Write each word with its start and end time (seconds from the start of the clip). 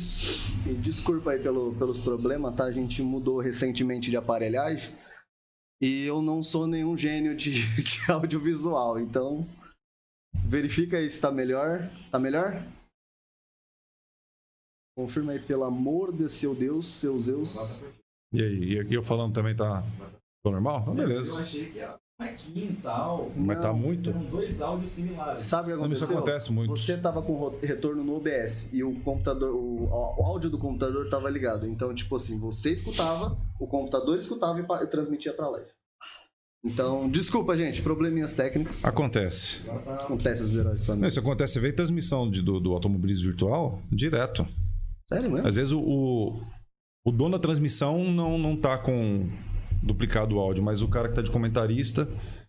vocês. 0.00 0.40
E 0.66 0.74
desculpa 0.74 1.32
aí 1.32 1.42
pelo, 1.42 1.74
pelos 1.76 1.98
problemas, 1.98 2.54
tá? 2.56 2.64
A 2.64 2.72
gente 2.72 3.02
mudou 3.02 3.38
recentemente 3.38 4.10
de 4.10 4.16
aparelhagem. 4.16 4.94
E 5.80 6.04
eu 6.04 6.20
não 6.20 6.42
sou 6.42 6.66
nenhum 6.66 6.96
gênio 6.96 7.36
de, 7.36 7.52
de 7.80 8.10
audiovisual, 8.10 8.98
então 8.98 9.46
verifica 10.34 10.96
aí 10.98 11.08
se 11.08 11.20
tá 11.20 11.30
melhor. 11.30 11.88
Tá 12.10 12.18
melhor? 12.18 12.62
Confirma 14.96 15.32
aí, 15.32 15.38
pelo 15.38 15.64
amor 15.64 16.12
de 16.12 16.28
seu 16.28 16.54
Deus, 16.54 16.86
seus 16.86 17.24
Zeus. 17.24 17.82
E 18.32 18.42
aí, 18.42 18.82
e 18.88 18.94
eu 18.94 19.02
falando 19.02 19.34
também 19.34 19.56
tá, 19.56 19.82
tá 19.82 20.50
normal? 20.50 20.82
Então, 20.82 20.94
Eu 20.98 21.08
beleza. 21.08 21.40
achei 21.40 21.70
que 21.70 21.78
era 21.78 21.98
aqui 22.20 22.68
e 22.70 22.78
tal. 22.82 23.30
Mas 23.34 23.60
tá 23.60 23.72
muito? 23.72 24.10
Eram 24.10 24.22
dois 24.24 24.60
áudios 24.60 24.90
similares. 24.90 25.40
Sabe 25.40 25.72
o 25.72 25.76
que 25.76 25.82
Não, 25.82 25.90
isso 25.92 26.04
aconteceu? 26.04 26.18
acontece 26.18 26.52
muito. 26.52 26.76
Você 26.76 26.96
tava 26.98 27.22
com 27.22 27.48
retorno 27.62 28.04
no 28.04 28.16
OBS 28.16 28.70
e 28.72 28.84
o 28.84 28.94
computador, 29.00 29.54
o, 29.54 29.84
o 29.88 30.22
áudio 30.24 30.50
do 30.50 30.58
computador 30.58 31.08
tava 31.08 31.30
ligado. 31.30 31.66
Então, 31.66 31.94
tipo 31.94 32.14
assim, 32.16 32.38
você 32.38 32.72
escutava, 32.72 33.36
o 33.58 33.66
computador 33.66 34.16
escutava 34.18 34.60
e, 34.60 34.86
transmitia 34.86 35.32
pra 35.32 35.48
live. 35.48 35.68
Então, 36.62 37.08
desculpa, 37.08 37.56
gente, 37.56 37.80
probleminhas 37.80 38.34
técnicos. 38.34 38.84
Acontece. 38.84 39.60
Acontece 39.86 40.42
os 40.42 40.50
melhores 40.50 40.86
Não, 40.86 41.08
isso 41.08 41.18
acontece, 41.18 41.54
você 41.54 41.60
vê 41.60 41.72
transmissão 41.72 42.30
de- 42.30 42.42
do, 42.42 42.60
do 42.60 42.72
automobilismo 42.72 43.24
virtual 43.24 43.80
direto. 43.90 44.46
Sério 45.08 45.30
mesmo? 45.30 45.48
Às 45.48 45.56
vezes 45.56 45.72
o, 45.72 45.80
o, 45.80 46.42
o 47.06 47.10
dono 47.10 47.30
da 47.32 47.38
transmissão 47.38 48.04
não, 48.04 48.36
não 48.36 48.54
tá 48.56 48.76
com 48.76 49.26
duplicado 49.82 50.36
o 50.36 50.38
áudio, 50.38 50.62
mas 50.62 50.82
o 50.82 50.88
cara 50.88 51.08
que 51.08 51.14
tá 51.14 51.22
de 51.22 51.30
comentarista, 51.30 52.08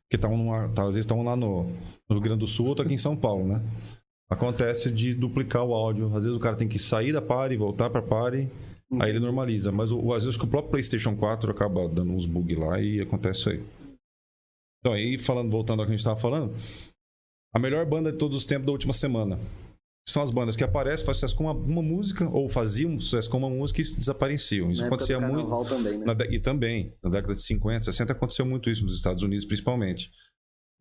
que 0.09 0.17
tá, 0.17 0.27
numa, 0.27 0.69
tá 0.69 0.83
às 0.83 0.89
vezes 0.89 1.05
estão 1.05 1.23
lá 1.23 1.35
no, 1.35 1.63
no 1.63 2.15
Rio 2.15 2.21
Grande 2.21 2.39
do 2.39 2.47
Sul 2.47 2.67
ou 2.67 2.75
tá 2.75 2.83
aqui 2.83 2.93
em 2.93 2.97
São 2.97 3.15
Paulo, 3.15 3.47
né? 3.47 3.61
Acontece 4.29 4.91
de 4.91 5.13
duplicar 5.13 5.63
o 5.63 5.73
áudio. 5.73 6.07
Às 6.15 6.23
vezes 6.23 6.37
o 6.37 6.39
cara 6.39 6.55
tem 6.55 6.67
que 6.67 6.79
sair 6.79 7.11
da 7.11 7.21
pare, 7.21 7.57
voltar 7.57 7.89
pra 7.89 8.01
pare, 8.01 8.49
aí 8.99 9.09
ele 9.09 9.19
normaliza. 9.19 9.71
Mas 9.71 9.91
o, 9.91 10.13
às 10.13 10.23
vezes 10.23 10.37
que 10.37 10.45
o 10.45 10.49
próprio 10.49 10.71
PlayStation 10.71 11.15
4 11.15 11.51
acaba 11.51 11.87
dando 11.87 12.13
uns 12.13 12.25
bugs 12.25 12.57
lá 12.57 12.81
e 12.81 13.01
acontece 13.01 13.39
isso 13.39 13.49
aí. 13.49 13.63
Então, 14.79 14.93
aí 14.93 15.17
falando, 15.19 15.51
voltando 15.51 15.81
ao 15.81 15.85
que 15.85 15.93
a 15.93 15.95
gente 15.95 16.03
tava 16.03 16.19
falando, 16.19 16.53
a 17.53 17.59
melhor 17.59 17.85
banda 17.85 18.11
de 18.11 18.17
todos 18.17 18.37
os 18.37 18.45
tempos 18.45 18.65
da 18.65 18.71
última 18.71 18.93
semana 18.93 19.37
são 20.07 20.21
as 20.23 20.31
bandas 20.31 20.55
que 20.55 20.63
aparecem, 20.63 21.05
fazem 21.05 21.19
sucesso 21.21 21.35
com 21.35 21.43
uma, 21.45 21.53
uma 21.53 21.81
música, 21.81 22.27
ou 22.29 22.49
faziam 22.49 22.99
sucesso 22.99 23.29
com 23.29 23.37
uma 23.37 23.49
música 23.49 23.81
e 23.81 23.83
desapareciam. 23.83 24.71
Isso 24.71 24.81
Na 24.81 24.87
acontecia 24.87 25.19
muito. 25.19 25.65
também, 25.65 25.97
né? 25.99 26.05
na 26.05 26.13
e 26.25 26.39
também, 26.39 26.93
na 27.03 27.09
década 27.09 27.35
de 27.35 27.41
50, 27.43 27.83
60, 27.85 28.11
aconteceu 28.11 28.45
muito 28.45 28.69
isso 28.69 28.83
nos 28.83 28.95
Estados 28.95 29.23
Unidos, 29.23 29.45
principalmente. 29.45 30.09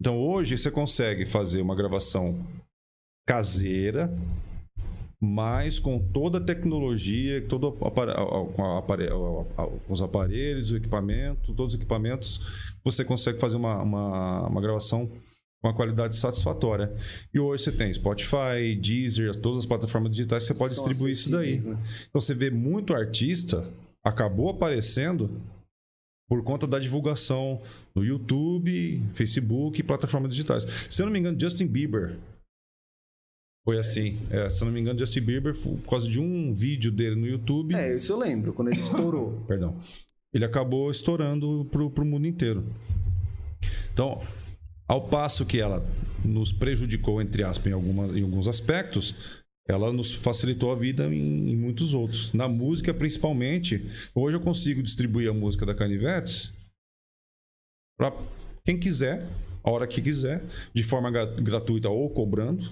Então 0.00 0.18
hoje 0.18 0.56
você 0.56 0.70
consegue 0.70 1.26
fazer 1.26 1.60
uma 1.60 1.76
gravação 1.76 2.34
caseira, 3.26 4.10
mas 5.22 5.78
com 5.78 5.98
toda 5.98 6.38
a 6.38 6.41
tecnologia, 6.41 7.46
todo 7.46 7.76
o 7.78 7.86
apare- 7.86 8.14
com 8.56 8.64
a 8.64 8.78
apare- 8.78 9.10
os 9.88 10.00
aparelhos, 10.00 10.70
o 10.70 10.76
equipamento, 10.78 11.52
todos 11.54 11.74
os 11.74 11.78
equipamentos, 11.78 12.41
você 12.82 13.04
consegue 13.04 13.38
fazer 13.38 13.56
uma, 13.56 13.82
uma, 13.82 14.46
uma 14.48 14.60
gravação 14.62 15.10
com 15.61 15.69
uma 15.69 15.75
qualidade 15.75 16.16
satisfatória. 16.16 16.92
E 17.33 17.39
hoje 17.39 17.64
você 17.64 17.72
tem 17.72 17.92
Spotify, 17.92 18.75
Deezer, 18.80 19.34
todas 19.36 19.61
as 19.61 19.66
plataformas 19.66 20.11
digitais, 20.12 20.44
você 20.44 20.55
pode 20.55 20.75
São 20.75 20.84
distribuir 20.84 21.12
isso 21.12 21.30
daí. 21.30 21.61
né? 21.61 21.77
Então 22.08 22.20
você 22.20 22.34
vê 22.34 22.50
muito 22.50 22.94
artista 22.94 23.66
acabou 24.03 24.48
aparecendo 24.48 25.31
por 26.28 26.42
conta 26.42 26.66
da 26.66 26.78
divulgação 26.78 27.61
no 27.94 28.05
YouTube, 28.05 29.03
Facebook 29.14 29.81
e 29.81 29.83
plataformas 29.83 30.31
digitais. 30.31 30.64
Se 30.88 31.03
eu 31.03 31.06
não 31.06 31.12
me 31.12 31.19
engano, 31.19 31.38
Justin 31.38 31.66
Bieber 31.66 32.16
foi 33.66 33.78
assim. 33.78 34.19
É, 34.31 34.48
se 34.48 34.62
eu 34.62 34.66
não 34.66 34.72
me 34.72 34.81
engano, 34.81 34.99
Justin 34.99 35.20
Bieber, 35.20 35.56
por 35.56 35.91
causa 35.91 36.09
de 36.09 36.20
um 36.20 36.54
vídeo 36.54 36.91
dele 36.91 37.16
no 37.16 37.26
YouTube, 37.26 37.75
É, 37.75 37.97
isso 37.97 38.12
eu 38.12 38.19
lembro, 38.19 38.53
quando 38.53 38.69
ele 38.69 38.81
estourou. 38.81 39.43
perdão, 39.47 39.76
ele 40.32 40.44
acabou 40.44 40.91
estourando 40.91 41.66
pro, 41.70 41.91
pro 41.91 42.04
mundo 42.04 42.26
inteiro. 42.26 42.65
Então, 43.93 44.22
ao 44.90 45.06
passo 45.06 45.46
que 45.46 45.60
ela 45.60 45.86
nos 46.24 46.52
prejudicou, 46.52 47.22
entre 47.22 47.44
aspas, 47.44 47.68
em, 47.68 47.72
alguma, 47.72 48.06
em 48.18 48.24
alguns 48.24 48.48
aspectos, 48.48 49.14
ela 49.68 49.92
nos 49.92 50.10
facilitou 50.10 50.72
a 50.72 50.74
vida 50.74 51.06
em, 51.06 51.52
em 51.52 51.56
muitos 51.56 51.94
outros. 51.94 52.32
Na 52.32 52.48
música, 52.48 52.92
principalmente, 52.92 53.88
hoje 54.12 54.36
eu 54.36 54.40
consigo 54.40 54.82
distribuir 54.82 55.30
a 55.30 55.32
música 55.32 55.64
da 55.64 55.76
Canivetes 55.76 56.52
para 57.96 58.12
quem 58.64 58.80
quiser, 58.80 59.28
a 59.62 59.70
hora 59.70 59.86
que 59.86 60.02
quiser, 60.02 60.42
de 60.74 60.82
forma 60.82 61.08
gra- 61.08 61.40
gratuita 61.40 61.88
ou 61.88 62.10
cobrando. 62.10 62.68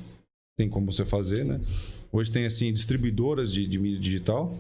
Tem 0.59 0.69
como 0.69 0.91
você 0.91 1.07
fazer, 1.07 1.45
né? 1.45 1.61
Hoje 2.11 2.33
tem, 2.33 2.47
assim, 2.47 2.73
distribuidoras 2.73 3.53
de, 3.53 3.65
de 3.69 3.79
mídia 3.79 4.01
digital. 4.01 4.59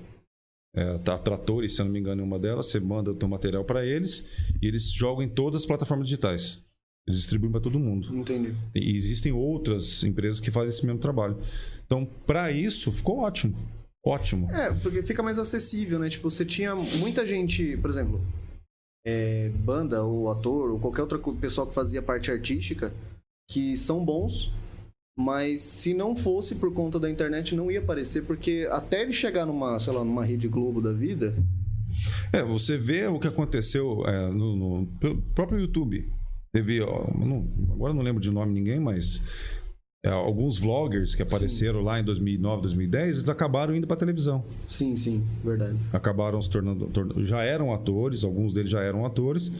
É, 0.76 0.96
tá, 0.98 1.18
tratores, 1.18 1.74
se 1.74 1.80
eu 1.80 1.86
não 1.86 1.92
me 1.92 1.98
engano, 1.98 2.22
é 2.22 2.24
uma 2.24 2.38
delas. 2.38 2.66
Você 2.66 2.78
manda 2.78 3.10
o 3.10 3.16
teu 3.16 3.28
material 3.28 3.64
para 3.64 3.84
eles 3.84 4.28
e 4.62 4.66
eles 4.68 4.92
jogam 4.92 5.24
em 5.24 5.28
todas 5.28 5.62
as 5.62 5.66
plataformas 5.66 6.06
digitais. 6.06 6.67
Eles 7.08 7.20
distribuem 7.20 7.50
para 7.50 7.62
todo 7.62 7.80
mundo. 7.80 8.14
Entendi. 8.14 8.54
E 8.74 8.94
existem 8.94 9.32
outras 9.32 10.04
empresas 10.04 10.40
que 10.40 10.50
fazem 10.50 10.68
esse 10.68 10.84
mesmo 10.84 11.00
trabalho. 11.00 11.38
Então, 11.86 12.06
para 12.26 12.52
isso, 12.52 12.92
ficou 12.92 13.20
ótimo. 13.20 13.56
Ótimo. 14.04 14.50
É, 14.50 14.74
porque 14.74 15.02
fica 15.02 15.22
mais 15.22 15.38
acessível, 15.38 15.98
né? 15.98 16.10
Tipo, 16.10 16.30
você 16.30 16.44
tinha 16.44 16.74
muita 16.74 17.26
gente, 17.26 17.78
por 17.78 17.88
exemplo, 17.88 18.20
é, 19.06 19.48
banda 19.48 20.02
ou 20.04 20.30
ator 20.30 20.70
ou 20.70 20.78
qualquer 20.78 21.00
outra 21.00 21.18
pessoa 21.40 21.66
que 21.66 21.72
fazia 21.72 22.02
parte 22.02 22.30
artística 22.30 22.92
que 23.50 23.74
são 23.74 24.04
bons, 24.04 24.52
mas 25.18 25.62
se 25.62 25.94
não 25.94 26.14
fosse 26.14 26.56
por 26.56 26.74
conta 26.74 27.00
da 27.00 27.10
internet 27.10 27.56
não 27.56 27.70
ia 27.70 27.78
aparecer, 27.78 28.24
porque 28.24 28.68
até 28.70 29.00
ele 29.00 29.12
chegar 29.12 29.46
numa, 29.46 29.78
sei 29.80 29.94
lá, 29.94 30.04
numa 30.04 30.24
rede 30.24 30.46
Globo 30.46 30.82
da 30.82 30.92
vida, 30.92 31.34
É, 32.32 32.42
você 32.42 32.76
vê 32.76 33.06
o 33.06 33.18
que 33.18 33.26
aconteceu 33.26 34.06
é, 34.06 34.30
no, 34.30 34.56
no 34.56 34.86
próprio 35.34 35.58
YouTube. 35.58 36.06
Teve, 36.62 36.80
não- 36.80 37.46
agora 37.72 37.94
não 37.94 38.02
lembro 38.02 38.20
de 38.20 38.30
nome 38.30 38.52
ninguém, 38.52 38.80
mas 38.80 39.22
é, 40.04 40.08
alguns 40.10 40.58
vloggers 40.58 41.14
que 41.14 41.22
apareceram 41.22 41.82
lá 41.82 42.00
em 42.00 42.04
2009, 42.04 42.62
2010, 42.62 43.16
eles 43.18 43.28
acabaram 43.28 43.74
indo 43.76 43.86
para 43.86 43.96
televisão. 43.96 44.44
sim, 44.66 44.96
sim, 44.96 45.24
verdade. 45.44 45.76
acabaram 45.92 46.40
se 46.42 46.50
tornando. 46.50 46.86
torn- 46.88 47.24
Já 47.24 47.42
eram 47.44 47.72
atores, 47.72 48.24
alguns 48.24 48.52
deles 48.52 48.70
já 48.70 48.80
eram 48.82 49.04
atores. 49.06 49.52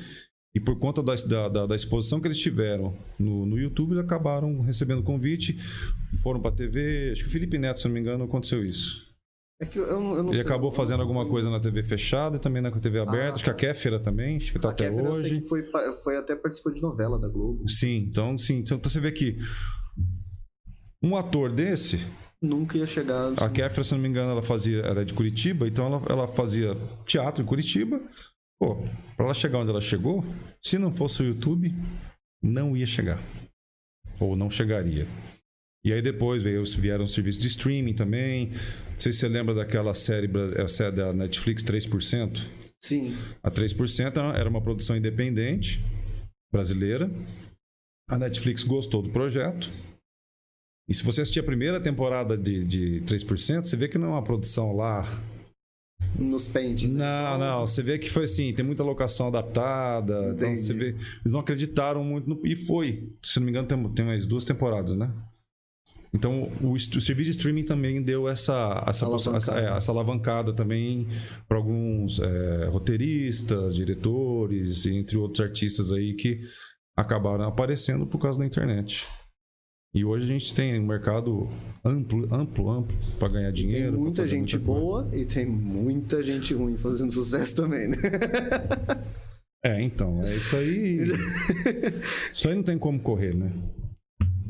E 0.57 0.61
por 0.61 0.77
conta 0.79 1.03
da, 1.03 1.15
da, 1.49 1.67
da- 1.67 1.75
exposição 1.77 2.21
que 2.21 2.27
eles 2.27 2.39
tiveram 2.39 2.97
no, 3.19 3.45
no 3.47 3.59
YouTube, 3.59 3.93
eles 3.93 4.03
acabaram 4.05 4.61
recebendo 4.63 5.03
convite, 5.03 5.57
foram 6.23 6.41
pra 6.41 6.51
TV. 6.51 7.11
Acho 7.13 7.23
que 7.23 7.29
o 7.29 7.33
Felipe 7.33 7.59
Neto, 7.59 7.79
se 7.81 7.87
não 7.87 7.95
me 7.95 8.01
engano, 8.01 8.25
aconteceu 8.25 8.65
isso. 8.65 9.07
É 9.61 9.67
que 9.67 9.79
eu, 9.79 9.87
eu 9.87 10.01
não, 10.01 10.15
eu 10.17 10.23
não 10.23 10.33
Ele 10.33 10.41
acabou 10.41 10.71
fazendo 10.71 11.01
alguma 11.01 11.27
coisa 11.27 11.51
na 11.51 11.59
TV 11.59 11.83
fechada 11.83 12.37
e 12.37 12.39
também 12.39 12.63
na 12.63 12.71
TV 12.71 13.01
aberta. 13.01 13.33
Ah, 13.33 13.35
acho 13.35 13.45
que 13.45 13.51
a 13.51 13.55
tá. 13.55 13.59
Kéfera 13.59 13.99
também, 13.99 14.37
acho 14.37 14.53
que 14.53 14.59
tá 14.59 14.71
até 14.71 14.89
Kéfera 14.89 15.09
eu 15.09 15.15
sei 15.17 15.25
hoje. 15.25 15.41
que 15.41 15.49
foi, 15.49 15.65
foi 16.05 16.17
até 16.17 16.37
participou 16.37 16.73
de 16.73 16.81
novela 16.81 17.19
da 17.19 17.29
Globo. 17.29 17.69
Sim, 17.69 17.97
então, 18.09 18.39
sim. 18.39 18.59
Então 18.59 18.81
você 18.83 19.01
vê 19.01 19.11
que 19.11 19.37
um 21.03 21.17
ator 21.17 21.51
desse, 21.51 21.99
Nunca 22.41 22.79
ia 22.79 22.87
chegar. 22.87 23.33
A 23.43 23.49
Kéfera, 23.49 23.83
se 23.83 23.93
não 23.93 24.01
me 24.01 24.09
engano, 24.09 24.31
ela 24.31 24.43
fazia, 24.43 24.81
ela 24.83 25.01
é 25.01 25.05
de 25.05 25.13
Curitiba, 25.13 25.67
então 25.67 25.87
ela, 25.87 26.03
ela 26.09 26.29
fazia 26.29 26.77
teatro 27.05 27.43
em 27.43 27.47
Curitiba. 27.47 28.01
Pô, 28.61 28.77
pra 29.17 29.25
ela 29.25 29.35
chegar 29.35 29.59
onde 29.59 29.71
ela 29.71 29.81
chegou, 29.81 30.25
se 30.65 30.79
não 30.79 30.93
fosse 30.93 31.23
o 31.23 31.27
YouTube, 31.27 31.75
não 32.43 32.77
ia 32.77 32.87
chegar. 32.87 33.21
Ou 34.21 34.37
não 34.37 34.51
chegaria. 34.51 35.07
E 35.89 35.93
aí 35.95 36.03
depois 36.03 36.43
veio, 36.43 36.63
vieram 36.77 37.07
os 37.07 37.15
serviços 37.15 37.41
de 37.41 37.49
streaming 37.49 37.95
também. 37.95 38.49
Não 38.51 38.99
sei 38.99 39.11
se 39.11 39.21
você 39.21 39.29
lembra 39.29 39.55
daquela 39.55 39.95
série, 39.95 40.29
série 40.69 40.95
da 40.97 41.15
Netflix 41.15 41.63
3%. 41.63 42.45
Sim. 42.79 43.17
A 43.43 43.51
3% 43.51 44.19
era- 44.37 44.49
uma 44.51 44.61
produção 44.61 44.95
independente 44.99 45.83
brasileira. 46.53 47.11
A 48.07 48.19
Netflix 48.19 48.63
gostou 48.65 49.01
do 49.01 49.09
projeto. 49.09 49.71
E 50.87 50.93
se 50.93 51.03
você 51.03 51.23
assistir 51.23 51.41
a 51.41 51.43
primeira 51.43 51.81
temporada 51.81 52.37
de, 52.37 52.63
de 52.65 53.01
3%, 53.07 53.65
você 53.65 53.75
vê 53.75 53.89
que 53.89 53.97
não 53.97 54.09
é 54.09 54.11
uma 54.11 54.23
produção 54.23 54.77
lá. 54.77 55.05
Nos 56.19 56.49
pente. 56.49 56.87
né? 56.87 56.99
Não, 56.99 57.39
não. 57.39 57.67
Você 57.67 57.83
vê 57.83 57.99
que 57.99 58.11
foi 58.11 58.25
assim, 58.25 58.53
tem 58.53 58.63
muita 58.65 58.83
locação 58.85 59.29
adaptada. 59.29 60.33
Então 60.35 60.51
Entendi. 60.51 60.61
você 60.67 60.75
vê. 60.75 60.89
Eles 60.89 61.33
não 61.33 61.41
acreditaram 61.41 62.05
muito 62.05 62.29
no. 62.29 62.47
E 62.47 62.55
foi. 62.55 63.11
Se 63.23 63.39
não 63.41 63.47
me 63.47 63.53
engano, 63.53 63.67
tem, 63.67 63.89
tem 63.95 64.05
mais 64.05 64.27
duas 64.27 64.45
temporadas, 64.45 64.95
né? 64.95 65.11
Então, 66.15 66.51
o, 66.63 66.73
o 66.73 66.79
serviço 66.79 67.31
de 67.31 67.37
streaming 67.37 67.65
também 67.65 68.03
deu 68.03 68.29
essa, 68.29 68.85
essa, 68.87 69.05
Alavancada. 69.05 69.37
essa, 69.37 69.61
é, 69.61 69.77
essa 69.77 69.93
alavancada 69.93 70.53
também 70.53 71.07
para 71.47 71.59
alguns 71.59 72.19
é, 72.21 72.67
roteiristas, 72.67 73.75
diretores, 73.75 74.87
entre 74.87 75.17
outros 75.17 75.41
artistas 75.41 75.93
aí 75.93 76.15
que 76.15 76.41
acabaram 76.97 77.45
aparecendo 77.45 78.07
por 78.07 78.19
causa 78.19 78.39
da 78.39 78.47
internet. 78.47 79.07
E 79.95 80.05
hoje 80.05 80.25
a 80.25 80.29
gente 80.29 80.55
tem 80.55 80.79
um 80.79 80.87
mercado 80.87 81.49
amplo, 81.85 82.33
amplo, 82.35 82.71
amplo 82.71 82.97
para 83.19 83.29
ganhar 83.29 83.53
Tem 83.53 83.69
dinheiro. 83.69 83.93
pra 83.93 84.01
muita 84.01 84.23
fazer 84.23 84.37
gente 84.37 84.59
muita 84.59 84.73
boa 84.73 85.09
e 85.13 85.25
tem 85.25 85.47
muita 85.47 86.23
gente 86.23 86.53
ruim 86.55 86.77
fazendo 86.77 87.11
sucesso 87.11 87.57
também, 87.57 87.89
né? 87.89 87.97
É, 89.65 89.83
então, 89.83 90.21
é 90.23 90.37
isso 90.37 90.57
aí. 90.57 90.99
isso 92.33 92.49
aí 92.49 92.55
não 92.55 92.63
tem 92.63 92.79
como 92.79 93.01
correr, 93.01 93.35
né? 93.35 93.51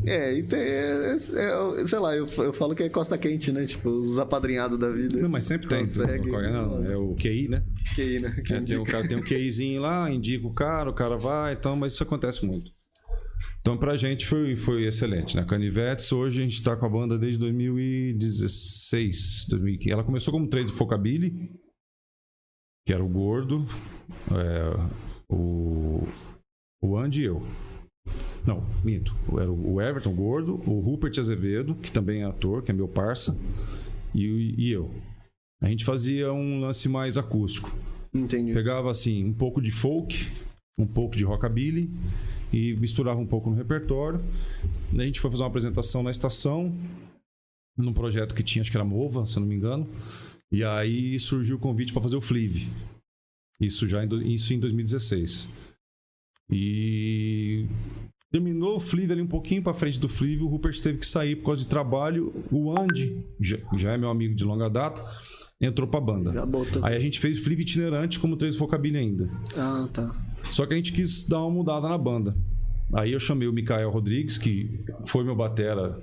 É, 0.05 0.35
e 0.35 0.43
tem, 0.45 0.61
é, 0.61 1.11
é- 1.11 1.81
é- 1.81 1.87
sei 1.87 1.99
lá, 1.99 2.15
eu, 2.15 2.27
eu 2.27 2.53
falo 2.53 2.75
que 2.75 2.85
é 2.85 2.89
costa 2.89 3.19
quente, 3.19 3.51
né? 3.51 3.67
Tipo, 3.67 3.91
os 3.91 4.19
apadrinhados 4.19 4.79
da 4.79 4.91
vida. 4.91 5.21
Não, 5.21 5.29
mas 5.29 5.45
sempre 5.45 5.69
tem. 5.69 5.81
Consegue. 5.81 6.31
Não, 6.31 6.85
é 6.85 6.97
o 6.97 7.15
QI, 7.17 7.49
né? 7.49 7.65
Aí, 7.99 8.21
né? 8.21 8.37
É, 8.51 8.61
tem, 8.61 8.79
o 8.79 8.85
cara 8.85 9.07
tem 9.07 9.17
um 9.17 9.23
QIzinho 9.23 9.83
lá, 9.83 10.11
indica 10.11 10.47
o 10.47 10.55
cara, 10.55 10.91
o 10.91 10.95
cara 10.95 11.17
vai, 11.17 11.55
então, 11.55 11.75
mas 11.75 11.95
isso 11.95 12.03
acontece 12.03 12.47
muito. 12.47 12.71
Então, 13.61 13.77
pra 13.77 13.97
gente 13.97 14.25
foi, 14.25 14.57
foi 14.57 14.87
excelente, 14.87 15.37
né? 15.37 15.45
Canivetes, 15.45 16.11
hoje 16.13 16.41
a 16.41 16.45
gente 16.45 16.63
tá 16.63 16.77
com 16.77 16.87
a 16.87 16.89
banda 16.89 17.19
desde 17.19 17.39
2016. 17.41 19.47
2015. 19.51 19.93
Ela 19.93 20.05
começou 20.05 20.33
como 20.33 20.49
trade 20.49 20.73
Focabilly, 20.73 21.51
que 22.87 22.93
era 22.93 23.05
o 23.05 23.09
Gordo, 23.09 23.67
é, 24.33 24.89
o, 25.29 26.07
o 26.81 26.97
Andy 26.97 27.23
e 27.23 27.27
eu. 27.27 27.43
Não, 28.47 28.65
minto. 28.85 29.15
Era 29.39 29.51
o 29.51 29.81
Everton 29.81 30.15
Gordo, 30.15 30.61
o 30.67 30.81
Rupert 30.81 31.19
Azevedo, 31.19 31.75
que 31.75 31.93
também 31.93 32.23
é 32.23 32.25
ator, 32.25 32.63
que 32.63 32.71
é 32.71 32.75
meu 32.75 32.89
parça, 32.89 33.37
e, 34.15 34.55
e 34.57 34.71
eu. 34.71 34.91
A 35.61 35.69
gente 35.69 35.85
fazia 35.85 36.33
um 36.33 36.61
lance 36.61 36.89
mais 36.89 37.19
acústico. 37.19 37.71
Entendi. 38.15 38.53
Pegava 38.53 38.91
assim 38.91 39.25
um 39.25 39.35
pouco 39.35 39.61
de 39.61 39.71
folk, 39.71 40.27
um 40.79 40.87
pouco 40.87 41.17
de 41.17 41.25
rockabilly 41.25 41.91
e 42.53 42.75
misturava 42.77 43.21
um 43.21 43.27
pouco 43.27 43.51
no 43.51 43.57
repertório. 43.57 44.21
Daí 44.93 45.03
a 45.03 45.07
gente 45.07 45.21
foi 45.21 45.31
fazer 45.31 45.43
uma 45.43 45.49
apresentação 45.49 46.03
na 46.03 46.11
estação, 46.11 46.75
num 47.77 47.93
projeto 47.93 48.35
que 48.35 48.43
tinha, 48.43 48.63
acho 48.63 48.71
que 48.71 48.77
era 48.77 48.85
Mova, 48.85 49.27
se 49.27 49.37
eu 49.37 49.41
não 49.41 49.49
me 49.49 49.55
engano. 49.55 49.87
E 50.51 50.65
aí 50.65 51.19
surgiu 51.21 51.57
o 51.57 51.61
convite 51.61 51.93
para 51.93 52.03
fazer 52.03 52.17
o 52.17 52.21
Flive. 52.21 52.69
Isso 53.61 53.87
já 53.87 54.05
em, 54.05 54.35
isso 54.35 54.55
em 54.55 54.61
2016. 54.61 55.49
E 56.51 57.28
terminou 58.31 58.77
o 58.77 58.81
Flive 58.81 59.13
ali 59.13 59.23
um 59.23 59.27
pouquinho 59.27 59.63
para 59.63 59.75
frente 59.75 59.99
do 59.99 60.09
Flive, 60.09 60.43
o 60.43 60.49
Rupert 60.49 60.81
teve 60.81 60.99
que 60.99 61.07
sair 61.07 61.37
por 61.37 61.47
causa 61.47 61.63
de 61.63 61.69
trabalho. 61.69 62.33
O 62.51 62.79
Andy, 62.79 63.25
já, 63.41 63.59
já 63.77 63.93
é 63.93 63.99
meu 63.99 64.11
amigo 64.11 64.35
de 64.35 64.45
longa 64.45 64.69
data, 64.69 65.05
entrou 65.61 65.89
pra 65.89 66.01
banda. 66.01 66.33
Já 66.33 66.47
botou. 66.47 66.85
Aí 66.85 66.95
a 66.95 67.01
gente 67.01 67.19
fez 67.19 67.39
Flive 67.39 67.63
itinerante 67.63 68.19
como 68.19 68.37
três 68.37 68.57
Focabilly 68.57 68.99
ainda. 68.99 69.31
Ah, 69.57 69.89
tá. 69.93 70.25
Só 70.51 70.67
que 70.67 70.75
a 70.75 70.77
gente 70.77 70.93
quis 70.93 71.25
dar 71.25 71.41
uma 71.41 71.51
mudada 71.51 71.89
na 71.89 71.99
banda. 71.99 72.37
Aí 72.93 73.13
eu 73.13 73.21
chamei 73.21 73.47
o 73.47 73.53
Mikael 73.53 73.91
Rodrigues, 73.91 74.39
que 74.39 74.81
foi 75.05 75.25
meu 75.25 75.37
batera. 75.37 76.01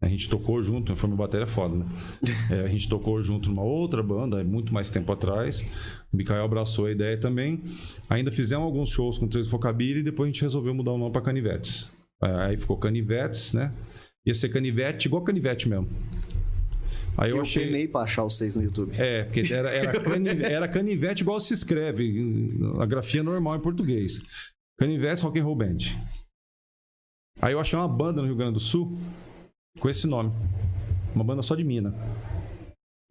A 0.00 0.08
gente 0.08 0.28
tocou 0.28 0.62
junto, 0.62 0.94
foi 0.94 1.08
meu 1.08 1.16
batera 1.16 1.44
é 1.44 1.46
foda, 1.46 1.76
né? 1.76 1.86
É, 2.50 2.60
a 2.60 2.68
gente 2.68 2.88
tocou 2.88 3.20
junto 3.22 3.48
numa 3.48 3.62
outra 3.62 4.02
banda, 4.02 4.44
muito 4.44 4.72
mais 4.72 4.90
tempo 4.90 5.10
atrás. 5.10 5.62
O 6.12 6.16
Mikael 6.16 6.44
abraçou 6.44 6.86
a 6.86 6.92
ideia 6.92 7.18
também. 7.18 7.62
Ainda 8.08 8.30
fizemos 8.30 8.64
alguns 8.64 8.90
shows 8.90 9.18
com 9.18 9.26
três 9.26 9.48
Focabilly 9.48 10.00
e 10.00 10.02
depois 10.02 10.28
a 10.28 10.32
gente 10.32 10.42
resolveu 10.42 10.74
mudar 10.74 10.92
o 10.92 10.98
nome 10.98 11.12
pra 11.12 11.22
Canivetes. 11.22 11.90
Aí 12.20 12.58
ficou 12.58 12.76
Canivetes, 12.76 13.54
né? 13.54 13.72
Ia 14.26 14.34
ser 14.34 14.50
Canivete, 14.50 15.08
igual 15.08 15.22
Canivete 15.22 15.68
mesmo. 15.68 15.88
Aí 17.16 17.30
eu, 17.30 17.36
Eu, 17.36 17.42
achei. 17.42 17.64
penei 17.64 17.88
pra 17.88 18.02
achar 18.02 18.24
vocês 18.24 18.54
no 18.54 18.62
YouTube. 18.62 18.92
É, 18.94 19.24
porque 19.24 19.52
era, 19.52 19.70
era, 19.70 19.92
era 20.46 20.68
canivete 20.68 21.22
igual 21.22 21.40
se 21.40 21.54
escreve, 21.54 22.54
a 22.78 22.84
grafia 22.84 23.22
normal 23.22 23.56
em 23.56 23.60
português. 23.60 24.20
Canivete 24.78 25.22
Rock 25.22 25.38
and 25.38 25.44
Roll 25.44 25.56
Band. 25.56 25.78
Aí 27.40 27.54
eu 27.54 27.60
achei 27.60 27.78
uma 27.78 27.88
banda 27.88 28.20
no 28.20 28.26
Rio 28.26 28.36
Grande 28.36 28.54
do 28.54 28.60
Sul 28.60 28.98
com 29.78 29.88
esse 29.88 30.06
nome. 30.06 30.32
Uma 31.14 31.24
banda 31.24 31.42
só 31.42 31.54
de 31.54 31.64
mina. 31.64 31.90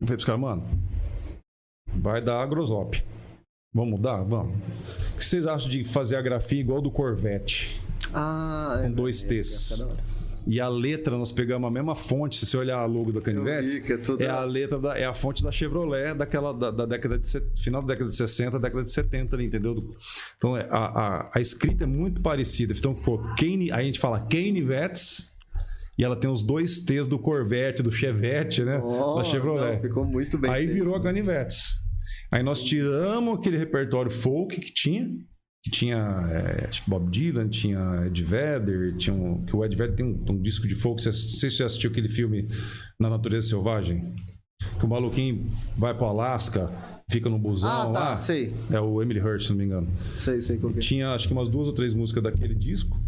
Eu 0.02 0.08
falei 0.08 0.16
pros 0.18 0.26
caras, 0.26 0.42
mano, 0.42 0.64
vai 1.88 2.22
dar 2.22 2.42
agrosop. 2.42 3.04
Vamos 3.74 3.92
mudar? 3.92 4.22
Vamos. 4.24 4.56
O 5.14 5.18
que 5.18 5.26
vocês 5.26 5.46
acham 5.46 5.70
de 5.70 5.84
fazer 5.84 6.16
a 6.16 6.22
grafia 6.22 6.60
igual 6.60 6.82
do 6.82 6.92
Corvette? 6.92 7.80
Ah, 8.14 8.78
é. 8.80 8.84
Com 8.84 8.92
dois 8.94 9.24
é, 9.24 9.28
T's. 9.28 9.72
ficar 9.74 9.84
da 9.86 9.92
hora. 9.92 10.16
E 10.48 10.60
a 10.62 10.68
letra, 10.70 11.18
nós 11.18 11.32
pegamos 11.32 11.68
a 11.68 11.72
mesma 11.72 11.96
fonte. 11.96 12.38
Se 12.38 12.46
você 12.46 12.56
olhar 12.56 12.78
a 12.78 12.86
logo 12.86 13.12
da 13.12 13.20
Canivete, 13.20 13.92
é 13.92 13.98
tudo- 13.98 14.22
é 14.24 14.30
a 14.30 14.44
letra 14.44 14.80
da, 14.80 14.96
é 14.98 15.04
a 15.04 15.14
fonte 15.14 15.44
da 15.44 15.52
Chevrolet 15.52 16.14
daquela 16.14 16.54
da, 16.54 16.70
da 16.70 16.86
década 16.86 17.18
de 17.18 17.28
final 17.60 17.82
da 17.82 17.88
década 17.88 18.10
de 18.12 18.16
60, 18.16 18.60
década 18.60 18.84
de 18.84 18.92
70 18.92 19.36
ali, 19.36 19.46
entendeu? 19.46 19.76
Então 20.38 20.56
é, 20.56 20.68
a, 20.70 20.78
a, 20.78 21.32
a 21.34 21.42
escrita 21.42 21.84
é 21.86 21.88
muito 21.88 22.22
parecida. 22.22 22.74
Então 22.78 22.96
ficou 22.96 23.18
Kane, 23.36 23.72
aí 23.72 23.82
a 23.82 23.84
gente 23.84 24.00
fala 24.00 24.20
Canivetes 24.20 25.35
e 25.98 26.04
ela 26.04 26.16
tem 26.16 26.30
os 26.30 26.44
dois 26.44 26.82
T's 26.82 27.08
do 27.08 27.18
Corvette, 27.18 27.82
do 27.84 27.92
Chevette, 27.92 28.64
né? 28.64 28.80
Oh, 28.84 29.16
da 29.16 29.24
Chevrolet. 29.24 29.76
não, 29.76 29.82
ficou 29.82 30.06
muito 30.06 30.38
bem. 30.38 30.52
Aí 30.52 30.66
feito. 30.66 30.74
virou 30.78 30.96
a 30.96 31.02
Canivetes. 31.02 31.66
Aí 32.32 32.44
nós 32.44 32.64
tiramos 32.64 33.38
aquele 33.38 33.58
repertório 33.58 34.12
folk 34.12 34.60
que 34.60 34.74
tinha, 34.74 35.08
que 35.64 35.72
tinha 35.72 35.98
é, 36.32 36.68
acho 36.68 36.84
que 36.84 36.90
Bob 36.90 37.10
Dylan, 37.10 37.48
tinha 37.48 38.04
Ed 38.08 38.24
Vedder, 38.24 38.96
tinha 38.98 39.16
um, 39.16 39.44
que 39.46 39.56
o 39.56 39.64
Ed 39.64 39.76
Vedder 39.76 39.96
tem 39.96 40.06
um, 40.06 40.26
um 40.32 40.42
disco 40.42 40.68
de 40.68 40.76
folk. 40.76 41.02
Você, 41.02 41.10
não 41.10 41.14
sei 41.16 41.50
se 41.50 41.58
você 41.58 41.64
assistiu 41.64 41.92
aquele 41.92 42.10
filme 42.10 42.48
Na 43.00 43.10
Natureza 43.10 43.48
Selvagem, 43.50 44.16
que 44.80 44.86
o 44.86 44.90
maluquinho 44.90 45.46
vai 45.78 45.94
pro 45.96 46.06
Alasca, 46.08 46.70
fica 47.10 47.30
no 47.30 47.38
busão 47.40 47.70
Ah, 47.70 47.84
tá, 47.86 47.92
lá. 48.10 48.18
sei. 48.18 48.54
É 48.72 48.80
o 48.82 49.02
Emily 49.02 49.22
Hurt, 49.22 49.44
se 49.44 49.50
não 49.52 49.58
me 49.58 49.66
engano. 49.66 49.88
Sei, 50.20 50.42
sei 50.42 50.58
qual 50.58 50.74
que 50.74 50.80
é. 50.80 50.82
Tinha 50.82 51.12
acho 51.14 51.28
que 51.28 51.34
umas 51.34 51.48
duas 51.48 51.68
ou 51.68 51.74
três 51.74 51.94
músicas 51.94 52.22
daquele 52.24 52.56
disco. 52.56 53.00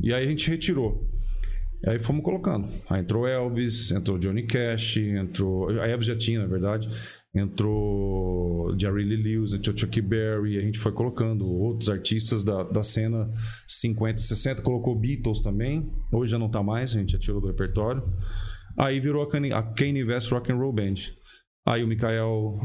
E 0.00 0.12
aí 0.12 0.24
a 0.24 0.28
gente 0.28 0.48
retirou. 0.50 1.08
Aí 1.86 1.98
fomos 1.98 2.22
colocando. 2.22 2.68
Aí 2.88 3.00
entrou 3.00 3.26
Elvis, 3.26 3.90
entrou 3.90 4.18
Johnny 4.18 4.44
Cash, 4.44 4.98
entrou. 4.98 5.68
A 5.80 5.88
Elvis 5.88 6.06
já 6.06 6.16
tinha, 6.16 6.38
na 6.40 6.46
verdade. 6.46 6.88
Entrou 7.34 8.74
Jerry 8.78 9.04
Lee 9.04 9.16
Lewis, 9.36 9.52
entrou 9.52 9.76
Chuck 9.76 10.00
Berry. 10.00 10.58
A 10.58 10.60
gente 10.60 10.78
foi 10.78 10.92
colocando 10.92 11.46
outros 11.46 11.88
artistas 11.88 12.44
da, 12.44 12.62
da 12.62 12.82
cena 12.82 13.30
50, 13.66 14.18
60. 14.20 14.62
Colocou 14.62 14.94
Beatles 14.98 15.40
também. 15.40 15.90
Hoje 16.12 16.32
já 16.32 16.38
não 16.38 16.48
tá 16.48 16.62
mais, 16.62 16.94
a 16.94 16.98
gente 16.98 17.12
já 17.12 17.18
tirou 17.18 17.40
do 17.40 17.46
repertório. 17.46 18.02
Aí 18.76 19.00
virou 19.00 19.22
a 19.22 19.62
Kanye, 19.62 20.04
West 20.04 20.30
Rock 20.30 20.50
and 20.52 20.56
Roll 20.56 20.72
Band. 20.72 20.94
Aí 21.66 21.84
o 21.84 21.86
Mikael. 21.88 22.58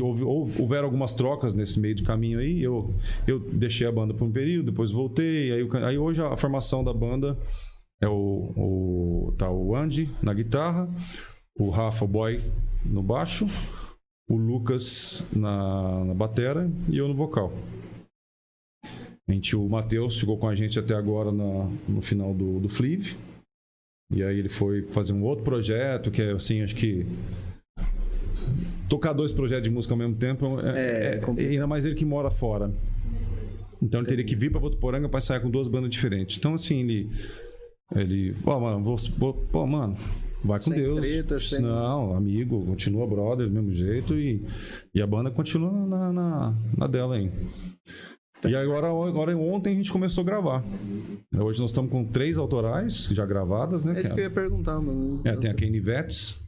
Houve, 0.00 0.22
houve- 0.22 0.62
houveram 0.62 0.84
algumas 0.84 1.14
trocas 1.14 1.52
nesse 1.54 1.80
meio 1.80 1.96
do 1.96 2.04
caminho 2.04 2.38
aí. 2.38 2.62
Eu, 2.62 2.94
eu 3.26 3.38
deixei 3.38 3.86
a 3.86 3.92
banda 3.92 4.14
por 4.14 4.24
um 4.24 4.32
período, 4.32 4.70
depois 4.70 4.90
voltei. 4.90 5.50
Aí, 5.52 5.68
aí 5.84 5.98
hoje 5.98 6.22
a 6.22 6.36
formação 6.36 6.84
da 6.84 6.92
banda 6.92 7.36
é 8.04 8.08
o, 8.08 8.52
o. 8.56 9.34
Tá 9.38 9.50
o 9.50 9.74
Andy 9.74 10.10
na 10.22 10.32
guitarra, 10.34 10.88
o 11.58 11.70
Rafa 11.70 12.06
Boy 12.06 12.40
no 12.84 13.02
baixo, 13.02 13.46
o 14.28 14.36
Lucas 14.36 15.24
na, 15.34 16.04
na 16.04 16.14
batera 16.14 16.70
e 16.88 16.96
eu 16.98 17.08
no 17.08 17.14
vocal. 17.14 17.52
A 19.28 19.32
gente, 19.32 19.56
o 19.56 19.66
Matheus 19.68 20.20
ficou 20.20 20.36
com 20.36 20.46
a 20.48 20.54
gente 20.54 20.78
até 20.78 20.94
agora 20.94 21.32
na- 21.32 21.68
no 21.88 22.02
final 22.02 22.34
do, 22.34 22.60
do 22.60 22.68
Flive. 22.68 23.16
E 24.12 24.22
aí 24.22 24.38
ele 24.38 24.50
foi 24.50 24.82
fazer 24.88 25.14
um 25.14 25.22
outro 25.24 25.42
projeto, 25.44 26.10
que 26.10 26.20
é 26.22 26.32
assim, 26.32 26.60
acho 26.62 26.76
que. 26.76 27.06
Tocar 28.88 29.12
dois 29.14 29.32
projetos 29.32 29.64
de 29.64 29.70
música 29.70 29.94
ao 29.94 29.98
mesmo 29.98 30.14
tempo 30.14 30.60
é, 30.60 30.68
É, 30.78 31.14
é- 31.14 31.18
complicado. 31.18 31.52
ainda 31.52 31.66
mais 31.66 31.84
ele 31.86 31.94
que 31.94 32.04
mora 32.04 32.30
fora. 32.30 32.70
Então 33.82 34.00
ele 34.00 34.08
teria 34.08 34.24
que 34.24 34.36
vir 34.36 34.50
para 34.50 34.60
Votuporanga 34.60 35.08
para 35.08 35.20
sair 35.20 35.40
com 35.40 35.50
duas 35.50 35.68
bandas 35.68 35.90
diferentes. 35.90 36.36
Então, 36.36 36.54
assim, 36.54 36.80
ele. 36.80 37.10
Ele. 37.94 38.34
Pô, 38.42 38.58
mano, 38.60 38.82
vou, 38.82 38.96
vou- 39.18 39.32
pô, 39.34 39.66
mano, 39.66 39.94
vai 40.44 40.58
com 40.58 40.64
Sem 40.66 40.74
Deus. 40.74 41.00
treta, 41.00 41.38
sem- 41.38 41.60
Não, 41.60 42.14
amigo, 42.16 42.64
continua 42.66 43.06
brother 43.06 43.46
do 43.46 43.52
mesmo 43.52 43.70
jeito 43.70 44.14
e, 44.18 44.44
e 44.94 45.00
a 45.02 45.06
banda 45.06 45.30
continua 45.30 45.70
na, 45.86 46.12
na, 46.12 46.54
na 46.76 46.86
dela 46.86 47.16
aí. 47.16 47.30
E 48.46 48.54
agora, 48.54 48.88
agora, 48.88 49.36
ontem 49.36 49.72
a 49.72 49.76
gente 49.76 49.90
começou 49.92 50.20
a 50.22 50.24
gravar. 50.24 50.62
Hoje 51.34 51.60
nós 51.60 51.70
estamos 51.70 51.90
com 51.90 52.04
três 52.04 52.36
autorais 52.36 53.08
já 53.10 53.24
gravadas, 53.24 53.84
né? 53.86 53.94
É 53.96 54.00
isso 54.00 54.10
que 54.10 54.14
que 54.16 54.20
eu 54.20 54.24
ia 54.24 54.30
perguntar, 54.30 54.80
mano. 54.80 55.20
é, 55.24 55.34
tem 55.36 55.50
a 55.50 55.54
Kane 55.54 55.80
Vets, 55.80 56.42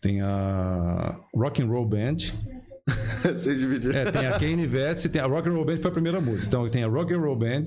tem 0.00 0.20
a 0.22 1.16
Rock 1.34 1.62
and 1.62 1.66
Roll 1.66 1.86
Band, 1.86 2.16
Vocês 3.22 3.60
dividiram. 3.60 3.94
é, 3.96 4.10
tem 4.10 4.26
a 4.26 4.38
Kane 4.40 4.66
Vets 4.66 5.04
e 5.04 5.08
tem 5.08 5.20
a 5.22 5.26
Rock 5.26 5.48
and 5.48 5.52
Roll 5.52 5.64
Band 5.64 5.76
foi 5.76 5.90
a 5.90 5.94
primeira 5.94 6.20
música. 6.20 6.48
Então 6.48 6.68
tem 6.68 6.82
a 6.82 6.88
Rock 6.88 7.12
and 7.14 7.20
Roll 7.20 7.36
Band, 7.36 7.64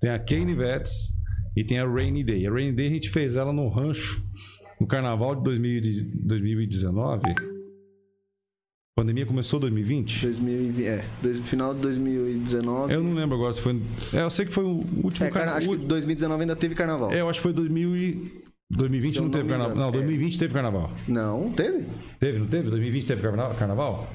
tem 0.00 0.10
a 0.10 0.18
Kane 0.18 0.54
Vets 0.54 1.14
e 1.56 1.64
tem 1.64 1.78
a 1.78 1.86
Rainy 1.88 2.22
Day. 2.22 2.46
A 2.46 2.50
Rainy 2.52 2.72
Day 2.72 2.86
a 2.86 2.90
gente 2.90 3.08
fez 3.10 3.34
ela 3.36 3.52
no 3.52 3.68
rancho 3.68 4.22
no 4.80 4.86
carnaval 4.86 5.34
de 5.34 5.42
2000 5.42 5.78
e 5.78 6.02
2019. 6.22 7.22
A 7.30 9.00
pandemia 9.02 9.26
começou 9.26 9.58
em 9.58 9.62
2020? 9.62 10.22
2020, 10.22 10.86
é, 10.86 11.04
dois- 11.22 11.40
final 11.40 11.74
de 11.74 11.80
2019. 11.80 12.92
Eu 12.94 13.02
não 13.02 13.12
lembro 13.14 13.36
agora 13.36 13.52
se 13.52 13.60
foi. 13.60 13.80
É, 14.14 14.22
eu 14.22 14.30
sei 14.30 14.46
que 14.46 14.52
foi 14.52 14.64
o 14.64 14.68
último 15.04 15.26
É, 15.26 15.30
carna- 15.30 15.52
carnaval. 15.52 15.56
acho 15.58 15.68
que 15.70 15.76
2019 15.86 16.40
ainda 16.42 16.56
teve 16.56 16.74
carnaval. 16.74 17.12
É, 17.12 17.20
eu 17.20 17.28
acho 17.28 17.38
que 17.38 17.42
foi 17.42 17.52
2000 17.52 17.96
e... 17.96 18.32
2020 18.68 19.12
Se 19.12 19.18
eu 19.18 19.22
não 19.22 19.28
não 19.28 19.32
teve 19.32 19.48
carnaval. 19.48 19.72
engano, 19.76 19.80
Não, 19.80 19.88
é. 19.90 20.02
2020 20.02 20.38
teve 20.40 20.52
carnaval. 20.54 20.90
Não, 21.06 21.52
teve? 21.52 21.84
Teve, 22.18 22.38
não 22.38 22.46
teve? 22.48 22.68
2020 22.70 23.06
teve 23.06 23.22
carna- 23.22 23.54
carnaval? 23.54 24.12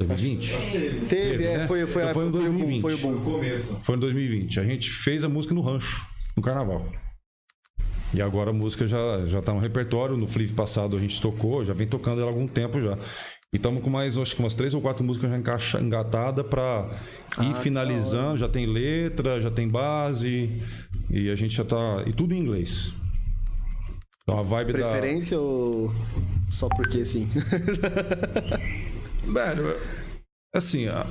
2020? 0.00 0.50
Teve, 0.72 1.06
Teve, 1.06 1.44
é, 1.44 1.58
né? 1.58 1.66
foi, 1.66 1.86
foi, 1.86 2.02
Então 2.02 2.10
a- 2.10 2.14
foi 2.14 2.26
em 2.28 2.32
foi 2.32 2.40
o 2.40 2.44
boom, 2.44 2.56
2020. 2.56 2.80
foi 2.80 2.94
o 2.94 2.98
boom. 2.98 3.20
começo. 3.22 3.74
Foi 3.82 3.96
em 3.96 3.98
2020. 4.00 4.58
A 4.60 4.64
gente 4.64 4.90
fez 4.90 5.22
a 5.22 5.28
música 5.28 5.54
no 5.54 5.60
rancho, 5.60 6.04
no 6.36 6.42
carnaval. 6.42 6.86
E 8.14 8.22
agora 8.22 8.50
a 8.50 8.52
música 8.52 8.86
já, 8.86 9.26
já 9.26 9.42
tá 9.42 9.52
no 9.52 9.60
repertório. 9.60 10.16
No 10.16 10.26
Flip 10.26 10.52
passado 10.52 10.96
a 10.96 11.00
gente 11.00 11.20
tocou, 11.20 11.64
já 11.64 11.72
vem 11.74 11.86
tocando 11.86 12.20
ela 12.20 12.30
há 12.30 12.32
algum 12.32 12.46
tempo 12.46 12.80
já. 12.80 12.96
E 13.52 13.56
estamos 13.56 13.82
com 13.82 13.88
mais, 13.88 14.18
acho 14.18 14.34
que 14.34 14.42
umas 14.42 14.54
três 14.54 14.74
ou 14.74 14.80
quatro 14.80 15.04
músicas 15.04 15.30
já 15.30 15.38
encaixa, 15.38 15.80
engatadas 15.80 16.46
para 16.46 16.88
ir 17.40 17.50
Ah, 17.50 17.52
que 17.52 17.54
finalizando. 17.54 18.36
Já 18.36 18.48
tem 18.48 18.66
letra, 18.66 19.40
já 19.40 19.50
tem 19.50 19.68
base. 19.68 20.50
E 21.10 21.30
a 21.30 21.34
gente 21.34 21.54
já 21.54 21.64
tá. 21.64 22.04
E 22.06 22.12
tudo 22.12 22.34
em 22.34 22.38
inglês. 22.38 22.92
Então 24.22 24.38
a 24.38 24.42
vibe 24.42 24.72
da. 24.72 24.78
Preferência 24.80 25.38
ou 25.38 25.92
só 26.50 26.68
porque 26.68 27.04
sim? 27.04 27.28
Velho, 29.24 29.76
assim, 30.54 30.88
a, 30.88 31.06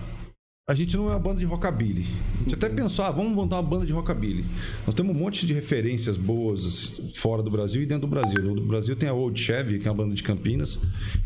a 0.67 0.73
gente 0.73 0.97
não 0.97 1.07
é 1.09 1.11
uma 1.11 1.19
banda 1.19 1.39
de 1.39 1.45
rockabilly. 1.45 2.07
A 2.37 2.37
gente 2.39 2.55
até 2.55 2.67
pensou, 2.69 3.05
ah, 3.05 3.11
vamos 3.11 3.33
montar 3.33 3.57
uma 3.57 3.63
banda 3.63 3.85
de 3.85 3.93
rockabilly. 3.93 4.43
Nós 4.83 4.95
temos 4.95 5.15
um 5.15 5.19
monte 5.19 5.45
de 5.45 5.53
referências 5.53 6.17
boas 6.17 6.99
fora 7.15 7.43
do 7.43 7.51
Brasil 7.51 7.83
e 7.83 7.85
dentro 7.85 8.07
do 8.07 8.09
Brasil. 8.09 8.41
No 8.41 8.65
Brasil 8.65 8.95
tem 8.95 9.07
a 9.07 9.13
Old 9.13 9.39
Chevy, 9.39 9.77
que 9.77 9.87
é 9.87 9.91
uma 9.91 9.97
banda 9.97 10.15
de 10.15 10.23
Campinas. 10.23 10.79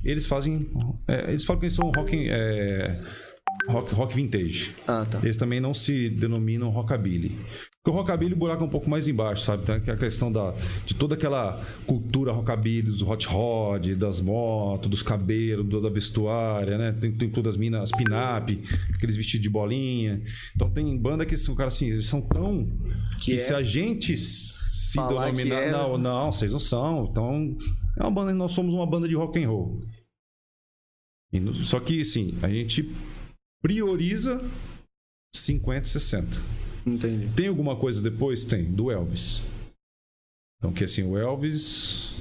Eles 0.03 0.25
fazem. 0.25 0.69
é, 1.07 1.29
eles 1.29 1.45
falam 1.45 1.61
que 1.61 1.67
eles 1.67 1.73
são 1.73 1.89
rock, 1.89 2.27
é, 2.29 3.01
rock, 3.69 3.93
rock 3.93 4.13
vintage. 4.13 4.75
Ah, 4.85 5.07
tá. 5.09 5.21
Eles 5.23 5.37
também 5.37 5.61
não 5.61 5.73
se 5.73 6.09
denominam 6.09 6.69
rockabilly. 6.69 7.37
Porque 7.89 7.97
o 7.97 8.01
rockabilly 8.01 8.33
o 8.33 8.37
buraco 8.37 8.63
é 8.63 8.65
um 8.67 8.69
pouco 8.69 8.87
mais 8.89 9.07
embaixo, 9.07 9.43
sabe? 9.43 9.63
Tem 9.65 9.75
a 9.75 9.97
questão 9.97 10.31
da, 10.31 10.53
de 10.85 10.93
toda 10.93 11.15
aquela 11.15 11.59
cultura 11.87 12.31
rockabilly, 12.31 12.83
dos 12.83 13.01
hot 13.01 13.25
rod, 13.27 13.95
das 13.95 14.21
motos, 14.21 14.89
dos 14.89 15.01
cabelos, 15.01 15.65
do- 15.65 15.81
da 15.81 15.89
vestuária, 15.89 16.77
né? 16.77 16.91
Tem, 16.91 17.11
tem 17.11 17.29
todas 17.29 17.55
as 17.55 17.57
minas, 17.57 17.81
as 17.83 17.91
pin-up, 17.97 18.61
aqueles 18.93 19.15
vestidos 19.15 19.41
de 19.43 19.49
bolinha. 19.49 20.21
Então 20.55 20.69
tem 20.69 20.95
banda 20.97 21.25
que 21.25 21.35
são, 21.35 21.55
cara, 21.55 21.69
assim, 21.69 21.87
eles 21.89 22.05
são 22.05 22.21
tão... 22.21 22.65
Que 23.19 23.25
Que, 23.25 23.33
é- 23.33 23.37
se 23.39 23.53
a 23.53 23.63
gente 23.63 24.15
se 24.15 24.97
denominar... 25.47 25.61
é- 25.63 25.71
Não, 25.71 25.97
não, 25.97 26.31
vocês 26.31 26.51
não 26.51 26.59
são. 26.59 27.07
Então, 27.09 27.57
é 27.97 28.03
uma 28.03 28.11
banda, 28.11 28.33
nós 28.33 28.51
somos 28.51 28.73
uma 28.73 28.85
banda 28.85 29.07
de 29.07 29.15
rock 29.15 29.43
and 29.43 29.49
roll. 29.49 29.77
Só 31.63 31.79
que, 31.79 32.01
assim, 32.01 32.35
a 32.43 32.49
gente 32.49 32.91
prioriza 33.63 34.43
50 35.35 35.87
e 35.87 35.91
60. 35.91 36.27
Entendi. 36.85 37.27
Tem 37.35 37.47
alguma 37.47 37.75
coisa 37.75 38.01
depois? 38.01 38.45
Tem, 38.45 38.63
do 38.63 38.91
Elvis. 38.91 39.41
Então, 40.57 40.71
que 40.73 40.83
assim, 40.83 41.03
o 41.03 41.17
Elvis 41.17 42.15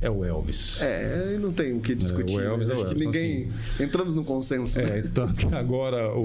é 0.00 0.08
o 0.10 0.24
Elvis. 0.24 0.80
É, 0.82 1.36
não 1.38 1.52
tem 1.52 1.72
o 1.74 1.80
que 1.80 1.94
discutir. 1.94 2.36
o 2.36 2.40
Elvis 2.40 2.68
né? 2.68 2.74
é 2.74 2.76
o 2.78 2.80
Acho 2.84 2.94
que 2.94 3.02
Elvis, 3.02 3.06
ninguém. 3.06 3.52
Entramos 3.78 4.14
no 4.14 4.24
consenso. 4.24 4.78
né? 4.78 4.98
É, 4.98 5.00
então 5.00 5.32
que 5.34 5.46
agora 5.54 6.12
o, 6.14 6.20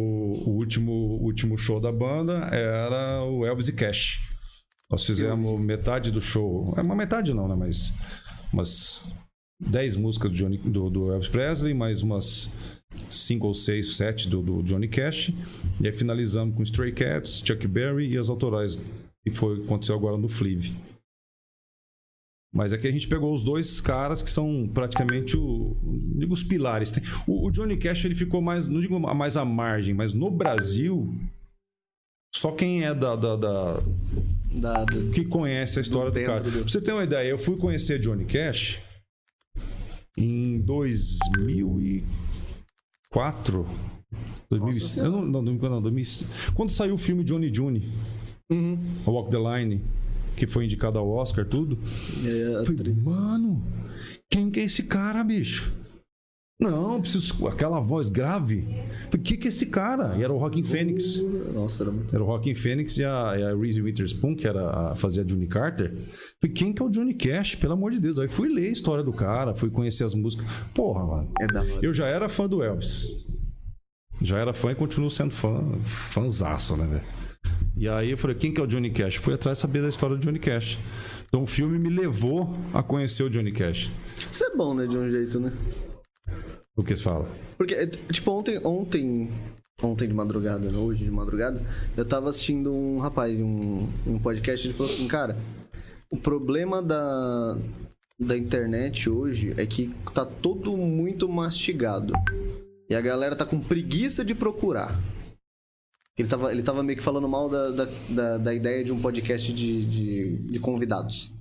o 0.46 0.50
último, 0.52 0.92
o 0.92 1.24
último 1.24 1.58
show 1.58 1.80
da 1.80 1.92
banda 1.92 2.34
era 2.52 3.24
o 3.24 3.46
Elvis 3.46 3.68
e 3.68 3.74
Cash. 3.74 4.20
Nós 4.90 5.06
fizemos 5.06 5.60
metade 5.60 6.12
do 6.12 6.22
show. 6.22 6.74
É 6.78 6.82
uma 6.82 6.96
metade 6.96 7.34
não, 7.34 7.48
né? 7.48 7.56
Mas 7.56 7.92
umas 8.54 9.06
10 9.60 9.96
músicas 9.96 10.32
do, 10.32 10.38
Johnny- 10.38 10.58
do- 10.58 10.90
do 10.90 11.12
Elvis 11.12 11.28
Presley, 11.30 11.74
mais 11.74 12.02
umas 12.04 12.52
5 13.10 13.48
ou 13.48 13.54
6, 13.54 13.96
7 13.98 14.30
do, 14.30 14.42
do 14.42 14.64
Johnny 14.64 14.88
Cash. 14.88 15.30
E 15.82 15.88
aí 15.88 15.94
finalizamos 15.94 16.56
com 16.56 16.64
Stray 16.64 16.92
Cats, 16.92 17.42
Chuck 17.46 17.68
Berry 17.68 18.12
e 18.14 18.18
as 18.18 18.30
autorais. 18.30 18.80
E 19.26 19.32
foi 19.32 19.64
aconteceu 19.64 19.96
agora 19.96 20.18
no 20.18 20.28
Flive. 20.30 20.74
Mas 22.54 22.72
aqui 22.72 22.88
a 22.88 22.92
gente 22.92 23.08
pegou 23.08 23.34
os 23.34 23.44
dois 23.44 23.82
caras 23.82 24.22
que 24.22 24.30
são 24.30 24.70
praticamente 24.74 25.36
o, 25.36 25.76
digo 26.18 26.34
os 26.34 26.42
pilares. 26.44 26.92
Tem- 26.92 27.04
O, 27.28 27.48
o 27.48 27.52
Johnny 27.52 27.76
Cash 27.78 28.06
ele 28.06 28.16
ficou 28.16 28.42
mais, 28.42 28.68
não 28.70 28.80
digo 28.80 28.98
mais 29.00 29.36
à 29.36 29.44
margem, 29.44 29.94
mas 29.94 30.14
no 30.14 30.32
Brasil 30.32 31.14
só 32.34 32.52
quem 32.52 32.86
é 32.86 32.94
da, 32.94 33.16
da- 33.16 33.36
da- 33.36 33.84
Da- 34.54 34.86
do- 34.86 35.10
que 35.12 35.26
conhece 35.26 35.80
a 35.80 35.82
história 35.82 36.10
do, 36.12 36.14
dentro 36.14 36.32
cara. 36.34 36.50
do- 36.50 36.64
você 36.70 36.80
ter 36.80 36.94
uma 36.94 37.04
ideia, 37.04 37.28
eu 37.28 37.38
fui 37.38 37.58
conhecer 37.58 38.00
Johnny 38.00 38.24
Cash 38.26 38.80
em 40.18 40.60
2004. 40.62 42.26
2000, 44.50 45.04
eu 45.04 45.12
não, 45.12 45.26
não, 45.26 45.42
não, 45.42 45.70
não, 45.70 45.82
2000, 45.82 46.28
quando 46.54 46.70
saiu 46.70 46.96
o 46.96 46.98
filme 46.98 47.24
Johnny 47.24 47.54
June, 47.54 47.92
Uhum. 48.52 48.78
Walk 49.08 49.32
the 49.32 49.38
Line, 49.40 49.82
que 50.36 50.46
foi 50.46 50.66
indicado 50.66 51.00
ao 51.00 51.10
Oscar, 51.10 51.46
tudo. 51.46 51.80
É, 52.24 52.60
Eu 52.60 52.66
falei, 52.66 52.94
mano, 52.94 53.64
quem 54.30 54.52
que 54.52 54.60
é 54.60 54.64
esse 54.64 54.84
cara, 54.84 55.24
bicho? 55.24 55.74
Não, 56.60 57.02
preciso. 57.02 57.48
Aquela 57.48 57.82
voz 57.82 58.08
grave. 58.08 58.62
Falei, 59.10 59.24
que 59.24 59.38
que 59.38 59.48
é 59.48 59.50
esse 59.50 59.66
cara? 59.66 60.16
E 60.18 60.24
era 60.24 60.32
o 60.32 60.38
Rockin' 60.38 60.64
Fênix. 60.64 61.20
Nossa, 61.54 61.84
era 61.84 61.92
muito. 61.92 62.16
Era 62.16 62.24
o 62.24 62.28
Rockin' 62.28 62.56
Fênix 62.56 62.98
e 62.98 63.04
a, 63.04 63.36
e 63.38 63.44
a 63.44 63.56
Reese 63.56 63.82
Witherspoon, 63.82 64.36
que 64.36 64.48
era 64.48 64.70
a, 64.92 64.96
fazia 64.96 65.22
a 65.22 65.26
Johnny 65.26 65.48
Carter. 65.48 65.94
Falei, 66.42 66.54
quem 66.56 66.72
que 66.72 66.82
é 66.82 66.86
o 66.86 66.90
Johnny 66.90 67.14
Cash? 67.14 67.56
Pelo 67.56 67.74
amor 67.74 67.92
de 67.92 68.00
Deus. 68.00 68.18
Aí 68.18 68.30
fui 68.30 68.48
ler 68.48 68.70
a 68.70 68.72
história 68.72 69.04
do 69.04 69.12
cara, 69.12 69.54
fui 69.54 69.70
conhecer 69.70 70.06
as 70.06 70.14
músicas. 70.14 70.50
Porra, 70.74 71.06
mano. 71.06 71.32
É 71.42 71.48
da 71.48 71.62
hora. 71.62 71.80
Eu 71.82 71.94
já 71.94 72.08
era 72.08 72.30
fã 72.30 72.48
do 72.48 72.64
Elvis. 72.64 73.08
Já 74.22 74.38
era 74.38 74.54
fã 74.54 74.72
e 74.72 74.76
continuo 74.76 75.12
sendo 75.12 75.32
fã. 75.32 75.62
Fãzaço, 75.82 76.78
né, 76.78 76.88
velho? 76.88 77.04
E 77.76 77.90
aí 77.90 78.12
eu 78.12 78.18
falei, 78.18 78.38
quem 78.38 78.54
que 78.54 78.62
é 78.62 78.64
o 78.64 78.68
Johnny 78.68 78.90
Cash? 78.92 79.16
Fui 79.16 79.34
atrás 79.34 79.60
saber 79.60 79.82
da 79.82 79.90
história 79.90 80.16
do 80.16 80.22
Johnny 80.22 80.40
Cash. 80.40 80.78
Então 81.28 81.44
o 81.44 81.46
filme 81.46 81.78
me 81.78 81.90
levou 81.90 82.54
a 82.74 82.82
conhecer 82.82 83.24
o 83.24 83.30
Johnny 83.30 83.52
Cash. 83.52 83.92
Isso 84.32 84.46
é 84.46 84.56
bom, 84.56 84.74
né? 84.74 84.88
De 84.88 84.98
um 84.98 85.12
jeito, 85.12 85.38
né? 85.42 85.52
O 86.76 86.84
que 86.84 86.96
você 86.96 87.04
fala? 87.04 87.30
Porque, 87.58 87.74
é, 87.74 87.88
tipo, 87.88 88.32
ontem, 88.32 88.60
ontem, 88.64 89.32
ontem 89.82 90.08
de 90.08 90.14
madrugada, 90.14 90.70
né? 90.70 90.78
hoje 90.78 91.06
de 91.06 91.12
madrugada, 91.12 91.62
eu 91.96 92.06
tava 92.06 92.30
assistindo 92.30 92.74
um 92.74 93.00
rapaz, 93.00 93.38
um, 93.40 93.88
um 94.06 94.20
podcast, 94.20 94.68
ele 94.68 94.74
falou 94.74 94.92
assim, 94.92 95.08
cara, 95.08 95.38
o 96.10 96.18
problema 96.18 96.82
da, 96.82 97.58
da 98.20 98.38
internet 98.38 99.10
hoje 99.10 99.54
é 99.58 99.66
que 99.66 99.94
tá 100.14 100.26
tudo 100.26 100.76
muito 100.76 101.28
mastigado. 101.30 102.14
E 102.90 102.96
a 102.96 103.02
galera 103.02 103.36
tá 103.36 103.46
com 103.46 103.60
preguiça 103.60 104.24
de 104.24 104.36
procurar. 104.36 105.00
Ele 106.18 106.28
tava, 106.28 106.52
ele 106.52 106.64
tava 106.64 106.84
meio 106.84 106.98
que 106.98 107.04
falando 107.04 107.28
mal 107.28 107.50
da, 107.50 107.72
da, 107.72 107.88
da, 108.10 108.38
da 108.38 108.54
ideia 108.54 108.84
de 108.84 108.92
um 108.92 109.02
podcast 109.02 109.52
de, 109.52 109.86
de, 109.86 110.38
de 110.38 110.60
convidados. 110.60 111.32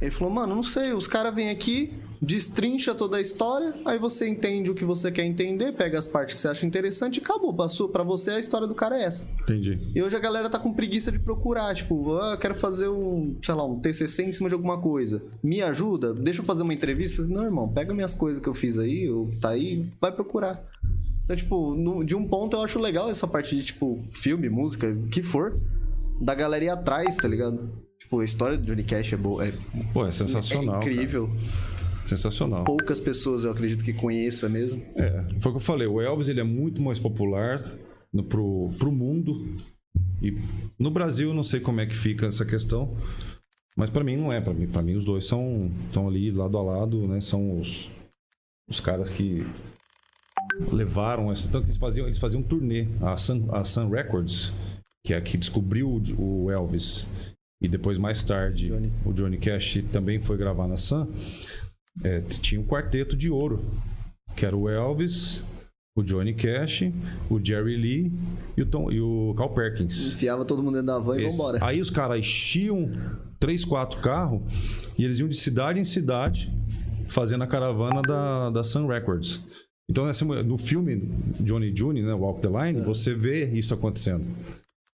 Ele 0.00 0.10
falou, 0.10 0.32
mano, 0.32 0.54
não 0.54 0.62
sei, 0.62 0.92
os 0.92 1.06
caras 1.06 1.34
vêm 1.34 1.50
aqui, 1.50 1.92
destrincha 2.22 2.94
toda 2.94 3.16
a 3.16 3.20
história, 3.20 3.74
aí 3.84 3.98
você 3.98 4.28
entende 4.28 4.70
o 4.70 4.74
que 4.74 4.84
você 4.84 5.10
quer 5.10 5.24
entender, 5.24 5.72
pega 5.72 5.98
as 5.98 6.06
partes 6.06 6.34
que 6.34 6.40
você 6.40 6.48
acha 6.48 6.66
interessante 6.66 7.16
e 7.16 7.20
acabou. 7.20 7.54
Passou, 7.54 7.88
pra 7.88 8.02
você 8.02 8.32
a 8.32 8.38
história 8.38 8.66
do 8.66 8.74
cara 8.74 8.98
é 8.98 9.04
essa. 9.04 9.30
Entendi. 9.42 9.78
E 9.94 10.02
hoje 10.02 10.14
a 10.16 10.18
galera 10.20 10.48
tá 10.50 10.58
com 10.58 10.72
preguiça 10.72 11.10
de 11.10 11.18
procurar, 11.18 11.74
tipo, 11.74 12.16
ah, 12.16 12.36
quero 12.36 12.54
fazer 12.54 12.88
um, 12.88 13.36
sei 13.42 13.54
lá, 13.54 13.64
um 13.64 13.80
TCC 13.80 14.24
em 14.24 14.32
cima 14.32 14.48
de 14.48 14.54
alguma 14.54 14.78
coisa. 14.80 15.22
Me 15.42 15.62
ajuda? 15.62 16.12
Deixa 16.12 16.40
eu 16.40 16.44
fazer 16.44 16.62
uma 16.62 16.74
entrevista? 16.74 17.22
Falei, 17.22 17.36
não, 17.36 17.44
irmão, 17.44 17.68
pega 17.68 17.94
minhas 17.94 18.14
coisas 18.14 18.42
que 18.42 18.48
eu 18.48 18.54
fiz 18.54 18.78
aí, 18.78 19.10
ou 19.10 19.30
tá 19.40 19.50
aí, 19.50 19.86
vai 20.00 20.12
procurar. 20.12 20.62
Então, 21.24 21.36
tipo, 21.36 21.74
no- 21.74 22.04
de 22.04 22.14
um 22.14 22.26
ponto 22.26 22.56
eu 22.56 22.60
acho 22.62 22.78
legal 22.78 23.08
essa 23.08 23.26
parte 23.26 23.56
de, 23.56 23.62
tipo, 23.64 24.04
filme, 24.12 24.48
música, 24.48 24.88
o 24.88 25.08
que 25.08 25.22
for, 25.22 25.58
da 26.20 26.34
galera 26.34 26.64
ir 26.64 26.68
atrás, 26.68 27.16
tá 27.16 27.26
ligado? 27.28 27.70
Tipo, 27.98 28.20
a 28.20 28.24
história 28.24 28.58
do 28.58 28.66
Johnny 28.66 28.82
Cash 28.82 29.12
é 29.12 29.16
boa, 29.16 29.46
é, 29.46 29.52
Pô, 29.92 30.04
é 30.06 30.12
sensacional. 30.12 30.74
é 30.74 30.78
incrível. 30.78 31.28
cara. 31.28 31.69
Sensacional. 32.10 32.64
Poucas 32.64 32.98
pessoas 32.98 33.44
eu 33.44 33.52
acredito 33.52 33.84
que 33.84 33.92
conheça 33.92 34.48
mesmo. 34.48 34.82
É, 34.96 35.24
foi 35.38 35.52
o 35.52 35.54
que 35.54 35.60
eu 35.60 35.64
falei. 35.64 35.86
O 35.86 36.00
Elvis 36.00 36.26
ele 36.26 36.40
é 36.40 36.44
muito 36.44 36.82
mais 36.82 36.98
popular 36.98 37.64
no, 38.12 38.24
pro, 38.24 38.70
pro 38.78 38.90
mundo. 38.90 39.46
E 40.20 40.34
no 40.76 40.90
Brasil 40.90 41.28
eu 41.28 41.34
não 41.34 41.44
sei 41.44 41.60
como 41.60 41.80
é 41.80 41.86
que 41.86 41.94
fica 41.94 42.26
essa 42.26 42.44
questão. 42.44 42.96
Mas 43.76 43.90
pra 43.90 44.02
mim 44.02 44.16
não 44.16 44.32
é. 44.32 44.40
Pra 44.40 44.52
mim, 44.52 44.66
pra 44.66 44.82
mim 44.82 44.94
os 44.94 45.04
dois 45.04 45.24
são 45.24 45.70
estão 45.86 46.08
ali 46.08 46.32
lado 46.32 46.58
a 46.58 46.62
lado, 46.62 47.06
né? 47.06 47.20
São 47.20 47.60
os, 47.60 47.88
os 48.68 48.80
caras 48.80 49.08
que 49.08 49.46
levaram 50.72 51.30
essa. 51.30 51.48
Tanto 51.48 51.62
que 51.62 51.70
eles 51.70 51.78
faziam, 51.78 52.06
eles 52.06 52.18
faziam 52.18 52.40
um 52.40 52.44
turnê. 52.44 52.88
A 53.00 53.16
Sun, 53.16 53.46
a 53.52 53.64
Sun 53.64 53.88
Records, 53.88 54.52
que 55.04 55.14
é 55.14 55.16
a 55.16 55.20
que 55.20 55.38
descobriu 55.38 55.88
o, 56.18 56.44
o 56.44 56.50
Elvis. 56.50 57.06
E 57.62 57.68
depois, 57.68 57.98
mais 57.98 58.24
tarde, 58.24 58.66
Johnny. 58.66 58.90
o 59.04 59.12
Johnny 59.12 59.36
Cash 59.36 59.78
também 59.92 60.18
foi 60.18 60.36
gravar 60.36 60.66
na 60.66 60.76
Sun. 60.76 61.06
É, 62.04 62.20
tinha 62.20 62.60
um 62.60 62.64
quarteto 62.64 63.16
de 63.16 63.30
ouro 63.30 63.64
que 64.36 64.46
era 64.46 64.56
o 64.56 64.68
Elvis, 64.68 65.42
o 65.96 66.02
Johnny 66.02 66.32
Cash, 66.32 66.84
o 67.28 67.44
Jerry 67.44 67.76
Lee 67.76 68.12
e 68.56 68.62
o, 68.62 68.66
Tom, 68.66 68.90
e 68.90 69.00
o 69.00 69.34
Carl 69.36 69.50
Perkins. 69.52 70.12
Enfiava 70.12 70.44
todo 70.44 70.62
mundo 70.62 70.74
dentro 70.74 70.86
da 70.86 70.98
van 70.98 71.20
e 71.20 71.24
Esse- 71.26 71.36
vambora. 71.36 71.58
Aí 71.62 71.80
os 71.80 71.90
caras 71.90 72.18
enchiam 72.18 72.90
três, 73.38 73.64
quatro 73.64 74.00
carros 74.00 74.40
e 74.96 75.04
eles 75.04 75.18
iam 75.18 75.28
de 75.28 75.36
cidade 75.36 75.80
em 75.80 75.84
cidade 75.84 76.50
fazendo 77.08 77.42
a 77.42 77.46
caravana 77.46 78.00
da, 78.02 78.50
da 78.50 78.62
Sun 78.64 78.86
Records. 78.86 79.40
Então, 79.90 80.06
nessa- 80.06 80.24
no 80.24 80.56
filme 80.56 81.08
Johnny 81.40 81.74
June, 81.76 82.00
né, 82.00 82.14
Walk 82.14 82.40
the 82.40 82.48
Line, 82.48 82.80
você 82.82 83.12
vê 83.14 83.50
isso 83.50 83.74
acontecendo. 83.74 84.24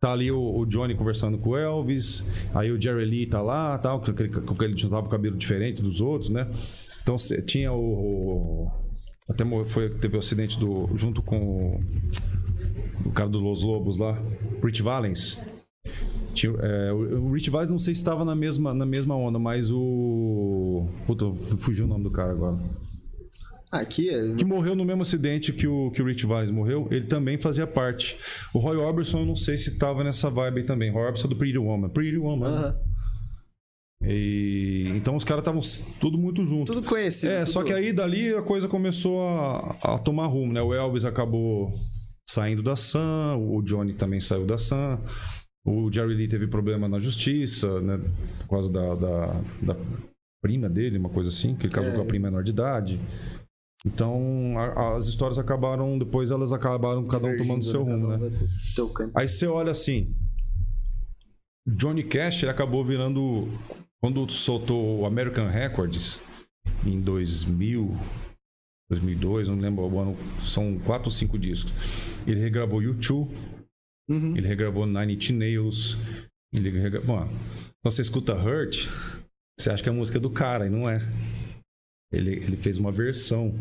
Tá 0.01 0.13
ali 0.13 0.31
o, 0.31 0.59
o 0.59 0.65
Johnny 0.67 0.95
conversando 0.95 1.37
com 1.39 1.51
o 1.51 1.57
Elvis, 1.57 2.27
aí 2.55 2.71
o 2.71 2.81
Jerry 2.81 3.05
Lee 3.05 3.27
tá 3.27 3.41
lá, 3.43 3.77
tal, 3.79 3.99
aquele, 3.99 4.29
com 4.31 4.55
aquele 4.55 4.75
tava 4.75 5.07
o 5.07 5.11
cabelo 5.11 5.37
diferente 5.37 5.83
dos 5.83 6.01
outros, 6.01 6.31
né? 6.31 6.47
Então 7.07 7.15
tinha 7.47 7.73
o, 7.73 7.79
o- 8.65 8.71
até 9.29 9.45
foi 9.67 9.89
teve 9.91 10.17
o 10.17 10.19
acidente 10.19 10.59
do 10.59 10.89
junto 10.97 11.23
com 11.23 11.39
o, 11.39 11.81
o 13.09 13.13
cara 13.13 13.31
do 13.31 13.39
Los 13.39 13.63
Lobos 13.63 13.97
lá, 13.97 14.21
Rich 14.61 14.83
Valens. 14.83 15.41
Tinha, 16.35 16.53
é, 16.61 16.93
o 16.93 17.31
Rich 17.33 17.49
Valens 17.49 17.71
não 17.71 17.79
sei 17.79 17.95
se 17.95 18.01
estava 18.01 18.25
na 18.25 18.35
mesma 18.35 18.75
na 18.75 18.85
mesma 18.85 19.15
onda, 19.15 19.39
mas 19.39 19.71
o 19.71 20.89
puta, 21.07 21.33
fugiu 21.59 21.85
o 21.85 21.89
nome 21.89 22.03
do 22.03 22.11
cara 22.11 22.33
agora. 22.33 22.59
Aqui 23.71 24.11
é. 24.11 24.35
que 24.35 24.45
morreu 24.45 24.75
no 24.75 24.85
mesmo 24.85 25.03
acidente 25.03 25.53
que 25.53 25.69
o, 25.69 25.93
que 25.93 26.03
o 26.03 26.07
Rich 26.07 26.27
Valens 26.27 26.51
morreu, 26.51 26.89
ele 26.91 27.07
também 27.07 27.39
fazia 27.39 27.69
parte. 27.69 28.17
O 28.53 28.59
Roy 28.59 28.77
Orbison, 28.77 29.21
eu 29.21 29.27
não 29.27 29.37
sei 29.37 29.57
se 29.57 29.79
tava 29.79 30.03
nessa 30.03 30.29
vibe 30.29 30.61
aí 30.63 30.67
também. 30.67 30.91
Roy 30.91 31.05
Orbison 31.05 31.27
é 31.27 31.31
do 31.31 31.37
Pretty 31.37 31.59
Woman. 31.59 31.89
Pretty 31.89 32.19
Woman. 32.19 32.51
né? 32.51 32.75
E, 34.03 34.93
então 34.95 35.17
os 35.17 35.25
caras 35.25 35.41
estavam 35.43 35.61
tudo 36.01 36.19
muito 36.19 36.45
junto. 36.47 36.73
Tudo 36.73 36.87
conhecido. 36.89 37.33
É, 37.33 37.41
tudo- 37.41 37.53
só 37.53 37.63
que 37.63 37.73
aí 37.73 37.93
dali 37.93 38.35
a 38.35 38.43
coisa 38.43 38.69
começou 38.69 39.23
a, 39.23 39.77
a 39.83 39.99
tomar 39.99 40.27
rumo, 40.27 40.53
né? 40.53 40.61
O 40.63 40.73
Elvis 40.75 41.05
acabou 41.05 41.73
saindo 42.29 42.63
da 42.63 42.77
Sun, 42.77 43.37
o 43.39 43.63
Johnny 43.63 43.95
também 43.95 44.21
saiu 44.21 44.45
da 44.47 44.59
Sun, 44.59 44.99
o 45.65 45.91
Jerry 45.93 46.15
Lee 46.15 46.29
teve 46.29 46.47
problema 46.47 46.89
na 46.89 47.01
justiça, 47.01 47.81
né? 47.81 47.99
Por 48.41 48.49
causa 48.49 48.71
da, 48.71 48.95
da, 48.95 49.27
da 49.63 49.77
prima 50.43 50.69
dele, 50.69 50.99
uma 50.99 51.09
coisa 51.09 51.31
assim, 51.31 51.55
que 51.57 51.67
ele 51.67 51.73
casou 51.73 51.93
É. 51.93 51.95
com 51.97 52.03
a 52.03 52.05
prima 52.05 52.29
menor 52.31 52.45
de 52.45 52.51
idade. 52.51 53.01
Então 53.85 54.55
a- 54.59 54.97
as 54.97 55.07
histórias 55.07 55.39
acabaram, 55.39 55.99
depois 55.99 56.31
elas 56.31 56.53
acabaram 56.53 57.05
cada 57.07 57.27
um 57.29 57.37
tomando 57.37 57.65
seu 57.65 57.83
rumo, 57.83 58.09
né? 58.09 58.31
um 58.79 58.93
canto. 58.93 59.13
Aí 59.17 59.27
você 59.29 59.47
olha 59.47 59.71
assim, 59.71 60.15
Johnny 61.67 62.05
Cash 62.05 62.45
acabou 62.45 62.85
virando 62.85 63.49
quando 64.01 64.31
soltou 64.31 65.01
o 65.01 65.07
American 65.07 65.49
Records 65.49 66.21
em 66.85 67.01
2000, 67.01 67.97
2002, 68.91 69.49
não 69.49 69.59
lembro 69.59 69.85
o 69.85 70.01
ano, 70.01 70.17
são 70.45 70.79
quatro 70.79 71.09
ou 71.09 71.11
cinco 71.11 71.39
discos. 71.39 71.73
Ele 72.27 72.41
regravou 72.41 72.81
U2, 72.81 73.29
Uhum. 74.09 74.37
ele 74.37 74.47
regravou 74.47 74.87
Nine 74.87 75.15
Inch 75.15 75.31
Nails, 75.31 75.97
ele 76.53 76.71
regravou, 76.71 77.17
bom, 77.17 77.25
então 77.25 77.91
você 77.91 78.03
escuta 78.03 78.35
Hurt, 78.37 78.87
você 79.59 79.69
acha 79.71 79.83
que 79.83 79.89
é 79.89 79.93
a 79.93 79.95
música 79.95 80.21
do 80.21 80.31
cara 80.31 80.67
e 80.67 80.71
não 80.71 80.89
é. 80.89 81.01
Ele, 82.13 82.35
ele 82.35 82.57
fez 82.57 82.79
uma 82.79 82.93
versão. 82.93 83.53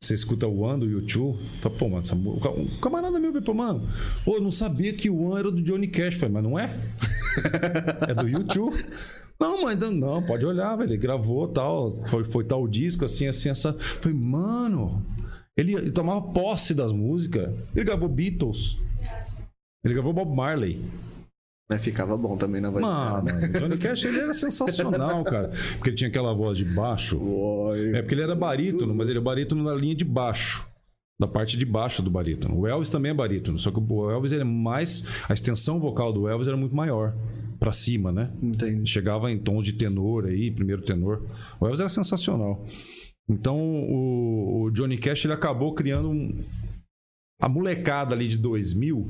Você 0.00 0.12
escuta 0.14 0.46
o 0.46 0.58
One 0.58 0.80
do 0.80 0.90
YouTube, 0.90 1.38
fala, 1.60 1.76
pô, 1.76 1.88
mano, 1.88 2.00
essa 2.00 2.14
um 2.16 2.80
camarada 2.80 3.18
meu 3.20 3.32
veio, 3.32 3.44
pô, 3.44 3.54
mano, 3.54 3.88
pô, 4.24 4.36
eu 4.36 4.40
não 4.42 4.50
sabia 4.50 4.92
que 4.92 5.08
o 5.08 5.22
One 5.22 5.38
era 5.38 5.50
do 5.52 5.62
Johnny 5.62 5.86
Cash. 5.86 6.14
Eu 6.14 6.20
Falei, 6.20 6.34
mas 6.34 6.42
não 6.42 6.58
é? 6.58 6.76
é 8.08 8.14
do 8.14 8.28
YouTube. 8.28 8.76
Não, 9.38 9.62
mas 9.62 9.78
não, 9.90 10.22
pode 10.22 10.46
olhar, 10.46 10.76
velho. 10.76 10.90
Ele 10.90 10.96
gravou 10.96 11.46
tal, 11.48 11.90
foi, 11.90 12.24
foi 12.24 12.44
tal 12.44 12.66
disco, 12.66 13.04
assim, 13.04 13.26
assim, 13.26 13.50
essa. 13.50 13.74
Falei, 13.74 14.16
mano, 14.16 15.04
ele, 15.56 15.74
ele 15.74 15.90
tomava 15.90 16.20
posse 16.20 16.74
das 16.74 16.92
músicas. 16.92 17.54
Ele 17.74 17.84
gravou 17.84 18.08
Beatles. 18.08 18.78
Ele 19.84 19.94
gravou 19.94 20.12
Bob 20.12 20.34
Marley. 20.34 20.82
Mas 21.68 21.82
ficava 21.82 22.16
bom 22.16 22.36
também 22.36 22.60
na 22.60 22.70
voz 22.70 22.84
do 22.84 22.90
cara. 22.90 23.22
Mano, 23.22 23.46
o 23.46 23.60
Johnny 23.60 23.76
Cash 23.76 24.04
ele 24.04 24.20
era 24.20 24.32
sensacional, 24.32 25.24
cara. 25.24 25.50
Porque 25.72 25.90
ele 25.90 25.96
tinha 25.96 26.08
aquela 26.08 26.32
voz 26.32 26.56
de 26.56 26.64
baixo. 26.64 27.20
É 27.92 28.02
porque 28.02 28.14
ele 28.14 28.22
era 28.22 28.36
barítono, 28.36 28.94
mas 28.94 29.08
ele 29.08 29.18
é 29.18 29.22
barítono 29.22 29.64
na 29.64 29.74
linha 29.74 29.94
de 29.94 30.04
baixo. 30.04 30.64
Da 31.18 31.26
parte 31.26 31.56
de 31.56 31.64
baixo 31.64 32.02
do 32.02 32.10
barítono. 32.10 32.60
O 32.60 32.66
Elvis 32.66 32.90
também 32.90 33.10
é 33.10 33.14
barítono, 33.14 33.58
só 33.58 33.70
que 33.70 33.80
o 33.80 34.10
Elvis 34.10 34.32
ele 34.32 34.42
é 34.42 34.44
mais. 34.44 35.02
A 35.28 35.32
extensão 35.32 35.80
vocal 35.80 36.12
do 36.12 36.28
Elvis 36.28 36.46
era 36.46 36.56
muito 36.56 36.76
maior. 36.76 37.14
Pra 37.58 37.72
cima, 37.72 38.12
né? 38.12 38.30
Entendi. 38.42 38.90
Chegava 38.90 39.30
em 39.30 39.38
tons 39.38 39.64
de 39.64 39.72
tenor 39.72 40.26
aí, 40.26 40.50
primeiro 40.50 40.82
tenor. 40.82 41.22
O 41.60 41.66
Elvis 41.66 41.80
era 41.80 41.88
sensacional. 41.88 42.66
Então 43.28 43.58
o, 43.58 44.62
o 44.64 44.70
Johnny 44.70 44.96
Cash 44.96 45.24
ele 45.24 45.34
acabou 45.34 45.74
criando 45.74 46.10
um. 46.10 46.44
A 47.40 47.48
molecada 47.48 48.14
ali 48.14 48.28
de 48.28 48.36
2000 48.36 49.06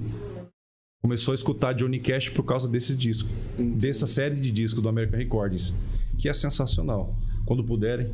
começou 1.03 1.33
a 1.33 1.35
escutar 1.35 1.73
Johnny 1.73 2.00
Cash 2.00 2.29
por 2.31 2.43
causa 2.45 2.69
desse 2.69 2.97
disco. 2.97 3.29
Dessa 3.59 4.07
série 4.07 4.37
de 4.37 4.50
discos 4.50 4.83
do 4.83 4.88
American 4.88 5.19
Recordings. 5.19 5.75
Que 6.19 6.29
é 6.29 6.35
sensacional. 6.35 7.15
Quando 7.45 7.62
puderem, 7.62 8.12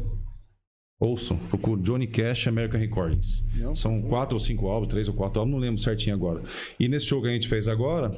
ouçam. 1.01 1.37
Procure 1.37 1.81
Johnny 1.81 2.07
Cash 2.07 2.47
American 2.47 2.79
Recordings. 2.79 3.43
Não, 3.57 3.75
São 3.75 4.03
quatro 4.03 4.37
ou 4.37 4.41
cinco 4.41 4.69
álbuns, 4.69 4.89
três 4.89 5.09
ou 5.09 5.15
quatro 5.15 5.41
álbuns, 5.41 5.55
não 5.55 5.61
lembro 5.61 5.81
certinho 5.81 6.15
agora. 6.15 6.43
E 6.79 6.89
nesse 6.89 7.07
show 7.07 7.23
que 7.23 7.29
a 7.29 7.33
gente 7.33 7.49
fez 7.49 7.67
agora, 7.69 8.11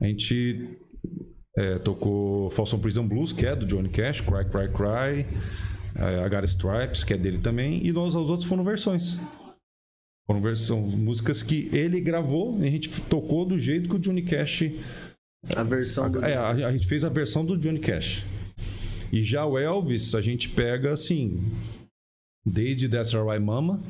a 0.00 0.06
gente 0.06 0.78
é, 1.56 1.78
tocou 1.78 2.50
Folsom 2.50 2.78
Prison 2.78 3.06
Blues, 3.06 3.32
que 3.32 3.46
é 3.46 3.54
do 3.54 3.66
Johnny 3.66 3.88
Cash, 3.88 4.20
Cry, 4.20 4.44
Cry, 4.44 4.68
Cry, 4.68 5.26
é, 5.94 6.26
I 6.26 6.28
Got 6.28 6.44
Stripes, 6.44 7.04
que 7.04 7.14
é 7.14 7.16
dele 7.16 7.38
também, 7.38 7.84
e 7.86 7.92
nós, 7.92 8.14
os 8.14 8.30
outros 8.30 8.48
foram 8.48 8.64
versões. 8.64 9.18
Foram 10.26 10.40
versão, 10.40 10.80
músicas 10.80 11.42
que 11.42 11.68
ele 11.72 12.00
gravou 12.00 12.58
e 12.62 12.66
a 12.66 12.70
gente 12.70 12.88
tocou 13.02 13.44
do 13.44 13.58
jeito 13.58 13.88
que 13.88 13.96
o 13.96 13.98
Johnny 13.98 14.22
Cash. 14.22 14.64
A 15.54 15.64
versão 15.64 16.10
do. 16.10 16.24
É, 16.24 16.36
a, 16.36 16.50
a 16.50 16.72
gente 16.72 16.86
fez 16.86 17.04
a 17.04 17.08
versão 17.08 17.44
do 17.44 17.58
Johnny 17.58 17.80
Cash. 17.80 18.24
E 19.12 19.20
já 19.22 19.44
o 19.44 19.58
Elvis, 19.58 20.14
a 20.14 20.22
gente 20.22 20.48
pega 20.48 20.92
assim. 20.92 21.42
Desde 22.46 22.88
That's 22.88 23.14
Alright 23.14 23.44
Mama, 23.44 23.82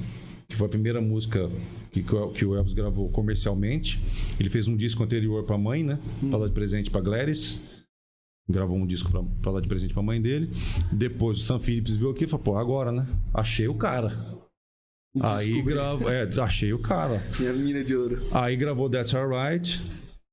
que 0.52 0.58
foi 0.58 0.66
a 0.66 0.70
primeira 0.70 1.00
música 1.00 1.48
que, 1.90 2.02
que 2.02 2.44
o- 2.44 2.54
Elvis 2.54 2.74
gravou 2.74 3.08
comercialmente. 3.08 3.98
Ele 4.38 4.50
fez 4.50 4.68
um 4.68 4.76
disco 4.76 5.02
anterior 5.02 5.44
pra 5.44 5.56
mãe, 5.56 5.82
né? 5.82 5.98
Pra 6.28 6.38
dar 6.38 6.46
de 6.48 6.52
presente 6.52 6.90
pra 6.90 7.00
Gladys. 7.00 7.58
Gravou 8.46 8.76
um 8.76 8.86
disco 8.86 9.10
pra, 9.10 9.22
pra 9.40 9.52
dar 9.52 9.60
de 9.60 9.68
presente 9.68 9.94
pra 9.94 10.02
mãe 10.02 10.20
dele. 10.20 10.50
Depois 10.92 11.38
o 11.38 11.40
Sam 11.40 11.58
Phillips 11.58 11.96
viu 11.96 12.10
aqui 12.10 12.24
e 12.24 12.28
falou: 12.28 12.44
pô, 12.44 12.58
agora, 12.58 12.92
né? 12.92 13.06
Achei 13.32 13.66
o 13.66 13.74
cara. 13.74 14.10
Aí 15.22 15.46
Descobri. 15.46 15.74
gravou. 15.74 16.10
É, 16.10 16.28
achei 16.42 16.72
o 16.74 16.78
cara. 16.78 17.22
Minha 17.38 17.52
mina 17.54 17.82
de 17.82 17.96
ouro. 17.96 18.20
Aí 18.30 18.54
gravou 18.54 18.90
That's 18.90 19.14
Alright, 19.14 19.80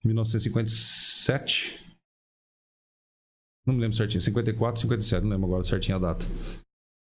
1957. 0.04 1.80
Não 3.66 3.74
me 3.74 3.80
lembro 3.80 3.96
certinho, 3.96 4.22
54, 4.22 4.82
57, 4.82 5.24
não 5.24 5.30
lembro 5.32 5.46
agora 5.48 5.64
certinho 5.64 5.96
a 5.96 6.00
data. 6.00 6.26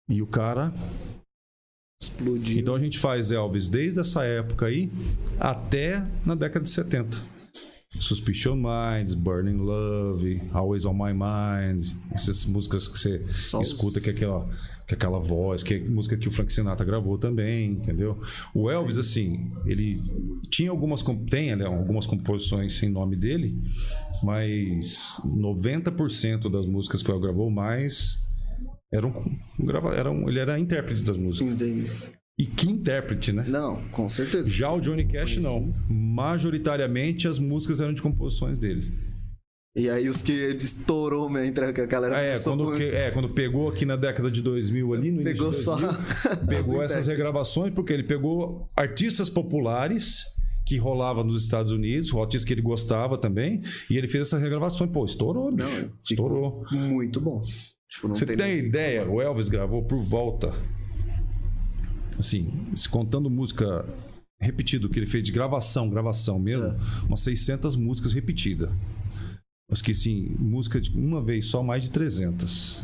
E 0.08 0.22
o 0.22 0.28
cara. 0.28 0.72
Explodiu. 2.02 2.60
Então 2.60 2.74
a 2.76 2.80
gente 2.80 2.98
faz 2.98 3.32
Elvis 3.32 3.70
desde 3.70 4.00
essa 4.00 4.24
época 4.24 4.66
aí 4.66 4.90
até 5.40 6.04
na 6.26 6.34
década 6.36 6.64
de 6.64 6.72
70. 6.72 7.30
Suspicion 8.00 8.56
Minds, 8.56 9.14
Burning 9.14 9.58
Love, 9.58 10.42
Always 10.54 10.86
on 10.86 10.94
My 10.94 11.12
Mind, 11.14 11.86
essas 12.12 12.46
músicas 12.46 12.88
que 12.88 12.98
você 12.98 13.22
Só 13.36 13.60
os- 13.60 13.68
escuta 13.68 14.00
que 14.00 14.10
é 14.10 14.14
aquela, 14.14 14.50
que 14.88 14.94
é 14.94 14.96
aquela 14.96 15.20
voz, 15.20 15.62
que 15.62 15.74
é 15.76 15.80
música 15.80 16.16
que 16.18 16.28
o 16.28 16.32
Frank 16.32 16.52
Sinatra 16.52 16.86
gravou 16.86 17.18
também, 17.18 17.72
entendeu? 17.72 18.18
O 18.56 18.72
Elvis, 18.72 18.98
assim, 18.98 19.52
ele 19.66 20.02
tinha 20.50 20.72
algumas, 20.72 21.04
tem 21.30 21.54
né, 21.56 21.66
algumas 21.66 22.08
composições 22.08 22.78
sem 22.78 22.90
nome 22.90 23.18
dele, 23.18 23.56
mas 24.24 25.22
90% 25.26 26.50
das 26.50 26.66
músicas 26.66 27.04
que 27.04 27.12
o 27.12 27.14
Elvis 27.14 27.26
gravou 27.28 27.52
mais 27.52 28.22
eram, 28.94 29.14
grava- 29.60 29.96
eram, 29.96 30.28
ele 30.30 30.40
era 30.40 30.60
intérprete 30.60 31.02
das 31.04 31.18
músicas. 31.18 31.62
Entendi. 31.62 31.90
E 32.40 32.46
que 32.46 32.70
intérprete, 32.70 33.32
né? 33.32 33.46
Não, 33.48 33.82
com 33.90 34.10
certeza. 34.10 34.50
Já 34.50 34.72
o 34.72 34.80
Johnny 34.80 35.06
Cash 35.06 35.38
não. 35.38 35.72
Majoritariamente 35.90 37.28
as 37.28 37.38
músicas 37.40 37.80
eram 37.82 37.94
de 37.94 38.02
composições 38.02 38.58
dele. 38.58 38.92
E 39.76 39.90
aí 39.90 40.10
os 40.10 40.22
que 40.22 40.32
ele 40.34 40.58
estourou 40.58 41.30
mesmo, 41.30 41.48
entre 41.48 41.72
que 41.72 41.80
a 41.82 41.86
galera 41.86 42.18
É, 42.22 42.38
quando, 42.40 42.72
que- 42.74 42.84
é, 42.84 43.12
quando 43.12 43.30
pegou 43.30 43.70
aqui 43.70 43.86
na 43.86 43.96
década 43.96 44.30
de 44.30 44.42
2000 44.42 44.94
ali, 44.94 45.12
no 45.12 45.24
Pegou 45.24 45.48
início 45.48 45.64
só 45.64 45.76
2000, 45.78 46.00
pegou 46.48 46.82
as 46.82 46.92
essas 46.92 47.08
regravações 47.08 47.74
porque 47.74 47.94
ele 47.94 48.04
pegou 48.04 48.70
artistas 48.76 49.30
populares 49.30 50.24
que 50.66 50.78
rolava 50.78 51.24
nos 51.24 51.42
Estados 51.44 51.72
Unidos, 51.72 52.12
o 52.14 52.22
artista 52.22 52.48
que 52.48 52.54
ele 52.54 52.62
gostava 52.62 53.18
também, 53.18 53.62
e 53.90 53.98
ele 53.98 54.08
fez 54.08 54.28
essas 54.28 54.42
regravações. 54.42 54.90
Pô, 54.92 55.06
estourou, 55.06 55.52
bicho. 55.52 55.68
Não, 55.70 55.90
estourou. 56.04 56.66
Muito 56.72 57.20
bom. 57.22 57.42
Tipo, 57.92 58.08
Você 58.08 58.26
tem 58.26 58.38
tem 58.38 58.58
ideia? 58.60 59.08
O 59.10 59.22
Elvis 59.22 59.50
gravou 59.50 59.84
por 59.84 60.00
volta. 60.00 60.54
Assim, 62.18 62.50
se 62.76 62.88
contando 62.88 63.30
música 63.30 63.86
repetido 64.40 64.90
que 64.90 64.98
ele 64.98 65.06
fez 65.08 65.24
de 65.24 65.32
gravação, 65.32 65.90
gravação 65.90 66.40
mesmo, 66.40 66.66
É. 66.66 66.78
umas 67.08 67.22
600 67.22 67.76
músicas 67.76 68.14
repetidas. 68.14 68.70
Mas 69.70 69.82
que 69.82 69.92
assim, 69.92 70.36
música 70.40 70.80
de 70.82 70.92
uma 70.98 71.22
vez 71.22 71.46
só 71.46 71.62
mais 71.64 71.84
de 71.86 71.90
300. 71.92 72.82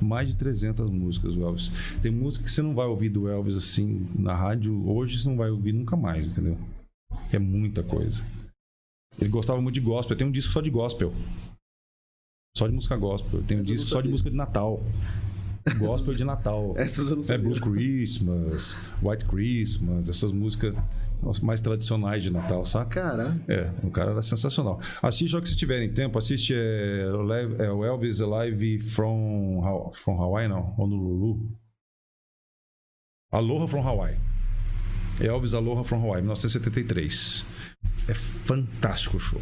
Mais 0.00 0.28
de 0.28 0.36
300 0.36 0.88
músicas 0.90 1.34
do 1.34 1.42
Elvis. 1.42 1.70
Tem 2.00 2.10
música 2.10 2.44
que 2.44 2.50
você 2.50 2.62
não 2.62 2.74
vai 2.74 2.86
ouvir 2.86 3.08
do 3.08 3.28
Elvis 3.28 3.56
assim 3.56 4.06
na 4.16 4.34
rádio, 4.34 4.88
hoje 4.88 5.18
você 5.18 5.28
não 5.28 5.36
vai 5.36 5.50
ouvir 5.50 5.72
nunca 5.72 5.96
mais, 5.96 6.28
entendeu? 6.28 6.56
É 7.32 7.38
muita 7.38 7.82
coisa. 7.82 8.22
Ele 9.20 9.28
gostava 9.30 9.60
muito 9.60 9.74
de 9.74 9.80
gospel, 9.80 10.16
tem 10.16 10.26
um 10.26 10.30
disco 10.32 10.52
só 10.52 10.60
de 10.60 10.70
gospel. 10.70 11.12
Só 12.58 12.66
de 12.66 12.74
música 12.74 12.96
gospel. 12.96 13.40
Essa 13.40 13.52
eu 13.52 13.56
não 13.58 13.64
disco 13.64 13.86
só 13.86 14.00
de 14.00 14.08
música 14.08 14.28
de 14.28 14.36
Natal. 14.36 14.82
Gospel 15.78 16.12
de 16.12 16.24
Natal. 16.24 16.74
Essas 16.76 17.08
eu 17.08 17.14
não 17.14 17.22
É 17.22 17.26
sabia. 17.26 17.44
Blues 17.44 17.60
Christmas, 17.60 18.76
White 19.00 19.26
Christmas, 19.26 20.08
essas 20.08 20.32
músicas 20.32 20.74
mais 21.40 21.60
tradicionais 21.60 22.20
de 22.24 22.32
Natal, 22.32 22.64
saca? 22.64 23.00
Caralho. 23.00 23.40
É, 23.46 23.70
o 23.84 23.90
cara 23.92 24.10
era 24.10 24.22
sensacional. 24.22 24.80
Assiste 25.00 25.30
só 25.30 25.40
que 25.40 25.48
se 25.48 25.56
tiverem 25.56 25.88
tempo, 25.92 26.18
assiste 26.18 26.52
é, 26.52 27.04
é, 27.58 27.70
o 27.70 27.84
Elvis 27.84 28.20
Alive 28.20 28.80
from, 28.80 29.92
from 29.92 30.20
Hawaii, 30.20 30.48
não, 30.48 30.74
Honolulu. 30.76 31.48
Aloha 33.30 33.68
from 33.68 33.82
Hawaii. 33.82 34.16
Elvis 35.20 35.54
Aloha 35.54 35.84
from 35.84 35.98
Hawaii, 35.98 36.22
1973. 36.22 37.44
É 38.08 38.14
fantástico 38.14 39.16
o 39.16 39.20
show. 39.20 39.40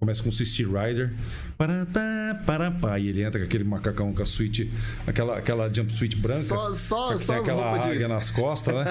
Começa 0.00 0.22
com 0.22 0.30
CC 0.30 0.64
Rider. 0.64 1.14
Parapá, 1.56 2.42
parapá. 2.44 2.98
E 2.98 3.08
ele 3.08 3.22
entra 3.22 3.38
com 3.40 3.46
aquele 3.46 3.62
macacão 3.64 4.12
com 4.12 4.22
a 4.22 4.26
suíte, 4.26 4.70
aquela, 5.06 5.38
aquela 5.38 5.72
jumpsuit 5.72 6.20
branca. 6.20 6.42
Só, 6.42 6.74
só, 6.74 7.16
só 7.16 7.34
aquela 7.40 7.72
águia 7.84 8.00
de... 8.00 8.08
nas 8.08 8.28
costas, 8.28 8.74
né? 8.74 8.84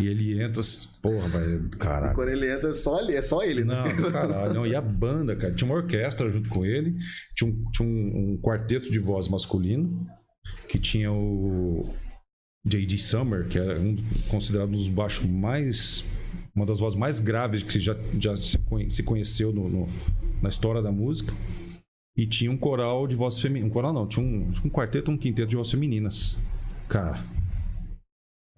e 0.00 0.06
ele 0.06 0.42
entra. 0.42 0.62
Porra, 1.02 1.28
velho. 1.28 1.68
Caralho. 1.78 2.14
Quando 2.14 2.30
ele 2.30 2.50
entra, 2.50 2.70
é 2.70 2.72
só 2.72 2.98
ele, 3.00 3.14
é 3.14 3.22
só 3.22 3.42
ele, 3.42 3.64
né? 3.64 3.74
Não, 4.00 4.10
caralho. 4.10 4.54
Não. 4.54 4.66
E 4.66 4.74
a 4.74 4.80
banda, 4.80 5.36
cara. 5.36 5.52
Tinha 5.54 5.70
uma 5.70 5.76
orquestra 5.76 6.30
junto 6.32 6.48
com 6.48 6.64
ele. 6.64 6.96
Tinha 7.36 7.50
um, 7.50 7.70
tinha 7.70 7.86
um, 7.88 8.32
um 8.32 8.40
quarteto 8.42 8.90
de 8.90 8.98
voz 8.98 9.28
masculino. 9.28 10.06
Que 10.68 10.78
tinha 10.78 11.12
o 11.12 11.94
J.D. 12.66 12.96
Summer, 12.98 13.46
que 13.46 13.58
é 13.58 13.78
um, 13.78 13.94
considerado 14.28 14.68
um 14.70 14.72
dos 14.72 14.88
baixos 14.88 15.26
mais. 15.26 16.02
Uma 16.54 16.64
das 16.64 16.80
vozes 16.80 16.98
mais 16.98 17.20
graves 17.20 17.62
que 17.62 17.78
já, 17.78 17.94
já 18.18 18.34
se 18.34 19.02
conheceu 19.02 19.52
no- 19.52 19.68
no, 19.68 19.88
na 20.42 20.48
história 20.48 20.80
da 20.82 20.92
música. 20.92 21.32
E 22.16 22.26
tinha 22.26 22.50
um 22.50 22.56
coral 22.56 23.06
de 23.06 23.14
voz 23.14 23.38
feminina. 23.38 23.66
Um 23.66 23.70
coral 23.70 23.92
não, 23.92 24.06
tinha 24.06 24.24
um, 24.24 24.50
um 24.64 24.70
quarteto, 24.70 25.10
um 25.10 25.18
quinteto 25.18 25.48
de 25.50 25.56
vozes 25.56 25.70
femininas. 25.72 26.36
Cara. 26.88 27.22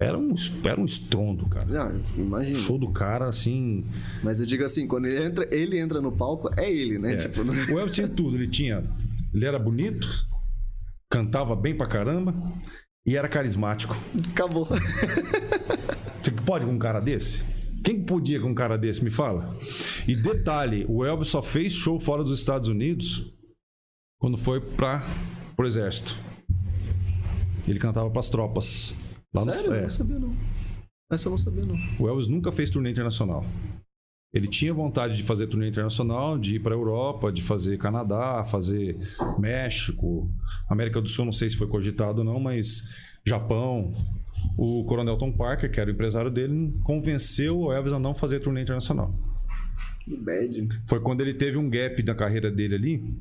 Era 0.00 0.16
um, 0.16 0.32
era 0.64 0.80
um 0.80 0.84
estrondo, 0.84 1.48
cara. 1.48 1.66
Não, 1.66 2.00
O 2.16 2.20
imagina. 2.20 2.56
show 2.60 2.78
do 2.78 2.88
cara, 2.92 3.28
assim. 3.28 3.84
Mas 4.22 4.38
eu 4.38 4.46
digo 4.46 4.62
assim, 4.62 4.86
quando 4.86 5.06
ele 5.06 5.20
entra, 5.24 5.48
ele 5.52 5.76
entra 5.76 6.00
no 6.00 6.12
palco, 6.12 6.48
é 6.56 6.70
ele, 6.70 7.00
né? 7.00 7.14
É. 7.14 7.16
Tipo, 7.16 7.42
não- 7.42 7.52
O 7.52 7.78
Elvis 7.80 7.96
tinha 7.96 8.06
tudo. 8.06 8.36
Ele 8.36 8.46
tinha. 8.46 8.84
Ele 9.34 9.44
era 9.44 9.58
bonito, 9.58 10.06
cantava 11.10 11.56
bem 11.56 11.76
pra 11.76 11.88
caramba 11.88 12.32
e 13.04 13.16
era 13.16 13.28
carismático. 13.28 13.96
acabou. 14.30 14.66
Você 16.22 16.30
pode 16.46 16.64
com 16.64 16.72
um 16.72 16.78
cara 16.78 17.00
desse? 17.00 17.42
Quem 17.84 18.04
podia 18.04 18.40
com 18.40 18.48
um 18.50 18.54
cara 18.54 18.76
desse? 18.76 19.02
Me 19.02 19.10
fala. 19.10 19.56
E 20.06 20.14
detalhe: 20.16 20.84
o 20.88 21.04
Elvis 21.04 21.28
só 21.28 21.42
fez 21.42 21.72
show 21.72 21.98
fora 22.00 22.22
dos 22.22 22.38
Estados 22.38 22.68
Unidos 22.68 23.32
quando 24.20 24.36
foi 24.36 24.60
para 24.60 25.06
pro 25.56 25.66
exército. 25.66 26.16
Ele 27.66 27.78
cantava 27.78 28.10
pras 28.10 28.30
tropas. 28.30 28.94
Lá 29.34 29.44
no- 29.44 29.52
Sério? 29.52 29.70
Eu 29.72 29.74
é. 29.74 29.82
não 29.82 29.90
sabia 29.90 30.18
não. 30.18 30.36
Essa 31.10 31.28
eu 31.28 31.30
não 31.30 31.38
sabia 31.38 31.64
não. 31.64 31.74
O 31.98 32.08
Elvis 32.08 32.28
nunca 32.28 32.50
fez 32.52 32.70
turnê 32.70 32.90
internacional. 32.90 33.44
Ele 34.32 34.46
tinha 34.46 34.74
vontade 34.74 35.16
de 35.16 35.22
fazer 35.22 35.46
turnê 35.46 35.68
internacional, 35.68 36.38
de 36.38 36.56
ir 36.56 36.60
para 36.60 36.74
Europa, 36.74 37.32
de 37.32 37.40
fazer 37.42 37.78
Canadá, 37.78 38.44
fazer 38.44 38.96
México, 39.38 40.30
América 40.68 41.00
do 41.00 41.08
Sul, 41.08 41.24
não 41.24 41.32
sei 41.32 41.48
se 41.48 41.56
foi 41.56 41.66
cogitado 41.66 42.18
ou 42.18 42.24
não, 42.24 42.38
mas 42.38 42.90
Japão. 43.26 43.90
O 44.56 44.84
Coronel 44.84 45.16
Tom 45.16 45.32
Parker, 45.32 45.70
que 45.70 45.80
era 45.80 45.90
o 45.90 45.92
empresário 45.92 46.30
dele, 46.30 46.74
convenceu 46.84 47.58
o 47.60 47.72
Elvis 47.72 47.92
a 47.92 47.98
não 47.98 48.14
fazer 48.14 48.40
turnê 48.40 48.62
internacional. 48.62 49.14
Que 50.00 50.16
bad. 50.16 50.68
Foi 50.86 51.00
quando 51.00 51.20
ele 51.20 51.34
teve 51.34 51.56
um 51.56 51.68
gap 51.68 52.02
na 52.02 52.14
carreira 52.14 52.50
dele 52.50 52.74
ali. 52.74 53.18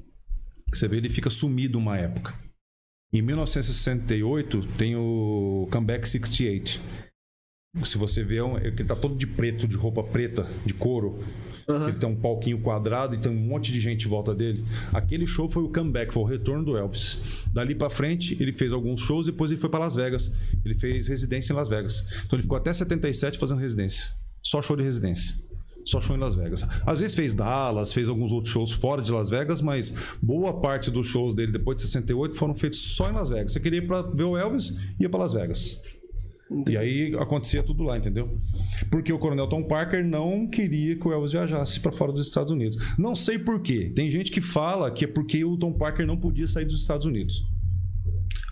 Você 0.73 0.87
vê, 0.87 0.97
ele 0.97 1.09
fica 1.09 1.29
sumido 1.29 1.77
uma 1.77 1.97
época. 1.97 2.33
Em 3.13 3.21
1968 3.21 4.67
tem 4.77 4.95
o 4.95 5.67
Comeback 5.71 6.07
68. 6.07 6.81
Se 7.83 7.97
você 7.97 8.23
vê, 8.23 8.37
é 8.37 8.67
ele 8.67 8.83
tá 8.83 8.95
todo 8.95 9.15
de 9.15 9.27
preto, 9.27 9.67
de 9.67 9.75
roupa 9.75 10.03
preta, 10.03 10.43
de 10.65 10.73
couro. 10.73 11.23
Aham. 11.67 11.89
Ele 11.89 11.97
tem 11.97 12.09
um 12.09 12.15
palquinho 12.15 12.61
quadrado 12.61 13.13
e 13.13 13.17
tem 13.17 13.29
um 13.31 13.35
monte 13.35 13.73
de 13.73 13.79
gente 13.79 14.05
em 14.05 14.09
volta 14.09 14.33
dele. 14.33 14.63
Aquele 14.93 15.27
show 15.27 15.49
foi 15.49 15.63
o 15.63 15.69
comeback, 15.69 16.13
foi 16.13 16.23
o 16.23 16.25
retorno 16.25 16.63
do 16.63 16.77
Elvis. 16.77 17.17
Dali 17.53 17.75
pra 17.75 17.89
frente, 17.89 18.37
ele 18.39 18.53
fez 18.53 18.71
alguns 18.71 19.01
shows, 19.01 19.25
depois 19.25 19.51
ele 19.51 19.59
foi 19.59 19.69
pra 19.69 19.79
Las 19.79 19.95
Vegas. 19.95 20.31
Ele 20.63 20.73
fez 20.73 21.07
residência 21.07 21.51
em 21.51 21.55
Las 21.55 21.67
Vegas. 21.67 22.05
Então 22.25 22.37
ele 22.37 22.43
ficou 22.43 22.57
até 22.57 22.73
77 22.73 23.37
fazendo 23.37 23.59
residência. 23.59 24.07
Só 24.41 24.61
show 24.61 24.77
de 24.77 24.83
residência. 24.83 25.35
Só 25.83 25.99
show 25.99 26.15
em 26.15 26.19
Las 26.19 26.35
Vegas. 26.35 26.65
Às 26.85 26.99
vezes 26.99 27.15
fez 27.15 27.33
Dallas, 27.33 27.91
fez 27.91 28.07
alguns 28.07 28.31
outros 28.31 28.53
shows 28.53 28.71
fora 28.71 29.01
de 29.01 29.11
Las 29.11 29.29
Vegas, 29.29 29.61
mas 29.61 29.93
boa 30.21 30.61
parte 30.61 30.89
dos 30.89 31.07
shows 31.07 31.33
dele 31.33 31.51
depois 31.51 31.75
de 31.77 31.83
68 31.83 32.35
foram 32.35 32.53
feitos 32.53 32.79
só 32.79 33.09
em 33.09 33.13
Las 33.13 33.29
Vegas. 33.29 33.51
Você 33.51 33.59
queria 33.59 33.79
ir 33.79 33.87
pra 33.87 34.01
ver 34.01 34.23
o 34.23 34.37
Elvis, 34.37 34.73
ia 34.99 35.09
pra 35.09 35.19
Las 35.19 35.33
Vegas. 35.33 35.81
E 36.67 36.77
aí 36.77 37.15
acontecia 37.19 37.61
tudo 37.61 37.83
lá, 37.83 37.97
entendeu? 37.97 38.39
Porque 38.89 39.11
o 39.11 39.19
Coronel 39.19 39.47
Tom 39.47 39.63
Parker 39.63 40.05
não 40.05 40.47
queria 40.47 40.95
que 40.95 41.07
o 41.07 41.11
Elvis 41.11 41.33
viajasse 41.33 41.79
para 41.79 41.91
fora 41.91 42.11
dos 42.11 42.25
Estados 42.25 42.51
Unidos. 42.51 42.77
Não 42.97 43.15
sei 43.15 43.37
por 43.37 43.61
quê. 43.61 43.91
Tem 43.93 44.09
gente 44.09 44.31
que 44.31 44.39
fala 44.39 44.89
que 44.89 45.05
é 45.05 45.07
porque 45.07 45.43
o 45.43 45.57
Tom 45.57 45.73
Parker 45.73 46.05
não 46.05 46.17
podia 46.17 46.47
sair 46.47 46.65
dos 46.65 46.79
Estados 46.79 47.05
Unidos. 47.05 47.45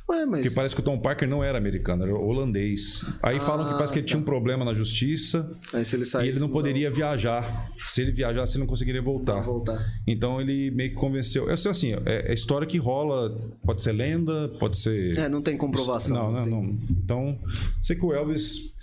Ué, 0.08 0.26
mas. 0.26 0.42
Porque 0.42 0.56
parece 0.56 0.76
que 0.76 0.82
o 0.82 0.84
Tom 0.84 1.00
Parker 1.00 1.28
não 1.28 1.44
era 1.44 1.58
americano, 1.58 2.04
era 2.04 2.14
holandês. 2.14 3.04
Aí 3.24 3.40
falam 3.40 3.68
que 3.68 3.74
parece 3.74 3.92
que 3.92 4.00
ele 4.00 4.06
tinha 4.06 4.20
um 4.20 4.24
problema 4.24 4.64
na 4.64 4.74
justiça 4.74 5.52
Aí 5.74 5.84
se 5.84 5.96
ele 5.96 6.04
e 6.04 6.06
sair. 6.06 6.28
ele 6.28 6.40
não 6.40 6.50
poderia 6.50 6.92
viajar. 6.92 7.72
Se 7.84 8.02
ele 8.02 8.12
viajasse, 8.12 8.54
ele 8.54 8.62
não 8.62 8.68
conseguiria 8.68 9.02
voltar. 9.02 9.42
voltar. 9.42 9.78
Então 10.08 10.40
ele 10.40 10.70
meio 10.72 10.92
que 10.92 10.96
convenceu. 10.96 11.50
Eu 11.50 11.58
sei 11.58 11.72
assim, 11.72 11.94
é, 12.06 12.32
é 12.32 12.34
história 12.34 12.68
que 12.68 12.78
rola, 12.78 13.36
pode 13.64 13.82
ser 13.82 13.94
lenda, 13.94 14.50
pode 14.60 14.78
ser. 14.78 15.18
É, 15.18 15.28
não 15.28 15.42
tem 15.42 15.58
comprovação. 15.58 16.16
Não, 16.16 16.32
não, 16.32 16.44
tem. 16.44 16.52
não. 16.52 16.80
Então, 16.90 17.40
sei 17.82 17.96
que 17.96 18.06
o 18.06 18.14
Elvis 18.14 18.76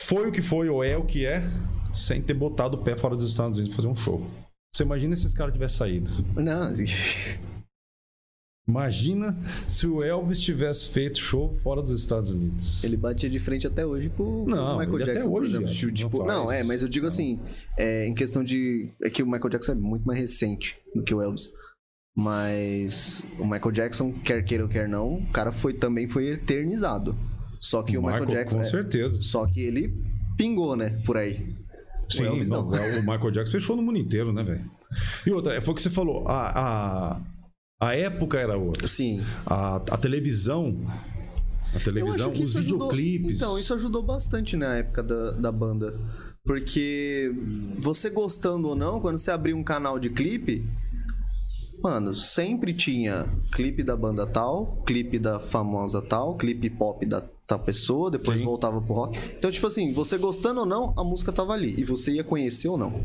foi 0.00 0.28
o 0.28 0.32
que 0.32 0.42
foi, 0.42 0.68
ou 0.68 0.82
é 0.82 0.96
o 0.96 1.04
que 1.04 1.26
é, 1.26 1.42
sem 1.92 2.20
ter 2.22 2.34
botado 2.34 2.76
o 2.76 2.82
pé 2.82 2.96
fora 2.96 3.14
dos 3.14 3.26
Estados 3.26 3.58
Unidos 3.58 3.74
pra 3.74 3.82
fazer 3.82 3.92
um 3.92 3.96
show. 3.96 4.26
Você 4.74 4.84
imagina 4.84 5.14
se 5.14 5.26
esse 5.26 5.36
cara 5.36 5.52
tivesse 5.52 5.76
saído. 5.76 6.10
Não, 6.34 6.72
Imagina 8.68 9.36
se 9.66 9.88
o 9.88 10.04
Elvis 10.04 10.40
tivesse 10.40 10.88
feito 10.90 11.18
show 11.18 11.52
fora 11.52 11.82
dos 11.82 11.90
Estados 11.90 12.30
Unidos. 12.30 12.82
ele 12.84 12.96
batia 12.96 13.28
de 13.28 13.40
frente 13.40 13.66
até 13.66 13.84
hoje 13.84 14.08
com, 14.08 14.44
Não, 14.46 14.76
o 14.76 14.78
Michael 14.78 14.94
ele 14.94 15.02
até 15.02 15.12
Jackson, 15.14 15.30
por 15.30 15.42
hoje, 15.42 15.56
exemplo. 15.56 15.92
Tipo, 15.92 16.18
não 16.18 16.26
não, 16.26 16.52
é, 16.52 16.62
mas 16.62 16.80
eu 16.80 16.88
digo 16.88 17.06
assim, 17.06 17.40
é, 17.76 18.06
em 18.06 18.14
questão 18.14 18.44
de. 18.44 18.88
É 19.02 19.10
que 19.10 19.22
o 19.22 19.26
Michael 19.26 19.50
Jackson 19.50 19.72
é 19.72 19.74
muito 19.74 20.04
mais 20.04 20.18
recente 20.18 20.78
do 20.94 21.02
que 21.02 21.12
o 21.12 21.20
Elvis. 21.20 21.50
Mas 22.14 23.24
o 23.38 23.44
Michael 23.44 23.72
Jackson, 23.72 24.12
quer 24.12 24.44
queira 24.44 24.64
ou 24.64 24.68
quer 24.68 24.88
não, 24.88 25.14
o 25.14 25.26
cara 25.32 25.50
foi, 25.50 25.72
também 25.72 26.06
foi 26.06 26.28
eternizado. 26.28 27.16
Só 27.58 27.82
que 27.82 27.96
o, 27.96 28.02
Michael, 28.02 28.26
Jackson. 28.26 28.58
Com 28.58 28.62
é, 28.62 28.66
certeza. 28.66 29.22
só 29.22 29.46
que 29.46 29.60
ele 29.60 29.96
pingou, 30.36 30.76
né? 30.76 31.00
Por 31.06 31.16
aí. 31.16 31.54
Sim, 32.08 32.26
Elvis 32.26 32.48
não, 32.48 32.62
não. 32.64 32.70
o 32.70 33.00
Michael 33.00 33.30
Jackson 33.30 33.52
fechou 33.52 33.76
no 33.76 33.82
mundo 33.82 33.98
inteiro, 33.98 34.32
né, 34.32 34.42
velho? 34.42 34.70
E 35.26 35.30
outra, 35.30 35.60
foi 35.62 35.72
o 35.72 35.74
que 35.74 35.82
você 35.82 35.88
falou, 35.88 36.28
a, 36.28 36.50
a, 37.14 37.20
a 37.82 37.94
época 37.96 38.38
era 38.38 38.56
outra. 38.56 38.86
Sim. 38.86 39.22
A, 39.44 39.76
a 39.76 39.96
televisão. 39.96 40.76
A 41.74 41.80
televisão, 41.80 42.32
os 42.32 42.54
ajudou- 42.56 42.88
videoclipes. 42.90 43.36
Então, 43.38 43.58
isso 43.58 43.72
ajudou 43.74 44.02
bastante 44.02 44.56
na 44.56 44.76
época 44.76 45.02
da, 45.02 45.30
da 45.32 45.50
banda. 45.52 45.98
Porque 46.44 47.32
você 47.78 48.10
gostando 48.10 48.68
ou 48.68 48.74
não, 48.76 49.00
quando 49.00 49.16
você 49.18 49.30
abria 49.30 49.56
um 49.56 49.62
canal 49.64 49.98
de 49.98 50.10
clipe, 50.10 50.64
mano, 51.82 52.12
sempre 52.14 52.74
tinha 52.74 53.24
clipe 53.52 53.82
da 53.82 53.96
banda 53.96 54.26
tal, 54.26 54.82
clipe 54.86 55.18
da 55.18 55.40
famosa 55.40 56.02
tal, 56.02 56.36
clipe 56.36 56.68
pop 56.70 57.06
da 57.06 57.22
tal 57.46 57.58
pessoa, 57.58 58.10
depois 58.10 58.38
Sim. 58.38 58.44
voltava 58.44 58.80
pro 58.80 58.94
rock. 58.94 59.18
Então, 59.36 59.50
tipo 59.50 59.66
assim, 59.66 59.92
você 59.92 60.16
gostando 60.18 60.60
ou 60.60 60.66
não, 60.66 60.92
a 60.96 61.04
música 61.04 61.32
tava 61.32 61.52
ali. 61.52 61.74
E 61.78 61.84
você 61.84 62.12
ia 62.12 62.24
conhecer 62.24 62.68
ou 62.68 62.76
não. 62.78 63.04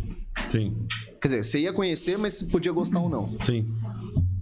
Sim, 0.50 0.76
Quer 1.22 1.28
dizer, 1.30 1.44
você 1.46 1.60
ia 1.62 1.74
conhecer, 1.74 2.18
mas 2.18 2.34
você 2.36 2.46
podia 2.46 2.72
gostar 2.72 3.00
ou 3.00 3.10
não. 3.10 3.38
sim. 3.44 3.66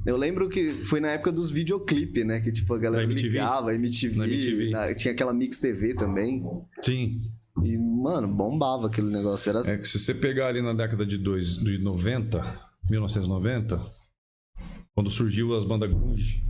Eu 0.06 0.18
lembro 0.18 0.48
que 0.50 0.84
foi 0.84 1.00
na 1.00 1.10
época 1.10 1.32
dos 1.32 1.50
videoclipes, 1.52 2.26
né? 2.26 2.40
Que 2.40 2.52
tipo, 2.52 2.74
a 2.74 2.78
galera 2.78 3.04
Na 3.06 3.12
MTV? 3.12 3.30
ligava, 3.30 3.74
MTV, 3.74 4.24
MTV. 4.24 4.70
na- 4.70 4.94
tinha 4.94 5.12
aquela 5.14 5.34
Mix 5.34 5.58
TV 5.60 5.94
também. 5.96 6.44
Sim. 6.82 7.22
E, 7.64 7.78
mano, 7.78 8.28
bombava 8.28 8.88
aquele 8.88 9.10
negócio. 9.10 9.50
Era... 9.50 9.62
É 9.72 9.78
que 9.78 9.88
se 9.88 9.98
você 9.98 10.14
pegar 10.14 10.48
ali 10.48 10.62
na 10.62 10.74
década 10.74 11.06
de, 11.06 11.18
dois, 11.18 11.58
de 11.58 11.78
90, 11.80 12.40
1990, 12.90 13.82
quando 14.94 15.10
surgiu 15.10 15.56
as 15.56 15.64
bandas 15.64 15.90
grunge, 15.90 16.44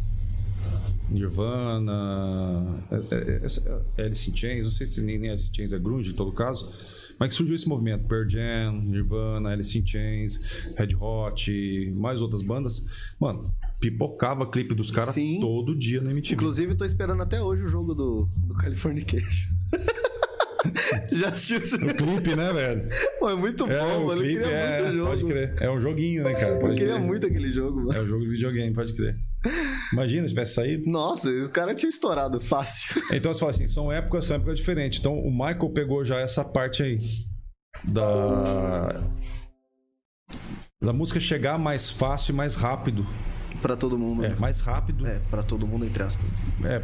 Nirvana, 1.10 2.58
é, 2.92 2.96
é, 3.16 3.42
é, 3.98 4.06
Alice 4.06 4.30
in 4.30 4.36
Chains, 4.36 4.64
não 4.64 4.70
sei 4.72 4.86
se 4.88 5.02
nem, 5.02 5.18
nem 5.20 5.30
Alice 5.30 5.50
in 5.50 5.54
Chains 5.54 5.74
é 5.74 5.80
grunge 5.80 6.12
em 6.12 6.16
todo 6.16 6.32
caso, 6.32 6.74
mas 7.20 7.30
que 7.30 7.36
surgiu 7.36 7.56
esse 7.56 7.68
movimento, 7.68 8.08
Pearl 8.08 8.28
Jam, 8.30 8.82
Nirvana, 8.84 9.50
Alice 9.50 9.78
in 9.78 9.86
Chains, 9.86 10.40
Red 10.78 10.96
Hot, 11.00 11.92
mais 11.96 12.22
outras 12.22 12.42
bandas, 12.42 12.86
mano, 13.20 13.54
pipocava 13.80 14.50
clipe 14.50 14.74
dos 14.74 14.92
caras 14.92 15.16
todo 15.40 15.76
dia 15.76 16.02
na 16.02 16.12
MTV. 16.12 16.36
Inclusive, 16.36 16.76
tô 16.76 16.86
esperando 16.86 17.22
até 17.24 17.42
hoje 17.42 17.64
o 17.64 17.68
jogo 17.68 17.94
do, 17.94 18.30
do 18.36 18.54
Californication. 18.56 19.54
Já 21.12 21.30
assistiu 21.30 21.60
esse 21.60 21.76
O 21.76 21.96
clipe, 21.96 22.36
né, 22.36 22.52
velho? 22.52 22.88
Pô, 23.20 23.30
é 23.30 23.36
muito 23.36 23.68
bom, 23.68 23.72
É, 23.72 23.84
o 23.84 24.08
mano. 24.08 24.14
Eu 24.14 24.18
clipe 24.26 24.42
queria 24.42 24.56
é, 24.58 24.82
muito 24.82 24.90
o 24.94 24.98
jogo. 24.98 25.10
pode 25.10 25.26
crer. 25.26 25.54
É 25.60 25.70
um 25.72 25.80
joguinho, 25.80 26.24
né, 26.24 26.34
cara? 26.34 26.48
Eu 26.56 26.60
Pode 26.60 26.76
queria 26.76 26.94
crer. 26.96 27.06
muito 27.06 27.28
aquele 27.28 27.52
jogo, 27.52 27.78
mano. 27.82 27.94
É 27.94 28.02
o 28.02 28.08
jogo 28.08 28.24
de 28.24 28.30
videogame, 28.32 28.74
pode 28.74 28.94
crer. 28.94 29.16
Imagina 29.94 30.24
se 30.28 30.34
tivesse 30.34 30.54
saído. 30.54 30.90
Nossa, 30.90 31.30
o 31.30 31.50
cara 31.50 31.74
tinha 31.76 31.90
estourado 31.90 32.40
fácil. 32.40 33.02
Então 33.12 33.34
você 33.34 33.40
fala 33.40 33.52
assim, 33.52 33.68
são 33.68 33.92
épocas, 33.92 34.26
são 34.26 34.36
épocas 34.36 34.60
diferentes. 34.60 35.00
Então 35.00 35.18
o 35.20 35.32
Michael 35.32 35.70
pegou 35.70 36.04
já 36.04 36.20
essa 36.20 36.44
parte 36.44 36.84
aí 36.84 37.00
da 37.84 39.02
da 40.82 40.94
música 40.94 41.20
chegar 41.20 41.58
mais 41.58 41.90
fácil 41.90 42.34
e 42.34 42.36
mais 42.36 42.56
rápido. 42.56 43.06
pra 43.62 43.76
todo 43.76 43.98
mundo. 43.98 44.26
É, 44.26 44.30
né? 44.30 44.36
mais 44.40 44.62
rápido. 44.62 45.06
É, 45.08 45.20
pra 45.32 45.44
todo 45.44 45.66
mundo, 45.66 45.86
entre 45.86 46.04
aspas. 46.04 46.30
É. 46.64 46.82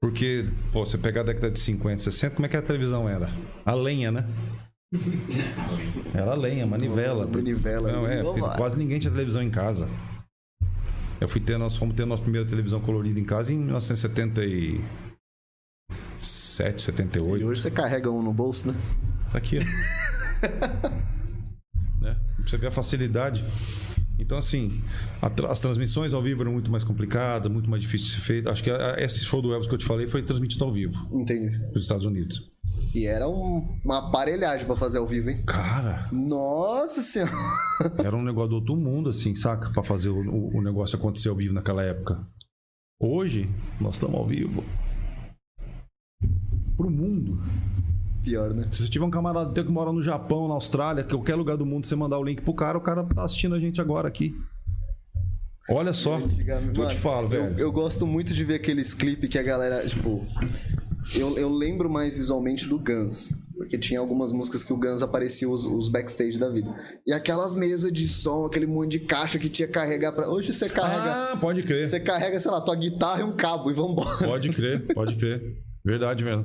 Porque, 0.00 0.48
pô, 0.72 0.84
você 0.84 0.98
pegar 0.98 1.22
a 1.22 1.24
década 1.24 1.50
de 1.50 1.58
50, 1.58 2.02
60, 2.02 2.36
como 2.36 2.46
é 2.46 2.48
que 2.48 2.56
a 2.56 2.62
televisão 2.62 3.08
era? 3.08 3.30
A 3.64 3.74
lenha, 3.74 4.12
né? 4.12 4.26
Era 6.14 6.34
lenha, 6.34 6.64
manivela. 6.64 7.26
Manivela. 7.26 7.90
Não, 7.90 8.06
é, 8.06 8.22
quase 8.56 8.78
ninguém 8.78 9.00
tinha 9.00 9.10
televisão 9.10 9.42
em 9.42 9.50
casa. 9.50 9.88
Eu 11.20 11.28
fui 11.28 11.40
ter, 11.40 11.56
nós 11.58 11.76
fomos 11.76 11.94
ter 11.96 12.04
nossa 12.04 12.22
primeira 12.22 12.46
televisão 12.46 12.80
colorida 12.80 13.18
em 13.18 13.24
casa 13.24 13.52
em 13.52 13.58
1977, 13.58 14.84
E 16.18 16.80
78. 16.82 17.46
hoje 17.46 17.60
você 17.62 17.70
carrega 17.70 18.10
um 18.10 18.22
no 18.22 18.32
bolso, 18.32 18.70
né? 18.72 18.78
Tá 19.30 19.38
aqui, 19.38 19.58
ó. 19.58 19.62
né? 22.02 22.16
Você 22.46 22.56
ver 22.58 22.66
a 22.68 22.70
facilidade. 22.70 23.44
Então, 24.18 24.38
assim, 24.38 24.80
a 25.20 25.26
as 25.50 25.60
transmissões 25.60 26.14
ao 26.14 26.22
vivo 26.22 26.42
eram 26.42 26.52
muito 26.52 26.70
mais 26.70 26.82
complicadas, 26.84 27.50
muito 27.52 27.68
mais 27.68 27.82
difícil 27.82 28.06
de 28.08 28.12
ser 28.14 28.20
feito. 28.20 28.48
Acho 28.48 28.62
que 28.62 28.70
a- 28.70 28.94
a- 28.94 29.00
esse 29.02 29.22
show 29.24 29.42
do 29.42 29.52
Elvis 29.52 29.68
que 29.68 29.74
eu 29.74 29.78
te 29.78 29.84
falei 29.84 30.06
foi 30.08 30.22
transmitido 30.22 30.64
ao 30.64 30.72
vivo 30.72 31.06
Entendi. 31.12 31.58
nos 31.72 31.82
Estados 31.82 32.04
Unidos. 32.06 32.50
E 32.96 33.04
era 33.06 33.28
um- 33.28 33.78
uma 33.84 34.08
aparelhagem 34.08 34.66
pra 34.66 34.74
fazer 34.74 34.96
ao 34.96 35.06
vivo, 35.06 35.28
hein? 35.28 35.44
Cara, 35.44 36.08
Nossa 36.10 37.02
senhora. 37.02 37.30
era 38.02 38.16
um 38.16 38.22
negócio 38.22 38.48
do 38.48 38.54
outro 38.56 38.74
mundo, 38.74 39.10
assim, 39.10 39.34
saca? 39.34 39.70
Pra 39.70 39.82
fazer 39.82 40.08
o, 40.08 40.16
o- 40.18 40.56
o 40.56 40.62
negócio 40.62 40.96
acontecer 40.96 41.28
ao 41.28 41.36
vivo 41.36 41.52
naquela 41.52 41.82
época. 41.82 42.26
Hoje, 42.98 43.50
nós 43.78 43.96
estamos 43.96 44.16
ao 44.16 44.26
vivo. 44.26 44.64
Pro 46.74 46.88
mundo. 46.90 47.38
Pior, 48.22 48.54
né? 48.54 48.66
Se 48.72 48.82
você 48.84 48.90
tiver 48.90 49.04
um 49.04 49.10
camarada 49.10 49.52
teu 49.52 49.66
que 49.66 49.70
mora 49.70 49.92
no 49.92 50.00
Japão, 50.02 50.48
na 50.48 50.54
Austrália, 50.54 51.04
qualquer 51.04 51.34
lugar 51.34 51.58
do 51.58 51.66
mundo, 51.66 51.84
você 51.86 51.94
mandar 51.94 52.18
o 52.18 52.24
link 52.24 52.40
pro 52.40 52.54
cara, 52.54 52.78
o 52.78 52.80
cara 52.80 53.04
tá 53.04 53.24
assistindo 53.24 53.54
a 53.54 53.60
gente 53.60 53.78
agora 53.78 54.08
aqui. 54.08 54.34
Olha 55.68 55.92
só. 55.92 56.18
Eu 56.18 56.88
te 56.88 56.94
falo, 56.96 57.26
eu- 57.26 57.28
velho. 57.28 57.58
Eu, 57.58 57.70
gosto 57.72 58.06
muito 58.06 58.32
de 58.32 58.42
ver 58.42 58.54
aqueles 58.54 58.94
clipes 58.94 59.28
que 59.28 59.38
a 59.38 59.42
galera, 59.42 59.86
tipo. 59.86 60.26
Eu, 61.14 61.38
eu 61.38 61.48
lembro 61.48 61.88
mais 61.88 62.16
visualmente 62.16 62.66
do 62.66 62.78
Guns. 62.78 63.34
Porque 63.56 63.78
tinha 63.78 63.98
algumas 63.98 64.32
músicas 64.32 64.62
que 64.62 64.72
o 64.72 64.76
Guns 64.76 65.02
aparecia 65.02 65.48
os, 65.48 65.64
os 65.64 65.88
backstage 65.88 66.38
da 66.38 66.50
vida. 66.50 66.74
E 67.06 67.12
aquelas 67.12 67.54
mesas 67.54 67.90
de 67.90 68.06
som, 68.06 68.44
aquele 68.44 68.66
monte 68.66 68.92
de 68.92 69.00
caixa 69.00 69.38
que 69.38 69.48
tinha 69.48 69.66
que 69.66 69.72
carregar 69.72 70.12
pra. 70.12 70.28
Hoje 70.28 70.52
você 70.52 70.68
carrega. 70.68 71.32
Ah, 71.32 71.36
pode 71.40 71.62
crer. 71.62 71.88
Você 71.88 71.98
carrega, 71.98 72.38
sei 72.38 72.50
lá, 72.50 72.60
tua 72.60 72.76
guitarra 72.76 73.22
e 73.22 73.24
um 73.24 73.34
cabo 73.34 73.70
e 73.70 73.74
vambora. 73.74 74.18
Pode 74.18 74.50
crer, 74.50 74.86
pode 74.94 75.16
crer. 75.16 75.40
Verdade 75.86 76.24
mesmo. 76.24 76.44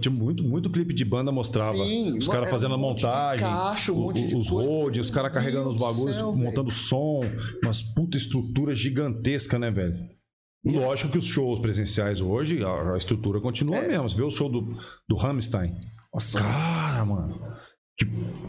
Tinha 0.00 0.14
muito, 0.14 0.44
muito 0.44 0.70
clipe 0.70 0.94
de 0.94 1.04
banda 1.04 1.32
mostrava. 1.32 1.76
Sim, 1.76 2.16
os 2.16 2.26
caras 2.26 2.42
era 2.42 2.50
fazendo 2.50 2.74
a 2.74 2.76
um 2.76 2.80
de 2.80 2.86
montagem. 2.86 3.44
caixa, 3.44 3.92
um 3.92 3.96
monte 3.96 4.24
de 4.24 4.36
os 4.36 4.48
roads, 4.48 5.06
os 5.06 5.10
caras 5.10 5.32
carregando 5.32 5.68
os 5.68 5.76
Deus 5.76 5.88
do 5.90 5.94
bagulhos, 5.94 6.16
céu, 6.16 6.32
montando 6.32 6.70
som. 6.70 7.20
Umas 7.62 7.82
puta 7.82 8.16
estrutura 8.16 8.72
gigantesca, 8.72 9.58
né, 9.58 9.72
velho? 9.72 10.15
Lógico 10.64 11.12
que 11.12 11.18
os 11.18 11.24
shows 11.26 11.60
presenciais 11.60 12.20
hoje, 12.20 12.64
a, 12.64 12.94
a 12.94 12.96
estrutura 12.96 13.40
continua 13.40 13.76
É. 13.76 13.88
mesmo. 13.88 14.08
Você 14.10 14.16
vê 14.16 14.22
o 14.24 14.30
show 14.30 14.48
do, 14.50 14.76
do 15.08 15.14
Rammstein. 15.14 15.74
Nossa, 16.12 16.38
Cara, 16.38 17.04
mano. 17.04 17.36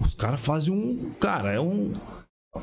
os 0.05 0.15
caras 0.15 0.41
fazem 0.41 0.73
um. 0.73 1.11
Cara, 1.19 1.53
é 1.53 1.59
um. 1.59 1.93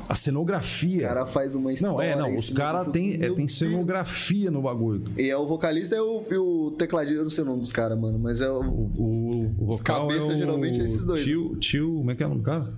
A 0.09 0.11
o 0.11 0.15
cenografia. 0.15 1.07
cara 1.07 1.25
faz 1.25 1.55
uma 1.55 1.71
história. 1.71 2.15
não, 2.17 2.25
é, 2.25 2.29
não. 2.29 2.35
Os 2.35 2.49
caras 2.49 2.87
têm 2.89 3.13
é, 3.13 3.33
tem 3.33 3.47
cenografia 3.47 4.51
no 4.51 4.61
bagulho. 4.63 5.05
E 5.17 5.29
é 5.29 5.37
o 5.37 5.47
vocalista 5.47 5.95
e 5.95 5.99
o, 6.01 6.25
e 6.29 6.35
o 6.37 6.71
tecladista, 6.71 7.19
eu 7.19 7.23
não 7.23 7.29
sei 7.29 7.43
o 7.45 7.47
nome 7.47 7.61
dos 7.61 7.71
caras, 7.71 7.97
mano, 7.97 8.19
mas 8.19 8.41
é 8.41 8.49
o. 8.49 8.59
O, 8.59 8.91
o, 8.97 9.65
o 9.65 9.67
Os 9.69 9.77
vocal 9.77 10.07
cabeça, 10.09 10.31
é 10.33 10.35
o 10.35 10.37
geralmente, 10.37 10.81
é 10.81 10.83
esses 10.83 11.05
dois. 11.05 11.23
Tio, 11.23 11.55
tio, 11.59 11.95
como 11.95 12.11
é 12.11 12.15
que 12.15 12.23
é 12.23 12.25
o 12.25 12.29
nome 12.29 12.41
do 12.41 12.45
cara? 12.45 12.77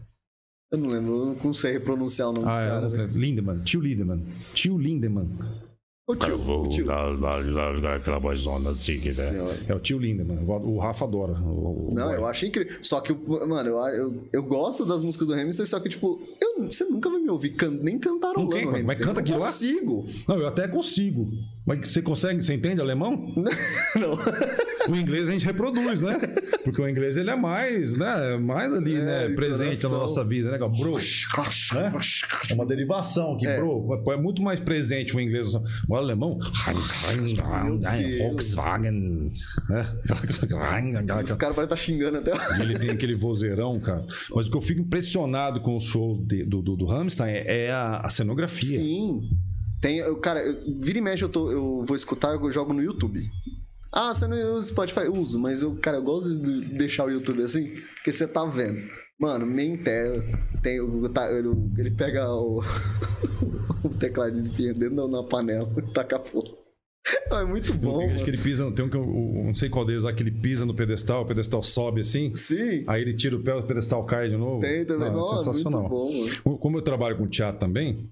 Eu 0.71 0.77
não 0.77 0.89
lembro, 0.89 1.11
eu 1.17 1.25
não 1.27 1.35
consigo 1.35 1.83
pronunciar 1.83 2.27
o 2.29 2.33
nome 2.33 2.45
dos 2.49 2.57
Ah, 2.57 2.61
é, 2.61 2.69
caras. 2.69 2.91
sei. 2.91 3.05
Lindemann. 3.07 3.63
Tio 3.63 3.79
Lindemann. 3.81 4.23
Tio 4.53 4.77
Lindemann. 4.77 5.29
O 6.09 6.15
tio, 6.15 6.35
o 6.61 6.69
tio. 6.69 6.87
Aquela 6.89 8.17
vozona 8.17 8.69
assim, 8.69 8.93
que 8.93 9.11
Senhora. 9.11 9.59
é. 9.67 9.75
O 9.75 9.79
tio 9.79 9.99
Lindemann. 9.99 10.39
O 10.47 10.77
Rafa 10.79 11.03
adora. 11.03 11.33
O- 11.33 11.89
o- 11.91 11.93
Não, 11.93 12.07
o- 12.09 12.13
eu 12.13 12.25
acho 12.25 12.45
incrível. 12.45 12.77
Só 12.81 13.01
que, 13.01 13.11
mano, 13.13 13.69
eu, 13.69 13.77
eu, 13.87 14.23
eu 14.31 14.43
gosto 14.43 14.85
das 14.85 15.03
músicas 15.03 15.27
do 15.27 15.33
Hamilton, 15.33 15.65
só 15.65 15.79
que, 15.81 15.89
tipo, 15.89 16.21
eu, 16.41 16.63
você 16.63 16.85
nunca 16.85 17.09
vai 17.09 17.19
me 17.19 17.29
ouvir 17.29 17.49
can, 17.49 17.71
nem 17.71 17.99
cantarolando 17.99 18.55
quem? 18.55 18.65
o 18.65 18.71
Mas 18.71 18.81
Hamilton. 18.83 19.03
canta 19.03 19.19
eu 19.19 19.23
aquilo 19.23 19.39
lá? 19.39 19.45
consigo. 19.47 20.05
Não, 20.29 20.39
eu 20.39 20.47
até 20.47 20.65
consigo. 20.69 21.27
Mas 21.67 21.91
você 21.91 22.01
consegue? 22.01 22.41
Você 22.41 22.53
entende 22.53 22.79
alemão? 22.81 23.33
Não. 23.95 24.17
O 24.89 24.95
inglês 24.95 25.27
a 25.27 25.31
gente 25.33 25.45
reproduz, 25.45 25.99
né? 26.01 26.17
Porque 26.63 26.81
o 26.81 26.87
inglês 26.87 27.17
ele 27.17 27.29
é 27.29 27.35
mais, 27.35 27.97
né? 27.97 28.37
Mais 28.37 28.71
ali, 28.73 28.95
É, 28.95 28.99
né? 29.03 29.29
Presente 29.35 29.83
na 29.83 29.89
nossa 29.89 30.23
vida, 30.23 30.49
né? 30.49 30.57
Bro. 30.57 30.93
Né? 30.95 31.91
É 32.49 32.53
uma 32.53 32.65
derivação 32.65 33.35
que, 33.37 33.45
É. 33.45 33.57
bro, 33.59 34.01
é 34.11 34.17
muito 34.17 34.41
mais 34.41 34.59
presente 34.61 35.13
o 35.15 35.19
inglês. 35.19 35.53
O 35.89 35.95
alemão. 35.95 36.39
Volkswagen, 38.17 39.27
né? 39.69 39.87
Os 41.21 41.33
caras 41.35 41.55
parecem 41.55 41.63
estar 41.63 41.75
xingando 41.75 42.17
até. 42.19 42.31
E 42.57 42.61
ele 42.61 42.79
tem 42.79 42.89
aquele 42.89 43.15
vozeirão, 43.15 43.79
cara. 43.79 44.05
Mas 44.33 44.47
o 44.47 44.51
que 44.51 44.57
eu 44.57 44.61
fico 44.61 44.81
impressionado 44.81 45.59
com 45.61 45.75
o 45.75 45.79
show 45.79 46.23
de- 46.25 46.43
do, 46.45 46.61
do, 46.61 46.75
do 46.77 46.85
Rammstein 46.85 47.31
é, 47.33 47.65
é 47.65 47.71
a, 47.71 48.01
a 48.05 48.09
cenografia. 48.09 48.79
Sim. 48.79 49.29
Tem, 49.81 49.97
eu, 49.99 50.17
cara, 50.17 50.41
eu, 50.43 50.75
vira 50.79 50.97
e 50.97 51.01
mexe 51.01 51.23
eu, 51.23 51.29
tô, 51.29 51.51
eu 51.51 51.83
vou 51.85 51.95
escutar, 51.95 52.33
eu 52.35 52.51
jogo 52.51 52.73
no 52.73 52.81
YouTube. 52.81 53.21
Ah, 53.91 54.13
você 54.13 54.27
não 54.27 54.55
usa 54.55 54.67
Spotify? 54.69 55.01
Eu 55.01 55.13
uso, 55.13 55.39
mas 55.39 55.63
eu, 55.63 55.75
cara, 55.75 55.97
eu 55.97 56.03
gosto 56.03 56.35
de 56.39 56.75
deixar 56.77 57.05
o 57.05 57.09
YouTube 57.11 57.41
assim, 57.43 57.75
porque 57.95 58.11
você 58.11 58.27
tá 58.27 58.43
vendo. 58.45 58.79
Mano, 59.19 59.45
Mentel, 59.45 60.21
tem, 60.61 60.79
o- 60.81 61.07
tá, 61.09 61.31
ele, 61.31 61.49
ele 61.77 61.91
pega 61.91 62.27
o, 62.29 62.61
o 63.83 63.89
teclado 63.89 64.39
de 64.41 64.47
enfia 64.49 64.73
dentro 64.73 64.95
da- 64.95 65.07
na 65.07 65.23
panela 65.23 65.71
e 65.77 65.81
taca 65.93 66.19
fogo. 66.19 66.65
É 67.31 67.43
muito 67.45 67.73
bom, 67.73 67.99
Tem, 67.99 68.15
que 68.17 68.29
ele 68.29 68.37
pisa, 68.37 68.69
tem 68.71 68.83
um 68.83 68.89
que 68.89 68.97
eu, 68.97 69.01
eu 69.03 69.43
não 69.45 69.53
sei 69.53 69.69
qual 69.69 69.85
deles 69.85 70.03
lá, 70.03 70.11
que 70.11 70.21
ele 70.21 70.31
pisa 70.31 70.65
no 70.65 70.73
pedestal, 70.73 71.23
o 71.23 71.25
pedestal 71.25 71.63
sobe 71.63 72.01
assim, 72.01 72.33
Sim, 72.35 72.83
aí 72.85 73.01
ele 73.01 73.13
tira 73.15 73.37
o 73.37 73.41
pé, 73.41 73.53
o 73.55 73.63
pedestal 73.63 74.03
cai 74.05 74.29
de 74.29 74.35
novo. 74.35 74.59
tem 74.59 74.83
também. 74.85 75.07
Não, 75.07 75.13
é 75.15 75.17
Nossa, 75.19 75.37
sensacional. 75.53 75.81
muito 75.89 75.89
bom, 75.89 76.11
mano. 76.43 76.57
Como 76.59 76.77
eu 76.77 76.81
trabalho 76.81 77.17
com 77.17 77.25
teatro 77.25 77.61
também, 77.61 78.09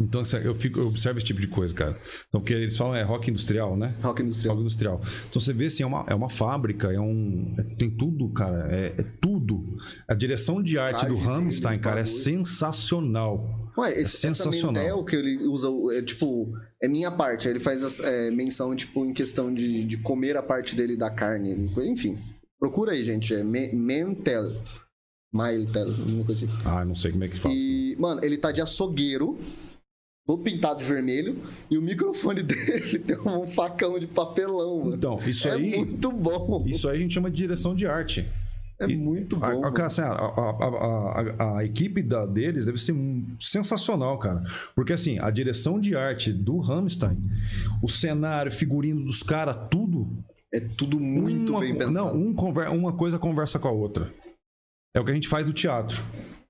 então 0.00 0.22
eu, 0.42 0.54
fico, 0.54 0.80
eu 0.80 0.88
observo 0.88 1.18
esse 1.18 1.26
tipo 1.26 1.40
de 1.40 1.46
coisa, 1.46 1.72
cara. 1.72 1.96
Então, 2.28 2.40
porque 2.40 2.52
eles 2.52 2.76
falam 2.76 2.96
é 2.96 3.02
rock 3.02 3.30
industrial, 3.30 3.76
né? 3.76 3.94
Rock 4.02 4.22
industrial. 4.22 4.54
Rock 4.56 4.62
industrial. 4.64 5.00
Então 5.30 5.40
você 5.40 5.52
vê 5.52 5.66
assim, 5.66 5.82
é 5.82 5.86
uma, 5.86 6.04
é 6.08 6.14
uma 6.14 6.28
fábrica, 6.28 6.92
é 6.92 6.98
um. 7.00 7.54
é- 7.58 7.62
tem 7.76 7.90
tudo, 7.90 8.28
cara. 8.30 8.68
É, 8.74 8.86
é 8.98 9.04
tudo. 9.20 9.76
A 10.08 10.14
direção 10.14 10.62
de 10.62 10.78
arte 10.78 11.06
do 11.06 11.14
Rammstein, 11.16 11.78
cara, 11.78 12.00
é 12.00 12.04
sensacional. 12.04 13.72
Ué, 13.78 13.92
esse, 14.00 14.16
sensacional. 14.18 14.82
Essa 14.82 14.90
Mendel 14.92 15.04
que 15.04 15.16
ele 15.16 15.46
usa, 15.46 15.68
é 15.96 16.02
tipo, 16.02 16.52
é 16.82 16.88
minha 16.88 17.10
parte. 17.10 17.48
Ele 17.48 17.60
faz 17.60 17.82
as- 17.82 18.00
é, 18.00 18.30
menção, 18.30 18.74
tipo, 18.74 19.04
em 19.04 19.12
questão 19.12 19.52
de, 19.52 19.84
de 19.84 19.96
comer 19.98 20.36
a 20.36 20.42
parte 20.42 20.74
dele 20.74 20.96
da 20.96 21.10
carne. 21.10 21.70
Enfim, 21.78 22.18
procura 22.58 22.92
aí, 22.92 23.04
gente. 23.04 23.34
É 23.34 23.42
Me- 23.44 23.72
Mentel. 23.72 24.52
Mailtel, 25.32 25.88
uma 25.88 26.24
coisa 26.24 26.46
assim. 26.46 26.54
Ah, 26.64 26.84
não 26.84 26.94
sei 26.94 27.10
como 27.10 27.24
é 27.24 27.28
que 27.28 27.36
fala. 27.36 27.52
E, 27.54 27.96
mano, 27.98 28.20
ele 28.22 28.36
tá 28.36 28.52
de 28.52 28.60
açougueiro, 28.62 29.36
todo 30.26 30.42
pintado 30.42 30.78
de 30.80 30.84
vermelho, 30.84 31.36
e 31.70 31.76
o 31.76 31.82
microfone 31.82 32.42
dele 32.44 32.98
tem 32.98 33.18
um 33.18 33.46
facão 33.46 33.98
de 33.98 34.06
papelão, 34.06 34.80
mano. 34.84 34.94
Então, 34.96 35.18
isso 35.26 35.46
é 35.48 35.52
aí. 35.52 35.76
muito 35.76 36.10
bom. 36.10 36.64
Isso 36.66 36.88
aí 36.88 36.96
a 36.96 37.00
gente 37.00 37.14
chama 37.14 37.30
de 37.30 37.36
direção 37.36 37.74
de 37.74 37.86
arte. 37.86 38.26
é 38.80 38.86
muito 38.88 39.36
bom. 39.36 39.64
A, 39.64 39.86
assim, 39.86 40.00
a, 40.00 40.06
a- 40.06 41.30
a- 41.46 41.58
a- 41.58 41.64
equipe 41.64 42.02
da, 42.02 42.24
deles 42.26 42.64
deve 42.66 42.78
ser 42.78 42.92
um- 42.92 43.24
sensacional, 43.38 44.18
cara. 44.18 44.42
Porque 44.74 44.92
assim, 44.92 45.18
a 45.20 45.30
direção 45.30 45.78
de 45.78 45.94
arte 45.96 46.32
do 46.32 46.58
Rammstein, 46.58 47.16
o 47.82 47.88
cenário, 47.88 48.50
figurino 48.50 49.04
dos 49.04 49.22
caras, 49.22 49.56
tudo. 49.70 50.08
É 50.52 50.58
tudo 50.60 50.98
muito 51.00 51.50
uma, 51.52 51.60
bem 51.60 51.74
pensado. 51.76 52.14
Não, 52.16 52.16
um 52.28 52.32
conver- 52.34 52.68
uma 52.70 52.92
coisa 52.92 53.18
conversa 53.18 53.58
com 53.58 53.68
a 53.68 53.72
outra. 53.72 54.08
É 54.94 55.00
o 55.00 55.04
que 55.04 55.10
a 55.10 55.14
gente 55.14 55.26
faz 55.28 55.44
no 55.46 55.52
teatro. 55.52 56.00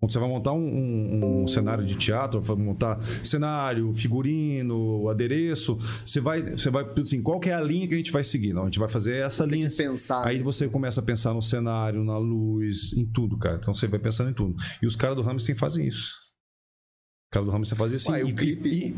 Você 0.08 0.18
vai 0.18 0.28
montar 0.28 0.52
um, 0.52 0.58
um- 0.64 1.42
um 1.42 1.46
cenário 1.46 1.84
de 1.86 1.94
teatro, 1.96 2.40
vai 2.40 2.56
montar 2.56 3.02
cenário, 3.24 3.92
figurino, 3.94 5.08
adereço, 5.08 5.78
você 6.04 6.20
vai, 6.20 6.42
você 6.42 6.70
vai 6.70 6.84
assim, 7.02 7.22
qual 7.22 7.40
é 7.44 7.52
a 7.52 7.60
linha 7.60 7.86
que 7.88 7.94
a 7.94 7.96
gente 7.96 8.12
vai 8.12 8.24
seguir? 8.24 8.52
Não, 8.52 8.62
a 8.62 8.66
gente 8.66 8.78
vai 8.78 8.88
fazer 8.88 9.16
essa 9.16 9.44
Tem 9.48 9.58
linha. 9.58 9.68
que 9.70 9.76
pensar. 9.76 10.26
Aí 10.26 10.40
você 10.40 10.68
começa 10.68 11.00
a 11.00 11.04
pensar 11.04 11.32
no 11.34 11.42
cenário, 11.42 12.04
na 12.04 12.18
luz, 12.18 12.92
em 12.92 13.04
tudo, 13.06 13.38
cara. 13.38 13.56
Então 13.56 13.72
você 13.74 13.86
vai 13.86 13.98
pensando 14.00 14.30
em 14.30 14.34
tudo. 14.34 14.54
E 14.82 14.86
os 14.86 14.96
caras 14.96 15.16
do 15.16 15.22
Hamilton 15.22 15.54
fazem 15.56 15.86
isso. 15.86 16.12
Os 16.12 17.30
caras 17.32 17.48
do 17.48 17.54
Hamilton 17.54 17.76
fazem 17.76 17.96
assim. 17.96 18.12
Ué, 18.12 18.20
e- 18.20 18.24
o 18.24 18.34
clipe, 18.34 18.68
e- 18.68 18.94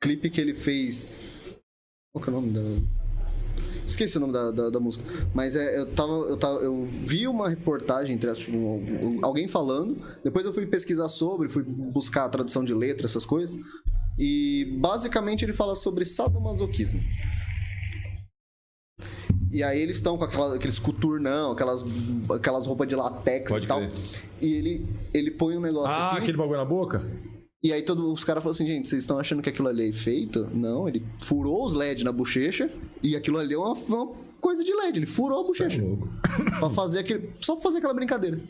clipe 0.00 0.30
que 0.30 0.40
ele 0.40 0.54
fez. 0.54 1.40
Qual 2.12 2.22
que 2.24 2.30
é 2.30 2.32
o 2.32 2.40
nome 2.40 2.50
da. 2.52 2.60
Esqueci 3.86 4.16
o 4.18 4.20
nome 4.20 4.32
da, 4.32 4.50
da, 4.50 4.70
da 4.70 4.80
música. 4.80 5.04
Mas 5.34 5.56
é, 5.56 5.78
eu 5.78 5.86
tava. 5.86 6.12
Eu, 6.12 6.36
tava, 6.36 6.58
eu 6.60 6.86
vi 7.04 7.26
uma 7.26 7.48
reportagem, 7.48 8.14
entre 8.14 8.30
aspas, 8.30 8.54
um- 8.54 9.18
alguém 9.22 9.48
falando. 9.48 10.00
Depois 10.22 10.46
eu 10.46 10.52
fui 10.52 10.64
pesquisar 10.66 11.08
sobre, 11.08 11.48
fui 11.48 11.62
buscar 11.64 12.24
a 12.26 12.28
tradução 12.28 12.62
de 12.62 12.72
letra, 12.72 13.06
essas 13.06 13.26
coisas. 13.26 13.54
E 14.18 14.76
basicamente 14.78 15.44
ele 15.44 15.52
fala 15.52 15.74
sobre 15.74 16.04
sadomasoquismo. 16.04 17.00
E 19.52 19.64
aí 19.64 19.80
eles 19.80 19.96
estão 19.96 20.16
com 20.16 20.22
aquela- 20.24 20.54
aqueles 20.54 20.78
coturnão, 20.78 21.50
aquelas, 21.52 21.84
aquelas 22.32 22.66
roupas 22.66 22.86
de 22.86 22.94
latex 22.94 23.50
Pode 23.50 23.64
e 23.64 23.68
tal. 23.68 23.78
crer. 23.80 23.92
E 24.40 24.54
ele, 24.54 24.86
ele 25.12 25.30
põe 25.32 25.56
um 25.56 25.60
negócio 25.60 25.98
Ah, 25.98 26.10
aqui. 26.12 26.18
aquele 26.22 26.38
bagulho 26.38 26.58
na 26.58 26.64
boca? 26.64 27.04
E 27.62 27.72
aí 27.72 27.82
todos 27.82 28.04
os 28.04 28.24
caras 28.24 28.42
falam 28.42 28.54
assim, 28.54 28.66
gente, 28.66 28.88
vocês 28.88 29.02
estão 29.02 29.18
achando 29.18 29.42
que 29.42 29.50
aquilo 29.50 29.68
ali 29.68 29.90
é 29.90 29.92
feito? 29.92 30.48
Não, 30.54 30.88
ele 30.88 31.04
furou 31.18 31.64
os 31.64 31.74
LED 31.74 32.04
na 32.04 32.12
bochecha 32.12 32.70
e 33.02 33.14
aquilo 33.14 33.38
ali 33.38 33.52
é 33.54 33.58
uma, 33.58 33.74
uma 33.74 34.14
coisa 34.40 34.64
de 34.64 34.72
LED, 34.74 34.98
ele 35.00 35.06
furou 35.06 35.40
a 35.40 35.46
bochecha. 35.46 35.80
Cê 35.80 35.86
é 35.86 36.50
pra 36.58 36.70
fazer 36.70 37.00
aquele, 37.00 37.30
só 37.40 37.54
pra 37.54 37.62
fazer 37.62 37.78
aquela 37.78 37.92
brincadeira. 37.94 38.40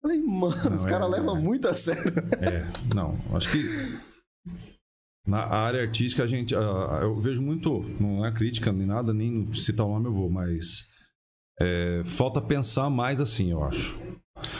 Falei, 0.00 0.22
mano, 0.22 0.54
Não, 0.64 0.74
os 0.74 0.84
caras 0.84 1.08
é- 1.08 1.10
levam 1.10 1.34
muito 1.42 1.66
a 1.66 1.74
sério. 1.74 2.12
É, 2.40 2.64
não, 2.94 3.18
acho 3.36 3.50
que 3.50 3.64
na 5.26 5.44
área 5.44 5.82
artística 5.82 6.22
a 6.22 6.26
gente, 6.26 6.54
ah, 6.54 7.00
eu 7.02 7.20
vejo 7.20 7.42
muito, 7.42 7.80
não 8.00 8.24
é 8.24 8.32
crítica 8.32 8.72
nem 8.72 8.86
nada, 8.86 9.12
nem 9.12 9.52
citar 9.52 9.84
o 9.84 9.92
nome 9.92 10.06
eu 10.06 10.14
vou, 10.14 10.30
mas 10.30 10.86
é, 11.60 12.02
falta 12.04 12.40
pensar 12.40 12.88
mais 12.88 13.20
assim, 13.20 13.50
eu 13.50 13.62
acho. 13.64 13.98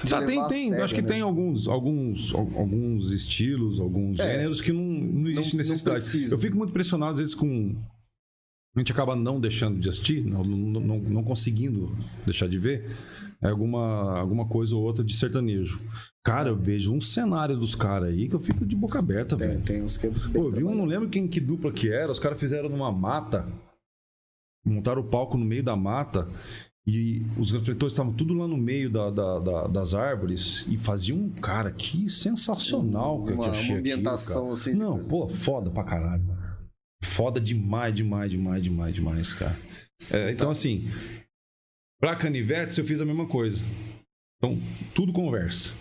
Tá, 0.08 0.24
tem, 0.24 0.46
tem, 0.48 0.74
acho 0.74 0.94
que 0.94 1.02
né? 1.02 1.08
tem 1.08 1.20
alguns, 1.22 1.66
alguns, 1.68 2.34
al- 2.34 2.50
alguns 2.56 3.12
estilos, 3.12 3.78
alguns 3.80 4.18
É. 4.18 4.32
gêneros 4.32 4.60
que 4.60 4.72
não, 4.72 4.82
não 4.82 5.28
existe 5.28 5.54
não 5.54 5.58
necessidade. 5.58 6.00
precisa. 6.00 6.34
eu 6.34 6.38
fico 6.38 6.56
muito 6.56 6.70
impressionado 6.70 7.12
às 7.14 7.18
vezes 7.18 7.34
com 7.34 7.76
a 8.76 8.80
gente 8.80 8.92
acaba 8.92 9.16
não 9.16 9.40
deixando 9.40 9.80
de 9.80 9.88
assistir, 9.88 10.24
não, 10.24 10.44
não, 10.44 10.80
não, 10.80 10.98
não 11.00 11.24
conseguindo 11.24 11.90
deixar 12.24 12.48
de 12.48 12.58
ver 12.58 12.88
é 13.42 13.48
alguma, 13.48 14.18
alguma 14.18 14.46
coisa 14.48 14.74
ou 14.76 14.82
outra 14.82 15.02
de 15.04 15.14
sertanejo. 15.14 15.80
Cara, 16.24 16.48
eu 16.50 16.56
vejo 16.56 16.92
um 16.92 17.00
cenário 17.00 17.56
dos 17.56 17.74
caras 17.74 18.10
aí 18.10 18.28
que 18.28 18.34
eu 18.34 18.40
fico 18.40 18.64
de 18.66 18.76
boca 18.76 18.98
aberta, 18.98 19.36
Tem, 19.36 19.48
velho. 19.48 19.62
tem 19.62 19.82
uns 19.82 19.96
que 19.96 20.06
é 20.06 20.10
Pô, 20.10 20.38
eu 20.44 20.50
vi 20.50 20.64
um, 20.64 20.74
não 20.74 20.84
lembro 20.84 21.08
quem 21.08 21.26
que 21.26 21.40
dupla 21.40 21.72
que 21.72 21.88
era, 21.90 22.10
os 22.12 22.18
caras 22.18 22.38
fizeram 22.38 22.68
numa 22.68 22.90
mata, 22.92 23.46
montaram 24.64 25.00
o 25.02 25.04
palco 25.08 25.36
no 25.36 25.44
meio 25.44 25.62
da 25.62 25.74
mata 25.76 26.28
e 26.90 27.22
os 27.36 27.50
refletores 27.52 27.92
estavam 27.92 28.12
tudo 28.14 28.32
lá 28.32 28.48
no 28.48 28.56
meio 28.56 28.88
da- 28.88 29.10
da- 29.10 29.38
da- 29.38 29.66
das 29.66 29.92
árvores 29.92 30.64
e 30.68 30.78
faziam, 30.78 31.28
cara, 31.42 31.70
que 31.70 32.08
sensacional 32.08 33.24
que, 33.24 33.32
Uma- 33.34 33.44
eu 33.46 33.50
achei 33.50 33.70
uma 33.72 33.78
ambientação, 33.80 34.38
aquilo, 34.38 34.52
assim, 34.54 34.72
Não, 34.74 34.98
pô, 35.04 35.28
foda 35.28 35.70
pra 35.70 35.84
caralho. 35.84 36.24
Foda 37.04 37.38
demais, 37.40 37.94
demais, 37.94 38.30
demais, 38.30 38.62
demais, 38.62 38.94
demais, 38.94 39.34
cara. 39.34 39.56
É, 40.12 40.30
então, 40.30 40.50
assim, 40.50 40.88
pra 42.00 42.16
canivetes 42.16 42.78
eu 42.78 42.84
fiz 42.84 43.00
a 43.00 43.04
mesma 43.04 43.26
coisa. 43.26 43.60
Então, 44.38 44.58
tudo 44.94 45.12
conversa. 45.12 45.72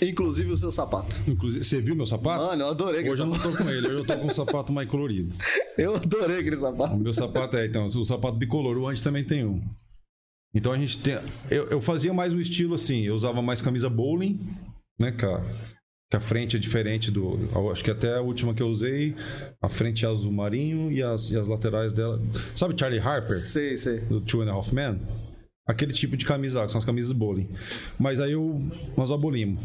Inclusive 0.00 0.50
o 0.50 0.56
seu 0.56 0.72
sapato. 0.72 1.20
Inclusive, 1.28 1.62
você 1.64 1.80
viu 1.80 1.94
meu 1.94 2.06
sapato? 2.06 2.44
Mano, 2.44 2.62
eu 2.62 2.68
adorei 2.68 3.00
aquele 3.00 3.12
Hoje 3.12 3.22
eu 3.22 3.26
não 3.26 3.34
sapato. 3.34 3.56
tô 3.56 3.64
com 3.64 3.70
ele, 3.70 3.86
hoje 3.86 3.96
eu 3.98 4.06
tô 4.06 4.18
com 4.18 4.26
um 4.26 4.30
sapato 4.34 4.72
mais 4.72 4.88
colorido. 4.88 5.34
Eu 5.78 5.96
adorei 5.96 6.40
aquele 6.40 6.56
sapato. 6.58 6.94
O 6.96 6.98
meu 7.00 7.14
sapato 7.14 7.56
é, 7.56 7.64
então, 7.66 7.86
o 7.86 8.04
sapato 8.04 8.36
bicolor, 8.36 8.76
o 8.76 8.86
Andy 8.88 9.02
também 9.02 9.24
tem 9.24 9.42
um. 9.46 9.62
Então 10.54 10.72
a 10.72 10.78
gente 10.78 10.98
tem. 10.98 11.18
Eu, 11.50 11.68
eu 11.68 11.80
fazia 11.80 12.12
mais 12.12 12.32
um 12.32 12.40
estilo 12.40 12.74
assim, 12.74 13.02
eu 13.02 13.14
usava 13.14 13.40
mais 13.40 13.62
camisa 13.62 13.88
bowling, 13.88 14.38
né, 14.98 15.10
cara? 15.10 15.44
Que 16.10 16.16
a 16.16 16.20
frente 16.20 16.56
é 16.56 16.58
diferente 16.58 17.10
do. 17.10 17.38
Acho 17.70 17.82
que 17.82 17.90
até 17.90 18.16
a 18.16 18.20
última 18.20 18.52
que 18.52 18.62
eu 18.62 18.68
usei, 18.68 19.16
a 19.62 19.68
frente 19.68 20.04
é 20.04 20.08
azul 20.08 20.30
marinho 20.30 20.92
e 20.92 21.02
as, 21.02 21.30
e 21.30 21.38
as 21.38 21.48
laterais 21.48 21.94
dela. 21.94 22.20
Sabe 22.54 22.78
Charlie 22.78 23.00
Harper? 23.00 23.36
Sei, 23.36 23.78
sei. 23.78 24.00
do 24.00 24.20
Two 24.20 24.42
and 24.42 24.50
a 24.50 24.52
Half 24.52 24.72
Men, 24.72 25.00
aquele 25.66 25.94
tipo 25.94 26.14
de 26.16 26.26
camisa, 26.26 26.62
que 26.66 26.70
são 26.70 26.78
as 26.78 26.84
camisas 26.84 27.12
bowling. 27.12 27.48
Mas 27.98 28.20
aí 28.20 28.32
eu, 28.32 28.62
nós 28.94 29.10
abolimos. 29.10 29.62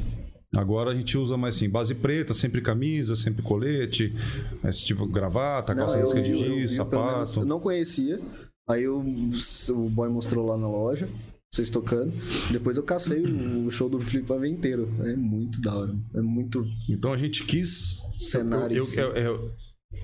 Agora 0.56 0.91
a 0.91 0.95
gente 0.95 1.17
usa 1.17 1.36
mais 1.36 1.56
assim, 1.56 1.69
base 1.69 1.93
preta, 1.93 2.34
sempre 2.34 2.62
camisa, 2.62 3.17
sempre 3.17 3.43
colete, 3.43 4.15
esse 4.63 4.86
tipo 4.86 5.06
gravata, 5.06 5.76
calça 5.76 5.97
eu 5.97 6.04
risca 6.04 6.21
de 6.21 6.34
giz, 6.34 6.76
sapato. 6.76 7.41
Eu 7.41 7.45
não 7.45 7.60
conhecia. 7.60 8.21
Aí 8.69 8.84
eu- 8.84 8.99
o 8.99 9.89
boy 9.89 10.10
mostrou 10.10 10.45
lá 10.45 10.58
na 10.58 10.67
loja, 10.67 11.08
vocês 11.51 11.69
tocando. 11.69 12.12
Depois 12.51 12.75
eu 12.77 12.84
cacei 12.84 13.21
o, 13.23 13.65
o 13.67 13.71
show 13.71 13.88
do 13.89 13.99
Felipe 14.01 14.27
Pavê 14.27 14.49
inteiro. 14.49 14.89
É 15.06 15.15
muito 15.15 15.62
da 15.62 15.75
hora. 15.75 15.95
É 16.13 16.21
muito 16.21 16.65
Então 16.89 17.13
a 17.13 17.17
gente 17.17 17.43
quis. 17.45 17.97
cenário. 18.19 18.75
Eu, 18.77 18.84
eu, 18.97 19.12
eu- 19.15 19.15
eu 19.36 19.51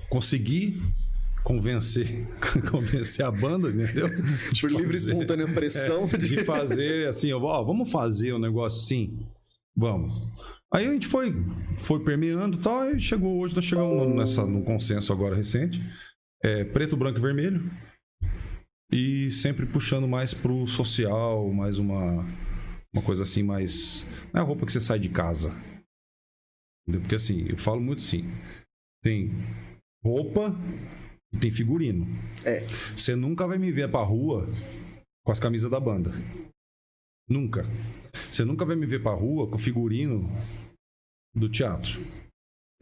consegui 0.08 0.80
convencer, 1.42 2.26
convencer 2.70 3.24
a 3.24 3.30
banda, 3.30 3.68
entendeu? 3.68 4.08
De 4.52 4.60
Por 4.62 4.70
livre 4.70 4.86
e 4.96 5.00
fazer- 5.00 5.08
espontânea 5.10 5.46
pressão. 5.52 6.08
É, 6.10 6.16
de 6.16 6.44
fazer 6.44 7.08
assim, 7.08 7.32
ó, 7.32 7.62
vamos 7.62 7.90
fazer 7.90 8.32
um 8.32 8.38
negócio 8.38 8.80
assim? 8.80 9.26
Vamos. 9.76 10.12
Aí 10.72 10.86
a 10.86 10.92
gente 10.92 11.06
foi, 11.06 11.32
foi 11.78 12.02
permeando 12.02 12.56
e 12.56 12.60
tal, 12.60 12.90
e 12.96 13.00
chegou 13.00 13.38
hoje, 13.38 13.54
nós 13.54 13.64
chegamos 13.64 14.14
nessa, 14.16 14.46
num 14.46 14.62
consenso 14.62 15.12
agora 15.12 15.36
recente. 15.36 15.80
É, 16.42 16.64
preto, 16.64 16.96
branco 16.96 17.18
e 17.18 17.22
vermelho. 17.22 17.70
E 18.90 19.30
sempre 19.30 19.66
puxando 19.66 20.06
mais 20.06 20.32
pro 20.34 20.66
social, 20.66 21.50
mais 21.52 21.78
uma, 21.78 22.24
uma 22.92 23.02
coisa 23.04 23.22
assim, 23.22 23.42
mais. 23.42 24.06
Não 24.32 24.40
é 24.40 24.44
a 24.44 24.46
roupa 24.46 24.66
que 24.66 24.72
você 24.72 24.80
sai 24.80 24.98
de 24.98 25.08
casa. 25.08 25.50
Entendeu? 26.82 27.00
Porque 27.00 27.16
assim, 27.16 27.46
eu 27.48 27.56
falo 27.56 27.80
muito 27.80 28.00
assim. 28.00 28.24
Tem 29.02 29.30
roupa 30.02 30.54
e 31.32 31.38
tem 31.38 31.50
figurino. 31.50 32.06
É. 32.44 32.66
Você 32.96 33.16
nunca 33.16 33.46
vai 33.46 33.58
me 33.58 33.72
ver 33.72 33.90
pra 33.90 34.02
rua 34.02 34.46
com 35.24 35.32
as 35.32 35.40
camisas 35.40 35.70
da 35.70 35.80
banda. 35.80 36.12
Nunca. 37.28 37.66
Você 38.30 38.44
nunca 38.44 38.64
vai 38.64 38.76
me 38.76 38.86
ver 38.86 39.02
pra 39.02 39.14
rua 39.14 39.48
com 39.48 39.56
o 39.56 39.58
figurino 39.58 40.28
do 41.34 41.48
teatro. 41.48 42.00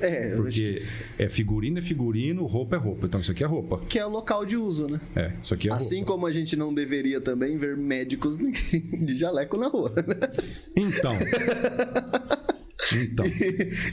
É, 0.01 0.35
Porque 0.37 0.83
é 1.19 1.29
figurino, 1.29 1.79
é 1.79 1.83
figurino, 1.83 2.45
roupa 2.47 2.77
é 2.77 2.79
roupa. 2.79 3.07
Então 3.07 3.21
isso 3.21 3.31
aqui 3.31 3.45
é 3.45 3.47
roupa. 3.47 3.79
que 3.87 3.99
é 3.99 4.07
o 4.07 4.09
local 4.09 4.45
de 4.45 4.57
uso, 4.57 4.89
né? 4.89 5.01
É, 5.15 5.33
isso 5.43 5.55
aqui 5.55 5.69
é 5.69 5.73
assim 5.73 5.99
roupa. 5.99 6.13
como 6.13 6.27
a 6.27 6.33
gente 6.33 6.57
não 6.57 6.75
deveria 6.75 7.21
também 7.21 7.57
ver 7.57 7.77
médicos 7.77 8.37
de 8.41 9.17
jaleco 9.17 9.57
na 9.57 9.69
rua. 9.69 9.95
Então. 10.77 11.13
Então. 13.01 13.25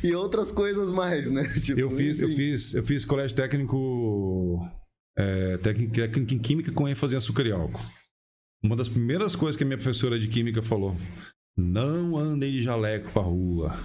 e 0.03 0.13
outras 0.13 0.51
coisas 0.51 0.91
mais, 0.91 1.29
né? 1.29 1.43
Tipo, 1.63 1.79
Eu 1.79 1.89
fiz, 1.91 2.19
eu 2.19 2.29
fiz, 2.29 2.73
eu 2.73 2.83
fiz 2.83 3.05
colégio 3.05 3.37
técnico, 3.37 4.59
é, 5.17 5.57
técnico, 5.59 5.93
técnico 5.93 6.33
em 6.33 6.39
química 6.39 6.71
com 6.71 6.87
ênfase 6.87 7.13
em 7.13 7.17
açúcar 7.17 7.45
e 7.45 7.51
álcool. 7.51 7.79
Uma 8.61 8.75
das 8.75 8.89
primeiras 8.89 9.35
coisas 9.35 9.55
que 9.55 9.63
a 9.63 9.67
minha 9.67 9.77
professora 9.77 10.19
de 10.19 10.27
química 10.27 10.61
falou: 10.61 10.97
não 11.55 12.17
andem 12.17 12.51
de 12.51 12.61
jaleco 12.61 13.11
pra 13.11 13.21
rua. 13.21 13.77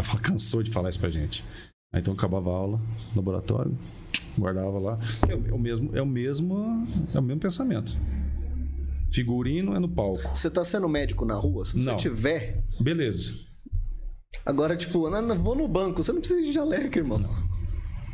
Ela 0.00 0.02
falou- 0.02 0.22
cansou 0.22 0.62
de 0.62 0.70
falar 0.70 0.88
isso 0.88 0.98
pra 0.98 1.10
gente. 1.10 1.44
Aí 1.92 2.00
então 2.00 2.14
acabava 2.14 2.50
a 2.50 2.54
aula, 2.54 2.80
laboratório, 3.14 3.76
guardava 4.38 4.78
lá. 4.78 4.98
É 5.28 5.34
o, 5.34 5.46
é 5.48 5.52
o 5.52 5.58
mesmo, 5.58 5.90
é 5.96 6.00
o 6.02 6.06
mesmo, 6.06 6.86
é 7.14 7.18
o 7.18 7.22
mesmo 7.22 7.40
pensamento. 7.40 7.92
Figurino 9.12 9.74
é 9.74 9.78
no 9.80 9.88
palco. 9.88 10.20
Você 10.34 10.48
tá 10.48 10.64
sendo 10.64 10.88
médico 10.88 11.24
na 11.24 11.34
rua? 11.34 11.64
Se 11.64 11.74
você 11.74 11.90
Não. 11.90 11.96
tiver. 11.96 12.64
Beleza. 12.80 13.34
Agora, 14.46 14.76
tipo, 14.76 15.10
vou 15.34 15.56
no 15.56 15.66
banco, 15.68 16.02
você 16.02 16.12
não 16.12 16.20
precisa 16.20 16.40
de 16.40 16.52
jaleco, 16.52 16.96
irmão. 16.96 17.18
Não, 17.18 17.30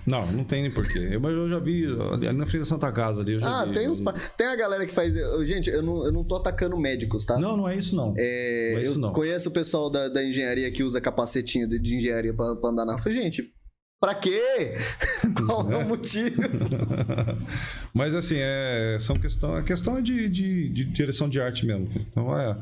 não 0.07 0.45
tem 0.45 0.63
nem 0.63 0.71
porquê. 0.71 1.09
Eu, 1.13 1.21
mas 1.21 1.33
eu 1.35 1.49
já 1.49 1.59
vi 1.59 1.85
ali 2.13 2.33
na 2.33 2.47
frente 2.47 2.61
da 2.63 2.67
Santa 2.67 2.93
Casa 2.93 3.23
ali. 3.23 3.33
Eu 3.35 3.41
já 3.41 3.63
Ah, 3.63 3.65
vi. 3.67 3.73
tem 3.75 3.89
uns. 3.91 4.01
Tem 4.37 4.47
a 4.47 4.55
galera 4.57 4.87
que 4.87 4.93
faz. 4.93 5.15
Gente, 5.47 5.69
eu 5.69 5.83
não, 5.83 6.05
eu 6.05 6.13
não 6.13 6.23
tô 6.25 6.37
atacando 6.37 6.77
médicos, 6.79 7.25
tá? 7.25 7.39
Não, 7.39 7.57
não 7.57 7.69
é 7.69 7.77
isso 7.77 7.97
não. 7.97 8.15
É, 8.17 8.71
Não 8.75 8.79
é 8.79 8.83
isso 8.85 8.93
eu 8.95 8.99
não. 8.99 9.13
conheço 9.13 9.49
o 9.49 9.53
pessoal 9.53 9.91
da, 9.91 10.09
da 10.09 10.23
engenharia 10.25 10.71
que 10.71 10.83
usa 10.85 11.01
capacetinho 11.01 11.69
de, 11.69 11.79
de 11.79 11.97
engenharia 11.97 12.33
pra, 12.33 12.55
pra 12.57 12.71
andar 12.71 12.85
na 12.85 12.93
rua. 12.97 13.13
Gente, 13.13 13.53
pra 14.01 14.15
quê? 14.15 14.75
Qual 15.47 15.71
é 15.73 15.77
o 15.79 15.89
motivo? 15.89 16.37
Mas 17.93 18.15
assim, 18.15 18.37
é, 18.39 18.97
são 19.01 19.17
questão, 19.19 19.57
a 19.57 19.63
questão 19.63 19.99
é 19.99 20.03
de, 20.03 20.29
de, 20.29 20.69
de 20.69 20.85
direção 20.85 21.29
de 21.29 21.41
arte 21.41 21.67
mesmo. 21.67 21.89
Então 22.11 22.39
é, 22.39 22.57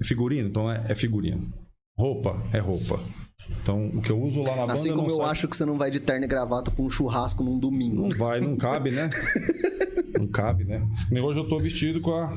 é 0.00 0.04
figurino, 0.04 0.48
então 0.48 0.70
é, 0.70 0.84
é 0.88 0.94
figurino. 0.94 1.52
Roupa 1.98 2.42
é 2.52 2.58
roupa. 2.58 3.00
Então 3.62 3.88
o 3.88 4.00
que 4.02 4.10
eu 4.10 4.20
uso 4.20 4.40
lá 4.42 4.50
na 4.50 4.60
banda 4.62 4.72
Assim 4.74 4.94
como 4.94 5.10
eu 5.10 5.16
sai- 5.16 5.30
acho 5.30 5.48
que 5.48 5.56
você 5.56 5.64
não 5.64 5.76
vai 5.78 5.90
de 5.90 6.00
terno 6.00 6.24
e 6.24 6.28
gravata 6.28 6.70
pra 6.70 6.82
um 6.84 6.88
churrasco 6.90 7.42
num 7.44 7.58
domingo. 7.58 8.02
não 8.02 8.10
vai, 8.16 8.40
não 8.40 8.56
cabe, 8.56 8.90
né? 8.90 9.10
não 10.18 10.26
cabe, 10.28 10.64
né? 10.64 10.86
Nem 11.10 11.22
hoje 11.22 11.40
eu 11.40 11.48
tô 11.48 11.58
vestido 11.58 12.00
com 12.00 12.10
a 12.12 12.30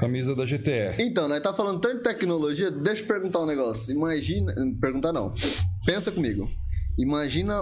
camisa 0.00 0.34
da 0.34 0.44
GTR. 0.46 0.96
Então, 1.00 1.28
nós 1.28 1.40
tá 1.40 1.52
falando 1.52 1.80
tanto 1.80 1.98
de 1.98 2.02
tecnologia, 2.02 2.70
deixa 2.70 3.02
eu 3.02 3.06
perguntar 3.06 3.40
um 3.40 3.46
negócio. 3.46 3.94
Imagina. 3.94 4.54
Perguntar 4.80 5.12
não. 5.12 5.32
Pensa 5.86 6.10
comigo. 6.10 6.48
Imagina 6.98 7.60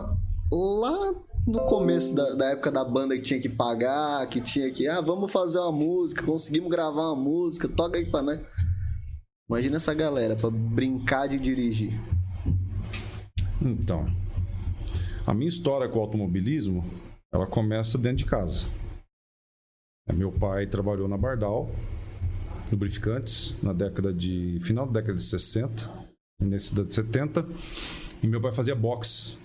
lá 0.53 1.14
no 1.46 1.61
começo 1.64 2.14
da, 2.14 2.35
da 2.35 2.46
época 2.51 2.70
da 2.70 2.85
banda 2.85 3.14
que 3.16 3.23
tinha 3.23 3.40
que 3.40 3.49
pagar, 3.49 4.27
que 4.29 4.40
tinha 4.40 4.70
que. 4.70 4.87
Ah, 4.88 5.01
vamos 5.01 5.31
fazer 5.33 5.59
uma 5.59 5.73
música, 5.73 6.23
conseguimos 6.23 6.70
gravar 6.70 7.12
uma 7.12 7.16
música, 7.16 7.68
toca 7.68 7.99
aí 7.99 8.07
pra 8.11 8.23
nós. 8.23 8.40
Imagina 9.49 9.77
essa 9.77 9.92
galera 9.94 10.37
pra 10.37 10.51
brincar 10.51 11.27
de 11.29 11.38
dirigir. 11.38 11.92
Então, 13.62 14.07
a 15.27 15.35
minha 15.35 15.49
história 15.49 15.88
com 15.88 15.99
o 15.99 16.03
automobilismo, 16.03 16.83
ela 17.33 17.46
começa 17.46 17.99
dentro 17.99 18.18
de 18.18 18.27
casa. 18.27 18.66
É, 20.09 20.12
Meu 20.12 20.32
pai 20.32 20.66
trabalhou 20.66 21.07
na 21.07 21.18
Bardal, 21.18 21.70
lubrificantes, 22.70 23.61
na 23.62 23.72
década 23.72 24.12
de 24.14 24.59
final 24.62 24.87
da 24.87 25.01
década 25.01 25.14
de 25.14 25.22
60, 25.22 26.09
início 26.41 26.74
da 26.74 26.82
de 26.82 26.95
70, 26.95 27.47
e 28.22 28.26
meu 28.26 28.41
pai 28.41 28.53
fazia 28.53 28.74
boxe 28.74 29.39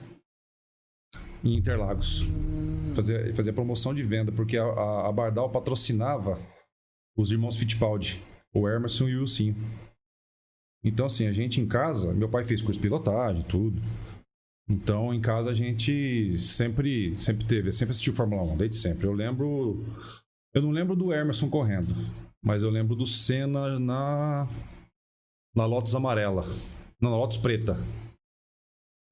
em 1.44 1.56
Interlagos. 1.56 2.24
Fazia, 2.96 3.36
fazia 3.36 3.54
promoção 3.54 3.94
de 3.94 4.02
venda, 4.02 4.32
porque 4.32 4.58
a, 4.58 4.64
a, 4.64 5.10
a 5.10 5.12
Bardal 5.12 5.50
patrocinava 5.52 6.40
os 7.18 7.32
irmãos 7.32 7.58
Fittipaldi, 7.58 8.24
o 8.54 8.68
Emerson 8.68 9.10
e 9.10 9.16
o 9.18 9.20
Wilson. 9.20 9.54
Então, 10.84 11.08
assim, 11.08 11.28
a 11.28 11.32
gente 11.32 11.60
em 11.60 11.68
casa, 11.68 12.14
meu 12.14 12.30
pai 12.30 12.44
fez 12.44 12.62
curso 12.62 12.80
de 12.80 12.84
pilotagem, 12.84 13.44
tudo. 13.44 13.82
Então, 14.68 15.14
em 15.14 15.22
casa 15.22 15.52
a 15.52 15.54
gente 15.54 16.38
sempre, 16.40 17.16
sempre 17.16 17.46
teve, 17.46 17.72
sempre 17.72 17.92
assistiu 17.92 18.14
Fórmula 18.14 18.42
1, 18.54 18.58
desde 18.58 18.78
sempre. 18.78 19.06
Eu 19.06 19.14
lembro, 19.14 19.86
eu 20.54 20.62
não 20.62 20.72
lembro 20.72 20.96
do 20.96 21.14
Emerson 21.14 21.50
correndo, 21.50 21.94
mas 22.44 22.64
eu 22.64 22.70
lembro 22.70 22.96
do 22.96 23.06
Senna 23.06 23.80
na 23.80 24.48
na 25.56 25.66
Lotus 25.66 25.96
amarela. 25.96 26.46
Não, 27.00 27.12
na 27.12 27.18
Lotus 27.18 27.38
preta. 27.38 27.78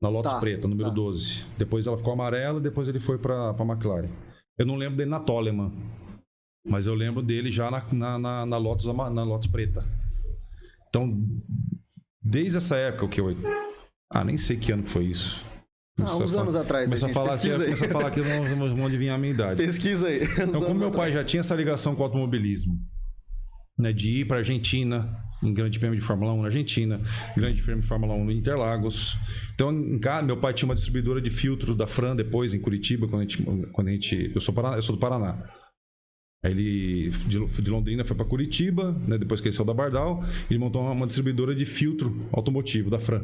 Na 0.01 0.09
Lotus 0.09 0.33
Tá, 0.33 0.39
preta, 0.39 0.67
número 0.67 0.89
tá. 0.89 0.95
12. 0.95 1.45
Depois 1.57 1.87
ela 1.87 1.97
ficou 1.97 2.11
amarela 2.13 2.59
e 2.59 2.63
depois 2.63 2.89
ele 2.89 2.99
foi 2.99 3.17
pra, 3.17 3.53
pra 3.53 3.65
McLaren. 3.65 4.09
Eu 4.57 4.65
não 4.65 4.75
lembro 4.75 4.97
dele 4.97 5.09
na 5.09 5.19
Toleman. 5.19 5.71
Mas 6.65 6.87
eu 6.87 6.93
lembro 6.93 7.21
dele 7.21 7.51
já 7.51 7.69
na, 7.71 7.85
na, 7.93 8.19
na, 8.19 8.45
na 8.45 8.57
Lotus, 8.57 8.85
na 8.85 9.23
Lotus 9.23 9.47
preta. 9.47 9.83
Então, 10.89 11.25
desde 12.21 12.57
essa 12.57 12.75
época, 12.75 13.05
o 13.05 13.09
que 13.09 13.21
eu. 13.21 13.35
Ah, 14.14 14.24
nem 14.24 14.38
sei 14.38 14.57
que 14.57 14.72
ano 14.72 14.84
que 14.84 14.89
foi 14.89 15.05
isso. 15.05 15.41
Ah, 15.99 16.03
uns 16.03 16.34
anos 16.36 16.53
falar- 16.53 16.61
atrás. 16.61 16.86
Começa 16.86 17.05
a 17.07 17.09
falar 17.09 17.34
aqui, 17.34 17.49
começa 17.49 17.86
a 17.86 17.89
falar 17.89 18.07
aqui, 18.07 18.22
vamos, 18.22 18.47
vamos, 18.49 18.70
vamos 18.70 18.86
adivinhar 18.88 19.16
a 19.16 19.18
minha 19.18 19.34
idade. 19.34 19.57
Pesquisa 19.64 20.07
aí. 20.07 20.22
Então, 20.24 20.61
como 20.61 20.80
meu 20.80 20.91
pai 20.91 21.11
já 21.11 21.24
tinha 21.24 21.41
essa 21.41 21.55
ligação 21.55 21.95
com 21.95 22.01
o 22.01 22.05
automobilismo, 22.05 22.80
né, 23.78 23.91
de 23.91 24.20
ir 24.22 24.26
para 24.26 24.38
Argentina, 24.38 25.16
em 25.43 25.53
Grande 25.53 25.80
Prêmio 25.80 25.97
de 25.97 26.05
Fórmula 26.05 26.34
1 26.34 26.41
na 26.41 26.45
Argentina, 26.45 27.01
Grande 27.36 27.61
Prêmio 27.61 27.82
de 27.82 27.88
Fórmula 27.88 28.14
1 28.14 28.24
no 28.26 28.32
Interlagos. 28.32 29.18
Então, 29.55 29.72
em 29.72 29.99
casa, 29.99 30.24
meu 30.26 30.38
pai 30.38 30.53
tinha 30.53 30.68
uma 30.68 30.76
distribuidora 30.76 31.20
de 31.22 31.30
filtro 31.30 31.76
da 31.76 31.88
Fran 31.88 32.16
depois 32.16 32.53
em 32.53 32.59
Curitiba, 32.59 33.07
quando 33.07 33.22
a 33.22 33.24
gente, 33.24 33.43
quando 33.72 33.88
a 33.88 33.91
gente 33.91 34.32
eu 34.34 34.41
sou 34.41 34.53
Paraná, 34.53 34.76
eu 34.78 34.82
sou 34.82 34.95
do 34.95 34.99
Paraná. 34.99 35.43
Aí 36.43 36.51
ele 36.51 37.09
de, 37.09 37.39
de 37.39 37.70
Londrina 37.72 38.03
foi 38.03 38.16
para 38.18 38.26
Curitiba, 38.26 38.91
né, 39.07 39.18
depois 39.18 39.39
que 39.41 39.47
ele 39.47 39.55
saiu 39.55 39.66
da 39.66 39.74
Bardal, 39.74 40.24
ele 40.49 40.59
montou 40.59 40.82
uma, 40.82 40.91
uma 40.91 41.07
distribuidora 41.07 41.55
de 41.55 41.66
filtro 41.66 42.28
automotivo 42.32 42.89
da 42.89 42.99
Fran. 42.99 43.24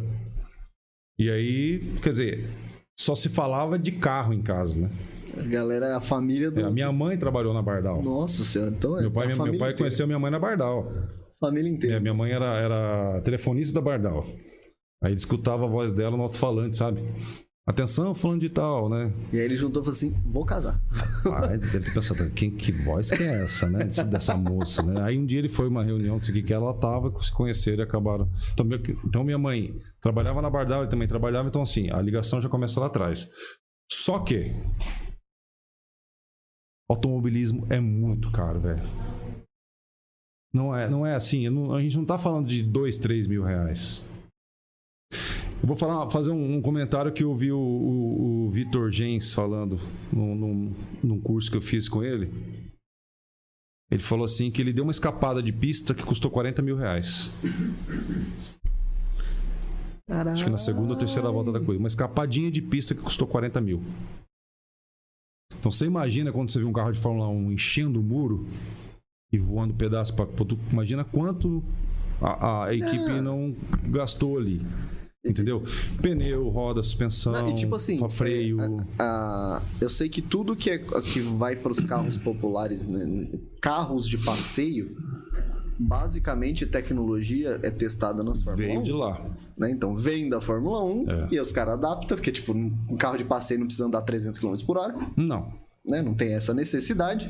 E 1.19 1.29
aí, 1.29 1.79
quer 2.01 2.11
dizer, 2.11 2.49
só 2.97 3.13
se 3.13 3.27
falava 3.27 3.77
de 3.77 3.91
carro 3.91 4.33
em 4.33 4.41
casa, 4.41 4.79
né? 4.79 4.89
A 5.37 5.43
galera 5.43 5.97
a 5.97 5.99
família 5.99 6.49
do. 6.49 6.61
É, 6.61 6.63
a 6.63 6.71
minha 6.71 6.91
mãe 6.93 7.17
trabalhou 7.17 7.53
na 7.53 7.61
Bardal. 7.61 8.01
Nossa 8.01 8.43
senhora, 8.45 8.71
então 8.71 8.97
é 8.97 9.01
Meu 9.01 9.11
pai, 9.11 9.25
a 9.25 9.35
meu 9.35 9.37
pai 9.37 9.53
inteira. 9.53 9.77
conheceu 9.77 10.07
minha 10.07 10.17
mãe 10.17 10.31
na 10.31 10.39
Bardal. 10.39 10.89
Família 11.37 11.69
inteira. 11.69 11.97
É, 11.97 11.99
minha 11.99 12.13
mãe 12.13 12.31
era, 12.31 12.57
era 12.57 13.21
telefonista 13.21 13.73
da 13.73 13.81
Bardal. 13.81 14.25
Aí 15.03 15.13
escutava 15.13 15.65
a 15.65 15.67
voz 15.67 15.91
dela 15.91 16.15
no 16.15 16.23
alto-falante, 16.23 16.77
sabe? 16.77 17.01
Atenção, 17.69 18.15
falando 18.15 18.41
de 18.41 18.49
tal, 18.49 18.89
né? 18.89 19.13
E 19.31 19.37
aí 19.37 19.45
ele 19.45 19.55
juntou 19.55 19.83
e 19.83 19.85
falou 19.85 19.95
assim: 19.95 20.15
vou 20.25 20.43
casar. 20.43 20.81
Rapaz, 21.23 21.59
deve 21.71 21.85
ter 21.85 21.93
pensado, 21.93 22.27
quem, 22.31 22.49
que 22.49 22.71
voz 22.71 23.11
que 23.11 23.21
é 23.21 23.43
essa, 23.43 23.69
né? 23.69 23.83
Desse- 23.83 24.03
Dessa 24.05 24.35
moça, 24.35 24.81
né? 24.81 24.99
Aí 25.03 25.19
um 25.19 25.25
dia 25.25 25.37
ele 25.37 25.49
foi 25.49 25.67
uma 25.67 25.83
reunião, 25.83 26.17
o 26.17 26.19
que, 26.19 26.51
ela 26.51 26.73
tava, 26.73 27.13
se 27.21 27.31
conheceram 27.31 27.83
e 27.83 27.83
acabaram. 27.83 28.27
Então, 28.53 28.65
meu- 28.65 28.79
então 29.05 29.23
minha 29.23 29.37
mãe 29.37 29.77
trabalhava 30.01 30.41
na 30.41 30.49
Bardal, 30.49 30.81
ele 30.81 30.89
também 30.89 31.07
trabalhava, 31.07 31.47
então 31.47 31.61
assim, 31.61 31.91
a 31.91 32.01
ligação 32.01 32.41
já 32.41 32.49
começa 32.49 32.79
lá 32.79 32.87
atrás. 32.87 33.29
Só 33.91 34.17
que 34.17 34.51
automobilismo 36.89 37.67
é 37.69 37.79
muito 37.79 38.31
caro, 38.31 38.59
velho. 38.59 38.81
Não 40.51 40.75
é, 40.75 40.89
não 40.89 41.05
é 41.05 41.13
assim, 41.13 41.47
não- 41.49 41.71
a 41.75 41.81
gente 41.83 41.95
não 41.97 42.05
tá 42.05 42.17
falando 42.17 42.47
de 42.47 42.63
2, 42.63 42.97
3 42.97 43.27
mil 43.27 43.43
reais. 43.43 44.03
Eu 45.61 45.67
vou 45.67 45.75
falar, 45.75 46.09
fazer 46.09 46.31
um, 46.31 46.55
um 46.55 46.61
comentário 46.61 47.11
que 47.11 47.23
eu 47.23 47.35
vi 47.35 47.51
o, 47.51 47.59
o, 47.59 48.45
o 48.45 48.49
Vitor 48.49 48.89
Gens 48.89 49.33
falando 49.33 49.79
num, 50.11 50.35
num, 50.35 50.75
num 51.03 51.19
curso 51.19 51.51
que 51.51 51.57
eu 51.57 51.61
fiz 51.61 51.89
com 51.89 52.01
ele. 52.01 52.31
Ele 53.91 54.01
falou 54.01 54.25
assim 54.25 54.49
que 54.51 54.61
ele 54.61 54.71
deu 54.71 54.83
uma 54.83 54.91
escapada 54.91 55.41
de 55.41 55.51
pista 55.51 55.93
que 55.93 56.03
custou 56.03 56.29
40 56.31 56.61
mil 56.61 56.77
reais. 56.77 57.29
Caralho. 60.07 60.31
Acho 60.31 60.43
que 60.43 60.49
na 60.49 60.57
segunda 60.57 60.93
ou 60.93 60.97
terceira 60.97 61.29
volta 61.31 61.51
da 61.51 61.59
coisa. 61.59 61.79
Uma 61.79 61.87
escapadinha 61.87 62.49
de 62.49 62.61
pista 62.61 62.95
que 62.95 63.01
custou 63.01 63.27
40 63.27 63.59
mil. 63.59 63.81
Então 65.59 65.71
você 65.71 65.85
imagina 65.85 66.31
quando 66.31 66.51
você 66.51 66.59
vê 66.59 66.65
um 66.65 66.71
carro 66.73 66.91
de 66.91 66.99
Fórmula 66.99 67.27
1 67.27 67.51
enchendo 67.51 67.99
o 67.99 68.03
muro 68.03 68.47
e 69.31 69.37
voando 69.37 69.73
pedaço 69.73 70.15
para 70.15 70.27
Imagina 70.71 71.03
quanto 71.03 71.63
a, 72.21 72.65
a 72.65 72.73
equipe 72.73 73.11
É. 73.11 73.21
não 73.21 73.55
gastou 73.83 74.37
ali. 74.37 74.61
Entendeu? 75.25 75.61
Pneu, 76.01 76.47
roda, 76.47 76.81
suspensão, 76.81 77.33
Não, 77.33 77.49
e 77.49 77.53
tipo 77.55 77.75
assim, 77.75 77.99
freio. 78.09 78.57
Ah, 78.97 79.61
eu 79.81 79.89
sei 79.89 80.07
que 80.07 80.21
tudo 80.21 80.55
que, 80.55 80.69
é, 80.69 80.77
que 80.77 81.19
vai 81.19 81.57
para 81.57 81.71
os 81.73 81.81
carros 81.81 82.17
populares, 82.17 82.87
né, 82.87 83.27
carros 83.61 84.07
de 84.07 84.17
passeio, 84.17 84.95
basicamente 85.77 86.65
tecnologia 86.65 87.59
é 87.63 87.69
testada 87.69 88.23
nas 88.23 88.41
Fórmula 88.41 88.67
veio 88.67 88.79
1. 88.79 88.83
de 88.83 88.91
lá. 88.93 89.25
né? 89.57 89.69
Então 89.71 89.93
vem 89.95 90.29
da 90.29 90.39
Fórmula 90.39 90.83
1 90.85 91.09
É. 91.09 91.27
e 91.33 91.39
os 91.39 91.51
caras 91.51 91.73
adaptam, 91.75 92.17
porque 92.17 92.31
tipo, 92.31 92.53
um 92.53 92.95
carro 92.97 93.17
de 93.17 93.25
passeio 93.25 93.59
não 93.59 93.67
precisa 93.67 93.87
andar 93.87 94.01
300 94.03 94.39
km 94.39 94.55
por 94.65 94.77
hora, 94.77 94.95
Não. 95.17 95.53
né? 95.85 96.01
Não 96.01 96.13
tem 96.13 96.33
essa 96.33 96.53
necessidade. 96.53 97.29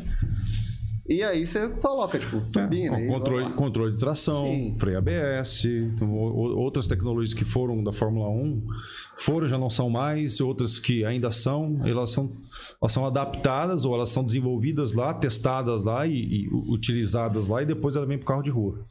E 1.10 1.24
aí 1.24 1.43
você 1.43 1.68
coloca, 1.68 2.20
tipo, 2.20 2.39
turbina. 2.51 2.99
É, 2.99 3.07
controle, 3.07 3.51
controle 3.53 3.91
de 3.91 3.99
tração, 3.99 4.45
Sim. 4.45 4.76
freio 4.78 4.99
ABS, 4.99 5.66
então, 5.66 6.14
outras 6.14 6.86
tecnologias 6.86 7.34
que 7.34 7.43
foram 7.43 7.84
da 7.84 7.91
Fórmula 7.91 8.30
1 8.30 8.68
foram, 9.16 9.47
já 9.47 9.57
não 9.57 9.72
são 9.72 9.89
mais, 9.89 10.39
outras 10.39 10.80
que 10.80 11.03
ainda 11.03 11.32
são, 11.32 11.82
elas 11.84 12.12
são, 12.12 12.32
elas 12.80 12.93
são 12.93 13.07
adaptadas 13.07 13.86
ou 13.86 13.95
elas 13.95 14.10
são 14.10 14.24
desenvolvidas 14.24 14.93
lá, 14.93 15.12
testadas 15.12 15.84
lá 15.84 16.05
e, 16.05 16.14
e 16.14 16.47
utilizadas 16.47 17.47
lá 17.47 17.64
e 17.64 17.66
depois 17.66 17.95
ela 17.95 18.05
vem 18.05 18.20
para 18.20 18.26
o 18.26 18.28
carro 18.28 18.43
de 18.43 18.51
rua. 18.51 18.86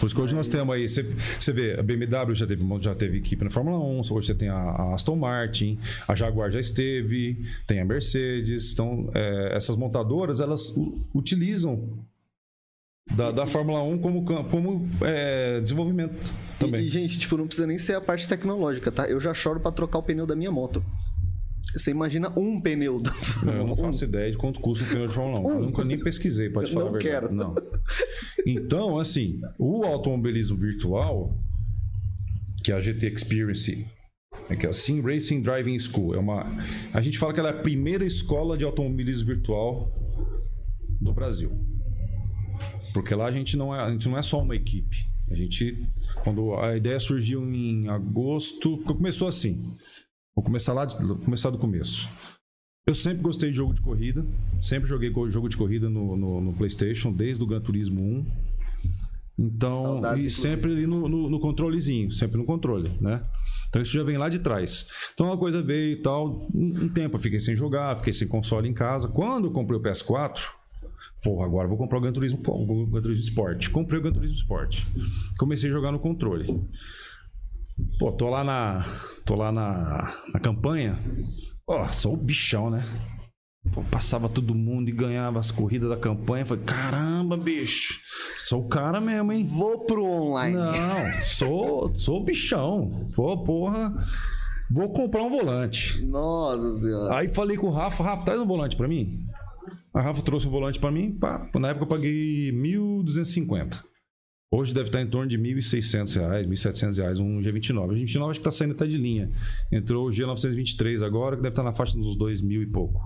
Por 0.00 0.06
isso 0.06 0.14
que 0.14 0.20
hoje 0.20 0.34
nós 0.34 0.48
temos 0.48 0.74
aí, 0.74 0.88
você, 0.88 1.02
você 1.02 1.52
vê, 1.52 1.78
a 1.78 1.82
BMW 1.82 2.34
já 2.34 2.46
teve, 2.46 2.64
já 2.80 2.94
teve 2.94 3.18
equipe 3.18 3.44
na 3.44 3.50
Fórmula 3.50 3.78
1, 3.78 4.00
hoje 4.10 4.26
você 4.28 4.34
tem 4.34 4.48
a, 4.48 4.56
a 4.56 4.94
Aston 4.94 5.16
Martin, 5.16 5.78
a 6.08 6.14
Jaguar 6.14 6.50
já 6.50 6.60
esteve, 6.60 7.44
tem 7.66 7.80
a 7.80 7.84
Mercedes. 7.84 8.72
Então, 8.72 9.10
é, 9.14 9.54
essas 9.54 9.76
montadoras, 9.76 10.40
elas 10.40 10.74
utilizam 11.14 11.98
da, 13.14 13.30
da 13.30 13.46
Fórmula 13.46 13.82
1 13.82 13.98
como, 13.98 14.24
como 14.50 14.88
é, 15.02 15.60
desenvolvimento 15.60 16.32
também. 16.58 16.80
E, 16.80 16.86
e, 16.86 16.90
gente, 16.90 17.18
tipo, 17.18 17.36
não 17.36 17.46
precisa 17.46 17.66
nem 17.66 17.78
ser 17.78 17.94
a 17.94 18.00
parte 18.00 18.26
tecnológica, 18.26 18.90
tá? 18.90 19.06
Eu 19.06 19.20
já 19.20 19.34
choro 19.34 19.60
pra 19.60 19.70
trocar 19.70 19.98
o 19.98 20.02
pneu 20.02 20.26
da 20.26 20.34
minha 20.34 20.50
moto. 20.50 20.82
Você 21.74 21.90
imagina 21.90 22.32
um 22.38 22.60
pneu 22.60 23.00
da 23.00 23.12
Eu 23.44 23.66
não 23.66 23.76
faço 23.76 24.04
ideia 24.04 24.30
de 24.30 24.38
quanto 24.38 24.60
custa 24.60 24.84
um 24.84 24.88
pneu 24.88 25.06
de 25.06 25.14
Fórmula 25.14 25.40
1. 25.40 25.50
Eu 25.50 25.60
nunca 25.60 25.84
nem 25.84 25.98
pesquisei, 25.98 26.48
pode 26.48 26.72
falar 26.72 26.86
não 26.86 26.90
a 26.90 26.98
verdade. 26.98 27.26
quero. 27.26 27.34
Não. 27.34 27.54
Então, 28.46 28.98
assim, 28.98 29.40
o 29.58 29.84
automobilismo 29.84 30.56
virtual, 30.56 31.36
que 32.62 32.72
é 32.72 32.74
a 32.74 32.80
GT 32.80 33.08
Experience, 33.08 33.86
é 34.48 34.56
que 34.56 34.66
é 34.66 34.68
a 34.68 34.72
Sim 34.72 35.00
Racing 35.00 35.42
Driving 35.42 35.78
School, 35.78 36.14
é 36.14 36.18
uma. 36.18 36.46
A 36.92 37.00
gente 37.00 37.18
fala 37.18 37.34
que 37.34 37.40
ela 37.40 37.48
é 37.48 37.52
a 37.52 37.62
primeira 37.62 38.04
escola 38.04 38.56
de 38.56 38.64
automobilismo 38.64 39.26
virtual 39.26 39.92
do 41.00 41.12
Brasil. 41.12 41.50
Porque 42.94 43.14
lá 43.14 43.26
a 43.26 43.30
gente 43.30 43.56
não 43.56 43.74
é, 43.74 43.80
a 43.80 43.90
gente 43.90 44.08
não 44.08 44.16
é 44.16 44.22
só 44.22 44.40
uma 44.40 44.54
equipe. 44.54 45.10
A 45.30 45.34
gente, 45.34 45.86
quando 46.22 46.54
a 46.54 46.76
ideia 46.76 47.00
surgiu 47.00 47.42
em 47.52 47.88
agosto, 47.88 48.78
começou 48.84 49.26
assim. 49.28 49.74
Vou 50.36 50.44
começar 50.44 50.74
lá, 50.74 50.84
de- 50.84 50.96
começar 51.24 51.48
do 51.50 51.56
começo. 51.58 52.08
Eu 52.86 52.94
sempre 52.94 53.22
gostei 53.22 53.50
de 53.50 53.56
jogo 53.56 53.72
de 53.74 53.80
corrida, 53.80 54.24
sempre 54.60 54.86
joguei 54.88 55.08
go- 55.10 55.28
jogo 55.30 55.48
de 55.48 55.56
corrida 55.56 55.88
no, 55.88 56.14
no- 56.16 56.40
no 56.40 56.52
PlayStation, 56.52 57.10
desde 57.10 57.42
o 57.42 57.46
Gran 57.46 57.60
Turismo 57.60 58.00
1. 58.02 58.26
Então, 59.38 59.72
Saudades, 59.72 60.24
e 60.24 60.30
sempre 60.30 60.72
ali 60.72 60.86
no, 60.86 61.08
no- 61.08 61.28
no 61.28 61.40
controlezinho, 61.40 62.10
sempre 62.12 62.36
no 62.38 62.44
controle, 62.44 62.92
né? 63.00 63.20
Então 63.68 63.82
isso 63.82 63.92
já 63.92 64.02
vem 64.02 64.16
lá 64.16 64.28
de 64.28 64.38
trás. 64.38 64.88
Então 65.14 65.32
a 65.32 65.36
coisa 65.36 65.62
veio 65.62 65.92
e 65.92 66.02
tal. 66.02 66.46
Um, 66.54 66.84
um 66.84 66.88
tempo 66.88 67.16
eu 67.16 67.20
fiquei 67.20 67.40
sem 67.40 67.56
jogar, 67.56 67.96
fiquei 67.96 68.12
sem 68.12 68.28
console 68.28 68.68
em 68.68 68.72
casa. 68.74 69.08
Quando 69.08 69.46
eu 69.48 69.50
comprei 69.52 69.78
o 69.78 69.82
PS4, 69.82 70.42
Porra, 71.24 71.46
agora 71.46 71.66
vou 71.66 71.78
comprar 71.78 71.96
o 71.96 72.00
Gran 72.00 72.12
Turismo, 72.12 72.40
o 72.46 72.86
Gran 72.86 73.00
Turismo 73.02 73.24
Sport. 73.24 73.70
Comprei 73.70 73.98
o 73.98 74.02
Gran 74.02 74.12
Turismo 74.12 74.36
Sport. 74.36 74.84
Comecei 75.38 75.70
a 75.70 75.72
jogar 75.72 75.90
no 75.90 75.98
controle. 75.98 76.62
Pô, 77.98 78.12
tô 78.12 78.28
lá 78.28 78.42
na. 78.44 78.84
tô 79.24 79.34
lá 79.34 79.52
na, 79.52 80.14
na 80.32 80.40
campanha. 80.40 80.98
Ó, 81.66 81.86
sou 81.92 82.14
o 82.14 82.16
bichão, 82.16 82.70
né? 82.70 82.84
Pô, 83.72 83.82
passava 83.90 84.28
todo 84.28 84.54
mundo 84.54 84.88
e 84.88 84.92
ganhava 84.92 85.38
as 85.38 85.50
corridas 85.50 85.88
da 85.88 85.96
campanha. 85.96 86.46
Falei, 86.46 86.64
caramba, 86.64 87.36
bicho. 87.36 88.00
Sou 88.44 88.62
o 88.64 88.68
cara 88.68 89.00
mesmo, 89.00 89.32
hein? 89.32 89.44
Vou 89.44 89.84
pro 89.84 90.04
online. 90.04 90.56
Não, 90.56 91.22
sou, 91.22 91.92
sou 91.98 92.20
o 92.20 92.24
bichão. 92.24 93.10
Pô, 93.14 93.42
porra. 93.42 93.94
Vou 94.70 94.90
comprar 94.90 95.22
um 95.22 95.30
volante. 95.30 96.04
Nossa 96.04 96.78
senhora. 96.78 97.18
Aí 97.18 97.28
falei 97.28 97.56
com 97.56 97.68
o 97.68 97.72
Rafa, 97.72 98.02
Rafa, 98.02 98.24
traz 98.24 98.40
um 98.40 98.46
volante 98.46 98.76
pra 98.76 98.88
mim. 98.88 99.24
A 99.94 100.00
Rafa 100.00 100.22
trouxe 100.22 100.46
um 100.46 100.50
volante 100.50 100.78
pra 100.78 100.90
mim, 100.90 101.12
pá, 101.12 101.48
na 101.54 101.68
época 101.68 101.84
eu 101.84 101.88
paguei 101.88 102.52
1.250. 102.52 103.82
Hoje 104.52 104.72
deve 104.72 104.88
estar 104.88 105.02
em 105.02 105.06
torno 105.08 105.28
de 105.28 105.36
1.600 105.36 106.20
reais, 106.20 106.46
1.700 106.46 106.96
reais, 106.98 107.18
um 107.18 107.40
G29. 107.40 107.84
O 107.84 107.94
G29 107.94 108.30
acho 108.30 108.38
que 108.40 108.44
tá 108.44 108.50
saindo 108.52 108.72
até 108.72 108.86
de 108.86 108.96
linha. 108.96 109.30
Entrou 109.72 110.06
o 110.06 110.10
G923 110.10 111.04
agora, 111.04 111.36
que 111.36 111.42
deve 111.42 111.52
estar 111.52 111.64
na 111.64 111.72
faixa 111.72 111.96
dos 111.96 112.16
2.000 112.16 112.62
e 112.62 112.66
pouco. 112.66 113.00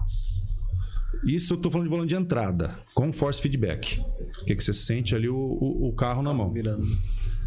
Isso 1.24 1.54
eu 1.54 1.58
tô 1.58 1.70
falando 1.70 1.86
de 1.86 1.90
volante 1.90 2.08
de 2.10 2.14
entrada, 2.14 2.78
com 2.94 3.12
force 3.12 3.40
feedback. 3.40 4.00
O 4.42 4.44
que, 4.44 4.54
que 4.54 4.62
você 4.62 4.72
sente 4.72 5.14
ali 5.14 5.28
o, 5.28 5.36
o, 5.36 5.88
o 5.88 5.92
carro 5.94 6.22
na 6.22 6.32
mão. 6.32 6.52
Virando. 6.52 6.86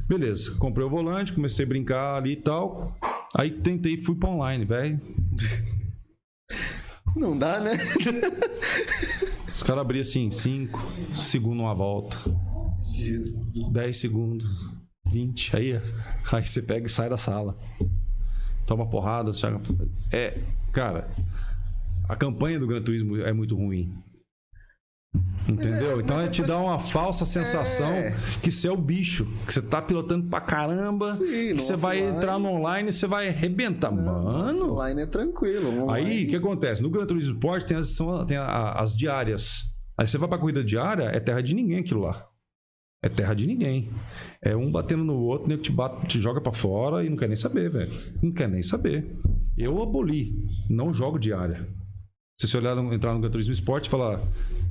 Beleza, 0.07 0.55
comprei 0.57 0.85
o 0.85 0.89
volante, 0.89 1.31
comecei 1.31 1.63
a 1.63 1.69
brincar 1.69 2.15
ali 2.15 2.31
e 2.31 2.35
tal. 2.35 2.97
Aí 3.37 3.51
tentei, 3.51 3.97
fui 3.97 4.15
pra 4.15 4.29
online, 4.29 4.65
velho. 4.65 4.99
Não 7.15 7.37
dá, 7.37 7.59
né? 7.59 7.77
Os 9.47 9.61
caras 9.61 9.81
abriam 9.81 10.01
assim, 10.01 10.29
5 10.31 10.93
segundos 11.15 11.59
uma 11.63 11.73
volta, 11.73 12.17
Jesus. 12.83 13.71
10 13.71 13.97
segundos. 13.97 14.47
20. 15.11 15.55
Aí, 15.55 15.81
aí 16.31 16.45
você 16.45 16.61
pega 16.61 16.85
e 16.87 16.89
sai 16.89 17.09
da 17.09 17.17
sala. 17.17 17.57
Toma 18.65 18.87
porrada, 18.89 19.31
chega... 19.33 19.59
É, 20.11 20.39
cara, 20.71 21.09
a 22.07 22.15
campanha 22.15 22.59
do 22.59 22.65
Gran 22.67 22.81
Turismo 22.81 23.17
é 23.17 23.31
muito 23.33 23.55
ruim. 23.55 23.93
Entendeu? 25.47 25.99
então 26.01 26.19
é 26.19 26.25
é 26.25 26.27
te 26.29 26.41
dá 26.41 26.57
uma 26.57 26.79
falsa 26.79 27.23
sensação 27.25 27.91
É. 27.91 28.15
que 28.41 28.49
você 28.49 28.67
é 28.67 28.71
o 28.71 28.77
bicho, 28.77 29.27
que 29.45 29.53
você 29.53 29.61
tá 29.61 29.79
pilotando 29.81 30.27
pra 30.27 30.41
caramba, 30.41 31.13
Sim, 31.13 31.53
que 31.53 31.59
você 31.61 31.75
vai 31.75 31.99
entrar 31.99 32.39
no 32.39 32.49
online 32.49 32.89
e 32.89 32.93
você 32.93 33.05
vai 33.05 33.27
arrebentar. 33.27 33.91
Mano, 33.91 34.71
Online 34.73 35.01
é 35.01 35.05
tranquilo. 35.05 35.67
Aí, 35.91 36.01
online- 36.03 36.23
o 36.25 36.29
que 36.29 36.35
acontece? 36.37 36.81
No 36.81 36.89
Gran 36.89 37.05
Turismo 37.05 37.33
Sport 37.35 37.65
tem 37.67 37.77
as, 37.77 37.89
são- 37.89 38.25
tem 38.25 38.37
a- 38.37 38.71
as 38.71 38.95
diárias. 38.95 39.65
Aí 39.97 40.07
você 40.07 40.17
vai 40.17 40.27
pra 40.27 40.37
corrida 40.39 40.63
diária, 40.63 41.03
é 41.03 41.19
terra 41.19 41.41
de 41.41 41.53
ninguém 41.53 41.79
aquilo 41.79 42.01
lá. 42.01 42.25
É 43.03 43.09
terra 43.09 43.33
de 43.33 43.45
ninguém. 43.45 43.89
É 44.41 44.55
um 44.55 44.71
batendo 44.71 45.03
no 45.03 45.15
outro, 45.15 45.49
nego 45.49 45.61
te, 45.61 45.73
bate, 45.73 46.07
te 46.07 46.21
joga 46.21 46.39
pra 46.39 46.53
fora 46.53 47.03
e 47.03 47.09
não 47.09 47.17
quer 47.17 47.27
nem 47.27 47.35
saber, 47.35 47.69
velho. 47.69 47.91
Não 48.21 48.31
quer 48.31 48.47
nem 48.47 48.63
saber. 48.63 49.13
Eu 49.57 49.83
aboli. 49.83 50.33
Não 50.69 50.93
jogo 50.93 51.19
diária. 51.19 51.67
Se 52.39 52.47
você 52.47 52.57
olhar, 52.57 52.77
entrar 52.93 53.13
no 53.13 53.19
Gran 53.19 53.29
Turismo 53.29 53.51
Sport 53.51 53.85
e 53.85 53.89
falar 53.89 54.25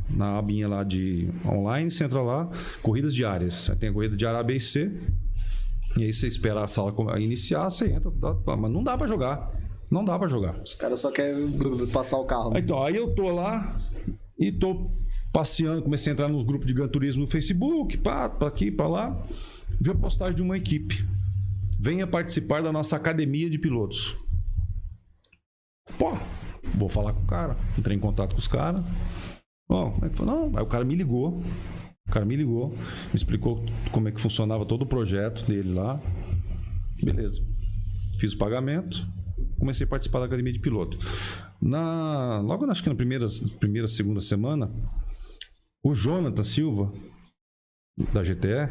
na 0.09 0.39
abinha 0.39 0.67
lá 0.67 0.83
de 0.83 1.29
online, 1.47 1.91
você 1.91 2.05
entra 2.05 2.23
lá, 2.23 2.51
corridas 2.83 3.15
diárias. 3.15 3.69
Aí 3.69 3.77
tem 3.77 3.91
a 3.91 3.93
corrida 3.93 4.17
diária 4.17 4.41
A, 4.41 4.43
B 4.43 4.57
e 4.57 4.61
C. 4.61 4.91
E 5.99 6.05
aí 6.05 6.13
você 6.13 6.27
espera 6.27 6.65
a 6.65 6.67
sala 6.67 6.95
iniciar, 7.21 7.71
você 7.71 7.93
entra. 7.93 8.11
mas 8.57 8.73
não 8.73 8.83
dá 8.83 8.97
pra 8.97 9.07
jogar. 9.07 9.53
Não 9.91 10.03
dá 10.03 10.19
pra 10.19 10.27
jogar. 10.27 10.59
Os 10.65 10.75
caras 10.75 11.01
só 11.01 11.11
querem 11.11 11.53
passar 11.93 12.17
o 12.17 12.25
carro. 12.25 12.57
Então, 12.57 12.83
aí 12.83 12.97
eu 12.97 13.15
tô 13.15 13.31
lá 13.31 13.79
e 14.39 14.51
tô 14.51 14.91
passeando, 15.33 15.83
comecei 15.83 16.11
a 16.11 16.15
entrar 16.15 16.29
nos 16.29 16.43
grupos 16.43 16.67
de 16.67 16.75
Gran 16.75 16.89
Turismo 16.89 17.23
no 17.23 17.27
Facebook, 17.27 17.97
pá, 17.99 18.29
pra 18.29 18.49
aqui, 18.49 18.71
pra 18.71 18.87
lá. 18.87 19.27
Vi 19.81 19.91
a 19.91 19.95
postagem 19.95 20.35
de 20.35 20.43
uma 20.43 20.57
equipe. 20.57 21.07
Venha 21.81 22.07
participar 22.07 22.63
da 22.63 22.71
nossa 22.71 22.97
academia 22.97 23.49
de 23.49 23.59
pilotos. 23.59 24.17
Pô, 25.99 26.17
vou 26.75 26.89
falar 26.89 27.13
com 27.13 27.23
o 27.23 27.27
cara. 27.27 27.57
Entrei 27.77 27.97
em 27.97 28.01
contato 28.01 28.33
com 28.33 28.39
os 28.39 28.47
caras. 28.47 28.85
Bom, 29.69 29.99
aí, 30.03 30.11
falou, 30.11 30.51
não, 30.51 30.59
aí 30.59 30.63
o 30.63 30.69
cara 30.69 30.85
me 30.85 30.95
ligou. 30.95 31.43
O 32.07 32.13
cara 32.13 32.27
me 32.27 32.37
ligou, 32.37 32.71
me 32.71 33.15
explicou 33.15 33.65
como 33.91 34.09
é 34.09 34.13
que 34.13 34.21
funcionava 34.21 34.67
todo 34.67 34.83
o 34.83 34.87
projeto 34.87 35.47
dele 35.47 35.73
lá. 35.73 36.01
Beleza. 37.03 37.41
Fiz 38.19 38.35
o 38.35 38.39
pagamento, 38.39 39.07
comecei 39.59 39.87
a 39.87 39.89
participar 39.89 40.19
da 40.19 40.27
academia 40.27 40.53
de 40.53 40.59
piloto. 40.59 40.99
Na, 41.61 42.41
logo 42.41 42.71
acho 42.71 42.83
que 42.83 42.89
na 42.89 42.95
primeira, 42.95 43.27
primeira, 43.59 43.89
segunda 43.89 44.21
semana, 44.21 44.71
o 45.85 45.95
Jonathan 45.95 46.43
Silva, 46.43 46.93
da 48.13 48.23
GTE, 48.23 48.71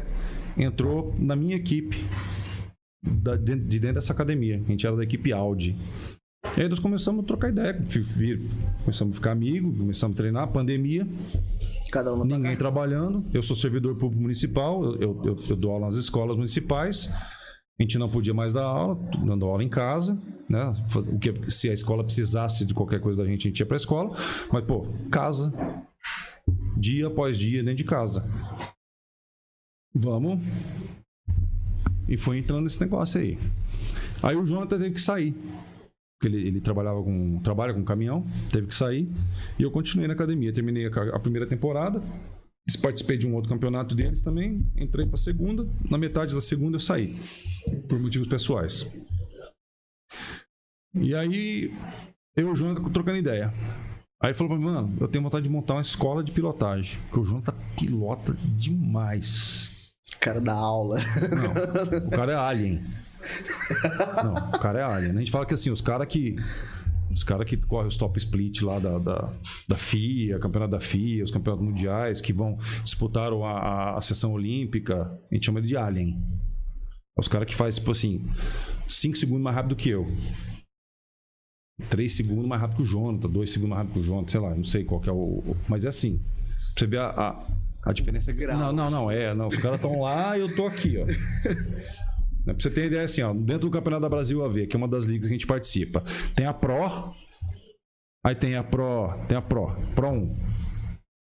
entrou 0.56 1.14
na 1.18 1.36
minha 1.36 1.56
equipe, 1.56 2.04
da- 3.02 3.36
de 3.36 3.56
de 3.56 3.78
dentro 3.78 3.96
dessa 3.96 4.12
academia. 4.12 4.60
A 4.64 4.70
gente 4.70 4.86
era 4.86 4.96
da 4.96 5.04
equipe 5.04 5.32
Audi. 5.32 5.76
E 6.56 6.60
aí 6.62 6.68
nós 6.68 6.78
começamos 6.80 7.22
a 7.24 7.26
trocar 7.26 7.50
ideia, 7.50 7.74
começamos 8.84 9.12
a 9.12 9.14
ficar 9.16 9.30
amigos, 9.32 9.78
começamos 9.78 10.14
a 10.14 10.16
treinar, 10.16 10.48
pandemia, 10.48 11.06
Cada 11.90 12.14
um 12.14 12.24
ninguém 12.24 12.56
trabalhando. 12.56 13.22
Eu 13.34 13.42
sou 13.42 13.54
servidor 13.54 13.94
público 13.96 14.22
municipal, 14.22 14.82
eu, 14.82 15.22
eu- 15.24 15.36
eu- 15.50 15.56
dou 15.56 15.72
aula 15.72 15.86
nas 15.86 15.94
escolas 15.96 16.34
municipais. 16.36 17.10
A 17.78 17.82
gente 17.82 17.98
não 17.98 18.08
podia 18.08 18.32
mais 18.32 18.52
dar 18.54 18.64
aula, 18.64 18.94
dando 19.24 19.44
aula 19.44 19.62
em 19.62 19.68
casa, 19.68 20.18
né? 20.48 20.72
O 21.12 21.18
que, 21.18 21.50
se 21.50 21.68
a 21.68 21.74
escola 21.74 22.02
precisasse 22.02 22.64
de 22.64 22.72
qualquer 22.72 22.98
coisa 23.00 23.22
da 23.22 23.28
gente, 23.28 23.46
a 23.46 23.50
gente 23.50 23.60
ia 23.60 23.66
para 23.66 23.76
a 23.76 23.78
escola. 23.78 24.16
Mas, 24.50 24.64
pô, 24.64 24.86
casa, 25.10 25.52
dia 26.76 27.06
após 27.06 27.38
dia 27.38 27.62
dentro 27.62 27.76
de 27.76 27.84
casa. 27.84 28.26
Vamos. 29.94 30.38
E 32.08 32.16
foi 32.16 32.38
entrando 32.38 32.62
nesse 32.62 32.80
negócio 32.80 33.20
aí. 33.20 33.38
Aí 34.22 34.36
o 34.36 34.44
Jonathan 34.44 34.78
teve 34.78 34.94
que 34.94 35.00
sair. 35.00 35.34
Porque 36.18 36.34
ele, 36.34 36.46
ele 36.46 36.60
trabalhava 36.60 37.02
com. 37.02 37.40
trabalha 37.40 37.74
com 37.74 37.84
caminhão, 37.84 38.26
teve 38.50 38.66
que 38.68 38.74
sair. 38.74 39.08
E 39.58 39.62
eu 39.62 39.70
continuei 39.70 40.06
na 40.06 40.14
academia. 40.14 40.52
Terminei 40.52 40.86
a, 40.86 41.16
a 41.16 41.18
primeira 41.18 41.46
temporada. 41.46 42.02
Participei 42.80 43.16
de 43.16 43.26
um 43.26 43.34
outro 43.34 43.50
campeonato 43.50 43.94
deles 43.94 44.22
também. 44.22 44.64
Entrei 44.76 45.06
pra 45.06 45.16
segunda. 45.16 45.66
Na 45.90 45.98
metade 45.98 46.34
da 46.34 46.40
segunda 46.40 46.76
eu 46.76 46.80
saí. 46.80 47.16
Por 47.88 47.98
motivos 47.98 48.28
pessoais. 48.28 48.86
E 50.94 51.14
aí, 51.14 51.72
eu 52.36 52.48
e 52.48 52.50
o 52.50 52.54
Jonathan 52.54 52.88
trocando 52.90 53.18
ideia. 53.18 53.52
Aí 54.22 54.28
ele 54.28 54.34
falou 54.34 54.50
pra 54.50 54.58
mim, 54.58 54.72
mano, 54.72 54.96
eu 55.00 55.08
tenho 55.08 55.24
vontade 55.24 55.42
de 55.42 55.50
montar 55.50 55.74
uma 55.74 55.80
escola 55.80 56.22
de 56.22 56.30
pilotagem. 56.30 56.96
Porque 57.08 57.18
o 57.18 57.24
Jonathan 57.24 57.54
pilota 57.76 58.36
demais. 58.56 59.68
cara 60.20 60.40
da 60.40 60.54
aula. 60.54 61.00
Não, 61.00 62.06
o 62.06 62.10
cara 62.10 62.30
é 62.32 62.36
alien. 62.36 62.84
Não, 64.22 64.34
o 64.34 64.58
cara 64.60 64.78
é 64.78 64.82
alien. 64.84 65.16
A 65.16 65.18
gente 65.18 65.30
fala 65.32 65.44
que 65.44 65.54
assim, 65.54 65.70
os 65.70 65.80
caras 65.80 66.06
que. 66.06 66.36
Os 67.10 67.24
caras 67.24 67.46
que 67.46 67.56
correm 67.58 67.88
os 67.88 67.96
top 67.96 68.16
split 68.16 68.62
lá 68.62 68.78
da, 68.78 68.96
da, 68.98 69.32
da 69.68 69.76
FIA, 69.76 70.38
campeonato 70.38 70.70
da 70.70 70.80
FIA, 70.80 71.22
os 71.22 71.30
campeonatos 71.30 71.66
mundiais, 71.66 72.20
que 72.22 72.32
vão 72.32 72.56
disputar 72.82 73.30
a, 73.30 73.36
a, 73.36 73.98
a 73.98 74.00
sessão 74.00 74.32
olímpica, 74.32 75.12
a 75.30 75.34
gente 75.34 75.44
chama 75.44 75.58
ele 75.58 75.66
de 75.66 75.76
alien. 75.76 76.16
Os 77.18 77.28
caras 77.28 77.46
que 77.46 77.54
fazem, 77.54 77.80
tipo 77.80 77.90
assim, 77.90 78.24
5 78.88 79.16
segundos 79.16 79.42
mais 79.42 79.54
rápido 79.54 79.76
que 79.76 79.90
eu. 79.90 80.06
3 81.88 82.12
segundos 82.14 82.46
mais 82.46 82.60
rápido 82.60 82.76
que 82.78 82.82
o 82.82 82.86
Jonathan, 82.86 83.28
2 83.28 83.50
segundos 83.50 83.70
mais 83.70 83.80
rápido 83.80 83.94
que 83.94 84.00
o 84.00 84.02
Jonathan, 84.02 84.28
sei 84.28 84.40
lá, 84.40 84.54
não 84.54 84.64
sei 84.64 84.84
qual 84.84 85.00
que 85.00 85.08
é 85.08 85.12
o. 85.12 85.56
Mas 85.68 85.84
é 85.84 85.88
assim. 85.88 86.18
Pra 86.74 86.78
você 86.78 86.86
ver 86.86 86.98
a, 87.00 87.06
a, 87.10 87.46
a 87.84 87.92
diferença. 87.92 88.32
Grau. 88.32 88.58
Não, 88.58 88.72
não, 88.72 88.90
não, 88.90 89.10
é. 89.10 89.34
Não, 89.34 89.46
os 89.48 89.56
caras 89.56 89.76
estão 89.76 90.00
lá 90.02 90.36
e 90.36 90.40
eu 90.40 90.54
tô 90.54 90.66
aqui, 90.66 90.96
ó. 90.98 91.06
Né, 92.44 92.52
Pra 92.54 92.60
você 92.60 92.70
ter 92.70 92.86
ideia, 92.86 93.04
assim, 93.04 93.22
ó, 93.22 93.32
dentro 93.32 93.68
do 93.68 93.70
Campeonato 93.70 94.02
da 94.02 94.08
Brasil 94.08 94.44
AV, 94.44 94.66
que 94.66 94.74
é 94.74 94.76
uma 94.76 94.88
das 94.88 95.04
ligas 95.04 95.28
que 95.28 95.32
a 95.32 95.38
gente 95.38 95.46
participa, 95.46 96.02
tem 96.34 96.44
a 96.44 96.52
Pro, 96.52 97.14
aí 98.26 98.34
tem 98.34 98.56
a 98.56 98.64
Pro, 98.64 99.14
tem 99.28 99.38
a 99.38 99.40
Pro, 99.40 99.68
Pro 99.94 100.08
1, 100.10 100.36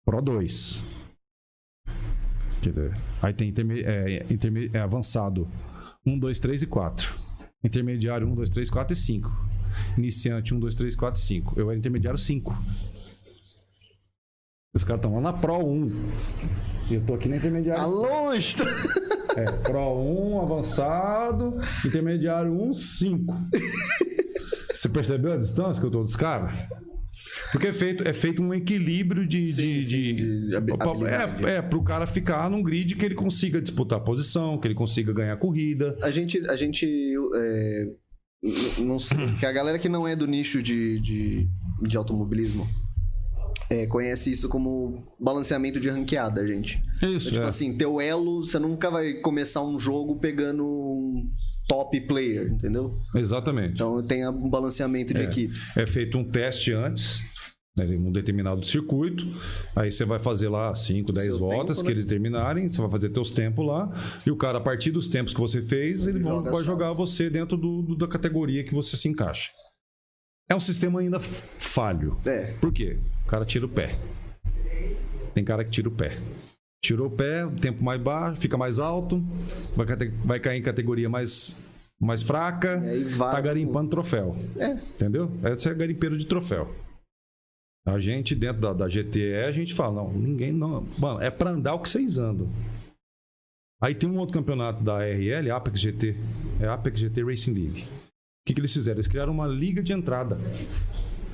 Pro 0.05 0.21
2. 0.21 0.83
Quer 2.61 2.69
dizer, 2.71 2.93
Aí 3.21 3.33
tem 3.33 3.47
interme- 3.47 3.79
é, 3.83 4.25
interme- 4.29 4.69
é, 4.73 4.79
avançado 4.79 5.47
1, 6.05 6.19
2, 6.19 6.39
3 6.39 6.63
e 6.63 6.67
4. 6.67 7.15
Intermediário 7.63 8.27
1, 8.27 8.35
2, 8.35 8.49
3, 8.49 8.69
4 8.69 8.91
e 8.93 8.95
5. 8.97 9.31
Iniciante 9.97 10.53
1, 10.53 10.59
2, 10.59 10.75
3, 10.75 10.95
4 10.95 11.21
e 11.21 11.23
5. 11.25 11.53
Eu 11.59 11.69
era 11.69 11.77
intermediário 11.79 12.17
5. 12.17 12.55
Os 14.73 14.83
caras 14.83 14.99
estão 14.99 15.15
lá 15.15 15.21
na 15.21 15.33
Pro 15.33 15.57
1. 15.65 15.91
E 16.89 16.93
eu 16.95 17.01
tô 17.01 17.13
aqui 17.15 17.27
na 17.27 17.37
intermediário 17.37 17.81
Tá 17.83 17.89
5. 17.89 18.01
longe. 18.01 18.55
É, 19.35 19.43
Pro 19.63 19.99
1, 19.99 20.41
avançado, 20.41 21.55
intermediário 21.85 22.51
1, 22.51 22.73
5. 22.73 23.33
Você 24.71 24.89
percebeu 24.89 25.33
a 25.33 25.37
distância 25.37 25.79
que 25.81 25.87
eu 25.87 25.91
tô 25.91 26.03
dos 26.03 26.15
caras? 26.15 26.51
Porque 27.51 27.67
é 27.67 27.73
feito, 27.73 28.07
é 28.07 28.13
feito 28.13 28.43
um 28.43 28.53
equilíbrio 28.53 29.27
de. 29.27 29.47
Sim, 29.47 29.79
de, 29.79 29.83
sim, 29.83 30.15
de- 30.15 30.49
de 30.61 31.45
é, 31.47 31.55
é, 31.57 31.61
pro 31.61 31.81
cara 31.83 32.05
ficar 32.05 32.49
num 32.49 32.61
grid 32.61 32.95
que 32.95 33.03
ele 33.05 33.15
consiga 33.15 33.59
disputar 33.61 33.97
a 33.99 34.01
posição, 34.01 34.57
que 34.59 34.67
ele 34.67 34.75
consiga 34.75 35.11
ganhar 35.13 35.35
corrida. 35.37 35.97
A 36.01 36.11
gente, 36.11 36.37
a 36.47 36.55
gente 36.55 36.85
é, 37.35 37.89
não 38.79 38.99
sei, 38.99 39.33
que 39.39 39.45
a 39.45 39.51
galera 39.51 39.79
que 39.79 39.89
não 39.89 40.07
é 40.07 40.15
do 40.15 40.27
nicho 40.27 40.61
de, 40.61 40.99
de, 40.99 41.47
de 41.81 41.97
automobilismo 41.97 42.67
é, 43.69 43.85
conhece 43.87 44.31
isso 44.31 44.47
como 44.47 45.03
balanceamento 45.19 45.79
de 45.79 45.89
ranqueada, 45.89 46.47
gente. 46.47 46.81
Isso, 47.01 47.29
É, 47.29 47.31
tipo 47.33 47.43
é. 47.45 47.47
assim, 47.47 47.75
teu 47.77 47.99
elo, 47.99 48.45
você 48.45 48.57
nunca 48.59 48.89
vai 48.89 49.15
começar 49.15 49.61
um 49.63 49.77
jogo 49.77 50.19
pegando 50.19 50.63
um 50.65 51.29
top 51.67 51.99
player, 52.07 52.47
entendeu? 52.53 52.97
Exatamente. 53.13 53.73
Então 53.73 54.01
tem 54.01 54.25
um 54.27 54.49
balanceamento 54.49 55.13
de 55.13 55.21
É. 55.21 55.25
equipes. 55.25 55.75
É 55.75 55.85
feito 55.85 56.17
um 56.17 56.23
teste 56.23 56.71
antes, 56.71 57.19
né, 57.77 57.85
em 57.85 57.97
um 57.99 58.11
determinado 58.11 58.65
circuito. 58.65 59.23
Aí 59.75 59.91
você 59.91 60.03
vai 60.03 60.19
fazer 60.19 60.49
lá 60.49 60.73
5, 60.73 61.13
10 61.13 61.25
Seu 61.27 61.37
voltas 61.39 61.77
tempo, 61.77 61.87
que 61.87 61.93
né? 61.93 61.99
eles 61.99 62.05
terminarem. 62.05 62.67
Você 62.67 62.81
vai 62.81 62.89
fazer 62.89 63.09
teus 63.09 63.29
tempos 63.29 63.65
lá. 63.65 63.89
E 64.25 64.31
o 64.31 64.35
cara, 64.35 64.57
a 64.57 64.61
partir 64.61 64.91
dos 64.91 65.07
tempos 65.07 65.33
que 65.33 65.39
você 65.39 65.61
fez, 65.61 66.07
ele, 66.07 66.17
Ele 66.19 66.23
vai 66.41 66.61
as 66.61 66.65
jogar 66.65 66.91
você 66.93 67.29
dentro 67.29 67.55
do- 67.55 67.83
do- 67.83 67.95
da 67.95 68.07
categoria 68.07 68.63
que 68.63 68.73
você 68.73 68.97
se 68.97 69.07
encaixa. 69.07 69.51
É 70.49 70.55
um 70.55 70.59
sistema 70.59 70.99
ainda 71.01 71.19
falho. 71.19 72.17
É. 72.25 72.53
Por 72.59 72.71
quê? 72.73 72.97
O 73.25 73.27
cara 73.29 73.45
tira 73.45 73.65
o 73.65 73.69
pé. 73.69 73.95
Tem 75.33 75.43
cara 75.43 75.63
que 75.63 75.69
tira 75.69 75.87
o 75.87 75.91
pé. 75.91 76.17
Tirou 76.81 77.07
o 77.07 77.11
pé, 77.11 77.45
o 77.45 77.51
tempo 77.51 77.83
mais 77.83 78.01
baixo, 78.01 78.39
fica 78.39 78.55
mais 78.57 78.79
alto, 78.79 79.21
vai, 79.75 79.85
vai 80.23 80.39
cair 80.39 80.59
em 80.59 80.61
categoria 80.61 81.09
mais, 81.09 81.57
mais 81.99 82.21
fraca, 82.21 82.77
E 82.95 83.03
vai- 83.03 83.31
tá 83.33 83.41
garimpando 83.41 83.89
troféu. 83.89 84.35
É. 84.57 84.71
Entendeu? 84.73 85.29
Esse 85.43 85.67
é 85.69 85.73
garimpeiro 85.73 86.17
de 86.17 86.25
troféu. 86.27 86.73
A 87.87 87.99
gente, 87.99 88.35
dentro 88.35 88.61
da, 88.61 88.73
da 88.73 88.87
GTE, 88.89 89.45
a 89.47 89.51
gente 89.53 89.73
fala, 89.73 90.03
não, 90.03 90.11
ninguém 90.11 90.51
não. 90.51 90.85
Mano, 90.99 91.21
é 91.21 91.31
pra 91.31 91.51
andar 91.51 91.73
o 91.73 91.79
que 91.79 91.87
vocês 91.87 92.17
andam. 92.17 92.49
Aí 93.81 93.95
tem 93.95 94.09
um 94.09 94.17
outro 94.17 94.33
campeonato 94.33 94.83
da 94.83 94.97
RL, 94.97 95.49
Apex 95.51 95.79
GT. 95.79 96.13
É 96.59 96.67
Apex 96.67 96.99
GT 96.99 97.23
Racing 97.23 97.53
League. 97.53 97.83
O 97.83 98.45
que, 98.45 98.53
que 98.53 98.59
eles 98.59 98.73
fizeram? 98.73 98.97
Eles 98.97 99.07
criaram 99.07 99.31
uma 99.31 99.47
liga 99.47 99.81
de 99.81 99.93
entrada. 99.93 100.37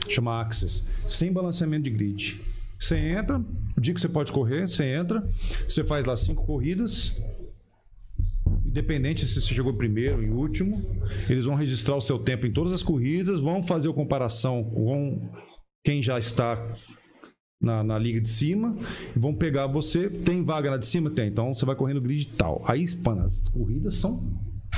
Chama 0.07 0.39
Access. 0.41 0.85
Sem 1.07 1.33
balanceamento 1.33 1.85
de 1.85 1.89
grid. 1.89 2.39
Você 2.77 2.99
entra, 2.99 3.43
o 3.75 3.81
dia 3.81 3.95
que 3.95 3.99
você 3.99 4.09
pode 4.09 4.31
correr, 4.31 4.67
você 4.67 4.85
entra, 4.85 5.27
você 5.67 5.83
faz 5.83 6.05
lá 6.05 6.15
cinco 6.15 6.45
corridas. 6.45 7.15
independente 8.63 9.25
se 9.25 9.41
você 9.41 9.55
chegou 9.55 9.73
primeiro, 9.73 10.21
em 10.21 10.29
último, 10.29 10.85
eles 11.27 11.45
vão 11.45 11.55
registrar 11.55 11.95
o 11.95 12.01
seu 12.01 12.19
tempo 12.19 12.45
em 12.45 12.51
todas 12.51 12.73
as 12.73 12.83
corridas, 12.83 13.39
vão 13.39 13.63
fazer 13.63 13.89
a 13.89 13.93
comparação 13.93 14.63
com 14.63 15.31
quem 15.83 16.01
já 16.01 16.17
está 16.17 16.61
na, 17.61 17.83
na 17.83 17.99
liga 17.99 18.19
de 18.21 18.29
cima, 18.29 18.75
vão 19.15 19.33
pegar 19.33 19.67
você. 19.67 20.09
Tem 20.09 20.43
vaga 20.43 20.71
lá 20.71 20.77
de 20.77 20.85
cima? 20.85 21.09
Tem. 21.09 21.27
Então 21.27 21.53
você 21.53 21.65
vai 21.65 21.75
correndo 21.75 22.01
grid 22.01 22.25
tal. 22.37 22.63
Aí, 22.67 22.85
mano, 23.05 23.23
as 23.25 23.47
corridas 23.49 23.95
são 23.95 24.23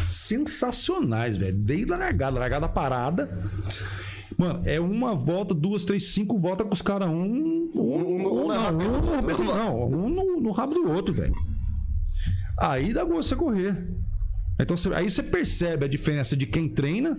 sensacionais, 0.01 1.37
velho. 1.37 1.57
Desde 1.57 1.93
a 1.93 1.97
largada, 1.97 2.39
largada 2.39 2.67
parada. 2.67 3.49
Mano, 4.37 4.61
é 4.65 4.79
uma 4.79 5.15
volta, 5.15 5.53
duas, 5.53 5.85
três, 5.85 6.07
cinco 6.07 6.37
voltas 6.37 6.67
com 6.67 6.73
os 6.73 6.81
caras, 6.81 7.07
um. 7.07 7.71
Um, 7.75 7.79
um, 7.79 8.43
um, 8.43 8.47
não, 8.47 8.69
um, 8.69 8.71
no- 8.71 9.43
não, 9.43 9.83
um 9.89 10.09
no, 10.09 10.41
no 10.41 10.51
rabo 10.51 10.73
do 10.73 10.89
outro, 10.91 11.13
velho. 11.13 11.35
Aí 12.59 12.93
dá 12.93 13.03
gosto 13.03 13.29
você 13.29 13.35
correr. 13.35 13.87
Então, 14.59 14.75
aí 14.95 15.09
você 15.11 15.21
percebe 15.21 15.85
a 15.85 15.87
diferença 15.89 16.35
de 16.37 16.45
quem 16.45 16.69
treina, 16.69 17.17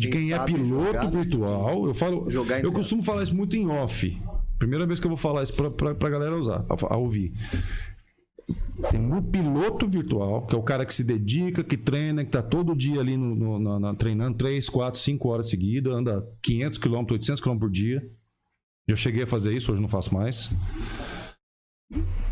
de 0.00 0.08
Quem 0.08 0.28
quem, 0.28 0.32
é 0.32 0.44
piloto 0.44 0.86
jogar, 0.92 1.10
virtual. 1.10 1.86
Eu 1.86 1.94
falo, 1.94 2.28
Jogar 2.30 2.62
eu 2.62 2.72
costumo 2.72 3.02
falar 3.02 3.22
isso 3.22 3.34
muito 3.34 3.56
em 3.56 3.66
off. 3.68 4.20
Primeira 4.58 4.86
vez 4.86 5.00
que 5.00 5.06
eu 5.06 5.10
vou 5.10 5.16
falar 5.16 5.42
isso 5.42 5.52
pra, 5.54 5.94
pra 5.94 6.08
galera 6.10 6.36
usar, 6.36 6.64
a, 6.68 6.94
a 6.94 6.96
ouvir. 6.96 7.32
Tem 8.90 9.00
um 9.00 9.22
piloto 9.22 9.86
virtual, 9.86 10.46
que 10.46 10.54
é 10.54 10.58
o 10.58 10.62
cara 10.62 10.84
que 10.84 10.92
se 10.92 11.04
dedica, 11.04 11.62
que 11.62 11.76
treina, 11.76 12.24
que 12.24 12.30
tá 12.30 12.42
todo 12.42 12.74
dia 12.74 13.00
ali 13.00 13.16
no, 13.16 13.34
no- 13.34 13.58
na- 13.58 13.78
na- 13.80 13.94
treinando 13.94 14.36
3, 14.36 14.68
4, 14.68 15.00
5 15.00 15.28
horas 15.28 15.48
seguidas, 15.48 15.92
anda 15.92 16.26
500 16.42 16.78
km, 16.78 17.04
800 17.12 17.40
km 17.40 17.58
por 17.58 17.70
dia. 17.70 18.02
Já 18.88 18.96
cheguei 18.96 19.22
a 19.22 19.26
fazer 19.26 19.52
isso, 19.54 19.70
hoje 19.72 19.80
não 19.80 19.88
faço 19.88 20.12
mais. 20.14 20.50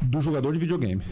Do 0.03 0.21
jogador 0.21 0.53
de 0.53 0.59
videogame. 0.59 1.03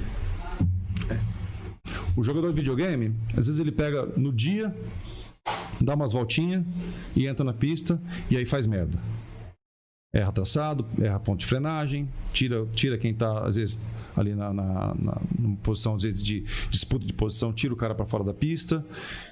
O 2.17 2.25
jogador 2.25 2.49
de 2.49 2.57
videogame, 2.57 3.15
às 3.37 3.47
vezes 3.47 3.59
ele 3.61 3.71
pega 3.71 4.07
no 4.17 4.33
dia, 4.33 4.75
dá 5.81 5.95
umas 5.95 6.13
voltinhas 6.13 6.65
e 7.17 7.27
entra 7.27 7.45
na 7.45 7.53
pista 7.53 8.01
e 8.31 8.37
aí 8.37 8.47
faz 8.47 8.67
merda. 8.67 8.99
Erra 10.11 10.33
traçado, 10.33 10.87
erra 10.99 11.21
ponto 11.21 11.41
de 11.41 11.47
frenagem, 11.47 12.09
tira, 12.33 12.65
tira 12.73 12.97
quem 12.97 13.13
tá, 13.13 13.47
às 13.47 13.57
vezes, 13.57 13.87
ali 14.17 14.35
na, 14.35 14.53
na, 14.55 14.95
na- 14.95 15.21
posição, 15.63 15.97
às 15.97 16.03
vezes, 16.03 16.23
de 16.23 16.45
disputa 16.71 17.05
de 17.07 17.13
posição, 17.13 17.53
tira 17.53 17.75
o 17.75 17.77
cara 17.77 17.95
para 17.95 18.07
fora 18.07 18.25
da 18.25 18.33
pista. 18.33 18.83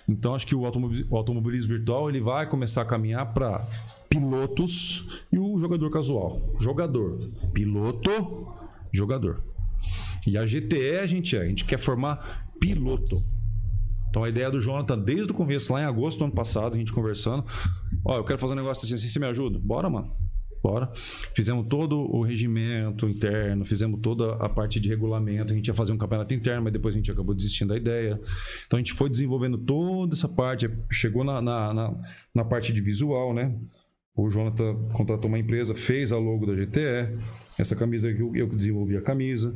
Então, 0.07 0.35
acho 0.35 0.47
que 0.47 0.55
o, 0.55 0.67
automobi- 0.67 1.07
o 1.09 1.17
automobilismo 1.17 1.69
virtual 1.69 2.11
ele 2.11 2.21
vai 2.21 2.47
começar 2.47 2.83
a 2.83 2.85
caminhar 2.85 3.33
para 3.33 3.67
pilotos 4.11 5.09
e 5.33 5.39
o 5.39 5.59
jogador 5.59 5.91
casual. 5.91 6.43
Jogador, 6.61 7.31
piloto, 7.55 8.47
jogador. 8.93 9.43
E 10.27 10.37
a 10.37 10.45
GTE 10.45 10.99
a 11.01 11.07
gente 11.07 11.37
é, 11.39 11.41
a 11.41 11.47
gente 11.47 11.64
quer 11.64 11.79
formar 11.79 12.51
piloto. 12.61 13.23
Então 14.17 14.25
a 14.25 14.31
ideia 14.31 14.51
do 14.51 14.59
Jonathan, 14.59 14.99
desde 14.99 15.31
o 15.31 15.35
começo, 15.35 15.71
lá 15.75 15.83
em 15.83 15.85
agosto 15.85 16.21
do 16.21 16.25
ano 16.25 16.33
passado, 16.33 16.75
a 16.75 16.79
gente 16.79 16.91
conversando, 16.91 17.45
ó, 18.03 18.17
eu 18.17 18.25
quero 18.25 18.39
fazer 18.39 18.55
um 18.55 18.57
negócio 18.57 18.87
assim, 18.87 18.95
assim, 18.95 19.11
você 19.11 19.19
me 19.19 19.27
ajuda? 19.27 19.59
Bora, 19.59 19.91
mano. 19.91 20.11
Bora. 20.62 20.91
Fizemos 21.35 21.67
todo 21.69 21.99
o 21.99 22.23
regimento 22.23 23.07
interno, 23.07 23.67
fizemos 23.67 24.01
toda 24.01 24.37
a 24.37 24.49
parte 24.49 24.81
de 24.81 24.89
regulamento. 24.89 25.53
A 25.53 25.55
gente 25.57 25.69
ia 25.69 25.75
fazer 25.75 25.93
um 25.93 25.99
campeonato 25.99 26.33
interno, 26.33 26.62
mas 26.62 26.73
depois 26.73 26.95
a 26.95 26.97
gente 26.97 27.12
acabou 27.12 27.35
desistindo 27.35 27.69
da 27.69 27.77
ideia. 27.77 28.19
Então 28.67 28.79
a 28.79 28.81
gente 28.81 28.95
foi 28.95 29.11
desenvolvendo 29.11 29.59
toda 29.59 30.14
essa 30.14 30.27
parte, 30.27 30.67
chegou 30.91 31.23
na, 31.23 31.43
na, 31.43 31.75
na, 31.75 31.95
na 32.35 32.45
parte 32.45 32.73
de 32.73 32.81
visual, 32.81 33.35
né? 33.35 33.55
O 34.17 34.31
Jonathan 34.31 34.77
contratou 34.95 35.29
uma 35.29 35.39
empresa, 35.39 35.75
fez 35.75 36.11
a 36.11 36.17
logo 36.17 36.47
da 36.47 36.55
GTE. 36.55 37.19
Essa 37.59 37.77
camisa 37.77 38.09
aqui, 38.09 38.23
eu 38.23 38.49
que 38.49 38.57
desenvolvi 38.57 38.97
a 38.97 39.03
camisa. 39.03 39.55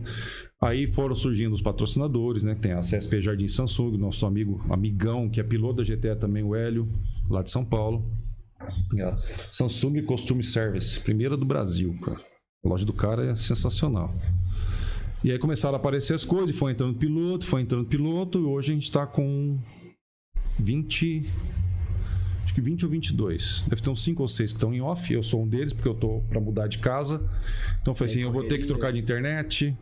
Aí 0.62 0.86
foram 0.86 1.14
surgindo 1.14 1.54
os 1.54 1.62
patrocinadores, 1.62 2.42
né? 2.42 2.54
Tem 2.54 2.72
a 2.72 2.80
CSP 2.80 3.22
Jardim 3.22 3.48
Samsung, 3.48 3.96
nosso 3.96 4.26
amigo, 4.26 4.62
amigão, 4.68 5.28
que 5.28 5.40
é 5.40 5.42
piloto 5.42 5.76
da 5.76 5.82
GTE 5.82 6.16
também, 6.16 6.42
o 6.42 6.54
Hélio, 6.54 6.86
lá 7.30 7.42
de 7.42 7.50
São 7.50 7.64
Paulo. 7.64 8.04
A 8.60 9.18
Samsung 9.50 10.02
Costume 10.02 10.44
Service, 10.44 11.00
primeira 11.00 11.34
do 11.34 11.46
Brasil, 11.46 11.96
cara. 12.02 12.20
A 12.62 12.68
loja 12.68 12.84
do 12.84 12.92
cara 12.92 13.24
é 13.24 13.36
sensacional. 13.36 14.14
E 15.24 15.32
aí 15.32 15.38
começaram 15.38 15.74
a 15.74 15.78
aparecer 15.78 16.14
as 16.14 16.26
coisas, 16.26 16.54
foi 16.54 16.72
entrando 16.72 16.98
piloto, 16.98 17.46
foi 17.46 17.62
entrando 17.62 17.86
piloto, 17.86 18.38
e 18.38 18.42
hoje 18.42 18.72
a 18.72 18.74
gente 18.74 18.92
tá 18.92 19.06
com 19.06 19.58
20. 20.58 21.26
Acho 22.44 22.54
que 22.54 22.60
20 22.60 22.84
ou 22.84 22.90
22. 22.90 23.64
Deve 23.66 23.80
ter 23.80 23.90
uns 23.90 24.02
5 24.02 24.20
ou 24.20 24.28
6 24.28 24.52
que 24.52 24.56
estão 24.56 24.74
em 24.74 24.80
off. 24.80 25.12
Eu 25.12 25.22
sou 25.22 25.42
um 25.42 25.48
deles, 25.48 25.72
porque 25.72 25.88
eu 25.88 25.94
tô 25.94 26.20
para 26.28 26.40
mudar 26.40 26.66
de 26.66 26.78
casa. 26.78 27.22
Então 27.80 27.94
foi 27.94 28.06
assim: 28.06 28.20
eu 28.20 28.32
vou 28.32 28.44
ter 28.44 28.58
que 28.58 28.66
trocar 28.66 28.92
de 28.92 28.98
internet. 28.98 29.76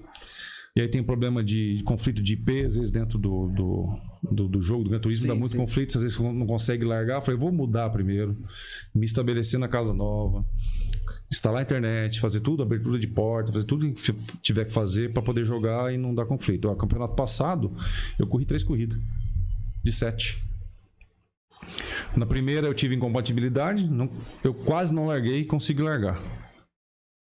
E 0.78 0.80
aí 0.80 0.86
tem 0.86 1.02
problema 1.02 1.42
de 1.42 1.82
conflito 1.84 2.22
de 2.22 2.34
IP, 2.34 2.64
às 2.66 2.76
vezes, 2.76 2.92
dentro 2.92 3.18
do, 3.18 3.48
do, 3.48 3.98
do, 4.30 4.48
do 4.48 4.60
jogo, 4.60 4.84
do 4.84 4.90
Gran 4.90 5.00
Turismo, 5.00 5.22
Sim, 5.22 5.26
dá 5.28 5.34
muito 5.34 5.50
sim. 5.50 5.56
conflito, 5.58 5.96
às 5.96 6.04
vezes 6.04 6.16
não 6.20 6.46
consegue 6.46 6.84
largar. 6.84 7.16
Eu 7.16 7.22
falei, 7.22 7.40
vou 7.40 7.50
mudar 7.50 7.90
primeiro, 7.90 8.36
me 8.94 9.04
estabelecer 9.04 9.58
na 9.58 9.66
casa 9.66 9.92
nova, 9.92 10.44
instalar 11.28 11.58
a 11.58 11.62
internet, 11.64 12.20
fazer 12.20 12.38
tudo, 12.38 12.62
abertura 12.62 12.96
de 12.96 13.08
porta, 13.08 13.50
fazer 13.52 13.64
tudo 13.64 13.92
que 13.92 14.12
tiver 14.40 14.66
que 14.66 14.72
fazer 14.72 15.12
para 15.12 15.20
poder 15.20 15.44
jogar 15.44 15.92
e 15.92 15.98
não 15.98 16.14
dar 16.14 16.26
conflito. 16.26 16.70
O 16.70 16.76
campeonato 16.76 17.14
passado, 17.16 17.72
eu 18.16 18.28
corri 18.28 18.44
três 18.44 18.62
corridas, 18.62 18.96
de 19.82 19.90
sete. 19.90 20.40
Na 22.16 22.24
primeira 22.24 22.68
eu 22.68 22.72
tive 22.72 22.94
incompatibilidade, 22.94 23.84
não- 23.90 24.08
eu 24.44 24.54
quase 24.54 24.94
não 24.94 25.06
larguei 25.08 25.40
e 25.40 25.44
consegui 25.44 25.82
largar. 25.82 26.22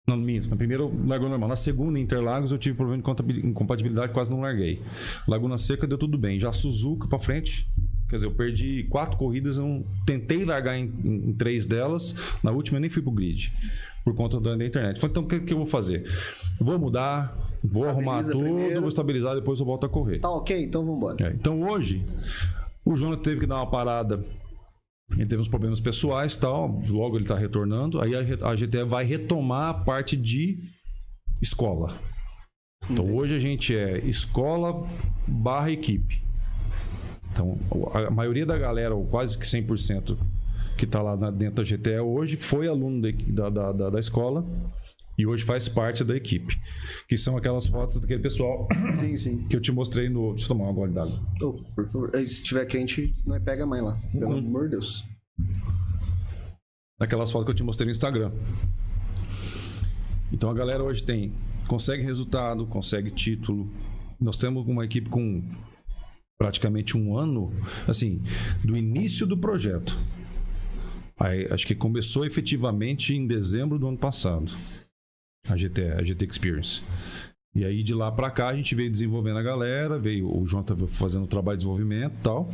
Não, 0.06 0.16
minto. 0.16 0.50
Na 0.50 0.56
primeira 0.56 0.82
eu 0.82 0.92
largou 1.06 1.28
normal. 1.28 1.48
Na 1.48 1.56
segunda, 1.56 1.98
em 1.98 2.02
Interlagos, 2.02 2.50
eu 2.50 2.58
tive 2.58 2.76
problema 2.76 3.00
de 3.02 3.46
incompatibilidade, 3.46 4.12
quase 4.12 4.30
não 4.30 4.40
larguei. 4.40 4.82
Laguna 5.28 5.56
Seca 5.56 5.86
deu 5.86 5.96
tudo 5.96 6.18
bem. 6.18 6.40
Já 6.40 6.50
Suzuka 6.52 7.06
pra 7.06 7.20
frente. 7.20 7.68
Quer 8.08 8.16
dizer, 8.16 8.26
eu 8.26 8.32
perdi 8.34 8.82
quatro 8.90 9.16
corridas, 9.16 9.56
eu 9.56 9.62
não- 9.62 9.84
tentei 10.04 10.44
largar 10.44 10.76
em, 10.76 10.92
em- 11.04 11.32
três 11.32 11.64
delas. 11.64 12.14
Na 12.42 12.50
última 12.50 12.76
eu 12.78 12.80
nem 12.80 12.90
fui 12.90 13.00
pro 13.00 13.12
grid. 13.12 13.52
Por 14.04 14.12
conta 14.14 14.40
da, 14.40 14.52
internet. 14.54 14.98
Falei, 14.98 15.12
então 15.12 15.22
o 15.22 15.26
que, 15.26 15.38
que 15.40 15.52
eu 15.52 15.56
vou 15.56 15.66
fazer? 15.66 16.04
Vou 16.60 16.76
mudar, 16.78 17.38
vou 17.62 17.88
arrumar 17.88 18.22
tudo, 18.22 18.40
primeiro. 18.42 18.80
vou 18.80 18.88
estabilizar, 18.88 19.36
depois 19.36 19.60
eu 19.60 19.64
volto 19.64 19.86
a 19.86 19.88
correr. 19.88 20.18
Tá 20.18 20.28
ok? 20.30 20.64
Então 20.64 20.84
vambora. 20.84 21.24
É, 21.24 21.30
então 21.32 21.62
hoje, 21.62 22.04
o 22.84 22.96
Jonathan 22.96 23.22
teve 23.22 23.40
que 23.40 23.46
dar 23.46 23.54
uma 23.56 23.70
parada. 23.70 24.22
Ele 25.12 25.26
teve 25.26 25.40
uns 25.42 25.48
problemas 25.48 25.78
pessoais 25.80 26.34
e 26.34 26.40
tal. 26.40 26.80
Logo 26.88 27.16
ele 27.16 27.24
está 27.24 27.36
retornando. 27.36 28.00
Aí 28.00 28.14
a, 28.14 28.20
a 28.48 28.54
GTE 28.54 28.84
vai 28.84 29.04
retomar 29.04 29.68
a 29.70 29.74
parte 29.74 30.16
de 30.16 30.58
escola. 31.40 31.98
Então 32.90 33.04
hoje 33.14 33.34
a 33.34 33.38
gente 33.38 33.76
é 33.76 33.98
escola 33.98 34.86
barra 35.26 35.70
equipe. 35.70 36.22
Então 37.30 37.58
a 37.94 38.10
maioria 38.10 38.44
da 38.46 38.58
galera, 38.58 38.94
ou 38.94 39.06
quase 39.06 39.38
que 39.38 39.44
100% 39.46 40.16
que 40.76 40.84
está 40.84 41.00
lá 41.02 41.14
dentro 41.30 41.56
da 41.56 41.62
GTE 41.62 42.00
hoje, 42.00 42.36
foi 42.36 42.66
aluno 42.66 43.00
da, 43.28 43.48
da, 43.50 43.72
da- 43.72 43.90
da 43.90 43.98
escola 43.98 44.44
e 45.18 45.26
hoje 45.26 45.44
faz 45.44 45.68
parte 45.68 46.02
da 46.04 46.16
equipe. 46.16 46.58
Que 47.08 47.16
são 47.16 47.36
aquelas 47.36 47.66
fotos 47.66 48.00
daquele 48.00 48.22
pessoal 48.22 48.66
Sim, 48.94 49.16
sim. 49.16 49.46
que 49.48 49.56
eu 49.56 49.60
te 49.60 49.70
mostrei 49.72 50.08
no. 50.08 50.30
Deixa 50.30 50.44
eu 50.44 50.48
tomar 50.48 50.64
uma 50.64 50.72
gole 50.72 50.92
d'água. 50.92 51.20
Oh, 51.42 51.52
por 51.74 51.86
favor. 51.88 52.10
Aí, 52.14 52.26
Se 52.26 52.42
tiver 52.42 52.64
quente, 52.66 53.14
não 53.26 53.34
é 53.36 53.40
pega 53.40 53.66
mais 53.66 53.82
lá. 53.82 54.00
Pelo 54.10 54.26
Uhum. 54.32 54.38
amor 54.38 54.64
de 54.64 54.70
Deus. 54.72 55.04
Daquelas 56.98 57.30
fotos 57.30 57.46
que 57.46 57.50
eu 57.50 57.56
te 57.56 57.62
mostrei 57.62 57.86
no 57.86 57.90
Instagram. 57.90 58.32
Então 60.32 60.50
a 60.50 60.54
galera 60.54 60.82
hoje 60.82 61.02
tem. 61.02 61.32
Consegue 61.66 62.02
resultado, 62.02 62.66
consegue 62.66 63.10
título. 63.10 63.70
Nós 64.20 64.36
temos 64.36 64.66
uma 64.66 64.84
equipe 64.84 65.08
com 65.10 65.42
praticamente 66.38 66.96
um 66.96 67.16
ano, 67.16 67.52
assim, 67.86 68.20
do 68.64 68.76
início 68.76 69.26
do 69.26 69.36
projeto. 69.36 69.96
Aí, 71.18 71.46
acho 71.50 71.66
que 71.66 71.74
começou 71.74 72.24
efetivamente 72.24 73.14
em 73.14 73.26
dezembro 73.26 73.78
do 73.78 73.86
ano 73.86 73.98
passado. 73.98 74.52
A 75.48 75.56
GT, 75.56 75.92
a 75.92 76.04
GT 76.04 76.26
Experience. 76.26 76.82
E 77.54 77.64
aí 77.64 77.82
de 77.82 77.92
lá 77.92 78.10
pra 78.10 78.30
cá 78.30 78.48
a 78.48 78.56
gente 78.56 78.74
veio 78.74 78.90
desenvolvendo 78.90 79.38
a 79.38 79.42
galera, 79.42 79.98
veio 79.98 80.26
o 80.26 80.46
João 80.46 80.62
tá 80.62 80.74
fazendo 80.88 81.24
o 81.24 81.26
trabalho 81.26 81.58
de 81.58 81.64
desenvolvimento 81.64 82.14
e 82.14 82.22
tal. 82.22 82.50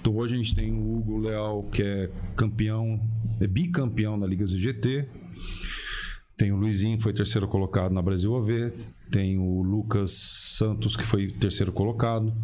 Então 0.00 0.14
hoje 0.14 0.34
a 0.34 0.36
gente 0.36 0.54
tem 0.54 0.72
o 0.72 0.98
Hugo 0.98 1.18
Leal, 1.18 1.62
que 1.64 1.82
é 1.82 2.10
campeão, 2.36 3.00
é 3.40 3.46
bicampeão 3.46 4.16
na 4.16 4.26
Liga 4.26 4.46
GT. 4.46 5.08
Tem 6.36 6.52
o 6.52 6.56
Luizinho, 6.56 6.96
que 6.96 7.02
foi 7.02 7.12
terceiro 7.12 7.46
colocado 7.46 7.92
na 7.92 8.02
Brasil 8.02 8.34
AV. 8.36 8.72
Tem 9.10 9.38
o 9.38 9.62
Lucas 9.62 10.10
Santos, 10.12 10.96
que 10.96 11.04
foi 11.04 11.28
terceiro 11.28 11.72
colocado. 11.72 12.34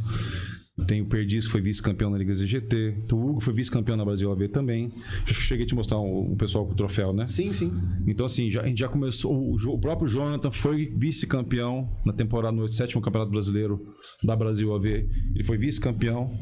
Tem 0.87 1.01
o 1.01 1.07
Perdiz, 1.07 1.47
que 1.47 1.53
foi 1.53 1.61
vice-campeão 1.61 2.11
na 2.11 2.19
Liga 2.19 2.33
ZGT. 2.33 3.05
O 3.13 3.17
Hugo 3.17 3.41
foi 3.41 3.53
vice-campeão 3.53 3.97
na 3.97 4.05
Brasil 4.05 4.31
AV 4.31 4.49
também. 4.49 4.93
Acho 5.25 5.35
que 5.35 5.43
cheguei 5.43 5.65
a 5.65 5.67
te 5.67 5.75
mostrar 5.75 5.99
o, 5.99 6.33
o 6.33 6.37
pessoal 6.37 6.67
com 6.67 6.73
o 6.73 6.77
troféu, 6.77 7.13
né? 7.13 7.27
Sim, 7.27 7.53
sim. 7.53 7.73
Então, 8.07 8.27
assim, 8.27 8.51
já, 8.51 8.63
a 8.63 8.67
gente 8.67 8.79
já 8.79 8.89
começou. 8.89 9.33
O, 9.33 9.57
o 9.57 9.79
próprio 9.79 10.09
Jonathan 10.09 10.51
foi 10.51 10.93
vice-campeão 10.95 11.91
na 12.05 12.13
temporada 12.13 12.57
no 12.57 12.69
sétimo 12.69 13.03
Campeonato 13.03 13.31
Brasileiro 13.31 13.95
da 14.23 14.37
Brasil 14.37 14.75
AV. 14.75 14.87
Ele 15.35 15.45
foi 15.45 15.59
vice-campeão. 15.59 16.33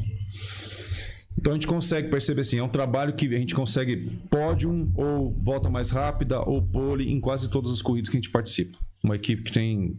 Então 1.39 1.53
a 1.53 1.55
gente 1.55 1.67
consegue 1.67 2.09
perceber 2.09 2.41
assim, 2.41 2.59
é 2.59 2.63
um 2.63 2.69
trabalho 2.69 3.15
que 3.15 3.27
a 3.35 3.39
gente 3.39 3.55
consegue 3.55 3.97
pódio 4.31 4.91
ou 4.95 5.37
volta 5.43 5.69
mais 5.69 5.91
rápida 5.91 6.41
ou 6.41 6.63
pole 6.63 7.13
em 7.13 7.21
quase 7.21 7.51
todas 7.51 7.71
as 7.71 7.83
corridas 7.83 8.09
que 8.09 8.17
a 8.17 8.21
gente 8.21 8.31
participa. 8.31 8.79
Uma 9.05 9.17
equipe 9.17 9.43
que 9.43 9.53
tem 9.53 9.93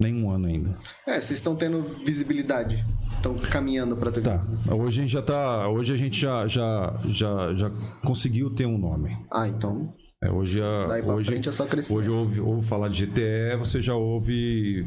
nem 0.00 0.14
um 0.14 0.30
ano 0.30 0.46
ainda. 0.46 0.76
É, 1.06 1.12
vocês 1.12 1.38
estão 1.38 1.54
tendo 1.54 1.82
visibilidade. 2.04 2.84
Estão 3.22 3.38
caminhando 3.38 3.96
pra 3.96 4.10
ter. 4.10 4.20
Tá. 4.20 4.44
Hoje 4.68 4.98
a 4.98 5.02
gente 5.02 5.12
já 5.12 5.22
tá. 5.22 5.68
Hoje 5.68 5.94
a 5.94 5.96
gente 5.96 6.20
já, 6.20 6.46
já, 6.48 7.00
já, 7.08 7.54
já 7.54 7.70
conseguiu 8.04 8.50
ter 8.50 8.66
um 8.66 8.76
nome. 8.76 9.16
Ah, 9.30 9.46
então. 9.46 9.94
É, 10.22 10.30
hoje 10.30 10.60
a, 10.60 10.86
Daí 10.86 11.02
pra 11.02 11.14
hoje, 11.14 11.26
frente 11.26 11.48
é 11.48 11.52
só 11.52 11.66
crescer. 11.66 11.96
hoje 11.96 12.10
ouve, 12.10 12.40
ouve 12.40 12.66
falar 12.66 12.88
de 12.88 13.06
GTE, 13.06 13.56
você 13.58 13.80
já 13.80 13.94
ouve. 13.94 14.84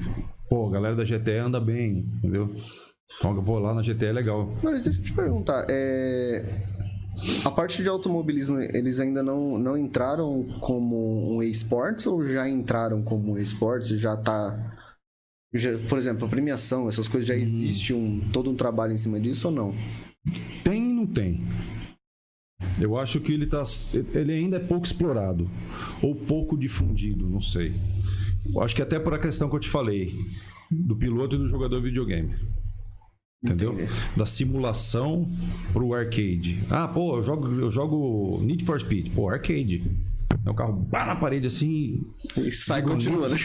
Pô, 0.50 0.68
a 0.68 0.72
galera 0.72 0.96
da 0.96 1.04
GTE 1.04 1.38
anda 1.38 1.60
bem, 1.60 2.06
entendeu? 2.18 2.50
Então 3.18 3.36
eu 3.36 3.42
vou 3.42 3.60
lá 3.60 3.74
na 3.74 3.82
GTE 3.82 4.06
é 4.06 4.14
legal. 4.14 4.54
Mas 4.62 4.82
deixa 4.82 5.00
eu 5.00 5.04
te 5.04 5.14
perguntar, 5.14 5.66
é... 5.70 6.64
a 7.44 7.52
parte 7.52 7.82
de 7.82 7.90
automobilismo, 7.90 8.60
eles 8.60 9.00
ainda 9.00 9.24
não, 9.24 9.58
não 9.58 9.78
entraram 9.78 10.46
como 10.62 11.36
um 11.36 11.42
esportes 11.42 12.06
ou 12.08 12.24
já 12.24 12.48
entraram 12.48 13.02
como 13.02 13.34
um 13.34 13.38
esportes? 13.38 14.00
Já 14.00 14.16
tá. 14.16 14.75
Por 15.88 15.98
exemplo, 15.98 16.26
a 16.26 16.30
premiação, 16.30 16.88
essas 16.88 17.08
coisas, 17.08 17.28
já 17.28 17.36
existe 17.36 17.94
um, 17.94 18.20
todo 18.32 18.50
um 18.50 18.56
trabalho 18.56 18.94
em 18.94 18.98
cima 18.98 19.20
disso 19.20 19.48
ou 19.48 19.54
não? 19.54 19.76
Tem 20.64 20.90
e 20.90 20.94
não 20.94 21.06
tem. 21.06 21.40
Eu 22.80 22.98
acho 22.98 23.20
que 23.20 23.34
ele 23.34 23.46
tá. 23.46 23.64
Ele 24.14 24.34
ainda 24.34 24.58
é 24.58 24.60
pouco 24.60 24.86
explorado. 24.86 25.50
Ou 26.02 26.16
pouco 26.16 26.58
difundido, 26.58 27.30
não 27.30 27.42
sei. 27.42 27.74
Eu 28.46 28.62
acho 28.62 28.76
que 28.76 28.82
até 28.82 29.00
por 29.00 29.14
a 29.14 29.20
questão 29.20 29.50
que 29.50 29.56
eu 29.56 29.60
te 29.60 29.70
falei. 29.70 30.14
Do 30.72 30.96
piloto 30.96 31.36
e 31.36 31.40
do 31.40 31.48
jogador 31.48 31.82
videogame. 31.82 32.36
Entendeu? 33.44 33.74
Entendi. 33.74 33.92
Da 34.18 34.26
simulação 34.26 35.30
pro 35.72 35.94
arcade. 35.94 36.60
Ah, 36.70 36.88
pô, 36.88 37.18
eu 37.18 37.24
jogo, 37.24 37.48
eu 37.48 37.70
jogo 37.70 38.42
Need 38.42 38.66
for 38.66 38.80
Speed. 38.80 39.14
Pô, 39.14 39.30
arcade. 39.30 39.84
É 40.46 40.50
o 40.50 40.54
carro 40.54 40.74
bá 40.74 41.06
na 41.06 41.16
parede 41.16 41.48
assim. 41.48 41.94
E 42.38 42.52
sai 42.52 42.82
continua, 42.84 43.28
né? 43.28 43.36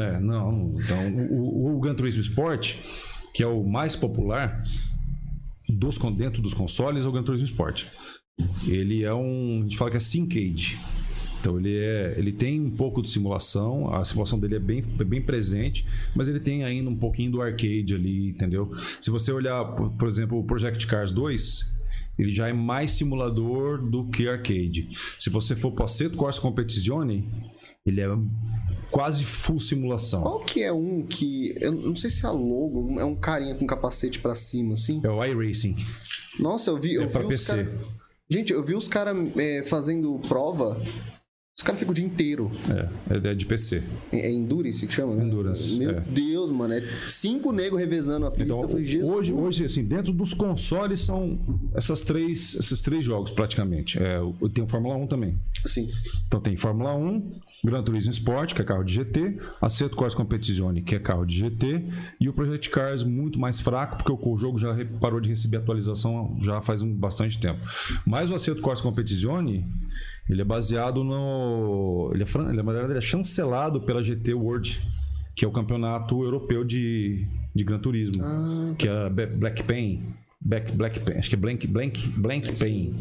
É, 0.00 0.20
não. 0.20 0.74
Então, 0.78 1.28
o, 1.30 1.76
o, 1.76 1.80
Gran 1.80 1.94
Turismo 1.94 2.22
Sport, 2.22 2.76
que 3.34 3.42
é 3.42 3.46
o 3.46 3.62
mais 3.62 3.94
popular 3.94 4.62
dos, 5.68 5.98
dentro 6.16 6.40
dos 6.40 6.54
consoles, 6.54 7.04
é 7.04 7.08
o 7.08 7.12
Gran 7.12 7.22
Turismo 7.22 7.46
Sport. 7.46 7.86
Ele 8.66 9.04
é 9.04 9.12
um. 9.12 9.60
A 9.60 9.62
gente 9.64 9.76
fala 9.76 9.90
que 9.90 9.96
é 9.98 10.00
Syncade. 10.00 10.78
Então 11.38 11.60
ele, 11.60 11.76
é, 11.76 12.14
ele 12.16 12.32
tem 12.32 12.60
um 12.60 12.70
pouco 12.70 13.00
de 13.00 13.08
simulação, 13.08 13.94
a 13.94 14.02
simulação 14.02 14.36
dele 14.36 14.56
é 14.56 14.58
bem, 14.58 14.82
é 14.98 15.04
bem 15.04 15.22
presente, 15.22 15.86
mas 16.14 16.26
ele 16.26 16.40
tem 16.40 16.64
ainda 16.64 16.90
um 16.90 16.96
pouquinho 16.96 17.30
do 17.30 17.40
arcade 17.40 17.94
ali, 17.94 18.30
entendeu? 18.30 18.72
Se 19.00 19.10
você 19.10 19.30
olhar, 19.30 19.64
por, 19.64 19.90
por 19.92 20.08
exemplo, 20.08 20.38
o 20.38 20.42
Project 20.42 20.84
Cars 20.88 21.12
2, 21.12 21.75
ele 22.18 22.30
já 22.30 22.48
é 22.48 22.52
mais 22.52 22.92
simulador 22.92 23.80
do 23.82 24.08
que 24.08 24.28
arcade. 24.28 24.88
Se 25.18 25.28
você 25.30 25.54
for 25.56 25.72
para 25.72 25.84
Assetto 25.84 26.16
Corsa 26.16 26.40
Competizione, 26.40 27.28
ele 27.84 28.00
é 28.00 28.08
quase 28.90 29.24
full 29.24 29.60
simulação. 29.60 30.22
Qual 30.22 30.40
que 30.40 30.62
é 30.62 30.72
um 30.72 31.02
que. 31.02 31.54
Eu 31.60 31.72
não 31.72 31.94
sei 31.96 32.10
se 32.10 32.24
é 32.24 32.28
a 32.28 32.32
logo, 32.32 32.98
é 32.98 33.04
um 33.04 33.14
carinha 33.14 33.54
com 33.54 33.66
capacete 33.66 34.18
pra 34.18 34.34
cima, 34.34 34.74
assim. 34.74 35.00
É 35.04 35.08
o 35.10 35.22
iRacing. 35.24 35.76
Nossa, 36.40 36.70
eu 36.70 36.78
vi. 36.80 36.94
Eu 36.94 37.02
É 37.02 37.06
vi 37.06 37.12
pra 37.12 37.22
os 37.22 37.28
PC. 37.28 37.46
cara- 37.46 37.96
Gente, 38.28 38.52
eu 38.52 38.62
vi 38.64 38.74
os 38.74 38.88
caras 38.88 39.16
fazendo 39.68 40.18
prova. 40.26 40.82
Os 41.58 41.62
caras 41.62 41.78
ficam 41.78 41.92
o 41.92 41.94
dia 41.94 42.04
inteiro. 42.04 42.50
É, 43.08 43.30
é 43.30 43.34
de 43.34 43.46
PC. 43.46 43.82
É, 44.12 44.26
é 44.26 44.30
Endurance 44.30 44.86
que 44.86 44.92
chama, 44.92 45.14
né? 45.14 45.24
Endurance, 45.24 45.78
Meu 45.78 45.90
é. 45.90 46.00
Deus, 46.00 46.50
mano. 46.50 46.74
É 46.74 46.82
cinco 47.06 47.50
negros 47.50 47.80
revezando 47.80 48.26
a 48.26 48.30
pista. 48.30 48.54
Então, 48.54 48.68
falei, 48.68 49.02
hoje, 49.02 49.32
hoje, 49.32 49.64
assim, 49.64 49.82
dentro 49.82 50.12
dos 50.12 50.34
consoles 50.34 51.00
são 51.00 51.38
essas 51.74 52.02
três, 52.02 52.54
esses 52.56 52.82
três 52.82 53.06
jogos, 53.06 53.30
praticamente. 53.30 53.98
É, 53.98 54.18
tem 54.52 54.64
o 54.64 54.68
Fórmula 54.68 54.96
1 54.96 55.06
também. 55.06 55.38
Sim. 55.64 55.88
Então 56.26 56.40
tem 56.40 56.58
Fórmula 56.58 56.94
1, 56.94 57.40
Gran 57.64 57.82
Turismo 57.82 58.10
Sport, 58.10 58.52
que 58.52 58.60
é 58.60 58.64
carro 58.64 58.84
de 58.84 58.92
GT, 58.92 59.38
Assetto 59.58 59.96
Corsa 59.96 60.14
Competizione, 60.14 60.82
que 60.82 60.94
é 60.94 60.98
carro 60.98 61.24
de 61.24 61.38
GT, 61.38 61.86
e 62.20 62.28
o 62.28 62.34
Project 62.34 62.68
Cars 62.68 63.02
muito 63.02 63.38
mais 63.38 63.60
fraco, 63.60 63.96
porque 63.96 64.12
o, 64.12 64.36
jogo 64.36 64.58
já 64.58 64.76
parou 65.00 65.20
de 65.20 65.30
receber 65.30 65.56
atualização 65.56 66.36
já 66.42 66.60
faz 66.60 66.82
um, 66.82 66.92
bastante 66.92 67.40
tempo. 67.40 67.60
Mas 68.04 68.30
o 68.30 68.34
Assetto 68.34 68.60
Corsa 68.60 68.82
Competizione, 68.82 69.66
ele 70.28 70.40
é 70.40 70.44
baseado 70.44 71.02
no... 71.04 72.10
Ele 72.14 72.22
é, 72.24 72.26
ele 72.50 72.60
é, 72.78 72.84
ele 72.84 72.98
é 72.98 73.00
chancelado 73.00 73.80
pela 73.82 74.02
GT 74.02 74.34
World, 74.34 74.80
que 75.34 75.44
é 75.44 75.48
o 75.48 75.52
campeonato 75.52 76.22
europeu 76.22 76.64
de, 76.64 77.26
de 77.54 77.64
Gran 77.64 77.78
Turismo, 77.78 78.22
que 78.78 78.88
é 78.88 79.08
Black 79.08 79.62
Pain. 79.64 80.02
Black, 80.38 80.70
Black 80.72 81.00
Pain, 81.00 81.16
acho 81.18 81.28
que 81.28 81.34
é 81.34 81.38
Blank, 81.38 81.66
Blank, 81.66 82.08
Blank 82.10 82.58
Pain. 82.58 82.94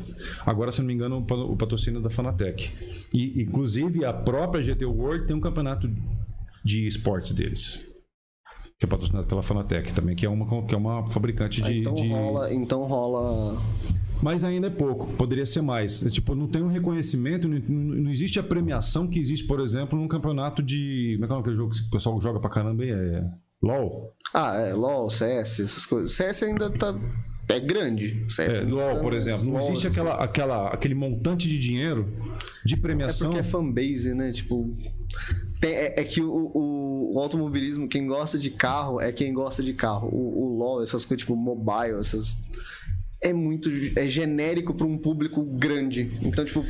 Agora, 0.46 0.72
se 0.72 0.80
não 0.80 0.88
me 0.88 0.94
engano, 0.94 1.18
o 1.18 1.56
patrocínio 1.56 2.00
é 2.00 2.02
da 2.02 2.10
Fanatec. 2.10 2.72
E, 3.14 3.44
inclusive, 3.44 4.04
a 4.06 4.12
própria 4.14 4.64
GT 4.64 4.86
World 4.86 5.28
tem 5.28 5.36
um 5.36 5.42
campeonato 5.42 5.88
de 6.64 6.88
esportes 6.88 7.34
deles. 7.34 7.86
Que 8.80 8.86
é 8.86 8.88
patrocinado 8.88 9.28
pela 9.28 9.44
Fanatec 9.44 9.94
também, 9.94 10.16
que 10.16 10.26
é 10.26 10.30
uma, 10.30 10.66
que 10.66 10.74
é 10.74 10.78
uma 10.78 11.06
fabricante 11.08 11.62
Ah, 11.64 11.68
de. 11.68 11.80
então, 11.80 11.94
de- 11.94 12.08
rola, 12.08 12.54
então 12.54 12.84
rola. 12.84 13.62
Mas 14.22 14.44
ainda 14.44 14.68
é 14.68 14.70
pouco, 14.70 15.08
poderia 15.14 15.46
ser 15.46 15.62
mais. 15.62 16.06
É, 16.06 16.10
Tipo, 16.10 16.34
não 16.36 16.48
tem 16.48 16.62
um 16.64 16.68
reconhecimento, 16.68 17.48
não, 17.48 17.60
não 17.70 18.10
existe 18.10 18.40
a 18.40 18.44
premiação 18.44 19.08
que 19.08 19.20
existe, 19.20 19.46
por 19.46 19.60
exemplo, 19.60 20.00
num 20.00 20.08
campeonato 20.08 20.64
de. 20.64 21.14
Como 21.16 21.26
é 21.26 21.28
que 21.28 21.34
é 21.34 21.38
aquele 21.40 21.56
jogo 21.56 21.74
que 21.74 21.82
o 21.82 21.90
pessoal 21.90 22.20
joga 22.22 22.40
pra 22.40 22.50
caramba 22.50 22.84
aí? 22.84 22.92
É. 22.92 23.24
LOL? 23.62 24.14
Ah, 24.34 24.56
é, 24.58 24.74
LOL, 24.74 25.10
CS, 25.10 25.60
essas 25.62 25.86
coisas. 25.86 26.14
CS 26.14 26.44
ainda 26.44 26.70
tá. 26.70 26.96
É 27.48 27.60
grande. 27.60 28.26
É, 28.40 28.62
LOL, 28.62 28.96
tá 28.96 29.00
por 29.02 29.14
exemplo. 29.14 29.46
Não 29.46 29.60
existe 29.60 29.88
aquela, 29.88 30.14
aquela, 30.16 30.68
aquele 30.70 30.96
montante 30.96 31.48
de 31.48 31.60
dinheiro 31.60 32.12
de 32.66 32.74
É 32.74 32.78
premiação. 32.78 33.30
porque 33.30 33.40
é 33.40 33.44
fanbase, 33.44 34.14
né? 34.16 34.32
Tipo. 34.32 34.74
tem- 35.60 35.72
é, 35.74 36.00
é 36.02 36.04
que 36.04 36.22
o, 36.22 36.32
o- 36.54 37.14
o 37.16 37.20
automobilismo, 37.20 37.88
quem 37.88 38.08
gosta 38.08 38.38
de 38.40 38.50
carro 38.50 39.00
é 39.00 39.12
quem 39.12 39.34
gosta 39.34 39.62
de 39.62 39.74
carro. 39.74 40.10
O, 40.12 40.44
o 40.54 40.58
LOL, 40.58 40.82
essas 40.82 41.06
coisas 41.06 41.22
tipo 41.22 41.36
mobile, 41.36 42.00
essas. 42.00 42.38
É 43.28 43.34
muito. 43.34 43.70
É 43.96 44.08
genérico 44.08 44.74
para 44.74 44.86
um 44.88 44.98
público 44.98 45.44
grande. 45.44 46.12
Então, 46.22 46.46
tipo. 46.46 46.64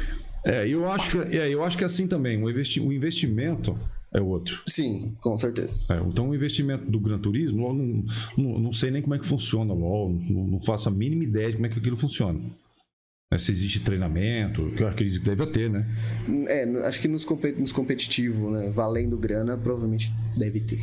É, 0.46 0.68
eu 0.68 0.88
acho 0.90 1.10
que, 1.12 1.38
é, 1.38 1.50
eu 1.54 1.64
acho 1.64 1.78
que 1.78 1.84
é 1.84 1.88
assim 1.88 2.08
também. 2.08 2.42
O, 2.42 2.50
investi- 2.50 2.80
o 2.80 2.94
investimento 2.94 3.78
é 4.14 4.22
outro. 4.22 4.62
Sim, 4.68 5.16
com 5.20 5.36
certeza. 5.36 5.86
É, 5.92 6.00
então, 6.08 6.30
o 6.30 6.36
investimento 6.36 6.86
do 6.90 7.00
Gran 7.00 7.18
Turismo, 7.20 7.62
LOL, 7.64 7.74
não, 7.74 8.06
não, 8.38 8.60
não 8.60 8.74
sei 8.74 8.92
nem 8.92 9.02
como 9.02 9.16
é 9.16 9.20
que 9.20 9.26
funciona 9.26 9.74
LOL, 9.74 10.18
não, 10.30 10.48
não 10.48 10.60
faço 10.60 10.88
a 10.88 10.92
mínima 10.92 11.24
ideia 11.24 11.48
de 11.50 11.54
como 11.56 11.66
é 11.66 11.70
que 11.70 11.80
aquilo 11.80 11.98
funciona. 11.98 12.40
Mas 13.34 13.42
se 13.42 13.52
existe 13.52 13.80
treinamento, 13.80 14.72
que 14.78 14.84
eu 14.84 14.88
acredito 14.88 15.20
que 15.24 15.26
deve 15.36 15.48
ter, 15.48 15.68
né? 15.70 15.86
É, 16.48 16.64
acho 16.88 17.02
que 17.02 17.08
nos, 17.08 17.26
compe- 17.26 17.54
nos 17.54 17.72
competitivos, 17.72 18.52
né? 18.54 18.70
Valendo 18.70 19.18
grana, 19.18 19.58
provavelmente 19.58 20.14
deve 20.38 20.60
ter. 20.62 20.80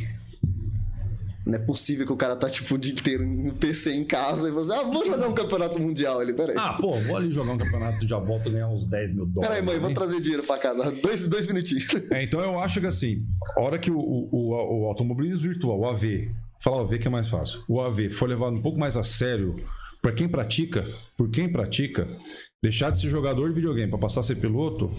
Não 1.45 1.55
é 1.55 1.59
possível 1.59 2.05
que 2.05 2.13
o 2.13 2.15
cara 2.15 2.35
tá, 2.37 2.49
tipo, 2.49 2.75
o 2.75 2.77
dia 2.77 2.93
inteiro 2.93 3.25
no 3.27 3.53
PC 3.53 3.93
em 3.93 4.05
casa 4.05 4.47
e 4.47 4.51
você, 4.51 4.71
ah, 4.73 4.83
vou 4.83 5.05
jogar 5.05 5.27
um 5.27 5.33
campeonato 5.33 5.77
mundial 5.77 6.19
ali, 6.19 6.33
peraí. 6.33 6.55
Ah, 6.57 6.73
pô, 6.73 6.93
vou 6.93 7.17
ali 7.17 7.31
jogar 7.31 7.51
um 7.51 7.57
campeonato, 7.57 8.07
já 8.07 8.17
volto 8.17 8.47
a 8.47 8.51
ganhar 8.51 8.69
uns 8.69 8.87
10 8.87 9.13
mil 9.13 9.25
dólares. 9.25 9.49
peraí, 9.55 9.65
mãe, 9.65 9.77
vou 9.79 9.89
né? 9.89 9.95
trazer 9.95 10.21
dinheiro 10.21 10.43
pra 10.43 10.57
casa. 10.57 10.89
Dois, 10.91 11.27
dois 11.27 11.45
minutinhos. 11.45 11.85
É, 12.11 12.23
então 12.23 12.39
eu 12.39 12.57
acho 12.59 12.79
que 12.79 12.87
assim, 12.87 13.25
a 13.57 13.61
hora 13.61 13.77
que 13.77 13.91
o, 13.91 13.97
o, 13.99 14.29
o- 14.31 14.83
o 14.83 14.85
automobilismo 14.87 15.41
virtual, 15.41 15.79
o 15.81 15.85
AV, 15.85 16.31
falar 16.61 16.77
o 16.77 16.81
AV 16.81 16.97
que 16.97 17.07
é 17.07 17.11
mais 17.11 17.27
fácil, 17.27 17.61
o 17.67 17.81
AV 17.81 18.09
for 18.09 18.29
levado 18.29 18.53
um 18.55 18.61
pouco 18.61 18.79
mais 18.79 18.95
a 18.95 19.03
sério 19.03 19.55
para 20.03 20.11
quem 20.11 20.27
pratica, 20.27 20.85
por 21.15 21.29
quem 21.29 21.49
pratica, 21.49 22.05
deixar 22.61 22.89
de 22.89 22.99
ser 22.99 23.07
jogador 23.09 23.47
de 23.47 23.55
videogame 23.55 23.89
para 23.89 23.99
passar 23.99 24.19
a 24.19 24.23
ser 24.23 24.35
piloto, 24.35 24.91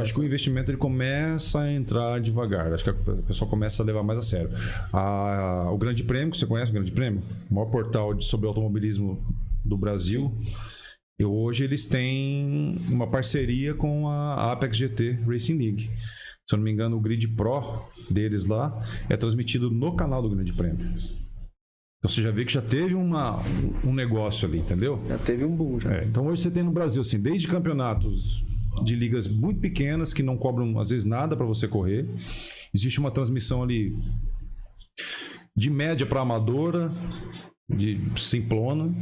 acho 0.00 0.14
que 0.14 0.20
o 0.20 0.24
investimento 0.24 0.68
ele 0.72 0.78
começa 0.78 1.60
a 1.60 1.72
entrar 1.72 2.20
devagar. 2.20 2.72
Acho 2.72 2.82
que 2.82 2.90
o 2.90 3.22
pessoal 3.22 3.48
começa 3.48 3.82
a 3.84 3.86
levar 3.86 4.02
mais 4.02 4.18
a 4.18 4.22
sério. 4.22 4.50
A- 4.92 5.70
o 5.72 5.78
Grande 5.78 6.02
Prêmio, 6.02 6.32
que 6.32 6.38
você 6.38 6.46
conhece 6.46 6.72
o 6.72 6.74
Grande 6.74 6.90
Prêmio? 6.90 7.22
O 7.48 7.54
maior 7.54 7.70
portal 7.70 8.14
de, 8.14 8.24
sobre 8.24 8.48
automobilismo 8.48 9.24
do 9.64 9.76
Brasil. 9.78 10.36
E 11.20 11.24
hoje 11.24 11.62
eles 11.62 11.86
têm 11.86 12.82
uma 12.90 13.06
parceria 13.06 13.74
com 13.74 14.08
a 14.08 14.50
Apex 14.50 14.76
GT 14.76 15.20
Racing 15.24 15.56
League. 15.56 15.88
Se 16.48 16.54
eu 16.54 16.56
não 16.56 16.64
me 16.64 16.72
engano, 16.72 16.96
o 16.96 17.00
Grid 17.00 17.28
Pro 17.28 17.62
deles 18.10 18.46
lá 18.46 18.84
é 19.08 19.16
transmitido 19.16 19.70
no 19.70 19.94
canal 19.94 20.20
do 20.20 20.30
Grande 20.30 20.52
Prêmio. 20.52 20.92
Então 22.02 22.10
você 22.10 22.20
já 22.20 22.32
vê 22.32 22.44
que 22.44 22.52
já 22.52 22.60
teve 22.60 22.96
uma, 22.96 23.40
um 23.84 23.94
negócio 23.94 24.48
ali, 24.48 24.58
entendeu? 24.58 25.00
Já 25.08 25.18
teve 25.18 25.44
um 25.44 25.54
boom, 25.54 25.78
já. 25.78 25.98
É, 25.98 26.04
então 26.04 26.26
hoje 26.26 26.42
você 26.42 26.50
tem 26.50 26.64
no 26.64 26.72
Brasil, 26.72 27.00
assim, 27.00 27.20
desde 27.20 27.46
campeonatos 27.46 28.44
de 28.84 28.96
ligas 28.96 29.28
muito 29.28 29.60
pequenas 29.60 30.12
que 30.12 30.20
não 30.20 30.36
cobram, 30.36 30.80
às 30.80 30.90
vezes, 30.90 31.04
nada 31.04 31.36
para 31.36 31.46
você 31.46 31.68
correr. 31.68 32.08
Existe 32.74 32.98
uma 32.98 33.12
transmissão 33.12 33.62
ali 33.62 33.96
de 35.56 35.70
média 35.70 36.04
para 36.04 36.22
amadora, 36.22 36.92
de 37.68 38.00
simplona. 38.16 38.92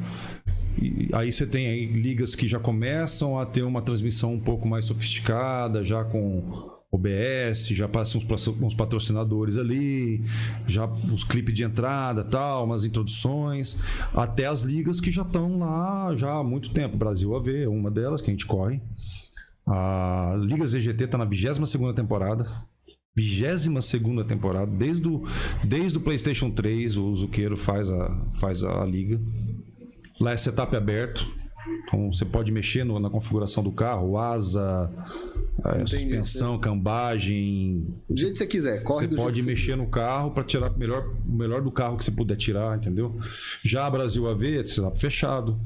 E 0.79 1.09
aí 1.15 1.33
você 1.33 1.47
tem 1.47 1.69
aí 1.69 1.87
ligas 1.87 2.35
que 2.35 2.47
já 2.47 2.61
começam 2.61 3.39
a 3.39 3.47
ter 3.47 3.63
uma 3.63 3.81
transmissão 3.81 4.35
um 4.35 4.41
pouco 4.41 4.69
mais 4.69 4.85
sofisticada, 4.85 5.83
já 5.83 6.05
com 6.05 6.71
OBS, 6.93 7.69
já 7.69 7.89
passam 7.89 8.21
uns 8.63 8.75
patrocinadores 8.75 9.57
ali, 9.57 10.25
já 10.67 10.87
os 10.87 11.23
clipes 11.23 11.55
de 11.55 11.63
entrada, 11.63 12.25
tal, 12.25 12.65
umas 12.65 12.85
introduções, 12.85 13.81
até 14.13 14.47
as 14.47 14.63
ligas 14.63 15.01
que 15.01 15.13
já 15.13 15.23
estão 15.23 15.61
lá 15.61 16.15
já 16.17 16.33
há 16.33 16.43
muito 16.43 16.71
tempo. 16.71 16.97
Brasil 16.97 17.35
AV 17.37 17.63
é 17.63 17.69
uma 17.69 17.91
delas 17.91 18.21
que 18.21 18.29
a 18.29 18.33
gente 18.33 18.47
corre. 18.47 18.81
A 19.65 20.35
Liga 20.41 20.67
ZGT 20.67 21.05
está 21.05 21.17
na 21.17 21.25
22 21.25 21.71
segunda 21.71 21.95
temporada. 21.95 22.51
Vigésima 23.15 23.83
segunda 23.83 24.25
temporada, 24.25 24.71
desde 24.71 25.09
o, 25.09 25.25
desde 25.65 25.99
o 25.99 26.01
PlayStation 26.01 26.51
3, 26.51 26.97
o 26.97 27.15
Zuqueiro 27.15 27.57
faz 27.57 27.91
a, 27.91 28.27
faz 28.41 28.65
a 28.65 28.85
liga. 28.85 29.21
Lá 30.21 30.33
é 30.33 30.37
setup 30.37 30.75
aberto. 30.75 31.40
Então 31.93 32.13
você 32.13 32.25
pode 32.25 32.53
mexer 32.53 32.85
no- 32.85 33.01
na 33.01 33.11
configuração 33.11 33.65
do 33.65 33.73
carro, 33.73 34.17
asa, 34.17 34.89
eh, 35.65 35.85
suspensão, 35.87 36.57
cambagem. 36.59 37.85
Do 38.09 38.17
jeito 38.17 38.33
que 38.33 38.39
você 38.39 38.47
quiser, 38.47 38.83
corre 38.85 39.09
Você 39.09 39.17
pode 39.17 39.43
mexer 39.43 39.77
no 39.77 39.87
carro 39.89 40.31
para 40.31 40.45
tirar 40.45 40.71
o 40.71 40.79
melhor, 40.79 41.13
o 41.29 41.33
melhor 41.33 41.61
do 41.63 41.71
carro 41.73 41.97
que 41.97 42.05
você 42.05 42.13
puder 42.13 42.37
tirar, 42.37 42.77
entendeu? 42.79 43.19
Já 43.65 43.87
a 43.87 43.91
Brasil 43.91 44.29
AV 44.29 44.61
é 44.61 44.65
setup 44.67 44.99
fechado. 44.99 45.59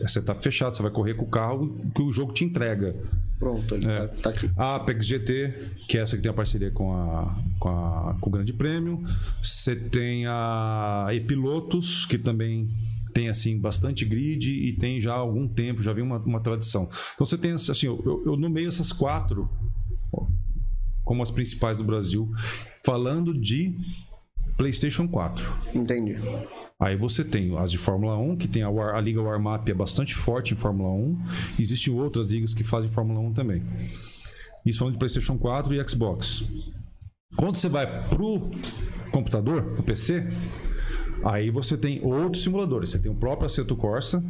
É 0.00 0.08
setup 0.08 0.42
fechado, 0.42 0.74
você 0.74 0.82
vai 0.82 0.90
correr 0.90 1.14
com 1.14 1.24
o 1.26 1.28
carro 1.28 1.78
que 1.94 2.02
o 2.02 2.10
jogo 2.10 2.32
te 2.32 2.44
entrega. 2.44 2.92
você- 2.92 3.26
Pronto, 3.38 3.74
ele 3.74 3.86
É. 3.86 4.06
tá, 4.06 4.14
tá 4.22 4.30
aqui. 4.30 4.50
A 4.56 4.76
Apex 4.76 5.04
GT, 5.06 5.52
que 5.86 5.98
é 5.98 6.00
essa 6.00 6.16
que 6.16 6.22
tem 6.22 6.30
a 6.30 6.34
parceria 6.34 6.70
com, 6.70 6.90
a, 6.94 7.36
com, 7.60 7.68
a- 7.68 8.16
com 8.18 8.30
o 8.30 8.32
Grande 8.32 8.54
Prêmio. 8.54 9.04
Você 9.42 9.76
tem 9.76 10.24
a 10.26 11.06
Epilotos, 11.12 12.06
que 12.06 12.16
também 12.16 12.70
tem 13.16 13.30
assim 13.30 13.58
bastante 13.58 14.04
grid 14.04 14.52
e 14.52 14.74
tem 14.74 15.00
já 15.00 15.14
há 15.14 15.16
algum 15.16 15.48
tempo, 15.48 15.82
já 15.82 15.90
vem 15.94 16.04
uma, 16.04 16.18
uma 16.18 16.38
tradição. 16.38 16.86
Então 17.14 17.24
você 17.24 17.38
tem 17.38 17.52
assim, 17.52 17.86
eu, 17.86 18.22
eu, 18.26 18.36
nomeio 18.36 18.68
essas 18.68 18.92
quatro 18.92 19.48
como 21.02 21.22
as 21.22 21.30
principais 21.30 21.78
do 21.78 21.84
Brasil, 21.84 22.30
falando 22.84 23.32
de 23.32 23.74
PlayStation 24.58 25.08
4. 25.08 25.50
Entendi. 25.74 26.16
Aí 26.78 26.94
você 26.94 27.24
tem 27.24 27.56
as 27.56 27.70
de 27.70 27.78
Fórmula 27.78 28.18
1, 28.18 28.36
que 28.36 28.46
tem 28.46 28.62
a, 28.62 28.68
War- 28.68 28.94
a 28.94 29.00
Liga 29.00 29.22
Warmap 29.22 29.66
é 29.66 29.72
bastante 29.72 30.14
forte 30.14 30.52
em 30.52 30.56
Fórmula 30.56 30.90
1. 30.90 31.18
Existem 31.58 31.94
outras 31.94 32.30
ligas 32.30 32.52
que 32.52 32.64
fazem 32.64 32.90
Fórmula 32.90 33.20
1 33.20 33.32
também. 33.32 33.62
Isso 34.66 34.78
falando 34.78 34.92
de 34.92 34.98
PlayStation 34.98 35.38
4 35.38 35.72
e 35.72 35.88
Xbox. 35.88 36.44
Quando 37.34 37.56
você 37.56 37.68
vai 37.70 37.86
pro 38.10 38.50
computador, 39.10 39.62
pro 39.72 39.82
PC, 39.82 40.28
aí 41.24 41.50
você 41.50 41.76
tem 41.76 42.00
outros 42.04 42.42
simuladores. 42.42 42.90
Você 42.90 42.98
tem 42.98 43.10
o 43.10 43.14
próprio 43.14 43.46
Assetto 43.46 43.74
Corsa, 43.76 44.24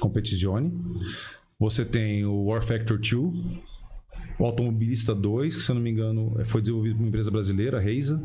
Competizione. 0.00 0.72
Você 1.58 1.84
tem 1.84 2.24
o 2.24 2.44
War 2.46 2.62
Factor 2.62 2.98
2, 2.98 3.12
o 4.38 4.44
Automobilista 4.44 5.14
2, 5.14 5.56
que 5.56 5.62
se 5.62 5.70
eu 5.70 5.74
não 5.76 5.82
me 5.82 5.90
engano 5.90 6.36
foi 6.44 6.60
desenvolvido 6.60 6.96
por 6.96 7.02
uma 7.02 7.08
empresa 7.08 7.30
brasileira, 7.30 7.78
a 7.78 7.80
Reisa. 7.80 8.22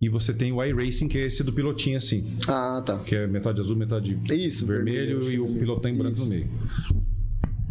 E 0.00 0.08
você 0.10 0.32
tem 0.34 0.52
o 0.52 0.62
iRacing, 0.62 1.08
que 1.08 1.16
é 1.16 1.24
esse 1.24 1.42
do 1.42 1.52
pilotinho 1.54 1.96
assim 1.96 2.36
Ah, 2.46 2.82
tá. 2.84 2.98
que 2.98 3.14
é 3.16 3.26
metade 3.26 3.60
azul, 3.62 3.74
metade 3.76 4.18
Isso, 4.30 4.66
vermelho, 4.66 5.20
vermelho, 5.20 5.32
e 5.32 5.40
o 5.40 5.58
pilotão 5.58 5.90
em 5.90 5.94
branco 5.96 6.12
Isso. 6.12 6.24
no 6.24 6.28
meio. 6.30 6.50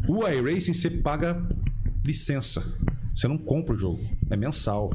O 0.08 0.28
iRacing 0.28 0.74
você 0.74 0.90
paga 0.90 1.40
licença. 2.04 2.64
Você 3.16 3.30
não 3.30 3.38
compra 3.38 3.74
o 3.74 3.78
jogo. 3.78 4.02
É 4.30 4.36
mensal. 4.36 4.92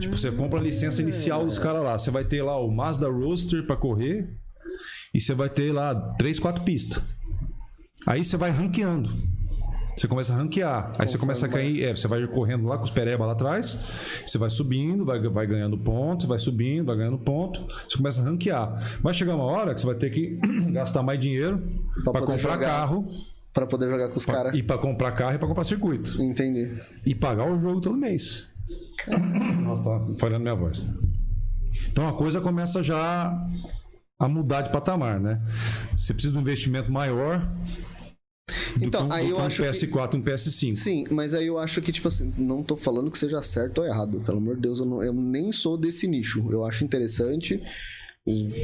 Tipo, 0.00 0.18
você 0.18 0.32
compra 0.32 0.58
a 0.58 0.62
licença 0.62 1.00
inicial 1.00 1.44
dos 1.44 1.56
caras 1.56 1.84
lá. 1.84 1.96
Você 1.96 2.10
vai 2.10 2.24
ter 2.24 2.42
lá 2.42 2.58
o 2.58 2.68
Mazda 2.68 3.08
Roadster 3.08 3.64
pra 3.64 3.76
correr. 3.76 4.28
E 5.14 5.20
você 5.20 5.34
vai 5.34 5.48
ter 5.48 5.72
lá 5.72 5.94
três, 6.18 6.40
quatro 6.40 6.64
pistas. 6.64 7.00
Aí 8.06 8.24
você 8.24 8.36
vai 8.36 8.50
ranqueando. 8.50 9.16
Você 9.96 10.08
começa 10.08 10.34
a 10.34 10.36
ranquear. 10.36 10.92
Aí 10.98 11.06
você 11.06 11.16
começa 11.16 11.46
a 11.46 11.48
cair. 11.48 11.84
É, 11.84 11.94
você 11.94 12.08
vai 12.08 12.26
correndo 12.26 12.66
lá 12.66 12.76
com 12.76 12.82
os 12.82 12.90
pereba 12.90 13.24
lá 13.24 13.32
atrás. 13.32 13.78
Você 14.26 14.36
vai 14.36 14.50
subindo, 14.50 15.04
vai, 15.04 15.20
vai 15.20 15.46
ganhando 15.46 15.78
ponto, 15.78 16.26
vai 16.26 16.40
subindo, 16.40 16.86
vai 16.86 16.96
ganhando 16.96 17.18
ponto. 17.18 17.64
Você 17.88 17.96
começa 17.96 18.20
a 18.20 18.24
ranquear. 18.24 18.98
Vai 19.00 19.14
chegar 19.14 19.36
uma 19.36 19.44
hora 19.44 19.72
que 19.72 19.80
você 19.80 19.86
vai 19.86 19.94
ter 19.94 20.10
que 20.10 20.40
gastar 20.72 21.04
mais 21.04 21.20
dinheiro 21.20 21.62
para 22.04 22.20
comprar 22.20 22.36
jogar. 22.36 22.58
carro. 22.58 23.06
Pra 23.54 23.66
poder 23.66 23.88
jogar 23.88 24.08
com 24.08 24.16
os 24.16 24.26
caras. 24.26 24.52
E 24.54 24.62
para 24.62 24.78
comprar 24.78 25.12
carro 25.12 25.36
e 25.36 25.38
para 25.38 25.46
comprar 25.48 25.64
circuito. 25.64 26.20
Entendi. 26.20 26.76
E 27.06 27.14
pagar 27.14 27.50
o 27.50 27.58
jogo 27.60 27.80
todo 27.80 27.96
mês. 27.96 28.50
Nossa, 29.62 29.82
tá 29.82 30.00
falhando 30.18 30.42
minha 30.42 30.54
voz. 30.56 30.84
Então 31.90 32.08
a 32.08 32.12
coisa 32.12 32.40
começa 32.40 32.82
já 32.82 33.32
a 34.18 34.28
mudar 34.28 34.62
de 34.62 34.72
patamar, 34.72 35.20
né? 35.20 35.40
Você 35.96 36.12
precisa 36.12 36.32
de 36.32 36.38
um 36.38 36.42
investimento 36.42 36.90
maior. 36.90 37.48
Então, 38.80 39.08
que 39.08 39.14
um, 39.14 39.16
aí 39.16 39.30
eu 39.30 39.36
que 39.36 39.42
um 39.42 39.46
acho 39.46 39.62
que- 39.62 39.68
PS4 39.68 40.14
e 40.14 40.16
um 40.18 40.22
PS5. 40.22 40.74
Sim, 40.76 41.06
mas 41.10 41.32
aí 41.32 41.46
eu 41.46 41.56
acho 41.58 41.80
que, 41.80 41.92
tipo 41.92 42.08
assim, 42.08 42.32
não 42.36 42.62
tô 42.62 42.76
falando 42.76 43.10
que 43.10 43.18
seja 43.18 43.40
certo 43.40 43.78
ou 43.78 43.86
errado. 43.86 44.20
Pelo 44.26 44.38
amor 44.38 44.56
de 44.56 44.62
Deus, 44.62 44.80
eu, 44.80 44.86
não- 44.86 45.02
eu 45.02 45.12
nem 45.12 45.52
sou 45.52 45.78
desse 45.78 46.06
nicho. 46.08 46.44
Eu 46.50 46.64
acho 46.66 46.84
interessante. 46.84 47.62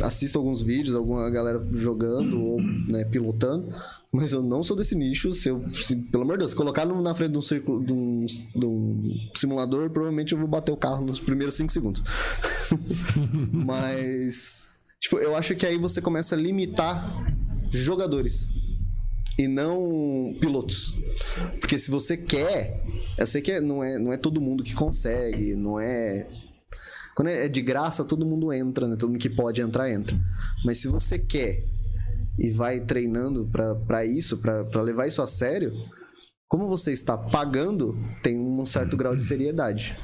Assisto 0.03 0.39
alguns 0.39 0.63
vídeos, 0.63 0.95
alguma 0.95 1.29
galera 1.29 1.63
jogando 1.73 2.43
ou 2.43 2.63
né, 2.63 3.05
pilotando, 3.05 3.69
mas 4.11 4.33
eu 4.33 4.43
não 4.43 4.63
sou 4.63 4.75
desse 4.75 4.95
nicho. 4.95 5.33
Se 5.33 5.51
eu, 5.51 5.69
se- 5.69 5.97
pelo 5.97 6.23
amor 6.23 6.39
de 6.39 6.45
Deus, 6.45 6.55
colocar 6.55 6.87
na 6.87 7.15
frente 7.15 7.33
de 7.33 7.39
um, 7.39 7.43
círculo, 7.43 7.85
de, 7.85 7.93
um, 7.93 8.25
de 8.25 8.67
um 8.67 9.03
simulador, 9.35 9.91
provavelmente 9.91 10.33
eu 10.33 10.39
vou 10.39 10.49
bater 10.49 10.73
o 10.73 10.77
carro 10.79 11.05
nos 11.05 11.21
primeiros 11.21 11.55
5 11.57 11.71
segundos. 11.71 12.03
mas, 13.53 14.73
tipo, 14.99 15.19
eu 15.19 15.37
acho 15.37 15.55
que 15.55 15.67
aí 15.67 15.77
você 15.77 16.01
começa 16.01 16.35
a 16.35 16.39
limitar 16.39 17.31
jogadores 17.71 18.51
e 19.39 19.47
não 19.47 20.35
pilotos. 20.41 20.95
Porque 21.61 21.79
se 21.79 21.91
você 21.91 22.17
quer, 22.17 22.83
eu 23.19 23.27
sei 23.27 23.43
que 23.43 23.61
não 23.61 23.85
é, 23.85 23.99
não 23.99 24.11
é 24.13 24.17
todo 24.17 24.41
mundo 24.41 24.63
que 24.65 24.75
consegue, 24.75 25.55
não 25.55 25.79
é. 25.79 26.27
Quando 27.15 27.29
é 27.29 27.49
de 27.49 27.61
graça, 27.61 28.05
todo 28.05 28.27
mundo 28.27 28.53
entra, 28.53 28.87
né? 28.87 28.97
Todo 28.97 29.11
mundo 29.11 29.21
que 29.21 29.31
pode 29.31 29.61
entrar, 29.61 29.91
entra. 29.91 30.19
Mas 30.65 30.79
se 30.79 30.89
você 30.89 31.19
quer 31.19 31.65
e 32.39 32.51
vai 32.51 32.81
treinando 32.81 33.51
pra 33.87 34.05
isso, 34.05 34.39
pra 34.39 34.81
levar 34.81 35.07
isso 35.07 35.21
a 35.21 35.27
sério, 35.27 35.73
como 36.49 36.67
você 36.67 36.93
está 36.93 37.17
pagando, 37.17 37.97
tem 38.23 38.39
um 38.39 38.65
certo 38.65 38.97
grau 38.97 39.15
de 39.15 39.23
seriedade. 39.23 39.97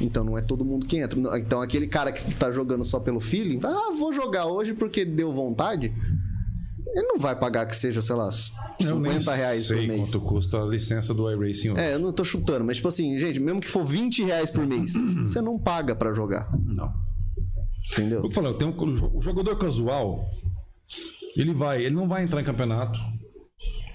Então 0.00 0.22
não 0.22 0.38
é 0.38 0.42
todo 0.42 0.64
mundo 0.64 0.86
que 0.86 0.98
entra. 0.98 1.18
Então 1.38 1.60
aquele 1.60 1.86
cara 1.86 2.12
que 2.12 2.36
tá 2.36 2.50
jogando 2.50 2.84
só 2.84 3.00
pelo 3.00 3.20
feeling, 3.20 3.60
ah, 3.64 3.92
vou 3.98 4.12
jogar 4.12 4.46
hoje 4.46 4.74
porque 4.74 5.04
deu 5.04 5.32
vontade. 5.32 5.92
Ele 6.98 7.06
não 7.06 7.18
vai 7.18 7.38
pagar 7.38 7.64
que 7.66 7.76
seja, 7.76 8.02
sei 8.02 8.16
lá, 8.16 8.28
Eu 8.80 8.98
nem 8.98 9.12
50 9.12 9.34
reais 9.34 9.66
por 9.66 9.76
sei 9.78 9.86
mês. 9.86 10.00
quanto 10.00 10.20
custa 10.20 10.60
a 10.62 10.66
licença 10.66 11.14
do 11.14 11.30
iRacing 11.30 11.70
hoje. 11.70 11.80
É, 11.80 11.94
eu 11.94 11.98
não 11.98 12.12
tô 12.12 12.24
chutando, 12.24 12.64
mas 12.64 12.76
tipo 12.76 12.88
assim, 12.88 13.18
gente, 13.18 13.38
mesmo 13.38 13.60
que 13.60 13.68
for 13.68 13.84
20 13.84 14.24
reais 14.24 14.50
por 14.50 14.66
mês, 14.66 14.94
você 15.20 15.40
não 15.40 15.58
paga 15.58 15.94
pra 15.94 16.12
jogar, 16.12 16.50
Não. 16.64 16.92
entendeu? 17.92 18.22
Eu 18.24 18.30
falando, 18.30 18.58
tem 18.58 18.66
um, 18.66 18.74
o 19.16 19.22
jogador 19.22 19.56
casual, 19.56 20.28
ele 21.36 21.54
vai, 21.54 21.84
ele 21.84 21.94
não 21.94 22.08
vai 22.08 22.24
entrar 22.24 22.40
em 22.40 22.44
campeonato 22.44 22.98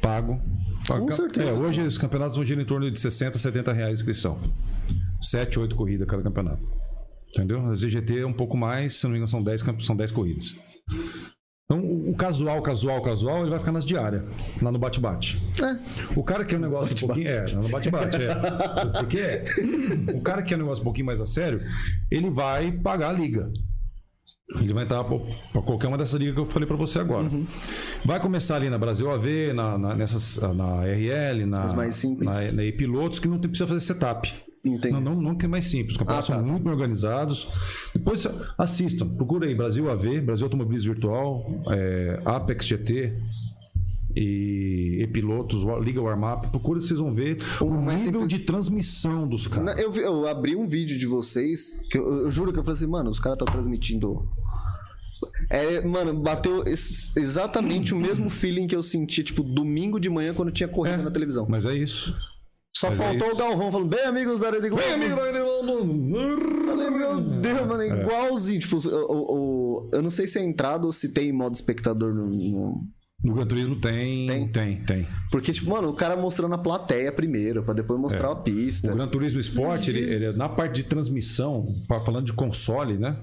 pago. 0.02 0.40
Com 0.88 1.12
certeza. 1.12 1.50
É, 1.50 1.54
hoje 1.54 1.82
os 1.82 1.98
campeonatos 1.98 2.36
vão 2.36 2.46
girar 2.46 2.62
em 2.64 2.68
torno 2.68 2.90
de 2.92 3.00
60, 3.00 3.38
70 3.38 3.72
reais 3.74 3.90
de 4.00 4.04
inscrição. 4.04 4.38
7, 5.22 5.60
8 5.60 5.76
corridas 5.76 6.08
cada 6.08 6.22
campeonato. 6.22 6.62
Entendeu? 7.30 7.66
A 7.68 7.74
ZGT 7.74 8.20
é 8.20 8.26
um 8.28 8.34
pouco 8.34 8.56
mais, 8.58 8.94
se 8.96 9.04
não 9.06 9.12
me 9.12 9.18
engano, 9.18 9.28
são 9.30 9.42
10, 9.42 9.64
camp- 9.64 9.82
são 9.82 9.96
10 9.96 10.12
corridas. 10.12 10.56
Então, 11.66 11.80
o 11.82 12.14
casual, 12.16 12.62
casual, 12.62 13.02
casual, 13.02 13.42
ele 13.42 13.50
vai 13.50 13.58
ficar 13.60 13.72
nas 13.72 13.86
diárias, 13.86 14.24
lá 14.62 14.72
no 14.72 14.78
bate-bate. 14.78 15.42
É, 15.62 15.80
O 16.20 16.24
cara 16.24 16.44
que 16.44 16.52
quer 16.52 16.58
um 16.58 16.62
negócio 16.62 16.94
um 16.94 17.08
pouquinho. 17.08 17.30
É, 17.30 17.46
no 17.54 17.70
bate-bate, 17.70 18.18
é. 18.22 18.36
Porque 19.00 19.18
é. 19.18 19.46
O 20.14 20.22
cara 20.22 20.42
que 20.42 20.50
quer 20.50 20.56
um 20.56 20.60
negócio 20.60 20.82
um 20.82 20.84
pouquinho 20.84 21.06
mais 21.06 21.22
a 21.22 21.26
sério, 21.26 21.62
ele 22.12 22.30
vai 22.30 22.72
pagar 22.72 23.10
a 23.10 23.14
liga. 23.14 23.50
Ele 24.60 24.74
vai 24.74 24.84
entrar 24.84 25.04
para 25.06 25.62
qualquer 25.62 25.88
uma 25.88 25.98
dessas 25.98 26.20
ligas 26.20 26.36
que 26.36 26.42
eu 26.42 26.46
falei 26.46 26.68
para 26.68 26.76
você 26.76 27.00
agora. 27.00 27.24
Uhum. 27.28 27.48
Vai 28.04 28.20
começar 28.20 28.58
ali 28.58 28.70
na 28.70 28.78
Brasil 28.78 29.10
AV, 29.10 29.54
na, 29.56 29.78
na, 29.78 29.96
nessas, 29.96 30.38
na 30.54 30.84
RL, 30.84 31.46
na, 31.48 31.64
As 31.64 31.74
mais 31.74 31.96
simples. 31.96 32.30
na, 32.30 32.52
na 32.52 32.64
E-Pilotos, 32.64 33.20
que 33.20 33.28
não 33.28 33.40
tem- 33.40 33.50
precisa 33.50 33.68
fazer 33.68 33.80
setup. 33.80 34.32
Entendi. 34.64 34.94
Não, 34.94 35.02
não, 35.02 35.22
não 35.22 35.38
é 35.40 35.48
mais 35.48 35.66
simples. 35.66 35.94
Os 35.94 35.98
campeonatos 35.98 36.30
Ah, 36.30 36.34
tá, 36.34 36.40
são 36.40 36.46
tá. 36.48 36.52
muito 36.54 36.64
bem 36.64 36.74
organizados. 36.74 37.48
Depois 37.94 38.26
assistam, 38.58 39.08
procura 39.08 39.46
aí 39.48 39.56
Brasil 39.56 39.90
AV, 39.92 40.22
Brasil 40.22 40.46
Automobilismo 40.46 40.94
Virtual, 40.94 41.64
é, 41.70 42.22
Apex 42.26 42.66
GT 42.66 43.14
e 44.16 45.00
E-Pilotos, 45.02 45.64
Wa- 45.64 45.80
Liga 45.80 46.02
Warmap. 46.02 46.46
Procura 46.52 46.80
vocês 46.80 47.00
vão 47.00 47.12
ver 47.12 47.38
o 47.60 47.70
mais 47.70 48.06
nível 48.06 48.22
simples- 48.22 48.40
de 48.40 48.46
transmissão 48.46 49.28
dos 49.28 49.48
caras. 49.48 49.80
Eu, 49.80 49.92
eu 49.96 50.28
abri 50.28 50.56
um 50.56 50.68
vídeo 50.68 50.98
de 50.98 51.08
vocês, 51.08 51.86
que 51.90 51.98
eu, 51.98 52.24
eu 52.24 52.32
juro 52.32 52.54
que 52.54 52.60
eu 52.60 52.64
falei 52.64 52.78
assim, 52.78 52.88
mano, 52.88 53.10
os 53.10 53.20
caras 53.20 53.38
estão 53.40 53.52
transmitindo. 53.52 54.28
É, 55.50 55.82
mano, 55.82 56.14
bateu 56.20 56.64
ex- 56.66 57.12
exatamente 57.18 57.94
o 57.94 57.98
mesmo 57.98 58.30
feeling 58.30 58.68
que 58.68 58.76
eu 58.76 58.84
senti, 58.84 59.24
tipo, 59.24 59.42
domingo 59.42 60.00
de 60.00 60.10
manhã 60.10 60.34
quando 60.34 60.52
tinha 60.52 60.68
corrida 60.68 60.98
É. 61.02 61.04
na 61.04 61.12
televisão. 61.12 61.48
Mas 61.50 61.66
é 61.66 61.74
isso. 61.76 62.16
Só 62.76 62.90
mas 62.90 63.00
é 63.00 63.04
faltou 63.04 63.28
isso. 63.28 63.36
o 63.36 63.40
Galvão 63.40 63.72
falando, 63.72 63.90
bem 63.90 64.04
amigos 64.06 64.40
da 64.40 64.50
Rede 64.50 64.70
Globo. 64.70 64.84
Falei, 66.66 66.90
meu 66.90 67.22
Deus, 67.22 67.68
mano, 67.68 67.82
é 67.82 67.88
igualzinho. 68.02 68.60
Tipo, 68.60 68.78
o, 68.78 68.90
o- 68.90 69.38
o- 69.86 69.90
eu 69.94 70.02
não 70.02 70.10
sei 70.10 70.26
se 70.28 70.40
é 70.40 70.44
entrada 70.44 70.86
ou 70.86 70.92
se 70.92 71.14
tem 71.14 71.32
modo 71.32 71.54
espectador 71.54 72.14
no- 72.14 72.28
no, 72.28 72.88
No 73.24 73.34
Gran 73.36 73.46
Turismo 73.46 73.76
tem, 73.80 74.26
Tem? 74.28 74.48
tem, 74.50 74.78
tem. 74.84 75.08
Porque, 75.32 75.54
tipo, 75.54 75.70
mano, 75.70 75.88
o 75.88 75.94
cara 75.94 76.18
mostrando 76.18 76.56
a 76.56 76.58
plateia 76.58 77.10
primeiro, 77.10 77.64
pra 77.64 77.74
depois 77.74 77.98
mostrar 77.98 78.28
a 78.28 78.32
O 78.32 78.36
pista. 78.44 78.94
Gran 78.94 79.08
Turismo 79.08 79.40
Sport, 79.40 79.88
ele, 79.88 80.00
ele 80.00 80.26
é- 80.26 80.34
na 80.34 80.50
parte 80.50 80.76
de 80.82 80.84
transmissão, 80.84 81.66
falando 82.04 82.26
de 82.26 82.34
console, 82.34 82.98
né? 82.98 83.16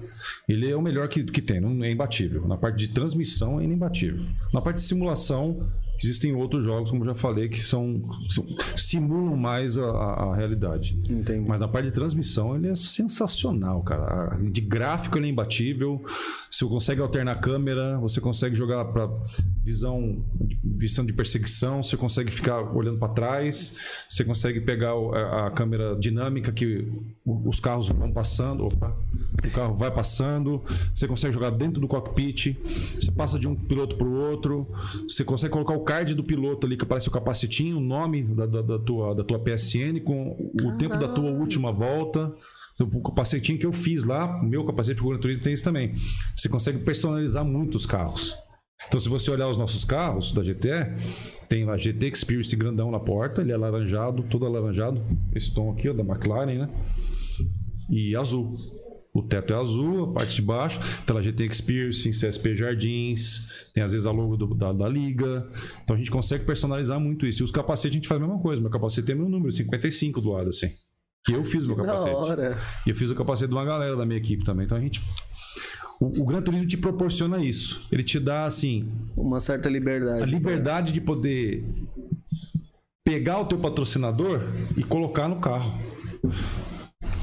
Ele 0.49 0.71
é 0.71 0.75
o 0.75 0.81
melhor 0.81 1.07
que, 1.07 1.23
que 1.23 1.39
tem, 1.41 1.61
não 1.61 1.83
é 1.83 1.91
imbatível. 1.91 2.47
Na 2.47 2.57
parte 2.57 2.77
de 2.79 2.87
transmissão, 2.87 3.61
ele 3.61 3.73
é 3.73 3.75
imbatível. 3.75 4.25
Na 4.51 4.59
parte 4.59 4.77
de 4.77 4.83
simulação, 4.83 5.67
Existem 6.03 6.33
outros 6.35 6.63
jogos, 6.63 6.89
como 6.89 7.03
eu 7.03 7.07
já 7.07 7.15
falei, 7.15 7.47
que 7.47 7.59
são, 7.59 8.01
são- 8.29 8.45
simulam 8.75 9.35
mais 9.37 9.77
a, 9.77 9.85
a- 9.89 10.35
realidade. 10.35 10.99
Entendi. 11.09 11.47
Mas 11.47 11.61
na 11.61 11.67
parte 11.67 11.85
de 11.87 11.91
transmissão, 11.93 12.55
ele 12.55 12.67
é 12.69 12.75
sensacional, 12.75 13.81
cara. 13.83 14.37
De 14.51 14.61
gráfico, 14.61 15.17
ele 15.17 15.27
é 15.27 15.29
imbatível. 15.29 16.03
Você 16.49 16.65
consegue 16.65 17.01
alternar 17.01 17.33
a 17.33 17.35
câmera, 17.35 17.97
você 17.99 18.19
consegue 18.19 18.55
jogar 18.55 18.85
para 18.85 19.09
visão, 19.63 20.23
visão 20.63 21.05
de 21.05 21.13
perseguição, 21.13 21.81
você 21.83 21.95
consegue 21.95 22.31
ficar 22.31 22.59
olhando 22.75 22.97
para 22.97 23.13
trás, 23.13 23.77
você 24.09 24.23
consegue 24.23 24.59
pegar 24.61 24.91
a, 24.93 25.47
a 25.47 25.51
câmera 25.51 25.95
dinâmica 25.95 26.51
que 26.51 26.87
os 27.25 27.59
carros 27.59 27.89
vão 27.89 28.11
passando, 28.11 28.65
opa, 28.65 28.95
o 29.45 29.51
carro 29.51 29.73
vai 29.75 29.91
passando, 29.91 30.61
você 30.93 31.07
consegue 31.07 31.33
jogar 31.33 31.51
dentro 31.51 31.79
do 31.79 31.87
cockpit, 31.87 32.57
você 32.99 33.11
passa 33.11 33.39
de 33.39 33.47
um 33.47 33.55
piloto 33.55 33.95
para 33.95 34.07
o 34.07 34.13
outro, 34.13 34.67
você 35.07 35.23
consegue 35.23 35.53
colocar 35.53 35.73
o 35.75 35.81
card 35.91 36.15
do 36.15 36.23
piloto 36.23 36.65
ali 36.65 36.77
que 36.77 36.83
aparece 36.83 37.07
o 37.09 37.11
capacetinho, 37.11 37.77
o 37.77 37.81
nome 37.81 38.23
da, 38.23 38.45
da- 38.45 38.61
da 38.61 38.79
tua, 38.79 39.13
da 39.13 39.23
tua 39.23 39.39
PSN 39.39 39.99
com 40.03 40.31
o 40.63 40.77
tempo 40.77 40.97
da 40.97 41.07
tua 41.09 41.29
última 41.31 41.71
volta. 41.71 42.33
O 42.79 43.01
capacetinho 43.01 43.59
que 43.59 43.65
eu 43.65 43.73
fiz 43.73 44.03
lá, 44.05 44.39
o 44.41 44.45
meu 44.45 44.65
capacete 44.65 44.97
pro 44.99 45.09
Gran 45.09 45.19
Turismo 45.19 45.43
tem 45.43 45.53
isso 45.53 45.63
também. 45.63 45.93
Você 46.35 46.47
consegue 46.49 46.79
personalizar 46.79 47.43
muito 47.45 47.75
os 47.75 47.85
carros. 47.85 48.35
Então, 48.87 48.99
se 48.99 49.07
você 49.07 49.29
olhar 49.29 49.47
os 49.49 49.57
nossos 49.57 49.83
carros 49.83 50.31
da 50.31 50.41
GTE, 50.41 50.89
tem 51.47 51.65
lá 51.65 51.77
GT 51.77 52.07
Experience 52.07 52.55
grandão 52.55 52.89
na 52.89 52.99
porta, 52.99 53.41
ele 53.41 53.51
é 53.51 53.55
alaranjado, 53.55 54.23
todo 54.23 54.45
alaranjado. 54.47 55.03
Esse 55.35 55.53
tom 55.53 55.69
aqui, 55.71 55.89
ó, 55.89 55.93
da 55.93 56.03
McLaren, 56.03 56.57
né? 56.57 56.69
E 57.89 58.15
azul. 58.15 58.55
O 59.13 59.21
teto 59.21 59.53
é 59.53 59.57
azul, 59.57 60.05
a 60.05 60.13
parte 60.13 60.35
de 60.35 60.41
baixo. 60.41 60.79
Tem 61.05 61.13
lá 61.15 61.21
GT 61.21 61.45
Experience, 61.45 62.09
CSP 62.11 62.55
Jardins, 62.55 63.67
tem 63.73 63.83
às 63.83 63.91
vezes 63.91 64.07
a 64.07 64.11
logo 64.11 64.37
do- 64.37 64.55
da, 64.55 64.71
da 64.71 64.87
liga. 64.87 65.49
Então 65.83 65.95
a 65.95 65.99
gente 65.99 66.09
consegue 66.09 66.45
personalizar 66.45 66.97
muito 66.99 67.25
isso. 67.25 67.41
E 67.41 67.45
os 67.45 67.51
capacetes 67.51 67.91
a 67.91 67.95
gente 67.95 68.07
faz 68.07 68.21
a 68.21 68.25
mesma 68.25 68.41
coisa. 68.41 68.61
Meu 68.61 68.71
capacete 68.71 69.05
tem 69.07 69.15
meu 69.15 69.27
número, 69.27 69.51
55 69.51 70.21
do 70.21 70.29
lado, 70.31 70.49
assim. 70.49 70.71
Que 71.25 71.33
eu 71.33 71.43
fiz 71.43 71.65
o 71.65 71.67
meu 71.67 71.77
Da 71.77 71.83
capacete. 71.83 72.15
hora. 72.15 72.57
E 72.87 72.89
eu 72.89 72.95
fiz 72.95 73.09
o 73.11 73.15
capacete 73.15 73.49
de 73.49 73.53
uma 73.53 73.65
galera 73.65 73.95
da 73.97 74.05
minha 74.05 74.17
equipe 74.17 74.45
também. 74.45 74.65
Então 74.65 74.77
a 74.77 74.81
gente. 74.81 75.03
O, 75.99 76.21
o 76.21 76.25
Gran 76.25 76.41
Turismo 76.41 76.65
te 76.65 76.77
proporciona 76.77 77.37
isso. 77.43 77.87
Ele 77.91 78.03
te 78.03 78.17
dá, 78.19 78.45
assim, 78.45 78.91
Uma 79.15 79.39
certa 79.41 79.69
liberdade. 79.69 80.23
a 80.23 80.25
liberdade 80.25 80.91
de 80.93 81.01
poder 81.01 81.63
pegar 83.05 83.39
o 83.39 83.45
teu 83.45 83.57
patrocinador 83.59 84.41
e 84.77 84.83
colocar 84.83 85.27
no 85.27 85.39
carro. 85.41 85.77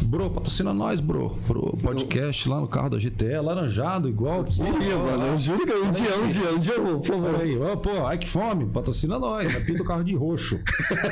Bro, 0.02 0.30
patrocina 0.30 0.72
nós, 0.72 1.00
bro. 1.00 1.36
Bro, 1.46 1.76
podcast 1.82 2.48
lá 2.48 2.60
no 2.60 2.68
carro 2.68 2.90
da 2.90 2.98
GTE, 2.98 3.40
laranjado, 3.42 4.08
igual 4.08 4.44
ó, 4.44 4.98
mano. 4.98 5.26
Eu 5.26 5.38
juro 5.38 5.66
que 5.66 5.72
um 5.72 5.90
dia, 5.90 6.16
um 6.16 6.28
dia, 6.28 6.50
um 6.52 6.58
dia 6.58 6.74
por 6.74 7.04
favor. 7.04 7.40
Aí, 7.40 7.58
ó, 7.58 7.76
pô, 7.76 8.06
ai 8.06 8.16
que 8.16 8.28
fome, 8.28 8.66
patrocina 8.66 9.18
nós, 9.18 9.52
pinta 9.64 9.82
o 9.82 9.86
carro 9.86 10.04
de 10.04 10.14
roxo. 10.14 10.58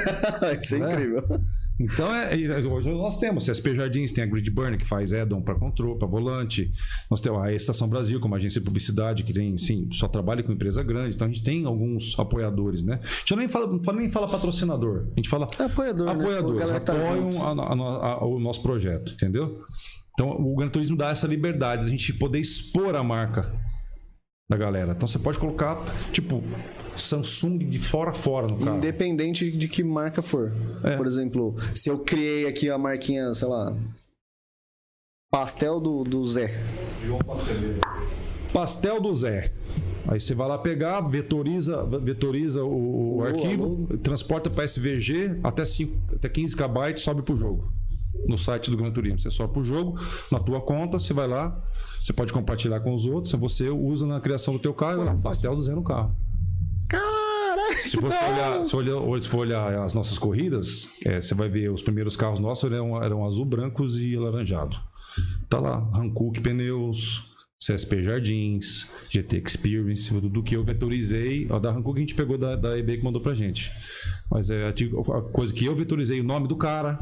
Isso 0.61 0.77
é 0.77 0.79
É. 0.81 0.93
incrível. 0.93 1.41
Então, 1.79 2.15
é, 2.15 2.35
é, 2.43 2.59
hoje 2.61 2.91
nós 2.91 3.19
temos 3.19 3.45
CSP 3.47 3.77
Jardins, 3.77 4.11
tem 4.11 4.25
a 4.25 4.27
Grid 4.27 4.51
Burn, 4.51 4.79
que 4.79 4.85
faz 4.87 5.13
add-on 5.13 5.43
para 5.43 5.55
controle, 5.55 5.99
para 5.99 6.09
volante. 6.09 6.73
Nós 7.11 7.21
temos 7.21 7.43
a 7.43 7.53
Estação 7.53 7.87
Brasil, 7.89 8.19
como 8.19 8.35
agência 8.35 8.61
de 8.61 8.65
publicidade, 8.65 9.23
que 9.25 9.33
tem, 9.33 9.59
sim, 9.59 9.87
só 9.93 10.09
trabalha 10.09 10.43
com 10.43 10.53
empresa 10.53 10.83
grande. 10.83 11.15
Então, 11.15 11.27
a 11.29 11.31
gente 11.31 11.43
tem 11.43 11.67
alguns 11.67 12.19
apoiadores, 12.19 12.83
né? 12.83 12.99
A 13.03 13.07
gente 13.19 13.37
nem 13.37 13.49
fala, 13.49 13.67
não 13.67 13.83
fala- 13.83 13.99
nem 13.99 14.09
fala 14.09 14.27
patrocinador. 14.27 15.09
A 15.13 15.17
gente 15.17 15.29
fala 15.29 15.47
É 15.59 15.65
apoiador, 15.65 16.07
né? 16.07 16.13
Apoiadores, 16.13 16.65
que 16.79 16.85
tá 16.85 16.93
apoiam 16.95 17.33
junto. 17.33 17.43
a- 17.45 17.51
a- 17.53 18.13
a- 18.15 18.25
o 18.27 18.39
nosso 18.41 18.63
projeto, 18.63 19.13
entendeu? 19.13 19.61
Então, 20.15 20.31
o 20.31 20.57
Gran 20.57 20.69
Turismo 20.69 20.97
dá 20.97 21.11
essa 21.11 21.27
liberdade, 21.27 21.85
a 21.85 21.89
gente 21.91 22.11
poder 22.15 22.39
expor 22.41 22.95
a 22.97 23.05
marca 23.05 23.53
da 24.49 24.57
galera. 24.57 24.93
Então, 24.97 25.07
você 25.07 25.19
pode 25.19 25.39
colocar, 25.39 25.77
tipo, 26.11 26.43
Samsung 26.97 27.59
de 27.59 27.79
fora 27.79 28.11
a 28.11 28.15
fora 28.15 28.47
no 28.47 28.59
carro. 28.59 28.79
Independente 28.79 29.51
de 29.51 29.69
que 29.69 29.83
marca 29.83 30.23
for. 30.23 30.53
É. 30.83 30.97
Por 30.97 31.07
exemplo, 31.07 31.55
se 31.75 31.89
eu 31.89 31.99
criei 31.99 32.47
aqui 32.47 32.71
a 32.71 32.79
marquinha, 32.79 33.33
sei 33.35 33.49
lá. 33.49 33.77
Pastel 35.31 35.81
do, 35.81 36.05
do 36.05 36.25
Zé. 36.25 36.51
Pastel 38.53 39.01
do 39.01 39.13
Zé. 39.13 39.53
Aí 40.09 40.21
você 40.21 40.35
vai 40.35 40.49
lá 40.49 40.57
pegar, 40.57 41.01
vetoriza, 41.01 41.85
vetoriza 41.85 42.65
o, 42.65 43.17
o 43.17 43.25
arquivo, 43.25 43.87
alô. 43.89 43.99
transporta 43.99 44.49
para 44.49 44.65
SVG 44.65 45.41
até, 45.43 45.65
5, 45.65 46.15
até 46.15 46.29
15 46.29 46.57
KB, 46.57 46.99
sobe 46.99 47.23
pro 47.23 47.37
jogo. 47.37 47.73
No 48.27 48.39
site 48.39 48.71
do 48.71 48.77
Gran 48.77 48.91
Turismo. 48.91 49.19
Você 49.19 49.31
sobe 49.31 49.53
pro 49.53 49.65
jogo, 49.65 50.01
na 50.31 50.39
tua 50.39 50.61
conta, 50.61 50.99
você 50.99 51.13
vai 51.13 51.27
lá, 51.27 51.61
você 52.03 52.13
pode 52.13 52.33
compartilhar 52.33 52.81
com 52.81 52.95
os 52.95 53.05
outros, 53.05 53.33
você 53.33 53.69
usa 53.69 54.07
na 54.07 54.21
criação 54.21 54.55
do 54.55 54.61
teu 54.61 54.73
carro, 54.73 54.95
e 54.95 54.97
vai 54.99 55.07
lá, 55.07 55.15
pastel 55.17 55.55
do 55.55 55.61
Zé 55.61 55.75
no 55.75 55.83
carro. 55.83 56.15
Se 57.77 57.97
você 57.97 58.17
olhar, 58.25 58.65
se 58.65 58.77
olhar, 58.77 59.21
se 59.21 59.29
for 59.29 59.39
olhar 59.39 59.79
as 59.81 59.95
nossas 59.95 60.19
corridas, 60.19 60.89
é, 61.05 61.21
você 61.21 61.35
vai 61.35 61.49
ver 61.49 61.71
os 61.71 61.83
primeiros 61.83 62.17
carros 62.17 62.39
nossos 62.39 62.71
eram, 62.71 63.03
eram 63.03 63.25
azul, 63.25 63.45
brancos 63.45 63.99
e 64.01 64.17
alaranjado. 64.17 64.77
Tá 65.49 65.59
lá, 65.61 65.79
Hankook 65.95 66.41
Pneus, 66.41 67.35
CSP 67.59 68.03
Jardins, 68.03 68.91
GT 69.09 69.43
Experience, 69.45 70.11
tudo 70.13 70.43
que 70.43 70.57
eu 70.57 70.63
vetorizei. 70.63 71.47
A 71.51 71.59
da 71.59 71.71
Hankook 71.71 71.99
a 71.99 72.01
gente 72.01 72.15
pegou 72.15 72.37
da, 72.37 72.55
da 72.57 72.79
eBay 72.79 72.99
que 72.99 73.05
mandou 73.05 73.21
pra 73.23 73.35
gente. 73.35 73.73
Mas 74.31 74.51
é 74.51 74.65
a 74.67 74.71
a 74.71 75.23
coisa 75.23 75.53
que 75.53 75.65
eu 75.65 75.75
vetorizei, 75.75 76.21
o 76.21 76.25
nome 76.25 76.49
do 76.49 76.57
cara. 76.57 76.99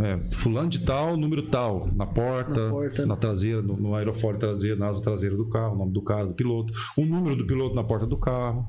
É, 0.00 0.18
fulano 0.30 0.70
de 0.70 0.78
tal, 0.80 1.16
número 1.18 1.42
tal, 1.48 1.86
na 1.94 2.06
porta, 2.06 2.64
Na 2.66 2.70
porta. 2.70 3.06
na 3.06 3.14
traseira, 3.16 3.60
no, 3.60 3.76
no 3.76 3.94
aerofólio 3.94 4.38
traseiro, 4.38 4.78
na 4.78 4.86
asa 4.86 5.02
traseira 5.02 5.36
do 5.36 5.48
carro, 5.50 5.74
o 5.74 5.78
nome 5.78 5.92
do 5.92 6.00
cara, 6.00 6.26
do 6.26 6.32
piloto, 6.34 6.72
o 6.96 7.04
número 7.04 7.36
do 7.36 7.46
piloto 7.46 7.74
na 7.74 7.84
porta 7.84 8.06
do 8.06 8.16
carro. 8.16 8.66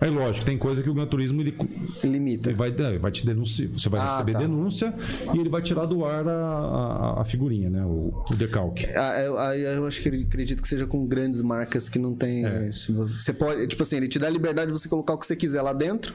Aí, 0.00 0.10
lógico, 0.10 0.44
tem 0.44 0.58
coisa 0.58 0.82
que 0.82 0.90
o 0.90 0.94
Gran 0.94 1.06
Turismo 1.06 1.40
ele, 1.40 1.56
Limita. 2.02 2.48
ele 2.48 2.56
vai, 2.56 2.70
é, 2.76 2.98
vai 2.98 3.12
te 3.12 3.24
denunciar. 3.24 3.68
Você 3.68 3.88
vai 3.88 4.00
Ah, 4.00 4.10
receber 4.10 4.32
tá. 4.32 4.38
denúncia 4.40 4.92
e 5.32 5.38
ele 5.38 5.48
vai 5.48 5.62
tirar 5.62 5.86
do 5.86 6.04
ar 6.04 6.26
a, 6.26 6.32
a, 6.32 7.20
a 7.20 7.24
figurinha, 7.24 7.70
né? 7.70 7.84
O, 7.84 8.24
o 8.28 8.36
decalque. 8.36 8.86
Ah, 8.96 9.20
eu, 9.22 9.38
ah, 9.38 9.56
eu 9.56 9.86
acho 9.86 10.02
que 10.02 10.08
ele 10.08 10.24
acredito 10.24 10.60
que 10.60 10.66
seja 10.66 10.86
com 10.88 11.06
grandes 11.06 11.40
marcas 11.40 11.88
que 11.88 12.00
não 12.00 12.16
tem. 12.16 12.44
É. 12.44 12.68
isso. 12.68 12.92
Você 13.06 13.32
pode, 13.32 13.66
tipo 13.68 13.82
assim, 13.84 13.96
ele 13.96 14.08
te 14.08 14.18
dá 14.18 14.26
a 14.26 14.30
liberdade 14.30 14.72
de 14.72 14.78
você 14.78 14.88
colocar 14.88 15.14
o 15.14 15.18
que 15.18 15.26
você 15.26 15.36
quiser 15.36 15.62
lá 15.62 15.72
dentro. 15.72 16.12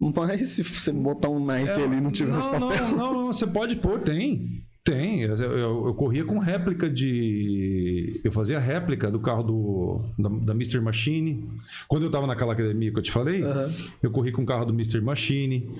Mas 0.00 0.48
se 0.50 0.62
você 0.62 0.92
botar 0.92 1.28
um 1.28 1.44
Nike 1.44 1.68
ali 1.82 1.96
e 1.96 2.00
não 2.00 2.12
tiver 2.12 2.30
É, 2.30 2.58
não, 2.58 2.60
não, 2.60 2.96
não, 2.96 3.12
não, 3.14 3.26
você 3.26 3.46
pode 3.46 3.76
pôr, 3.76 4.00
tem. 4.00 4.62
Tem. 4.82 5.20
Eu, 5.22 5.36
eu- 5.36 5.86
eu 5.88 5.94
corria 5.94 6.24
com 6.24 6.38
réplica 6.38 6.88
de. 6.88 8.20
Eu 8.24 8.32
fazia 8.32 8.58
réplica 8.58 9.10
do 9.10 9.20
carro 9.20 9.42
do, 9.42 9.96
da, 10.18 10.28
da 10.28 10.52
Mr. 10.54 10.80
Machine. 10.80 11.48
Quando 11.86 12.04
eu 12.04 12.10
tava 12.10 12.26
naquela 12.26 12.52
academia 12.54 12.90
que 12.90 12.98
eu 12.98 13.02
te 13.02 13.10
falei, 13.12 13.42
Aham. 13.42 13.70
eu 14.02 14.10
corri 14.10 14.32
com 14.32 14.42
o 14.42 14.46
carro 14.46 14.64
do 14.64 14.72
Mr. 14.72 15.00
Machine, 15.00 15.70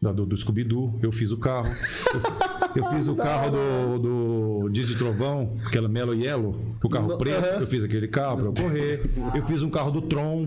da- 0.00 0.12
do, 0.12 0.24
do 0.24 0.36
Scooby-Doo. 0.36 0.98
Eu 1.02 1.10
fiz 1.10 1.32
o 1.32 1.36
carro. 1.36 1.68
Eu, 2.76 2.82
eu 2.84 2.90
fiz 2.90 3.08
o 3.08 3.16
carro 3.16 3.50
do, 3.50 3.98
do 4.62 4.68
Diz 4.70 4.86
de 4.88 4.94
Trovão, 4.96 5.56
aquela 5.66 5.88
Melo 5.88 6.14
Yellow, 6.14 6.56
o 6.82 6.88
carro 6.88 7.18
preto. 7.18 7.44
aham. 7.44 7.60
Eu 7.60 7.66
fiz 7.66 7.82
aquele 7.84 8.06
carro 8.08 8.36
pra 8.36 8.46
eu 8.46 8.54
correr. 8.54 9.00
Eu 9.34 9.44
fiz 9.44 9.62
um 9.62 9.70
carro 9.70 9.90
do 9.90 10.02
Tron. 10.02 10.44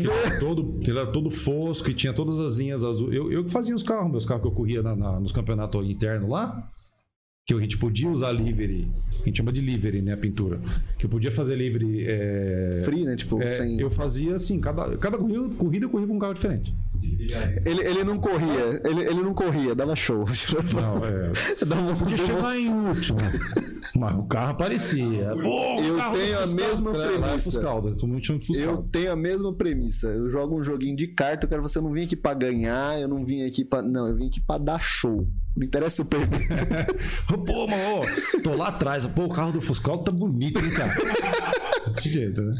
Que 0.00 0.08
era 0.10 0.40
todo, 0.40 0.80
ele 0.82 0.98
era 0.98 1.06
todo 1.06 1.30
fosco 1.30 1.88
e 1.90 1.94
tinha 1.94 2.12
todas 2.12 2.38
as 2.40 2.56
linhas 2.56 2.82
azul. 2.82 3.12
Eu, 3.12 3.30
eu 3.30 3.44
que 3.44 3.50
fazia 3.52 3.74
os 3.74 3.82
carros, 3.84 4.10
meus 4.10 4.24
carros 4.26 4.42
que 4.42 4.48
eu 4.48 4.52
corria 4.52 4.82
na- 4.82 4.96
na- 4.96 5.20
nos 5.20 5.30
campeonatos 5.32 5.86
internos 5.88 6.28
lá. 6.28 6.68
Que 7.46 7.54
a 7.54 7.58
gente 7.58 7.78
podia 7.78 8.08
usar 8.08 8.30
livery. 8.32 8.88
A 9.22 9.24
gente 9.24 9.38
chama 9.38 9.52
de 9.52 9.60
livery, 9.60 10.02
né? 10.02 10.12
A 10.12 10.16
pintura. 10.16 10.60
Que 10.98 11.06
eu 11.06 11.10
podia 11.10 11.32
fazer 11.32 11.56
livery. 11.56 12.04
é, 12.06 12.82
Free, 12.84 13.04
né? 13.04 13.16
Tipo, 13.16 13.42
é, 13.42 13.48
sem. 13.52 13.80
Eu 13.80 13.90
fazia 13.90 14.36
assim, 14.36 14.60
cada, 14.60 14.96
cada 14.98 15.18
corrida, 15.18 15.48
corrida 15.56 15.86
eu 15.86 15.90
corria 15.90 16.06
com 16.06 16.14
um 16.14 16.18
carro 16.18 16.34
diferente. 16.34 16.74
Ele, 17.64 17.80
ele 17.82 18.04
não 18.04 18.18
corria, 18.18 18.80
ele, 18.84 19.00
ele 19.00 19.22
não 19.22 19.32
corria, 19.32 19.74
dava 19.74 19.96
show. 19.96 20.26
Não, 20.74 21.04
é. 21.06 21.32
Dava 21.66 21.94
Podia 21.96 22.18
chegar 22.18 22.58
em 22.58 22.68
último. 22.70 23.18
Mas 23.98 24.16
o 24.16 24.22
carro 24.24 24.50
aparecia. 24.50 25.30
Pô, 25.34 25.80
Eu 25.80 25.96
carro 25.96 26.14
tenho 26.18 26.36
a 26.38 26.40
Fuscal. 26.42 26.68
mesma 26.68 26.92
premissa. 26.92 27.34
De 27.36 27.42
Fuscal. 27.42 27.94
Eu 28.60 28.82
tenho 28.82 29.12
a 29.12 29.16
mesma 29.16 29.54
premissa. 29.54 30.08
Eu 30.08 30.28
jogo 30.28 30.60
um 30.60 30.62
joguinho 30.62 30.94
de 30.94 31.08
carta, 31.08 31.46
eu 31.46 31.48
quero 31.50 31.62
você 31.62 31.80
não 31.80 31.90
vim 31.90 32.02
aqui 32.04 32.14
pra 32.16 32.34
ganhar, 32.34 33.00
eu 33.00 33.08
não 33.08 33.24
vim 33.24 33.44
aqui 33.44 33.64
pra. 33.64 33.80
Não, 33.80 34.06
eu 34.06 34.14
vim 34.14 34.26
aqui 34.26 34.40
pra 34.40 34.58
dar 34.58 34.78
show. 34.78 35.26
Não 35.56 35.66
interessa 35.66 36.02
eu 36.02 36.06
perder. 36.06 36.46
Pô, 37.26 37.66
mano, 37.66 38.02
tô 38.42 38.54
lá 38.54 38.68
atrás. 38.68 39.04
Pô, 39.06 39.24
o 39.24 39.28
carro 39.28 39.52
do 39.52 39.60
Fuscal 39.60 39.98
tá 39.98 40.12
bonito, 40.12 40.60
hein, 40.60 40.70
cara? 40.70 40.94
Desse 41.88 42.08
jeito, 42.08 42.40
né? 42.40 42.52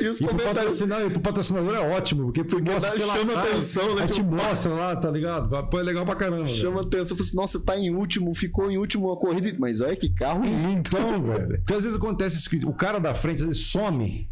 E 0.00 0.08
os 0.08 0.18
E 0.18 0.24
pro 0.24 0.28
comentários. 0.32 0.58
patrocinador, 0.64 1.06
e 1.06 1.10
pro 1.10 1.20
patrocinador 1.20 1.74
é 1.76 1.80
ótimo, 1.94 2.24
porque, 2.24 2.42
porque 2.44 2.70
mostra, 2.70 2.98
dá- 2.98 3.04
lá, 3.06 3.16
chama 3.18 3.32
atrás, 3.32 3.50
atenção, 3.52 3.94
né? 3.94 4.02
aí 4.02 4.08
te 4.08 4.14
Tipo, 4.14 4.30
mostra 4.34 4.72
lá, 4.72 4.96
tá 4.96 5.10
ligado? 5.10 5.68
Pô, 5.68 5.78
é 5.78 5.82
legal 5.82 6.06
pra 6.06 6.16
caramba. 6.16 6.44
velho. 6.46 6.56
Chama 6.56 6.80
atenção, 6.80 7.16
fala 7.16 7.28
assim, 7.28 7.36
nossa, 7.36 7.64
tá 7.64 7.76
em 7.78 7.94
último, 7.94 8.34
ficou 8.34 8.70
em 8.70 8.78
último 8.78 9.12
a 9.12 9.16
corrida. 9.18 9.52
Mas 9.58 9.80
olha 9.82 9.94
que 9.94 10.08
carro 10.14 10.42
lindo. 10.42 10.78
Então, 10.88 11.22
velho. 11.24 11.48
Porque 11.58 11.74
às 11.74 11.84
vezes 11.84 11.98
acontece 11.98 12.38
isso 12.38 12.48
que 12.48 12.64
o 12.64 12.72
cara 12.72 12.98
da 12.98 13.14
frente 13.14 13.42
ele 13.42 13.54
some, 13.54 14.28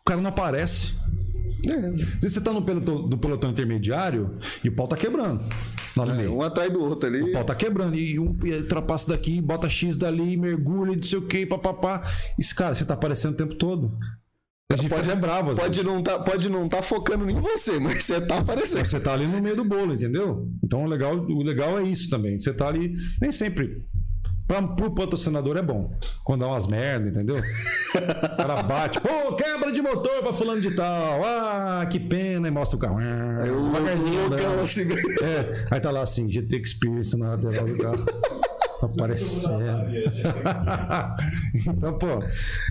o 0.00 0.04
cara 0.04 0.20
não 0.20 0.30
aparece. 0.30 0.92
É, 1.68 1.72
Às 1.74 1.92
vezes 2.22 2.32
você 2.34 2.40
tá 2.40 2.52
no 2.52 2.62
pelotão, 2.62 3.06
no 3.06 3.18
pelotão 3.18 3.50
intermediário 3.50 4.38
e 4.62 4.68
o 4.68 4.74
pau 4.74 4.88
tá 4.88 4.96
quebrando. 4.96 5.42
Meio. 6.16 6.34
um 6.34 6.42
atrás 6.42 6.72
do 6.72 6.80
outro 6.82 7.08
ali. 7.08 7.22
O 7.22 7.32
pau 7.32 7.44
tá 7.44 7.54
quebrando. 7.54 7.96
E 7.96 8.18
um 8.18 8.36
ultrapassa 8.42 9.08
daqui, 9.10 9.40
bota 9.40 9.68
X 9.68 9.96
dali, 9.96 10.36
mergulha, 10.36 10.96
não 10.96 11.02
sei 11.02 11.18
o 11.18 11.22
que, 11.26 11.46
papapá. 11.46 12.02
Isso, 12.38 12.54
cara, 12.54 12.74
você 12.74 12.84
tá 12.84 12.94
aparecendo 12.94 13.34
o 13.34 13.36
tempo 13.36 13.54
todo. 13.54 13.96
A 14.72 14.76
gente 14.76 14.88
Pode- 14.88 15.04
fica 15.04 15.14
bravo, 15.14 15.54
Pode 15.54 15.76
vezes. 15.78 15.84
não, 15.84 16.02
tá, 16.02 16.18
pode 16.18 16.48
não 16.48 16.68
tá 16.68 16.82
focando 16.82 17.28
em 17.30 17.38
você, 17.38 17.78
mas 17.78 18.02
você 18.02 18.20
tá 18.20 18.38
aparecendo. 18.38 18.84
Você 18.84 18.98
tá 18.98 19.12
ali 19.12 19.26
no 19.26 19.40
meio 19.40 19.54
do 19.54 19.64
bolo, 19.64 19.94
entendeu? 19.94 20.48
Então 20.64 20.84
o 20.84 20.86
legal, 20.88 21.14
o 21.16 21.42
legal 21.42 21.78
é 21.78 21.82
isso 21.84 22.10
também. 22.10 22.38
Você 22.38 22.52
tá 22.52 22.68
ali, 22.68 22.92
nem 23.20 23.30
sempre. 23.30 23.84
Pra, 24.46 24.62
pro 24.62 24.94
patrocinador 24.94 25.56
é 25.56 25.62
bom. 25.62 25.90
Quando 26.22 26.40
dá 26.40 26.48
umas 26.48 26.66
merda, 26.66 27.08
entendeu? 27.08 27.36
O 27.36 28.36
cara 28.36 28.62
bate, 28.62 29.00
pô, 29.00 29.34
quebra 29.34 29.72
de 29.72 29.80
motor 29.80 30.22
pra 30.22 30.32
fulano 30.32 30.60
de 30.60 30.70
tal. 30.72 31.24
Ah, 31.24 31.86
que 31.90 31.98
pena, 31.98 32.48
e 32.48 32.50
mostra 32.50 32.76
o 32.76 32.80
carro. 32.80 32.98
Aí 32.98 33.50
o 33.50 33.64
Devagarzinho, 33.64 34.28
louco, 34.28 34.34
né? 34.36 34.62
assim, 34.62 34.82
É, 35.22 35.64
aí 35.70 35.80
tá 35.80 35.90
lá 35.90 36.02
assim, 36.02 36.30
GT 36.30 36.56
Experience 36.58 37.16
na 37.16 37.30
lateral 37.30 37.66
do 37.66 37.78
carro. 37.78 38.04
Aparecendo. 38.82 39.64
então, 41.66 41.96
pô, 41.98 42.06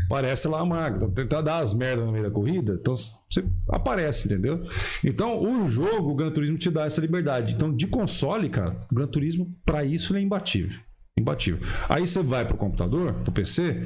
aparece 0.06 0.48
lá 0.48 0.60
a 0.60 0.66
marca. 0.66 0.98
Então, 0.98 1.10
tentar 1.10 1.42
dar 1.42 1.60
as 1.60 1.74
merdas 1.74 2.06
no 2.06 2.12
meio 2.12 2.26
da 2.26 2.32
corrida, 2.32 2.78
então 2.80 2.94
você 2.96 3.44
aparece, 3.70 4.28
entendeu? 4.28 4.64
Então, 5.04 5.42
o 5.42 5.68
jogo, 5.68 6.12
o 6.12 6.16
Gran 6.16 6.30
Turismo 6.30 6.58
te 6.58 6.70
dá 6.70 6.86
essa 6.86 7.02
liberdade. 7.02 7.54
Então, 7.56 7.74
de 7.74 7.88
console, 7.88 8.48
cara, 8.50 8.78
o 8.92 8.96
Gran 8.96 9.08
Turismo, 9.08 9.52
pra 9.66 9.84
isso, 9.84 10.12
ele 10.14 10.20
é 10.20 10.24
imbatível. 10.24 10.78
Imbatível. 11.18 11.60
Aí 11.88 12.08
você 12.08 12.24
vai 12.24 12.44
pro 12.46 12.58
computador, 12.58 13.14
pro 13.14 13.32
PC, 13.32 13.84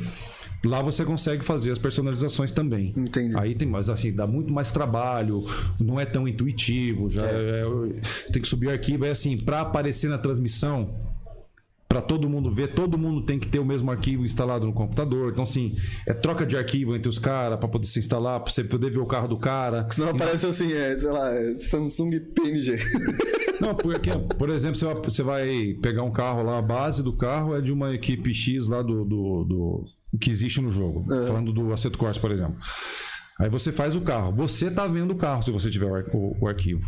lá 0.65 0.81
você 0.81 1.03
consegue 1.03 1.43
fazer 1.43 1.71
as 1.71 1.77
personalizações 1.77 2.51
também. 2.53 2.93
Entendi. 2.95 3.37
Aí 3.37 3.53
tem 3.53 3.67
mais 3.67 3.89
assim, 3.89 4.13
dá 4.13 4.25
muito 4.25 4.53
mais 4.53 4.71
trabalho, 4.71 5.43
não 5.77 5.99
é 5.99 6.05
tão 6.05 6.25
intuitivo, 6.25 7.09
já 7.09 7.23
é- 7.25 7.63
você 8.01 8.31
tem 8.31 8.41
que 8.41 8.47
subir 8.47 8.67
o 8.67 8.71
arquivo, 8.71 9.05
é 9.05 9.09
assim, 9.11 9.37
para 9.37 9.59
aparecer 9.59 10.09
na 10.09 10.17
transmissão, 10.17 11.06
para 11.87 12.01
todo 12.01 12.27
mundo 12.29 12.51
ver, 12.51 12.73
todo 12.73 12.97
mundo 12.97 13.21
tem 13.25 13.39
que 13.39 13.47
ter 13.47 13.59
o 13.59 13.65
mesmo 13.65 13.89
arquivo 13.89 14.25
instalado 14.25 14.65
no 14.65 14.73
computador. 14.73 15.31
Então 15.31 15.43
assim, 15.43 15.75
é 16.05 16.13
troca 16.13 16.45
de 16.45 16.57
arquivo 16.57 16.95
entre 16.95 17.09
os 17.09 17.17
caras 17.17 17.57
para 17.59 17.67
poder 17.69 17.87
se 17.87 17.97
instalar, 17.99 18.39
para 18.41 18.51
você 18.51 18.63
poder 18.63 18.91
ver 18.91 18.99
o 18.99 19.05
carro 19.05 19.27
do 19.27 19.37
cara. 19.37 19.87
Senão 19.89 20.09
aparece 20.09 20.45
assim, 20.45 20.71
é, 20.73 20.97
sei 20.97 21.09
lá, 21.11 21.29
é 21.33 21.57
Samsung 21.57 22.19
PNG. 22.35 22.77
Não, 23.59 23.73
porque, 23.73 24.11
por 24.37 24.49
exemplo, 24.51 24.77
você 25.03 25.23
vai, 25.23 25.75
pegar 25.81 26.03
um 26.03 26.11
carro 26.11 26.43
lá, 26.43 26.59
a 26.59 26.61
base 26.61 27.01
do 27.01 27.15
carro 27.17 27.55
é 27.55 27.61
de 27.61 27.71
uma 27.71 27.91
equipe 27.93 28.31
X 28.31 28.67
lá 28.67 28.83
do, 28.83 29.03
do, 29.03 29.43
do- 29.45 29.85
que 30.19 30.29
existe 30.29 30.61
no 30.61 30.69
jogo. 30.69 31.05
Falando 31.25 31.51
do 31.51 31.73
Assetto 31.73 31.97
Corsa, 31.97 32.19
por 32.19 32.31
exemplo. 32.31 32.55
Aí 33.39 33.49
você 33.49 33.71
faz 33.71 33.95
o 33.95 34.01
carro. 34.01 34.31
Você 34.35 34.69
tá 34.69 34.85
vendo 34.85 35.11
o 35.11 35.15
carro 35.15 35.41
se 35.41 35.49
você 35.51 35.71
tiver 35.71 35.87
o, 35.87 36.17
o- 36.17 36.37
o 36.41 36.47
arquivo. 36.47 36.81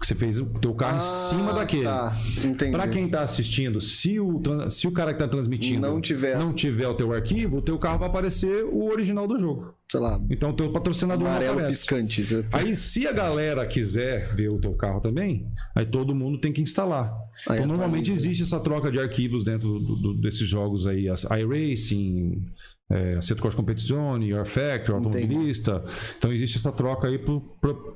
Que 0.00 0.06
Você 0.06 0.14
fez 0.14 0.38
o 0.38 0.46
teu 0.46 0.74
carro 0.74 0.98
em 0.98 1.00
cima 1.00 1.52
daquele. 1.52 1.84
Tá, 1.84 2.16
entendi. 2.44 2.72
Pra 2.72 2.86
quem 2.88 3.08
tá 3.08 3.22
assistindo, 3.22 3.80
se 3.80 4.20
o, 4.20 4.40
se 4.68 4.86
o 4.86 4.92
cara 4.92 5.12
que 5.12 5.18
tá 5.18 5.28
transmitindo 5.28 5.86
Não 5.86 6.00
tiver 6.00 6.38
não 6.38 6.52
tiver 6.54 6.88
o 6.88 6.94
teu 6.94 7.12
arquivo, 7.12 7.58
o 7.58 7.62
teu 7.62 7.78
carro 7.78 7.98
vai 7.98 8.08
aparecer 8.08 8.64
o 8.64 8.84
original 8.90 9.26
do 9.26 9.38
jogo. 9.38 9.75
Sei 9.88 10.00
lá, 10.00 10.20
Então 10.28 10.50
o 10.50 10.52
teu 10.52 10.72
patrocinador 10.72 11.24
não 11.24 11.30
amarelo 11.30 11.64
piscante. 11.68 12.26
Aí, 12.50 12.74
se 12.74 13.06
a 13.06 13.12
galera 13.12 13.64
quiser 13.64 14.34
ver 14.34 14.48
o 14.48 14.58
teu 14.58 14.74
carro 14.74 15.00
também, 15.00 15.46
aí 15.76 15.86
todo 15.86 16.12
mundo 16.12 16.38
tem 16.40 16.52
que 16.52 16.60
instalar. 16.60 17.14
Aí 17.48 17.58
então, 17.58 17.68
normalmente 17.68 18.10
atualiza. 18.10 18.26
existe 18.28 18.42
essa 18.42 18.58
troca 18.58 18.90
de 18.90 18.98
arquivos 18.98 19.44
dentro 19.44 19.78
do- 19.78 19.94
do- 19.96 20.14
desses 20.14 20.48
jogos 20.48 20.88
aí, 20.88 21.08
as 21.08 21.22
iRacing, 21.24 22.42
é, 22.90 23.14
Assetto 23.14 23.40
Corsa 23.40 23.56
Competizione, 23.56 24.26
Your 24.30 24.44
Factory, 24.44 24.92
Automobilista. 24.98 25.84
Então, 26.18 26.32
existe 26.32 26.56
essa 26.56 26.72
troca 26.72 27.06
aí 27.06 27.18
pro 27.18 27.40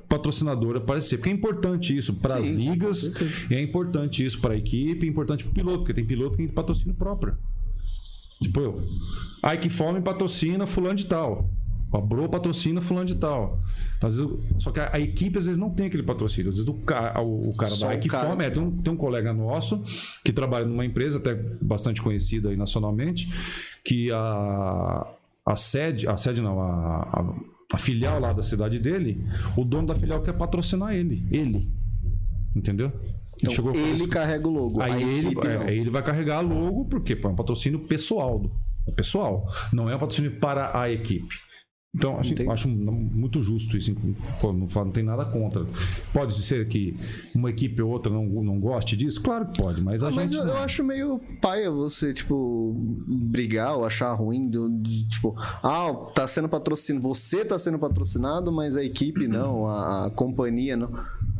patrocinador 0.07 0.77
aparecer. 0.77 1.17
Porque 1.17 1.29
é 1.29 1.33
importante 1.33 1.95
isso 1.95 2.13
para 2.13 2.35
as 2.35 2.45
ligas, 2.47 3.11
é 3.51 3.61
importante 3.61 4.25
isso 4.25 4.39
para 4.39 4.53
a 4.53 4.57
equipe, 4.57 5.05
é 5.05 5.09
importante 5.09 5.43
para 5.43 5.51
o 5.51 5.53
piloto, 5.53 5.77
porque 5.79 5.93
tem 5.93 6.05
piloto 6.05 6.37
que 6.37 6.45
tem 6.45 6.47
patrocínio 6.55 6.95
próprio. 6.95 7.35
Tipo, 8.41 8.59
eu. 8.61 8.83
A 9.43 9.53
Ike 9.55 9.69
Fome 9.69 10.01
patrocina 10.01 10.65
fulano 10.65 10.95
de 10.95 11.05
tal. 11.05 11.49
A 11.93 11.99
Bro 11.99 12.29
patrocina 12.29 12.79
fulano 12.79 13.05
de 13.05 13.15
tal. 13.15 13.59
Então, 13.97 14.07
às 14.07 14.17
vezes, 14.17 14.33
só 14.59 14.71
que 14.71 14.79
a, 14.79 14.91
a 14.93 14.99
equipe 14.99 15.37
às 15.37 15.45
vezes 15.45 15.57
não 15.57 15.69
tem 15.69 15.87
aquele 15.87 16.03
patrocínio. 16.03 16.49
Às 16.49 16.55
vezes 16.55 16.69
o, 16.69 16.73
ca- 16.75 17.19
o, 17.21 17.49
o 17.49 17.53
cara 17.53 17.71
Só 17.71 17.87
da 17.87 17.93
o 17.93 17.95
cara. 18.07 18.29
Fome, 18.29 18.45
é, 18.45 18.49
tem, 18.49 18.63
um, 18.63 18.71
tem 18.77 18.93
um 18.93 18.97
colega 18.97 19.33
nosso 19.33 19.83
que 20.23 20.31
trabalha 20.31 20.65
numa 20.65 20.85
empresa 20.85 21.17
até 21.17 21.33
bastante 21.61 22.01
conhecida 22.01 22.49
aí 22.49 22.55
nacionalmente, 22.55 23.29
que 23.83 24.09
a, 24.11 25.05
a 25.45 25.55
sede, 25.57 26.07
a 26.07 26.15
sede 26.15 26.41
não, 26.41 26.61
a, 26.61 27.01
a, 27.01 27.35
a 27.73 27.77
filial 27.77 28.19
lá 28.21 28.31
da 28.31 28.43
cidade 28.43 28.79
dele, 28.79 29.21
o 29.57 29.65
dono 29.65 29.87
da 29.87 29.95
filial 29.95 30.21
quer 30.21 30.33
patrocinar 30.33 30.95
ele. 30.95 31.25
Ele. 31.29 31.69
Entendeu? 32.55 32.91
Então, 33.43 33.53
fazer 33.73 33.79
ele 34.03 34.07
carrega 34.07 34.47
o 34.47 34.51
logo. 34.51 34.81
Aí 34.81 34.91
a 34.91 34.99
ele, 35.01 35.35
é, 35.69 35.73
ele 35.75 35.89
vai 35.89 36.03
carregar 36.03 36.41
logo, 36.41 36.85
porque 36.85 37.19
é 37.21 37.27
um 37.27 37.35
patrocínio 37.35 37.79
pessoal. 37.79 38.39
do- 38.39 38.51
É 38.87 38.91
pessoal. 38.91 39.47
Não 39.73 39.89
é 39.89 39.95
um 39.95 39.99
patrocínio 39.99 40.31
para 40.39 40.77
a 40.79 40.89
equipe. 40.91 41.35
Então, 41.93 42.21
eu 42.39 42.51
acho 42.51 42.69
muito 42.69 43.41
justo 43.43 43.77
isso. 43.77 43.93
Pô, 44.39 44.53
não, 44.53 44.65
não 44.65 44.91
tem 44.91 45.03
nada 45.03 45.25
contra. 45.25 45.65
Pode 46.13 46.33
ser 46.35 46.65
que 46.69 46.95
uma 47.35 47.49
equipe 47.49 47.81
ou 47.81 47.91
outra 47.91 48.11
não, 48.11 48.25
não 48.25 48.57
goste 48.61 48.95
disso? 48.95 49.21
Claro 49.21 49.47
que 49.47 49.61
pode, 49.61 49.81
mas 49.81 50.01
a 50.01 50.07
Ah, 50.07 50.11
mas 50.11 50.31
gente. 50.31 50.39
eu, 50.41 50.47
eu 50.47 50.57
acho 50.59 50.85
meio 50.85 51.19
paia 51.41 51.69
você, 51.69 52.13
tipo, 52.13 52.73
brigar 53.29 53.75
ou 53.77 53.83
achar 53.83 54.13
ruim 54.13 54.49
do, 54.49 54.69
de, 54.69 55.05
tipo, 55.09 55.35
ah, 55.37 55.91
tá 56.15 56.25
sendo 56.27 56.47
patrocinado, 56.47 57.05
você 57.05 57.43
tá 57.43 57.59
sendo 57.59 57.77
patrocinado, 57.77 58.53
mas 58.53 58.77
a 58.77 58.83
equipe 58.85 59.27
não, 59.27 59.65
a, 59.67 60.05
a 60.05 60.09
companhia 60.11 60.77
não. 60.77 60.91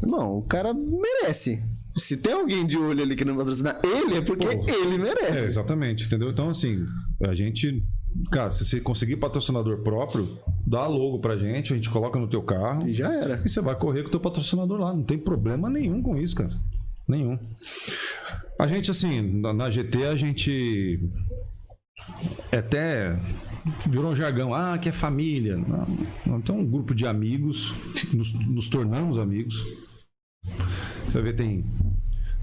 Não, 0.04 0.34
o 0.38 0.42
cara 0.42 0.74
merece. 0.74 1.64
Se 1.96 2.18
tem 2.18 2.34
alguém 2.34 2.66
de 2.66 2.78
olho 2.78 3.02
ali 3.04 3.16
querendo 3.16 3.38
patrocinar 3.38 3.80
ele, 3.86 4.16
é 4.16 4.22
porque 4.22 4.48
Pô. 4.48 4.52
ele 4.70 4.96
É, 4.96 4.98
merece. 4.98 5.46
exatamente, 5.46 6.06
entendeu? 6.06 6.30
Então, 6.30 6.50
assim, 6.50 6.86
a 7.24 7.34
gente. 7.34 7.82
Cara, 8.32 8.52
se 8.52 8.66
você 8.66 8.80
conseguir 8.80 9.18
patrocinador 9.18 9.80
próprio, 9.80 10.38
dá 10.66 10.86
logo 10.88 11.20
pra 11.20 11.38
gente, 11.38 11.74
a 11.74 11.76
gente 11.76 11.90
coloca 11.90 12.20
no 12.20 12.28
teu 12.28 12.42
carro. 12.42 12.88
E 12.88 12.94
já 12.94 13.12
era. 13.12 13.42
E 13.46 13.50
você 13.50 13.62
vai 13.62 13.76
correr 13.76 14.04
com 14.04 14.10
o 14.10 14.12
teu 14.12 14.20
patrocinador 14.20 14.80
lá. 14.80 14.94
Não 14.94 15.04
tem 15.04 15.18
problema 15.18 15.70
nenhum 15.70 16.02
com 16.02 16.18
isso, 16.18 16.36
cara. 16.36 16.52
Nenhum. 17.08 17.38
A 18.60 18.68
gente, 18.68 18.92
assim, 18.92 19.22
na, 19.22 19.70
GT, 19.70 20.06
a 20.06 20.16
gente. 20.16 21.00
é 22.52 22.58
Até 22.58 23.20
virou 23.88 24.12
um 24.12 24.16
jargão. 24.16 24.54
Ah, 24.54 24.78
que 24.78 24.90
é 24.90 24.92
família. 24.92 25.58
Tem 26.46 26.56
um 26.56 26.66
grupo 26.66 26.94
de 26.94 27.06
amigos. 27.06 27.74
Nos, 28.14 28.34
nos 28.34 28.70
tornamos 28.70 29.18
amigos. 29.18 29.66
Você 31.06 31.14
vai 31.14 31.24
ver, 31.24 31.34
tem. 31.34 31.66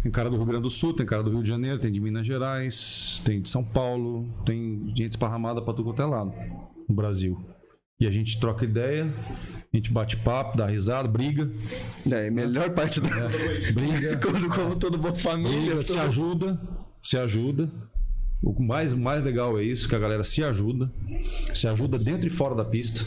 Tem 0.03 0.13
cara 0.13 0.31
do 0.31 0.37
Rio 0.37 0.47
Grande 0.47 0.63
do 0.63 0.71
Sul, 0.71 0.95
tem 0.95 1.05
cara 1.05 1.23
do 1.23 1.31
Rio 1.31 1.43
de 1.43 1.49
Janeiro, 1.49 1.79
tem 1.79 1.91
de 1.91 2.01
Minas 2.01 2.27
Gerais, 2.27 3.21
tem 3.25 3.41
de 3.43 3.49
São 3.49 3.65
Paulo, 3.65 4.29
tem 4.47 4.93
gente 4.95 5.11
esparramada 5.13 5.61
pra 5.61 5.75
tudo 5.75 5.85
quanto 5.85 6.03
é 6.03 6.05
lado 6.07 6.33
no 6.89 6.95
Brasil. 6.95 7.39
E 8.01 8.07
a 8.07 8.11
gente 8.11 8.39
troca 8.39 8.65
ideia, 8.65 9.13
a 9.73 9.77
gente 9.77 9.91
bate 9.93 10.17
papo, 10.19 10.57
dá 10.57 10.67
risada, 10.67 11.09
briga, 11.09 11.51
É, 12.09 12.29
a 12.29 12.31
melhor 12.31 12.71
parte 12.71 13.01
da. 13.01 13.09
briga, 13.75 14.17
Quando, 14.23 14.49
como 14.49 14.77
toda 14.77 14.97
boa 14.97 15.15
família. 15.15 15.59
briga, 15.67 15.83
se 15.83 15.93
todo- 15.95 16.01
ajuda, 16.03 16.61
se 17.03 17.19
ajuda. 17.19 17.69
O 18.41 18.63
mais, 18.63 18.95
mais 18.95 19.25
legal 19.25 19.59
é 19.59 19.65
isso, 19.65 19.89
que 19.89 19.97
a 19.97 19.99
galera 19.99 20.23
se 20.23 20.45
ajuda, 20.45 20.93
se 21.53 21.67
ajuda 21.67 21.99
dentro 21.99 22.29
e 22.29 22.31
fora 22.31 22.55
da 22.55 22.65
pista. 22.65 23.05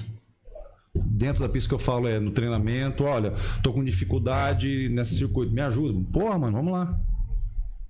Dentro 0.93 1.41
da 1.41 1.49
pista 1.49 1.69
que 1.69 1.75
eu 1.75 1.79
falo 1.79 2.07
é 2.07 2.19
no 2.19 2.31
treinamento, 2.31 3.03
olha, 3.03 3.33
tô 3.63 3.71
com 3.71 3.83
dificuldade 3.83 4.89
nesse 4.89 5.15
circuito, 5.15 5.53
me 5.53 5.61
ajuda. 5.61 5.97
Porra, 6.11 6.37
mano, 6.37 6.57
vamos 6.57 6.73
lá. 6.73 6.99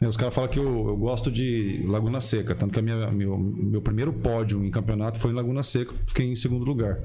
Os 0.07 0.17
caras 0.17 0.33
falam 0.33 0.49
que 0.49 0.59
eu, 0.59 0.87
eu 0.89 0.97
gosto 0.97 1.31
de 1.31 1.83
Laguna 1.87 2.19
Seca, 2.19 2.55
tanto 2.55 2.73
que 2.73 2.79
a 2.79 2.81
minha, 2.81 3.11
meu, 3.11 3.37
meu 3.37 3.81
primeiro 3.81 4.11
pódio 4.11 4.63
em 4.63 4.71
campeonato 4.71 5.19
foi 5.19 5.31
em 5.31 5.35
Laguna 5.35 5.61
Seca, 5.61 5.93
fiquei 6.07 6.25
em 6.25 6.35
segundo 6.35 6.65
lugar. 6.65 6.99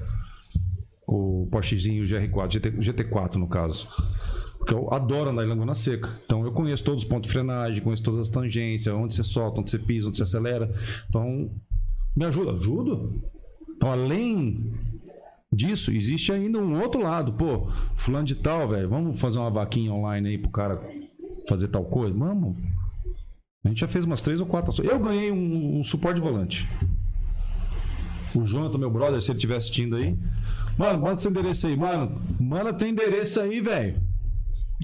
O 1.07 1.47
Porschezinho 1.51 2.05
GR4, 2.05 2.53
GT, 2.53 2.71
GT4 2.73 3.35
no 3.35 3.49
caso. 3.49 3.87
Porque 4.59 4.75
eu 4.75 4.93
adoro 4.93 5.31
andar 5.31 5.45
em 5.45 5.49
Laguna 5.49 5.75
Seca. 5.75 6.11
Então 6.25 6.45
eu 6.45 6.53
conheço 6.53 6.85
todos 6.85 7.05
os 7.05 7.09
pontos 7.09 7.29
de 7.29 7.35
frenagem, 7.35 7.83
conheço 7.83 8.03
todas 8.03 8.21
as 8.21 8.29
tangências, 8.29 8.95
onde 8.95 9.15
você 9.15 9.23
solta, 9.23 9.61
onde 9.61 9.71
você 9.71 9.79
pisa, 9.79 10.09
onde 10.09 10.17
você 10.17 10.25
acelera. 10.25 10.73
Então, 11.09 11.51
me 12.17 12.25
ajuda. 12.25 12.53
Ajudo. 12.53 13.23
Então, 13.77 13.93
além 13.93 14.73
disso, 15.53 15.91
existe 15.91 16.33
ainda 16.33 16.59
um 16.59 16.81
outro 16.81 17.01
lado. 17.01 17.33
Pô, 17.33 17.69
fulano 17.95 18.27
de 18.27 18.35
tal, 18.35 18.69
velho, 18.69 18.89
vamos 18.89 19.21
fazer 19.21 19.39
uma 19.39 19.51
vaquinha 19.51 19.93
online 19.93 20.29
aí 20.29 20.39
pro 20.39 20.51
cara 20.51 20.81
fazer 21.49 21.69
tal 21.69 21.85
coisa? 21.85 22.15
Vamos. 22.15 22.57
A 23.65 23.69
gente 23.69 23.81
já 23.81 23.89
fez 23.89 24.05
umas 24.05 24.23
três 24.23 24.41
ou 24.41 24.47
quatro. 24.47 24.73
Eu 24.85 24.99
ganhei 24.99 25.33
um, 25.33 25.81
um 25.81 25.85
suporte 25.85 26.17
de 26.17 26.21
volante. 26.21 26.69
O 28.35 28.45
Jonathan, 28.45 28.79
meu 28.79 28.91
brother, 28.91 29.21
se 29.21 29.31
ele 29.31 29.39
estiver 29.39 29.57
assistindo 29.57 29.97
aí. 29.97 30.17
Mano, 30.79 31.01
manda 31.01 31.19
seu 31.19 31.31
endereço 31.31 31.67
aí. 31.67 31.77
Mano, 31.77 32.21
manda 32.39 32.73
teu 32.73 32.87
endereço 32.87 33.41
aí, 33.41 33.61
velho. 33.61 34.01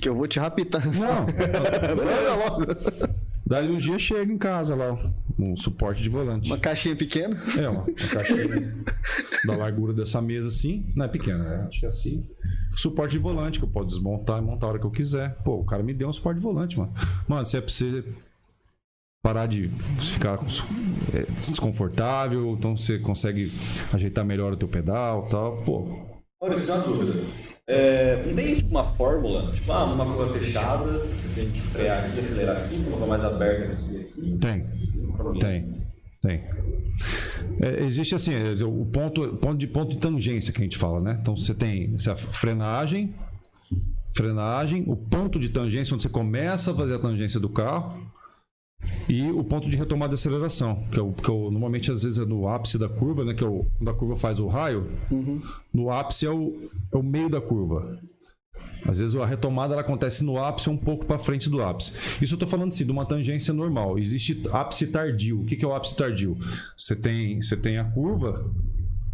Que 0.01 0.09
eu 0.09 0.17
vou 0.17 0.27
te 0.27 0.41
raptar. 0.41 0.83
Não. 0.87 1.27
Manda 1.97 2.35
logo. 2.35 3.12
Daí 3.53 3.71
um 3.71 3.77
dia 3.77 3.99
chega 3.99 4.33
em 4.33 4.39
casa 4.39 4.75
lá, 4.75 4.99
um 5.39 5.55
suporte 5.59 6.03
de 6.03 6.09
volante. 6.09 6.49
Uma 6.49 6.57
caixinha 6.57 6.97
pequena. 6.97 7.39
É, 7.59 7.69
uma, 7.69 7.83
uma 7.83 7.85
caixinha 7.85 8.83
da 9.45 9.55
largura 9.55 9.93
dessa 9.93 10.23
mesa 10.23 10.49
assim. 10.49 10.91
Não 10.97 11.05
é 11.05 11.09
pequena, 11.09 11.45
né? 11.45 11.67
Acho 11.69 11.81
que 11.81 11.85
é 11.85 11.89
assim. 11.91 12.27
Suporte 12.75 13.13
de 13.13 13.19
volante, 13.19 13.59
que 13.59 13.65
eu 13.67 13.69
posso 13.69 13.89
desmontar 13.89 14.39
e 14.39 14.41
montar 14.41 14.69
a 14.69 14.71
hora 14.71 14.79
que 14.79 14.87
eu 14.87 14.91
quiser. 14.91 15.35
Pô, 15.45 15.57
o 15.57 15.65
cara 15.67 15.83
me 15.83 15.93
deu 15.93 16.09
um 16.09 16.13
suporte 16.15 16.39
de 16.39 16.43
volante, 16.43 16.79
mano. 16.79 16.95
Mano, 17.29 17.45
se 17.45 17.59
é 17.59 17.61
pra 17.61 17.71
você 17.71 18.03
parar 19.23 19.45
de 19.45 19.69
ficar 20.01 20.39
é, 21.13 21.31
desconfortável, 21.33 22.57
então 22.59 22.75
você 22.75 22.99
consegue 22.99 23.53
ajeitar 23.93 24.25
melhor 24.25 24.55
o 24.55 24.57
teu 24.57 24.67
pedal, 24.67 25.25
tal. 25.25 25.63
Pô, 25.63 26.07
Maurício, 26.41 26.75
uma 26.75 26.83
dúvida. 26.83 27.21
É, 27.73 28.23
não 28.27 28.35
tem 28.35 28.57
tipo, 28.57 28.71
uma 28.71 28.85
fórmula? 28.85 29.51
Tipo, 29.53 29.73
ah, 29.73 29.87
numa 29.87 30.05
curva 30.05 30.39
fechada, 30.39 30.99
você 31.07 31.29
tem 31.35 31.51
que 31.51 31.61
frear 31.61 32.05
aqui, 32.05 32.21
acelerar 32.21 32.57
aqui, 32.59 32.77
uma 32.77 32.91
curva 32.91 33.07
mais 33.07 33.25
aberta 33.25 33.73
aqui, 33.79 33.97
aqui. 33.97 34.39
tem. 34.39 34.65
Tem, 35.41 35.83
tem. 36.21 36.45
É, 37.61 37.83
existe 37.85 38.15
assim, 38.15 38.33
é, 38.35 38.65
o 38.65 38.85
ponto, 38.85 39.27
ponto 39.37 39.57
de 39.57 39.67
ponto 39.67 39.91
de 39.91 39.99
tangência 39.99 40.53
que 40.53 40.61
a 40.61 40.65
gente 40.65 40.77
fala, 40.77 41.01
né? 41.01 41.19
Então 41.21 41.35
você 41.35 41.55
tem 41.55 41.97
a 42.07 42.17
frenagem, 42.17 43.15
frenagem, 44.15 44.85
o 44.87 44.95
ponto 44.95 45.39
de 45.39 45.49
tangência 45.49 45.95
onde 45.95 46.03
você 46.03 46.11
começa 46.11 46.73
a 46.73 46.75
fazer 46.75 46.97
a 46.97 46.99
tangência 46.99 47.41
do 47.41 47.49
carro 47.49 48.02
e 49.09 49.31
o 49.31 49.43
ponto 49.45 49.69
de 49.69 49.77
retomada 49.77 50.11
de 50.11 50.15
aceleração, 50.15 50.85
que 50.91 50.99
é 50.99 51.03
o 51.03 51.13
que 51.13 51.29
eu, 51.29 51.51
normalmente 51.51 51.91
às 51.91 52.03
vezes 52.03 52.19
é 52.19 52.25
no 52.25 52.49
ápice 52.49 52.79
da 52.79 52.89
curva, 52.89 53.25
né? 53.25 53.35
Que 53.35 53.45
é 53.45 53.47
o, 53.47 53.67
quando 53.79 53.91
a 53.91 53.95
curva 53.95 54.17
faz 54.17 54.41
o 54.41 54.47
raio, 54.47 54.91
no 55.73 55.91
ápice 55.91 56.27
é 56.27 56.31
o, 56.31 56.71
é 56.93 56.97
o 56.97 57.03
meio 57.03 57.29
da 57.29 57.41
curva. 57.41 57.99
Às 58.87 58.99
vezes 58.99 59.15
a 59.15 59.25
retomada 59.25 59.75
ela 59.75 59.83
acontece 59.83 60.25
no 60.25 60.43
ápice 60.43 60.69
um 60.69 60.77
pouco 60.77 61.07
para 61.07 61.19
frente 61.19 61.49
do 61.49 61.63
ápice. 61.63 61.93
Isso 62.21 62.35
eu 62.35 62.37
estou 62.37 62.49
falando 62.49 62.69
assim, 62.69 62.85
de 62.85 62.91
uma 62.91 63.05
tangência 63.05 63.55
normal. 63.55 63.99
Existe 63.99 64.43
ápice 64.51 64.89
tardio. 64.89 65.41
O 65.41 65.47
que 65.47 65.57
que 65.57 65.65
é 65.65 65.69
o 65.69 65.75
ápice 65.75 65.97
tardio? 65.97 66.37
Você 66.77 66.97
tem, 66.97 67.41
você 67.41 67.57
tem 67.57 67.79
a 67.79 67.85
curva, 67.85 68.51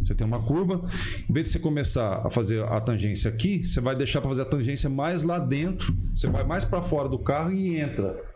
você 0.00 0.14
tem 0.14 0.26
uma 0.26 0.42
curva, 0.42 0.86
em 1.28 1.32
vez 1.32 1.46
de 1.46 1.52
você 1.52 1.58
começar 1.58 2.26
a 2.26 2.30
fazer 2.30 2.62
a 2.62 2.80
tangência 2.80 3.30
aqui, 3.30 3.64
você 3.64 3.80
vai 3.80 3.96
deixar 3.96 4.20
para 4.20 4.30
fazer 4.30 4.42
a 4.42 4.46
tangência 4.46 4.88
mais 4.88 5.22
lá 5.22 5.38
dentro. 5.38 5.94
Você 6.14 6.28
vai 6.28 6.44
mais 6.44 6.64
para 6.64 6.80
fora 6.80 7.08
do 7.08 7.18
carro 7.18 7.52
e 7.52 7.78
entra. 7.78 8.27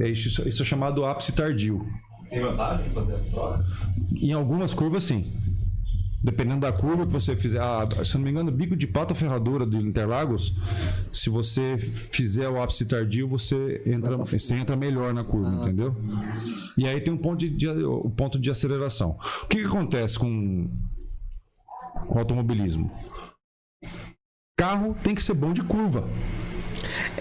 É 0.00 0.08
isso, 0.08 0.48
isso 0.48 0.62
é 0.62 0.64
chamado 0.64 1.04
ápice 1.04 1.32
tardio. 1.32 1.86
Tem 2.28 2.40
vantagem 2.40 2.86
em 2.86 2.90
fazer 2.90 3.12
essa 3.12 3.30
troca? 3.30 3.64
Em 4.14 4.32
algumas 4.32 4.72
curvas, 4.72 5.04
sim. 5.04 5.30
Dependendo 6.22 6.60
da 6.60 6.72
curva 6.72 7.06
que 7.06 7.12
você 7.12 7.36
fizer. 7.36 7.60
Ah, 7.60 7.86
se 8.04 8.14
não 8.16 8.24
me 8.24 8.30
engano, 8.30 8.50
bico 8.50 8.76
de 8.76 8.86
pata 8.86 9.14
ferradura 9.14 9.64
do 9.64 9.78
Interlagos, 9.78 10.54
se 11.12 11.30
você 11.30 11.78
fizer 11.78 12.48
o 12.48 12.60
ápice 12.60 12.86
tardio, 12.86 13.26
você 13.26 13.82
entra, 13.86 14.16
você 14.18 14.54
entra 14.54 14.76
melhor 14.76 15.14
na 15.14 15.24
curva, 15.24 15.50
entendeu? 15.62 15.96
E 16.76 16.86
aí 16.86 17.00
tem 17.00 17.12
um 17.12 17.18
ponto 17.18 17.48
de, 17.48 17.68
o 17.68 18.10
ponto 18.10 18.38
de 18.38 18.50
aceleração. 18.50 19.18
O 19.42 19.46
que, 19.46 19.58
que 19.58 19.66
acontece 19.66 20.18
com 20.18 20.70
o 22.06 22.18
automobilismo? 22.18 22.90
Carro 24.58 24.94
tem 25.02 25.14
que 25.14 25.22
ser 25.22 25.34
bom 25.34 25.54
de 25.54 25.62
curva. 25.62 26.06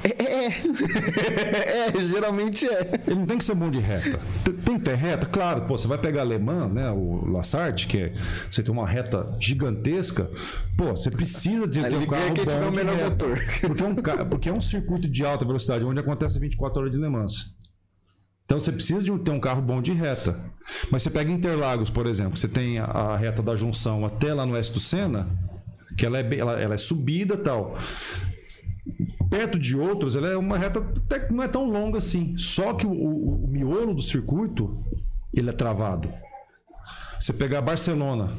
É, 1.89 1.99
geralmente 2.01 2.65
é. 2.67 2.89
Ele 3.07 3.15
não 3.19 3.25
tem 3.25 3.37
que 3.37 3.43
ser 3.43 3.55
bom 3.55 3.69
de 3.69 3.79
reta. 3.79 4.19
Tem- 4.43 4.77
que 4.77 4.79
ter 4.85 4.95
reta? 4.95 5.25
Claro, 5.25 5.61
pô, 5.63 5.77
você 5.77 5.87
vai 5.87 5.97
pegar 5.97 6.21
alemã, 6.21 6.67
né? 6.67 6.89
O 6.91 7.25
Lassart, 7.31 7.87
que 7.87 7.97
é, 7.97 8.13
você 8.49 8.61
tem 8.63 8.71
uma 8.71 8.87
reta 8.87 9.35
gigantesca. 9.39 10.29
Pô, 10.77 10.95
você 10.95 11.09
precisa 11.09 11.67
de 11.67 11.79
Aí 11.83 11.89
ter 11.91 11.97
um 11.97 12.05
carro 12.05 12.33
quem 12.33 12.45
tiver 12.45 12.61
bom 12.61 12.69
o 12.69 12.75
melhor 12.75 12.95
reta. 12.95 13.09
motor. 13.27 13.39
Porque 13.67 13.83
é, 13.83 13.87
um, 13.87 13.95
porque 14.29 14.49
é 14.49 14.53
um 14.53 14.61
circuito 14.61 15.07
de 15.09 15.25
alta 15.25 15.45
velocidade, 15.45 15.83
onde 15.83 15.99
acontece 15.99 16.39
24 16.39 16.79
horas 16.79 16.91
de 16.91 16.97
Le 16.99 17.09
Mans. 17.09 17.55
Então 18.45 18.59
você 18.59 18.71
precisa 18.71 19.01
de 19.03 19.11
um- 19.11 19.17
ter 19.17 19.31
um 19.31 19.39
carro 19.39 19.61
bom 19.61 19.81
de 19.81 19.91
reta. 19.91 20.39
Mas 20.91 21.03
você 21.03 21.09
pega 21.09 21.31
Interlagos, 21.31 21.89
por 21.89 22.05
exemplo, 22.07 22.37
você 22.37 22.47
tem 22.47 22.79
a, 22.79 22.85
a 22.85 23.17
reta 23.17 23.41
da 23.41 23.55
junção 23.55 24.05
até 24.05 24.33
lá 24.33 24.45
no 24.45 24.53
oeste 24.53 24.73
do 24.73 24.79
Sena, 24.79 25.27
que 25.97 26.05
ela 26.05 26.17
é, 26.19 26.23
bem- 26.23 26.39
ela, 26.39 26.53
ela 26.59 26.75
é 26.75 26.77
subida 26.77 27.33
e 27.35 27.37
tal. 27.37 27.77
Perto 29.29 29.59
de 29.59 29.77
outros, 29.77 30.15
ela 30.15 30.27
é 30.27 30.35
uma 30.37 30.57
reta 30.57 30.79
até 30.79 31.19
que 31.19 31.33
não 31.33 31.43
é 31.43 31.47
tão 31.47 31.69
longa 31.69 31.99
assim. 31.99 32.35
Só 32.37 32.73
que 32.73 32.85
o, 32.85 32.91
o- 32.91 33.45
o 33.45 33.47
miolo 33.47 33.93
do 33.93 34.01
circuito, 34.01 34.77
ele 35.33 35.49
é 35.49 35.53
travado. 35.53 36.09
Você 37.19 37.31
pegar 37.33 37.61
Barcelona, 37.61 38.31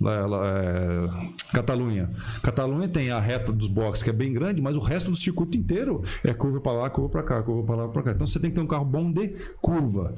é, 0.00 1.28
Catalunha. 1.52 2.10
Catalunha 2.42 2.88
tem 2.88 3.10
a 3.10 3.18
reta 3.20 3.52
dos 3.52 3.66
boxes 3.66 4.02
que 4.02 4.10
é 4.10 4.12
bem 4.12 4.32
grande, 4.32 4.62
mas 4.62 4.76
o 4.76 4.80
resto 4.80 5.10
do 5.10 5.16
circuito 5.16 5.58
inteiro 5.58 6.02
é 6.22 6.32
curva 6.32 6.60
para 6.60 6.72
lá, 6.72 6.90
curva 6.90 7.10
para 7.10 7.22
cá, 7.24 7.42
curva 7.42 7.64
para 7.66 7.76
lá, 7.82 7.88
para 7.88 8.02
cá. 8.04 8.10
Então 8.12 8.26
você 8.26 8.38
tem 8.38 8.48
que 8.50 8.56
ter 8.56 8.62
um 8.62 8.66
carro 8.66 8.84
bom 8.84 9.10
de 9.12 9.28
curva. 9.60 10.14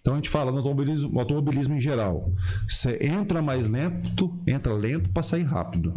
Então 0.00 0.14
a 0.14 0.16
gente 0.16 0.28
fala 0.28 0.50
no 0.50 0.58
automobilismo, 0.58 1.18
automobilismo 1.18 1.74
em 1.74 1.80
geral. 1.80 2.30
Você 2.68 2.98
entra 3.00 3.40
mais 3.40 3.68
lento, 3.68 4.36
entra 4.46 4.72
lento 4.74 5.08
para 5.10 5.22
sair 5.22 5.44
rápido. 5.44 5.94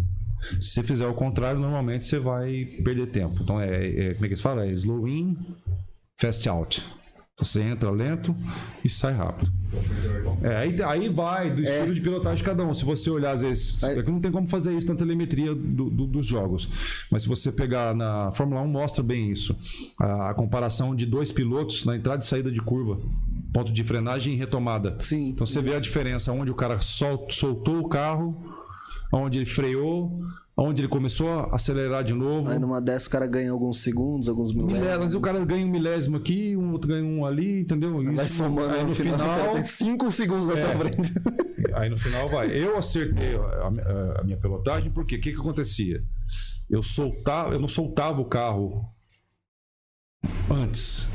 Se 0.59 0.69
você 0.69 0.83
fizer 0.83 1.07
o 1.07 1.13
contrário, 1.13 1.59
normalmente 1.59 2.05
você 2.05 2.19
vai 2.19 2.65
perder 2.83 3.07
tempo. 3.07 3.41
Então 3.41 3.59
é, 3.59 3.67
é- 4.09 4.13
como 4.13 4.25
é 4.25 4.29
que 4.29 4.35
se 4.35 4.41
fala? 4.41 4.65
É 4.65 4.71
slow 4.71 5.07
in, 5.07 5.37
fast 6.19 6.47
out. 6.49 6.83
Então, 7.33 7.45
Você 7.45 7.61
entra 7.61 7.89
lento 7.89 8.35
e 8.85 8.89
sai 8.89 9.13
rápido. 9.13 9.51
É, 10.43 10.55
aí, 10.57 10.75
aí 10.85 11.09
vai 11.09 11.49
do 11.49 11.63
estilo 11.63 11.93
de 11.95 11.99
pilotagem 11.99 12.37
de 12.37 12.43
cada 12.43 12.63
um. 12.63 12.71
Se 12.75 12.85
você 12.85 13.09
olhar, 13.09 13.31
às 13.31 13.41
vezes. 13.41 13.81
É 13.83 14.03
que 14.03 14.11
não 14.11 14.19
tem 14.21 14.31
como 14.31 14.47
fazer 14.47 14.71
isso 14.77 14.87
na 14.87 14.93
telemetria 14.95 15.55
do- 15.55 15.89
do- 15.89 16.05
dos 16.05 16.27
jogos. 16.27 16.69
Mas 17.11 17.23
se 17.23 17.27
você 17.27 17.51
pegar 17.51 17.95
na 17.95 18.31
Fórmula 18.33 18.61
1, 18.61 18.67
mostra 18.67 19.03
bem 19.03 19.31
isso. 19.31 19.57
A, 19.99 20.29
a 20.29 20.33
comparação 20.35 20.95
de 20.95 21.07
dois 21.07 21.31
pilotos 21.31 21.85
na 21.85 21.95
entrada 21.95 22.23
e 22.23 22.27
saída 22.27 22.51
de 22.51 22.61
curva. 22.61 22.99
Ponto 23.51 23.71
de 23.73 23.83
frenagem 23.83 24.33
e 24.33 24.37
retomada. 24.37 24.95
Sim. 24.99 25.29
Então 25.29 25.45
você 25.47 25.59
vê 25.59 25.73
a 25.75 25.79
diferença 25.79 26.31
onde 26.31 26.51
o 26.51 26.55
cara 26.55 26.79
sol- 26.81 27.25
soltou 27.31 27.79
o 27.79 27.89
carro, 27.89 28.35
onde 29.13 29.37
ele 29.39 29.45
freou, 29.45 30.19
onde 30.57 30.81
ele 30.81 30.87
começou 30.87 31.29
a 31.29 31.55
acelerar 31.55 32.03
de 32.03 32.13
novo. 32.13 32.49
Aí 32.49 32.57
numa 32.57 32.81
dessa 32.81 33.07
o 33.07 33.11
cara 33.11 33.27
ganha 33.27 33.51
alguns 33.51 33.79
segundos, 33.81 34.27
alguns 34.27 34.51
Milésimo, 34.53 34.73
milésimos. 34.79 35.03
mas 35.05 35.15
o 35.15 35.21
cara 35.21 35.45
ganha 35.45 35.65
um 35.65 35.69
milésimo 35.69 36.17
aqui, 36.17 36.57
um 36.57 36.71
outro 36.71 36.87
ganha 36.89 37.03
um 37.05 37.25
ali, 37.25 37.61
entendeu? 37.61 38.03
Vai 38.15 38.25
Isso- 38.25 38.37
somando 38.37 38.73
aí 38.73 38.83
no 38.83 38.95
final, 38.95 39.17
cara 39.19 39.53
tem 39.53 39.63
5 39.63 40.11
segundos 40.11 40.47
na 40.47 40.53
É. 40.59 40.61
tua 40.65 40.79
frente. 40.89 41.11
aí 41.75 41.89
no 41.89 41.97
final 41.97 42.27
vai. 42.27 42.47
Eu 42.51 42.75
acertei 42.77 43.35
a, 43.35 43.67
a- 44.19 44.23
minha 44.23 44.37
pilotagem 44.37 44.91
porque 44.91 45.15
o 45.15 45.21
que, 45.21 45.31
que 45.31 45.39
acontecia? 45.39 46.03
Eu 46.69 46.81
soltava, 46.81 47.53
eu 47.53 47.59
não 47.59 47.67
soltava 47.67 48.19
o 48.19 48.25
carro 48.25 48.83
antes. 50.49 51.07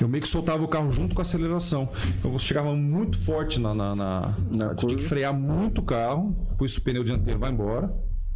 Eu 0.00 0.08
meio 0.08 0.22
que 0.22 0.28
soltava 0.28 0.62
o 0.62 0.68
carro 0.68 0.90
junto 0.92 1.14
com 1.14 1.20
a 1.20 1.22
aceleração. 1.22 1.88
Eu 2.22 2.38
chegava 2.38 2.74
muito 2.74 3.18
forte 3.18 3.58
na. 3.60 3.74
na, 3.74 3.94
na- 3.96 4.36
Na 4.58 4.74
tinha 4.74 4.94
que 4.96 5.02
frear 5.02 5.32
muito 5.34 5.80
o 5.80 5.84
carro, 5.84 6.32
por 6.58 6.64
isso 6.66 6.80
o 6.80 6.82
pneu 6.82 7.02
dianteiro 7.02 7.38
vai 7.38 7.50
embora. 7.50 7.92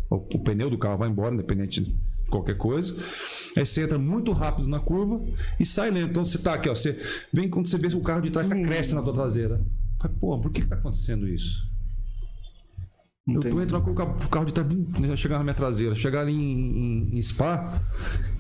O, 0.09 0.17
o 0.17 0.39
pneu 0.39 0.71
do 0.71 0.79
carro 0.79 0.97
vai 0.99 1.09
embora, 1.09 1.35
independente 1.35 1.81
de 1.83 1.97
qualquer 2.31 2.57
coisa. 2.57 2.97
Aí 3.57 3.65
você 3.67 3.83
entra 3.83 3.99
muito 3.99 4.33
rápido 4.33 4.67
na 4.69 4.81
curva 4.81 5.21
e 5.59 5.67
sai 5.67 5.91
lento. 5.91 6.11
Então 6.11 6.25
você 6.25 6.39
tá 6.39 6.55
aqui, 6.55 6.69
ó. 6.69 6.75
Você 6.75 6.99
vem 7.33 7.49
quando 7.49 7.67
você 7.69 7.77
vê 7.79 7.89
que 7.89 7.97
o 7.97 8.03
carro 8.03 8.23
de 8.23 8.31
trás 8.31 8.47
tá, 8.47 8.55
cresce 8.57 8.95
na 8.95 9.03
tua 9.03 9.13
traseira. 9.13 9.61
Pô, 10.19 10.39
por 10.41 10.51
que, 10.51 10.63
que 10.63 10.69
tá 10.69 10.77
acontecendo 10.77 11.29
isso? 11.29 11.70
Eu 13.35 13.41
tô 13.41 13.61
entrando 13.63 13.85
com 13.85 13.91
o 13.91 13.95
carro, 13.95 14.17
o 14.25 14.29
carro 14.29 14.45
de 14.47 14.53
trás, 14.53 14.69
né, 14.99 15.17
chegar 15.17 15.39
na 15.39 15.45
minha 15.45 15.55
traseira. 15.55 15.95
Chegar 15.95 16.21
ali 16.23 16.33
em, 16.33 17.09
em- 17.13 17.17
em 17.19 17.23
Spa, 17.23 17.81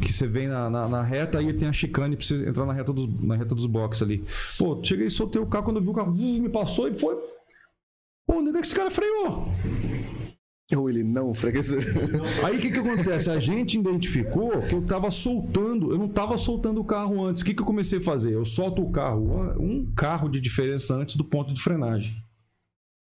que 0.00 0.12
você 0.12 0.26
vem 0.26 0.48
na, 0.48 0.68
na, 0.70 0.88
na 0.88 1.02
reta, 1.02 1.38
aí 1.38 1.52
tem 1.52 1.68
a 1.68 1.72
chicane 1.72 2.16
pra 2.16 2.24
você 2.24 2.48
entrar 2.48 2.64
na 2.66 2.72
reta 2.72 2.92
dos, 2.92 3.06
na 3.22 3.36
reta 3.36 3.54
dos 3.54 3.66
boxes 3.66 4.02
ali. 4.02 4.24
Pô, 4.58 4.80
cheguei 4.82 5.06
e 5.06 5.10
soltei 5.10 5.40
o 5.40 5.46
carro, 5.46 5.64
quando 5.64 5.76
eu 5.76 5.82
vi 5.82 5.88
o 5.88 5.94
carro, 5.94 6.12
me 6.12 6.48
passou 6.48 6.88
e 6.88 6.94
foi. 6.94 7.14
Pô, 8.26 8.38
onde 8.38 8.50
é 8.50 8.52
que 8.52 8.58
esse 8.60 8.74
cara 8.74 8.90
freou? 8.90 9.48
Ou 10.76 10.88
ele 10.88 11.02
não, 11.02 11.34
freguesia. 11.34 11.78
Aí 12.44 12.56
o 12.56 12.60
que, 12.60 12.70
que 12.70 12.78
acontece? 12.78 13.28
A 13.28 13.40
gente 13.40 13.76
identificou 13.76 14.50
que 14.62 14.72
eu 14.72 14.82
tava 14.82 15.10
soltando, 15.10 15.90
eu 15.90 15.98
não 15.98 16.08
tava 16.08 16.38
soltando 16.38 16.80
o 16.80 16.84
carro 16.84 17.24
antes. 17.26 17.42
O 17.42 17.44
que, 17.44 17.52
que 17.54 17.60
eu 17.60 17.66
comecei 17.66 17.98
a 17.98 18.00
fazer? 18.02 18.34
Eu 18.34 18.44
solto 18.44 18.80
o 18.80 18.92
carro, 18.92 19.58
um 19.60 19.92
carro 19.96 20.28
de 20.28 20.40
diferença 20.40 20.94
antes 20.94 21.16
do 21.16 21.24
ponto 21.24 21.52
de 21.52 21.60
frenagem. 21.60 22.14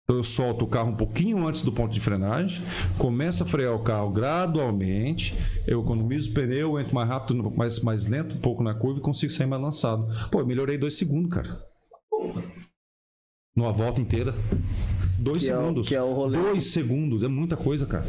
Então 0.03 0.17
eu 0.17 0.23
solto 0.23 0.65
o 0.65 0.67
carro 0.67 0.91
um 0.91 0.97
pouquinho 0.97 1.47
antes 1.47 1.61
do 1.61 1.71
ponto 1.71 1.93
de 1.93 1.99
frenagem, 2.01 2.61
começo 2.97 3.41
a 3.43 3.45
frear 3.45 3.73
o 3.73 3.83
carro 3.83 4.11
gradualmente, 4.11 5.33
eu 5.65 5.81
economizo 5.81 6.29
o 6.29 6.33
pneu, 6.33 6.77
entro 6.77 6.93
mais 6.93 7.07
rápido, 7.07 7.49
mais, 7.51 7.79
mais 7.79 8.05
lento 8.07 8.35
um 8.35 8.39
pouco 8.39 8.61
na 8.63 8.73
curva 8.73 8.99
e 8.99 9.01
consigo 9.01 9.31
sair 9.31 9.47
mais 9.47 9.61
lançado. 9.61 10.05
Pô, 10.29 10.41
eu 10.41 10.45
melhorei 10.45 10.77
dois 10.77 10.97
segundos, 10.97 11.31
cara. 11.33 11.57
Numa 13.55 13.71
volta 13.71 14.01
inteira. 14.01 14.33
Dois 15.19 15.43
Que 15.43 15.49
é 15.49 15.55
o- 15.57 15.59
segundos. 15.61 15.87
que 15.87 15.95
é 15.95 16.01
o 16.01 16.11
rolê. 16.11 16.37
Dois 16.37 16.65
segundos, 16.65 17.23
é 17.23 17.27
muita 17.29 17.55
coisa, 17.55 17.85
cara. 17.85 18.05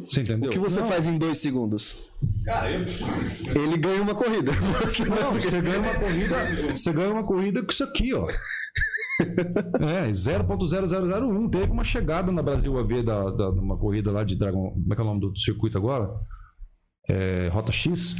Você 0.00 0.20
entendeu? 0.20 0.48
O 0.48 0.52
que 0.52 0.58
você 0.60 0.78
Não, 0.78 0.86
faz 0.86 1.06
em 1.06 1.18
dois 1.18 1.38
segundos? 1.38 2.08
Cara, 2.44 2.70
eu. 2.70 2.84
Ele 3.62 3.76
ganha 3.78 4.00
uma 4.00 4.14
corrida. 4.14 4.52
Você 4.84 5.04
Não, 5.06 5.32
você 5.32 5.60
ganha 5.60 5.78
uma 5.80 5.94
corrida, 5.94 6.36
você 6.70 6.92
ganha 6.92 7.10
uma 7.10 7.24
corrida 7.24 7.62
com 7.64 7.72
isso 7.72 7.82
aqui, 7.82 8.14
ó. 8.14 8.28
É, 9.80 10.08
0.0001. 10.08 11.50
Teve 11.50 11.72
uma 11.72 11.84
chegada 11.84 12.32
na 12.32 12.42
Brasil 12.42 12.76
AV 12.78 13.02
da, 13.02 13.30
da, 13.30 13.50
uma 13.50 13.76
corrida 13.76 14.10
lá 14.10 14.24
de 14.24 14.36
Dragon. 14.36 14.70
Como 14.70 14.92
é 14.92 14.96
que 14.96 15.00
é 15.00 15.04
o 15.04 15.06
nome 15.06 15.20
do 15.20 15.38
circuito 15.38 15.78
agora? 15.78 16.10
É, 17.08 17.48
Rota 17.52 17.72
X. 17.72 18.16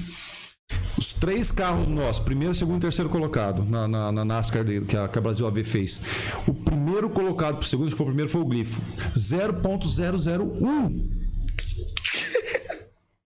Os 0.97 1.12
três 1.12 1.53
carros 1.53 1.89
nossos, 1.89 2.25
primeiro, 2.25 2.55
segundo 2.55 2.79
e 2.79 2.83
terceiro 2.83 3.11
colocado 3.11 3.65
na, 3.65 3.87
na, 3.87 4.12
na 4.12 4.25
NASCAR 4.25 4.65
dele, 4.65 4.87
que 4.87 4.97
a, 4.97 5.09
que 5.09 5.19
a 5.19 5.21
Brasil 5.21 5.47
AV 5.47 5.62
fez. 5.65 6.01
O 6.47 6.55
primeiro 6.55 7.11
colocado 7.11 7.57
pro 7.57 7.66
segundo, 7.66 7.91
que 7.91 7.97
foi 7.97 8.05
o 8.05 8.09
primeiro, 8.09 8.31
foi 8.31 8.41
o 8.41 8.45
Glifo. 8.45 8.81
0.001. 9.15 11.11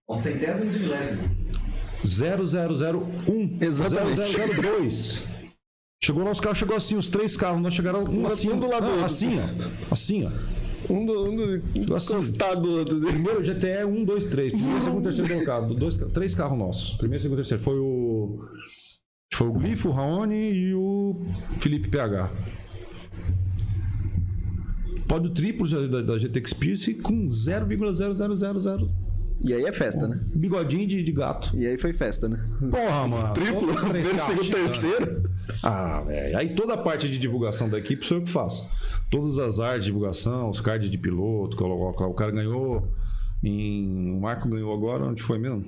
Um 0.09 0.17
centésimo 0.17 0.71
de 0.71 0.79
milésimo. 0.79 1.21
0001. 2.03 3.57
Exatamente. 3.61 4.21
0002. 4.21 5.28
Chegou 6.01 6.23
lá, 6.23 6.31
os 6.31 6.39
carros 6.39 6.57
chegou 6.57 6.77
assim, 6.77 6.95
os 6.95 7.09
três 7.09 7.35
carros, 7.35 7.61
nós 7.61 7.73
chegaram 7.73 8.05
um 8.05 8.25
assim, 8.25 8.49
um 8.49 8.57
do 8.57 8.67
lado 8.67 8.83
do 8.83 8.87
não, 8.87 8.91
outro. 8.93 9.05
assim, 9.05 9.37
ó. 9.37 9.93
Assim, 9.93 10.25
ó. 10.25 10.31
Um 10.91 11.05
do, 11.05 11.29
um 11.29 11.35
do 11.35 11.95
Assim. 11.95 12.15
encostado 12.15 12.61
do 12.61 12.71
outro. 12.71 12.99
Primeiro 13.01 13.43
GTE 13.43 13.83
1, 13.85 14.05
2, 14.05 14.25
3. 14.25 14.53
Primeiro, 14.53 14.81
segundo, 14.81 15.03
terceiro 15.03 15.29
colocado. 15.33 15.75
Dois, 15.75 15.97
três 15.97 16.33
carros 16.33 16.57
nossos. 16.57 16.95
Primeiro, 16.95 17.21
segundo, 17.21 17.37
terceiro. 17.37 17.61
Foi 17.61 17.77
o. 17.77 18.39
Foi 19.33 19.47
o 19.47 19.51
Glifo, 19.51 19.89
o 19.89 19.91
Raoni 19.91 20.49
e 20.51 20.73
o 20.73 21.21
Felipe 21.59 21.89
PH. 21.89 22.31
Pódio 25.07 25.31
triplo 25.31 25.67
da, 25.67 25.85
da, 25.85 26.01
da 26.01 26.17
GT 26.17 26.39
Experience 26.39 26.93
com 26.95 27.27
0,0000. 27.27 28.89
E 29.41 29.53
aí 29.53 29.63
é 29.63 29.71
festa, 29.71 30.05
né? 30.07 30.19
Bigodinho 30.35 30.85
de, 30.85 31.01
de 31.01 31.11
gato. 31.13 31.55
E 31.55 31.65
aí 31.65 31.77
foi 31.77 31.93
festa, 31.93 32.27
né? 32.27 32.45
Porra, 32.69 33.07
mano. 33.07 33.33
Triplo, 33.33 33.73
primeiro, 33.73 34.17
segundo, 34.19 34.51
terceiro. 34.51 35.23
Ah, 35.63 36.01
velho. 36.01 36.37
Aí 36.37 36.53
toda 36.55 36.73
a 36.73 36.77
parte 36.77 37.07
de 37.09 37.17
divulgação 37.17 37.69
da 37.69 37.77
equipe 37.79 38.05
sou 38.05 38.17
eu 38.17 38.23
que 38.23 38.29
faço. 38.29 38.69
Todas 39.09 39.37
as 39.39 39.59
artes 39.59 39.85
de 39.85 39.91
divulgação, 39.91 40.49
os 40.49 40.59
cards 40.59 40.89
de 40.89 40.97
piloto, 40.97 41.57
o 41.63 42.13
cara 42.13 42.31
ganhou 42.31 42.91
em. 43.41 44.11
O 44.13 44.19
Marco 44.19 44.49
ganhou 44.49 44.73
agora, 44.73 45.05
onde 45.05 45.21
foi 45.23 45.37
mesmo? 45.39 45.63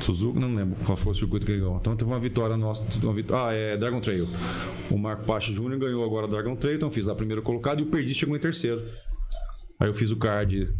Suzuki, 0.00 0.38
não 0.38 0.54
lembro 0.54 0.82
qual 0.84 0.96
foi 0.96 1.12
o 1.12 1.14
circuito 1.14 1.44
que 1.44 1.52
ele 1.52 1.60
ganhou. 1.60 1.76
Então 1.76 1.94
teve 1.94 2.10
uma 2.10 2.18
vitória 2.18 2.56
nossa. 2.56 2.82
Uma 3.02 3.12
vitó- 3.14 3.36
Ah, 3.48 3.52
é 3.52 3.76
Dragon 3.76 4.00
Trail. 4.00 4.26
O 4.90 4.96
Marco 4.98 5.24
Pache 5.24 5.52
Júnior 5.52 5.78
ganhou 5.78 6.02
agora 6.04 6.26
Dragon 6.26 6.56
Trail, 6.56 6.76
então 6.76 6.88
eu 6.88 6.92
fiz 6.92 7.06
a 7.08 7.14
primeira 7.14 7.42
colocada 7.42 7.80
e 7.80 7.84
o 7.84 7.86
Perdiz 7.90 8.16
chegou 8.16 8.34
em 8.36 8.40
terceiro. 8.40 8.82
Aí 9.78 9.88
eu 9.88 9.94
fiz 9.94 10.10
o 10.10 10.16
card 10.16 10.74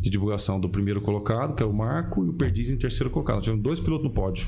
de 0.00 0.10
divulgação 0.10 0.58
do 0.60 0.68
primeiro 0.68 1.00
colocado, 1.00 1.54
que 1.54 1.62
é 1.62 1.66
o 1.66 1.72
Marco, 1.72 2.24
e 2.24 2.28
o 2.28 2.32
Perdiz 2.32 2.70
em 2.70 2.76
terceiro 2.76 3.10
colocado. 3.10 3.36
Nós 3.36 3.44
tivemos 3.44 3.62
dois 3.62 3.80
pilotos 3.80 4.04
no 4.06 4.12
pódio. 4.12 4.46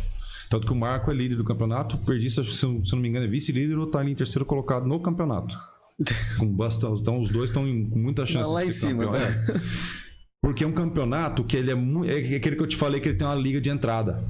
Tanto 0.50 0.66
que 0.66 0.72
o 0.72 0.76
Marco 0.76 1.10
é 1.10 1.14
líder 1.14 1.36
do 1.36 1.44
campeonato, 1.44 1.96
o 1.96 1.98
Perdiz, 1.98 2.34
se 2.34 2.64
eu 2.64 2.82
não 2.92 2.98
me 2.98 3.08
engano, 3.08 3.26
é 3.26 3.28
vice-líder 3.28 3.76
ou 3.76 3.86
está 3.86 4.00
ali 4.00 4.12
em 4.12 4.14
terceiro 4.14 4.44
colocado 4.46 4.86
no 4.86 4.98
campeonato. 5.00 5.54
Com 6.38 6.46
bastante, 6.46 7.00
então 7.00 7.18
os 7.20 7.28
dois 7.30 7.50
estão 7.50 7.66
em- 7.66 7.88
com 7.90 7.98
muita 7.98 8.24
chance 8.24 8.48
Lá 8.48 8.62
de 8.62 8.68
em 8.68 8.70
ser 8.70 8.88
cima, 8.88 9.04
campeão. 9.04 9.20
tá? 9.20 9.52
É. 9.52 9.60
Porque 10.40 10.62
é 10.62 10.66
um 10.66 10.72
campeonato 10.72 11.42
que 11.44 11.56
ele 11.56 11.70
é 11.70 11.74
muito. 11.74 12.08
É 12.10 12.16
aquele 12.36 12.54
que 12.56 12.62
eu 12.62 12.66
te 12.68 12.76
falei 12.76 13.00
que 13.00 13.08
ele 13.08 13.18
tem 13.18 13.26
uma 13.26 13.34
liga 13.34 13.60
de 13.60 13.68
entrada. 13.68 14.24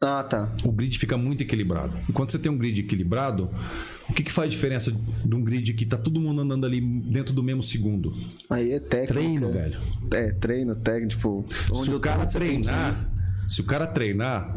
Ah, 0.00 0.22
tá. 0.22 0.54
O 0.64 0.70
grid 0.70 0.96
fica 0.96 1.16
muito 1.16 1.42
equilibrado. 1.42 1.98
E 2.08 2.12
quando 2.12 2.30
você 2.30 2.38
tem 2.38 2.50
um 2.50 2.56
grid 2.56 2.80
equilibrado, 2.80 3.50
o 4.08 4.12
que, 4.12 4.22
que 4.22 4.30
faz 4.30 4.48
diferença 4.48 4.92
de 4.92 5.34
um 5.34 5.42
grid 5.42 5.74
que 5.74 5.84
tá 5.84 5.96
todo 5.96 6.20
mundo 6.20 6.40
andando 6.40 6.64
ali 6.64 6.80
dentro 6.80 7.34
do 7.34 7.42
mesmo 7.42 7.62
segundo? 7.64 8.14
Aí 8.48 8.72
é 8.72 8.78
técnico. 8.78 9.12
Treino, 9.14 9.52
velho. 9.52 9.80
É, 10.12 10.32
treino, 10.32 10.74
técnico, 10.76 11.08
tipo. 11.08 11.44
Onde 11.72 11.90
se 11.90 11.94
o 11.94 11.98
cara 11.98 12.24
treinar, 12.26 13.10
se 13.48 13.60
o 13.60 13.64
cara 13.64 13.88
treinar, 13.88 14.56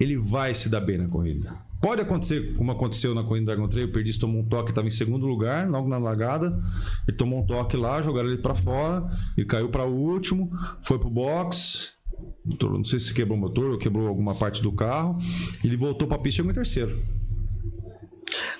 ele 0.00 0.16
vai 0.16 0.54
se 0.54 0.68
dar 0.68 0.80
bem 0.80 0.98
na 0.98 1.06
corrida. 1.06 1.54
Pode 1.80 2.02
acontecer, 2.02 2.54
como 2.54 2.72
aconteceu 2.72 3.14
na 3.14 3.22
corrida 3.22 3.44
do 3.44 3.46
Dragon 3.46 3.68
Trail, 3.68 3.86
o 3.86 3.92
Perdiz 3.92 4.18
tomou 4.18 4.42
um 4.42 4.44
toque, 4.44 4.70
estava 4.70 4.86
em 4.86 4.90
segundo 4.90 5.24
lugar, 5.24 5.68
logo 5.68 5.88
na 5.88 5.98
largada. 5.98 6.60
Ele 7.06 7.16
tomou 7.16 7.40
um 7.40 7.46
toque 7.46 7.76
lá, 7.76 8.02
jogaram 8.02 8.28
ele 8.28 8.42
para 8.42 8.54
fora, 8.54 9.08
ele 9.36 9.46
caiu 9.46 9.68
para 9.68 9.84
o 9.84 9.94
último, 9.94 10.50
foi 10.82 10.98
pro 10.98 11.08
box. 11.08 11.99
Não 12.62 12.84
sei 12.84 12.98
se 12.98 13.12
quebrou 13.12 13.36
o 13.36 13.40
motor 13.40 13.72
ou 13.72 13.78
quebrou 13.78 14.06
alguma 14.08 14.34
parte 14.34 14.62
do 14.62 14.72
carro. 14.72 15.18
Ele 15.62 15.76
voltou 15.76 16.08
para 16.08 16.16
a 16.16 16.20
pista 16.20 16.36
e 16.36 16.36
chegou 16.36 16.50
em 16.50 16.54
terceiro. 16.54 17.02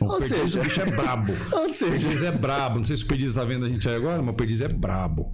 O 0.01 0.05
Ou 0.05 0.19
Perdiz, 0.19 0.29
seja- 0.29 0.61
o 0.61 0.65
bicho 0.65 0.81
é 0.81 0.91
brabo. 0.91 1.33
Ou 1.53 1.65
O 1.65 1.69
seja, 1.69 1.91
Perdiz 1.93 2.23
é 2.23 2.33
brabo. 2.33 2.77
Não 2.79 2.85
sei 2.85 2.97
se 2.97 3.05
o 3.05 3.07
Perdiz 3.07 3.35
tá 3.35 3.45
vendo 3.45 3.67
a 3.67 3.69
gente 3.69 3.89
aí 3.89 3.95
agora, 3.95 4.23
mas 4.23 4.33
o 4.33 4.37
Perdiz 4.37 4.61
é 4.61 4.69
brabo. 4.69 5.33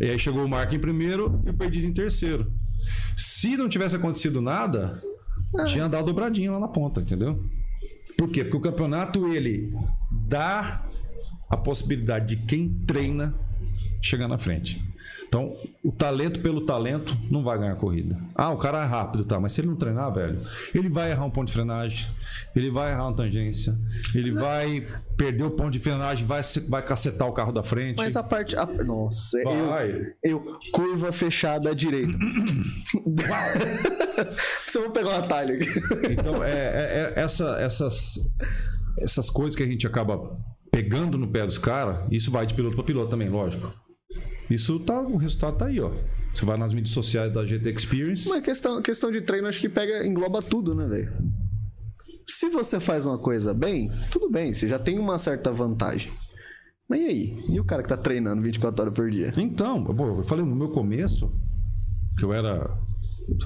E 0.00 0.04
aí 0.06 0.18
chegou 0.18 0.44
o 0.44 0.48
Marco 0.48 0.74
em 0.74 0.78
primeiro 0.78 1.42
e 1.46 1.50
o 1.50 1.54
Perdiz 1.54 1.84
em 1.84 1.92
terceiro. 1.92 2.52
Se 3.16 3.56
não 3.56 3.68
tivesse 3.68 3.96
acontecido 3.96 4.40
nada, 4.40 5.00
tinha 5.66 5.88
dado 5.88 6.06
dobradinha 6.06 6.52
lá 6.52 6.60
na 6.60 6.68
ponta, 6.68 7.00
entendeu? 7.00 7.44
Por 8.16 8.28
quê? 8.30 8.44
Porque 8.44 8.56
o 8.56 8.60
campeonato, 8.60 9.26
ele 9.32 9.72
dá 10.10 10.84
a 11.50 11.56
possibilidade 11.56 12.36
de 12.36 12.42
quem 12.44 12.68
treina 12.86 13.34
chegar 14.00 14.28
na 14.28 14.38
frente. 14.38 14.84
Então, 15.28 15.54
o 15.84 15.92
talento 15.92 16.40
pelo 16.40 16.62
talento 16.64 17.14
não 17.30 17.44
vai 17.44 17.58
ganhar 17.58 17.74
a 17.74 17.76
corrida. 17.76 18.16
Ah, 18.34 18.48
o 18.50 18.56
cara 18.56 18.82
é 18.82 18.86
rápido, 18.86 19.24
tá? 19.26 19.38
Mas 19.38 19.52
se 19.52 19.60
ele 19.60 19.68
não 19.68 19.76
treinar, 19.76 20.10
velho, 20.12 20.40
ele 20.74 20.88
vai 20.88 21.10
errar 21.10 21.26
um 21.26 21.30
ponto 21.30 21.48
de 21.48 21.52
frenagem, 21.52 22.06
ele 22.56 22.70
vai 22.70 22.92
errar 22.92 23.08
uma 23.08 23.14
tangência, 23.14 23.76
ele 24.14 24.32
vai 24.32 24.86
perder 25.18 25.44
o 25.44 25.50
ponto 25.50 25.70
de 25.70 25.80
frenagem, 25.80 26.24
vai, 26.24 26.40
vai 26.70 26.82
cacetar 26.82 27.28
o 27.28 27.32
carro 27.32 27.52
da 27.52 27.62
frente. 27.62 27.98
mas 27.98 28.16
a 28.16 28.22
parte. 28.22 28.56
a- 28.56 28.64
Nossa, 28.64 29.38
eu, 29.42 29.68
Vai. 29.68 30.06
eu. 30.24 30.58
Curva 30.72 31.12
fechada 31.12 31.70
à 31.70 31.74
direita. 31.74 32.16
Você 34.66 34.80
vai 34.80 34.90
pegar 34.90 35.08
um 35.10 35.18
atalho 35.24 35.54
aqui. 35.56 35.66
Então, 36.12 36.42
é, 36.42 36.50
é- 36.52 37.12
é 37.16 37.20
essa- 37.22 37.56
essas, 37.60 38.18
essas 39.00 39.30
coisas 39.30 39.54
que 39.54 39.62
a 39.62 39.66
gente 39.66 39.86
acaba 39.86 40.38
pegando 40.70 41.18
no 41.18 41.28
pé 41.28 41.44
dos 41.44 41.58
caras, 41.58 42.06
isso 42.10 42.30
vai 42.30 42.46
de 42.46 42.54
piloto 42.54 42.76
para 42.76 42.84
piloto 42.84 43.10
também, 43.10 43.28
lógico. 43.28 43.72
Isso 44.50 44.80
tá, 44.80 45.00
o 45.00 45.16
resultado 45.16 45.58
tá 45.58 45.66
aí, 45.66 45.80
ó. 45.80 45.92
Você 46.34 46.44
vai 46.44 46.56
nas 46.56 46.72
mídias 46.72 46.94
sociais 46.94 47.32
da 47.32 47.44
GT 47.44 47.70
Experience. 47.70 48.28
Mas 48.28 48.44
questão, 48.44 48.80
questão 48.80 49.10
de 49.10 49.20
treino, 49.20 49.48
acho 49.48 49.60
que 49.60 49.68
pega, 49.68 50.06
engloba 50.06 50.40
tudo, 50.40 50.74
né, 50.74 50.86
velho? 50.86 51.12
Se 52.24 52.48
você 52.48 52.78
faz 52.78 53.06
uma 53.06 53.18
coisa 53.18 53.52
bem, 53.54 53.90
tudo 54.10 54.30
bem, 54.30 54.54
você 54.54 54.68
já 54.68 54.78
tem 54.78 54.98
uma 54.98 55.18
certa 55.18 55.50
vantagem. 55.50 56.12
Mas 56.88 57.00
e 57.00 57.04
aí? 57.04 57.44
E 57.48 57.60
o 57.60 57.64
cara 57.64 57.82
que 57.82 57.88
tá 57.88 57.96
treinando 57.96 58.42
24 58.42 58.82
horas 58.82 58.94
por 58.94 59.10
dia? 59.10 59.32
Então, 59.36 59.82
pô, 59.84 60.06
eu 60.06 60.24
falei 60.24 60.44
no 60.44 60.54
meu 60.54 60.70
começo 60.70 61.30
que 62.16 62.24
eu 62.24 62.32
era. 62.32 62.78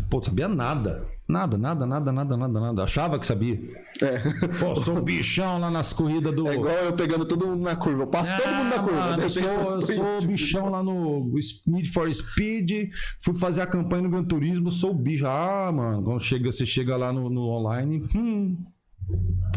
Pô, 0.09 0.23
sabia 0.23 0.49
nada. 0.49 1.07
Nada, 1.33 1.57
nada, 1.57 1.87
nada, 1.87 2.13
nada, 2.13 2.37
nada, 2.37 2.61
nada. 2.61 2.85
Achava 2.85 3.19
que 3.19 3.27
sabia. 3.27 3.59
É. 4.03 4.19
Pô, 4.61 4.77
sou 4.77 4.99
um 4.99 5.01
bichão 5.01 5.59
lá 5.59 5.71
nas 5.71 5.93
corridas 5.93 6.35
do. 6.35 6.47
É 6.47 6.55
igual 6.55 6.75
eu 6.75 6.93
pegando 6.93 7.25
todo 7.25 7.47
mundo 7.47 7.63
na 7.63 7.75
curva. 7.75 8.03
Eu 8.03 8.07
passo 8.07 8.37
todo 8.37 8.53
mundo 8.53 8.69
na 8.69 8.77
Ah, 8.77 8.83
curva. 8.83 9.01
mano, 9.01 9.17
de 9.17 9.23
eu 9.23 9.29
sou, 9.31 9.43
eu 9.49 9.81
sou 9.81 10.29
bichão 10.29 10.69
lá 10.69 10.83
no 10.83 11.33
Need 11.67 11.89
for 11.91 12.13
Speed, 12.13 12.91
fui 13.25 13.35
fazer 13.35 13.63
a 13.63 13.67
campanha 13.67 14.03
no 14.03 14.11
Gran 14.11 14.25
Turismo, 14.25 14.71
sou 14.71 14.91
o 14.91 14.95
bicho. 14.95 15.27
Ah, 15.27 15.73
mano, 15.75 16.03
quando 16.03 16.21
chega, 16.21 16.53
você 16.53 16.67
chega 16.67 16.97
lá 16.97 17.13
no, 17.13 17.31
no 17.31 17.49
online, 17.49 18.05
hum. 18.15 18.57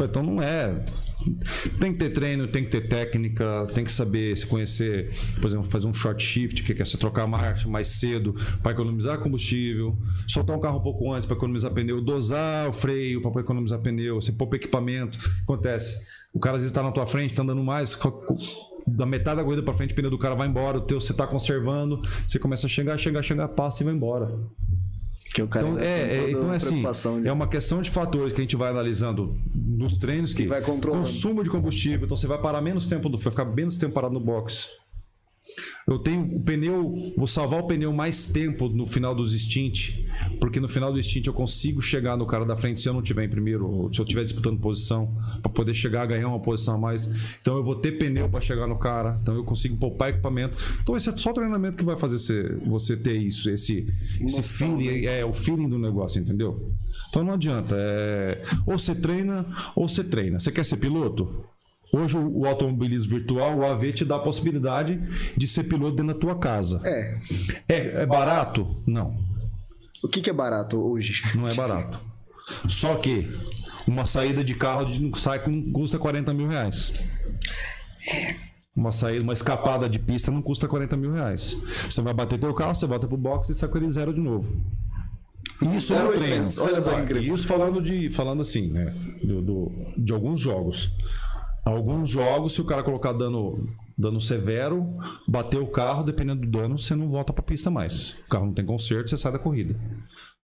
Então 0.04 0.22
não 0.22 0.42
é. 0.42 0.84
Tem 1.80 1.92
que 1.92 1.98
ter 1.98 2.10
treino, 2.10 2.46
tem 2.46 2.62
que 2.62 2.70
ter 2.70 2.82
técnica, 2.82 3.66
tem 3.74 3.84
que 3.84 3.90
saber 3.90 4.36
se 4.36 4.46
conhecer, 4.46 5.12
por 5.40 5.48
exemplo, 5.48 5.64
fazer 5.64 5.86
um 5.86 5.94
short 5.94 6.22
shift, 6.22 6.62
que 6.62 6.80
é 6.80 6.84
você 6.84 6.96
trocar 6.96 7.24
a 7.24 7.26
marcha 7.26 7.68
mais 7.68 7.88
cedo 7.88 8.34
para 8.62 8.72
economizar 8.72 9.18
combustível, 9.18 9.98
soltar 10.28 10.56
um 10.56 10.60
carro 10.60 10.78
um 10.78 10.82
pouco 10.82 11.12
antes 11.12 11.26
para 11.26 11.36
economizar 11.36 11.72
pneu, 11.72 12.00
dosar 12.00 12.68
o 12.68 12.72
freio 12.72 13.20
para 13.20 13.40
economizar 13.40 13.80
pneu, 13.80 14.20
você 14.20 14.30
pôr 14.30 14.54
equipamento. 14.54 15.18
Acontece, 15.42 16.06
o 16.32 16.38
cara 16.38 16.56
às 16.56 16.62
vezes 16.62 16.70
está 16.70 16.82
na 16.82 16.92
tua 16.92 17.06
frente, 17.06 17.30
está 17.30 17.42
andando 17.42 17.64
mais, 17.64 17.98
da 18.86 19.06
metade 19.06 19.38
da 19.38 19.44
corrida 19.44 19.62
para 19.62 19.74
frente, 19.74 19.92
o 19.92 19.96
pneu 19.96 20.10
do 20.10 20.18
cara 20.18 20.34
vai 20.34 20.46
embora, 20.46 20.78
o 20.78 20.82
teu 20.82 21.00
você 21.00 21.12
está 21.12 21.26
conservando, 21.26 22.00
você 22.26 22.38
começa 22.38 22.66
a 22.66 22.70
chegar, 22.70 22.96
chegar, 22.98 23.22
chegar, 23.22 23.48
passa 23.48 23.82
e 23.82 23.84
vai 23.84 23.94
embora. 23.94 24.38
Que 25.34 25.42
o 25.42 25.48
cara 25.48 25.66
Então, 25.68 25.78
é, 25.78 25.84
é, 26.16 26.30
então 26.30 26.52
é 26.52 26.56
assim, 26.56 26.82
de- 27.22 27.28
é 27.28 27.32
uma 27.32 27.46
questão 27.46 27.82
de 27.82 27.90
fatores 27.90 28.32
que 28.32 28.40
a 28.40 28.42
gente 28.42 28.56
vai 28.56 28.70
analisando 28.70 29.36
nos 29.54 29.98
treinos 29.98 30.32
que 30.32 30.46
vai 30.46 30.62
controlando. 30.62 31.02
consumo 31.04 31.42
de 31.42 31.50
combustível, 31.50 32.04
então 32.06 32.16
você 32.16 32.26
vai 32.26 32.38
parar 32.40 32.60
menos 32.62 32.86
tempo, 32.86 33.10
vai 33.10 33.30
ficar 33.30 33.44
menos 33.44 33.76
tempo 33.76 33.92
parado 33.94 34.14
no 34.14 34.20
box. 34.20 34.68
Eu 35.86 35.98
tenho 35.98 36.36
o 36.36 36.40
pneu, 36.40 37.14
vou 37.16 37.26
salvar 37.26 37.60
o 37.60 37.66
pneu 37.66 37.92
mais 37.92 38.26
tempo 38.26 38.68
no 38.68 38.86
final 38.86 39.14
dos 39.14 39.32
stint, 39.32 40.04
porque 40.40 40.60
no 40.60 40.68
final 40.68 40.92
do 40.92 41.02
stint 41.02 41.26
eu 41.26 41.32
consigo 41.32 41.80
chegar 41.80 42.16
no 42.16 42.26
cara 42.26 42.44
da 42.44 42.56
frente 42.56 42.80
se 42.80 42.88
eu 42.88 42.92
não 42.92 43.02
tiver 43.02 43.24
em 43.24 43.28
primeiro, 43.28 43.66
ou 43.66 43.92
se 43.92 44.00
eu 44.00 44.04
estiver 44.04 44.24
disputando 44.24 44.58
posição, 44.60 45.16
para 45.42 45.50
poder 45.50 45.74
chegar 45.74 46.02
a 46.02 46.06
ganhar 46.06 46.28
uma 46.28 46.40
posição 46.40 46.74
a 46.74 46.78
mais. 46.78 47.08
Então 47.40 47.56
eu 47.56 47.64
vou 47.64 47.76
ter 47.76 47.92
pneu 47.92 48.28
para 48.28 48.40
chegar 48.40 48.66
no 48.66 48.78
cara, 48.78 49.18
então 49.22 49.34
eu 49.34 49.44
consigo 49.44 49.76
poupar 49.76 50.10
equipamento. 50.10 50.56
Então 50.82 50.96
esse 50.96 51.08
é 51.08 51.16
só 51.16 51.30
o 51.30 51.34
treinamento 51.34 51.76
que 51.76 51.84
vai 51.84 51.96
fazer 51.96 52.18
você, 52.18 52.56
você 52.66 52.96
ter 52.96 53.14
isso, 53.14 53.48
esse, 53.50 53.86
esse 54.20 54.36
Noção 54.36 54.76
feeling, 54.78 54.94
disso. 54.94 55.08
é 55.08 55.24
o 55.24 55.32
feeling 55.32 55.68
do 55.68 55.78
negócio, 55.78 56.20
entendeu? 56.20 56.72
Então 57.08 57.24
não 57.24 57.34
adianta, 57.34 57.76
é, 57.78 58.42
ou 58.66 58.78
você 58.78 58.94
treina 58.94 59.46
ou 59.74 59.88
você 59.88 60.02
treina. 60.02 60.40
Você 60.40 60.50
quer 60.50 60.64
ser 60.64 60.76
piloto? 60.76 61.44
Hoje 61.96 62.16
o 62.18 62.46
automobilismo 62.46 63.08
virtual, 63.10 63.56
o 63.58 63.64
AV, 63.66 63.92
te 63.92 64.04
dá 64.04 64.16
a 64.16 64.20
possibilidade 64.20 65.00
de 65.36 65.48
ser 65.48 65.64
piloto 65.64 65.96
dentro 65.96 66.14
da 66.14 66.18
tua 66.20 66.34
casa. 66.38 66.80
É. 66.84 67.18
É, 67.68 68.02
é 68.02 68.06
barato? 68.06 68.82
Não, 68.86 69.16
O 70.02 70.08
que, 70.08 70.20
que 70.20 70.30
é 70.30 70.32
barato 70.32 70.78
hoje? 70.78 71.22
não 71.34 71.48
é 71.48 71.54
barato. 71.54 71.98
Só 72.68 72.94
que 72.96 73.28
uma 73.86 74.06
saída 74.06 74.44
de 74.44 74.54
carro 74.54 74.84
de 74.84 75.20
sai 75.20 75.40
custa 75.72 75.98
40 75.98 76.32
mil 76.34 76.48
reais. 76.48 76.92
Uma 78.74 78.92
saída, 78.92 79.24
uma 79.24 79.32
escapada 79.32 79.88
de 79.88 79.98
pista 79.98 80.30
não 80.30 80.42
custa 80.42 80.68
40 80.68 80.96
mil 80.96 81.12
reais. 81.12 81.56
Você 81.88 82.02
vai 82.02 82.12
bater 82.12 82.38
teu 82.38 82.52
carro, 82.52 82.74
você 82.74 82.86
volta 82.86 83.08
pro 83.08 83.16
box 83.16 83.48
e 83.48 83.54
sai 83.54 83.68
com 83.68 83.78
ele 83.78 83.88
zero 83.88 84.12
de 84.12 84.20
novo. 84.20 84.54
Isso 85.74 85.94
é 85.94 86.06
treino. 86.12 86.44
olha 86.60 86.82
só. 86.82 87.00
Isso 87.02 87.46
falando 87.46 87.80
de, 87.80 88.10
falando 88.10 88.42
assim, 88.42 88.70
né? 88.70 88.94
do- 89.24 89.40
do- 89.40 89.72
de 89.96 90.12
alguns 90.12 90.38
jogos. 90.38 90.90
Alguns 91.66 92.08
jogos, 92.08 92.54
se 92.54 92.60
o 92.60 92.64
cara 92.64 92.84
colocar 92.84 93.12
dano, 93.12 93.68
dano 93.98 94.20
severo, 94.20 94.86
bater 95.26 95.60
o 95.60 95.66
carro, 95.66 96.04
dependendo 96.04 96.42
do 96.42 96.58
dano, 96.58 96.78
você 96.78 96.94
não 96.94 97.10
volta 97.10 97.32
pra 97.32 97.42
pista 97.42 97.68
mais. 97.72 98.12
O 98.24 98.28
carro 98.30 98.46
não 98.46 98.54
tem 98.54 98.64
conserto, 98.64 99.10
você 99.10 99.18
sai 99.18 99.32
da 99.32 99.38
corrida. 99.40 99.74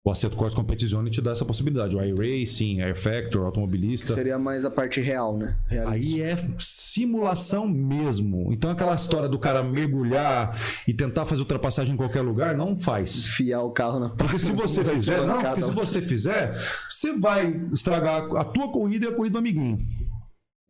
O 0.04 0.12
Assetto 0.12 0.36
Corsa 0.36 0.54
Competizione 0.54 1.10
te 1.10 1.20
dá 1.20 1.32
essa 1.32 1.44
possibilidade. 1.44 1.96
O 1.96 2.02
iRacing, 2.02 2.80
Air 2.80 2.96
Factor, 2.96 3.44
automobilista. 3.44 4.14
Seria 4.14 4.38
mais 4.38 4.64
a 4.64 4.70
parte 4.70 5.00
real, 5.00 5.36
né? 5.36 5.58
Realista. 5.66 6.14
Aí 6.14 6.22
é 6.22 6.36
simulação 6.56 7.66
mesmo. 7.66 8.52
Então 8.52 8.70
aquela 8.70 8.94
história 8.94 9.28
do 9.28 9.40
cara 9.40 9.62
mergulhar 9.62 10.56
e 10.86 10.94
tentar 10.94 11.26
fazer 11.26 11.42
ultrapassagem 11.42 11.94
em 11.94 11.96
qualquer 11.96 12.22
lugar, 12.22 12.56
não 12.56 12.78
faz. 12.78 13.18
Enfiar 13.18 13.62
o 13.62 13.70
carro 13.72 13.98
na 13.98 14.08
Porque 14.10 14.38
se 14.38 14.52
você 14.52 14.84
fizer, 14.84 15.26
não, 15.26 15.42
porque 15.42 15.62
se 15.62 15.70
você 15.72 16.00
fizer, 16.00 16.56
você 16.88 17.12
vai 17.18 17.68
estragar 17.72 18.34
a 18.36 18.44
tua 18.44 18.70
corrida 18.70 19.06
e 19.06 19.08
a 19.08 19.12
corrida 19.12 19.32
do 19.32 19.38
amiguinho. 19.38 19.78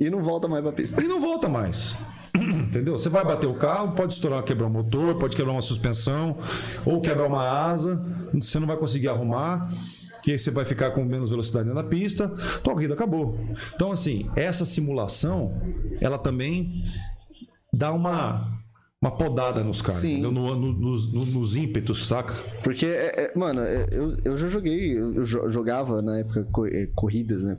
E 0.01 0.09
não 0.09 0.23
volta 0.23 0.47
mais 0.47 0.63
pra 0.63 0.73
pista. 0.73 1.03
E 1.03 1.09
não 1.09 1.21
volta 1.21 1.49
mais. 1.49 1.97
Entendeu? 2.37 2.97
Você 2.97 3.09
vai 3.09 3.25
bater 3.25 3.49
o 3.49 3.55
carro, 3.55 3.97
pode 3.97 4.13
estourar, 4.13 4.45
quebrar 4.45 4.67
o 4.67 4.71
motor, 4.71 5.19
pode 5.19 5.35
quebrar 5.35 5.53
uma 5.53 5.63
suspensão, 5.63 6.39
ou 6.87 7.01
quebrar 7.01 7.27
uma 7.27 7.43
asa, 7.43 8.01
você 8.33 8.61
não 8.61 8.67
vai 8.67 8.77
conseguir 8.77 9.09
arrumar. 9.09 9.69
E 10.25 10.33
aí 10.33 10.39
você 10.39 10.51
vai 10.51 10.67
ficar 10.67 10.91
com 10.91 11.03
menos 11.05 11.31
velocidade 11.31 11.73
da 11.73 11.83
pista, 11.83 12.29
tua 12.63 12.75
corrida 12.75 12.93
acabou. 12.93 13.39
Então, 13.75 13.91
assim, 13.91 14.31
essa 14.37 14.67
simulação, 14.67 15.59
ela 16.03 16.19
também 16.19 16.85
dá 17.73 17.91
uma, 17.93 18.58
uma 19.01 19.13
podada 19.13 19.63
nos 19.63 19.81
caras, 19.81 20.01
Sim. 20.01 20.21
No- 20.21 20.33
no- 20.33 20.57
nos, 20.73 21.13
no- 21.13 21.25
nos 21.27 21.55
ímpetos, 21.55 22.09
saca? 22.09 22.35
Porque, 22.65 22.85
é, 22.85 23.27
é, 23.33 23.39
mano, 23.39 23.61
é, 23.61 23.87
eu, 23.93 24.17
eu 24.25 24.37
já 24.37 24.49
joguei, 24.49 24.99
eu 24.99 25.23
jo- 25.23 25.49
jogava 25.49 26.03
na 26.03 26.19
época 26.19 26.45
é, 26.73 26.87
corridas, 26.97 27.45
né? 27.45 27.57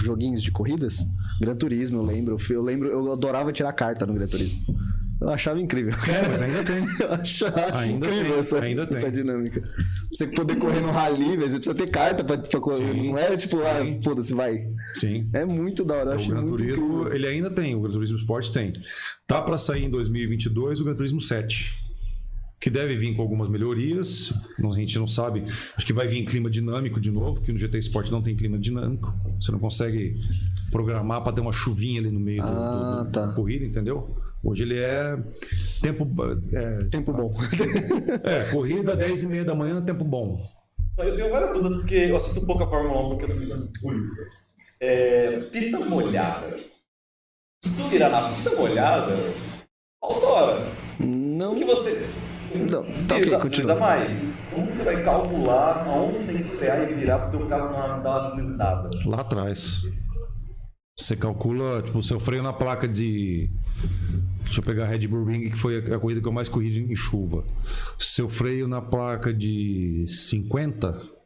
Joguinhos 0.00 0.42
de 0.42 0.50
corridas. 0.50 1.04
Gran 1.42 1.54
Turismo, 1.56 1.98
eu 1.98 2.02
lembro. 2.02 2.36
Eu 2.48 2.62
lembro, 2.62 2.88
eu 2.88 3.12
adorava 3.12 3.52
tirar 3.52 3.70
carta 3.74 4.06
no 4.06 4.14
Gran 4.14 4.26
Turismo. 4.26 4.58
Eu 5.20 5.30
achava 5.30 5.58
incrível. 5.60 5.92
É, 5.92 6.28
mas 6.28 6.42
ainda 6.42 6.62
tem. 6.62 6.84
Eu 7.00 7.12
achava 7.14 7.78
Ainda 7.78 8.06
incrível 8.06 8.30
tem, 8.32 8.38
essa, 8.38 8.62
ainda 8.64 8.86
tem. 8.86 8.96
essa 8.98 9.10
dinâmica. 9.10 9.62
Você 10.12 10.26
poder 10.26 10.56
correr 10.56 10.80
no 10.80 10.90
rally, 10.90 11.36
você 11.38 11.56
precisa 11.56 11.74
ter 11.74 11.86
carta 11.88 12.22
pra, 12.22 12.36
pra 12.36 12.60
correr. 12.60 12.92
Sim, 12.92 13.08
não 13.12 13.18
é 13.18 13.34
tipo, 13.36 13.56
sim. 13.56 13.62
ah, 13.64 14.02
foda-se, 14.02 14.34
vai. 14.34 14.68
Sim. 14.92 15.28
É 15.32 15.44
muito 15.46 15.84
da 15.84 15.94
hora, 15.94 16.10
eu 16.10 16.12
O 16.12 16.16
acho 16.16 16.28
Gran 16.30 16.42
muito 16.42 16.56
Turismo, 16.56 16.84
incrível. 16.84 17.14
ele 17.14 17.26
ainda 17.26 17.50
tem, 17.50 17.74
o 17.74 17.80
Gran 17.80 17.92
Turismo 17.92 18.18
Sport 18.18 18.50
tem. 18.50 18.72
Tá 19.26 19.40
para 19.40 19.56
sair 19.56 19.84
em 19.84 19.90
2022 19.90 20.80
o 20.80 20.84
Gran 20.84 20.94
Turismo 20.94 21.20
7, 21.20 21.74
que 22.60 22.68
deve 22.68 22.94
vir 22.96 23.14
com 23.16 23.22
algumas 23.22 23.48
melhorias, 23.48 24.32
a 24.62 24.70
gente 24.76 24.98
não 24.98 25.06
sabe, 25.06 25.44
acho 25.76 25.86
que 25.86 25.92
vai 25.94 26.06
vir 26.06 26.18
em 26.18 26.24
clima 26.26 26.50
dinâmico 26.50 27.00
de 27.00 27.10
novo, 27.10 27.40
que 27.40 27.50
no 27.52 27.58
GT 27.58 27.78
Sport 27.78 28.10
não 28.10 28.22
tem 28.22 28.36
clima 28.36 28.58
dinâmico, 28.58 29.12
você 29.40 29.50
não 29.50 29.58
consegue 29.58 30.20
programar 30.70 31.22
para 31.22 31.32
ter 31.32 31.40
uma 31.40 31.52
chuvinha 31.52 32.00
ali 32.00 32.10
no 32.10 32.20
meio 32.20 32.42
do- 32.42 32.48
Ah, 32.48 32.96
do, 33.00 33.04
do- 33.04 33.12
tá. 33.12 33.26
da 33.26 33.32
corrida, 33.34 33.64
entendeu? 33.64 34.16
Hoje 34.46 34.62
ele 34.62 34.78
é 34.78 35.18
tempo 35.82 36.08
é, 36.52 36.84
Tempo 36.84 37.12
bom. 37.12 37.34
é, 38.22 38.52
corrida 38.52 38.94
10 38.94 39.24
e 39.24 39.26
meia 39.26 39.44
da 39.44 39.56
manhã, 39.56 39.82
tempo 39.82 40.04
bom. 40.04 40.40
Eu 40.96 41.16
tenho 41.16 41.32
várias 41.32 41.50
dúvidas 41.50 41.78
porque 41.78 41.96
eu 41.96 42.16
assisto 42.16 42.46
pouco 42.46 42.62
a 42.62 42.68
Fórmula 42.68 43.06
1 43.06 43.08
porque 43.08 43.24
eu 43.24 43.34
tô 43.34 43.40
pensando 43.40 43.72
curvas. 43.82 44.46
É, 44.78 45.40
pista 45.50 45.80
molhada. 45.80 46.56
Se 47.64 47.72
tu 47.74 47.88
virar 47.88 48.08
na 48.08 48.28
pista 48.28 48.54
molhada, 48.54 49.16
autora. 50.00 50.64
Não. 51.00 51.52
O 51.52 51.56
que 51.56 51.64
você. 51.64 52.24
Não, 52.54 52.84
tá 53.08 53.16
ok, 53.16 53.38
continua. 53.38 53.74
mais. 53.74 54.38
Como 54.54 54.72
você 54.72 54.84
vai 54.84 55.02
calcular 55.02 55.88
aonde 55.88 56.20
você 56.20 56.34
tem 56.34 56.48
que 56.48 56.56
frear 56.56 56.88
e 56.88 56.94
virar 56.94 57.18
pro 57.18 57.38
teu 57.38 57.48
carro 57.48 57.72
não 57.72 58.00
dar 58.00 58.10
uma 58.10 58.20
deslizada? 58.20 58.90
Lá 59.04 59.22
atrás. 59.22 59.82
Você 60.98 61.14
calcula, 61.14 61.82
tipo, 61.82 61.98
o 61.98 62.02
seu 62.02 62.18
freio 62.18 62.42
na 62.42 62.52
placa 62.52 62.88
de. 62.88 63.50
Deixa 64.44 64.60
eu 64.60 64.64
pegar 64.64 64.84
a 64.84 64.88
Red 64.88 65.06
Bull 65.06 65.24
Ring, 65.24 65.50
que 65.50 65.56
foi 65.56 65.76
a 65.92 65.96
a 65.96 65.98
corrida 66.00 66.20
que 66.20 66.26
eu 66.28 66.32
mais 66.32 66.48
corri 66.48 66.78
em 66.78 66.96
chuva. 66.96 67.44
Seu 67.98 68.28
freio 68.28 68.66
na 68.66 68.80
placa 68.80 69.32
de 69.32 70.04
50, 70.06 71.16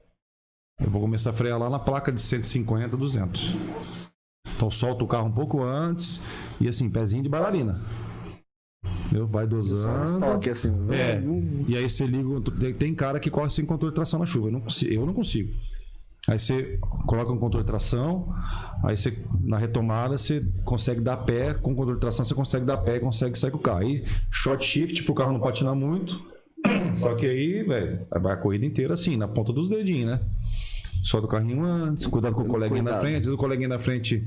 eu 0.81 0.91
vou 0.91 1.01
começar 1.01 1.31
a 1.31 1.33
frear 1.33 1.59
lá 1.59 1.71
na 1.71 1.79
placa 1.79 2.11
de 2.11 2.21
150, 2.21 2.97
200. 2.97 3.55
Então 4.57 4.71
solta 4.71 5.05
o 5.05 5.07
carro 5.07 5.29
um 5.29 5.33
pouco 5.33 5.63
antes 5.63 6.21
e 6.61 6.69
assim, 6.69 6.91
pezinho 6.91 7.23
de 7.23 7.29
bailarina. 7.29 7.81
Entendeu? 9.07 9.27
Vai 9.27 9.47
dosando. 9.47 10.19
toques 10.19 10.51
assim. 10.51 10.73
É, 10.91 11.23
e 11.69 11.77
aí 11.77 11.89
você 11.89 12.07
liga. 12.07 12.29
Tem 12.79 12.95
cara 12.95 13.21
que 13.21 13.31
corre 13.31 13.51
sem 13.51 13.65
controle 13.65 13.93
de 13.93 13.97
tração 13.97 14.21
na 14.21 14.27
chuva. 14.27 14.49
Eu 14.49 14.53
não 14.53 14.61
consigo. 14.61 14.93
Eu 14.93 15.07
não 15.07 15.15
consigo. 15.15 15.53
Aí 16.31 16.39
você 16.39 16.79
coloca 17.07 17.33
um 17.33 17.39
controle 17.39 17.65
de 17.65 17.71
tração, 17.71 18.33
aí 18.85 18.97
você, 18.97 19.19
na 19.43 19.59
retomada, 19.59 20.17
você 20.17 20.45
consegue 20.65 21.01
dar 21.01 21.17
pé, 21.17 21.55
com 21.55 21.73
o 21.73 21.75
controle 21.75 21.97
de 21.97 22.01
tração 22.01 22.25
você 22.25 22.35
consegue 22.35 22.65
dar 22.65 22.77
pé 22.79 22.97
e 22.97 23.01
consegue 23.01 23.37
sair 23.37 23.51
com 23.51 23.57
o 23.59 23.61
carro. 23.61 23.81
Aí, 23.81 24.03
short 24.31 24.65
shift 24.65 25.03
pro 25.03 25.15
carro 25.15 25.33
não 25.33 25.41
patinar 25.41 25.75
muito. 25.75 26.23
Só 26.97 27.15
que 27.17 27.27
aí, 27.27 27.63
velho, 27.65 28.07
vai 28.21 28.33
a 28.33 28.37
corrida 28.37 28.65
inteira 28.65 28.95
assim, 28.95 29.17
na 29.17 29.27
ponta 29.27 29.53
dos 29.53 29.69
dedinhos, 29.69 30.11
né? 30.13 30.21
Solta 31.03 31.27
o 31.27 31.31
carrinho 31.31 31.65
antes, 31.65 32.07
cuidado 32.07 32.35
com 32.35 32.43
o 32.43 32.47
coleguinha 32.47 32.83
na 32.83 32.91
Cuidado. 32.91 33.01
frente, 33.01 33.15
às 33.21 33.25
vezes 33.27 33.33
o 33.35 33.39
coleguinha 33.39 33.69
na 33.69 33.79
frente 33.79 34.23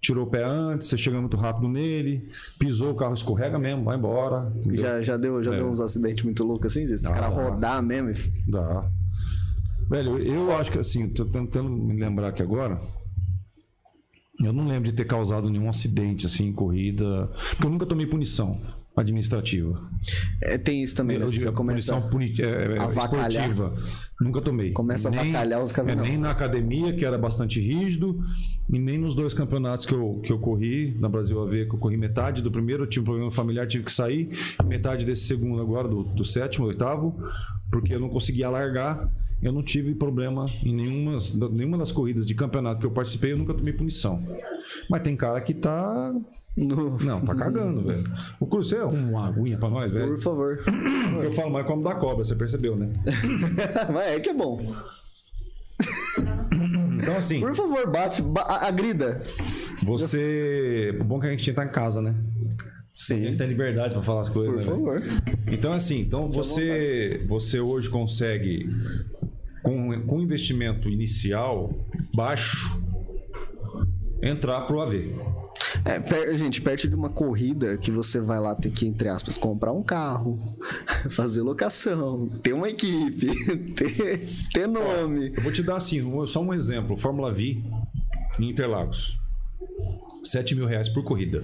tirou 0.00 0.24
o 0.26 0.30
pé 0.30 0.42
antes, 0.44 0.88
você 0.88 0.96
chega 0.96 1.20
muito 1.20 1.36
rápido 1.36 1.68
nele, 1.68 2.28
pisou, 2.58 2.92
o 2.92 2.94
carro 2.96 3.12
escorrega 3.14 3.58
mesmo, 3.58 3.84
vai 3.84 3.96
embora. 3.98 4.50
entendeu? 4.56 4.76
Já, 4.78 5.02
já, 5.02 5.16
deu, 5.18 5.42
já 5.44 5.52
É. 5.54 5.58
deu 5.58 5.68
uns 5.68 5.78
acidentes 5.78 6.24
muito 6.24 6.42
loucos 6.42 6.68
assim? 6.74 6.86
Os 6.92 7.02
Dá, 7.02 7.12
caras 7.12 7.34
rodar 7.34 7.82
mesmo. 7.82 8.10
e- 8.10 8.50
Dá. 8.50 8.90
Velho, 9.88 10.18
eu 10.18 10.56
acho 10.56 10.70
que 10.70 10.78
assim, 10.78 11.08
tô 11.08 11.24
tentando 11.24 11.70
me 11.70 11.98
lembrar 11.98 12.28
aqui 12.28 12.42
agora. 12.42 12.80
Eu 14.42 14.52
não 14.52 14.66
lembro 14.66 14.84
de 14.84 14.92
ter 14.92 15.06
causado 15.06 15.48
nenhum 15.48 15.68
acidente 15.68 16.26
assim 16.26 16.46
em 16.46 16.52
corrida. 16.52 17.30
Porque 17.50 17.66
eu 17.66 17.70
nunca 17.70 17.86
tomei 17.86 18.06
punição 18.06 18.60
administrativa. 18.96 19.90
É, 20.42 20.56
tem 20.56 20.82
isso 20.82 20.96
também, 20.96 21.18
né? 21.18 21.24
Eu 21.24 21.28
Você 21.28 21.52
começa. 21.52 21.94
punição 21.94 22.10
puni 22.10 22.34
é, 22.40 22.76
é, 22.76 22.78
avacalhar. 22.80 23.28
esportiva. 23.28 23.76
Nunca 24.20 24.40
tomei. 24.40 24.72
Começa 24.72 25.08
a 25.08 25.12
avacalhar 25.12 25.62
os 25.62 25.72
caras, 25.72 25.92
é. 25.92 25.94
Nem 25.94 26.16
na 26.16 26.30
academia, 26.30 26.94
que 26.94 27.04
era 27.04 27.18
bastante 27.18 27.60
rígido, 27.60 28.18
e 28.70 28.78
nem 28.78 28.96
nos 28.98 29.14
dois 29.14 29.34
campeonatos 29.34 29.84
que 29.84 29.94
eu, 29.94 30.20
que 30.24 30.32
eu 30.32 30.38
corri, 30.38 30.96
na 30.98 31.08
Brasil 31.08 31.38
AV, 31.42 31.66
que 31.66 31.74
eu 31.74 31.78
corri 31.78 31.96
metade 31.96 32.42
do 32.42 32.50
primeiro, 32.50 32.84
eu 32.84 32.86
tive 32.86 33.02
um 33.02 33.04
problema 33.04 33.30
familiar, 33.30 33.66
tive 33.66 33.84
que 33.84 33.92
sair, 33.92 34.30
metade 34.64 35.04
desse 35.04 35.26
segundo 35.26 35.60
agora, 35.60 35.86
do, 35.86 36.02
do 36.02 36.24
sétimo, 36.24 36.66
oitavo, 36.66 37.14
porque 37.70 37.94
eu 37.94 38.00
não 38.00 38.08
conseguia 38.08 38.48
largar. 38.48 39.10
Eu 39.42 39.52
não 39.52 39.62
tive 39.62 39.94
problema 39.94 40.46
em 40.64 40.74
nenhuma, 40.74 41.16
nenhuma 41.52 41.76
das 41.76 41.92
corridas 41.92 42.26
de 42.26 42.34
campeonato 42.34 42.80
que 42.80 42.86
eu 42.86 42.90
participei, 42.90 43.32
eu 43.32 43.36
nunca 43.36 43.52
tomei 43.52 43.72
punição. 43.72 44.26
Mas 44.88 45.02
tem 45.02 45.14
cara 45.14 45.40
que 45.42 45.52
tá. 45.52 46.14
No- 46.56 46.96
Não, 46.98 47.20
tá 47.20 47.34
cagando, 47.34 47.82
velho. 47.84 48.02
O 48.40 48.46
Cruzeiro 48.46 48.84
é 48.84 48.86
uma 48.88 49.28
aguinha 49.28 49.58
pra 49.58 49.68
nós, 49.68 49.92
velho. 49.92 50.08
Por 50.14 50.18
favor. 50.18 50.64
Eu 51.22 51.32
falo 51.32 51.50
mais 51.50 51.66
como 51.66 51.82
da 51.82 51.94
cobra, 51.94 52.24
você 52.24 52.34
percebeu, 52.34 52.76
né? 52.76 52.88
Mas 53.92 54.06
é 54.12 54.20
que 54.20 54.30
é 54.30 54.34
bom. 54.34 54.74
Então, 57.02 57.16
assim, 57.16 57.40
Por 57.40 57.54
favor, 57.54 57.86
bate, 57.90 58.22
ba- 58.22 58.42
a- 58.48 58.66
agrida. 58.68 59.20
você. 59.82 60.96
O 60.98 61.04
bom 61.04 61.18
é 61.18 61.20
que 61.20 61.26
a 61.26 61.30
gente 61.30 61.52
tá 61.52 61.64
em 61.64 61.68
casa, 61.68 62.00
né? 62.00 62.10
A 62.18 63.14
gente 63.14 63.30
Sim. 63.32 63.36
tem 63.36 63.46
liberdade 63.48 63.92
pra 63.92 64.02
falar 64.02 64.22
as 64.22 64.30
coisas, 64.30 64.54
Por 64.54 64.60
né? 64.60 64.64
favor. 64.64 65.02
Então, 65.52 65.74
assim, 65.74 66.00
então 66.00 66.26
você, 66.28 67.22
você 67.28 67.60
hoje 67.60 67.90
consegue, 67.90 68.66
com, 69.66 70.00
com 70.02 70.20
investimento 70.20 70.88
inicial 70.88 71.74
baixo, 72.14 72.80
entrar 74.22 74.60
pro 74.60 74.80
AV. 74.80 75.12
É, 75.84 75.98
per- 75.98 76.36
gente, 76.36 76.60
perto 76.62 76.88
de 76.88 76.94
uma 76.94 77.10
corrida 77.10 77.76
que 77.76 77.90
você 77.90 78.20
vai 78.20 78.38
lá 78.38 78.54
ter 78.54 78.70
que, 78.70 78.86
entre 78.86 79.08
aspas, 79.08 79.36
comprar 79.36 79.72
um 79.72 79.82
carro, 79.82 80.38
fazer 81.10 81.42
locação, 81.42 82.28
ter 82.44 82.52
uma 82.52 82.68
equipe, 82.68 83.26
ter, 83.74 84.20
ter 84.52 84.68
nome. 84.68 85.32
Eu 85.36 85.42
vou 85.42 85.50
te 85.50 85.64
dar, 85.64 85.78
assim, 85.78 86.00
só 86.26 86.40
um 86.40 86.54
exemplo. 86.54 86.96
Fórmula 86.96 87.32
V 87.32 87.60
em 88.38 88.48
Interlagos. 88.48 89.18
7 90.22 90.54
mil 90.54 90.66
reais 90.66 90.88
por 90.88 91.02
corrida. 91.02 91.42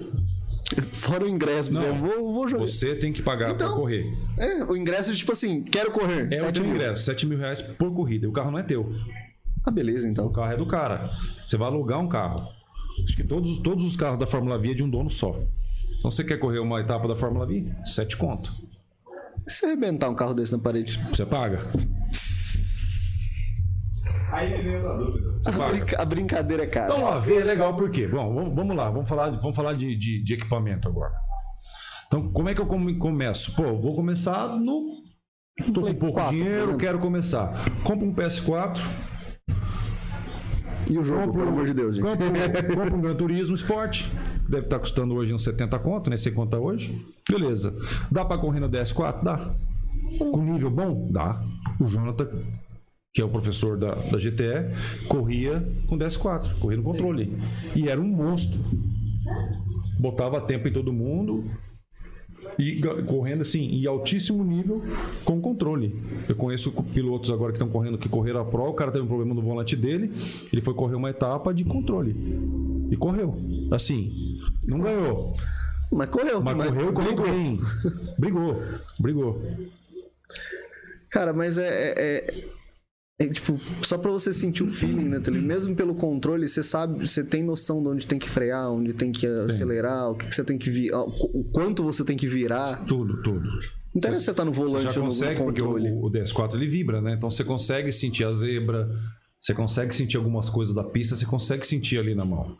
Fora 0.93 1.24
o 1.24 1.28
ingresso, 1.28 1.73
Não. 1.73 1.81
você, 1.81 1.90
vou, 1.93 2.32
vou 2.32 2.49
jogar. 2.49 2.66
Você 2.66 2.94
tem 2.94 3.12
que 3.12 3.23
pagar 3.23 3.51
Então, 3.51 3.69
pra 3.69 3.77
correr. 3.77 4.07
É, 4.39 4.65
o 4.65 4.77
ingresso, 4.77 5.15
tipo 5.15 5.32
assim, 5.32 5.62
quero 5.62 5.90
correr. 5.90 6.28
É 6.32 6.47
o 6.47 6.53
teu 6.53 6.65
mil. 6.65 6.74
ingresso, 6.74 7.05
7 7.05 7.27
mil 7.27 7.39
reais 7.39 7.61
por 7.61 7.93
corrida. 7.93 8.27
E 8.27 8.28
o 8.28 8.32
carro 8.32 8.51
não 8.51 8.59
é 8.59 8.62
teu. 8.62 8.93
Ah, 9.66 9.70
beleza, 9.70 10.07
O 10.07 10.11
então. 10.11 10.31
carro 10.32 10.53
é 10.53 10.57
do 10.57 10.66
cara. 10.66 11.11
Você 11.47 11.57
vai 11.57 11.69
alugar 11.69 12.01
um 12.01 12.09
carro. 12.09 12.49
Acho 13.05 13.16
que 13.16 13.24
todos, 13.24 13.59
todos 13.59 13.85
os 13.85 13.97
carros 13.97 14.19
da 14.19 14.27
Fórmula 14.27 14.59
V 14.59 14.70
é 14.70 14.74
de 14.74 14.82
um 14.82 14.90
dono 14.90 15.09
só. 15.11 15.39
Então 15.99 16.11
você 16.11 16.24
quer 16.24 16.36
correr 16.39 16.59
uma 16.59 16.81
etapa 16.81 17.07
da 17.09 17.15
Fórmula 17.16 17.47
V? 17.47 17.65
Sete 17.85 18.16
conto. 18.16 18.53
E 19.47 19.51
se 19.51 19.65
arrebentar 19.65 20.09
um 20.11 20.15
carro 20.15 20.35
desse 20.35 20.53
na 20.53 20.59
parede? 20.59 20.99
Você 21.12 21.24
paga? 21.27 21.70
Aí 24.33 24.57
me 24.57 24.63
veio 24.63 24.89
a 24.89 24.97
dúvida. 24.97 25.33
A, 25.47 25.69
brinca- 25.71 26.03
a 26.03 26.05
brincadeira 26.05 26.63
é 26.65 26.67
cara. 26.67 26.93
Então, 26.95 27.07
a 27.07 27.19
V 27.19 27.35
é 27.37 27.45
legal 27.45 27.75
por 27.77 27.91
quê? 27.91 28.07
Bom, 28.09 28.55
vamos, 28.55 28.77
lá, 28.77 28.89
vamos 28.91 29.09
falar, 29.09 29.31
vamos 29.31 29.55
falar 29.57 29.75
de, 29.75 29.95
de, 29.97 30.23
de 30.25 30.35
equipamento 30.35 30.89
agora. 30.89 31.13
Então, 32.07 32.31
como 32.33 32.49
é 32.49 32.55
que 32.55 32.61
eu 32.61 32.67
come- 32.67 32.95
começo? 32.99 33.55
Pô, 33.55 33.63
vou 33.81 33.95
começar 33.95 34.49
no. 34.59 35.03
Tô 35.75 35.83
com 35.83 35.95
pouco 35.95 36.15
4, 36.15 36.31
por 36.37 36.45
dinheiro, 36.45 36.77
quero 36.79 36.99
começar. 36.99 37.53
Compra 37.85 38.07
um 38.07 38.15
PS4, 38.15 38.81
E 40.91 40.99
o 40.99 41.03
jogo, 41.03 41.33
pelo 41.33 41.49
amor 41.49 41.67
de 41.67 41.75
Deus, 41.75 41.97
gente. 41.97 42.05
compra, 42.05 42.27
um- 42.27 42.33
compra 42.75 42.97
um 42.97 43.01
Gran 43.01 43.15
Turismo 43.15 43.55
Sport, 43.55 44.07
deve 44.49 44.65
estar 44.67 44.79
custando 44.79 45.15
hoje 45.15 45.33
uns 45.33 45.43
70 45.45 45.79
conto, 45.79 46.11
né? 46.11 46.17
Sei 46.17 46.33
conta 46.33 46.59
hoje. 46.59 47.05
Beleza. 47.31 47.75
Dá 48.11 48.25
pra 48.25 48.39
correr 48.39 48.61
no 48.61 48.69
DS4? 48.69 49.23
Dá. 49.23 49.55
Com 50.19 50.43
nível 50.43 50.71
bom? 50.71 51.09
Dá. 51.11 51.41
O 51.81 51.87
Jonathan 51.87 52.29
que 53.13 53.21
é 53.21 53.25
o 53.25 53.29
professor 53.29 53.77
da, 53.77 53.95
da 53.95 54.19
GTE, 54.19 55.07
corria 55.07 55.63
com 55.87 55.99
DS4, 55.99 56.59
corria 56.59 56.79
no 56.79 56.83
controle. 56.83 57.37
E 57.77 57.89
era 57.89 58.01
um 58.01 58.07
monstro. 58.09 58.59
Botava 59.99 60.41
tempo 60.41 60.67
em 60.67 60.73
todo 60.73 60.93
mundo 60.93 61.45
e 62.59 62.81
correndo 63.07 63.43
assim, 63.43 63.67
em 63.67 63.87
altíssimo 63.87 64.43
nível 64.43 64.83
com 65.25 65.41
controle. 65.41 65.95
Eu 66.27 66.35
conheço 66.35 66.73
pilotos 66.95 67.31
agora 67.31 67.53
que 67.53 67.57
estão 67.59 67.69
correndo, 67.69 67.99
que 67.99 68.09
correram 68.09 68.41
a 68.41 68.45
Pro, 68.45 68.65
o 68.65 68.75
cara 68.75 68.91
teve 68.91 69.05
um 69.05 69.09
problema 69.09 69.35
no 69.35 69.43
volante 69.43 69.77
dele, 69.77 70.11
ele 70.51 70.63
foi 70.63 70.73
correr 70.75 70.97
uma 70.97 71.11
etapa 71.11 71.53
de 71.53 71.65
controle. 71.65 72.17
E 72.91 72.97
correu. 72.97 73.37
Assim, 73.71 74.39
não 74.67 74.81
ganhou. 74.81 75.35
Mas 75.93 76.09
correu. 76.09 76.43
Mas 76.43 76.67
correu 76.67 76.89
e 76.89 76.93
correu 76.93 77.15
brigou. 77.15 77.27
bem. 77.27 77.61
Brigou, 78.19 78.63
brigou. 78.99 79.43
Cara, 81.11 81.35
mas 81.35 81.59
é, 81.59 81.95
é- 81.97 82.45
é- 83.21 83.25
é, 83.25 83.29
tipo, 83.29 83.61
só 83.83 83.97
pra 83.99 84.11
você 84.11 84.33
sentir 84.33 84.63
o 84.63 84.69
feeling, 84.69 85.09
né, 85.09 85.21
Tulio? 85.21 85.41
Mesmo 85.43 85.75
pelo 85.77 85.95
controle, 85.95 86.49
você 86.49 86.63
sabe, 86.63 87.07
você 87.07 87.23
tem 87.23 87.43
noção 87.43 87.83
de 87.83 87.89
onde 87.89 88.07
tem 88.07 88.19
que 88.19 88.29
frear, 88.29 88.71
onde 88.71 88.93
tem 88.93 89.13
que 89.13 89.27
acelerar, 89.27 90.11
o 90.11 90.15
que, 90.15 90.27
que 90.27 90.35
você 90.35 90.45
tem 90.45 90.59
que 90.59 90.71
virar, 90.71 91.03
o 91.03 91.45
quanto 91.53 91.83
você 91.83 92.05
tem 92.05 92.17
que 92.17 92.27
virar. 92.27 92.85
Tudo, 92.87 93.23
tudo. 93.23 93.41
Não 93.49 93.99
interessa 93.99 94.21
você 94.27 94.31
estar 94.31 94.45
no 94.45 94.53
Você 94.53 94.61
volante 94.61 94.95
já 94.95 95.01
ou 95.01 95.07
no, 95.07 95.13
consegue, 95.13 95.39
no 95.39 95.45
porque 95.45 95.61
controle. 95.61 95.91
o, 95.91 96.07
o 96.07 96.11
DS4 96.11 96.55
ele 96.55 96.67
vibra, 96.67 97.01
né? 97.03 97.13
Então 97.15 97.31
você 97.31 97.45
consegue 97.45 97.93
sentir 97.93 98.25
a 98.25 98.33
zebra, 98.33 98.89
você 99.39 99.53
consegue 99.55 99.95
sentir 99.95 100.17
algumas 100.17 100.49
coisas 100.49 100.75
da 100.75 100.83
pista, 100.85 101.15
você 101.15 101.27
consegue 101.27 101.67
sentir 101.67 101.99
ali 101.99 102.15
na 102.15 102.25
mão. 102.25 102.57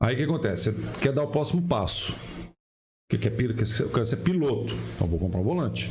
Aí 0.00 0.14
o 0.14 0.16
que 0.16 0.24
acontece? 0.24 0.70
Você 0.72 0.82
quer 1.00 1.12
dar 1.12 1.22
o 1.22 1.28
próximo 1.28 1.62
passo. 1.68 2.14
Que 3.10 3.16
quer, 3.18 3.30
pil- 3.30 3.54
quer 3.54 3.66
ser- 3.66 3.84
eu 3.84 3.88
quero 3.90 4.04
ser 4.06 4.16
piloto. 4.18 4.74
Então 4.96 5.06
vou 5.06 5.18
comprar 5.18 5.40
um 5.40 5.44
volante. 5.44 5.90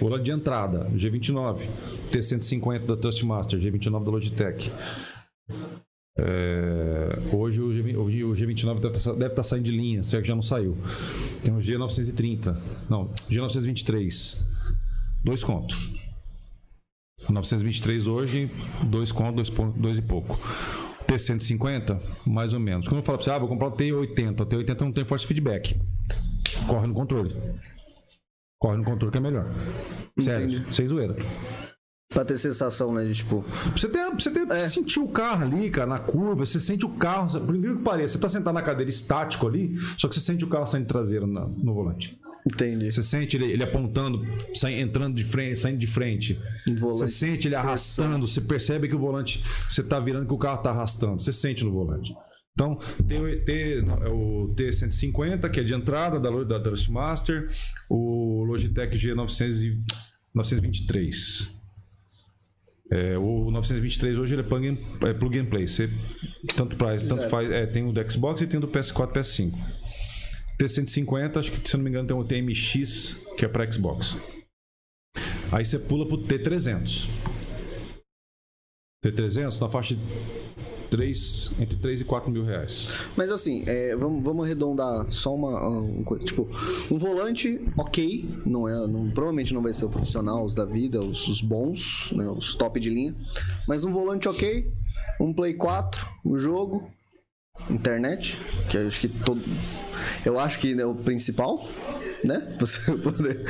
Volante 0.00 0.24
de 0.24 0.30
entrada, 0.32 0.88
G29. 0.96 1.66
T150 2.12 2.86
da 2.86 2.96
Trustmaster, 2.96 3.58
G29 3.58 4.04
da 4.04 4.10
Logitech. 4.10 4.70
É, 6.18 7.18
hoje 7.32 7.62
o, 7.62 7.72
G, 7.72 7.96
hoje 7.96 8.24
o 8.24 8.32
G29 8.32 8.80
deve 8.80 8.96
estar, 8.96 9.12
deve 9.12 9.32
estar 9.32 9.42
saindo 9.42 9.64
de 9.64 9.72
linha, 9.72 10.04
se 10.04 10.16
é 10.16 10.20
que 10.20 10.28
já 10.28 10.34
não 10.34 10.42
saiu. 10.42 10.76
Tem 11.42 11.54
o 11.54 11.58
G930. 11.58 12.56
Não, 12.88 13.08
G923. 13.30 14.46
Dois 15.24 15.42
contos. 15.42 16.02
923 17.28 18.06
hoje, 18.08 18.50
dois 18.84 19.12
contos, 19.12 19.48
dois, 19.48 19.74
dois 19.74 19.98
e 19.98 20.02
pouco. 20.02 20.38
T150, 21.06 22.00
mais 22.26 22.52
ou 22.52 22.60
menos. 22.60 22.88
Quando 22.88 22.98
eu 22.98 23.02
falo 23.02 23.18
pra 23.18 23.24
você, 23.24 23.30
ah, 23.30 23.38
vou 23.38 23.48
comprar 23.48 23.68
o 23.68 23.72
T80, 23.72 24.40
o 24.40 24.46
T80 24.46 24.80
não 24.80 24.92
tem 24.92 25.04
force 25.04 25.26
feedback. 25.26 25.80
Corre 26.66 26.86
no 26.86 26.94
controle. 26.94 27.34
Corre 28.58 28.76
no 28.76 28.84
controle 28.84 29.12
que 29.12 29.18
é 29.18 29.20
melhor. 29.20 29.50
Sério, 30.20 30.72
sem 30.74 30.88
zoeira. 30.88 31.16
Pra 32.12 32.24
ter 32.24 32.36
sensação, 32.36 32.92
né, 32.92 33.04
de 33.04 33.14
tipo... 33.14 33.42
Pra 33.42 33.72
você 33.76 33.88
ter, 33.88 34.06
pra 34.10 34.18
você 34.18 34.30
ter 34.30 34.66
sentir 34.68 34.98
o 35.00 35.08
carro 35.08 35.44
ali, 35.44 35.70
cara, 35.70 35.88
na 35.88 35.98
curva, 35.98 36.44
você 36.44 36.60
sente 36.60 36.84
o 36.84 36.90
carro, 36.90 37.28
por 37.40 37.54
incrível 37.56 37.78
que 37.78 37.82
pareça, 37.84 38.14
você 38.14 38.18
tá 38.20 38.28
sentado 38.28 38.54
na 38.54 38.62
cadeira 38.62 38.90
estático 38.90 39.46
ali, 39.46 39.74
só 39.96 40.08
que 40.08 40.14
você 40.14 40.20
sente 40.20 40.44
o 40.44 40.48
carro 40.48 40.66
saindo 40.66 40.86
traseiro 40.86 41.26
na- 41.26 41.46
no 41.46 41.72
volante. 41.74 42.18
Entendi. 42.46 42.90
Você 42.90 43.02
sente 43.04 43.36
ele, 43.36 43.52
ele 43.52 43.62
apontando, 43.62 44.20
sai- 44.54 44.80
entrando 44.80 45.14
de 45.14 45.22
frente, 45.24 45.56
saindo 45.58 45.78
de 45.78 45.86
frente. 45.86 46.38
Você 46.80 47.06
sente 47.08 47.46
ele 47.48 47.54
arrastando, 47.54 48.26
você 48.26 48.40
percebe 48.40 48.88
que 48.88 48.96
o 48.96 48.98
volante, 48.98 49.42
você 49.68 49.80
tá 49.82 49.98
virando 50.00 50.26
que 50.26 50.34
o 50.34 50.38
carro 50.38 50.58
tá 50.60 50.70
arrastando. 50.70 51.20
Você 51.22 51.32
sente 51.32 51.64
no 51.64 51.70
volante. 51.72 52.12
Então, 52.52 52.78
tem 53.08 53.18
o, 53.22 53.44
T, 53.44 53.82
o 54.12 54.52
T150, 54.56 55.48
que 55.50 55.60
é 55.60 55.62
de 55.62 55.72
entrada 55.72 56.18
da, 56.20 56.30
da 56.44 56.60
Trustmaster, 56.60 57.48
o 57.88 58.42
Logitech 58.44 58.94
G923. 58.94 61.61
É, 62.92 63.16
o 63.16 63.50
923 63.50 64.18
hoje 64.18 64.34
ele 64.34 64.42
é 64.42 64.44
plug 64.44 64.68
and, 64.68 64.76
é 65.08 65.14
plug 65.14 65.38
and 65.38 65.46
play. 65.46 65.66
Você, 65.66 65.88
tanto 66.54 66.76
faz, 66.76 67.02
tanto 67.02 67.26
faz. 67.30 67.50
É, 67.50 67.64
tem 67.64 67.88
o 67.88 67.90
do 67.90 68.10
Xbox 68.10 68.42
e 68.42 68.46
tem 68.46 68.58
o 68.58 68.60
do 68.60 68.68
PS4 68.68 69.14
PS5. 69.14 69.52
T150, 70.60 71.38
acho 71.38 71.52
que 71.52 71.66
se 71.66 71.74
não 71.78 71.84
me 71.84 71.88
engano 71.88 72.06
tem 72.06 72.16
o 72.16 72.22
TMX, 72.22 73.18
que 73.38 73.46
é 73.46 73.48
para 73.48 73.70
Xbox. 73.72 74.18
Aí 75.50 75.64
você 75.64 75.78
pula 75.78 76.06
pro 76.06 76.18
T300. 76.18 77.08
T300 79.02 79.58
na 79.58 79.70
faixa 79.70 79.94
de 79.94 80.02
3, 80.92 81.52
entre 81.58 81.78
3 81.78 82.02
e 82.02 82.04
4 82.04 82.30
mil 82.30 82.44
reais. 82.44 82.86
Mas 83.16 83.30
assim, 83.30 83.64
é, 83.66 83.96
vamos, 83.96 84.22
vamos 84.22 84.44
arredondar 84.44 85.10
só 85.10 85.34
uma, 85.34 85.68
um, 85.70 86.04
co- 86.04 86.18
tipo, 86.18 86.46
um 86.90 86.98
volante, 86.98 87.58
ok, 87.78 88.28
não 88.44 88.68
é, 88.68 88.86
não, 88.86 89.10
provavelmente 89.10 89.54
não 89.54 89.62
vai 89.62 89.72
ser 89.72 89.86
o 89.86 89.88
profissional, 89.88 90.44
os 90.44 90.54
da 90.54 90.66
vida, 90.66 91.00
os, 91.00 91.26
os 91.28 91.40
bons, 91.40 92.12
né, 92.14 92.28
os 92.28 92.54
top 92.54 92.78
de 92.78 92.90
linha, 92.90 93.16
mas 93.66 93.84
um 93.84 93.90
volante 93.92 94.28
ok, 94.28 94.70
um 95.18 95.32
Play 95.32 95.54
4, 95.54 96.06
um 96.26 96.36
jogo, 96.36 96.90
internet, 97.70 98.38
que 98.70 98.76
eu 98.76 98.86
acho 98.86 99.00
que 99.00 99.08
todo, 99.08 99.40
eu 100.26 100.38
acho 100.38 100.58
que 100.58 100.78
é 100.78 100.84
o 100.84 100.94
principal, 100.94 101.66
né? 102.24 102.54
Você 102.58 102.96
poder 102.96 103.44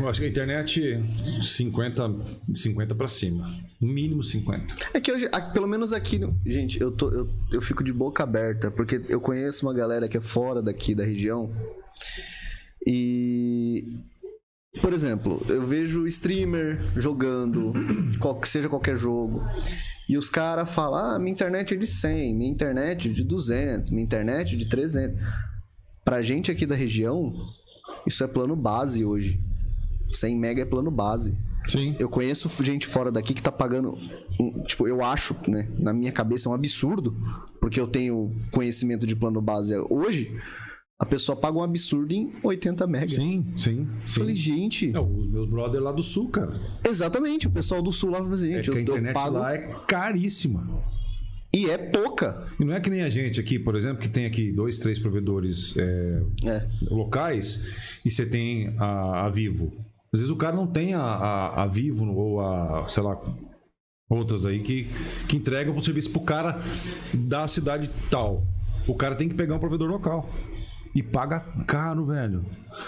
Eu 0.00 0.08
acho 0.08 0.20
que 0.20 0.26
a 0.26 0.28
internet 0.28 1.00
50, 1.42 2.02
50 2.54 2.94
para 2.94 3.08
cima. 3.08 3.48
No 3.80 3.88
mínimo 3.88 4.22
50. 4.22 4.74
É 4.94 5.00
que 5.00 5.12
hoje, 5.12 5.28
pelo 5.52 5.66
menos 5.66 5.92
aqui, 5.92 6.20
gente, 6.44 6.80
eu, 6.80 6.90
tô, 6.90 7.10
eu, 7.10 7.28
eu 7.52 7.60
fico 7.60 7.84
de 7.84 7.92
boca 7.92 8.22
aberta, 8.22 8.70
porque 8.70 9.00
eu 9.08 9.20
conheço 9.20 9.66
uma 9.66 9.74
galera 9.74 10.08
que 10.08 10.16
é 10.16 10.20
fora 10.20 10.62
daqui 10.62 10.94
da 10.94 11.04
região. 11.04 11.52
E. 12.86 13.98
Por 14.82 14.92
exemplo, 14.92 15.40
eu 15.48 15.64
vejo 15.64 16.04
streamer 16.06 16.80
jogando, 16.96 17.72
qual, 18.18 18.40
seja 18.44 18.68
qualquer 18.68 18.96
jogo. 18.96 19.40
E 20.08 20.18
os 20.18 20.28
caras 20.28 20.72
falam: 20.74 20.98
ah, 20.98 21.18
minha 21.18 21.32
internet 21.32 21.74
é 21.74 21.76
de 21.76 21.86
100, 21.86 22.34
minha 22.34 22.50
internet 22.50 23.08
é 23.08 23.12
de 23.12 23.24
200, 23.24 23.90
minha 23.90 24.02
internet 24.02 24.54
é 24.54 24.58
de 24.58 24.68
300. 24.68 25.16
Pra 26.04 26.20
gente 26.22 26.50
aqui 26.50 26.66
da 26.66 26.74
região, 26.74 27.32
isso 28.06 28.22
é 28.22 28.26
plano 28.26 28.54
base 28.54 29.04
hoje. 29.04 29.40
100 30.10 30.36
mega 30.36 30.62
é 30.62 30.64
plano 30.64 30.90
base. 30.90 31.38
Sim. 31.66 31.96
Eu 31.98 32.08
conheço 32.08 32.50
gente 32.62 32.86
fora 32.86 33.10
daqui 33.10 33.32
que 33.32 33.42
tá 33.42 33.50
pagando. 33.50 33.96
tipo, 34.66 34.86
eu 34.86 35.02
acho, 35.02 35.34
né? 35.48 35.68
Na 35.78 35.92
minha 35.94 36.12
cabeça 36.12 36.48
é 36.48 36.52
um 36.52 36.54
absurdo, 36.54 37.16
porque 37.60 37.80
eu 37.80 37.86
tenho 37.86 38.34
conhecimento 38.50 39.06
de 39.06 39.16
plano 39.16 39.40
base 39.40 39.74
hoje. 39.88 40.36
A 40.98 41.06
pessoa 41.06 41.34
paga 41.34 41.58
um 41.58 41.62
absurdo 41.62 42.12
em 42.12 42.32
80 42.42 42.86
mega. 42.86 43.08
Sim, 43.08 43.52
sim. 43.56 43.80
Eu 43.80 44.08
sim. 44.08 44.20
falei, 44.20 44.34
gente. 44.34 44.94
É, 44.94 45.00
os 45.00 45.28
meus 45.28 45.46
brothers 45.46 45.82
lá 45.82 45.90
do 45.90 46.02
sul, 46.02 46.28
cara. 46.28 46.60
Exatamente, 46.86 47.48
o 47.48 47.50
pessoal 47.50 47.82
do 47.82 47.90
sul 47.90 48.10
lá 48.10 48.20
assim, 48.30 48.52
É 48.54 48.62
gente, 48.62 48.70
que 48.70 48.70
a 48.70 48.72
eu, 48.74 48.78
eu 48.78 48.82
internet 48.82 49.14
pago. 49.14 49.38
lá 49.38 49.54
é 49.54 49.58
caríssima. 49.88 50.84
E 51.54 51.70
é 51.70 51.78
pouca. 51.78 52.48
E 52.58 52.64
não 52.64 52.74
é 52.74 52.80
que 52.80 52.90
nem 52.90 53.02
a 53.02 53.08
gente 53.08 53.38
aqui, 53.38 53.58
por 53.58 53.76
exemplo, 53.76 54.02
que 54.02 54.08
tem 54.08 54.26
aqui 54.26 54.50
dois, 54.52 54.76
três 54.78 54.98
provedores 54.98 55.76
é, 55.76 56.22
É. 56.44 56.68
locais 56.90 57.72
e 58.04 58.10
você 58.10 58.26
tem 58.26 58.74
a, 58.78 59.26
a 59.26 59.28
Vivo. 59.30 59.72
Às 60.12 60.20
vezes 60.20 60.30
o 60.30 60.36
cara 60.36 60.54
não 60.56 60.66
tem 60.66 60.94
a, 60.94 61.00
a, 61.00 61.62
a 61.62 61.66
Vivo 61.66 62.06
ou 62.12 62.40
a, 62.40 62.86
sei 62.88 63.02
lá, 63.02 63.20
outras 64.08 64.44
aí 64.46 64.60
que, 64.62 64.88
que 65.28 65.36
entregam 65.36 65.76
o 65.76 65.82
serviço 65.82 66.10
pro 66.10 66.20
cara 66.22 66.60
da 67.12 67.46
cidade 67.48 67.90
tal. 68.10 68.44
O 68.86 68.94
cara 68.94 69.14
tem 69.14 69.28
que 69.28 69.34
pegar 69.34 69.54
um 69.54 69.58
provedor 69.58 69.88
local. 69.88 70.28
E 70.94 71.02
paga 71.02 71.40
caro, 71.66 72.06
velho. 72.06 72.44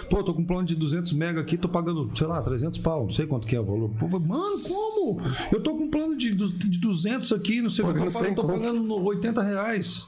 Pô, 0.08 0.22
tô 0.22 0.32
com 0.32 0.42
um 0.42 0.46
plano 0.46 0.64
de 0.64 0.76
200 0.76 1.12
mega 1.12 1.40
aqui, 1.40 1.58
tô 1.58 1.68
pagando, 1.68 2.10
sei 2.16 2.26
lá, 2.26 2.40
300 2.40 2.78
pau, 2.78 3.04
não 3.04 3.10
sei 3.10 3.26
quanto 3.26 3.46
que 3.46 3.56
é 3.56 3.60
o 3.60 3.64
valor. 3.64 3.90
Pô, 3.98 4.08
mano, 4.08 4.26
como? 4.68 5.20
Eu 5.50 5.60
tô 5.60 5.76
com 5.76 5.84
um 5.84 5.90
plano 5.90 6.16
de, 6.16 6.30
de 6.30 6.78
200 6.78 7.32
aqui, 7.32 7.60
não 7.60 7.70
sei 7.70 7.84
quanto, 7.84 7.98
Pagando 7.98 8.28
eu 8.28 8.34
tô 8.34 8.42
pagando, 8.42 8.64
100 8.72 8.86
tô 8.86 8.94
pagando 8.94 9.04
80 9.06 9.42
reais. 9.42 10.06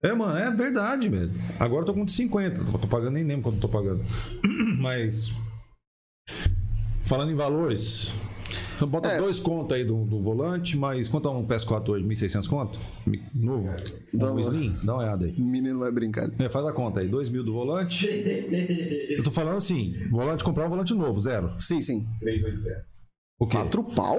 É, 0.00 0.12
mano, 0.12 0.36
é 0.38 0.48
verdade, 0.50 1.08
velho. 1.08 1.32
Agora 1.58 1.82
eu 1.82 1.86
tô 1.86 1.94
com 1.94 2.04
de 2.04 2.12
50. 2.12 2.60
Eu 2.60 2.78
tô 2.78 2.86
pagando, 2.86 3.14
nem 3.14 3.24
lembro 3.24 3.42
quanto 3.42 3.56
eu 3.56 3.62
tô 3.62 3.68
pagando. 3.68 4.04
Mas. 4.78 5.32
Falando 7.02 7.32
em 7.32 7.34
valores. 7.34 8.12
Bota 8.88 9.08
É. 9.08 9.18
dois 9.18 9.40
contos 9.40 9.76
aí 9.76 9.84
do, 9.84 10.04
do 10.04 10.20
volante, 10.22 10.76
mas 10.76 11.08
quanto 11.08 11.28
é 11.28 11.32
um 11.32 11.46
PS4 11.46 11.88
hoje? 11.90 12.04
1.600 12.04 12.48
conto? 12.48 12.78
Novo? 13.34 13.70
Um 14.14 14.18
Vamos 14.18 14.46
lá. 14.46 14.52
Slim? 14.52 14.76
Dá 14.82 14.94
uma 14.94 15.02
olhada 15.02 15.26
aí. 15.26 15.32
O 15.32 15.42
menino 15.44 15.78
vai 15.80 15.90
brincar. 15.90 16.28
É, 16.38 16.48
faz 16.48 16.66
a 16.66 16.72
conta 16.72 17.00
aí. 17.00 17.08
2 17.08 17.28
mil 17.30 17.42
do 17.44 17.52
volante. 17.52 18.06
Eu 19.10 19.22
tô 19.24 19.30
falando 19.30 19.56
assim: 19.56 19.94
volante, 20.10 20.44
comprar 20.44 20.66
um 20.66 20.68
volante 20.68 20.94
novo, 20.94 21.18
zero. 21.20 21.52
Sim, 21.58 21.80
sim. 21.80 22.06
387. 22.20 22.84
O 23.40 23.46
quê? 23.46 23.56
Quatro 23.56 23.84
pau? 23.84 24.18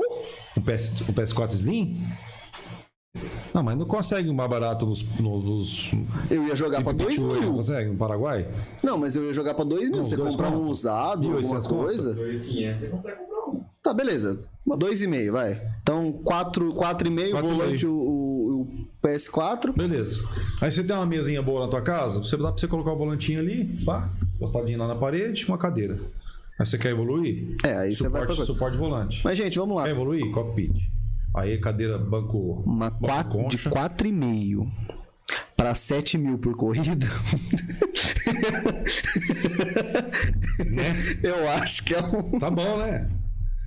O, 0.56 0.62
PS, 0.62 1.02
o 1.02 1.14
PS4 1.14 1.54
Slim? 1.54 2.02
Não, 3.54 3.64
mas 3.64 3.78
não 3.78 3.86
consegue 3.86 4.30
um 4.30 4.34
mais 4.34 4.50
barato 4.50 4.86
nos. 4.86 5.04
nos 5.20 5.92
Eu 6.30 6.46
ia 6.48 6.56
jogar 6.56 6.84
Pipichu 6.84 7.32
aí, 7.32 7.40
mil. 7.40 7.54
Consegue? 7.56 7.90
No 7.90 7.98
Paraguai? 7.98 8.48
Não, 8.84 8.98
mas 8.98 9.16
eu 9.16 9.26
ia 9.26 9.34
jogar 9.34 9.56
pra 9.56 9.66
dois 9.66 9.90
mil. 9.90 9.98
Não, 9.98 10.06
Você 10.06 10.16
comprar 10.16 10.52
um 10.52 10.68
usado, 10.68 11.28
1.800 11.28 11.56
alguma 11.56 11.84
coisa. 11.84 12.14
2500 12.14 12.82
você 12.82 12.90
consegue 12.90 13.18
comprar 13.18 13.26
um. 13.26 13.29
Tá, 13.84 13.94
beleza. 13.94 14.42
Dois 14.78 15.02
e 15.02 15.08
meio, 15.08 15.34
vai. 15.34 15.60
Então, 15.82 16.12
quatro, 16.12 16.74
quatro 16.74 17.08
e 17.08 17.12
meio, 17.12 17.32
Quatro 17.32 17.50
e 17.50 17.54
volante 17.54 17.86
meio. 17.86 17.98
o, 17.98 18.10
o- 18.10 18.62
o 18.62 18.88
PS4. 19.02 19.74
Beleza. 19.76 20.22
Aí 20.62 20.70
você 20.72 20.84
tem 20.84 20.96
uma 20.96 21.06
mesinha 21.06 21.42
boa 21.42 21.62
na 21.66 21.72
tua 21.72 21.82
casa, 21.82 22.20
você 22.20 22.36
dá 22.38 22.52
pra 22.52 22.60
você 22.60 22.68
colocar 22.68 22.92
o 22.92 22.98
volantinho 22.98 23.40
ali, 23.40 23.66
pá, 23.86 24.10
encostadinho 24.36 24.78
lá 24.78 24.88
na 24.88 24.96
parede, 24.96 25.46
uma 25.48 25.58
cadeira. 25.58 25.98
Aí 26.60 26.66
você 26.66 26.78
quer 26.78 26.90
evoluir? 26.92 27.56
É, 27.64 27.74
aí 27.78 27.96
você 27.96 28.10
vai 28.10 28.22
suporte, 28.22 28.36
pra... 28.38 28.46
suporte 28.46 28.78
volante. 28.78 29.22
Mas, 29.24 29.38
gente, 29.38 29.58
vamos 29.58 29.78
lá. 29.78 29.84
Quer 29.86 29.92
evoluir? 29.92 30.30
Cockpit. 30.34 30.92
Aí 31.36 31.58
cadeira 31.60 31.98
banco. 31.98 32.62
Uma 32.66 32.90
banco 32.90 33.06
quatro, 33.06 33.48
de 33.48 33.58
concha. 33.58 33.70
4,5 33.70 34.70
para 35.56 35.74
7 35.74 36.18
mil 36.18 36.38
por 36.38 36.54
corrida. 36.56 37.08
Né? 40.70 40.96
Eu 41.24 41.50
acho 41.50 41.84
que 41.84 41.96
é 41.96 42.02
um. 42.04 42.38
Tá 42.38 42.50
bom, 42.52 42.78
né? 42.78 43.10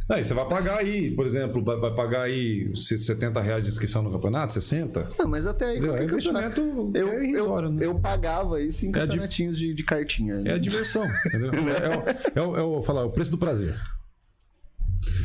Aí 0.09 0.23
você 0.25 0.35
vai 0.35 0.47
pagar 0.49 0.79
aí, 0.79 1.11
por 1.13 1.25
exemplo, 1.27 1.63
vai, 1.63 1.77
vai 1.79 1.95
pagar 1.95 2.23
aí 2.23 2.71
70 2.77 3.41
reais 3.41 3.65
de 3.65 3.71
inscrição 3.71 4.03
no 4.03 4.11
campeonato, 4.11 4.53
60? 4.53 5.11
Não, 5.19 5.29
mas 5.29 5.47
até 5.47 5.67
aí. 5.67 5.77
Entendeu? 5.79 5.97
É 5.97 6.05
investimento 6.05 6.91
Eu, 6.95 7.09
é 7.09 7.25
irrisório, 7.25 7.69
eu, 7.69 7.73
né? 7.73 7.87
eu 7.87 7.95
pagava 7.99 8.61
isso 8.61 8.85
em 8.85 8.89
É 8.89 8.93
de- 8.93 8.99
campeonatinhos 9.01 9.57
de, 9.59 9.73
de 9.73 9.85
cartinha. 9.85 10.43
É 10.45 10.55
a 10.55 10.59
diversão, 10.59 11.05
entendeu? 11.27 11.51
É, 11.53 12.35
é, 12.39 12.41
o- 12.43 12.43
é, 12.45 12.49
o- 12.49 12.57
é 12.57 12.79
o, 12.79 12.83
falar, 12.83 13.05
o 13.05 13.11
preço 13.11 13.31
do 13.31 13.39
prazer. 13.39 13.75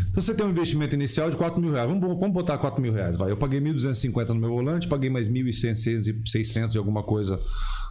Então 0.10 0.22
você 0.24 0.34
tem 0.34 0.46
um 0.46 0.50
investimento 0.50 0.96
inicial 0.96 1.30
de 1.30 1.38
4 1.38 1.60
mil 1.62 1.72
reais. 1.72 1.88
Vamos, 1.88 2.08
vamos 2.20 2.32
botar 2.34 2.58
4 2.58 2.82
mil 2.82 2.92
reais. 2.94 3.16
Vai. 3.16 3.32
Eu 3.32 3.38
paguei 3.38 3.60
1.250 3.60 4.30
no 4.30 4.36
meu 4.40 4.50
volante, 4.50 4.88
paguei 4.88 5.10
mais 5.10 5.30
1.600 5.30 6.08
e 6.26 6.30
600 6.30 6.76
e 6.76 6.78
alguma 6.80 7.04
coisa 7.04 7.40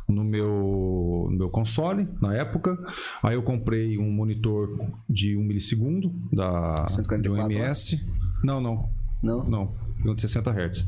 no 0.09 0.25
meu, 0.25 1.29
no 1.31 1.37
meu 1.37 1.51
console, 1.51 2.09
na 2.21 2.35
época. 2.35 2.79
Aí 3.23 3.35
eu 3.35 3.43
comprei 3.43 3.99
um 3.99 4.11
monitor 4.11 4.79
de 5.09 5.37
1 5.37 5.43
milissegundo 5.43 6.13
da, 6.33 6.75
de 6.75 6.83
um 6.83 6.89
144 6.89 7.53
MS. 7.59 8.01
Não, 8.45 8.61
não. 8.61 8.89
Não? 9.23 9.45
Não. 9.49 10.15
De 10.15 10.21
60 10.21 10.51
Hz. 10.51 10.87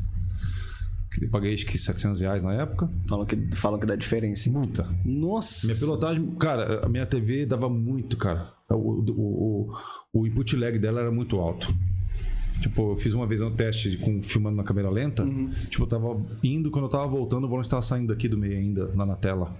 Eu 1.21 1.29
paguei 1.29 1.53
acho 1.53 1.65
que 1.65 1.77
700 1.77 2.21
reais 2.21 2.43
na 2.43 2.53
época. 2.53 2.89
Falam 3.09 3.25
que, 3.25 3.55
falam 3.55 3.79
que 3.79 3.85
dá 3.85 3.95
diferença. 3.95 4.47
hein? 4.47 4.53
Muita. 4.55 4.87
Nossa. 5.03 5.67
Minha 5.67 5.79
pilotagem, 5.79 6.25
cara, 6.35 6.85
a 6.85 6.89
minha 6.89 7.05
TV 7.05 7.45
dava 7.45 7.67
muito, 7.67 8.15
cara. 8.15 8.53
O, 8.69 8.75
o, 8.75 9.11
o, 9.11 9.73
o 10.13 10.27
input 10.27 10.55
lag 10.55 10.77
dela 10.77 11.01
era 11.01 11.11
muito 11.11 11.37
alto. 11.39 11.73
Tipo, 12.61 12.91
eu 12.91 12.95
fiz 12.95 13.13
uma 13.13 13.25
vez 13.25 13.41
um 13.41 13.51
teste 13.51 13.97
com, 13.97 14.21
filmando 14.21 14.57
na 14.57 14.63
câmera 14.63 14.89
lenta. 14.89 15.25
Tipo, 15.69 15.83
eu 15.83 15.87
tava 15.87 16.21
indo, 16.43 16.69
quando 16.71 16.85
eu 16.85 16.89
tava 16.89 17.07
voltando, 17.07 17.45
o 17.45 17.47
volante 17.49 17.69
tava 17.69 17.81
saindo 17.81 18.07
daqui 18.07 18.27
do 18.27 18.37
meio 18.37 18.57
ainda, 18.57 18.91
lá 18.95 19.05
na 19.05 19.15
tela. 19.15 19.55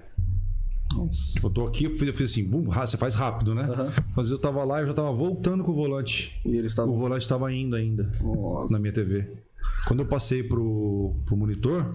Nossa. 0.95 1.33
Tipo, 1.35 1.47
eu 1.47 1.51
tô 1.51 1.67
aqui, 1.67 1.83
eu 1.85 1.91
fiz, 1.91 2.01
eu 2.07 2.13
fiz 2.13 2.31
assim, 2.31 2.43
bum, 2.43 2.63
você 2.63 2.97
faz 2.97 3.15
rápido, 3.15 3.53
né? 3.53 3.63
Às 4.09 4.15
vezes 4.15 4.31
eu 4.31 4.39
tava 4.39 4.63
lá 4.63 4.79
e 4.79 4.83
eu 4.83 4.87
já 4.87 4.93
tava 4.93 5.11
voltando 5.13 5.63
com 5.63 5.71
o 5.71 5.75
volante. 5.75 6.39
E 6.43 6.49
eles 6.49 6.63
O 6.63 6.65
estavam. 6.65 6.97
volante 6.97 7.27
tava 7.27 7.53
indo 7.53 7.75
ainda 7.75 8.09
Nossa. 8.21 8.73
na 8.73 8.79
minha 8.79 8.91
TV. 8.91 9.31
Quando 9.87 10.01
eu 10.01 10.05
passei 10.07 10.41
pro, 10.43 11.13
pro 11.25 11.37
monitor, 11.37 11.85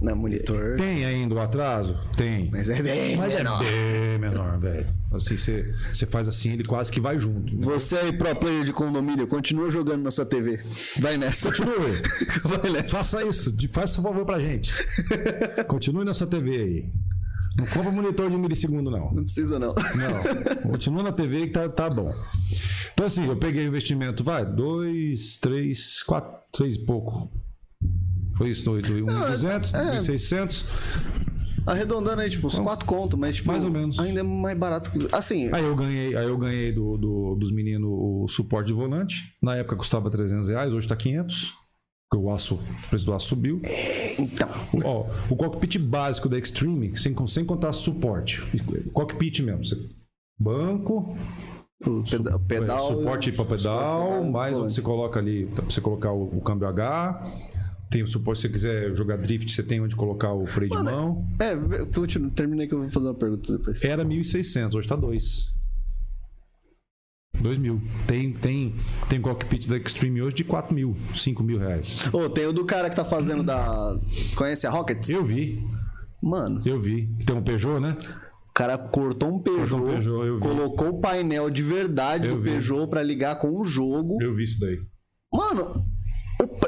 Na 0.00 0.14
monitor. 0.14 0.76
tem 0.76 1.04
ainda 1.06 1.34
o 1.34 1.40
atraso? 1.40 1.98
Tem. 2.16 2.50
Mas 2.50 2.68
é 2.68 2.82
bem 2.82 3.16
Mas 3.16 3.34
menor. 3.34 3.64
é 3.64 4.08
bem 4.08 4.18
menor, 4.18 4.58
velho. 4.60 4.86
Assim, 5.12 5.36
você 5.38 6.06
faz 6.06 6.28
assim, 6.28 6.52
ele 6.52 6.64
quase 6.64 6.92
que 6.92 7.00
vai 7.00 7.18
junto. 7.18 7.56
Você 7.60 7.96
aí, 7.96 8.12
pro 8.12 8.34
player 8.36 8.64
de 8.64 8.72
condomínio, 8.72 9.26
continua 9.26 9.70
jogando 9.70 10.02
na 10.02 10.10
sua 10.10 10.26
TV. 10.26 10.60
Vai 11.00 11.16
nessa. 11.16 11.48
Continue. 11.50 12.02
Vai 12.44 12.70
nessa. 12.70 12.88
Faça 12.96 13.24
isso. 13.24 13.56
Faça 13.72 14.00
um 14.00 14.04
favor 14.04 14.26
pra 14.26 14.38
gente. 14.38 14.70
Continue 15.66 16.04
na 16.04 16.12
sua 16.12 16.26
TV 16.26 16.50
aí. 16.50 16.92
Não 17.56 17.64
compra 17.64 17.90
monitor 17.90 18.28
de 18.28 18.36
um 18.36 18.38
milissegundo, 18.38 18.90
não. 18.90 19.10
Não 19.14 19.22
precisa, 19.22 19.58
não. 19.58 19.74
Não. 19.74 20.70
Continua 20.72 21.02
na 21.04 21.12
TV 21.12 21.46
que 21.46 21.52
tá, 21.54 21.66
tá 21.70 21.88
bom. 21.88 22.14
Então, 22.92 23.06
assim, 23.06 23.26
eu 23.26 23.36
peguei 23.36 23.64
o 23.64 23.68
investimento, 23.68 24.22
vai, 24.22 24.44
dois, 24.44 25.38
três, 25.38 26.02
quatro, 26.02 26.30
três 26.52 26.74
e 26.74 26.84
pouco. 26.84 27.30
Foi 28.36 28.50
isso, 28.50 28.70
um 28.70 29.06
Não, 29.06 29.30
200, 29.30 29.72
é- 29.74 29.98
1.600. 29.98 30.64
Arredondando 31.66 32.20
aí, 32.20 32.30
tipo, 32.30 32.46
uns 32.46 32.58
quatro 32.60 32.86
contos, 32.86 33.18
mas, 33.18 33.34
tipo, 33.36 33.48
Mais 33.50 33.64
ou 33.64 33.70
menos. 33.70 33.98
ainda 33.98 34.20
é 34.20 34.22
mais 34.22 34.56
barato 34.56 34.88
que. 34.90 35.08
Assim, 35.12 35.52
Aí 35.52 35.64
eu 35.64 35.74
ganhei, 35.74 36.14
aí 36.16 36.26
eu 36.28 36.38
ganhei 36.38 36.70
do, 36.72 36.96
do- 36.96 37.34
dos 37.34 37.50
meninos 37.50 37.88
o 37.90 38.26
suporte 38.28 38.68
de 38.68 38.72
volante. 38.72 39.34
Na 39.42 39.56
época 39.56 39.74
custava 39.76 40.08
300 40.08 40.48
reais, 40.48 40.72
hoje 40.72 40.86
tá 40.86 40.94
500. 40.94 41.52
Porque 42.08 42.24
o 42.24 42.30
aço, 42.32 42.54
o 42.54 42.88
preço 42.88 43.04
do 43.04 43.12
aço 43.12 43.26
subiu. 43.26 43.60
então. 44.16 44.48
Ó, 44.84 45.06
o 45.28 45.34
cockpit 45.34 45.76
básico 45.76 46.28
da 46.28 46.38
Extreme, 46.38 46.96
sem, 46.96 47.12
sem 47.26 47.44
contar 47.44 47.72
suporte. 47.72 48.40
Cockpit 48.92 49.40
mesmo. 49.40 49.62
banco, 50.38 51.16
peda- 52.08 52.38
pedal. 52.38 52.76
é, 52.76 52.80
suporte 52.80 53.32
para 53.32 53.44
pedal, 53.44 54.06
pedal, 54.08 54.24
mais 54.30 54.56
onde 54.56 54.72
você 54.72 54.82
coloca 54.82 55.18
ali, 55.18 55.46
pra 55.46 55.64
você 55.64 55.80
colocar 55.80 56.12
o, 56.12 56.36
o 56.38 56.40
câmbio 56.40 56.68
H. 56.68 57.20
Tem 57.90 58.02
o 58.02 58.06
suporte, 58.08 58.40
se 58.40 58.48
você 58.48 58.52
quiser 58.52 58.96
jogar 58.96 59.16
drift, 59.16 59.50
você 59.50 59.62
tem 59.62 59.80
onde 59.80 59.94
colocar 59.94 60.32
o 60.32 60.44
freio 60.46 60.70
de 60.70 60.82
mão. 60.82 61.24
É, 61.40 61.54
continua, 61.94 62.30
terminei 62.30 62.66
que 62.66 62.74
eu 62.74 62.80
vou 62.80 62.90
fazer 62.90 63.06
uma 63.06 63.14
pergunta 63.14 63.56
depois. 63.56 63.82
Era 63.82 64.04
1.600, 64.04 64.74
hoje 64.74 64.88
tá 64.88 64.96
2. 64.96 65.54
2 67.40 67.58
mil. 67.58 67.80
Tem, 68.06 68.32
tem, 68.32 68.74
tem 69.08 69.20
cockpit 69.20 69.68
da 69.68 69.76
Extreme 69.76 70.22
hoje 70.22 70.36
de 70.36 70.44
4 70.44 70.74
mil, 70.74 70.96
5 71.14 71.42
mil 71.42 71.58
reais. 71.58 72.08
Ô, 72.12 72.28
tem 72.28 72.46
o 72.46 72.52
do 72.52 72.64
cara 72.64 72.88
que 72.90 72.96
tá 72.96 73.04
fazendo 73.04 73.42
da. 73.42 73.98
Conhece 74.34 74.66
a 74.66 74.70
Rockets? 74.70 75.10
Eu 75.10 75.24
vi, 75.24 75.62
Mano, 76.22 76.60
eu 76.66 76.78
vi. 76.80 77.06
Tem 77.24 77.36
um 77.36 77.42
Peugeot, 77.42 77.78
né? 77.78 77.96
o 78.48 78.52
cara 78.52 78.78
cortou 78.78 79.34
um 79.34 79.38
Peugeot, 79.38 79.68
Cortou 79.68 79.88
um 79.88 79.92
Peugeot, 79.92 80.26
eu 80.26 80.38
colocou 80.40 80.88
o 80.88 81.00
painel 81.00 81.50
de 81.50 81.62
verdade 81.62 82.26
Eu 82.26 82.36
do 82.36 82.40
vi. 82.40 82.50
Peugeot 82.50 82.88
pra 82.88 83.02
ligar 83.02 83.38
com 83.38 83.60
o 83.60 83.64
jogo. 83.64 84.16
Eu 84.20 84.34
vi 84.34 84.44
isso 84.44 84.58
daí. 84.58 84.80
Mano, 85.32 85.84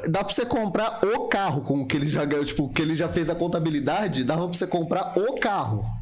dá 0.08 0.24
pra 0.24 0.32
você 0.32 0.46
comprar 0.46 1.00
o 1.04 1.28
carro 1.28 1.62
com 1.62 1.82
o 1.82 1.86
que 1.86 1.96
ele 1.96 2.08
já 2.08 2.24
ganhou, 2.24 2.44
tipo, 2.44 2.68
que 2.68 2.80
ele 2.80 2.94
já 2.94 3.08
fez 3.08 3.28
a 3.28 3.34
contabilidade, 3.34 4.24
dava 4.24 4.48
pra 4.48 4.56
você 4.56 4.66
comprar 4.66 5.18
o 5.18 5.38
carro. 5.38 5.97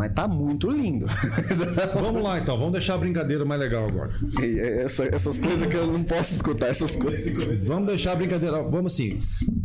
Mas 0.00 0.12
tá 0.14 0.26
muito 0.26 0.70
lindo. 0.70 1.04
Vamos 2.00 2.22
lá 2.22 2.38
então, 2.38 2.56
vamos 2.56 2.72
deixar 2.72 2.94
a 2.94 2.98
brincadeira 2.98 3.44
mais 3.44 3.60
legal 3.60 3.86
agora. 3.86 4.12
Essa- 4.82 5.04
essas 5.14 5.36
coisas 5.36 5.66
que 5.66 5.76
eu 5.76 5.86
não 5.86 6.02
posso 6.02 6.32
escutar, 6.32 6.68
essas 6.68 6.96
coisas. 6.96 7.66
Vamos 7.66 7.86
deixar 7.86 8.12
a 8.12 8.16
brincadeira. 8.16 8.62
Vamos 8.62 8.94
assim. 8.94 9.20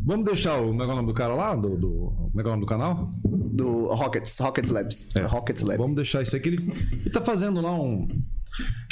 Vamos 0.06 0.26
deixar 0.26 0.60
o. 0.60 0.68
Como 0.68 0.82
é 0.82 0.86
que 0.86 0.90
é 0.91 0.94
o 0.94 0.95
nome 0.98 1.07
do 1.07 1.14
cara 1.14 1.34
lá? 1.34 1.56
Do, 1.56 1.78
do, 1.78 1.90
como 2.18 2.32
é 2.40 2.41
que 2.44 2.48
é 2.48 2.48
o 2.48 2.52
nome 2.52 2.62
do 2.62 2.68
canal? 2.68 3.10
Do 3.24 3.86
Rockets, 3.94 4.38
Rockets 4.40 4.70
Labs. 4.72 5.07
É. 5.16 5.22
Rockets 5.22 5.62
Labs. 5.64 5.78
Vamos 5.78 5.95
deixar 5.95 6.22
isso 6.22 6.36
aí 6.36 6.41
que 6.41 6.49
ele. 6.49 6.70
Ele 6.91 7.10
tá 7.10 7.22
fazendo 7.22 7.62
lá 7.62 7.74
um. 7.74 8.06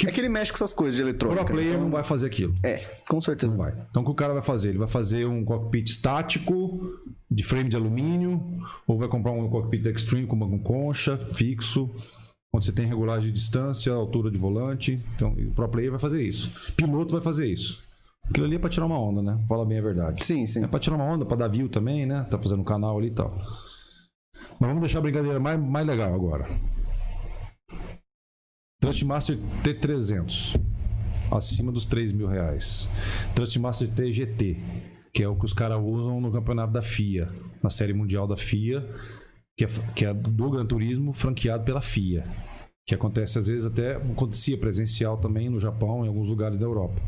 É 0.04 0.10
que 0.10 0.20
ele 0.20 0.28
mexe 0.30 0.50
com 0.50 0.56
essas 0.56 0.72
coisas 0.74 0.94
de 0.96 1.02
Pro 1.14 1.28
eletrônica. 1.28 1.44
player 1.52 1.70
então- 1.72 1.82
não 1.84 1.90
vai 1.90 2.02
fazer 2.04 2.26
aquilo. 2.26 2.54
É, 2.62 2.78
com 3.08 3.20
certeza. 3.20 3.52
Não 3.54 3.58
vai. 3.64 3.74
Então 3.90 4.00
o 4.02 4.04
que 4.06 4.10
o 4.10 4.14
cara 4.14 4.32
vai 4.32 4.42
fazer? 4.42 4.70
Ele 4.70 4.78
vai 4.78 4.88
fazer 4.88 5.26
um 5.26 5.44
cockpit 5.44 5.88
estático, 5.90 6.80
de 7.34 7.42
frame 7.42 7.68
de 7.68 7.76
alumínio, 7.76 8.42
ou 8.86 8.98
vai 8.98 9.08
comprar 9.08 9.32
um 9.32 9.48
cockpit 9.48 9.82
da 9.82 9.90
Extreme 9.90 10.26
com 10.26 10.38
banco 10.38 10.58
concha, 10.60 11.18
fixo, 11.34 11.90
onde 12.54 12.66
você 12.66 12.72
tem 12.72 12.86
regulagem 12.86 13.30
de 13.30 13.34
distância, 13.34 13.92
altura 13.92 14.30
de 14.30 14.38
volante. 14.38 15.00
Então 15.16 15.32
o 15.32 15.50
pro 15.52 15.68
player 15.68 15.90
vai 15.90 16.00
fazer 16.00 16.26
isso. 16.26 16.72
Piloto 16.76 17.12
vai 17.12 17.22
fazer 17.22 17.46
isso. 17.50 17.82
Aquilo 18.28 18.46
ali 18.46 18.56
é 18.56 18.58
pra 18.58 18.70
tirar 18.70 18.86
uma 18.86 18.98
onda, 18.98 19.20
né? 19.20 19.44
Fala 19.48 19.66
bem 19.66 19.78
a 19.78 19.82
verdade. 19.82 20.24
Sim, 20.24 20.46
sim. 20.46 20.64
É 20.64 20.68
pra 20.68 20.80
tirar 20.80 20.96
uma 20.96 21.04
onda, 21.04 21.26
pra 21.26 21.36
dar 21.36 21.48
view 21.48 21.68
também, 21.68 22.06
né? 22.06 22.26
Tá 22.30 22.38
fazendo 22.38 22.64
canal 22.64 22.96
ali 22.96 23.08
e 23.08 23.10
tal. 23.10 23.36
Mas 24.58 24.68
vamos 24.68 24.80
deixar 24.80 25.00
a 25.00 25.02
brincadeira 25.02 25.40
mais, 25.40 25.60
mais 25.60 25.86
legal 25.86 26.14
agora. 26.14 26.46
Trustmaster 28.80 29.38
T300. 29.62 30.58
Acima 31.30 31.72
dos 31.72 31.84
3 31.84 32.12
mil 32.12 32.28
reais. 32.28 32.88
Trustmaster 33.34 33.90
TGT. 33.90 34.56
Que 35.14 35.22
é 35.22 35.28
o 35.28 35.36
que 35.36 35.44
os 35.44 35.52
caras 35.52 35.78
usam 35.80 36.20
no 36.20 36.32
campeonato 36.32 36.72
da 36.72 36.82
FIA. 36.82 37.30
Na 37.62 37.70
série 37.70 37.92
mundial 37.92 38.26
da 38.26 38.36
FIA. 38.36 38.84
Que 39.56 39.64
é, 39.64 39.68
que 39.94 40.04
é 40.04 40.12
do 40.12 40.50
Gran 40.50 40.66
Turismo 40.66 41.12
franqueado 41.12 41.62
pela 41.62 41.80
FIA. 41.80 42.26
Que 42.84 42.94
acontece 42.96 43.38
às 43.38 43.46
vezes 43.46 43.64
até. 43.64 43.94
Acontecia 43.94 44.58
presencial 44.58 45.16
também 45.16 45.48
no 45.48 45.60
Japão, 45.60 46.04
em 46.04 46.08
alguns 46.08 46.28
lugares 46.28 46.58
da 46.58 46.66
Europa. 46.66 47.00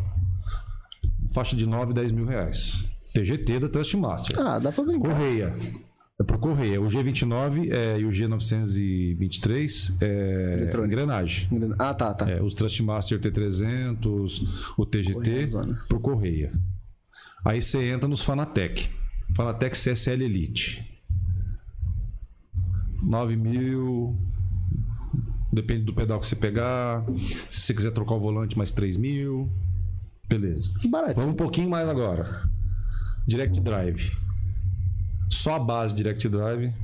Faixa 1.32 1.56
de 1.56 1.66
9, 1.66 1.92
10 1.92 2.12
mil 2.12 2.24
reais. 2.24 2.84
TGT 3.12 3.58
da 3.60 3.68
Trustmaster. 3.68 4.38
Ah, 4.38 4.58
dá 4.60 4.70
pra 4.70 4.84
brincar. 4.84 5.10
Correia. 5.10 5.52
É 6.18 6.24
por 6.24 6.38
correia. 6.38 6.80
O 6.80 6.86
G29 6.86 7.70
é, 7.70 7.98
e 7.98 8.04
o 8.04 8.08
G923 8.08 9.96
é 10.00 10.84
engrenagem. 10.84 11.48
Ah, 11.78 11.92
tá, 11.92 12.14
tá. 12.14 12.30
É, 12.30 12.40
os 12.42 12.54
Trustmaster 12.54 13.20
T300, 13.20 14.74
o 14.78 14.86
TGT, 14.86 15.12
Correiazona. 15.12 15.78
por 15.88 16.00
correia. 16.00 16.52
Aí 17.46 17.62
você 17.62 17.92
entra 17.92 18.08
nos 18.08 18.22
Fanatec. 18.22 18.90
Fanatec 19.36 19.78
CSL 19.78 20.24
Elite. 20.24 20.84
9 23.00 23.36
mil. 23.36 24.18
Depende 25.52 25.84
do 25.84 25.94
pedal 25.94 26.18
que 26.18 26.26
você 26.26 26.34
pegar. 26.34 27.04
Se 27.48 27.60
você 27.60 27.74
quiser 27.74 27.92
trocar 27.92 28.16
o 28.16 28.20
volante, 28.20 28.58
mais 28.58 28.72
3 28.72 28.96
mil. 28.96 29.48
Beleza. 30.28 30.72
Barato. 30.90 31.14
Vamos 31.14 31.34
um 31.34 31.36
pouquinho 31.36 31.70
mais 31.70 31.88
agora. 31.88 32.50
Direct 33.28 33.60
Drive. 33.60 34.10
Só 35.30 35.54
a 35.54 35.60
base 35.60 35.94
Direct 35.94 36.28
Drive. 36.28 36.74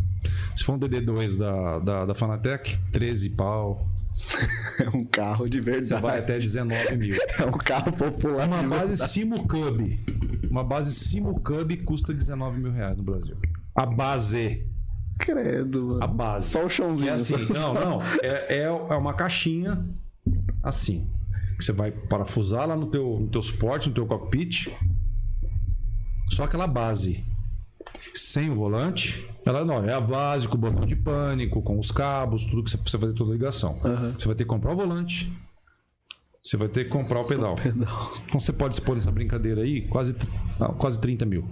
Se 0.55 0.63
for 0.63 0.75
um 0.75 0.79
DD2 0.79 1.39
da, 1.39 1.79
da, 1.81 2.07
da 2.07 2.15
Fanatec, 2.15 2.79
13 2.93 3.31
pau. 3.31 3.92
É 4.83 4.89
um 4.97 5.05
carro 5.05 5.49
de 5.49 5.61
Você 5.61 5.71
verdade. 5.71 6.03
vai 6.03 6.19
até 6.19 6.39
19 6.39 6.97
mil. 6.97 7.17
É 7.39 7.45
um 7.47 7.53
carro 7.53 7.93
popular. 7.93 8.47
Uma 8.49 8.63
base 8.63 8.87
verdade. 8.89 9.11
Simo 9.11 9.47
Cub. 9.47 9.99
Uma 10.51 10.65
base 10.65 10.95
Simo 10.95 11.41
Cub 11.41 11.77
custa 11.85 12.13
19 12.13 12.59
mil 12.61 12.73
reais 12.73 12.97
no 12.97 13.03
Brasil. 13.03 13.37
A 13.75 13.87
base. 13.87 14.67
Credo, 15.19 15.85
mano. 15.87 16.03
A 16.05 16.07
base. 16.07 16.49
Só 16.49 16.65
o 16.65 16.69
chãozinho. 16.69 17.11
É 17.11 17.15
assim, 17.15 17.47
só- 17.47 17.75
não, 17.75 17.99
não. 17.99 17.99
É, 18.23 18.57
é, 18.57 18.63
é 18.65 18.71
uma 18.97 19.15
caixinha 19.15 19.83
assim. 20.63 21.09
Que 21.59 21.65
você 21.65 21.73
vai 21.73 21.91
parafusar 21.93 22.67
lá 22.67 22.75
no 22.77 22.87
teu, 22.87 23.19
no 23.21 23.29
teu 23.29 23.43
suporte, 23.43 23.89
no 23.89 23.95
teu 23.95 24.07
cockpit. 24.07 24.69
Só 26.31 26.45
aquela 26.45 26.67
base. 26.67 27.23
Sem 28.15 28.51
o 28.51 28.55
volante. 28.55 29.29
Ela 29.45 29.65
não, 29.65 29.85
é 29.85 29.93
a 29.93 30.01
base 30.01 30.47
com 30.47 30.57
o 30.57 30.59
botão 30.61 30.87
de 30.87 30.95
pânico, 30.97 31.63
com 31.63 31.79
os 31.79 31.91
cabos, 31.91 32.45
tudo 32.45 32.63
que 32.63 32.71
você 32.71 32.77
precisa 32.79 33.01
fazer 33.01 33.15
toda 33.15 33.31
a 33.31 33.35
ligação. 33.35 33.79
Você 34.19 34.27
vai 34.27 34.35
ter 34.37 34.45
que 34.45 34.49
comprar 34.51 34.73
o 34.73 34.77
volante. 34.77 35.33
Você 36.43 36.57
vai 36.57 36.69
ter 36.69 36.85
que 36.85 36.91
comprar 36.91 37.21
o 37.21 37.25
pedal. 37.25 37.55
Então 38.27 38.41
você 38.41 38.53
pode 38.53 38.75
expor 38.75 38.97
essa 38.97 39.11
brincadeira 39.11 39.63
aí, 39.63 39.87
quase, 39.89 40.15
quase 40.79 40.99
30 40.99 41.25
mil. 41.25 41.47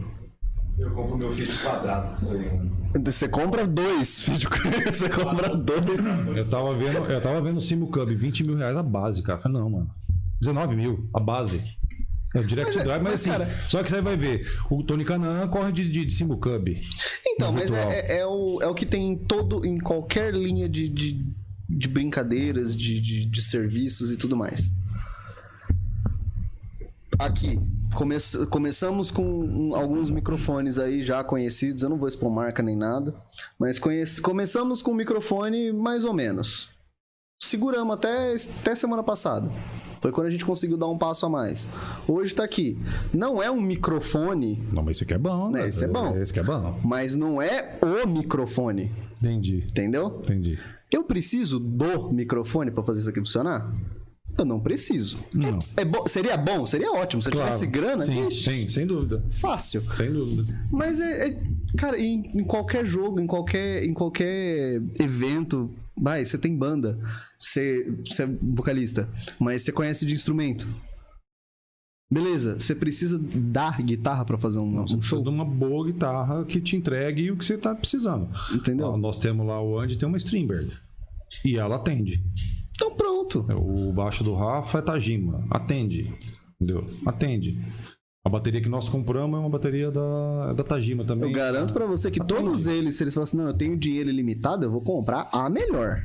Eu 0.79 0.91
compro 0.93 1.19
meu 1.19 1.31
filho 1.33 1.53
quadrado, 1.63 2.13
isso 2.13 2.33
aí. 2.33 2.47
mano. 2.57 2.71
Você 3.05 3.29
compra 3.29 3.67
dois, 3.67 4.23
filho. 4.23 4.49
Você 4.91 5.11
compra 5.11 5.55
dois. 5.55 6.01
Eu 6.35 6.49
tava 6.51 6.75
vendo, 6.75 6.97
eu 7.05 7.21
tava 7.21 7.41
vendo 7.43 7.59
o 7.59 7.61
Simu 7.61 7.89
Cub, 7.89 8.09
20 8.09 8.45
mil 8.45 8.57
reais 8.57 8.77
a 8.77 8.83
base, 8.83 9.23
cara. 9.23 9.39
Eu 9.39 9.43
Falei, 9.43 9.59
não, 9.59 9.69
mano. 9.71 9.91
19 10.41 10.75
mil, 10.75 11.09
a 11.13 11.21
base. 11.21 11.63
É 12.35 12.39
o 12.39 12.45
Direct 12.45 12.75
Mas 12.77 12.77
é- 12.77 12.85
Drive, 12.85 13.03
mas, 13.03 13.11
mas, 13.13 13.21
assim, 13.21 13.31
cara- 13.31 13.49
só 13.69 13.83
que 13.83 13.91
você 13.91 14.01
vai 14.01 14.17
ver, 14.17 14.47
o 14.71 14.83
Tony 14.85 15.05
Canan 15.05 15.49
corre 15.49 15.73
de, 15.73 15.89
de, 15.91 16.05
de 16.05 16.13
Simu 16.15 16.39
Cub. 16.39 16.69
Então, 17.27 17.53
mas 17.53 17.73
é, 17.73 18.01
é- 18.01 18.19
é 18.21 18.27
o, 18.27 18.61
é 18.63 18.67
o 18.69 18.75
que 18.75 18.87
tem 18.87 19.09
em 19.11 19.17
todo, 19.17 19.67
em 19.67 19.77
qualquer 19.79 20.33
linha 20.33 20.69
de, 20.69 20.89
de, 20.89 21.27
de 21.69 21.89
brincadeiras, 21.89 22.75
de, 22.77 23.01
de, 23.01 23.27
de 23.27 23.43
serviços 23.43 24.13
e 24.13 24.17
tudo 24.17 24.37
mais. 24.37 24.73
Aqui, 27.19 27.61
come, 27.95 28.17
começamos 28.49 29.11
com 29.11 29.23
um- 29.25 29.75
alguns 29.75 30.09
microfones 30.09 30.79
aí 30.79 31.03
já 31.03 31.23
conhecidos, 31.23 31.83
eu 31.83 31.89
não 31.91 31.99
vou 31.99 32.09
expor 32.09 32.31
marca 32.31 32.63
nem 32.63 32.77
nada, 32.77 33.15
mas 33.59 33.79
conhece- 33.79 34.23
começamos 34.23 34.81
com 34.81 34.93
um 34.93 34.95
microfone 34.95 35.73
mais 35.73 36.05
ou 36.05 36.15
menos. 36.15 36.71
Seguramos 37.43 37.95
até, 37.95 38.35
até 38.61 38.75
semana 38.75 39.03
passada. 39.03 39.51
Foi 40.01 40.11
quando 40.13 40.27
a 40.29 40.31
gente 40.31 40.45
conseguiu 40.45 40.77
dar 40.77 40.89
um 40.89 40.97
passo 40.97 41.27
a 41.27 41.29
mais. 41.29 41.69
Hoje 42.09 42.35
tá 42.35 42.43
aqui. 42.45 42.79
Não 43.13 43.43
é 43.43 43.51
um 43.51 43.61
microfone 43.61 44.63
Não, 44.73 44.83
mas 44.83 44.97
esse 44.97 45.05
aqui 45.05 45.15
é 45.15 45.19
bom, 45.19 45.51
né? 45.51 45.69
esse 45.69 45.85
é 45.85 45.89
bom. 45.89 46.17
Esse 46.17 46.31
aqui 46.33 46.41
é 46.41 46.43
bom. 46.43 46.81
mas 46.85 47.15
não 47.17 47.41
é 47.41 47.79
o 47.83 48.09
microfone, 48.09 48.91
Entendi, 49.21 49.65
entendeu? 49.69 50.21
entendi. 50.23 50.59
Eu 50.91 51.05
preciso 51.05 51.61
do 51.61 52.11
microfone 52.13 52.71
pra 52.71 52.83
fazer 52.83 53.01
isso 53.01 53.11
aqui 53.11 53.19
funcionar? 53.21 53.73
Eu 54.39 54.45
não 54.45 54.59
preciso. 54.61 55.19
Não. 55.35 55.59
É, 55.77 55.83
é 55.83 55.85
bo- 55.85 56.09
seria 56.09 56.37
bom, 56.37 56.65
seria 56.65 56.91
ótimo. 56.93 57.21
Se 57.21 57.29
eu 57.29 57.33
tivesse 57.33 57.67
grana, 57.67 58.05
sim, 58.05 58.27
ixi, 58.29 58.43
sim, 58.51 58.69
sem 58.69 58.87
dúvida. 58.87 59.23
fácil. 59.31 59.83
Sem 59.95 60.11
dúvida. 60.13 60.45
Mas 60.71 60.99
é, 61.01 61.29
é- 61.29 61.43
cara, 61.77 61.99
em, 61.99 62.41
em 62.41 62.45
qualquer 62.45 62.85
jogo, 62.85 63.21
em 63.21 63.27
qualquer, 63.27 63.85
em 63.85 63.93
qualquer 63.93 64.83
evento, 64.99 65.71
vai, 65.97 66.25
você 66.25 66.39
tem 66.39 66.57
banda, 66.57 66.99
você, 67.39 67.85
você 68.05 68.25
é 68.25 68.27
vocalista, 68.43 69.09
mas 69.39 69.63
você 69.63 69.73
conhece 69.73 70.07
de 70.07 70.15
instrumento. 70.15 70.67
Beleza, 72.13 72.59
você 72.59 72.75
precisa 72.75 73.21
dar 73.21 73.81
guitarra 73.81 74.25
pra 74.25 74.37
fazer 74.37 74.59
um, 74.59 74.81
um 74.81 74.83
precisa 74.83 75.01
show, 75.01 75.23
de 75.23 75.29
uma 75.29 75.45
boa 75.45 75.87
guitarra 75.87 76.45
que 76.45 76.61
te 76.61 76.75
entregue 76.75 77.31
o 77.31 77.37
que 77.37 77.45
você 77.45 77.57
tá 77.57 77.73
precisando. 77.73 78.29
entendeu? 78.53 78.89
Ó, 78.89 78.97
nós 78.97 79.17
temos 79.19 79.47
lá 79.47 79.63
o 79.63 79.79
Andy 79.79 79.97
tem 79.97 80.09
uma 80.09 80.17
Strindberg. 80.17 80.73
E 81.45 81.57
ela 81.57 81.77
atende. 81.77 82.21
Então 82.75 82.97
pronto. 82.97 83.47
O 83.53 83.93
baixo 83.93 84.25
do 84.25 84.35
Rafa 84.35 84.79
é 84.79 84.83
Tajima. 84.83 85.47
Atende. 85.51 86.13
Entendeu? 86.61 86.85
Atende. 87.07 87.61
A 88.25 88.29
bateria 88.29 88.61
que 88.61 88.69
nós 88.69 88.89
compramos 88.89 89.39
é 89.39 89.41
uma 89.41 89.49
bateria 89.49 89.91
da, 89.91 90.53
da 90.53 90.63
Tajima 90.63 91.05
também. 91.05 91.31
Eu 91.31 91.35
garanto 91.35 91.73
pra 91.73 91.87
você 91.87 92.11
que 92.11 92.21
Atende. 92.21 92.41
todos 92.43 92.67
eles, 92.67 92.97
se 92.97 93.03
eles 93.05 93.15
falam 93.15 93.25
assim, 93.25 93.37
não, 93.39 93.47
eu 93.47 93.55
tenho 93.55 93.79
dinheiro 93.79 94.11
ilimitado, 94.11 94.67
eu 94.67 94.71
vou 94.71 94.83
comprar 94.83 95.31
a 95.33 95.49
melhor. 95.49 96.03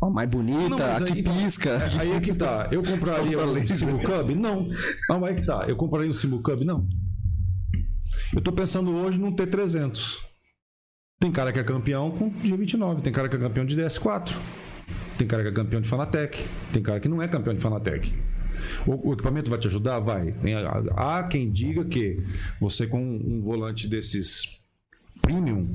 A 0.00 0.08
mais 0.08 0.28
bonita, 0.28 0.68
Não, 0.68 0.76
a 0.96 1.00
que 1.00 1.22
pisca. 1.22 1.70
É, 1.70 2.00
Aí 2.00 2.12
é 2.12 2.20
que 2.20 2.34
tá. 2.34 2.68
Eu 2.70 2.82
compraria 2.84 3.38
um 3.40 3.52
laser. 3.52 3.76
Simu 3.76 3.98
Cub? 4.02 4.34
Não. 4.36 4.68
Não, 5.08 5.24
aí 5.24 5.32
é 5.32 5.36
que 5.40 5.46
tá. 5.46 5.64
Eu 5.66 5.76
compraria 5.76 6.08
um 6.10 6.12
Simu 6.12 6.42
Cub? 6.42 6.60
Não. 6.62 6.86
Eu 8.32 8.40
tô 8.40 8.52
pensando 8.52 8.92
hoje 8.94 9.18
num 9.18 9.34
T300. 9.34 10.18
Tem 11.18 11.32
cara 11.32 11.52
que 11.52 11.58
é 11.58 11.64
campeão 11.64 12.10
com 12.10 12.30
G29. 12.30 13.00
Tem 13.00 13.12
cara 13.12 13.28
que 13.28 13.36
é 13.36 13.38
campeão 13.38 13.64
de 13.64 13.76
DS4. 13.76 14.32
Tem 15.16 15.26
cara 15.26 15.42
que 15.42 15.48
é 15.48 15.52
campeão 15.52 15.80
de 15.80 15.88
Fanatec. 15.88 16.44
Tem 16.72 16.82
cara 16.82 17.00
que 17.00 17.08
não 17.08 17.22
é 17.22 17.26
campeão 17.26 17.54
de 17.54 17.60
Fanatec. 17.60 18.12
O, 18.86 19.10
o 19.10 19.12
equipamento 19.12 19.50
vai 19.50 19.58
te 19.58 19.66
ajudar? 19.66 20.00
Vai. 20.00 20.34
Há 20.96 21.22
quem 21.24 21.50
diga 21.50 21.84
que 21.84 22.22
você 22.60 22.86
com 22.86 23.00
um 23.02 23.40
volante 23.42 23.88
desses 23.88 24.58
premium, 25.22 25.68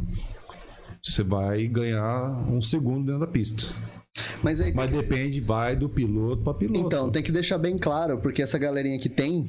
você 1.03 1.23
vai 1.23 1.67
ganhar 1.67 2.29
um 2.49 2.61
segundo 2.61 3.05
dentro 3.05 3.21
da 3.21 3.27
pista. 3.27 3.65
Mas 4.43 4.59
aí, 4.59 4.73
Mas 4.73 4.91
depende, 4.91 5.39
vai 5.39 5.75
do 5.75 5.87
piloto 5.89 6.43
para 6.43 6.53
piloto. 6.53 6.79
então, 6.79 7.09
tem 7.09 7.23
que 7.23 7.31
deixar 7.31 7.57
bem 7.57 7.77
claro, 7.77 8.19
porque 8.19 8.41
essa 8.41 8.57
galerinha 8.57 8.99
que 8.99 9.07
tem, 9.09 9.45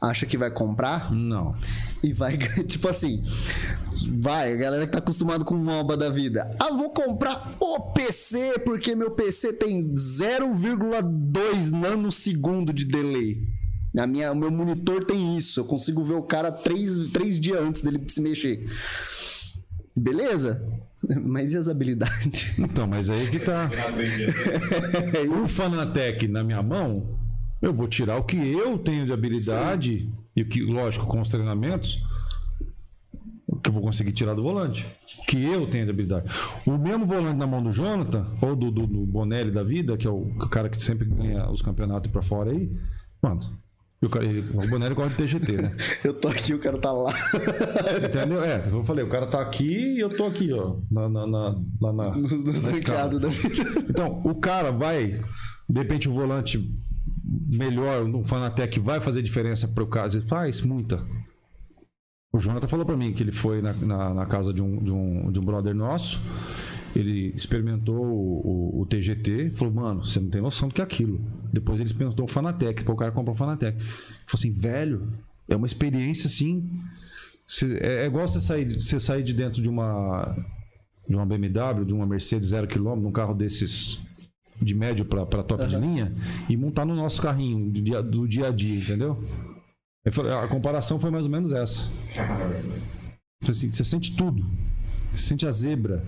acha 0.00 0.24
que 0.26 0.38
vai 0.38 0.50
comprar 0.50 1.12
Não. 1.12 1.54
e 2.02 2.12
vai, 2.12 2.36
tipo 2.66 2.88
assim, 2.88 3.22
vai, 4.10 4.52
a 4.52 4.56
galera 4.56 4.86
que 4.86 4.92
tá 4.92 4.98
acostumado 4.98 5.44
com 5.44 5.54
MOBA 5.56 5.96
da 5.96 6.10
vida. 6.10 6.56
Ah, 6.60 6.70
vou 6.70 6.90
comprar 6.90 7.56
o 7.60 7.92
PC, 7.92 8.58
porque 8.60 8.94
meu 8.94 9.10
PC 9.12 9.52
tem 9.54 9.92
0,2 9.92 11.70
nanosegundo 11.70 12.72
de 12.72 12.84
delay. 12.84 13.46
A 13.98 14.06
minha, 14.06 14.32
o 14.32 14.36
meu 14.36 14.50
monitor 14.50 15.04
tem 15.04 15.36
isso, 15.36 15.60
eu 15.60 15.64
consigo 15.64 16.04
ver 16.04 16.14
o 16.14 16.22
cara 16.22 16.50
três, 16.50 16.96
três 17.10 17.38
dias 17.38 17.60
antes 17.60 17.82
dele 17.82 18.02
se 18.08 18.20
mexer. 18.20 18.68
Beleza? 19.96 20.60
Mas 21.22 21.52
e 21.52 21.56
as 21.56 21.68
habilidades? 21.68 22.58
Então, 22.58 22.86
mas 22.86 23.10
aí 23.10 23.26
que 23.28 23.38
tá. 23.38 23.70
o 25.42 25.46
Fanatec 25.46 26.26
na 26.28 26.42
minha 26.42 26.62
mão, 26.62 27.18
eu 27.60 27.74
vou 27.74 27.86
tirar 27.86 28.16
o 28.16 28.24
que 28.24 28.36
eu 28.36 28.78
tenho 28.78 29.04
de 29.04 29.12
habilidade 29.12 30.08
e 30.34 30.42
o 30.42 30.48
que, 30.48 30.60
lógico, 30.62 31.06
com 31.06 31.20
os 31.20 31.28
treinamentos, 31.28 32.02
que 33.64 33.70
eu 33.70 33.72
vou 33.72 33.82
conseguir 33.82 34.12
tirar 34.12 34.34
do 34.34 34.42
volante. 34.42 34.86
Que 35.26 35.42
eu 35.42 35.66
tenho 35.66 35.86
de 35.86 35.90
habilidade. 35.90 36.30
O 36.66 36.76
mesmo 36.76 37.06
volante 37.06 37.38
na 37.38 37.46
mão 37.46 37.62
do 37.62 37.72
Jonathan, 37.72 38.26
ou 38.42 38.54
do, 38.54 38.70
do, 38.70 38.86
do 38.86 39.06
Bonelli 39.06 39.50
da 39.50 39.62
vida, 39.62 39.96
que 39.96 40.06
é 40.06 40.10
o 40.10 40.26
cara 40.50 40.68
que 40.68 40.80
sempre 40.80 41.06
ganha 41.06 41.50
os 41.50 41.62
campeonatos 41.62 42.12
pra 42.12 42.20
fora 42.20 42.50
aí, 42.50 42.70
mano. 43.22 43.40
O, 44.02 44.08
cara, 44.10 44.26
o 44.26 44.68
Bonelli 44.68 44.94
gosta 44.94 45.10
de 45.10 45.16
TGT, 45.16 45.62
né? 45.62 45.74
Eu 46.04 46.12
tô 46.12 46.28
aqui, 46.28 46.52
o 46.52 46.58
cara 46.58 46.78
tá 46.78 46.92
lá. 46.92 47.10
Entendeu? 48.06 48.44
É, 48.44 48.60
eu 48.70 48.84
falei, 48.84 49.02
o 49.02 49.08
cara 49.08 49.26
tá 49.26 49.40
aqui 49.40 49.94
e 49.94 50.00
eu 50.00 50.10
tô 50.10 50.26
aqui, 50.26 50.52
ó. 50.52 50.76
Na, 50.90 51.08
na, 51.08 51.26
na, 51.26 51.58
lá 51.80 51.92
na, 51.94 52.10
Nos, 52.14 52.32
nos 52.32 52.64
na 52.66 53.06
da 53.06 53.28
vida. 53.28 53.28
Então, 53.88 54.20
o 54.22 54.34
cara 54.34 54.70
vai, 54.70 55.06
de 55.08 55.78
repente 55.78 56.06
o 56.06 56.12
volante 56.12 56.70
melhor, 57.56 58.04
no 58.04 58.22
Fanatec 58.22 58.78
vai 58.78 59.00
fazer 59.00 59.22
diferença 59.22 59.66
para 59.66 59.82
o 59.82 59.86
caso. 59.86 60.18
Ele 60.18 60.26
faz 60.26 60.60
muita. 60.60 61.02
O 62.34 62.38
Jonathan 62.40 62.66
falou 62.66 62.84
para 62.84 62.96
mim 62.96 63.12
que 63.12 63.22
ele 63.22 63.30
foi 63.30 63.62
na, 63.62 63.72
na, 63.72 64.12
na 64.12 64.26
casa 64.26 64.52
de 64.52 64.60
um, 64.60 64.82
de, 64.82 64.92
um, 64.92 65.30
de 65.30 65.38
um 65.38 65.42
brother 65.44 65.72
nosso. 65.74 66.20
Ele 66.96 67.32
experimentou 67.34 67.94
o, 68.04 68.78
o, 68.78 68.80
o 68.82 68.86
TGT, 68.86 69.50
falou, 69.54 69.72
mano, 69.74 70.04
você 70.04 70.18
não 70.18 70.28
tem 70.28 70.40
noção 70.42 70.68
do 70.68 70.74
que 70.74 70.80
é 70.80 70.84
aquilo. 70.84 71.20
Depois 71.52 71.78
ele 71.78 71.88
experimentou 71.88 72.24
o 72.24 72.28
Fanatec, 72.28 72.82
o 72.90 72.96
cara 72.96 73.12
comprou 73.12 73.34
o 73.34 73.38
Fanatec. 73.38 73.78
Falou 73.80 74.34
assim, 74.34 74.52
velho, 74.52 75.12
é 75.48 75.54
uma 75.54 75.66
experiência 75.66 76.26
assim. 76.26 76.68
você- 77.46 77.78
é, 77.80 78.02
é 78.02 78.06
igual 78.06 78.26
você 78.26 78.40
sair, 78.40 78.64
de- 78.64 78.82
você 78.82 78.98
sair 78.98 79.22
de 79.22 79.32
dentro 79.32 79.62
de 79.62 79.68
uma 79.68 80.34
de 81.08 81.14
uma 81.14 81.26
BMW, 81.26 81.84
de 81.84 81.92
uma 81.92 82.06
Mercedes 82.06 82.48
zero 82.48 82.66
quilômetro, 82.66 83.04
num 83.04 83.12
carro 83.12 83.34
desses 83.34 83.98
de 84.60 84.74
médio 84.74 85.04
para 85.04 85.24
top 85.42 85.66
de 85.66 85.76
linha 85.76 86.12
e 86.48 86.56
montar 86.56 86.84
no 86.86 86.94
nosso 86.96 87.20
carrinho 87.20 87.70
do 87.70 87.82
dia, 87.82 88.02
do 88.02 88.26
dia 88.26 88.48
a 88.48 88.50
dia, 88.50 88.76
entendeu? 88.78 89.22
Falei, 90.10 90.32
A 90.32 90.46
comparação 90.48 90.98
foi 91.00 91.10
mais 91.10 91.24
ou 91.24 91.30
menos 91.32 91.52
essa. 91.52 91.88
Assim, 93.48 93.70
você 93.70 93.84
sente 93.84 94.14
tudo. 94.16 94.44
Você 95.12 95.28
sente 95.28 95.46
a 95.46 95.50
zebra. 95.50 96.04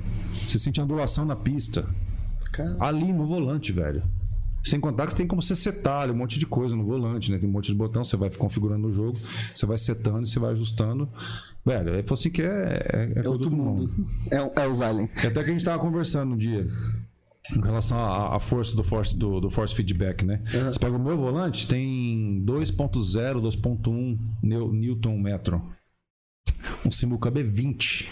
Você 0.48 0.58
sente 0.58 0.80
a 0.80 0.84
ondulação 0.84 1.24
na 1.24 1.36
pista. 1.36 1.86
Cara, 2.52 2.76
Ali 2.80 3.12
no 3.12 3.26
volante, 3.26 3.72
velho. 3.72 4.02
Sem 4.64 4.80
contar 4.80 5.04
que 5.06 5.12
você 5.12 5.18
tem 5.18 5.26
como 5.28 5.40
você 5.40 5.54
setar 5.54 6.10
um 6.10 6.14
monte 6.14 6.40
de 6.40 6.46
coisa 6.46 6.74
no 6.74 6.84
volante, 6.84 7.30
né? 7.30 7.38
Tem 7.38 7.48
um 7.48 7.52
monte 7.52 7.66
de 7.68 7.74
botão, 7.74 8.02
você 8.02 8.16
vai 8.16 8.28
configurando 8.30 8.88
o 8.88 8.92
jogo, 8.92 9.16
você 9.54 9.64
vai 9.64 9.78
setando, 9.78 10.26
você 10.26 10.40
vai 10.40 10.50
ajustando. 10.50 11.08
Velho, 11.64 11.94
aí 11.94 12.02
falou 12.02 12.14
assim 12.18 12.30
que 12.30 12.42
é, 12.42 12.46
é, 12.92 13.02
é 13.02 13.14
coisa 13.14 13.28
outro 13.30 13.48
do 13.50 13.56
mundo. 13.56 14.06
É, 14.28 14.42
o- 14.42 14.52
é 14.56 14.66
os 14.66 14.80
aliens. 14.80 15.08
e 15.22 15.26
até 15.28 15.44
que 15.44 15.50
a 15.50 15.52
gente 15.52 15.64
tava 15.64 15.78
conversando 15.80 16.34
um 16.34 16.36
dia 16.36 16.66
com 17.54 17.60
relação 17.60 17.98
à, 17.98 18.36
à 18.36 18.40
força 18.40 18.74
do 18.76 18.82
force, 18.82 19.16
do, 19.16 19.40
do 19.40 19.48
force 19.50 19.74
feedback, 19.74 20.24
né? 20.24 20.42
Você 20.46 20.78
pega 20.78 20.96
o 20.96 21.02
meu 21.02 21.16
volante, 21.16 21.66
tem 21.66 22.42
2.0, 22.44 23.40
2.1 23.40 24.18
neu- 24.42 24.72
Newton 24.72 25.18
metro. 25.18 25.62
Um 26.84 26.90
Simucub 26.90 27.38
é 27.38 27.42
20. 27.42 28.08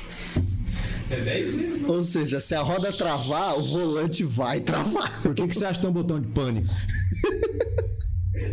É 1.10 1.20
10 1.20 1.54
vezes. 1.54 1.84
Ou 1.88 2.02
seja, 2.04 2.40
se 2.40 2.54
a 2.54 2.62
roda 2.62 2.92
travar, 2.92 3.58
o 3.58 3.62
volante 3.62 4.24
vai 4.24 4.60
travar. 4.60 5.22
Por 5.22 5.34
que, 5.34 5.46
que 5.46 5.54
você 5.54 5.64
acha 5.64 5.74
que 5.74 5.80
tem 5.82 5.90
um 5.90 5.92
botão 5.94 6.20
de 6.20 6.28
pânico? 6.28 6.68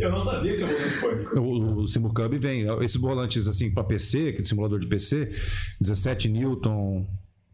Eu 0.00 0.10
não 0.10 0.20
sabia 0.20 0.52
que 0.52 0.58
tinha 0.58 0.68
botão 0.68 0.88
de 0.88 1.00
pânico. 1.00 1.40
O, 1.40 1.76
o 1.82 1.88
Simucub 1.88 2.38
vem, 2.38 2.66
esses 2.84 2.96
volantes 2.96 3.48
assim 3.48 3.70
para 3.70 3.84
PC, 3.84 4.28
aquele 4.28 4.44
simulador 4.44 4.78
de 4.78 4.86
PC, 4.86 5.30
17 5.80 6.28
Newton, 6.28 7.06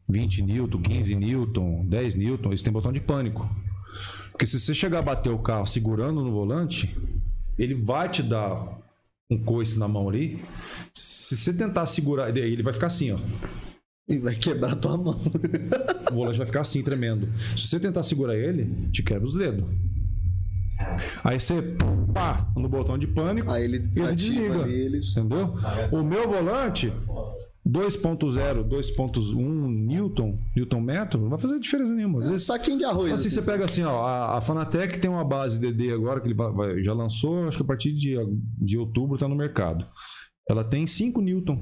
20 0.09 0.43
Newton, 0.43 0.81
15 0.81 1.15
Newton, 1.15 1.85
10 1.87 2.15
Newton, 2.15 2.49
eles 2.49 2.63
têm 2.63 2.73
botão 2.73 2.93
de 2.93 3.01
pânico. 3.01 3.49
Porque 4.31 4.47
se 4.47 4.59
você 4.59 4.73
chegar 4.73 5.01
a 5.01 5.03
bater 5.03 5.31
o 5.33 5.39
carro 5.39 5.67
segurando 5.67 6.23
no 6.23 6.33
volante, 6.33 6.97
ele 7.59 7.75
vai 7.75 8.09
te 8.09 8.23
dar 8.23 8.79
um 9.31 9.37
coice 9.37 9.79
na 9.79 9.89
mão 9.89 10.09
ali. 10.09 10.43
Se 10.93 11.37
você 11.37 11.53
tentar 11.53 11.87
segurar, 11.87 12.35
ele 12.37 12.63
vai 12.63 12.73
ficar 12.73 12.87
assim, 12.87 13.13
ó. 13.13 13.19
E 14.09 14.19
vai 14.19 14.35
quebrar 14.35 14.77
tua 14.77 14.97
mão. 14.97 15.19
O 16.11 16.15
volante 16.15 16.39
vai 16.39 16.47
ficar 16.47 16.63
assim, 16.63 16.83
tremendo. 16.83 17.29
Se 17.55 17.67
você 17.67 17.79
tentar 17.79 18.03
segurar 18.03 18.37
ele, 18.37 18.89
te 18.91 19.03
quebra 19.03 19.29
os 19.29 19.37
dedos. 19.37 19.69
Aí 21.25 21.39
você 21.41 21.61
pá 22.15 22.47
no 22.57 22.69
botão 22.69 22.97
de 22.97 23.07
pânico 23.07 23.51
Aí 23.51 23.65
ele 23.65 23.77
e 23.97 24.01
ele 24.01 24.15
desliga. 24.15 24.63
ali, 24.63 24.75
ele- 24.75 24.99
Entendeu? 24.99 25.55
O 25.93 26.03
meu 26.03 26.29
volante 26.29 26.93
2.0, 27.67 28.65
2.1 28.65 29.69
Newton, 29.87 30.39
Newton 30.57 30.81
metro, 30.81 31.21
não 31.21 31.29
vai 31.31 31.39
fazer 31.39 31.59
diferença 31.61 31.93
nenhuma. 31.93 32.21
Às 32.21 32.29
Um 32.29 32.31
vezes 32.33 32.47
saquinho 32.47 32.79
de 32.79 32.85
arroz. 32.85 33.13
Assim, 33.13 33.29
você 33.29 33.43
pega 33.43 33.65
assim, 33.65 33.83
ó, 33.83 34.03
a, 34.07 34.39
a 34.39 34.41
Fanatec 34.41 34.99
tem 34.99 35.11
uma 35.11 35.25
base 35.25 35.59
DD 35.59 35.93
agora 35.93 36.21
que 36.21 36.27
ele 36.29 36.35
vai- 36.35 36.83
já 36.83 36.93
lançou, 36.95 37.47
acho 37.47 37.57
que 37.57 37.63
a 37.63 37.67
partir 37.67 37.93
de, 37.93 38.17
de 38.61 38.79
outubro 38.79 39.19
tá 39.19 39.29
no 39.29 39.37
mercado. 39.37 39.85
Ela 40.49 40.65
tem 40.65 40.87
5 40.87 41.21
Newton. 41.21 41.61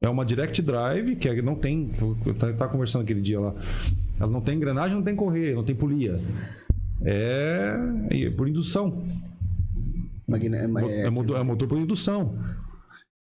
É 0.00 0.08
uma 0.08 0.24
Direct 0.24 0.62
Drive, 0.62 1.16
que 1.16 1.28
é- 1.28 1.42
não 1.42 1.56
tem. 1.56 1.90
Eu 2.24 2.34
tava 2.34 2.52
tava 2.52 2.70
conversando 2.70 3.02
aquele 3.02 3.20
dia 3.20 3.40
lá. 3.40 3.52
Ela 4.20 4.30
não 4.30 4.40
tem 4.40 4.54
engrenagem, 4.56 4.94
não 4.94 5.02
tem 5.02 5.16
correia, 5.16 5.56
não 5.56 5.64
tem 5.64 5.74
polia. 5.74 6.20
É, 7.04 7.76
é 8.10 8.30
por 8.30 8.48
indução. 8.48 9.04
Magne- 10.26 10.54
é, 10.56 10.64
É, 10.90 11.00
é, 11.06 11.10
motor, 11.10 11.36
é 11.38 11.42
motor 11.42 11.68
por 11.68 11.78
indução. 11.78 12.38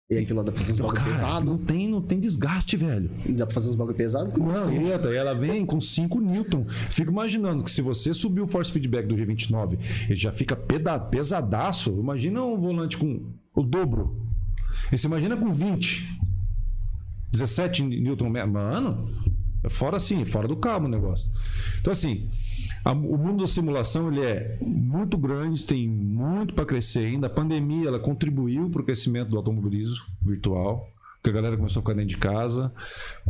E 0.09 0.19
aquilo 0.19 0.39
lá 0.39 0.45
dá 0.45 0.53
pra 0.53 0.61
fazer 0.61 0.73
uns 0.73 0.79
bagulho 0.79 0.97
Cara, 0.97 1.11
pesado? 1.11 1.47
não 1.47 1.59
tem, 1.59 1.89
não 1.89 2.01
tem 2.01 2.21
desgaste, 2.21 2.77
velho. 2.77 3.11
Dá 3.31 3.45
pra 3.45 3.55
fazer 3.55 3.71
uns 3.71 3.75
bagulho 3.75 3.97
pesado? 3.97 4.31
Como 4.31 4.47
Não, 4.47 4.53
assim? 4.55 4.77
ela 5.17 5.35
vem 5.35 5.67
com 5.67 5.81
5 5.81 6.21
Newton. 6.21 6.65
Fico 6.69 7.11
imaginando 7.11 7.65
que 7.65 7.71
se 7.71 7.83
você 7.83 8.15
subir 8.15 8.41
o 8.41 8.47
force 8.47 8.71
feedback 8.71 9.07
do 9.07 9.17
G29, 9.17 9.77
ele 10.07 10.15
já 10.17 10.31
fica 10.31 10.55
peda- 10.55 10.99
pesadaço. 10.99 11.91
Imagina 11.99 12.41
um 12.45 12.57
volante 12.57 12.97
com 12.97 13.21
o 13.55 13.63
dobro. 13.65 14.17
E 14.93 14.97
você 14.97 15.09
imagina 15.09 15.37
com 15.37 15.53
20. 15.53 16.09
17 17.33 17.83
Newton. 17.83 18.31
Mano, 18.31 19.09
é 19.09 19.36
fora 19.71 19.97
assim, 19.97 20.25
fora 20.25 20.47
do 20.49 20.57
cabo 20.57 20.87
o 20.87 20.91
negócio. 20.91 21.31
Então, 21.81 21.93
assim, 21.93 22.29
a- 22.85 22.93
o 22.93 23.17
mundo 23.19 23.41
da 23.41 23.47
simulação 23.47 24.13
ele 24.13 24.23
é 24.23 24.59
muito 24.63 25.17
grande, 25.19 25.65
tem 25.65 25.89
muito 25.89 26.55
para 26.55 26.65
crescer 26.65 27.07
ainda. 27.07 27.27
A 27.27 27.31
pandemia 27.31 27.89
ela 27.89 27.99
contribuiu 27.99 28.69
para 28.71 28.83
o 28.83 28.85
crescimento 28.85 29.31
do 29.31 29.37
automobilismo 29.37 30.05
virtual. 30.23 30.89
Porque 31.27 31.37
a 31.37 31.43
galera 31.43 31.57
começou 31.57 31.81
a 31.81 31.83
ficar 31.83 31.95
dentro 31.95 32.11
de 32.11 32.19
casa. 32.19 32.73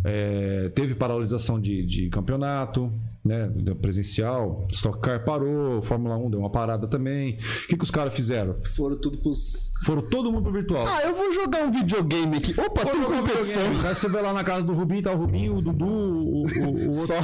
É, 0.04 0.68
teve 0.74 0.94
paralisação 0.94 1.58
de, 1.58 1.82
de 1.86 2.10
campeonato, 2.10 2.92
né? 3.24 3.50
Presencial. 3.80 4.66
Stock 4.70 5.00
Car 5.00 5.24
parou, 5.24 5.80
Fórmula 5.80 6.14
1 6.18 6.28
deu 6.28 6.40
uma 6.40 6.50
parada 6.52 6.86
também. 6.86 7.38
O 7.64 7.68
que, 7.68 7.74
que 7.78 7.82
os 7.84 7.90
caras 7.90 8.12
fizeram? 8.14 8.54
Foram 8.76 9.00
tudo 9.00 9.16
pros. 9.16 9.72
Foram 9.86 10.02
todo 10.02 10.30
mundo 10.30 10.42
pro 10.42 10.52
virtual. 10.52 10.84
Ah, 10.86 11.04
eu 11.04 11.14
vou 11.14 11.32
jogar 11.32 11.62
um 11.64 11.70
videogame 11.70 12.36
aqui. 12.36 12.54
Opa, 12.60 12.84
tem 12.84 13.00
Jogar 13.02 13.22
competição. 13.22 13.62
Aí 13.88 13.94
você 13.94 14.08
vai 14.08 14.20
lá 14.22 14.34
na 14.34 14.44
casa 14.44 14.66
do 14.66 14.74
Rubinho, 14.74 15.02
tá 15.02 15.12
o 15.12 15.16
Rubinho, 15.16 15.56
o 15.56 15.62
Dudu, 15.62 15.86
o, 15.86 16.42
o- 16.42 16.44
o 16.44 16.44
outro. 16.84 16.92
Só, 16.92 17.14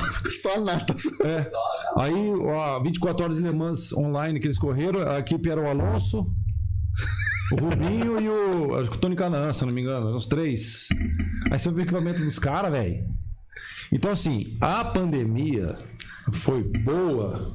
só 0.54 0.58
natas. 0.58 1.02
É. 1.22 1.46
Aí, 1.98 2.14
a 2.56 2.78
24 2.82 3.24
horas 3.26 3.36
de 3.36 3.42
Le 3.42 3.54
Mans 3.54 3.92
online 3.92 4.40
que 4.40 4.46
eles 4.46 4.56
correram, 4.58 5.06
a 5.06 5.18
equipe 5.18 5.50
era 5.50 5.60
o 5.60 5.68
Alonso, 5.68 6.32
o 7.54 7.56
Rubinho 7.56 8.20
e 8.20 8.28
o, 8.28 8.74
acho 8.76 8.90
que 8.90 8.96
o 8.96 9.00
Tony 9.00 9.16
Canaan, 9.16 9.52
se 9.52 9.64
não 9.64 9.72
me 9.72 9.80
engano, 9.82 10.14
os 10.14 10.26
três. 10.26 10.88
Aí 11.50 11.58
você 11.58 11.70
vê 11.70 11.80
o 11.80 11.84
equipamento 11.84 12.20
dos 12.22 12.38
caras, 12.38 12.70
velho. 12.70 13.04
Então, 13.90 14.10
assim, 14.10 14.56
a 14.60 14.84
pandemia 14.84 15.76
foi 16.32 16.62
boa. 16.62 17.54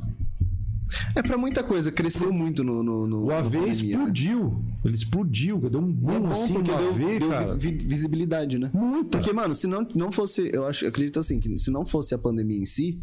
É 1.15 1.22
pra 1.22 1.38
muita 1.38 1.64
coisa, 1.64 1.91
cresceu 1.91 2.32
muito 2.32 2.64
no. 2.64 2.82
no, 2.82 3.06
no 3.07 3.26
O 3.26 3.32
AV 3.34 3.44
pandemia, 3.57 3.65
né? 3.68 3.72
explodiu. 3.72 4.64
Ele 4.86 4.95
explodiu, 4.95 5.60
deu 5.69 5.82
um 5.82 5.91
boom 5.91 6.14
É 6.15 6.19
bom 6.19 6.32
assim 6.32 6.53
porque 6.53 6.72
deu, 6.72 6.90
AV, 6.90 7.19
deu 7.19 7.30
cara. 7.30 7.57
vi- 7.57 7.78
visibilidade, 7.84 8.57
né? 8.57 8.69
Muita. 8.74 9.18
Porque, 9.18 9.34
mano, 9.34 9.53
se 9.53 9.68
não, 9.68 9.86
não 9.95 10.11
fosse. 10.11 10.49
Eu 10.53 10.65
acho, 10.65 10.86
eu 10.86 10.90
acredito 10.90 11.19
assim, 11.19 11.40
que 11.40 11.57
se 11.57 11.69
não 11.72 11.86
fosse 11.86 12.15
a 12.15 12.18
pandemia 12.18 12.57
em 12.60 12.65
si, 12.65 13.02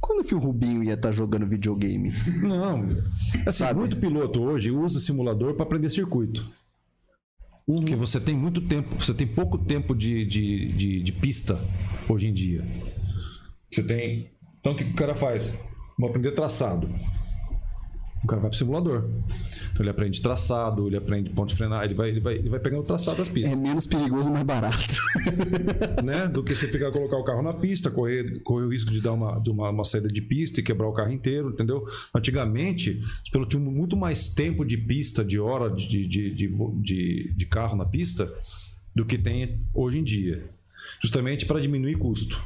quando 0.00 0.24
que 0.24 0.34
o 0.34 0.38
Rubinho 0.38 0.82
ia 0.82 0.94
estar 0.94 1.12
jogando 1.12 1.46
videogame? 1.46 2.12
Não. 2.42 2.88
Assim, 3.46 3.64
Sabe? 3.64 3.78
muito 3.78 3.96
piloto 3.96 4.42
hoje 4.42 4.70
usa 4.70 5.00
simulador 5.00 5.54
para 5.54 5.64
aprender 5.64 5.88
circuito. 5.88 6.46
Porque 7.66 7.96
você 7.96 8.20
tem 8.20 8.36
muito 8.36 8.60
tempo, 8.60 8.94
você 8.94 9.12
tem 9.12 9.26
pouco 9.26 9.58
tempo 9.58 9.94
de, 9.94 10.24
de, 10.24 10.72
de, 10.72 11.02
de 11.02 11.12
pista 11.12 11.58
hoje 12.08 12.28
em 12.28 12.32
dia. 12.32 12.64
Você 13.70 13.82
tem. 13.82 14.30
Então 14.60 14.72
o 14.72 14.76
que 14.76 14.84
que 14.84 14.92
o 14.92 14.96
cara 14.96 15.16
faz? 15.16 15.52
Vou 15.98 16.08
aprender 16.08 16.30
traçado. 16.30 16.88
O 18.26 18.28
cara 18.28 18.40
vai 18.40 18.50
pro 18.50 18.58
simulador. 18.58 19.04
Então 19.70 19.84
ele 19.84 19.90
aprende 19.90 20.20
traçado, 20.20 20.88
ele 20.88 20.96
aprende 20.96 21.30
ponto 21.30 21.50
de 21.50 21.54
frenar, 21.54 21.84
ele 21.84 21.94
vai, 21.94 22.08
ele 22.08 22.18
vai, 22.18 22.34
ele 22.34 22.48
vai 22.48 22.58
pegando 22.58 22.80
o 22.80 22.84
traçado 22.84 23.18
das 23.18 23.28
pistas 23.28 23.52
É 23.52 23.56
menos 23.56 23.86
perigoso 23.86 24.28
e 24.28 24.32
mais 24.32 24.44
barato. 24.44 24.96
né? 26.02 26.26
Do 26.26 26.42
que 26.42 26.52
você 26.52 26.66
ficar 26.66 26.90
colocar 26.90 27.18
o 27.18 27.22
carro 27.22 27.40
na 27.40 27.52
pista, 27.52 27.88
correr, 27.88 28.40
correr 28.40 28.64
o 28.64 28.70
risco 28.70 28.90
de 28.90 29.00
dar 29.00 29.12
uma, 29.12 29.38
de 29.38 29.48
uma, 29.48 29.70
uma 29.70 29.84
saída 29.84 30.08
de 30.08 30.20
pista 30.20 30.58
e 30.58 30.62
quebrar 30.64 30.88
o 30.88 30.92
carro 30.92 31.12
inteiro, 31.12 31.50
entendeu? 31.50 31.86
Antigamente, 32.12 33.00
os 33.24 33.30
pilotos 33.30 33.56
tinham 33.56 33.70
muito 33.70 33.96
mais 33.96 34.30
tempo 34.30 34.64
de 34.64 34.76
pista, 34.76 35.24
de 35.24 35.38
hora 35.38 35.70
de, 35.70 35.86
de, 36.08 36.34
de, 36.34 36.48
de, 36.82 37.32
de 37.32 37.46
carro 37.46 37.76
na 37.76 37.84
pista, 37.84 38.28
do 38.92 39.06
que 39.06 39.16
tem 39.16 39.60
hoje 39.72 40.00
em 40.00 40.02
dia. 40.02 40.42
Justamente 41.00 41.46
para 41.46 41.60
diminuir 41.60 41.96
custo. 41.96 42.42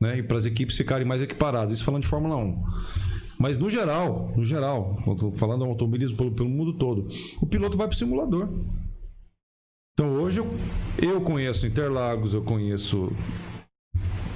Né? 0.00 0.18
E 0.18 0.22
para 0.22 0.38
as 0.38 0.46
equipes 0.46 0.76
ficarem 0.76 1.04
mais 1.04 1.20
equiparadas. 1.20 1.74
Isso 1.74 1.84
falando 1.84 2.02
de 2.02 2.08
Fórmula 2.08 2.36
1. 2.36 3.17
Mas 3.38 3.58
no 3.58 3.70
geral, 3.70 4.32
no 4.36 4.44
geral, 4.44 5.00
tô 5.18 5.32
falando 5.32 5.60
do 5.60 5.70
automobilismo 5.70 6.16
pelo, 6.16 6.32
pelo 6.32 6.48
mundo 6.48 6.72
todo, 6.74 7.06
o 7.40 7.46
piloto 7.46 7.76
vai 7.76 7.86
para 7.86 7.94
o 7.94 7.98
simulador. 7.98 8.48
Então 9.94 10.14
hoje 10.14 10.38
eu, 10.38 10.46
eu 11.00 11.20
conheço 11.20 11.66
Interlagos, 11.66 12.34
eu 12.34 12.42
conheço 12.42 13.10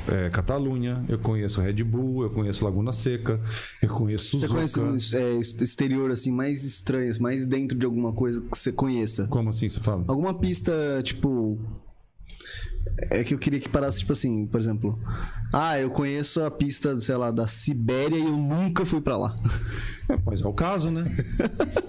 é, 0.09 0.29
Catalunha, 0.31 1.05
eu 1.09 1.19
conheço 1.19 1.61
Red 1.61 1.85
Bull, 1.85 2.25
eu 2.25 2.31
conheço 2.31 2.65
Laguna 2.65 2.93
Seca, 2.93 3.41
eu 3.81 3.89
conheço 3.89 4.39
Você 4.39 4.49
Suzuka. 4.49 4.87
conhece 4.87 5.17
é, 5.17 5.39
exterior, 5.39 6.11
assim, 6.11 6.33
mais 6.33 6.65
estranhas, 6.65 7.19
mais 7.19 7.47
dentro 7.47 7.79
de 7.79 7.87
alguma 7.87 8.13
coisa 8.13 8.41
que 8.41 8.57
você 8.57 8.73
conheça? 8.73 9.27
Como 9.29 9.51
assim 9.51 9.69
você 9.69 9.81
fala? 9.81 10.05
Alguma 10.09 10.35
pista, 10.35 10.73
tipo. 11.03 11.59
É 13.11 13.23
que 13.25 13.35
eu 13.35 13.39
queria 13.39 13.61
que 13.61 13.69
parasse, 13.69 14.01
tipo 14.01 14.13
assim, 14.13 14.47
por 14.47 14.61
exemplo. 14.61 14.99
Ah, 15.53 15.79
eu 15.79 15.91
conheço 15.91 16.43
a 16.43 16.51
pista, 16.51 16.99
sei 17.01 17.17
lá, 17.17 17.31
da 17.31 17.47
Sibéria 17.47 18.17
e 18.17 18.25
eu 18.25 18.37
nunca 18.37 18.85
fui 18.85 19.01
pra 19.01 19.17
lá. 19.17 19.37
É, 20.09 20.19
mas 20.25 20.41
é 20.41 20.47
o 20.47 20.53
caso, 20.53 20.91
né? 20.91 21.05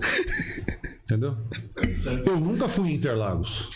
Entendeu? 1.03 1.37
Eu 2.25 2.39
nunca 2.39 2.67
fui 2.67 2.89
em 2.89 2.95
Interlagos. 2.95 3.69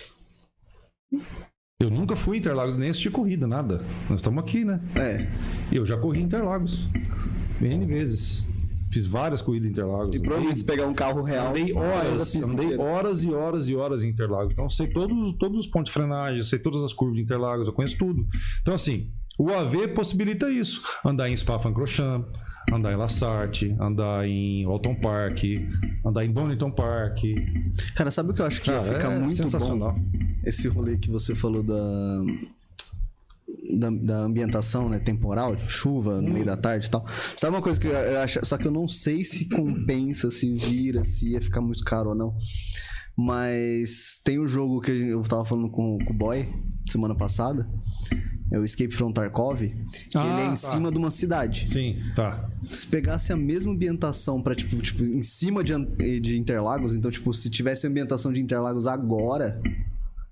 Eu 1.79 1.89
nunca 1.89 2.15
fui 2.15 2.37
em 2.37 2.39
Interlagos, 2.39 2.77
nem 2.77 2.89
assisti 2.89 3.09
corrida, 3.09 3.45
nada. 3.45 3.83
Nós 4.09 4.19
estamos 4.19 4.43
aqui, 4.43 4.65
né? 4.65 4.81
É. 4.95 5.27
E 5.71 5.75
eu 5.75 5.85
já 5.85 5.97
corri 5.97 6.19
em 6.19 6.23
Interlagos. 6.23 6.87
N 7.61 7.85
vezes. 7.85 8.45
Fiz 8.91 9.05
várias 9.05 9.41
corridas 9.41 9.67
em 9.67 9.71
Interlagos. 9.71 10.15
E 10.15 10.19
provavelmente 10.19 10.59
se 10.59 10.65
pegar 10.65 10.87
um 10.87 10.93
carro 10.93 11.21
real. 11.21 11.49
Andei 11.49 11.73
horas, 11.73 12.35
andei 12.37 12.77
horas 12.77 13.23
e 13.23 13.31
horas 13.31 13.69
e 13.69 13.75
horas 13.75 14.03
em 14.03 14.09
Interlagos. 14.09 14.51
Então, 14.53 14.65
eu 14.65 14.69
sei 14.69 14.87
todos, 14.87 15.33
todos 15.33 15.59
os 15.59 15.67
pontos 15.67 15.91
de 15.91 15.93
frenagem, 15.93 16.41
sei 16.41 16.59
todas 16.59 16.83
as 16.83 16.93
curvas 16.93 17.17
de 17.17 17.23
Interlagos, 17.23 17.67
eu 17.67 17.73
conheço 17.73 17.97
tudo. 17.97 18.25
Então, 18.61 18.73
assim, 18.73 19.11
o 19.37 19.51
AV 19.51 19.89
possibilita 19.89 20.49
isso. 20.49 20.81
Andar 21.05 21.29
em 21.29 21.35
Spa-Francorchamps, 21.35 22.27
andar 22.73 22.91
em 22.91 22.95
La 22.95 23.07
Sarthe, 23.07 23.75
andar 23.79 24.25
em 24.27 24.65
Alton 24.65 24.95
Park, 24.95 25.43
andar 26.05 26.25
em 26.25 26.31
Donington 26.31 26.71
Park. 26.71 27.19
Cara, 27.95 28.09
sabe 28.09 28.31
o 28.31 28.33
que 28.33 28.41
eu 28.41 28.45
acho 28.45 28.61
que 28.61 28.71
Cara, 28.71 28.81
ficar 28.81 29.11
é 29.11 29.19
muito 29.19 29.35
sensacional. 29.37 29.93
bom? 29.93 30.01
Esse 30.45 30.67
rolê 30.67 30.97
que 30.97 31.09
você 31.09 31.35
falou 31.35 31.61
da. 31.61 31.75
Da, 33.77 33.89
da 33.89 34.17
ambientação, 34.19 34.89
né, 34.89 34.97
temporal, 34.99 35.55
tipo, 35.55 35.69
chuva 35.71 36.21
no 36.21 36.31
meio 36.31 36.45
da 36.45 36.57
tarde 36.57 36.87
e 36.87 36.89
tal. 36.89 37.05
Sabe 37.35 37.55
uma 37.55 37.61
coisa 37.61 37.79
que 37.79 37.87
eu, 37.87 38.19
acho, 38.21 38.43
só 38.45 38.57
que 38.57 38.65
eu 38.65 38.71
não 38.71 38.87
sei 38.87 39.23
se 39.23 39.47
compensa, 39.49 40.29
se 40.31 40.51
vira, 40.55 41.03
se 41.03 41.29
ia 41.33 41.41
ficar 41.41 41.61
muito 41.61 41.83
caro 41.83 42.09
ou 42.09 42.15
não. 42.15 42.35
Mas 43.15 44.19
tem 44.23 44.39
um 44.39 44.47
jogo 44.47 44.79
que 44.79 44.91
a 44.91 44.95
eu 44.95 45.21
tava 45.23 45.43
falando 45.43 45.69
com, 45.69 45.97
com 46.05 46.13
o 46.13 46.15
Boy 46.15 46.47
semana 46.85 47.15
passada, 47.15 47.67
é 48.51 48.57
o 48.57 48.63
Escape 48.63 48.93
from 48.93 49.11
Tarkov, 49.11 49.59
que 49.59 50.17
Ah, 50.17 50.23
ele 50.25 50.41
é 50.41 50.45
em 50.45 50.49
tá. 50.51 50.55
cima 50.55 50.91
de 50.91 50.97
uma 50.97 51.11
cidade. 51.11 51.67
Sim, 51.67 51.97
tá. 52.15 52.49
Se 52.69 52.87
pegasse 52.87 53.33
a 53.33 53.35
mesma 53.35 53.73
ambientação 53.73 54.41
para 54.41 54.55
tipo, 54.55 54.77
tipo, 54.77 55.03
em 55.03 55.21
cima 55.21 55.63
de, 55.63 55.73
de 56.19 56.37
Interlagos, 56.37 56.95
então, 56.95 57.11
tipo, 57.11 57.33
se 57.33 57.49
tivesse 57.49 57.85
ambientação 57.87 58.31
de 58.31 58.39
Interlagos 58.39 58.87
agora, 58.87 59.59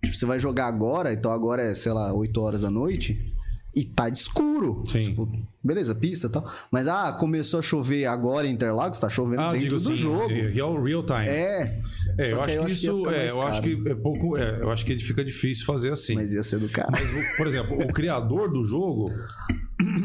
tipo, 0.03 0.15
você 0.15 0.26
vai 0.26 0.39
jogar 0.39 0.67
agora, 0.67 1.11
então 1.11 1.31
agora 1.31 1.63
é, 1.63 1.73
sei 1.76 1.91
lá, 1.91 2.13
8 2.13 2.39
horas 2.39 2.61
da 2.61 2.69
noite, 2.69 3.34
e 3.76 3.84
tá 3.84 4.10
de 4.10 4.18
escuro. 4.18 4.84
Sim. 4.88 5.02
Tipo, 5.03 5.30
beleza, 5.64 5.93
pista 5.93 6.27
e 6.27 6.30
tal. 6.30 6.49
Mas, 6.72 6.88
ah, 6.88 7.11
começou 7.11 7.60
a 7.60 7.61
chover 7.61 8.06
agora 8.06 8.47
em 8.47 8.52
Interlagos, 8.52 8.99
tá 8.99 9.10
chovendo 9.10 9.41
Ah, 9.41 9.52
dentro 9.52 9.68
digo 9.68 9.81
do 9.81 9.89
assim, 9.91 9.93
jogo. 9.99 10.27
Real, 10.30 10.81
real 10.81 11.06
time. 11.06 11.27
É. 11.27 11.81
É, 12.18 12.31
eu 12.31 12.41
acho 12.41 12.60
que 12.60 12.72
isso, 12.72 13.10
é, 13.10 13.30
eu 13.30 13.41
acho 13.41 13.61
que 13.61 13.84
é 13.89 13.95
pouco, 13.95 14.38
é, 14.38 14.61
eu 14.61 14.72
acho 14.72 14.85
que 14.85 14.97
fica 14.99 15.26
difícil 15.26 15.65
fazer 15.65 15.91
assim. 15.91 16.15
Mas 16.15 16.31
ia 16.34 16.41
ser 16.43 16.60
do 16.60 16.69
cara. 16.69 16.88
Mas, 16.91 17.02
o- 17.11 17.38
por 17.38 17.47
exemplo, 17.47 17.77
o 17.77 17.88
criador 17.91 18.49
do 18.52 18.64
jogo, 18.64 19.11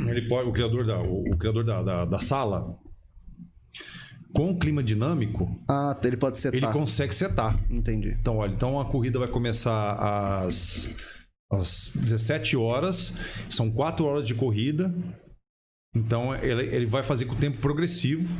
ele 0.09 0.29
pode, 0.29 0.49
o 0.49 0.53
criador 0.53 0.85
da, 0.85 0.99
o, 1.01 1.33
o 1.33 1.37
criador 1.39 1.63
da, 1.65 1.83
da, 1.83 2.05
da 2.07 2.19
sala, 2.19 2.77
com 4.33 4.57
clima 4.59 4.83
dinâmico, 4.83 5.49
Ah, 5.69 5.97
ele 6.05 6.17
pode 6.17 6.39
setar. 6.39 6.57
ele 6.57 6.67
consegue 6.73 7.15
setar. 7.15 7.59
Entendi. 7.71 8.17
Então, 8.21 8.37
olha, 8.39 8.53
então 8.53 8.81
a 8.81 8.85
corrida 8.85 9.19
vai 9.19 9.29
começar 9.29 10.45
às, 10.45 10.95
às 11.51 11.93
17 11.97 12.57
horas, 12.57 13.13
são 13.49 13.71
4 13.71 14.05
horas 14.05 14.27
de 14.27 14.35
corrida. 14.35 14.95
Então, 15.95 16.35
ele, 16.37 16.63
ele 16.75 16.87
vai 16.87 17.03
fazer 17.03 17.25
com 17.27 17.35
o 17.35 17.39
tempo 17.39 17.59
progressivo. 17.59 18.33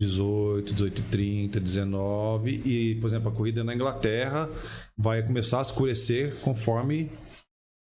18, 0.00 0.72
18 0.72 1.02
30, 1.10 1.60
19 1.60 2.50
e, 2.64 2.96
por 2.96 3.06
exemplo, 3.06 3.28
a 3.28 3.32
corrida 3.32 3.62
na 3.62 3.72
Inglaterra 3.72 4.50
vai 4.98 5.22
começar 5.22 5.60
a 5.60 5.62
escurecer 5.62 6.34
conforme 6.40 7.08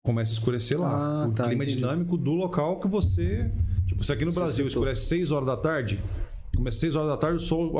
começa 0.03 0.33
a 0.33 0.35
escurecer 0.35 0.77
lá. 0.77 0.89
Ah, 1.23 1.27
o 1.29 1.31
tá, 1.33 1.45
clima 1.45 1.63
entendi. 1.63 1.77
dinâmico 1.77 2.17
do 2.17 2.31
local 2.31 2.81
que 2.81 2.87
você, 2.89 3.49
tipo, 3.87 4.03
se 4.03 4.11
aqui 4.11 4.25
no 4.25 4.31
Você 4.31 4.39
Brasil 4.39 4.55
citou. 4.55 4.67
escurece 4.83 5.05
6 5.05 5.31
horas 5.31 5.47
da 5.47 5.55
tarde, 5.55 6.03
começa 6.53 6.79
6 6.79 6.95
horas 6.97 7.09
da 7.11 7.17
tarde, 7.17 7.37
o 7.37 7.39
sol 7.39 7.71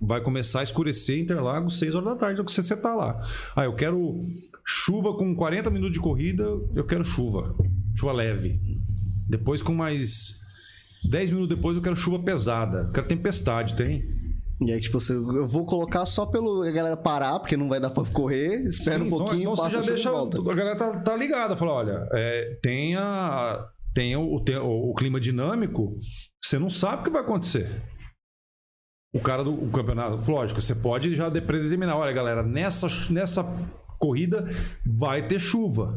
vai 0.00 0.20
começar 0.20 0.60
a 0.60 0.62
escurecer 0.62 1.18
em 1.18 1.22
Interlagos 1.22 1.78
6 1.80 1.96
horas 1.96 2.08
da 2.10 2.16
tarde, 2.16 2.38
é 2.38 2.42
o 2.42 2.46
que 2.46 2.52
você 2.52 2.76
tá 2.76 2.94
lá. 2.94 3.26
Ah, 3.56 3.64
eu 3.64 3.74
quero 3.74 4.20
chuva 4.64 5.16
com 5.16 5.34
40 5.34 5.70
minutos 5.70 5.94
de 5.94 6.00
corrida, 6.00 6.44
eu 6.74 6.84
quero 6.86 7.04
chuva. 7.04 7.54
Chuva 7.96 8.12
leve. 8.12 8.60
Depois 9.28 9.62
com 9.62 9.74
mais 9.74 10.40
10 11.08 11.30
minutos 11.30 11.56
depois 11.56 11.76
eu 11.76 11.82
quero 11.82 11.96
chuva 11.96 12.22
pesada. 12.22 12.82
Eu 12.82 12.92
quero 12.92 13.06
tempestade, 13.06 13.74
tem? 13.74 14.04
E 14.64 14.70
aí, 14.72 14.80
tipo, 14.80 15.00
você, 15.00 15.12
eu 15.14 15.46
vou 15.48 15.64
colocar 15.64 16.06
só 16.06 16.24
pelo 16.24 16.62
a 16.62 16.70
galera 16.70 16.96
parar, 16.96 17.40
porque 17.40 17.56
não 17.56 17.68
vai 17.68 17.80
dar 17.80 17.90
pra 17.90 18.04
correr, 18.04 18.62
espera 18.66 18.98
Sim, 18.98 19.04
um 19.04 19.06
então- 19.06 19.18
pouquinho, 19.18 19.42
então, 19.42 19.56
passa 19.56 19.70
você 19.70 19.76
a 19.78 19.82
já 19.82 19.92
deixa. 19.94 20.10
volta. 20.12 20.38
A 20.40 20.54
galera 20.54 20.76
tá, 20.76 21.00
tá 21.00 21.16
ligada. 21.16 21.56
Fala, 21.56 21.72
olha, 21.72 22.08
é, 22.12 22.58
tem, 22.62 22.94
a, 22.94 23.66
tem 23.92 24.14
o, 24.14 24.38
tem 24.44 24.56
o, 24.58 24.90
o 24.90 24.94
clima 24.94 25.18
dinâmico, 25.18 25.98
você 26.40 26.60
não 26.60 26.70
sabe 26.70 27.00
o 27.02 27.04
que 27.04 27.10
vai 27.10 27.22
acontecer. 27.22 27.68
O 29.12 29.18
cara 29.20 29.42
do 29.42 29.52
o 29.52 29.70
campeonato, 29.70 30.30
lógico, 30.30 30.62
você 30.62 30.74
pode 30.76 31.14
já 31.16 31.28
de- 31.28 31.40
predeterminar, 31.40 31.96
olha, 31.98 32.12
galera, 32.12 32.42
nessa, 32.44 32.86
nessa 33.10 33.42
corrida 34.06 34.48
vai 34.84 35.26
ter 35.26 35.38
chuva. 35.40 35.96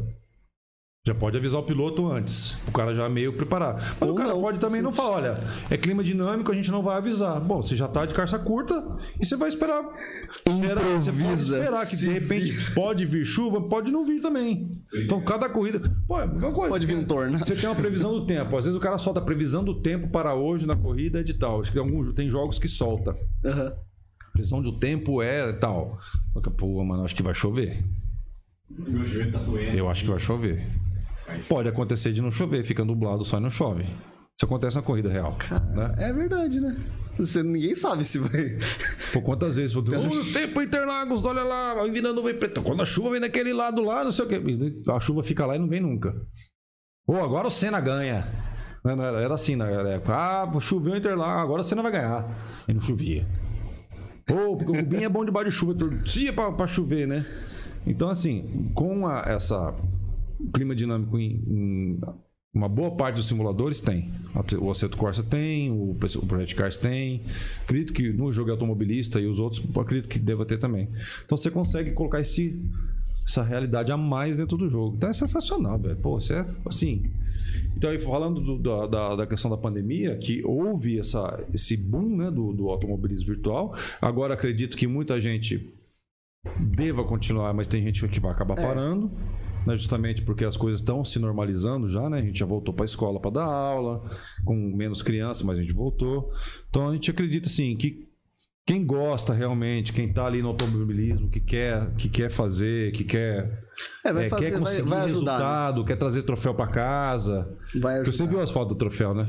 Já 1.08 1.14
pode 1.14 1.36
avisar 1.36 1.60
o 1.60 1.62
piloto 1.64 2.04
antes. 2.10 2.56
O 2.66 2.72
cara 2.72 2.92
já 2.92 3.08
meio 3.08 3.32
preparar. 3.32 3.74
Mas 4.00 4.08
Ou 4.08 4.14
o 4.16 4.18
cara 4.18 4.30
não, 4.30 4.40
pode 4.40 4.58
também 4.58 4.82
não 4.82 4.90
falar, 4.92 5.16
olha, 5.18 5.34
é 5.70 5.76
clima 5.76 6.02
dinâmico, 6.02 6.50
a 6.50 6.54
gente 6.54 6.68
não 6.68 6.82
vai 6.82 6.96
avisar. 6.96 7.40
Bom, 7.40 7.62
você 7.62 7.76
já 7.76 7.86
tá 7.86 8.04
de 8.04 8.12
calça 8.12 8.36
curta 8.40 8.74
e 9.20 9.24
você 9.24 9.36
vai 9.36 9.48
esperar. 9.48 9.84
Será- 10.58 10.80
Você 10.80 11.12
pode 11.12 11.20
Improvisa, 11.20 11.58
esperar 11.58 11.86
que 11.86 11.96
de 11.96 12.08
repente 12.08 12.74
pode 12.74 13.06
vir 13.06 13.24
chuva, 13.24 13.60
pode 13.68 13.92
não 13.92 14.04
vir 14.04 14.20
também. 14.20 14.82
Então 14.96 15.20
cada 15.24 15.48
corrida. 15.48 15.80
Pô, 16.08 16.18
é 16.18 16.24
a 16.24 16.26
mesma 16.26 16.50
coisa. 16.50 16.70
Pode 16.70 16.86
vir 16.86 16.96
um 16.96 17.04
tornado. 17.04 17.44
Você 17.44 17.54
tem 17.54 17.68
uma 17.68 17.76
previsão 17.76 18.12
do 18.12 18.26
tempo. 18.26 18.56
Às 18.56 18.64
vezes 18.64 18.76
o 18.76 18.82
cara 18.82 18.98
solta 18.98 19.20
a 19.20 19.24
previsão 19.24 19.62
do 19.62 19.80
tempo 19.80 20.08
para 20.08 20.34
hoje 20.34 20.66
na 20.66 20.74
corrida 20.74 21.20
é 21.20 21.22
de 21.22 21.34
tal. 21.34 21.60
Acho 21.60 21.70
que 21.70 21.78
tem, 21.78 21.86
alguns, 21.88 22.12
tem 22.14 22.28
jogos 22.28 22.58
que 22.58 22.66
solta. 22.66 23.16
Aham. 23.44 23.68
A 23.68 23.85
previsão 24.36 24.60
do 24.62 24.78
tempo 24.78 25.22
é 25.22 25.52
tal. 25.54 25.98
Pô, 26.56 26.84
mano, 26.84 27.04
acho 27.04 27.16
que 27.16 27.22
vai 27.22 27.34
chover. 27.34 27.84
Meu 28.68 29.04
joelho 29.04 29.32
tá 29.32 29.38
doendo. 29.38 29.76
Eu 29.76 29.88
acho 29.88 30.04
que 30.04 30.10
vai 30.10 30.18
chover. 30.18 30.66
Pode 31.48 31.68
acontecer 31.68 32.12
de 32.12 32.22
não 32.22 32.30
chover, 32.30 32.64
fica 32.64 32.84
nublado 32.84 33.24
só 33.24 33.38
e 33.38 33.40
não 33.40 33.50
chove. 33.50 33.82
Isso 33.84 34.44
acontece 34.44 34.76
na 34.76 34.82
corrida 34.82 35.08
real. 35.10 35.36
né? 35.74 35.94
É 35.98 36.12
verdade, 36.12 36.60
né? 36.60 36.76
Você, 37.18 37.42
ninguém 37.42 37.74
sabe 37.74 38.04
se 38.04 38.18
vai. 38.18 38.58
Por 39.12 39.22
quantas 39.22 39.56
vezes? 39.56 39.72
Falou, 39.72 40.06
o 40.08 40.32
tempo 40.32 40.60
Interlagos, 40.60 41.24
olha 41.24 41.42
lá, 41.42 41.74
vai 41.74 41.90
vindo 41.90 42.08
a 42.08 42.12
nuvem 42.12 42.38
preta. 42.38 42.60
Quando 42.60 42.82
a 42.82 42.86
chuva 42.86 43.10
vem 43.10 43.20
daquele 43.20 43.54
lado 43.54 43.82
lá, 43.82 44.04
não 44.04 44.12
sei 44.12 44.26
o 44.26 44.28
quê. 44.28 44.40
A 44.90 45.00
chuva 45.00 45.22
fica 45.22 45.46
lá 45.46 45.56
e 45.56 45.58
não 45.58 45.68
vem 45.68 45.80
nunca. 45.80 46.14
Ou 47.06 47.22
agora 47.24 47.48
o 47.48 47.50
Senna 47.50 47.80
ganha. 47.80 48.30
Não, 48.84 48.94
não 48.94 49.04
era, 49.04 49.20
era 49.20 49.34
assim 49.34 49.56
na 49.56 49.66
época. 49.68 50.14
Ah, 50.14 50.60
choveu 50.60 50.94
Interlagos, 50.94 51.42
agora 51.42 51.60
o 51.62 51.64
Senna 51.64 51.82
vai 51.82 51.92
ganhar. 51.92 52.28
E 52.68 52.74
não 52.74 52.80
chovia. 52.80 53.26
Ou 54.30 54.56
porque 54.56 54.72
o 54.72 54.74
Rubinho 54.74 55.04
é 55.04 55.08
bom 55.08 55.24
de 55.24 55.30
chuva, 55.50 55.74
torcia 55.74 56.32
pra, 56.32 56.50
pra 56.52 56.66
chover, 56.66 57.06
né? 57.06 57.24
Então, 57.86 58.08
assim, 58.08 58.70
com 58.74 59.06
a- 59.06 59.22
essa 59.26 59.74
clima 60.52 60.74
dinâmico 60.74 61.18
em, 61.18 61.42
em 61.46 62.00
uma 62.52 62.68
boa 62.68 62.90
parte 62.90 63.16
dos 63.16 63.28
simuladores 63.28 63.80
tem. 63.80 64.10
O 64.60 64.70
Assetto 64.70 64.96
Corsa 64.96 65.22
tem, 65.22 65.70
o, 65.70 65.90
o 65.92 66.26
Project 66.26 66.54
Cars 66.54 66.76
tem. 66.76 67.22
Acredito 67.62 67.92
que 67.92 68.10
no 68.12 68.32
jogo 68.32 68.50
automobilista 68.50 69.20
e 69.20 69.26
os 69.26 69.38
outros, 69.38 69.62
acredito 69.78 70.08
que 70.08 70.18
deva 70.18 70.44
ter 70.44 70.58
também. 70.58 70.88
Então 71.24 71.36
você 71.38 71.50
consegue 71.50 71.92
colocar 71.92 72.20
esse, 72.20 72.58
essa 73.26 73.42
realidade 73.44 73.92
a 73.92 73.96
mais 73.96 74.36
dentro 74.36 74.56
do 74.56 74.68
jogo. 74.68 74.96
Então 74.96 75.08
é 75.08 75.12
sensacional, 75.12 75.78
velho. 75.78 75.96
Pô, 75.96 76.18
você 76.20 76.34
é 76.34 76.46
assim. 76.66 77.10
Então, 77.76 77.90
aí, 77.90 77.98
falando 77.98 78.40
do- 78.40 78.58
da, 78.58 78.86
da, 78.86 79.16
da 79.16 79.26
questão 79.26 79.50
da 79.50 79.56
pandemia, 79.56 80.16
que 80.16 80.42
houve 80.44 80.98
essa, 80.98 81.42
esse 81.52 81.76
boom 81.76 82.16
né, 82.16 82.30
do, 82.30 82.52
do 82.52 82.68
automobilismo 82.68 83.26
virtual. 83.26 83.74
Agora 84.00 84.34
acredito 84.34 84.76
que 84.76 84.86
muita 84.86 85.20
gente 85.20 85.72
deva 86.60 87.04
continuar, 87.04 87.52
mas 87.54 87.66
tem 87.68 87.82
gente 87.82 88.06
que 88.08 88.20
vai 88.20 88.30
acabar 88.32 88.54
parando. 88.56 89.10
Né, 89.66 89.76
justamente 89.76 90.22
porque 90.22 90.44
as 90.44 90.56
coisas 90.56 90.80
estão 90.80 91.04
se 91.04 91.18
normalizando 91.18 91.88
já, 91.88 92.08
né? 92.08 92.20
A 92.20 92.22
gente 92.22 92.38
já 92.38 92.46
voltou 92.46 92.72
para 92.72 92.84
a 92.84 92.86
escola 92.86 93.18
para 93.18 93.32
dar 93.32 93.44
aula, 93.46 94.00
com 94.44 94.54
menos 94.54 95.02
crianças, 95.02 95.42
mas 95.42 95.58
a 95.58 95.60
gente 95.60 95.72
voltou. 95.72 96.30
Então 96.70 96.88
a 96.88 96.92
gente 96.92 97.10
acredita 97.10 97.48
assim 97.48 97.74
que 97.76 98.05
quem 98.66 98.84
gosta 98.84 99.32
realmente, 99.32 99.92
quem 99.92 100.08
está 100.08 100.26
ali 100.26 100.42
no 100.42 100.48
automobilismo, 100.48 101.30
que 101.30 101.38
quer, 101.40 101.94
que 101.94 102.08
quer 102.08 102.28
fazer, 102.30 102.90
que 102.92 103.04
quer, 103.04 103.62
É, 104.04 104.12
vai 104.12 104.26
é, 104.26 104.28
fazer, 104.28 104.44
quer 104.46 104.50
vai, 104.52 104.60
conseguir 104.60 104.88
vai 104.88 105.00
ajudar. 105.04 105.32
né? 105.32 105.38
resultado, 105.38 105.84
quer 105.84 105.96
trazer 105.96 106.22
troféu 106.24 106.52
para 106.54 106.66
casa. 106.66 107.48
Vai 107.80 107.94
ajudar. 108.00 108.12
Você 108.12 108.26
viu 108.26 108.40
as 108.40 108.50
fotos 108.50 108.74
do 108.74 108.78
troféu, 108.78 109.14
né? 109.14 109.24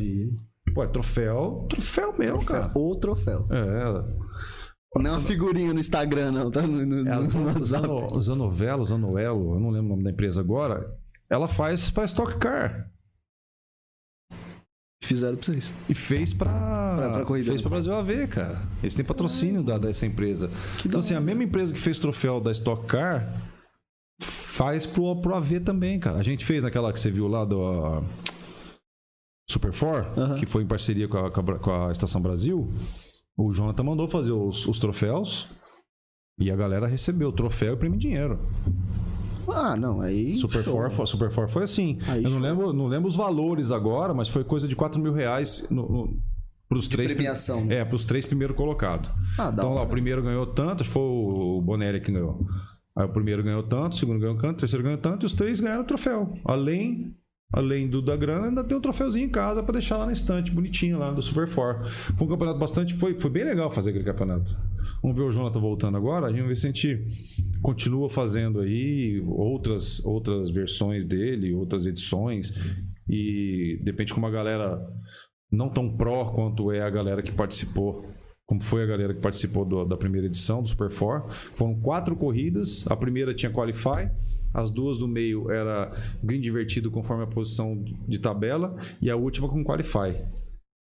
Pô, 0.73 0.84
é 0.84 0.88
troféu, 0.88 1.65
troféu 1.69 2.14
mesmo, 2.18 2.43
cara. 2.43 2.72
O 2.76 2.95
troféu. 2.95 3.45
É, 3.51 3.93
Não 4.99 5.11
é 5.11 5.11
uma 5.14 5.22
figurinha 5.22 5.72
no 5.73 5.80
Instagram, 5.80 6.31
não, 6.31 6.49
tá? 6.49 6.61
No, 6.64 6.84
no, 6.85 6.99
É, 6.99 7.03
no 7.03 7.45
WhatsApp. 7.45 7.64
Zano- 7.65 8.22
Zanovelo, 8.22 8.85
Zanoelo, 8.85 9.53
eu 9.55 9.59
não 9.59 9.69
lembro 9.69 9.85
o 9.88 9.89
nome 9.91 10.03
da 10.03 10.09
empresa 10.11 10.41
agora. 10.41 10.91
Ela 11.30 11.47
faz 11.47 11.91
para 11.91 12.05
Stock 12.05 12.38
Car 12.38 12.89
Fizeram 15.07 15.35
pra 15.38 15.45
vocês. 15.45 15.73
e 15.89 15.93
fez 15.93 16.34
para 16.34 16.49
Pra- 16.97 17.09
pra 17.13 17.25
corrida. 17.25 17.47
fez 17.49 17.61
para 17.61 17.69
Brasil 17.69 17.93
AV, 17.93 18.27
cara. 18.27 18.61
Eles 18.81 18.93
têm 18.93 19.05
patrocínio 19.05 19.63
da, 19.63 19.77
dessa 19.77 20.05
empresa. 20.05 20.49
Que 20.77 20.88
então 20.88 20.99
assim, 20.99 21.13
a 21.15 21.21
mesma 21.21 21.43
empresa 21.43 21.73
que 21.73 21.79
fez 21.79 21.97
troféu 21.99 22.39
da 22.39 22.51
Stock 22.51 22.85
Car 22.88 23.31
faz 24.21 24.85
pro, 24.85 25.15
pro 25.21 25.35
AV 25.35 25.59
também, 25.59 25.99
cara. 25.99 26.17
A 26.19 26.23
gente 26.23 26.43
fez 26.45 26.63
naquela 26.63 26.91
que 26.91 26.99
você 26.99 27.11
viu 27.11 27.27
lá 27.27 27.45
do 27.45 27.63
ah, 27.63 28.03
Super 29.49 29.71
4, 29.73 30.19
Aham. 30.21 30.35
que 30.39 30.45
foi 30.45 30.63
em 30.63 30.67
parceria 30.67 31.07
com 31.07 31.17
a, 31.17 31.31
com 31.31 31.71
a 31.88 31.91
Estação 31.91 32.21
Brasil. 32.21 32.71
O 33.38 33.53
Jonathan 33.53 33.84
mandou 33.84 34.07
fazer 34.07 34.31
os, 34.31 34.65
os 34.67 34.79
troféus 34.79 35.47
e 36.39 36.51
a 36.51 36.55
galera 36.55 36.88
recebeu 36.88 37.29
o 37.29 37.31
troféu 37.31 37.73
e 37.73 37.77
prêmio 37.77 37.97
dinheiro. 37.99 38.39
Ah, 39.49 39.76
não, 39.76 40.02
aí. 40.02 40.38
Super. 40.38 40.64
4, 40.64 40.91
foi- 40.91 41.06
Super 41.06 41.30
4 41.34 41.52
foi 41.53 41.64
assim. 41.64 41.98
Aí, 42.07 42.24
eu 42.24 42.30
não 42.30 42.40
lembro, 42.40 42.74
não 42.74 42.88
lembro 42.88 43.07
os 43.07 43.15
valores 43.15 43.72
agora, 43.72 44.14
mas 44.14 44.28
foi 44.30 44.44
coisa 44.44 44.68
de 44.68 44.76
4 44.76 45.02
mil 45.02 45.14
reais 45.14 45.68
no, 45.69 45.84
no, 45.90 46.19
pros 46.69 46.88
três. 46.88 47.14
premiação. 47.14 47.65
É, 47.69 47.84
pros 47.86 48.03
três 48.06 48.26
primeiros 48.26 48.56
colocados. 48.57 49.10
Ah, 49.38 49.49
Então 49.53 49.74
lá, 49.74 49.84
o 49.84 49.88
primeiro 49.88 50.22
ganhou 50.22 50.45
tanto, 50.48 50.84
foi 50.84 51.02
o 51.02 51.61
Bonelli 51.61 52.02
que 52.02 52.11
ganhou. 52.11 52.45
Aí 52.95 53.06
o 53.06 53.10
primeiro 53.10 53.44
ganhou 53.44 53.64
tanto, 53.64 53.94
o 53.94 53.95
segundo 53.95 54.19
ganhou 54.19 54.36
tanto, 54.38 54.57
o 54.57 54.60
terceiro 54.60 54.84
ganhou 54.84 54.98
tanto, 54.98 55.24
e 55.24 55.28
os 55.28 55.34
três 55.34 55.60
ganharam 55.60 55.84
o 55.84 55.86
troféu. 55.86 56.34
Além, 56.44 57.15
além 57.53 57.88
do 57.88 58.02
da 58.02 58.15
grana, 58.18 58.48
ainda 58.48 58.64
tem 58.64 58.76
um 58.76 58.82
troféuzinho 58.82 59.28
em 59.28 59.30
casa 59.30 59.61
pra 59.64 59.72
deixar 59.74 59.98
lá 59.98 60.07
na 60.07 60.11
estante, 60.14 60.52
bonitinho 60.52 60.98
lá 60.98 61.11
do 61.11 61.22
Super 61.22 61.48
4. 61.53 61.88
Foi 61.90 62.26
um 62.28 62.30
campeonato 62.32 62.60
bastante. 62.60 62.95
Foi, 62.95 63.19
foi 63.19 63.30
bem 63.30 63.44
legal 63.45 63.69
fazer 63.69 63.91
aquele 63.91 64.03
campeonato. 64.06 64.57
Vamos 65.02 65.15
ver 65.18 65.24
o 65.24 65.32
Jonathan 65.32 65.60
voltando 65.60 65.98
agora, 65.98 66.28
a 66.28 66.30
gente 66.30 66.40
vai 66.40 66.48
ver 66.49 66.56
se 66.57 66.68
a 66.68 66.72
gente 66.72 67.07
continua 67.61 68.10
fazendo 68.10 68.60
aí 68.61 69.22
outras, 69.28 70.03
outras 70.06 70.49
versões 70.49 71.06
dele, 71.06 71.53
outras 71.53 71.86
edições. 71.86 72.52
E 73.07 73.80
de 73.82 73.91
repente 73.91 74.14
com 74.14 74.19
uma 74.19 74.32
galera 74.32 74.80
não 75.52 75.69
tão 75.69 75.95
pró 75.95 76.26
quanto 76.26 76.72
é 76.72 76.82
a 76.82 76.90
galera 76.90 77.22
que 77.22 77.32
participou, 77.32 78.03
como 78.45 78.61
foi 78.61 78.84
a 78.84 78.86
galera 78.86 79.14
que 79.14 79.22
participou 79.22 79.64
do- 79.64 79.86
da 79.86 79.95
primeira 79.95 80.28
edição 80.28 80.61
do 80.61 80.68
Super 80.69 80.90
4. 80.94 81.30
Foram 81.56 81.80
quatro 81.80 82.15
corridas, 82.15 82.86
a 82.90 82.95
primeira 82.95 83.34
tinha 83.34 83.52
Qualify, 83.52 84.10
as 84.53 84.72
duas 84.72 84.98
do 84.98 85.07
meio 85.07 85.49
era 85.52 85.91
green 86.24 86.41
divertido 86.41 86.90
conforme 86.91 87.24
a 87.24 87.28
posição 87.28 87.82
de 88.07 88.19
tabela 88.19 88.76
e 89.02 89.10
a 89.10 89.15
última 89.15 89.48
com 89.48 89.64
Qualify. 89.64 90.22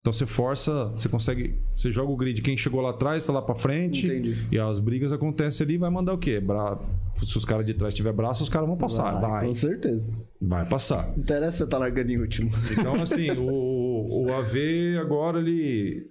Então 0.05 0.13
você 0.13 0.27
força, 0.27 0.85
você 0.89 1.09
consegue, 1.09 1.55
você 1.73 1.91
joga 1.91 2.11
o 2.11 2.15
grid, 2.15 2.39
quem 2.43 2.55
chegou 2.55 2.79
lá 2.79 2.91
atrás 2.91 3.23
está 3.23 3.33
lá 3.33 3.41
para 3.41 3.55
frente 3.55 4.05
Entendi. 4.05 4.37
e 4.51 4.59
as 4.59 4.79
brigas 4.79 5.11
acontecem 5.11 5.65
ali, 5.65 5.79
vai 5.79 5.89
mandar 5.89 6.13
o 6.13 6.17
quê? 6.19 6.39
Bra... 6.39 6.79
Se 7.25 7.35
os 7.35 7.43
caras 7.43 7.65
de 7.65 7.73
trás 7.73 7.91
tiver 7.91 8.13
braço, 8.13 8.43
os 8.43 8.49
caras 8.49 8.67
vão 8.67 8.77
passar, 8.77 9.19
vai, 9.19 9.47
Com 9.47 9.55
certeza. 9.55 10.05
vai 10.39 10.63
passar. 10.69 11.07
Não 11.07 11.23
interessa 11.23 11.57
você 11.57 11.67
tá 11.67 11.79
largando 11.79 12.11
em 12.11 12.19
último. 12.19 12.51
Então, 12.71 12.93
assim, 13.01 13.31
o, 13.31 14.27
o 14.27 14.31
AV 14.31 14.99
agora, 15.01 15.39
ele. 15.39 16.05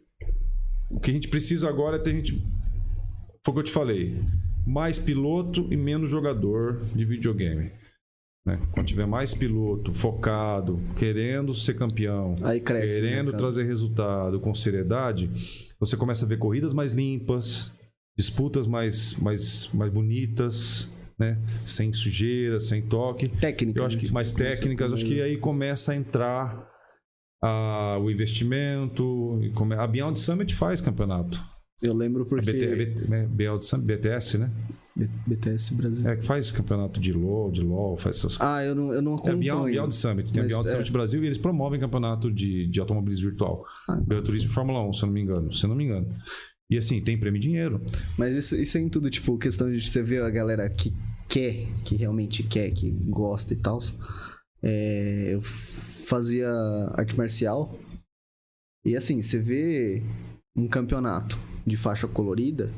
O 0.91 0.99
que 0.99 1.13
a 1.13 1.15
gente 1.15 1.29
precisa 1.29 1.69
agora 1.69 1.95
é 1.95 2.01
ter 2.01 2.15
gente. 2.17 2.45
Foi 3.45 3.53
o 3.53 3.55
que 3.55 3.61
eu 3.61 3.65
te 3.65 3.71
falei. 3.71 4.19
Mais 4.67 4.99
piloto 4.99 5.69
e 5.71 5.77
menos 5.77 6.11
jogador 6.11 6.83
de 6.93 7.05
videogame. 7.05 7.71
Né? 8.47 8.59
Quando 8.73 8.87
tiver 8.87 9.07
mais 9.07 9.35
piloto 9.35 9.91
focado, 9.91 10.79
querendo 10.97 11.55
ser 11.55 11.75
campeão, 11.75 12.35
cresce. 12.65 13.01
querendo 13.01 13.33
né, 13.33 13.39
trazer 13.39 13.65
resultado 13.65 14.39
com 14.39 14.55
seriedade, 14.55 15.31
você 15.81 15.97
começa 15.97 16.27
a 16.27 16.29
ver 16.29 16.39
corridas 16.39 16.75
mais 16.75 16.93
limpas, 16.93 17.73
disputas 18.17 18.67
mais, 18.67 19.15
mais, 19.19 19.71
mais 19.73 19.91
bonitas, 19.91 20.89
né? 21.19 21.41
Sem 21.65 21.93
sujeira, 21.93 22.61
sem 22.61 22.83
toque. 22.83 23.29
Técnica. 23.29 23.81
Eu 23.81 23.87
acho 23.87 23.97
né? 23.97 24.03
que 24.03 24.13
mais 24.13 24.33
técnicas, 24.33 24.93
acho 24.93 25.07
que 25.07 25.23
aí 25.23 25.39
começa 25.39 25.93
a 25.93 25.97
entrar 25.97 26.69
ah, 27.43 27.99
o 28.01 28.11
investimento. 28.11 29.41
A 29.79 29.87
Beyond 29.87 30.19
Summit 30.19 30.55
faz 30.55 30.81
campeonato. 30.81 31.54
Eu 31.85 31.95
lembro 31.95 32.23
A 32.23 32.27
porque. 32.27 32.53
BT, 32.53 33.09
né? 33.09 33.27
Beyond 33.31 33.65
Summit, 33.65 33.87
BTS, 33.87 34.39
né? 34.39 34.51
BTS 35.27 35.75
Brasil. 35.75 36.09
É 36.09 36.17
que 36.17 36.25
faz 36.25 36.53
campeonato 36.53 37.01
de 37.01 37.13
LoL, 37.13 37.51
de 37.51 37.61
LoL, 37.63 37.97
faz 37.97 38.19
essas 38.19 38.37
coisas. 38.37 38.55
Ah, 38.55 38.65
eu 38.65 38.75
não, 38.77 38.93
eu 38.93 39.03
não 39.03 39.13
É 39.13 39.15
a 39.15 39.19
acompanho. 39.19 39.39
Beyond, 39.39 39.71
Beyond 39.73 39.95
Summit. 39.95 40.33
Tem 40.33 40.43
a 40.45 40.47
Beyond 40.47 40.69
é. 40.69 40.71
Summit 40.71 40.93
Brasil 40.93 41.23
e 41.25 41.27
eles 41.27 41.39
promovem 41.39 41.81
campeonato 41.81 42.31
de, 42.31 42.69
de 42.69 42.81
automobilismo 42.81 43.29
virtual. 43.31 43.65
Ah, 43.89 44.01
Gran 44.07 44.23
Turismo 44.23 44.49
e 44.49 44.53
Fórmula 44.53 44.87
1, 44.89 44.93
se 44.93 45.03
eu 45.03 45.07
não 45.07 45.15
me 45.15 45.21
engano. 45.21 45.53
Se 45.53 45.67
eu 45.67 45.69
não 45.69 45.77
me 45.77 45.85
engano. 45.85 46.07
E 46.71 46.79
assim, 46.79 47.01
tem 47.01 47.19
prêmio 47.19 47.39
e 47.39 47.41
dinheiro. 47.41 47.83
Mas 48.17 48.35
isso, 48.37 48.57
isso 48.57 48.79
é 48.79 48.81
em 48.81 48.89
tudo, 48.89 49.11
tipo, 49.11 49.37
questão 49.37 49.71
de 49.71 49.87
você 49.87 50.01
ver 50.01 50.23
a 50.23 50.31
galera 50.31 50.69
que 50.71 50.95
quer, 51.29 51.67
que 51.85 51.97
realmente 51.97 52.45
quer, 52.45 52.71
que 52.71 52.91
gosta 52.91 53.53
e 53.53 53.57
tal. 53.57 53.81
É, 54.63 55.35
eu 55.35 55.43
fazia 55.43 56.49
arte 56.95 57.17
marcial. 57.17 57.77
E 58.85 58.97
assim, 58.97 59.21
você 59.21 59.41
vê 59.41 60.03
um 60.57 60.69
campeonato 60.69 61.37
de 61.67 61.77
faixa 61.77 62.07
colorida, 62.07 62.71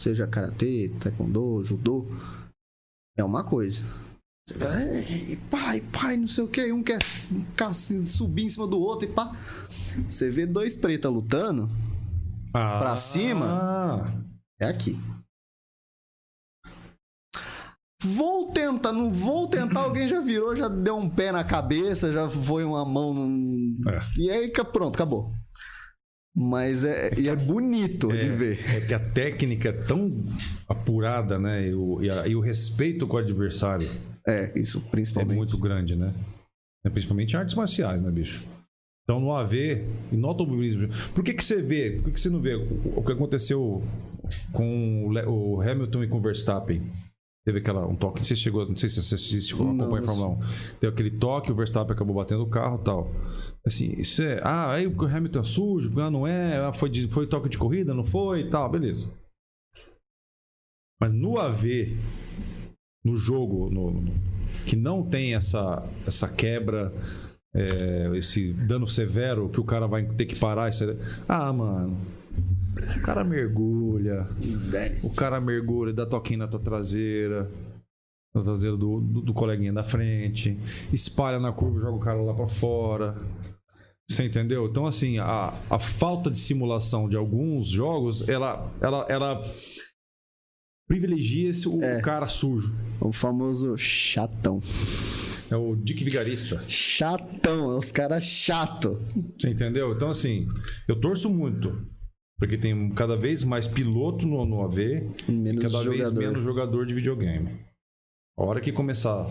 seja 0.00 0.26
karatê, 0.26 0.92
taekwondo, 1.00 1.62
judô, 1.64 2.06
é 3.16 3.24
uma 3.24 3.44
coisa. 3.44 3.82
Você 4.48 4.56
"Ei, 5.08 5.36
pai, 5.50 5.80
pai, 5.92 6.16
não 6.16 6.26
sei 6.26 6.44
o 6.44 6.48
que, 6.48 6.72
um 6.72 6.82
quer, 6.82 6.98
quer 7.56 7.74
subir 7.74 8.44
em 8.44 8.48
cima 8.48 8.66
do 8.66 8.80
outro 8.80 9.08
e 9.08 9.12
pá. 9.12 9.36
Você 10.08 10.30
vê 10.30 10.46
dois 10.46 10.74
pretas 10.76 11.12
lutando, 11.12 11.68
Pra 12.52 12.96
cima? 12.96 13.46
Ah, 13.46 14.12
é 14.60 14.66
aqui. 14.66 14.98
Vou 18.02 18.50
tentar, 18.50 18.92
não 18.92 19.12
vou 19.12 19.46
tentar, 19.46 19.80
alguém 19.82 20.08
já 20.08 20.20
virou, 20.20 20.56
já 20.56 20.68
deu 20.68 20.96
um 20.96 21.08
pé 21.08 21.30
na 21.30 21.44
cabeça, 21.44 22.10
já 22.10 22.28
foi 22.30 22.64
uma 22.64 22.84
mão 22.84 23.12
num... 23.12 23.76
É. 23.86 24.00
E 24.16 24.30
aí, 24.30 24.50
pronto, 24.50 24.94
acabou. 24.94 25.30
Mas 26.34 26.84
é, 26.84 27.12
e 27.18 27.28
é 27.28 27.34
bonito 27.34 28.08
de 28.08 28.28
ver. 28.28 28.58
É 28.76 28.80
que 28.80 28.94
a 28.94 29.00
técnica 29.00 29.70
é 29.70 29.72
tão 29.72 30.10
apurada, 30.68 31.38
né? 31.38 31.68
E 31.68 31.74
o, 31.74 32.00
e 32.02 32.08
a- 32.10 32.26
e 32.28 32.36
o 32.36 32.40
respeito 32.40 33.06
com 33.06 33.16
o 33.16 33.18
adversário 33.18 33.86
É, 34.26 34.56
isso, 34.58 34.78
é 34.86 34.90
principalmente. 34.90 35.36
muito 35.36 35.58
grande, 35.58 35.96
né? 35.96 36.14
É, 36.84 36.88
Principalmente 36.88 37.36
artes 37.36 37.54
marciais, 37.54 38.00
né, 38.00 38.10
bicho? 38.10 38.42
Então 39.04 39.18
no 39.20 39.32
AV 39.34 39.84
e 40.12 40.16
no 40.16 40.28
automobilismo. 40.28 40.88
Por 41.14 41.24
que, 41.24 41.34
que 41.34 41.42
você 41.42 41.60
vê? 41.60 41.90
Por 41.96 42.04
que, 42.04 42.10
que 42.12 42.20
você 42.20 42.30
não 42.30 42.40
vê 42.40 42.54
o, 42.54 42.98
o 42.98 43.02
que 43.04 43.10
aconteceu 43.12 43.82
com 44.52 45.08
o 45.26 45.60
Hamilton 45.60 46.04
e 46.04 46.08
com 46.08 46.18
o 46.18 46.22
Verstappen? 46.22 46.80
Teve 47.46 47.58
aquela, 47.60 47.86
um 47.86 47.96
toque, 47.96 48.18
não 48.18 48.24
sei 48.24 48.36
se 48.36 48.42
chegou, 48.42 48.68
não 48.68 48.76
sei 48.76 48.88
se 48.90 49.02
você 49.02 49.14
assiste, 49.14 49.56
Não, 49.56 49.70
acompanha 49.74 50.02
a 50.02 50.04
Fórmula 50.06 50.28
1. 50.28 50.40
Deu 50.80 50.90
aquele 50.90 51.10
toque, 51.10 51.50
o 51.50 51.54
Verstappen 51.54 51.94
acabou 51.94 52.14
batendo 52.14 52.42
o 52.42 52.48
carro 52.50 52.78
e 52.80 52.84
tal. 52.84 53.10
Assim, 53.66 53.94
isso 53.98 54.20
é. 54.22 54.40
Ah, 54.44 54.72
aí 54.72 54.86
o 54.86 55.04
Hamilton 55.06 55.40
é 55.40 55.44
sujo, 55.44 56.00
ah, 56.00 56.10
não 56.10 56.26
é, 56.26 56.58
ah, 56.58 56.72
foi, 56.72 56.90
de- 56.90 57.08
foi 57.08 57.26
toque 57.26 57.48
de 57.48 57.56
corrida, 57.56 57.94
não 57.94 58.04
foi 58.04 58.40
e 58.42 58.50
tal, 58.50 58.68
beleza. 58.70 59.10
Mas 61.00 61.12
no 61.14 61.38
AV, 61.38 61.96
no 63.02 63.16
jogo, 63.16 63.70
no- 63.70 63.90
no- 63.90 64.12
que 64.66 64.76
não 64.76 65.02
tem 65.02 65.34
essa, 65.34 65.82
essa 66.06 66.28
quebra, 66.28 66.92
é, 67.54 68.10
esse 68.18 68.52
dano 68.52 68.86
severo 68.86 69.48
que 69.48 69.58
o 69.58 69.64
cara 69.64 69.86
vai 69.86 70.04
ter 70.04 70.26
que 70.26 70.36
parar. 70.38 70.68
e 70.68 70.72
sair- 70.72 70.98
Ah, 71.26 71.50
mano. 71.52 71.96
O 72.96 73.02
cara 73.02 73.24
mergulha. 73.24 74.26
O 75.04 75.14
cara 75.16 75.40
mergulha, 75.40 75.92
dá 75.92 76.06
toquinho 76.06 76.40
na 76.40 76.48
tua 76.48 76.60
traseira. 76.60 77.50
Na 78.34 78.42
traseira 78.42 78.76
do, 78.76 79.00
do, 79.00 79.20
do 79.22 79.34
coleguinha 79.34 79.72
da 79.72 79.82
frente. 79.84 80.56
Espalha 80.92 81.38
na 81.38 81.52
curva, 81.52 81.80
joga 81.80 81.96
o 81.96 82.00
cara 82.00 82.22
lá 82.22 82.32
pra 82.34 82.48
fora. 82.48 83.16
Você 84.08 84.24
entendeu? 84.24 84.66
Então, 84.66 84.86
assim, 84.86 85.18
a, 85.18 85.52
a 85.68 85.78
falta 85.78 86.30
de 86.30 86.38
simulação 86.38 87.08
de 87.08 87.16
alguns 87.16 87.68
jogos, 87.68 88.28
ela, 88.28 88.68
ela, 88.80 89.06
ela 89.08 89.42
privilegia 90.88 91.52
o 91.68 91.82
É. 91.82 92.00
cara 92.00 92.26
sujo. 92.26 92.74
O 93.00 93.12
famoso 93.12 93.76
chatão. 93.76 94.60
É 95.50 95.56
o 95.56 95.74
Dick 95.76 96.02
Vigarista. 96.04 96.62
Chatão, 96.68 97.72
é 97.72 97.76
os 97.78 97.90
caras 97.92 98.22
chato. 98.24 99.00
Você 99.38 99.50
entendeu? 99.50 99.92
Então, 99.92 100.10
assim, 100.10 100.46
eu 100.88 101.00
torço 101.00 101.28
muito. 101.32 101.86
Porque 102.40 102.56
tem 102.58 102.88
cada 102.90 103.16
vez 103.16 103.44
mais 103.44 103.68
piloto 103.68 104.26
no, 104.26 104.44
no 104.44 104.62
AV 104.62 104.78
Menos 105.28 105.62
e 105.62 105.66
cada 105.68 105.84
vez 105.84 105.98
jogador. 105.98 106.20
menos 106.20 106.42
jogador 106.44 106.86
de 106.86 106.94
videogame. 106.94 107.50
A 108.36 108.42
hora 108.42 108.60
que 108.60 108.72
começar. 108.72 109.26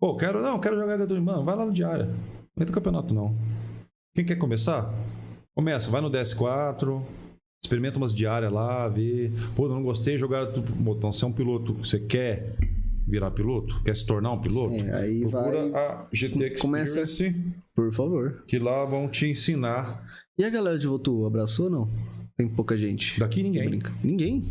Pô, 0.00 0.16
quero. 0.16 0.40
Não, 0.40 0.58
quero 0.58 0.78
jogar 0.78 0.96
Turismo. 1.06 1.26
Mano, 1.26 1.44
vai 1.44 1.56
lá 1.56 1.66
no 1.66 1.72
diária. 1.72 2.06
Não 2.06 2.62
entra 2.62 2.66
no 2.66 2.72
campeonato, 2.72 3.12
não. 3.12 3.36
Quem 4.14 4.24
quer 4.24 4.36
começar? 4.36 4.94
Começa, 5.56 5.90
vai 5.90 6.00
no 6.00 6.10
DS4, 6.10 7.02
experimenta 7.64 7.96
umas 7.98 8.14
diárias 8.14 8.52
lá, 8.52 8.88
vê. 8.88 9.30
Pô, 9.56 9.68
não 9.68 9.82
gostei 9.82 10.14
de 10.14 10.20
jogar. 10.20 10.46
Botão, 10.76 11.12
você 11.12 11.24
é 11.24 11.28
um 11.28 11.32
piloto. 11.32 11.74
Você 11.74 11.98
quer 11.98 12.54
virar 13.06 13.32
piloto? 13.32 13.82
Quer 13.82 13.96
se 13.96 14.06
tornar 14.06 14.30
um 14.32 14.40
piloto? 14.40 14.74
É, 14.74 14.94
aí 15.02 15.20
Procura 15.28 15.68
vai. 15.70 15.80
a 15.80 16.06
GT 16.12 16.50
Começa- 16.60 17.00
Experience, 17.02 17.52
Por 17.74 17.92
favor. 17.92 18.44
que 18.46 18.58
lá 18.60 18.84
vão 18.84 19.08
te 19.08 19.26
ensinar. 19.26 20.04
E 20.38 20.44
a 20.44 20.50
galera 20.50 20.78
de 20.78 20.86
Votu 20.86 21.26
abraçou 21.26 21.66
ou 21.66 21.70
não? 21.70 22.13
Tem 22.36 22.48
pouca 22.48 22.76
gente. 22.76 23.18
Daqui 23.20 23.42
ninguém. 23.42 23.68
Brinca. 23.68 23.92
Ninguém? 24.02 24.42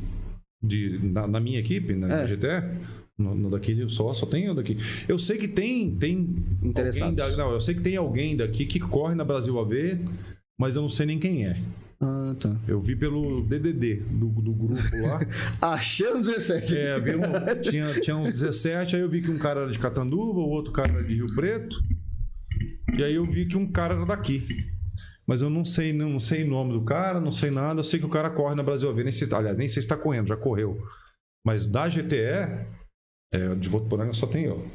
de, 0.66 0.98
na, 1.04 1.28
na 1.28 1.40
minha 1.42 1.60
equipe, 1.60 1.94
na, 1.94 2.22
É. 2.22 2.26
GTE, 2.26 2.48
no, 3.18 3.36
no 3.36 3.50
daqui 3.50 3.86
só, 3.90 4.14
só 4.14 4.26
tem 4.26 4.46
eu 4.46 4.56
daqui. 4.56 4.78
Eu 5.10 5.20
sei 5.20 5.38
que 5.38 5.48
tem, 5.50 5.94
tem 5.94 6.26
da- 6.74 7.36
não, 7.36 7.52
eu 7.52 7.60
sei 7.60 7.76
que 7.76 7.82
tem 7.82 7.98
alguém 7.98 8.38
daqui 8.38 8.66
que 8.66 8.80
corre 8.80 9.14
na 9.14 9.26
Brasil 9.26 9.60
AV, 9.60 10.00
mas 10.58 10.78
eu 10.78 10.82
não 10.82 10.88
sei 10.88 11.06
nem 11.06 11.20
quem 11.20 11.46
é. 11.46 11.60
Ah, 12.00 12.34
tá. 12.40 12.58
Eu 12.66 12.80
vi 12.82 12.96
pelo 12.96 13.44
DDD 13.44 13.96
do, 13.96 14.28
do 14.30 14.54
grupo 14.54 14.82
lá. 15.02 15.20
Achando 15.74 16.22
17. 16.26 16.78
É, 16.78 17.00
vi 17.00 17.12
um- 17.16 17.62
tinha, 17.62 17.94
tinha 18.00 18.16
uns 18.16 18.32
17, 18.32 18.96
aí 18.96 19.02
eu 19.02 19.10
vi 19.10 19.22
que 19.22 19.32
um 19.32 19.38
cara 19.38 19.62
era 19.64 19.72
de 19.72 19.80
Catanduva, 19.80 20.40
o 20.40 20.50
outro 20.50 20.72
cara 20.72 20.94
era 20.94 21.04
de 21.04 21.14
Rio 21.16 21.28
Preto. 21.36 21.84
E 22.98 23.04
aí 23.04 23.16
eu 23.16 23.26
vi 23.26 23.48
que 23.48 23.58
um 23.58 23.68
cara 23.70 23.96
era 23.96 24.06
daqui. 24.06 24.66
Mas 25.26 25.41
eu 25.41 25.50
não 25.50 25.64
sei, 25.64 25.94
não, 25.94 26.10
não 26.10 26.20
sei 26.20 26.44
o 26.44 26.48
nome 26.48 26.74
do 26.74 26.84
cara, 26.84 27.20
não 27.20 27.32
sei 27.32 27.50
nada. 27.50 27.80
Eu 27.80 27.84
sei 27.84 28.00
que 28.00 28.06
o 28.06 28.10
cara 28.10 28.30
corre 28.30 28.56
na 28.56 28.64
Brasil 28.64 28.90
AV. 28.90 29.04
Nem 29.04 29.12
sei, 29.12 29.28
aliás, 29.32 29.58
nem 29.58 29.68
sei 29.68 29.82
se 29.82 29.88
está 29.88 29.98
correndo, 29.98 30.28
já 30.28 30.38
correu. 30.38 30.78
Mas 31.45 31.66
da 31.66 31.88
GTE, 31.88 32.68
é, 33.34 33.56
de 33.56 33.70
Votuporanga 33.70 34.14
só 34.14 34.28
tem 34.28 34.45
eu. 34.45 34.66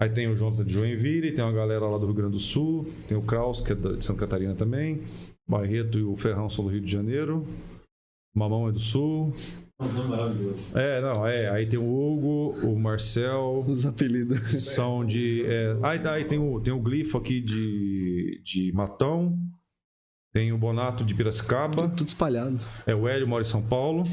Aí 0.00 0.10
tem 0.10 0.28
o 0.28 0.36
Jonathan 0.36 0.64
de 0.64 0.74
Joinville, 0.74 1.32
tem 1.32 1.44
uma 1.44 1.52
galera 1.52 1.86
lá 1.86 1.96
do 1.96 2.04
Rio 2.06 2.14
Grande 2.14 2.32
do 2.32 2.38
Sul, 2.38 2.86
tem 3.08 3.16
o 3.16 3.22
Kraus, 3.22 3.62
que 3.62 3.72
é 3.72 3.74
de 3.74 4.04
Santa 4.04 4.20
Catarina 4.20 4.54
também. 4.54 5.02
Barreto 5.48 5.98
e 5.98 6.02
o 6.02 6.16
Ferrão 6.16 6.50
são 6.50 6.64
do 6.64 6.70
Rio 6.70 6.80
de 6.80 6.90
Janeiro. 6.92 7.46
Mamão 8.34 8.68
é 8.68 8.72
do 8.72 8.78
Sul. 8.78 9.32
Um. 9.80 10.78
É, 10.78 11.00
não, 11.00 11.26
é. 11.26 11.48
Aí 11.50 11.66
tem 11.66 11.78
o 11.78 11.84
Hugo, 11.84 12.66
o 12.66 12.78
Marcel, 12.78 13.64
Os 13.66 13.86
apelidos. 13.86 14.46
são 14.74 15.04
de. 15.04 15.44
É, 15.46 15.76
aí, 15.82 16.06
aí 16.06 16.24
tem, 16.24 16.38
o, 16.38 16.60
tem 16.60 16.74
o 16.74 16.80
Glifo 16.80 17.16
aqui 17.16 17.40
de, 17.40 18.42
de 18.44 18.72
Matão. 18.72 19.38
Tem 20.36 20.52
o 20.52 20.58
Bonato 20.58 21.02
de 21.02 21.14
Piracicaba. 21.14 21.88
Tudo 21.88 22.06
espalhado. 22.06 22.60
É 22.86 22.94
o 22.94 23.08
Hélio 23.08 23.26
mora 23.26 23.40
em 23.40 23.46
São 23.46 23.62
Paulo. 23.62 24.04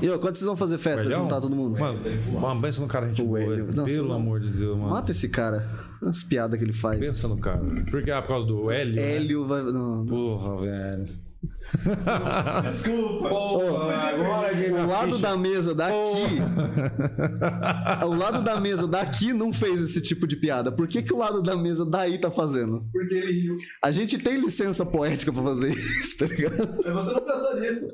E 0.00 0.08
ó, 0.08 0.18
quando 0.18 0.36
vocês 0.36 0.46
vão 0.46 0.56
fazer 0.56 0.78
festa, 0.78 1.02
Velhão? 1.02 1.22
juntar 1.22 1.40
todo 1.40 1.56
mundo? 1.56 1.76
Mano, 1.76 1.98
uma 2.28 2.54
benção 2.54 2.84
no 2.84 2.88
cara, 2.88 3.06
a 3.06 3.08
gente 3.08 3.24
boa. 3.24 3.40
Pelo 3.40 4.06
não. 4.06 4.14
amor 4.14 4.38
de 4.38 4.50
Deus, 4.50 4.78
mano. 4.78 4.90
Mata 4.90 5.10
esse 5.10 5.28
cara. 5.30 5.68
As 6.00 6.22
piadas 6.22 6.56
que 6.60 6.64
ele 6.64 6.72
faz. 6.72 7.00
Pensa 7.00 7.26
no 7.26 7.38
cara. 7.38 7.60
Porque 7.90 8.12
ah, 8.12 8.22
por 8.22 8.28
causa 8.28 8.46
do 8.46 8.70
Hélio. 8.70 8.94
né? 8.94 9.16
Hélio 9.16 9.44
vai. 9.44 9.62
Não, 9.64 9.96
não. 9.96 10.06
Porra, 10.06 10.60
velho. 10.60 11.08
Desculpa. 12.62 13.28
agora 13.28 14.54
que 14.54 14.70
O 14.70 14.86
lado 14.86 15.18
da 15.18 15.36
mesa 15.36 15.74
daqui. 15.74 15.94
o 18.04 18.14
lado 18.14 18.42
da 18.42 18.60
mesa 18.60 18.86
daqui 18.86 19.32
não 19.32 19.52
fez 19.52 19.80
esse 19.82 20.00
tipo 20.00 20.26
de 20.26 20.36
piada. 20.36 20.70
Por 20.72 20.86
que, 20.88 21.02
que 21.02 21.12
o 21.12 21.18
lado 21.18 21.42
da 21.42 21.56
mesa 21.56 21.84
daí 21.86 22.18
tá 22.18 22.30
fazendo? 22.30 22.84
Porque 22.92 23.14
ele 23.14 23.32
riu. 23.32 23.56
A 23.82 23.90
gente 23.90 24.18
tem 24.18 24.36
licença 24.40 24.84
poética 24.84 25.32
pra 25.32 25.42
fazer 25.42 25.72
isso, 25.72 26.18
tá 26.18 26.26
ligado? 26.26 26.76
Mas 26.84 27.04
você 27.04 27.12
não 27.12 27.24
pensou 27.24 27.60
nisso. 27.60 27.86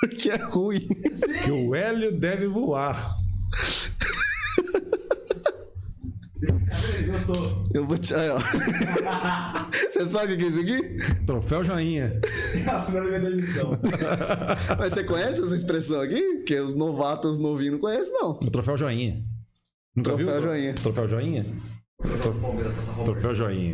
Porque 0.00 0.30
é 0.30 0.36
ruim. 0.36 0.86
Que 1.44 1.50
o 1.50 1.74
Hélio 1.74 2.18
deve 2.18 2.46
voar. 2.48 3.16
Gostou. 7.06 7.64
Eu 7.72 7.86
vou 7.86 7.98
te. 7.98 8.14
Aí, 8.14 8.28
ó. 8.30 8.38
Você 9.90 10.04
sabe 10.06 10.34
o 10.34 10.38
que 10.38 10.44
é 10.44 10.48
isso 10.48 10.60
aqui? 10.60 10.96
Troféu 11.26 11.64
joinha. 11.64 12.20
Assinando. 12.72 13.14
Mas 14.78 14.92
você 14.92 15.04
conhece 15.04 15.42
essa 15.42 15.54
expressão 15.54 16.00
aqui? 16.00 16.42
Que 16.44 16.58
os 16.58 16.74
novatos, 16.74 17.32
os 17.32 17.38
novinhos 17.38 17.74
não 17.74 17.80
conhecem, 17.80 18.12
não. 18.12 18.32
O 18.32 18.50
troféu 18.50 18.76
joinha. 18.76 19.22
Nunca 19.94 20.10
Troféu 20.10 20.32
viu? 20.32 20.42
joinha. 20.42 20.74
Troféu 20.74 21.08
joinha? 21.08 21.46
O. 22.00 23.04
Troféu 23.04 23.34
joinha. 23.34 23.72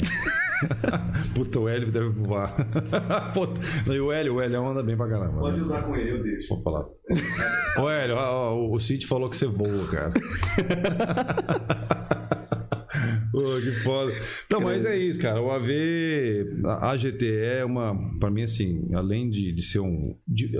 Puta, 1.34 1.58
o 1.58 1.68
Hélio 1.68 1.90
deve 1.90 2.10
voar. 2.10 2.54
Puta, 3.32 3.60
não, 3.86 3.94
e 3.94 4.00
o 4.00 4.12
Hélio, 4.12 4.34
o 4.34 4.40
Hélio 4.42 4.68
anda 4.68 4.82
bem 4.82 4.96
pra 4.96 5.08
caramba. 5.08 5.40
Pode 5.40 5.56
né? 5.56 5.62
usar 5.62 5.82
com 5.82 5.96
ele, 5.96 6.10
eu 6.10 6.22
deixo. 6.22 6.54
Vou 6.54 6.62
falar. 6.62 6.84
Ô, 7.78 7.88
Hélio, 7.88 8.16
ó, 8.16 8.52
ó, 8.52 8.70
o 8.70 8.78
Cid 8.78 9.06
falou 9.06 9.30
que 9.30 9.36
você 9.38 9.46
voa, 9.46 9.86
cara. 9.88 10.12
Pô, 13.42 13.60
que 13.60 13.70
foda. 13.82 14.12
Não, 14.50 14.60
mas 14.60 14.84
é 14.84 14.96
isso, 14.98 15.18
cara. 15.20 15.40
O 15.40 15.50
AV, 15.50 15.70
a 16.64 16.90
AGT 16.90 17.26
é 17.36 17.64
uma, 17.64 17.96
pra 18.18 18.30
mim, 18.30 18.42
assim, 18.42 18.88
além 18.94 19.30
de, 19.30 19.52
de 19.52 19.62
ser 19.62 19.80
um. 19.80 20.16
de- 20.26 20.50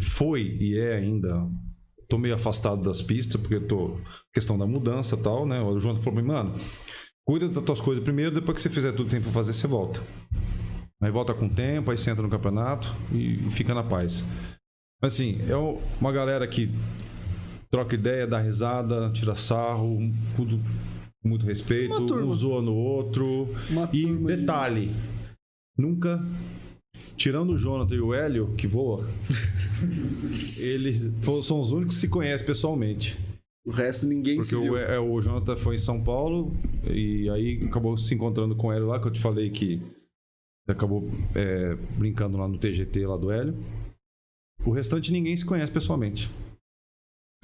foi 0.00 0.42
e 0.60 0.78
é 0.78 0.94
ainda. 0.96 1.46
Tô 2.08 2.18
meio 2.18 2.34
afastado 2.34 2.82
das 2.82 3.00
pistas, 3.02 3.40
porque 3.40 3.60
tô. 3.60 3.96
questão 4.34 4.58
da 4.58 4.66
mudança 4.66 5.14
e 5.16 5.18
tal, 5.22 5.46
né? 5.46 5.60
O 5.60 5.78
João 5.78 5.94
falou 5.96 6.14
pra 6.14 6.22
mim, 6.22 6.28
mano, 6.28 6.54
cuida 7.24 7.48
das 7.48 7.62
tuas 7.62 7.80
coisas 7.80 8.02
primeiro, 8.02 8.34
depois 8.34 8.56
que 8.56 8.62
você 8.62 8.70
fizer 8.70 8.92
tudo 8.92 9.04
que 9.04 9.10
tem 9.12 9.20
pra 9.20 9.30
fazer, 9.32 9.52
você 9.52 9.66
volta. 9.68 10.00
Aí 11.02 11.10
volta 11.10 11.32
com 11.32 11.46
o 11.46 11.50
tempo, 11.54 11.90
aí 11.90 11.96
senta 11.98 12.20
no 12.20 12.28
campeonato 12.28 12.88
e, 13.12 13.38
fica 13.50 13.74
na 13.74 13.82
paz. 13.82 14.24
Assim, 15.02 15.40
é 15.48 15.56
o- 15.56 15.78
uma 16.00 16.12
galera 16.12 16.46
que 16.48 16.70
troca 17.70 17.94
ideia, 17.94 18.26
dá 18.26 18.40
risada, 18.40 19.10
tira 19.12 19.36
sarro, 19.36 19.98
tudo 20.36 20.60
muito 21.24 21.44
respeito, 21.46 22.14
um 22.14 22.32
zoa 22.32 22.62
no 22.62 22.74
outro. 22.74 23.48
Uma 23.70 23.88
E 23.92 24.02
turma 24.02 24.30
de- 24.30 24.36
detalhe, 24.36 24.96
nunca, 25.76 26.24
tirando 27.16 27.50
o 27.52 27.58
Jonathan 27.58 27.94
e 27.94 28.00
o 28.00 28.14
Hélio, 28.14 28.54
que 28.56 28.66
voa, 28.66 29.06
eles 30.22 31.10
são 31.42 31.60
os 31.60 31.72
únicos 31.72 31.96
que 31.96 32.00
se 32.02 32.08
conhecem 32.08 32.46
pessoalmente. 32.46 33.18
O 33.66 33.70
resto 33.70 34.06
ninguém 34.06 34.36
Porque 34.36 34.48
se 34.48 34.58
viu. 34.58 34.72
o, 34.72 34.76
é, 34.76 34.98
o 34.98 35.20
Jonathan 35.20 35.56
foi 35.56 35.74
em 35.74 35.78
São 35.78 36.02
Paulo 36.02 36.50
e 36.90 37.28
aí 37.28 37.62
acabou 37.66 37.96
se 37.98 38.14
encontrando 38.14 38.56
com 38.56 38.68
o 38.68 38.72
Hélio 38.72 38.86
lá, 38.86 38.98
que 38.98 39.06
eu 39.06 39.12
te 39.12 39.20
falei 39.20 39.50
que 39.50 39.82
acabou 40.66 41.06
é, 41.34 41.74
brincando 41.98 42.38
lá 42.38 42.48
no 42.48 42.56
TGT 42.58 43.06
lá 43.06 43.16
do 43.18 43.30
Hélio. 43.30 43.54
O 44.64 44.70
restante 44.70 45.12
ninguém 45.12 45.36
se 45.36 45.44
conhece 45.44 45.70
pessoalmente. 45.70 46.30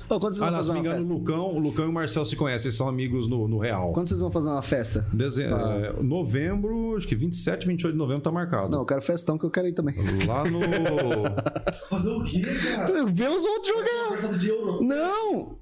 Quando 0.08 0.22
vocês 0.22 0.42
Ah, 0.42 0.46
vão 0.46 0.54
não, 0.56 0.62
se 0.62 0.68
fazer 0.68 0.72
me 0.72 0.78
uma 0.78 0.80
engano, 0.80 0.96
o 0.96 0.98
festa? 0.98 1.12
Lucão, 1.12 1.54
o 1.54 1.58
Lucão 1.58 1.84
e 1.84 1.88
o 1.88 1.92
Marcel 1.92 2.24
se 2.24 2.36
conhecem, 2.36 2.66
eles 2.68 2.76
são 2.76 2.88
amigos 2.88 3.28
no, 3.28 3.48
no 3.48 3.58
Real. 3.58 3.92
Quando 3.92 4.08
vocês 4.08 4.20
vão 4.20 4.30
fazer 4.30 4.48
uma 4.50 4.62
festa? 4.62 5.06
Deze... 5.12 5.44
Ah. 5.44 5.92
é, 5.98 6.02
novembro, 6.02 6.96
acho 6.96 7.06
que 7.08 7.16
27, 7.16 7.66
28 7.66 7.92
de 7.92 7.98
novembro 7.98 8.22
tá 8.22 8.30
marcado. 8.32 8.70
Não, 8.70 8.80
eu 8.80 8.86
quero 8.86 9.02
festão 9.02 9.36
que 9.38 9.44
eu 9.44 9.50
quero 9.50 9.66
ir 9.68 9.72
também. 9.74 9.94
Lá 10.26 10.44
no. 10.44 10.60
Fazer 11.90 12.10
o 12.10 12.24
quê, 12.24 12.42
cara? 12.74 13.04
Ver 13.06 13.28
os 13.30 13.44
outros 13.44 13.68
jogar! 13.68 14.04
Conversando 14.08 14.38
de 14.38 14.48
euro. 14.48 14.82
Não! 14.82 15.58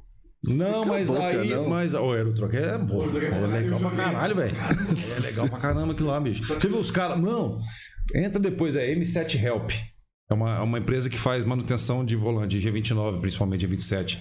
Não, 0.47 0.85
mas 0.85 1.09
boca, 1.09 1.27
aí. 1.27 1.49
não. 1.49 1.69
Mas 1.71 1.95
o 1.95 2.13
Aerotrock 2.13 2.55
é 2.55 2.77
bom. 2.77 3.03
É 3.03 3.47
legal 3.47 3.81
pra 3.81 3.91
caralho, 3.93 4.37
velho. 4.37 4.55
É 4.55 5.27
legal 5.27 5.49
pra 5.49 5.59
caramba 5.59 5.93
aquilo 5.95 6.09
lá, 6.09 6.21
bicho. 6.21 6.45
Você 6.45 6.69
viu 6.69 6.79
os 6.79 6.91
caras. 6.91 7.19
Não, 7.19 7.61
entra 8.15 8.39
depois, 8.39 8.77
é 8.77 8.95
M7 8.95 9.43
Help. 9.43 9.71
É 10.31 10.35
uma, 10.35 10.57
é 10.57 10.61
uma 10.61 10.79
empresa 10.79 11.11
que 11.11 11.19
faz 11.19 11.45
manutenção 11.45 12.05
de 12.05 12.17
volante, 12.17 12.59
G29, 12.59 13.21
principalmente 13.21 13.67
G27. 13.67 14.21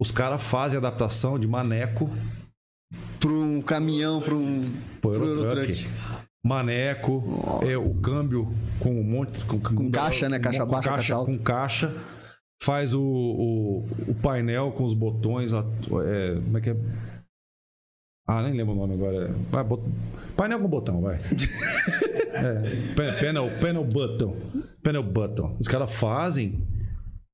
Os 0.00 0.10
caras 0.10 0.42
fazem 0.42 0.78
adaptação 0.78 1.38
de 1.38 1.46
maneco 1.46 2.10
Pra 3.20 3.30
um 3.30 3.60
caminhão, 3.60 4.20
pra 4.20 4.34
um. 4.34 4.60
pro. 5.00 5.48
Maneco, 6.44 7.22
é 7.62 7.76
o 7.76 7.92
câmbio 7.94 8.54
com 8.78 9.00
um 9.00 9.02
monte. 9.02 9.44
Com, 9.44 9.60
Com 9.60 9.90
caixa, 9.90 10.28
né? 10.28 10.38
Caixa 10.38 10.64
com 10.64 10.70
baixa, 10.70 10.90
caixa 10.90 11.14
alta. 11.14 11.30
Com 11.32 11.38
caixa. 11.38 11.94
Faz 12.62 12.94
o, 12.94 13.02
o, 13.02 13.86
o 14.08 14.14
painel 14.14 14.72
com 14.72 14.84
os 14.84 14.94
botões. 14.94 15.52
é, 15.52 16.40
como 16.42 16.58
é 16.58 16.60
que 16.60 16.70
é? 16.70 16.76
Ah, 18.28 18.42
nem 18.42 18.52
lembro 18.54 18.74
o 18.74 18.76
nome 18.76 18.94
agora. 18.94 19.34
Vai, 19.50 19.64
bot- 19.64 19.82
Painel 20.36 20.60
com 20.60 20.68
botão, 20.68 21.00
vai. 21.00 21.18
É, 22.30 22.52
pa- 22.94 23.18
panel, 23.20 23.50
panel 23.60 23.84
button. 23.84 24.36
Panel 24.82 25.02
button. 25.02 25.56
Os 25.58 25.66
caras 25.66 25.92
fazem. 25.92 26.62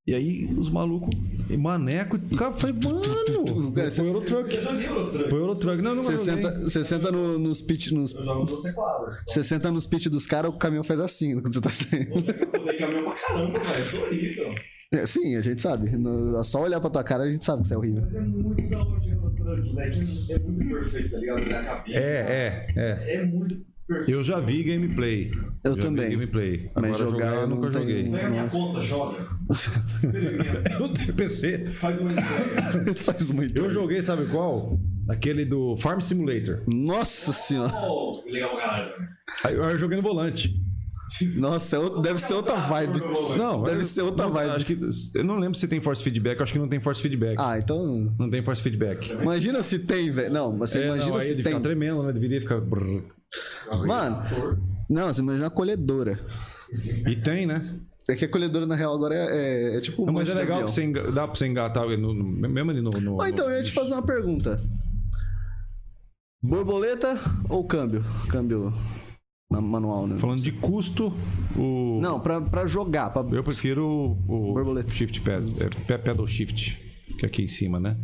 E 0.07 0.15
aí 0.15 0.45
os 0.57 0.69
malucos. 0.69 1.09
E 1.49 1.57
maneco. 1.57 2.15
O 2.31 2.35
cara 2.35 2.53
foi, 2.53 2.71
mano. 2.71 3.71
Cara, 3.73 3.91
Foi 3.91 4.07
Eurotruck. 4.07 4.55
Eu. 4.55 5.29
Foi 5.29 5.39
Eurotruck. 5.39 5.81
Não, 5.81 5.93
não, 5.95 6.01
Você 6.03 6.17
senta, 6.17 6.59
você 6.59 6.83
senta 6.83 7.11
no- 7.11 7.37
nos 7.37 7.61
pitch. 7.61 7.91
Nos, 7.91 8.13
Eu 8.15 8.23
jogo 8.23 8.49
no 8.49 8.61
teclado. 8.63 9.05
você 9.27 9.43
senta 9.43 9.69
nos 9.69 9.85
pitch 9.85 10.07
dos 10.07 10.25
caras, 10.25 10.53
o 10.53 10.57
caminhão 10.57 10.83
faz 10.83 10.99
assim 10.99 11.39
quando 11.39 11.53
você 11.53 11.61
tá 11.61 11.69
saindo. 11.69 12.15
Eu 12.15 12.63
dei 12.65 12.77
caminhão 12.77 13.03
pra 13.03 13.13
caramba, 13.15 13.59
velho. 13.59 13.79
Eu 13.79 13.85
sou 13.85 14.05
horrível. 14.05 14.55
É, 14.97 15.05
Sim, 15.07 15.35
a 15.35 15.41
gente 15.41 15.61
sabe. 15.61 15.89
No- 15.97 16.43
só 16.43 16.63
olhar 16.63 16.79
pra 16.79 16.89
tua 16.89 17.03
cara 17.03 17.23
a 17.23 17.29
gente 17.31 17.43
sabe 17.45 17.61
que 17.61 17.67
você 17.67 17.73
é 17.73 17.77
horrível. 17.77 18.01
Mas 18.03 18.15
é 18.15 18.21
muito 18.21 18.69
da 18.69 18.79
hora 18.85 18.99
de 18.99 19.09
Eurotruck, 19.09 19.75
velho. 19.75 19.85
É 20.31 20.39
muito 20.39 20.65
perfeito, 20.73 21.11
tá 21.11 21.17
ligado? 21.17 21.45
Na 21.49 21.63
cabine. 21.63 21.95
É, 21.95 21.99
é, 21.99 22.57
é. 22.79 23.15
É 23.15 23.25
muito 23.25 23.55
perfeito. 23.87 24.11
Eu 24.11 24.23
já 24.23 24.39
vi 24.39 24.63
gameplay. 24.63 25.31
Eu 25.63 25.73
já 25.75 25.81
também. 25.81 26.09
Vi 26.09 26.15
gameplay. 26.15 26.71
Mas 26.75 26.95
Agora 27.01 27.11
jogar 27.11 27.35
eu 27.41 27.47
nunca 27.47 27.71
joguei. 27.71 28.09
Pega 28.09 28.27
a 28.27 28.29
minha 28.29 28.47
conta, 28.47 28.81
joga. 28.81 29.27
Experimenta. 29.51 30.71
Eu 30.73 30.89
tenho 30.93 31.13
PC. 31.13 31.65
Faz 31.65 32.01
uma 32.01 32.11
entrega. 32.13 32.95
faz 32.97 33.31
muito. 33.31 33.57
Eu 33.61 33.69
joguei, 33.69 34.01
sabe 34.01 34.25
qual? 34.27 34.79
Aquele 35.07 35.45
do 35.45 35.77
Farm 35.77 35.99
Simulator. 35.99 36.63
Nossa 36.67 37.31
senhora. 37.31 37.71
Oh, 37.87 38.11
legal 38.27 38.51
pra 38.55 38.59
caralho, 38.59 38.91
velho. 38.97 39.09
Aí 39.43 39.55
Eu 39.55 39.77
joguei 39.77 39.97
no 39.97 40.03
volante. 40.03 40.59
Nossa, 41.35 41.77
é 41.77 42.01
deve 42.01 42.19
ser 42.19 42.33
outra 42.33 42.55
vibe. 42.55 42.99
Não, 43.37 43.63
Deve 43.63 43.83
ser 43.85 44.01
outra 44.01 44.27
vibe. 44.27 44.49
Acho 44.51 44.65
que, 44.65 44.79
eu 45.15 45.23
não 45.23 45.37
lembro 45.37 45.57
se 45.57 45.67
tem 45.67 45.79
force 45.79 46.01
feedback. 46.03 46.41
Acho 46.41 46.51
que 46.53 46.59
não 46.59 46.67
tem 46.67 46.79
force 46.79 47.01
feedback. 47.01 47.35
Ah, 47.39 47.57
então. 47.59 48.13
Não 48.19 48.29
tem 48.29 48.43
force 48.43 48.61
feedback. 48.61 49.11
Imagina 49.11 49.61
se 49.63 49.79
tem, 49.79 50.09
velho. 50.11 50.33
Não, 50.33 50.57
você 50.57 50.79
É, 50.79 50.87
imagina 50.87 51.11
não, 51.13 51.21
se 51.21 51.43
tem. 51.43 51.61
tremendo, 51.61 52.03
né? 52.03 52.11
Deveria 52.11 52.41
ficar. 52.41 52.59
Mano, 53.87 54.57
não, 54.89 55.13
você 55.13 55.21
imagina 55.21 55.47
a 55.47 55.49
colhedora. 55.51 56.19
E 57.07 57.15
tem, 57.15 57.45
né? 57.45 57.61
É 58.09 58.15
que 58.15 58.25
a 58.25 58.29
colhedora, 58.29 58.65
na 58.67 58.75
real, 58.75 58.93
agora 58.93 59.15
é, 59.15 59.73
é, 59.73 59.77
é 59.77 59.81
tipo 59.81 60.03
um 60.03 60.05
Não, 60.07 60.13
mas 60.13 60.29
é 60.29 60.33
legal 60.35 60.63
que 60.63 60.71
você 60.71 60.83
enga- 60.83 61.11
dá 61.11 61.25
pra 61.27 61.35
você 61.35 61.47
engatar 61.47 61.87
no, 61.87 62.13
no- 62.13 62.49
mesmo 62.49 62.69
ali 62.71 62.81
no. 62.81 62.89
no 62.89 63.21
Ah, 63.21 63.29
então 63.29 63.49
eu 63.49 63.57
ia 63.57 63.63
te 63.63 63.71
fazer 63.71 63.93
uma 63.93 64.03
pergunta. 64.05 64.59
Borboleta 66.43 67.19
ou 67.49 67.63
câmbio? 67.65 68.03
Câmbio 68.29 68.71
manual, 69.49 70.07
né? 70.07 70.17
Falando 70.17 70.41
de 70.41 70.51
custo, 70.51 71.13
o. 71.57 71.99
Não, 72.01 72.19
pra, 72.19 72.41
pra 72.41 72.65
jogar. 72.67 73.09
Pra... 73.11 73.21
Eu 73.31 73.43
prefiro 73.43 73.85
o, 73.85 74.11
o 74.51 74.53
Borboleta. 74.53 74.89
shift 74.91 75.21
pad, 75.21 75.47
é, 75.63 75.69
pe- 75.69 75.97
pedal 76.03 76.27
shift, 76.27 76.77
que 77.19 77.25
é 77.25 77.27
aqui 77.29 77.43
em 77.43 77.47
cima, 77.47 77.79
né? 77.79 77.95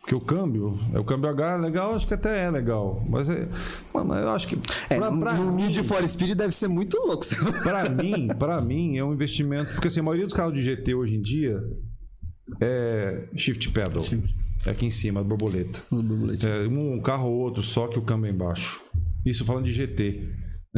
Porque 0.00 0.14
o 0.14 0.20
câmbio, 0.20 0.78
é 0.94 1.00
o 1.00 1.04
câmbio 1.04 1.28
H 1.28 1.54
é 1.54 1.56
legal, 1.56 1.96
acho 1.96 2.06
que 2.06 2.14
até 2.14 2.44
é 2.44 2.48
legal, 2.50 3.02
mas 3.08 3.28
é, 3.28 3.48
mano, 3.92 4.14
eu 4.14 4.28
acho 4.30 4.46
que 4.46 4.56
É, 4.88 4.96
pra, 4.98 5.10
pra 5.10 5.32
no 5.34 5.50
Need 5.50 5.82
for 5.82 6.06
Speed 6.08 6.36
deve 6.36 6.54
ser 6.54 6.68
muito 6.68 6.96
louco. 6.98 7.24
pra 7.64 7.88
mim, 7.88 8.28
para 8.38 8.60
mim 8.62 8.96
é 8.96 9.02
um 9.04 9.12
investimento, 9.12 9.72
porque 9.72 9.88
assim, 9.88 9.98
a 9.98 10.02
maioria 10.04 10.24
dos 10.24 10.32
carros 10.34 10.54
de 10.54 10.62
GT 10.62 10.94
hoje 10.94 11.16
em 11.16 11.20
dia 11.20 11.60
é 12.60 13.28
shift 13.36 13.70
pedal. 13.72 14.00
É 14.64 14.70
aqui 14.70 14.86
em 14.86 14.90
cima, 14.90 15.24
borboleta. 15.24 15.82
É 16.48 16.68
um 16.68 17.00
carro 17.00 17.28
ou 17.28 17.38
outro 17.40 17.62
só 17.62 17.88
que 17.88 17.98
o 17.98 18.02
câmbio 18.02 18.28
é 18.28 18.32
embaixo. 18.32 18.80
Isso 19.24 19.44
falando 19.44 19.64
de 19.64 19.72
GT. 19.72 20.22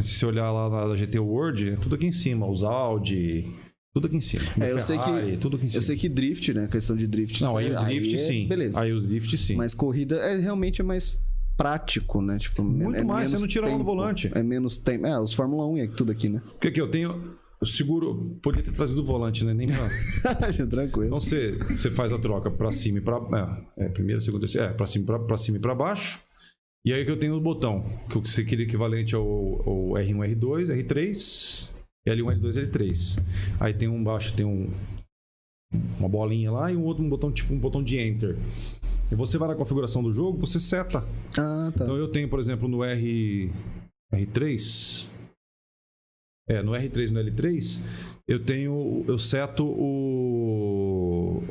Se 0.01 0.15
você 0.15 0.25
olhar 0.25 0.51
lá 0.51 0.87
na 0.87 0.95
GT 0.95 1.19
World, 1.19 1.69
é 1.69 1.75
tudo 1.75 1.95
aqui 1.95 2.05
em 2.05 2.11
cima, 2.11 2.47
os 2.49 2.63
Audi, 2.63 3.45
tudo 3.93 4.07
aqui 4.07 4.15
em 4.17 4.21
cima. 4.21 4.43
É, 4.59 4.71
eu 4.71 4.79
sei 4.79 4.97
Ferrari, 4.97 5.31
que- 5.31 5.37
tudo 5.37 5.55
aqui 5.57 5.65
em 5.65 5.67
cima. 5.69 5.77
Eu 5.79 5.81
sei 5.83 5.95
que 5.97 6.07
drift, 6.09 6.53
né? 6.53 6.67
questão 6.67 6.95
de 6.95 7.07
drift. 7.07 7.41
Não, 7.41 7.57
aí 7.57 7.71
o 7.71 7.79
drift 7.85 8.15
é- 8.15 8.17
sim. 8.17 8.47
Beleza. 8.47 8.79
Aí 8.81 8.93
o 8.93 9.01
drift 9.01 9.37
sim. 9.37 9.55
Mas 9.55 9.73
corrida 9.73 10.15
é 10.17 10.37
realmente 10.37 10.81
mais 10.83 11.19
prático, 11.57 12.21
né? 12.21 12.37
Tipo, 12.37 12.63
Muito 12.63 12.95
é 12.97 13.03
mais, 13.03 13.29
você 13.31 13.37
não 13.39 13.47
tira 13.47 13.67
a 13.67 13.69
mão 13.69 13.79
do 13.79 13.83
volante. 13.83 14.31
É 14.33 14.41
menos 14.41 14.77
tempo. 14.77 15.05
É, 15.05 15.19
os 15.19 15.33
Fórmula 15.33 15.67
1 15.67 15.77
é 15.79 15.87
tudo 15.87 16.11
aqui, 16.11 16.29
né? 16.29 16.41
Porque 16.53 16.69
aqui 16.69 16.79
eu 16.79 16.89
tenho. 16.89 17.37
Eu 17.59 17.67
seguro. 17.67 18.37
Podia 18.41 18.63
ter 18.63 18.71
trazido 18.71 19.01
o 19.01 19.05
volante, 19.05 19.43
né? 19.43 19.53
Nem 19.53 19.67
pra. 19.67 19.89
Tranquilo. 20.69 21.07
Então 21.07 21.19
você, 21.19 21.57
você 21.69 21.91
faz 21.91 22.13
a 22.13 22.17
troca 22.17 22.49
pra 22.49 22.71
cima 22.71 22.99
e 22.99 23.01
pra. 23.01 23.17
É, 23.77 23.85
é 23.87 23.89
primeira, 23.89 24.21
segunda, 24.21 24.41
terceira. 24.41 24.67
É, 24.67 24.73
pra 24.73 24.87
cima, 24.87 25.05
pra, 25.05 25.19
pra 25.19 25.35
cima 25.37 25.57
e 25.57 25.59
pra 25.59 25.75
baixo. 25.75 26.19
E 26.85 26.93
aí 26.93 27.03
que 27.03 27.11
eu 27.11 27.19
tenho 27.19 27.35
o 27.35 27.41
botão, 27.41 27.83
que 28.09 28.17
o 28.17 28.21
que 28.21 28.29
você 28.29 28.43
queria 28.43 28.65
equivalente 28.65 29.13
ao, 29.13 29.23
ao 29.23 29.89
R1, 29.95 30.35
R2, 30.35 30.67
R3, 30.85 31.67
L1, 32.07 32.39
L2, 32.39 32.71
L3. 32.71 33.23
Aí 33.59 33.73
tem 33.73 33.87
um 33.87 34.03
baixo, 34.03 34.35
tem 34.35 34.45
um. 34.45 34.69
Uma 35.99 36.09
bolinha 36.09 36.51
lá 36.51 36.71
e 36.71 36.75
um 36.75 36.83
outro 36.83 37.03
um 37.03 37.09
botão, 37.09 37.31
tipo 37.31 37.53
um 37.53 37.59
botão 37.59 37.83
de 37.83 37.99
enter. 37.99 38.35
E 39.11 39.15
você 39.15 39.37
vai 39.37 39.49
na 39.49 39.55
configuração 39.55 40.01
do 40.01 40.11
jogo, 40.11 40.39
você 40.39 40.59
seta. 40.59 41.07
Ah, 41.37 41.71
tá. 41.75 41.83
Então 41.83 41.95
eu 41.95 42.07
tenho, 42.07 42.27
por 42.27 42.39
exemplo, 42.39 42.67
no 42.67 42.83
R 42.83 43.51
R3, 44.11 45.07
é, 46.47 46.63
no 46.63 46.71
R3 46.71 47.09
e 47.09 47.11
no 47.11 47.19
L3, 47.19 47.85
eu 48.27 48.43
tenho, 48.43 49.05
eu 49.07 49.19
seto 49.19 49.63
o 49.65 51.43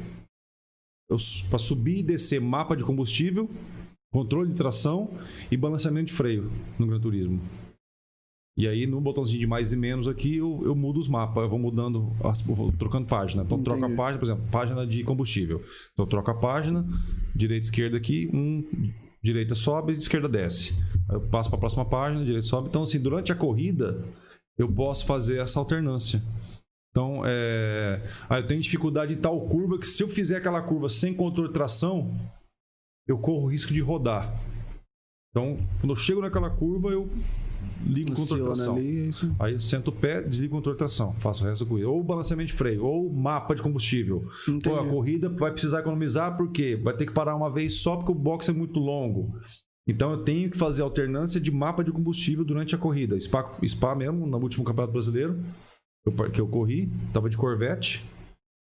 para 1.48 1.58
subir 1.58 2.00
e 2.00 2.02
descer 2.02 2.40
mapa 2.40 2.76
de 2.76 2.84
combustível, 2.84 3.48
controle 4.12 4.50
de 4.50 4.56
tração 4.56 5.10
e 5.50 5.56
balanceamento 5.56 6.06
de 6.06 6.12
freio 6.12 6.50
no 6.78 6.86
Gran 6.86 7.00
Turismo. 7.00 7.40
E 8.56 8.66
aí 8.66 8.86
no 8.88 9.00
botãozinho 9.00 9.38
de 9.38 9.46
mais 9.46 9.72
e 9.72 9.76
menos 9.76 10.08
aqui 10.08 10.36
eu, 10.38 10.60
eu 10.64 10.74
mudo 10.74 10.98
os 10.98 11.06
mapas, 11.06 11.44
eu 11.44 11.48
vou 11.48 11.58
mudando, 11.60 12.10
as- 12.24 12.42
vou 12.42 12.72
trocando 12.72 13.06
página. 13.06 13.42
Então 13.44 13.62
troca 13.62 13.78
a 13.78 13.86
Entendi. 13.86 13.96
página, 13.96 14.18
por 14.18 14.24
exemplo, 14.26 14.44
página 14.50 14.86
de 14.86 15.04
combustível. 15.04 15.62
Então 15.92 16.06
troca 16.06 16.32
a 16.32 16.34
página, 16.34 16.84
direita 17.36 17.64
e 17.66 17.68
esquerda 17.68 17.96
aqui, 17.96 18.28
um 18.34 18.64
direita 19.22 19.54
sobe, 19.54 19.92
esquerda 19.92 20.28
desce. 20.28 20.72
Aí 21.08 21.14
eu 21.16 21.20
passo 21.28 21.48
para 21.50 21.56
a 21.56 21.60
próxima 21.60 21.84
página, 21.84 22.24
direita 22.24 22.46
sobe. 22.46 22.68
Então, 22.68 22.82
assim, 22.82 22.98
durante 23.00 23.30
a 23.30 23.34
corrida, 23.36 24.02
eu 24.56 24.68
posso 24.72 25.06
fazer 25.06 25.38
essa 25.38 25.58
alternância. 25.60 26.20
Então, 26.90 27.22
é... 27.24 28.02
ah, 28.28 28.38
eu 28.38 28.46
tenho 28.46 28.60
dificuldade 28.60 29.12
em 29.12 29.18
tal 29.18 29.40
curva 29.48 29.78
que 29.78 29.86
se 29.86 30.02
eu 30.02 30.08
fizer 30.08 30.38
aquela 30.38 30.60
curva 30.62 30.88
sem 30.88 31.14
controle 31.14 31.48
de 31.48 31.54
tração, 31.54 32.12
eu 33.08 33.18
corro 33.18 33.46
o 33.46 33.50
risco 33.50 33.72
de 33.72 33.80
rodar. 33.80 34.32
Então, 35.30 35.56
quando 35.80 35.90
eu 35.92 35.96
chego 35.96 36.20
naquela 36.20 36.50
curva, 36.50 36.90
eu 36.90 37.08
ligo 37.86 38.12
Aciona 38.12 38.44
tração. 38.44 38.76
ali, 38.76 39.00
é 39.00 39.06
isso. 39.06 39.34
Aí 39.38 39.54
eu 39.54 39.60
sento 39.60 39.88
o 39.88 39.92
pé, 39.92 40.22
desligo 40.22 40.60
de 40.60 40.74
tração, 40.74 41.14
faço 41.14 41.44
o 41.44 41.48
resto 41.48 41.64
da 41.64 41.68
corrida. 41.68 41.88
Ou 41.88 42.02
balanceamento 42.02 42.48
de 42.48 42.56
freio, 42.56 42.84
ou 42.84 43.10
mapa 43.10 43.54
de 43.54 43.62
combustível. 43.62 44.28
Entendi. 44.48 44.68
Pô, 44.68 44.76
a 44.76 44.86
corrida 44.86 45.28
vai 45.28 45.50
precisar 45.50 45.80
economizar 45.80 46.36
porque 46.36 46.76
vai 46.76 46.94
ter 46.94 47.06
que 47.06 47.12
parar 47.12 47.34
uma 47.34 47.50
vez 47.50 47.74
só 47.80 47.96
porque 47.96 48.12
o 48.12 48.14
box 48.14 48.48
é 48.48 48.52
muito 48.52 48.78
longo. 48.78 49.38
Então 49.86 50.10
eu 50.10 50.18
tenho 50.18 50.50
que 50.50 50.58
fazer 50.58 50.82
alternância 50.82 51.40
de 51.40 51.50
mapa 51.50 51.82
de 51.82 51.90
combustível 51.90 52.44
durante 52.44 52.74
a 52.74 52.78
corrida. 52.78 53.18
Spa, 53.18 53.50
Spa 53.66 53.94
mesmo, 53.94 54.26
no 54.26 54.38
último 54.38 54.64
Campeonato 54.64 54.92
Brasileiro, 54.92 55.40
que 56.32 56.40
eu 56.40 56.46
corri, 56.46 56.90
tava 57.12 57.30
de 57.30 57.38
Corvette. 57.38 58.04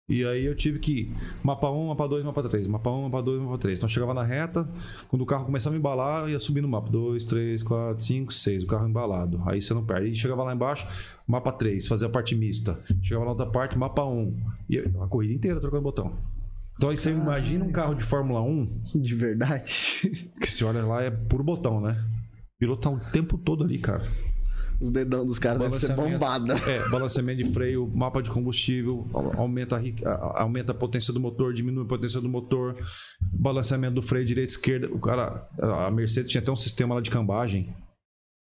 E 0.09 0.25
aí 0.25 0.45
eu 0.45 0.55
tive 0.55 0.79
que 0.79 0.93
ir 0.93 1.17
mapa 1.45 1.71
1, 1.71 1.87
mapa 1.87 2.09
2, 2.09 2.25
mapa 2.25 2.43
3, 2.43 2.67
mapa 2.67 2.91
1, 2.91 3.03
mapa 3.05 3.23
2, 3.23 3.41
mapa 3.41 3.59
3. 3.59 3.79
Então 3.79 3.89
chegava 3.89 4.13
na 4.13 4.23
reta, 4.23 4.69
quando 5.09 5.23
o 5.23 5.27
carro 5.27 5.45
começava 5.47 5.77
a 5.77 5.79
embalar, 5.79 6.23
eu 6.25 6.31
ia 6.31 6.41
subir 6.41 6.61
no 6.61 6.69
mapa 6.69 6.91
2, 6.91 7.25
3, 7.25 7.63
4, 7.63 8.05
5, 8.05 8.33
6, 8.33 8.65
o 8.65 8.67
carro 8.67 8.89
embalado. 8.89 9.41
Aí 9.47 9.63
você 9.63 9.73
não 9.73 9.85
perde. 9.85 10.09
Aí 10.09 10.17
chegava 10.17 10.43
lá 10.43 10.55
embaixo, 10.55 10.87
mapa 11.27 11.53
3, 11.53 11.87
fazia 11.87 12.09
a 12.09 12.11
parte 12.11 12.35
mista. 12.35 12.79
Chegava 13.01 13.25
na 13.25 13.31
outra 13.31 13.47
parte, 13.47 13.79
mapa 13.79 14.05
1. 14.05 14.37
E 14.69 14.79
a 14.79 15.07
corrida 15.07 15.35
inteira 15.35 15.61
trocando 15.61 15.83
botão. 15.83 16.13
Então 16.75 16.91
aí 16.91 16.97
você 16.97 17.13
imagina 17.13 17.65
um 17.65 17.71
carro 17.71 17.95
de 17.95 18.03
Fórmula 18.03 18.43
1, 18.43 18.81
De 19.01 19.15
verdade. 19.15 20.31
que 20.41 20.51
se 20.51 20.65
olha 20.65 20.85
lá 20.85 21.03
é 21.03 21.11
puro 21.11 21.45
botão, 21.45 21.81
né? 21.81 21.93
O 22.57 22.59
piloto 22.59 22.83
tá 22.83 22.91
o 22.91 23.01
tempo 23.13 23.39
todo 23.39 23.63
ali, 23.65 23.79
cara. 23.79 24.03
Os 24.83 24.91
dedão 24.91 25.25
dos 25.25 25.39
caras 25.39 25.61
devem 25.61 25.79
ser 25.79 25.95
bombada. 25.95 26.55
É, 26.69 26.89
balanceamento 26.91 27.43
de 27.43 27.53
freio, 27.53 27.87
mapa 27.95 28.21
de 28.21 28.31
combustível, 28.31 29.07
aumenta 29.37 29.77
a, 29.77 30.43
aumenta 30.43 30.73
a 30.73 30.75
potência 30.75 31.13
do 31.13 31.21
motor, 31.21 31.55
diminui 31.55 31.85
a 31.85 31.89
potência 31.89 32.21
do 32.21 32.29
motor, 32.29 32.77
balanceamento 33.21 33.95
do 33.95 34.03
freio 34.03 34.27
direita 34.27 34.53
e 34.53 34.57
esquerda. 34.57 34.89
O 34.93 34.99
cara, 34.99 35.49
a 35.87 35.91
Mercedes 35.91 36.31
tinha 36.31 36.41
até 36.43 36.51
um 36.51 36.57
sistema 36.57 36.97
lá 36.97 37.01
de 37.01 37.11
cambagem, 37.11 37.73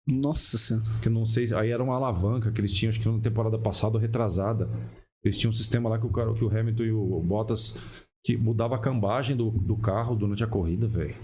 Nossa 0.08 0.58
senhora. 0.58 0.86
que 1.02 1.10
não 1.10 1.26
sei, 1.26 1.54
aí 1.54 1.72
era 1.72 1.84
uma 1.84 1.95
alavanca 1.95 2.52
que 2.52 2.62
eles 2.62 2.72
tinham, 2.72 2.90
acho 2.90 3.02
que 3.02 3.10
na 3.10 3.20
temporada 3.20 3.58
passada 3.58 3.95
ou 3.95 4.02
retrasada. 4.02 4.70
Eles 5.24 5.38
tinham 5.38 5.50
um 5.52 5.54
sistema 5.54 5.90
lá 5.90 5.98
que 6.00 6.06
o, 6.06 6.10
cara, 6.10 6.34
que 6.34 6.44
o 6.44 6.50
Hamilton 6.50 6.84
e 6.84 6.91
o 6.91 7.22
Bottas 7.22 7.78
que 8.26 8.38
mudava 8.38 8.76
a 8.76 8.80
cambagem 8.80 9.36
do, 9.36 9.52
do 9.52 9.76
carro 9.76 10.16
durante 10.16 10.44
a 10.44 10.48
corrida, 10.48 10.88
velho. 10.88 11.16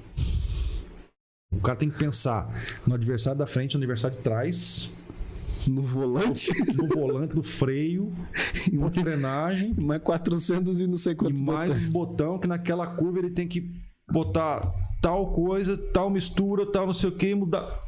O 1.52 1.62
cara 1.62 1.78
tem 1.78 1.90
que 1.90 1.98
pensar 1.98 2.48
no 2.86 2.94
adversário 2.94 3.38
da 3.38 3.48
frente, 3.48 3.76
no 3.76 3.80
adversário 3.80 4.16
de 4.16 4.24
trás, 4.24 4.92
No 5.68 5.82
volante, 5.82 6.52
no 6.74 6.88
volante, 6.88 7.36
no 7.36 7.44
freio, 7.44 8.14
na 8.72 8.92
frenagem 8.92 9.76
mais 9.82 10.02
400 10.02 10.80
e 10.80 10.88
não 10.88 10.98
sei 10.98 11.16
quantos 11.16 11.42
e 11.42 11.44
mais 11.44 11.70
botões. 11.70 11.88
um 11.88 11.92
botão 11.92 12.40
que 12.40 12.48
naquela 12.48 12.88
curva 12.88 13.20
ele 13.20 13.32
tem 13.32 13.48
que 13.48 13.70
botar 14.12 14.74
tal 15.02 15.34
coisa, 15.34 15.78
tal 15.92 16.10
mistura, 16.10 16.66
tal 16.72 16.86
não 16.86 16.94
sei 16.94 17.10
o 17.10 17.12
que, 17.16 17.34
mudar. 17.36 17.84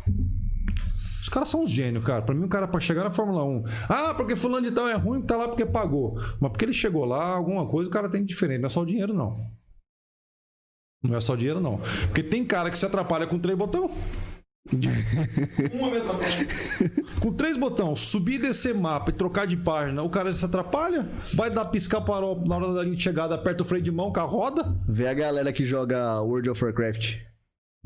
Os 0.85 1.29
caras 1.29 1.49
são 1.49 1.63
uns 1.63 1.69
gênios, 1.69 2.03
cara. 2.03 2.21
Pra 2.23 2.35
mim, 2.35 2.43
o 2.43 2.49
cara 2.49 2.67
pra 2.67 2.79
chegar 2.79 3.03
na 3.03 3.11
Fórmula 3.11 3.43
1. 3.45 3.63
Ah, 3.88 4.13
porque 4.13 4.35
fulano 4.35 4.65
de 4.67 4.71
tal 4.71 4.89
é 4.89 4.95
ruim, 4.95 5.21
tá 5.21 5.38
lá 5.38 5.47
porque 5.47 5.65
pagou. 5.65 6.15
Mas 6.39 6.51
porque 6.51 6.65
ele 6.65 6.73
chegou 6.73 7.05
lá, 7.05 7.35
alguma 7.35 7.65
coisa 7.67 7.89
o 7.89 7.93
cara 7.93 8.09
tem 8.09 8.25
diferente. 8.25 8.59
Não 8.59 8.67
é 8.67 8.69
só 8.69 8.81
o 8.81 8.85
dinheiro, 8.85 9.13
não. 9.13 9.39
Não 11.03 11.17
é 11.17 11.21
só 11.21 11.35
dinheiro, 11.35 11.59
não. 11.59 11.79
Porque 12.07 12.21
tem 12.21 12.45
cara 12.45 12.69
que 12.69 12.77
se 12.77 12.85
atrapalha 12.85 13.25
com 13.25 13.39
três 13.39 13.57
botões. 13.57 13.91
Uma 15.73 15.89
me 15.89 15.97
atrapalha. 15.97 16.47
Com 17.19 17.33
três 17.33 17.57
botões, 17.57 17.99
subir 17.99 18.35
e 18.35 18.39
descer 18.39 18.75
mapa 18.75 19.09
e 19.09 19.13
trocar 19.13 19.47
de 19.47 19.57
página, 19.57 20.03
o 20.03 20.09
cara 20.09 20.31
se 20.31 20.45
atrapalha? 20.45 21.09
Vai 21.33 21.49
dar 21.49 21.65
piscar 21.65 22.05
farol 22.05 22.45
na 22.45 22.55
hora 22.55 22.73
da 22.73 22.83
linha 22.83 22.95
de 22.95 23.01
chegada, 23.01 23.35
aperta 23.35 23.63
o 23.63 23.65
freio 23.65 23.83
de 23.83 23.91
mão, 23.91 24.09
o 24.09 24.11
carro 24.11 24.37
roda? 24.37 24.77
Vê 24.87 25.07
a 25.07 25.13
galera 25.13 25.51
que 25.51 25.65
joga 25.65 26.21
World 26.21 26.49
of 26.51 26.63
Warcraft 26.63 27.21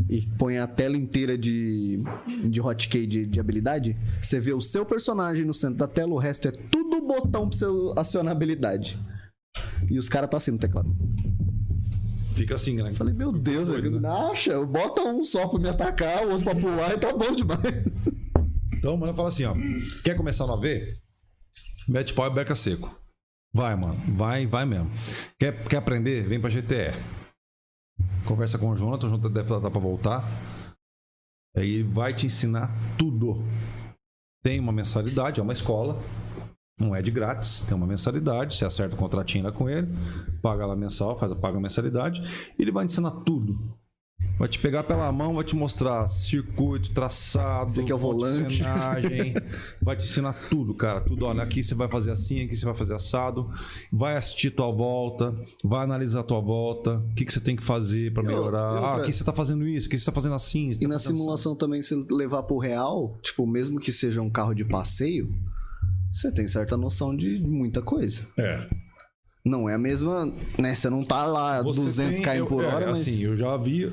e 0.10 0.22
põe 0.38 0.58
a 0.58 0.68
tela 0.68 0.98
inteira 0.98 1.38
de, 1.38 2.04
de 2.44 2.62
hotkey 2.62 3.08
de, 3.08 3.26
de 3.26 3.40
habilidade. 3.40 3.98
Você 4.22 4.40
vê 4.40 4.54
o 4.54 4.62
seu 4.62 4.86
personagem 4.86 5.46
no 5.46 5.54
centro 5.54 5.78
da 5.78 5.88
tela, 5.88 6.14
o 6.14 6.18
resto 6.18 6.48
é 6.50 6.52
tudo 6.52 7.02
botão 7.02 7.48
pra 7.48 7.58
você 7.58 7.66
acionar 7.98 8.34
a 8.34 8.36
habilidade. 8.36 9.00
E 9.90 9.98
os 9.98 10.10
caras 10.10 10.30
tá 10.30 10.38
assim 10.38 10.52
no 10.52 10.58
teclado. 10.58 10.94
Fica 12.36 12.56
assim, 12.56 12.76
né? 12.76 12.94
Falei, 12.94 13.14
meu 13.14 13.32
Deus, 13.32 13.70
Doido, 13.70 14.00
né? 14.00 14.10
acha, 14.10 14.62
bota 14.66 15.02
um 15.02 15.24
só 15.24 15.48
pra 15.48 15.58
me 15.60 15.70
atacar, 15.70 16.26
o 16.26 16.32
outro 16.32 16.44
pra 16.44 16.56
pular 16.56 16.94
e 16.94 16.98
tá 16.98 17.12
bom 17.14 17.34
demais. 17.34 17.62
Então, 18.74 18.96
mano, 18.98 19.16
fala 19.16 19.30
assim, 19.30 19.46
ó. 19.46 19.56
Quer 20.04 20.16
começar 20.16 20.46
no 20.46 20.54
AV? 20.54 20.66
Mete 21.88 22.14
pau 22.14 22.28
e 22.28 22.30
beca 22.30 22.54
seco. 22.56 22.94
Vai, 23.54 23.76
mano. 23.76 23.96
Vai, 24.10 24.46
vai 24.46 24.66
mesmo. 24.66 24.92
Quer, 25.40 25.64
quer 25.64 25.78
aprender? 25.78 26.28
Vem 26.28 26.40
pra 26.42 26.50
GTE. 26.50 26.94
Conversa 28.26 28.58
com 28.58 28.70
o 28.70 28.76
Jonathan. 28.76 29.08
O 29.08 29.10
Jonathan 29.12 29.32
deve 29.32 29.56
estar 29.56 29.72
pra 29.72 29.80
voltar. 29.80 30.30
Aí 31.56 31.76
ele 31.76 31.84
vai 31.84 32.14
te 32.14 32.26
ensinar 32.26 32.70
tudo. 32.98 33.44
Tem 34.44 34.60
uma 34.60 34.74
mensalidade, 34.74 35.40
é 35.40 35.44
uma 35.44 35.54
escola. 35.54 35.98
Não 36.78 36.94
é 36.96 37.02
de 37.02 37.10
grátis, 37.10 37.62
tem 37.62 37.76
uma 37.76 37.88
mensalidade. 37.88 38.56
Você 38.56 38.66
acerta 38.66 38.96
o 38.96 38.98
contratinho 38.98 39.46
lá 39.46 39.52
com 39.52 39.70
ele, 39.70 39.88
paga 40.42 40.66
lá 40.66 40.76
mensal, 40.76 41.18
faz, 41.18 41.34
paga 41.34 41.58
a 41.58 41.62
mensalidade. 41.62 42.22
E 42.58 42.62
ele 42.62 42.72
vai 42.72 42.86
te 42.86 42.92
ensinar 42.92 43.12
tudo. 43.26 43.58
Vai 44.38 44.50
te 44.50 44.60
pegar 44.60 44.84
pela 44.84 45.10
mão, 45.14 45.36
vai 45.36 45.46
te 45.46 45.56
mostrar 45.56 46.06
circuito, 46.08 46.92
traçado, 46.92 47.68
Esse 47.68 47.80
aqui 47.80 47.92
é 47.92 47.96
o 47.96 47.98
volante. 47.98 48.58
frenagem, 48.62 49.34
vai 49.82 49.96
te 49.96 50.04
ensinar 50.04 50.34
tudo, 50.50 50.74
cara. 50.74 51.00
Tudo, 51.00 51.26
olha, 51.26 51.42
aqui 51.42 51.64
você 51.64 51.74
vai 51.74 51.88
fazer 51.88 52.12
assim, 52.12 52.44
aqui 52.44 52.54
você 52.58 52.66
vai 52.66 52.76
fazer 52.76 52.96
assado, 52.96 53.50
vai 53.94 54.18
assistir 54.18 54.52
tua 54.52 54.70
volta, 54.72 55.34
vai 55.64 55.84
analisar 55.86 56.24
tua 56.24 56.42
volta, 56.42 56.98
o 56.98 57.14
que, 57.14 57.24
que 57.24 57.32
você 57.32 57.40
tem 57.40 57.56
que 57.56 57.64
fazer 57.64 58.12
para 58.14 58.24
melhorar. 58.24 58.74
outra- 58.74 58.98
Ah, 58.98 59.02
aqui 59.04 59.14
você 59.14 59.24
tá 59.24 59.32
fazendo 59.32 59.66
isso, 59.66 59.88
aqui 59.88 59.98
você 59.98 60.06
tá 60.06 60.12
fazendo 60.12 60.36
assim. 60.36 60.74
você 60.74 60.80
E 60.80 60.82
tá 60.82 60.88
na 60.90 60.94
fazendo 60.96 61.12
assim. 61.14 61.18
simulação 61.18 61.56
também, 61.56 61.82
se 61.82 61.96
levar 62.12 62.44
pro 62.44 62.58
real, 62.58 63.18
tipo, 63.22 63.48
mesmo 63.48 63.80
que 63.80 63.92
seja 63.92 64.22
um 64.22 64.30
carro 64.30 64.54
de 64.54 64.66
passeio, 64.66 65.34
você 66.16 66.32
tem 66.32 66.48
certa 66.48 66.78
noção 66.78 67.16
de 67.16 67.40
muita 67.40 67.82
coisa. 67.82 68.26
É. 68.38 68.70
Não 69.46 69.70
é 69.70 69.76
a 69.76 69.78
mesma, 69.78 70.26
né? 70.58 70.74
Você 70.74 70.90
não 70.90 71.04
tá 71.04 71.26
lá 71.26 71.62
Você 71.62 71.82
200 71.82 72.20
tem- 72.20 72.26
km 72.26 72.38
eu- 72.40 72.48
por 72.48 72.64
é, 72.64 72.68
hora, 72.68 72.88
mas... 72.88 73.02
Assim, 73.02 73.22
eu 73.24 73.36
já 73.38 73.56
vi 73.58 73.92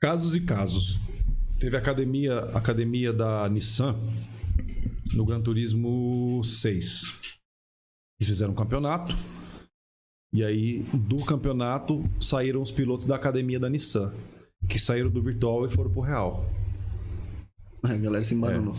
casos 0.00 0.34
e 0.36 0.40
casos. 0.40 0.98
Teve 1.58 1.76
a 1.76 1.78
academia, 1.80 2.38
academia 2.54 3.12
da 3.12 3.48
Nissan 3.48 3.96
no 5.14 5.24
Gran 5.26 5.42
Turismo 5.42 6.40
6. 6.44 7.02
Eles 8.20 8.28
fizeram 8.28 8.52
um 8.52 8.56
campeonato. 8.56 9.14
E 10.32 10.42
aí, 10.42 10.82
do 10.94 11.18
campeonato, 11.24 12.02
saíram 12.20 12.62
os 12.62 12.70
pilotos 12.70 13.06
da 13.06 13.16
academia 13.16 13.60
da 13.60 13.68
Nissan. 13.68 14.14
Que 14.68 14.78
saíram 14.78 15.10
do 15.10 15.20
virtual 15.20 15.66
e 15.66 15.70
foram 15.70 15.90
pro 15.90 16.00
real. 16.00 16.46
A 17.82 17.94
galera 17.96 18.24
se 18.24 18.34
embananou. 18.34 18.74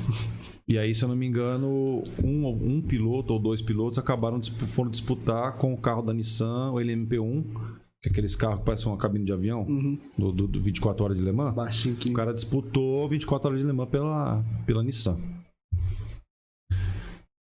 E 0.68 0.78
aí, 0.78 0.96
se 0.96 1.04
eu 1.04 1.10
não 1.10 1.16
me 1.16 1.26
engano, 1.26 2.04
um, 2.24 2.48
um 2.48 2.82
piloto 2.82 3.34
ou 3.34 3.40
dois 3.40 3.62
pilotos 3.62 4.00
acabaram 4.00 4.42
foram 4.44 4.90
disputar 4.90 5.58
com 5.58 5.74
o 5.74 5.78
carro 5.78 6.02
da 6.02 6.14
Nissan, 6.14 6.72
o 6.72 6.76
LMP1, 6.76 7.44
que 8.02 8.08
é 8.08 8.12
aqueles 8.12 8.36
carros 8.36 8.60
que 8.60 8.66
parecem 8.66 8.88
uma 8.90 8.98
cabine 8.98 9.26
de 9.26 9.34
avião, 9.34 9.66
do, 10.18 10.32
do, 10.32 10.48
do 10.48 10.62
24 10.62 11.04
horas 11.04 11.18
de 11.18 11.24
Le 11.24 11.32
Mans. 11.34 11.54
Baixinho 11.54 11.96
que... 11.98 12.10
O 12.10 12.14
cara 12.14 12.34
disputou 12.34 13.10
24 13.10 13.50
horas 13.50 13.60
de 13.62 13.68
Le 13.68 13.74
Mans 13.74 13.90
pela, 13.90 14.44
pela 14.66 14.82
Nissan. 14.84 15.18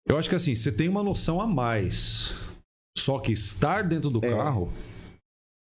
Eu 0.06 0.18
acho 0.18 0.28
que 0.28 0.34
assim, 0.34 0.54
você 0.54 0.72
tem 0.72 0.88
uma 0.88 1.02
noção 1.02 1.40
a 1.40 1.46
mais. 1.46 2.34
Só 2.98 3.18
que 3.20 3.32
estar 3.32 3.82
dentro 3.82 4.10
do 4.10 4.18
É. 4.24 4.30
carro. 4.30 4.70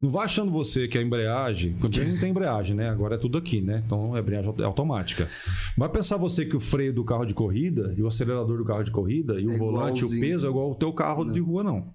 Não 0.01 0.09
vai 0.09 0.25
achando 0.25 0.51
você 0.51 0.87
que 0.87 0.97
a 0.97 1.01
embreagem. 1.01 1.73
Porque 1.73 2.03
não 2.03 2.19
tem 2.19 2.31
embreagem, 2.31 2.75
né? 2.75 2.89
Agora 2.89 3.15
é 3.15 3.17
tudo 3.19 3.37
aqui, 3.37 3.61
né? 3.61 3.83
Então 3.85 4.15
a 4.15 4.19
embreagem 4.19 4.51
é 4.57 4.63
automática. 4.63 5.29
Vai 5.77 5.89
pensar 5.89 6.17
você 6.17 6.43
que 6.43 6.55
o 6.55 6.59
freio 6.59 6.91
do 6.91 7.05
carro 7.05 7.23
de 7.23 7.35
corrida 7.35 7.93
e 7.95 8.01
o 8.01 8.07
acelerador 8.07 8.57
do 8.57 8.65
carro 8.65 8.83
de 8.83 8.89
corrida 8.89 9.39
e 9.39 9.45
o 9.45 9.51
É 9.53 9.57
volante 9.57 10.01
e 10.01 10.03
o 10.03 10.07
igualzinho. 10.07 10.21
peso 10.21 10.47
é 10.47 10.49
igual 10.49 10.69
ao 10.69 10.75
teu 10.75 10.91
carro 10.91 11.23
de 11.25 11.39
rua, 11.39 11.63
não. 11.63 11.93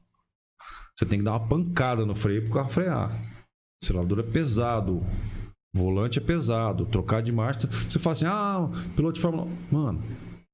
Você 0.96 1.04
tem 1.04 1.18
que 1.18 1.24
dar 1.24 1.32
uma 1.32 1.48
pancada 1.48 2.06
no 2.06 2.14
freio 2.14 2.42
pro 2.44 2.54
carro 2.54 2.70
frear. 2.70 3.10
O 3.10 3.84
acelerador 3.84 4.20
é 4.20 4.22
pesado. 4.22 5.02
O 5.74 5.78
volante 5.78 6.20
é 6.20 6.22
pesado. 6.22 6.86
Trocar 6.86 7.20
de 7.22 7.32
marcha. 7.32 7.66
Você 7.90 7.98
fala 7.98 8.12
assim, 8.12 8.24
ah, 8.26 8.70
piloto 8.94 9.14
de 9.14 9.20
Fórmula 9.20 9.48
1. 9.72 9.74
Mano, 9.74 10.02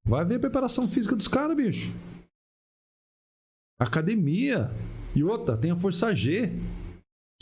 vai 0.07 0.25
ver 0.25 0.37
a 0.37 0.41
preparação 0.41 0.89
física 0.89 1.15
dos 1.15 1.29
caras, 1.29 1.55
bicho. 1.55 1.93
Academia. 3.79 4.71
E 5.15 5.23
outra, 5.23 5.55
tem 5.57 5.71
a 5.71 5.77
força 5.77 6.15
G. 6.15 6.51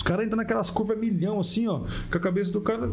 Os 0.00 0.02
caras 0.02 0.24
entram 0.24 0.38
naquelas 0.38 0.70
curvas 0.70 0.98
milhão, 0.98 1.38
assim, 1.40 1.66
ó. 1.68 1.80
Com 2.10 2.16
a 2.16 2.20
cabeça 2.20 2.50
do 2.50 2.62
cara. 2.62 2.90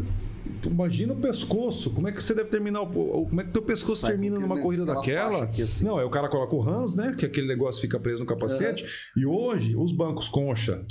Imagina 0.65 1.13
o 1.13 1.15
pescoço. 1.15 1.91
Como 1.91 2.05
é 2.09 2.11
que 2.11 2.21
você 2.21 2.33
deve 2.33 2.49
terminar 2.49 2.81
o. 2.81 3.21
o- 3.21 3.25
Como 3.27 3.39
é 3.39 3.45
que 3.45 3.51
teu 3.51 3.61
pescoço 3.61 4.01
Sai 4.01 4.11
termina 4.11 4.37
numa 4.37 4.59
corrida 4.59 4.83
aquela 4.83 5.39
daquela? 5.39 5.63
assim. 5.63 5.85
Não, 5.85 5.97
aí 5.97 6.03
o 6.05 6.09
cara 6.09 6.27
coloca 6.27 6.53
o 6.53 6.61
Hans, 6.69 6.97
né? 6.97 7.15
Que 7.17 7.25
aquele 7.25 7.47
negócio 7.47 7.79
fica 7.81 7.97
preso 7.97 8.19
no 8.19 8.25
capacete. 8.25 8.85
E 9.15 9.25
hoje, 9.25 9.73
os 9.77 9.93
bancos 9.93 10.27
concha 10.27 10.83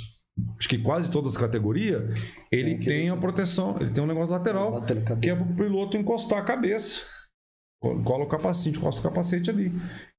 acho 0.57 0.69
que 0.69 0.77
quase 0.79 1.09
todas 1.11 1.31
as 1.33 1.37
categorias, 1.37 2.01
ele 2.51 2.73
aquele- 2.75 2.85
tem 2.85 3.09
a 3.11 3.15
proteção, 3.17 3.77
ele 3.79 3.89
tem 3.91 4.03
um 4.03 4.07
negócio 4.07 4.31
lateral, 4.31 4.71
que 5.21 5.29
é 5.29 5.35
pro 5.35 5.45
piloto 5.55 5.97
encostar 5.97 6.39
a 6.39 6.43
cabeça. 6.43 7.01
Co- 7.79 8.01
Cola 8.03 8.23
o 8.23 8.27
capacete, 8.27 8.77
encosta 8.77 8.99
o 8.99 9.03
capacete 9.03 9.49
ali. 9.49 9.71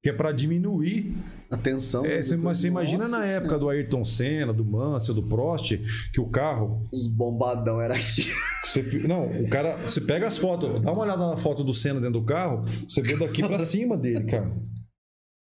Que 0.03 0.11
é 0.11 0.13
pra 0.13 0.31
diminuir. 0.33 1.15
Atenção. 1.51 2.05
É, 2.05 2.23
você, 2.23 2.37
mas 2.37 2.59
você 2.59 2.69
imagina 2.69 3.09
na 3.09 3.25
época 3.27 3.59
do 3.59 3.69
Ayrton 3.69 4.05
Senna, 4.05 4.53
do 4.53 4.65
Mansell, 4.65 5.15
do 5.15 5.23
Prost, 5.25 5.77
que 6.13 6.21
o 6.21 6.29
carro. 6.29 6.89
Os 6.93 7.07
bombadão 7.07 7.81
era 7.81 7.95
aqui. 7.95 8.23
Você, 8.65 8.83
não, 9.09 9.27
o 9.43 9.49
cara. 9.49 9.79
Você 9.79 10.01
pega 10.01 10.27
as 10.27 10.37
fotos, 10.39 10.81
dá 10.83 10.93
uma 10.93 11.03
olhada 11.03 11.27
na 11.31 11.37
foto 11.37 11.65
do 11.65 11.73
Senna 11.75 12.01
dentro 12.01 12.21
do 12.21 12.27
carro, 12.27 12.65
você 12.89 13.01
vê 13.03 13.17
daqui 13.17 13.43
pra 13.43 13.59
cima 13.59 13.97
dele, 13.97 14.25
cara. 14.25 14.53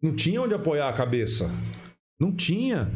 Não 0.03 0.15
tinha 0.15 0.43
onde 0.43 0.53
apoiar 0.55 0.89
a 0.89 0.93
cabeça. 0.93 1.49
Não 2.21 2.35
tinha. 2.35 2.91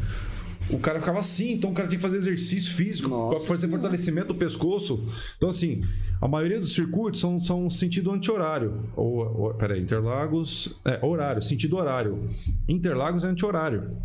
O 0.69 0.79
cara 0.79 0.99
ficava 0.99 1.21
assim, 1.21 1.53
então 1.53 1.71
o 1.71 1.75
cara 1.75 1.89
tinha 1.89 1.99
que 1.99 2.03
fazer 2.03 2.17
exercício 2.17 2.73
físico 2.75 3.09
para 3.09 3.39
fazer 3.39 3.67
Senhora. 3.67 3.69
fortalecimento 3.69 4.29
do 4.29 4.35
pescoço. 4.35 5.09
Então, 5.37 5.49
assim, 5.49 5.83
a 6.21 6.27
maioria 6.27 6.59
dos 6.59 6.75
circuitos 6.75 7.21
são, 7.21 7.41
são 7.41 7.71
sentido 7.71 8.11
anti-horário. 8.11 8.91
Ou, 8.97 9.43
ou, 9.43 9.55
peraí, 9.55 9.81
Interlagos. 9.81 10.81
É, 10.85 11.05
horário, 11.05 11.41
sentido 11.41 11.77
horário. 11.77 12.29
Interlagos 12.69 13.23
é 13.23 13.29
anti-horário. 13.29 13.97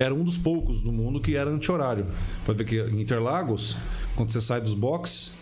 Era 0.00 0.14
um 0.14 0.24
dos 0.24 0.38
poucos 0.38 0.82
do 0.82 0.92
mundo 0.92 1.20
que 1.20 1.36
era 1.36 1.50
anti-horário. 1.50 2.06
Pode 2.44 2.58
ver 2.58 2.64
que 2.64 2.80
em 2.80 3.00
Interlagos, 3.00 3.76
quando 4.16 4.30
você 4.30 4.40
sai 4.40 4.60
dos 4.60 4.74
boxes 4.74 5.36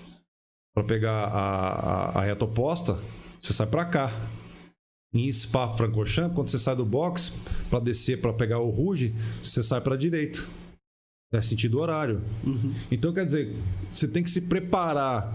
para 0.75 0.85
pegar 0.85 1.25
a, 1.25 1.39
a, 1.39 2.19
a 2.19 2.25
reta 2.25 2.45
oposta, 2.45 2.99
você 3.41 3.53
sai 3.53 3.67
para 3.67 3.85
cá. 3.85 4.13
Em 5.15 5.31
Spa 5.31 5.75
Francorchamps, 5.77 6.35
quando 6.35 6.49
você 6.49 6.59
sai 6.59 6.75
do 6.75 6.87
box 6.87 7.39
para 7.69 7.81
descer 7.81 8.21
para 8.21 8.33
pegar 8.33 8.61
o 8.61 8.71
Ruge, 8.71 9.15
você 9.43 9.63
sai 9.63 9.81
para 9.81 9.95
a 9.95 9.99
direita. 9.99 10.41
É 11.33 11.41
sentido 11.41 11.79
horário. 11.81 12.21
Então, 12.91 13.13
quer 13.13 13.25
dizer, 13.27 13.55
você 13.91 14.07
tem 14.09 14.23
que 14.23 14.31
se 14.31 14.43
preparar 14.43 15.33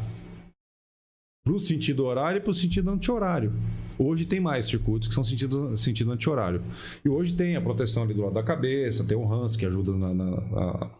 para 1.44 1.54
o 1.54 1.60
sentido 1.60 2.06
horário 2.06 2.38
e 2.40 2.41
para 2.41 2.52
o 2.52 2.54
sentido 2.54 2.90
anti-horário. 2.90 3.54
Hoje 3.98 4.26
tem 4.26 4.40
mais 4.40 4.66
circuitos 4.66 5.08
que 5.08 5.14
são 5.14 5.24
sentido, 5.24 5.76
sentido 5.78 6.12
anti-horário. 6.12 6.62
E 7.04 7.10
hoje 7.10 7.34
tem 7.34 7.56
a 7.56 7.62
proteção 7.62 8.04
ali 8.04 8.14
do 8.14 8.22
lado 8.22 8.34
da 8.34 8.44
cabeça, 8.44 9.04
tem 9.04 9.18
o 9.18 9.32
Hans 9.32 9.56
que 9.56 9.66
ajuda 9.66 9.91
na, 9.94 10.14
na 10.14 10.91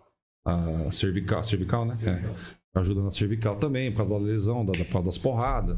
a, 0.45 0.88
a 0.88 0.91
cervical, 0.91 1.44
cervical, 1.44 1.86
né? 1.86 1.95
É, 2.06 2.80
ajuda 2.80 3.02
na 3.04 3.12
cervical 3.12 3.58
também, 3.58 3.91
por 3.91 3.98
causa 3.98 4.14
da 4.14 4.20
lesão, 4.20 4.66
da, 4.66 4.72
da- 4.72 4.86
por 4.86 4.94
causa 4.94 5.06
das 5.06 5.18
porradas. 5.18 5.78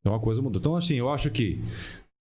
Então 0.00 0.14
a 0.14 0.20
coisa 0.20 0.40
mudou. 0.40 0.60
Então, 0.60 0.76
assim, 0.76 0.94
eu 0.94 1.10
acho 1.10 1.30
que 1.30 1.60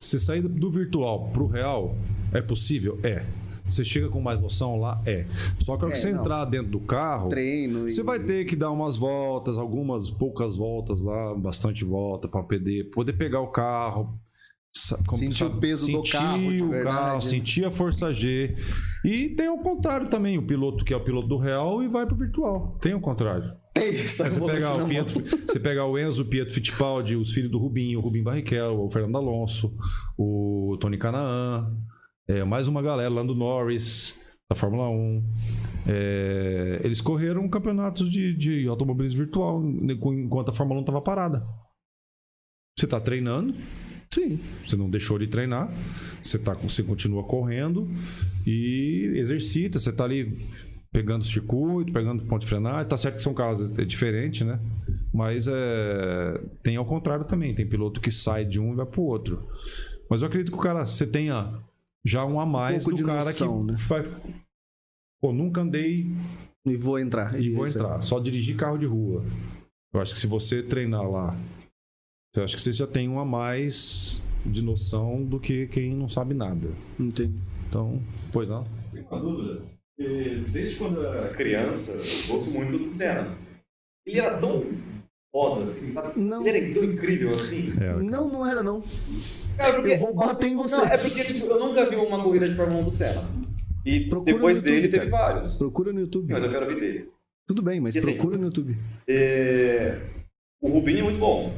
você 0.01 0.17
sair 0.17 0.41
do 0.41 0.71
virtual 0.71 1.29
pro 1.33 1.45
real 1.45 1.93
é 2.33 2.41
possível? 2.41 2.97
É. 3.03 3.25
Você 3.65 3.83
chega 3.83 4.07
com 4.09 4.19
mais 4.21 4.39
noção 4.39 4.79
lá? 4.79 4.99
É. 5.05 5.25
Só 5.59 5.75
que 5.77 5.83
a 5.83 5.85
hora 5.87 5.93
que 5.93 5.99
É, 5.99 6.01
você 6.01 6.11
não. 6.13 6.21
entrar 6.21 6.45
dentro 6.45 6.71
do 6.71 6.79
carro, 6.79 7.27
Treino. 7.29 7.85
e- 7.85 7.91
você 7.91 8.01
vai 8.01 8.17
ter 8.17 8.45
que 8.45 8.55
dar 8.55 8.71
umas 8.71 8.95
voltas, 8.95 9.57
algumas 9.57 10.09
poucas 10.09 10.55
voltas 10.55 11.01
lá, 11.01 11.35
bastante 11.35 11.83
volta 11.83 12.27
para 12.29 12.41
poder, 12.41 12.85
poder 12.91 13.13
pegar 13.13 13.41
o 13.41 13.47
carro. 13.47 14.17
como- 15.07 15.17
Sentir 15.17 15.43
o 15.45 15.57
peso 15.57 15.87
do 15.87 15.97
sentir 15.97 16.11
carro, 16.13 16.37
de 16.51 16.63
o 16.63 16.83
carro, 16.83 17.21
sentir 17.23 17.65
a 17.65 17.71
força 17.71 18.13
G. 18.13 18.55
E 19.03 19.29
tem 19.29 19.49
o 19.49 19.57
contrário 19.57 20.07
também, 20.07 20.37
o 20.37 20.45
piloto 20.45 20.85
que 20.85 20.93
é 20.93 20.95
o 20.95 21.03
piloto 21.03 21.27
do 21.27 21.37
real 21.37 21.81
e 21.83 21.87
vai 21.87 22.05
pro 22.05 22.15
virtual. 22.15 22.77
Tem 22.79 22.93
o 22.93 22.99
contrário. 22.99 23.51
Tem 23.73 23.89
Aí 23.89 23.97
você 24.07 24.29
pegar 24.29 24.75
o 24.75 24.87
Pietro, 24.87 25.23
você 25.47 25.59
pegar 25.59 25.85
o 25.85 25.97
Enzo, 25.97 26.23
o 26.23 26.25
Pietro 26.25 26.53
Fittipaldi, 26.53 27.15
os 27.15 27.31
filhos 27.31 27.51
do 27.51 27.57
Rubinho, 27.57 27.99
o 27.99 28.01
Rubinho 28.01 28.23
Barrichello, 28.23 28.85
o 28.85 28.91
Fernando 28.91 29.17
Alonso, 29.17 29.75
o 30.17 30.77
Tony 30.79 30.97
Canaan, 30.97 31.71
é, 32.27 32.43
mais 32.43 32.67
uma 32.67 32.81
galera, 32.81 33.09
Lando 33.09 33.33
Norris, 33.33 34.19
da 34.49 34.55
Fórmula 34.55 34.89
1. 34.89 35.23
É, 35.87 36.81
eles 36.83 37.01
correram 37.01 37.47
campeonatos 37.49 38.11
de, 38.11 38.35
de 38.35 38.67
automobilismo 38.67 39.19
virtual 39.19 39.63
enquanto 39.63 40.49
a 40.49 40.53
Fórmula 40.53 40.79
1 40.79 40.83
estava 40.83 41.01
parada. 41.01 41.45
Você 42.77 42.85
está 42.85 42.99
treinando, 42.99 43.55
Sim. 44.11 44.39
você 44.65 44.75
não 44.75 44.89
deixou 44.89 45.19
de 45.19 45.27
treinar, 45.27 45.71
você, 46.21 46.39
tá, 46.39 46.53
você 46.53 46.81
continua 46.81 47.23
correndo 47.23 47.89
e 48.47 49.11
exercita, 49.15 49.79
você 49.79 49.89
está 49.89 50.05
ali 50.05 50.37
pegando 50.91 51.21
o 51.21 51.25
circuito, 51.25 51.91
pegando 51.93 52.23
ponto 52.25 52.41
de 52.41 52.47
frenagem. 52.47 52.87
Tá 52.87 52.97
certo 52.97 53.15
que 53.17 53.21
são 53.21 53.33
carros 53.33 53.77
é 53.77 53.85
diferente, 53.85 54.43
né? 54.43 54.59
Mas 55.13 55.47
é, 55.47 56.41
tem 56.63 56.77
ao 56.77 56.85
contrário 56.85 57.25
também, 57.25 57.53
tem 57.53 57.67
piloto 57.67 57.99
que 58.01 58.11
sai 58.11 58.45
de 58.45 58.59
um 58.59 58.73
e 58.73 58.75
vai 58.75 58.85
pro 58.85 59.01
outro. 59.03 59.47
Mas 60.09 60.21
eu 60.21 60.27
acredito 60.27 60.51
que 60.51 60.57
o 60.57 60.61
cara, 60.61 60.85
você 60.85 61.05
tenha 61.05 61.59
já 62.03 62.25
um 62.25 62.39
a 62.39 62.45
mais 62.45 62.83
pouco 62.83 62.91
do 62.91 62.97
de 62.97 63.03
cara 63.03 63.25
noção, 63.25 63.65
que 63.65 63.71
né? 63.71 63.77
vai. 63.87 64.09
Pô, 65.21 65.33
nunca 65.33 65.61
andei 65.61 66.07
E 66.65 66.75
vou 66.75 66.97
entrar. 66.97 67.39
e 67.39 67.51
vou 67.51 67.65
Isso. 67.65 67.77
entrar. 67.77 68.01
Só 68.01 68.19
dirigir 68.19 68.55
carro 68.55 68.77
de 68.77 68.85
rua. 68.85 69.23
Eu 69.93 69.99
acho 70.01 70.13
que 70.13 70.19
se 70.19 70.27
você 70.27 70.63
treinar 70.63 71.07
lá, 71.09 71.35
eu 72.35 72.43
acho 72.43 72.55
que 72.55 72.61
você 72.61 72.71
já 72.71 72.87
tem 72.87 73.09
um 73.09 73.19
a 73.19 73.25
mais 73.25 74.21
de 74.45 74.61
noção 74.61 75.23
do 75.25 75.39
que 75.39 75.67
quem 75.67 75.93
não 75.93 76.07
sabe 76.07 76.33
nada. 76.33 76.69
Entendi. 76.99 77.33
Então, 77.67 78.01
pois 78.31 78.47
não. 78.47 78.63
Tem 78.93 79.03
uma 79.03 79.19
dúvida. 79.19 79.61
Porque 79.99 80.35
Desde 80.51 80.75
quando 80.77 81.01
eu 81.03 81.13
era 81.13 81.29
criança, 81.29 81.91
eu 81.91 82.33
gosto 82.35 82.51
muito 82.51 82.77
do 82.77 82.97
Senna. 82.97 83.35
Ele 84.05 84.19
era 84.19 84.37
tão 84.37 84.65
foda 85.31 85.63
assim, 85.63 85.93
Não. 86.15 86.45
ele 86.47 86.57
era 86.57 86.73
tão 86.73 86.83
incrível 86.85 87.31
assim. 87.31 87.73
É, 87.79 87.93
Não, 88.01 88.29
não 88.29 88.45
era 88.47 88.63
não. 88.63 88.81
Cara, 89.57 89.73
porque- 89.73 89.91
Eu 89.91 89.97
vou 89.99 90.13
bater 90.15 90.47
em 90.47 90.55
você. 90.55 90.77
Não, 90.77 90.85
é 90.85 90.97
porque 90.97 91.23
tipo, 91.23 91.45
eu 91.47 91.59
nunca 91.59 91.87
vi 91.89 91.95
uma 91.97 92.23
corrida 92.23 92.47
de 92.47 92.55
Fórmula 92.55 92.81
1 92.81 92.85
do 92.85 92.91
Senna. 92.91 93.29
E 93.85 94.01
Procura 94.09 94.33
depois 94.33 94.57
YouTube, 94.57 94.73
dele 94.75 94.87
teve 94.89 95.09
cara. 95.09 95.33
vários. 95.33 95.57
Procura 95.57 95.91
no 95.93 95.99
YouTube. 95.99 96.27
Sim, 96.27 96.33
mas 96.33 96.43
eu 96.43 96.49
quero 96.49 96.65
ver 96.67 96.79
dele. 96.79 97.09
Tudo 97.47 97.61
bem, 97.61 97.79
mas 97.79 97.95
E 97.95 97.99
assim, 97.99 98.13
procura 98.13 98.37
no 98.37 98.45
YouTube. 98.45 98.77
É, 99.07 99.99
O 100.61 100.69
Rubinho 100.69 100.99
é 100.99 101.03
muito 101.03 101.19
bom. 101.19 101.53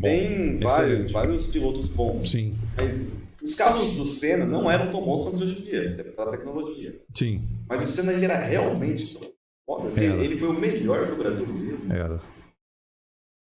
Tem 0.00 0.58
vários, 0.60 1.10
vários 1.12 1.46
pilotos 1.46 1.88
bons. 1.88 2.30
Sim, 2.30 2.54
Mas 2.76 3.12
os 3.44 3.54
carros 3.54 3.92
do 3.94 4.04
Senna 4.04 4.46
não 4.46 4.70
eram 4.70 4.90
tão 4.90 5.04
bons 5.04 5.22
quanto 5.22 5.34
os 5.34 5.46
de 5.46 5.52
hoje 5.52 5.60
em 5.60 5.64
dia, 5.64 5.90
até 5.92 6.02
pela 6.04 6.30
tecnologia. 6.30 7.00
sim, 7.14 7.46
Mas 7.68 7.82
o 7.82 7.86
Senna 7.86 8.12
ele 8.12 8.24
era 8.24 8.38
realmente 8.38 9.18
foda. 9.66 9.88
Assim, 9.88 10.06
Era. 10.06 10.24
ele 10.24 10.38
foi 10.38 10.48
o 10.48 10.58
melhor 10.60 11.06
do 11.06 11.16
Brasil 11.16 11.46
mesmo. 11.46 11.92
era. 11.92 12.20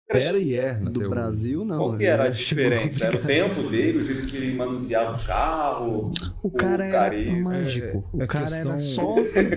Cara, 0.06 0.22
Era 0.22 0.38
e 0.38 0.54
é. 0.54 0.74
Do 0.74 0.90
teoria. 0.92 1.08
Brasil, 1.08 1.64
não. 1.64 1.78
Qual 1.78 1.96
que 1.96 2.04
era 2.04 2.24
a 2.24 2.28
diferença? 2.28 3.06
Era 3.06 3.16
o 3.16 3.20
tempo 3.22 3.62
dele, 3.70 3.98
o 3.98 4.02
jeito 4.04 4.26
que 4.26 4.36
ele 4.36 4.54
manuseava 4.54 5.16
o 5.16 5.26
carro. 5.26 6.12
O 6.42 6.50
cara 6.50 6.84
era 6.84 6.92
carisma. 6.98 7.50
mágico. 7.50 8.10
O 8.12 8.22
é 8.22 8.26
cara 8.26 8.44
questão- 8.44 8.70
era 8.72 8.80
só 8.80 9.14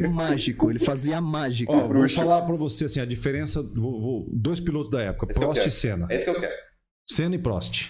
mágico. 0.10 0.70
Ele 0.70 0.80
fazia 0.80 1.20
mágica. 1.20 1.70
Ó, 1.74 1.88
vou 1.90 2.08
falar 2.08 2.44
pra 2.44 2.56
você 2.56 2.86
assim, 2.86 3.02
a 3.02 3.06
diferença. 3.06 3.62
Vou, 3.62 4.02
vou- 4.02 4.30
dois 4.32 4.62
pilotos 4.62 4.90
da 4.90 5.02
época, 5.02 5.28
Esse 5.30 5.38
Prost 5.40 5.66
e. 5.66 5.70
Senna. 5.72 6.08
É 6.10 6.16
isso 6.16 6.24
que 6.24 6.30
eu 6.32 6.40
quero. 6.40 6.54
Senna 7.10 7.36
e 7.36 7.40
Prost 7.40 7.90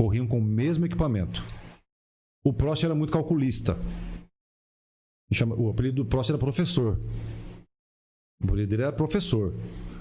corriam 0.00 0.26
com 0.26 0.38
o 0.38 0.42
mesmo 0.42 0.86
equipamento. 0.86 1.44
O 2.42 2.54
Prost 2.54 2.82
era 2.82 2.94
muito 2.94 3.12
calculista. 3.12 3.76
O 5.58 5.68
apelido 5.68 6.02
do 6.02 6.08
Prost 6.08 6.30
era 6.30 6.38
professor. 6.38 6.98
O 8.42 8.46
apelido 8.46 8.70
dele 8.70 8.84
era 8.84 8.92
professor. 8.92 9.52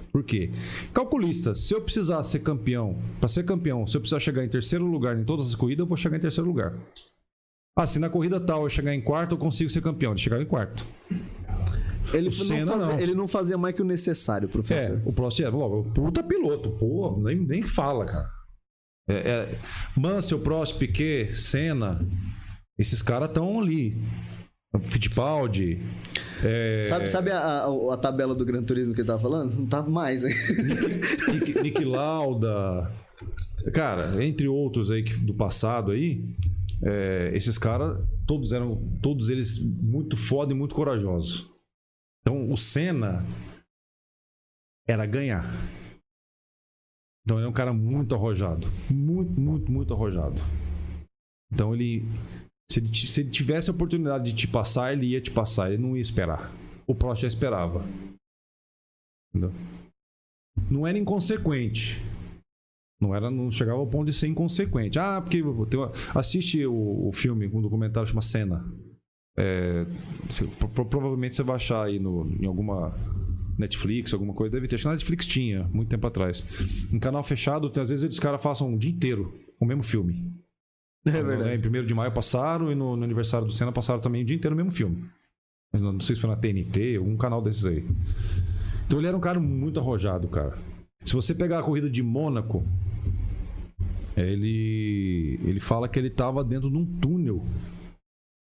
Por 0.10 0.24
quê? 0.24 0.52
Calculista. 0.94 1.54
Se 1.54 1.74
eu 1.74 1.82
precisar 1.82 2.24
ser 2.24 2.40
campeão, 2.40 2.98
para 3.20 3.28
ser 3.28 3.44
campeão, 3.44 3.86
se 3.86 3.98
eu 3.98 4.00
precisar 4.00 4.22
chegar 4.22 4.46
em 4.46 4.48
terceiro 4.48 4.86
lugar 4.86 5.20
em 5.20 5.26
todas 5.26 5.48
as 5.48 5.56
corridas, 5.56 5.84
eu 5.84 5.88
vou 5.88 5.98
chegar 5.98 6.16
em 6.16 6.22
terceiro 6.22 6.48
lugar. 6.48 6.80
Ah, 7.78 7.86
se 7.86 8.00
na 8.00 8.10
corrida 8.10 8.40
tal 8.40 8.64
eu 8.64 8.70
chegar 8.70 8.96
em 8.96 9.02
quarto, 9.02 9.36
eu 9.36 9.38
consigo 9.38 9.70
ser 9.70 9.82
campeão. 9.82 10.14
Ele 10.14 10.20
chegava 10.20 10.42
em 10.42 10.48
quarto. 10.48 10.86
Ele, 12.14 12.30
não 12.30 12.32
fazia, 12.32 12.66
não. 12.66 13.00
ele 13.00 13.14
não 13.14 13.28
fazia 13.28 13.58
mais 13.58 13.76
que 13.76 13.82
o 13.82 13.86
necessário, 13.86 14.48
professor. 14.48 14.96
É, 14.98 15.02
o 15.06 15.12
Prost 15.12 15.42
era 15.42 15.54
logo, 15.54 15.92
puta 15.92 16.24
piloto, 16.24 16.72
pô, 16.80 17.20
nem, 17.22 17.38
nem 17.38 17.64
fala, 17.64 18.06
cara. 18.06 18.39
É, 19.10 19.14
é, 19.14 19.56
Mansell, 20.00 20.40
Prost, 20.40 20.78
Piquet, 20.78 21.36
Senna, 21.36 22.00
esses 22.78 23.02
caras 23.02 23.28
estão 23.30 23.60
ali. 23.60 23.98
Fittipaldi, 24.84 25.82
é, 26.44 26.84
Sabe, 26.84 27.08
sabe 27.10 27.32
a, 27.32 27.40
a- 27.66 27.94
a 27.96 27.98
tabela 27.98 28.36
do 28.36 28.46
Gran 28.46 28.62
Turismo 28.64 28.94
que 28.94 29.02
ele 29.02 29.08
tava 29.08 29.20
falando? 29.20 29.56
Não 29.56 29.66
tá 29.66 29.82
mais, 29.82 30.24
hein? 30.24 30.32
Nick, 31.34 31.60
Nick 31.60 31.84
Lauda, 31.84 32.92
cara, 33.74 34.24
entre 34.24 34.48
outros 34.48 34.92
aí 34.92 35.02
que- 35.02 35.16
do 35.18 35.34
passado 35.34 35.90
aí, 35.90 36.24
é, 36.84 37.32
esses 37.34 37.58
caras, 37.58 37.98
todos 38.28 38.54
eram, 38.54 38.76
todos 39.02 39.30
eles 39.32 39.58
muito 39.58 40.16
foda 40.16 40.54
e 40.54 40.56
muito 40.56 40.76
corajosos. 40.76 41.50
Então, 42.22 42.52
o 42.52 42.56
Senna 42.56 43.26
era 44.88 45.04
ganhar. 45.08 45.52
Então, 47.30 47.38
ele 47.38 47.46
é 47.46 47.50
um 47.50 47.54
cara 47.54 47.72
muito 47.72 48.16
arrojado, 48.16 48.66
muito, 48.90 49.40
muito, 49.40 49.72
muito 49.72 49.94
arrojado. 49.94 50.42
Então, 51.54 51.76
ele 51.76 52.04
se, 52.68 52.80
ele 52.80 52.92
se 52.96 53.22
ele 53.22 53.30
tivesse 53.30 53.70
a 53.70 53.74
oportunidade 53.74 54.32
de 54.32 54.36
te 54.36 54.48
passar, 54.48 54.94
ele 54.94 55.06
ia 55.06 55.22
te 55.22 55.30
passar, 55.30 55.72
ele 55.72 55.80
não 55.80 55.96
ia 55.96 56.02
esperar. 56.02 56.52
O 56.88 56.96
Prost 56.96 57.22
já 57.22 57.28
esperava. 57.28 57.86
Entendeu? 59.30 59.54
não 60.72 60.88
era 60.88 60.98
inconsequente. 60.98 62.02
Não 63.00 63.14
era, 63.14 63.30
não 63.30 63.52
chegava 63.52 63.78
ao 63.78 63.86
ponto 63.86 64.08
de 64.08 64.14
ser 64.14 64.26
inconsequente. 64.26 64.98
Ah, 64.98 65.22
porque 65.22 65.44
tem 65.70 65.80
uma- 65.80 65.92
assiste 66.16 66.66
o, 66.66 67.10
o 67.10 67.12
filme, 67.14 67.46
um 67.46 67.62
documentário 67.62 68.10
chama 68.10 68.24
Cena. 68.24 68.66
é, 69.38 69.86
provavelmente 70.90 71.36
você 71.36 71.44
vai 71.44 71.58
achar 71.58 71.86
aí 71.86 72.00
no, 72.00 72.28
em 72.42 72.48
alguma 72.48 72.92
Netflix, 73.60 74.14
alguma 74.14 74.34
coisa. 74.34 74.52
Deve 74.52 74.68
ter. 74.68 74.76
Acho 74.76 74.84
que 74.84 74.88
na 74.88 74.94
Netflix 74.94 75.28
tinha, 75.28 75.70
muito 75.74 75.90
tempo 75.90 76.08
atrás. 76.08 76.46
Em 76.92 76.98
canal 76.98 77.24
fechado, 77.24 77.72
às 77.80 77.90
vezes 77.90 78.10
os 78.10 78.20
caras 78.20 78.42
façam 78.42 78.70
um 78.70 78.78
dia 78.78 78.92
inteiro 78.92 79.34
o 79.60 79.66
mesmo 79.66 79.84
filme. 79.84 80.34
É 81.06 81.12
Né, 81.12 81.24
verdade. 81.24 81.68
Em 81.68 81.82
1 81.82 81.86
de 81.86 81.94
maio 81.94 82.12
passaram 82.12 82.72
e 82.72 82.76
no, 82.76 82.96
no 82.96 83.04
aniversário 83.04 83.46
do 83.46 83.54
Senna 83.54 83.72
passaram 83.72 84.00
também 84.00 84.24
o 84.24 84.26
dia 84.26 84.36
inteiro 84.36 84.54
o 84.54 84.58
mesmo 84.58 84.72
filme. 84.72 85.04
Não, 85.74 85.94
não 85.94 86.00
sei 86.00 86.16
se 86.16 86.22
foi 86.22 86.30
na 86.30 86.36
TNT, 86.36 86.96
algum 86.98 87.16
canal 87.18 87.42
desses 87.42 87.66
aí. 87.66 87.86
Então 88.88 89.00
ele 89.00 89.08
era 89.08 89.16
um 89.16 89.22
cara 89.22 89.40
muito 89.40 89.80
arrojado, 89.80 90.28
cara. 90.28 90.58
Se 91.04 91.14
você 91.14 91.36
pegar 91.36 91.60
a 91.60 91.64
corrida 91.64 91.90
de 91.90 92.02
Mônaco, 92.02 92.66
ele 94.18 95.40
ele 95.44 95.60
fala 95.60 95.88
que 95.88 96.00
ele 96.00 96.10
tava 96.10 96.44
dentro 96.44 96.70
de 96.70 96.78
um 96.78 96.86
túnel. 96.86 97.46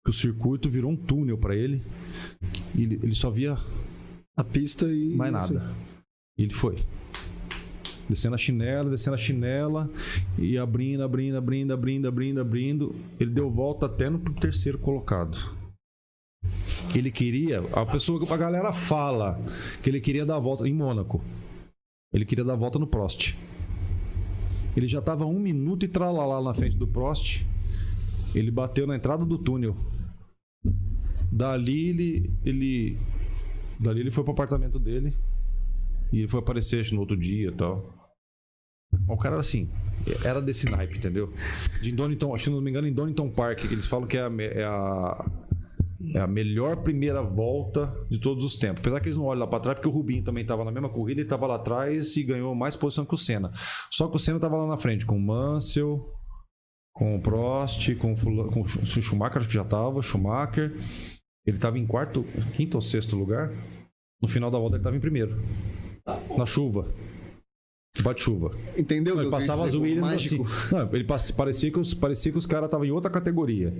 Que 0.05 0.11
o 0.11 0.13
circuito 0.13 0.71
virou 0.71 0.91
um 0.93 0.97
túnel 0.97 1.37
pra 1.37 1.57
ele. 1.57 1.83
E 2.75 2.83
ele, 2.83 3.01
ele 3.03 3.15
só 3.15 3.29
via 3.29 3.57
A 4.37 4.45
pista 4.45 4.87
e. 4.87 5.15
mais 5.15 5.33
nada. 5.33 5.71
E 6.37 6.43
ele 6.43 6.53
foi. 6.53 6.77
Descendo 8.09 8.35
a 8.35 8.39
chinela, 8.39 8.91
descendo 8.91 9.15
a 9.15 9.19
chinela, 9.19 9.91
e 10.39 10.57
abrindo, 10.59 11.03
abrindo, 11.03 11.37
abrindo, 11.37 11.73
abrindo, 11.73 12.07
abrindo, 12.07 12.41
abrindo. 12.41 12.95
Ele 13.19 13.31
deu 13.31 13.51
volta 13.51 13.87
até 13.87 14.11
no 14.11 14.19
terceiro 14.35 14.79
colocado. 14.79 15.39
Ele 16.95 17.11
queria. 17.11 17.61
A 17.73 17.85
pessoa, 17.87 18.23
a 18.33 18.37
galera 18.37 18.73
fala 18.73 19.41
que 19.83 19.91
ele 19.91 20.01
queria 20.01 20.27
dar 20.27 20.37
a 20.37 20.41
volta 20.41 20.69
em 20.69 20.75
Mônaco. 20.75 21.23
Ele 22.13 22.25
queria 22.25 22.45
dar 22.45 22.53
a 22.53 22.57
volta 22.57 22.79
no 22.79 22.87
Prost. 22.87 23.35
Ele 24.77 24.87
já 24.87 24.99
estava 24.99 25.25
um 25.25 25.41
minuto 25.41 25.85
e 25.85 25.89
tralalá 25.89 26.41
na 26.43 26.55
frente 26.55 26.77
do 26.77 26.87
Prost. 26.87 27.45
Ele 28.35 28.51
bateu 28.51 28.87
na 28.87 28.95
entrada 28.95 29.25
do 29.25 29.39
túnel. 29.39 29.75
Dali 31.33 31.89
ele, 31.89 32.31
ele 32.45 32.99
Dali 33.81 34.01
ele 34.01 34.11
foi 34.11 34.25
pro 34.25 34.33
apartamento 34.33 34.79
dele. 34.79 35.15
E 36.13 36.19
ele 36.21 36.29
foi 36.29 36.41
aparecer 36.41 36.81
acho, 36.81 36.95
no 36.95 37.01
outro 37.01 37.17
dia 37.17 37.49
e 37.49 37.53
tal. 37.53 37.93
O 39.09 39.17
cara, 39.17 39.39
assim, 39.39 39.69
era 40.25 40.41
desse 40.41 40.71
naipe, 40.71 40.97
entendeu? 40.97 41.33
De 41.83 41.91
Donington, 41.93 42.35
acho 42.35 42.45
que 42.45 42.51
não 42.51 42.61
me 42.61 42.71
engano, 42.71 42.87
em 42.87 42.93
Donington 42.93 43.29
Park, 43.31 43.59
que 43.61 43.75
eles 43.75 43.87
falam 43.87 44.07
que 44.07 44.17
é 44.17 44.21
a, 44.23 44.31
é 44.41 44.65
a, 44.65 45.25
é 46.15 46.19
a 46.21 46.27
melhor 46.27 46.77
primeira 46.83 47.21
volta 47.23 47.93
de 48.09 48.19
todos 48.21 48.45
os 48.45 48.57
tempos. 48.57 48.81
Apesar 48.81 49.01
que 49.01 49.09
eles 49.09 49.17
não 49.17 49.25
olham 49.25 49.41
lá 49.41 49.47
pra 49.47 49.61
trás, 49.61 49.77
porque 49.79 49.89
o 49.89 49.93
Rubinho 49.93 50.23
também 50.25 50.47
tava 50.47 50.65
na 50.65 50.71
mesma 50.71 50.89
corrida 50.89 51.21
e 51.21 51.25
tava 51.25 51.47
lá 51.47 51.57
atrás 51.57 52.17
e 52.17 52.23
ganhou 52.23 52.55
mais 52.55 52.77
posição 52.77 53.05
que 53.05 53.15
o 53.15 53.19
Senna. 53.19 53.51
Só 53.91 54.09
que 54.09 54.17
o 54.17 54.21
Senna 54.21 54.39
tava 54.41 54.57
lá 54.57 54.67
na 54.69 54.79
frente 54.79 55.05
com 55.05 55.17
o 55.17 55.21
Mansell, 55.21 56.15
com 56.95 57.17
o 57.17 57.21
Prost, 57.21 57.95
com 57.97 58.13
o, 58.13 58.17
Fula- 58.17 58.49
com 58.51 58.63
o 58.63 58.67
Schu- 58.69 58.81
o 58.81 59.03
Schumacher, 59.03 59.39
acho 59.39 59.49
que 59.49 59.55
já 59.55 59.65
tava, 59.65 60.01
Schumacher. 60.01 60.73
Ele 61.47 61.59
tava 61.59 61.79
em 61.79 61.87
quarto, 61.87 62.25
quinto 62.55 62.77
ou 62.77 62.83
sexto 62.83 63.17
lugar. 63.17 63.53
No 64.21 64.29
final 64.29 64.51
da 64.51 64.59
volta 64.59 64.77
ele 64.77 64.83
tava 64.83 64.97
em 64.97 65.01
primeiro. 65.01 65.41
Na 66.37 66.47
chuva. 66.47 66.87
Bate-chuva. 68.03 68.51
Entendeu? 68.77 69.15
Não, 69.15 69.23
ele 69.23 69.31
passava 69.31 69.67
as 69.67 69.75
Mágico. 69.75 70.45
assim. 70.45 70.75
Não, 70.75 70.95
ele 70.95 71.07
parecia 71.37 71.71
que 71.71 71.79
os, 71.79 71.95
parecia 71.95 72.31
que 72.33 72.39
os 72.39 72.47
caras 72.47 72.67
estavam 72.67 72.85
em 72.85 72.91
outra 72.91 73.11
categoria. 73.11 73.73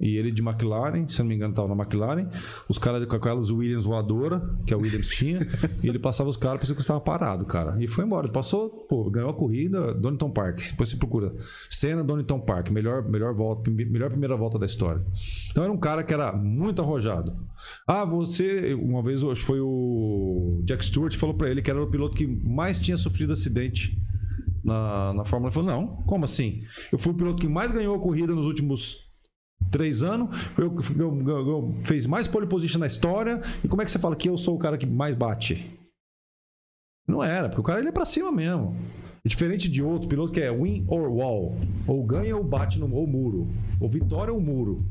E 0.00 0.16
ele 0.16 0.30
de 0.30 0.42
McLaren, 0.42 1.08
se 1.08 1.18
não 1.18 1.26
me 1.26 1.34
engano, 1.34 1.50
estava 1.50 1.74
na 1.74 1.82
McLaren. 1.82 2.28
Os 2.68 2.78
caras 2.78 3.04
com 3.04 3.16
aquelas 3.16 3.50
Williams 3.50 3.84
voadora, 3.84 4.40
que 4.64 4.72
a 4.72 4.76
Williams 4.76 5.08
tinha. 5.08 5.40
e 5.82 5.88
ele 5.88 5.98
passava 5.98 6.30
os 6.30 6.36
caras, 6.36 6.58
parecia 6.58 6.74
que 6.74 6.80
estava 6.80 7.00
parado, 7.00 7.44
cara. 7.44 7.76
E 7.82 7.88
foi 7.88 8.04
embora. 8.04 8.26
Ele 8.26 8.32
passou, 8.32 8.70
pô, 8.88 9.10
ganhou 9.10 9.30
a 9.30 9.34
corrida, 9.34 9.92
Donington 9.94 10.30
Park. 10.30 10.60
Depois 10.70 10.88
você 10.88 10.96
procura. 10.96 11.34
Senna, 11.68 12.04
Donington 12.04 12.38
Park. 12.40 12.70
Melhor, 12.70 13.08
melhor, 13.08 13.34
volta, 13.34 13.70
melhor 13.70 14.10
primeira 14.10 14.36
volta 14.36 14.58
da 14.58 14.66
história. 14.66 15.02
Então 15.50 15.64
era 15.64 15.72
um 15.72 15.78
cara 15.78 16.04
que 16.04 16.14
era 16.14 16.32
muito 16.32 16.80
arrojado. 16.80 17.36
Ah, 17.86 18.04
você. 18.04 18.74
Uma 18.74 19.02
vez 19.02 19.22
que 19.22 19.34
foi 19.36 19.60
o 19.60 20.62
Jack 20.64 20.84
Stewart 20.84 21.16
falou 21.16 21.34
pra 21.34 21.50
ele 21.50 21.60
que 21.60 21.70
era 21.70 21.82
o 21.82 21.90
piloto 21.90 22.14
que 22.14 22.26
mais 22.26 22.78
tinha 22.78 22.96
sofrido 22.96 23.32
acidente 23.32 24.00
na, 24.62 25.12
na 25.12 25.24
Fórmula 25.24 25.50
1. 25.50 25.58
Ele 25.58 25.66
falou: 25.66 25.70
não, 25.70 25.96
como 26.04 26.24
assim? 26.24 26.62
Eu 26.92 26.98
fui 26.98 27.12
o 27.12 27.16
piloto 27.16 27.40
que 27.40 27.48
mais 27.48 27.72
ganhou 27.72 27.96
a 27.96 27.98
corrida 27.98 28.32
nos 28.32 28.46
últimos 28.46 29.07
três 29.70 30.02
anos. 30.02 30.28
Eu, 30.56 30.74
eu- 30.98 31.26
eu- 31.28 31.48
eu- 31.48 31.74
fez 31.84 32.06
mais 32.06 32.26
pole 32.28 32.46
position 32.46 32.78
na 32.78 32.86
história. 32.86 33.40
E 33.64 33.68
como 33.68 33.82
é 33.82 33.84
que 33.84 33.90
você 33.90 33.98
fala 33.98 34.16
que 34.16 34.28
eu 34.28 34.38
sou 34.38 34.56
o 34.56 34.58
cara 34.58 34.78
que 34.78 34.86
mais 34.86 35.14
bate? 35.14 35.78
Não 37.06 37.22
era, 37.22 37.48
porque 37.48 37.60
o 37.60 37.64
cara 37.64 37.78
ele 37.80 37.88
é 37.88 37.92
pra 37.92 38.04
cima 38.04 38.30
mesmo. 38.30 38.76
Diferente 39.24 39.68
de 39.68 39.82
outro 39.82 40.08
piloto 40.08 40.32
que 40.32 40.40
é 40.40 40.50
win 40.52 40.84
or 40.88 41.10
wall. 41.10 41.56
Ou 41.86 42.04
ganha 42.04 42.36
ou 42.36 42.44
bate 42.44 42.78
no 42.78 42.92
ou 42.94 43.06
muro. 43.06 43.48
Ou 43.80 43.88
vitória 43.88 44.32
ou 44.32 44.40
muro. 44.40 44.84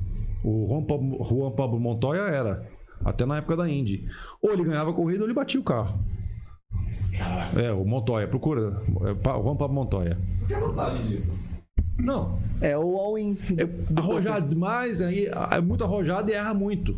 O 0.43 0.67
Juan 0.69 0.83
Pablo, 0.83 1.23
Juan 1.23 1.51
Pablo 1.51 1.79
Montoya 1.79 2.21
era. 2.23 2.67
Até 3.05 3.25
na 3.25 3.37
época 3.37 3.55
da 3.57 3.69
Indy. 3.69 4.07
Ou 4.41 4.51
ele 4.51 4.63
ganhava 4.63 4.89
a 4.91 4.93
corrida 4.93 5.21
ou 5.21 5.27
ele 5.27 5.33
batia 5.33 5.59
o 5.59 5.63
carro. 5.63 5.99
É, 7.55 7.71
o 7.71 7.83
Montoya, 7.85 8.27
procura. 8.27 8.81
É, 9.01 9.41
Juan 9.41 9.55
Pablo 9.55 9.73
Montoya. 9.75 10.17
Qual 10.37 10.47
que 10.47 10.53
é 10.53 10.57
a 10.57 10.59
vantagem 10.59 11.01
disso? 11.03 11.37
Não, 11.97 12.39
É 12.61 12.77
o 12.77 12.97
all-in. 12.97 13.35
é 13.57 13.99
arrojado 13.99 14.47
demais, 14.49 15.01
aí 15.01 15.27
é 15.51 15.61
muito 15.61 15.83
arrojado 15.83 16.29
e 16.29 16.33
erra 16.33 16.53
muito. 16.53 16.95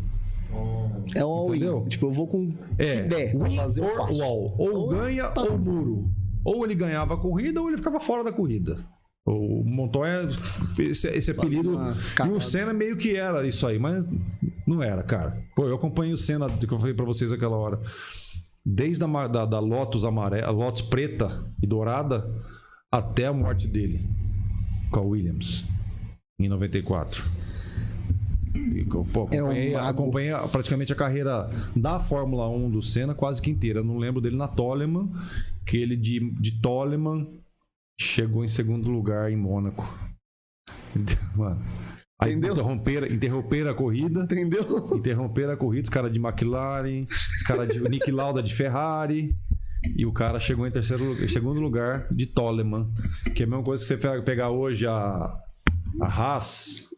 É 1.14 1.24
o 1.24 1.28
all-in. 1.28 1.84
Tipo, 1.88 2.06
eu 2.06 2.12
vou 2.12 2.26
com 2.26 2.52
É, 2.78 2.96
que 2.96 3.02
der 3.08 3.36
pra 3.36 3.48
win 3.48 3.56
fazer, 3.56 3.82
or 3.82 3.96
faço. 3.96 4.18
wall. 4.18 4.54
Ou 4.58 4.88
ganha 4.88 5.30
ou 5.36 5.58
muro. 5.58 6.10
Ou 6.44 6.64
ele 6.64 6.74
ganhava 6.74 7.14
a 7.14 7.16
corrida 7.16 7.60
ou 7.60 7.68
ele 7.68 7.76
ficava 7.78 8.00
fora 8.00 8.24
da 8.24 8.32
corrida. 8.32 8.76
O 9.26 9.62
Montoya, 9.64 10.28
esse, 10.78 11.08
esse 11.08 11.30
apelido. 11.30 11.78
E 12.26 12.28
o 12.30 12.40
Senna 12.40 12.72
meio 12.72 12.96
que 12.96 13.14
era 13.16 13.46
isso 13.46 13.66
aí, 13.66 13.78
mas 13.78 14.04
não 14.66 14.82
era, 14.82 15.02
cara. 15.02 15.42
Pô, 15.54 15.66
eu 15.66 15.74
acompanho 15.76 16.14
o 16.14 16.16
Senna, 16.16 16.48
que 16.48 16.72
eu 16.72 16.78
falei 16.78 16.94
pra 16.94 17.04
vocês 17.04 17.30
aquela 17.32 17.56
hora. 17.56 17.80
Desde 18.64 19.04
a 19.04 19.26
da, 19.28 19.44
da 19.44 19.58
Lotus 19.60 20.04
amarela, 20.04 20.50
Lotus 20.50 20.82
preta 20.82 21.28
e 21.62 21.66
dourada 21.66 22.26
até 22.90 23.26
a 23.26 23.32
morte 23.32 23.68
dele 23.68 24.08
com 24.90 25.00
a 25.00 25.02
Williams 25.02 25.64
em 26.40 26.48
94. 26.48 27.22
E, 28.54 28.84
pô, 28.84 29.28
É 29.32 29.42
um 29.42 29.46
acompanhei, 29.46 29.74
acompanhei 29.74 30.32
praticamente 30.50 30.92
a 30.92 30.96
carreira 30.96 31.48
da 31.74 32.00
Fórmula 32.00 32.48
1 32.48 32.70
do 32.70 32.82
Senna 32.82 33.14
quase 33.14 33.40
que 33.40 33.50
inteira. 33.50 33.82
Não 33.82 33.98
lembro 33.98 34.20
dele 34.20 34.36
na 34.36 34.48
Toleman, 34.48 35.10
que 35.64 35.76
ele 35.76 35.96
de, 35.96 36.30
de 36.40 36.60
Toleman 36.60 37.28
chegou 37.98 38.44
em 38.44 38.48
segundo 38.48 38.90
lugar 38.90 39.30
em 39.30 39.36
Mônaco. 39.36 39.84
Mano, 41.36 41.60
aí 42.20 42.32
Entendeu? 42.32 42.52
interromperam, 42.52 43.06
interromperam 43.06 43.70
a 43.70 43.74
corrida. 43.74 44.22
Entendeu? 44.22 44.96
Interromperam 44.96 45.52
a 45.52 45.56
corrida, 45.56 45.84
os 45.84 45.90
caras 45.90 46.12
de 46.12 46.18
McLaren, 46.18 47.06
os 47.08 47.42
caras 47.42 47.72
de 47.72 47.80
Nick 47.88 48.10
Lauda 48.10 48.42
de 48.42 48.54
Ferrari. 48.54 49.36
E 49.96 50.04
o 50.04 50.12
cara 50.12 50.38
chegou 50.38 50.66
em 50.66 50.70
terceiro 50.70 51.04
lugar, 51.04 51.28
segundo 51.28 51.60
lugar 51.60 52.06
de 52.10 52.26
Toleman. 52.26 52.90
Que 53.34 53.42
é 53.42 53.46
a 53.46 53.48
mesma 53.48 53.64
coisa 53.64 53.82
que 53.82 53.88
você 53.88 53.96
pe- 53.96 54.22
pegar 54.22 54.50
hoje 54.50 54.86
a, 54.86 55.34
a 56.02 56.06
Haas 56.06 56.88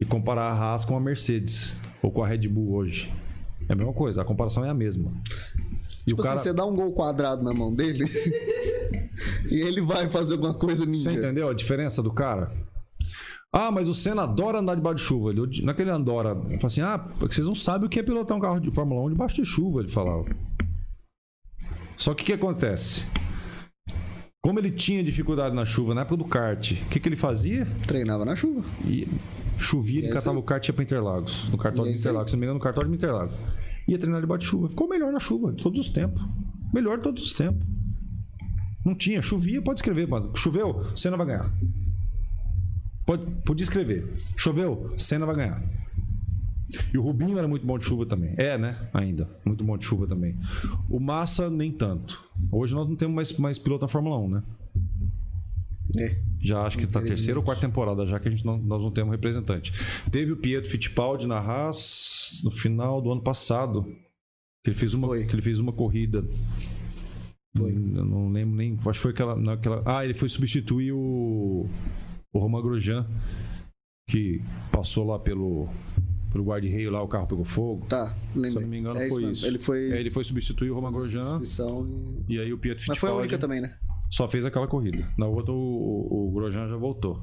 e 0.00 0.04
comparar 0.04 0.44
a 0.46 0.54
Haas 0.54 0.84
com 0.84 0.96
a 0.96 1.00
Mercedes. 1.00 1.76
Ou 2.02 2.10
com 2.10 2.22
a 2.24 2.26
Red 2.28 2.48
Bull 2.48 2.74
hoje. 2.74 3.12
É 3.68 3.72
a 3.74 3.76
mesma 3.76 3.92
coisa, 3.92 4.22
a 4.22 4.24
comparação 4.24 4.64
é 4.64 4.68
a 4.70 4.74
mesma. 4.74 5.12
E 6.04 6.10
Tipo 6.10 6.20
o 6.20 6.24
cara. 6.24 6.34
assim, 6.34 6.44
você 6.48 6.52
dá 6.52 6.64
um 6.66 6.74
gol 6.74 6.92
quadrado 6.92 7.44
na 7.44 7.52
mão 7.54 7.72
dele 7.72 8.04
e 9.50 9.60
ele 9.60 9.80
vai 9.80 10.08
fazer 10.10 10.34
alguma 10.34 10.54
coisa 10.54 10.84
ninja. 10.84 11.10
Você 11.10 11.16
entendeu 11.16 11.48
a 11.48 11.54
diferença 11.54 12.02
do 12.02 12.12
cara? 12.12 12.50
Ah, 13.52 13.70
mas 13.70 13.86
o 13.86 13.94
Senna 13.94 14.22
adora 14.22 14.58
andar 14.58 14.74
debaixo 14.74 14.96
de 14.96 15.02
chuva. 15.04 15.30
Ele, 15.30 15.62
naquele 15.62 15.90
adora. 15.90 16.30
Ele 16.46 16.56
fala 16.56 16.66
assim: 16.66 16.80
ah, 16.80 16.98
porque 16.98 17.34
vocês 17.34 17.46
não 17.46 17.54
sabem 17.54 17.86
o 17.86 17.88
que 17.90 18.00
é 18.00 18.02
pilotar 18.02 18.36
um 18.36 18.40
carro 18.40 18.58
de 18.58 18.70
Fórmula 18.72 19.02
1 19.06 19.10
debaixo 19.10 19.36
de 19.36 19.44
chuva, 19.44 19.80
ele 19.80 19.88
falava. 19.88 20.24
Só 22.02 22.14
que 22.14 22.24
o 22.24 22.26
que 22.26 22.32
acontece? 22.32 23.04
Como 24.40 24.58
ele 24.58 24.72
tinha 24.72 25.04
dificuldade 25.04 25.54
na 25.54 25.64
chuva 25.64 25.94
na 25.94 26.00
época 26.00 26.16
do 26.16 26.24
kart, 26.24 26.72
o 26.72 26.88
que, 26.88 26.98
que 26.98 27.08
ele 27.08 27.14
fazia? 27.14 27.64
Treinava 27.86 28.24
na 28.24 28.34
chuva. 28.34 28.64
E 28.84 29.06
chovia, 29.56 30.00
ele 30.00 30.08
E 30.08 30.10
catava 30.10 30.34
isso 30.34 30.40
o 30.40 30.42
kart 30.42 30.66
e 30.66 30.68
ia 30.68 30.74
pra 30.74 30.82
Interlagos. 30.82 31.48
No 31.48 31.56
cartório 31.56 31.92
de. 31.92 31.96
Interlagos. 32.00 32.32
Se 32.32 32.36
não 32.36 32.40
me 32.40 32.46
engano, 32.46 32.58
no 32.58 32.64
cartório 32.64 32.90
de 32.90 32.96
Interlagos. 32.96 33.36
Ia 33.86 33.96
treinar 33.96 34.36
de 34.36 34.44
chuva. 34.44 34.68
Ficou 34.68 34.88
melhor 34.88 35.12
na 35.12 35.20
chuva, 35.20 35.52
todos 35.52 35.78
os 35.78 35.90
tempos. 35.90 36.20
Melhor 36.74 36.98
todos 36.98 37.22
os 37.22 37.34
tempos. 37.34 37.64
Não 38.84 38.96
tinha, 38.96 39.22
chovia, 39.22 39.62
pode 39.62 39.78
escrever, 39.78 40.08
mano. 40.08 40.36
Choveu, 40.36 40.84
Senna 40.96 41.16
vai 41.16 41.26
ganhar. 41.26 41.54
Pode, 43.06 43.24
podia 43.46 43.62
escrever. 43.62 44.12
Choveu, 44.36 44.92
Senna 44.96 45.24
vai 45.24 45.36
ganhar. 45.36 45.62
E 46.92 46.98
o 46.98 47.02
Rubinho 47.02 47.38
era 47.38 47.48
muito 47.48 47.66
bom 47.66 47.78
de 47.78 47.84
chuva 47.84 48.06
também. 48.06 48.34
É, 48.36 48.56
né? 48.56 48.88
Ainda. 48.92 49.28
Muito 49.44 49.62
bom 49.64 49.76
de 49.76 49.84
chuva 49.84 50.06
também. 50.06 50.36
O 50.88 50.98
Massa, 50.98 51.50
nem 51.50 51.70
tanto. 51.70 52.22
Hoje 52.50 52.74
nós 52.74 52.88
não 52.88 52.96
temos 52.96 53.14
mais, 53.14 53.32
mais 53.38 53.58
piloto 53.58 53.82
na 53.82 53.88
Fórmula 53.88 54.18
1, 54.18 54.28
né? 54.28 54.42
É. 55.98 56.16
Já 56.40 56.62
acho 56.62 56.78
que 56.78 56.86
tá 56.86 57.00
terceira 57.00 57.38
ou 57.38 57.44
quarta 57.44 57.66
temporada, 57.66 58.06
já 58.06 58.18
que 58.18 58.28
a 58.28 58.30
gente 58.30 58.44
não, 58.44 58.56
nós 58.58 58.80
não 58.80 58.90
temos 58.90 59.12
representante. 59.12 59.72
Teve 60.10 60.32
o 60.32 60.36
Pietro 60.36 60.70
Fittipaldi 60.70 61.26
na 61.26 61.38
Haas 61.38 62.40
no 62.44 62.50
final 62.50 63.00
do 63.00 63.12
ano 63.12 63.20
passado. 63.20 63.84
Que 64.64 64.70
ele 64.70 64.76
fez 64.76 64.94
uma, 64.94 65.08
Foi. 65.08 65.26
que 65.26 65.34
ele 65.34 65.42
fez 65.42 65.58
uma 65.58 65.72
corrida. 65.72 66.24
Foi. 67.56 67.72
Eu 67.72 68.04
não 68.04 68.30
lembro 68.30 68.56
nem. 68.56 68.78
Acho 68.78 68.92
que 68.92 68.98
foi 68.98 69.10
aquela, 69.10 69.36
naquela. 69.36 69.82
Ah, 69.84 70.04
ele 70.04 70.14
foi 70.14 70.28
substituir 70.28 70.92
o. 70.92 71.66
O 72.32 72.38
Romain 72.38 72.62
Grosjean, 72.62 73.06
que 74.08 74.40
passou 74.70 75.06
lá 75.06 75.18
pelo. 75.18 75.68
Pelo 76.32 76.44
guarda-reio 76.44 76.90
lá, 76.90 77.02
o 77.02 77.08
carro 77.08 77.26
pegou 77.26 77.44
fogo. 77.44 77.86
Tá, 77.88 78.14
lembrei. 78.34 78.50
Se 78.50 78.56
eu 78.56 78.62
não 78.62 78.68
me 78.68 78.78
engano, 78.78 78.98
É 78.98 79.08
foi 79.08 79.24
isso. 79.30 79.46
Ele 79.46 79.58
foi. 79.58 79.92
Aí 79.92 80.00
ele 80.00 80.10
foi 80.10 80.24
substituir 80.24 80.70
o 80.70 80.74
Romain 80.74 80.92
Grosjean 80.92 81.40
e- 82.28 82.34
e 82.34 82.38
aí 82.40 82.52
o 82.52 82.58
Pietro 82.58 82.84
Mas 82.88 82.98
foi 82.98 83.08
a 83.08 83.12
Fittipaldi 83.12 83.18
única 83.20 83.38
também, 83.38 83.60
né? 83.60 83.74
só 84.10 84.28
fez 84.28 84.44
aquela 84.44 84.66
corrida. 84.66 85.06
Na 85.18 85.26
outra, 85.26 85.52
o, 85.52 85.56
o, 85.56 86.28
o 86.28 86.32
Grosjean 86.32 86.68
já 86.68 86.76
voltou. 86.76 87.22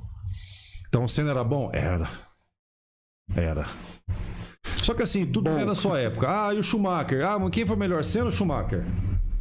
Então, 0.87 1.03
o 1.03 1.09
Senna 1.09 1.31
era 1.31 1.43
bom? 1.43 1.69
Era. 1.73 2.09
Era. 3.35 3.65
Só 4.83 4.93
que 4.93 5.03
assim, 5.03 5.25
tudo 5.25 5.49
é 5.51 5.65
da 5.65 5.75
sua 5.75 5.99
época. 5.99 6.27
Ah, 6.47 6.53
e 6.53 6.57
o 6.57 6.63
Schumacher? 6.63 7.23
Ah, 7.25 7.37
mas 7.37 7.51
quem 7.51 7.65
foi 7.65 7.75
melhor, 7.75 8.03
Senna 8.03 8.25
ou 8.25 8.31
Schumacher? 8.31 8.83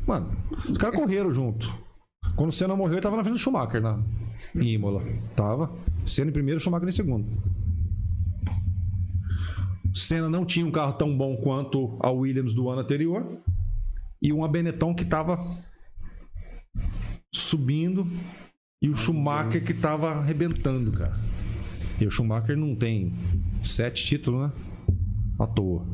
Mano, 0.06 0.30
os 0.68 0.76
caras 0.76 0.94
correram 0.96 1.32
junto. 1.32 1.72
Quando 2.36 2.50
o 2.50 2.52
Senna 2.52 2.76
morreu, 2.76 2.94
ele 2.94 3.02
tava 3.02 3.16
na 3.16 3.24
frente 3.24 3.36
do 3.36 3.40
Schumacher, 3.40 3.80
na, 3.80 3.98
em 4.54 4.74
Imola. 4.74 5.02
Tava. 5.34 5.72
Senna 6.04 6.28
em 6.30 6.32
primeiro, 6.32 6.60
Schumacher 6.60 6.86
em 6.88 6.92
segundo. 6.92 7.26
Senna 9.98 10.28
não 10.28 10.44
tinha 10.44 10.66
um 10.66 10.70
carro 10.70 10.92
tão 10.94 11.16
bom 11.16 11.36
quanto 11.36 11.98
a 12.00 12.10
Williams 12.10 12.54
do 12.54 12.68
ano 12.68 12.80
anterior. 12.80 13.38
E 14.20 14.32
uma 14.32 14.48
Benetton 14.48 14.94
que 14.94 15.04
tava 15.04 15.38
subindo. 17.34 18.06
E 18.80 18.88
o 18.88 18.94
Schumacher 18.94 19.64
que 19.64 19.74
tava 19.74 20.10
arrebentando, 20.10 20.92
cara. 20.92 21.18
E 22.00 22.06
o 22.06 22.10
Schumacher 22.10 22.56
não 22.56 22.76
tem 22.76 23.12
sete 23.62 24.06
títulos, 24.06 24.40
né? 24.42 24.52
À 25.38 25.46
toa. 25.46 25.84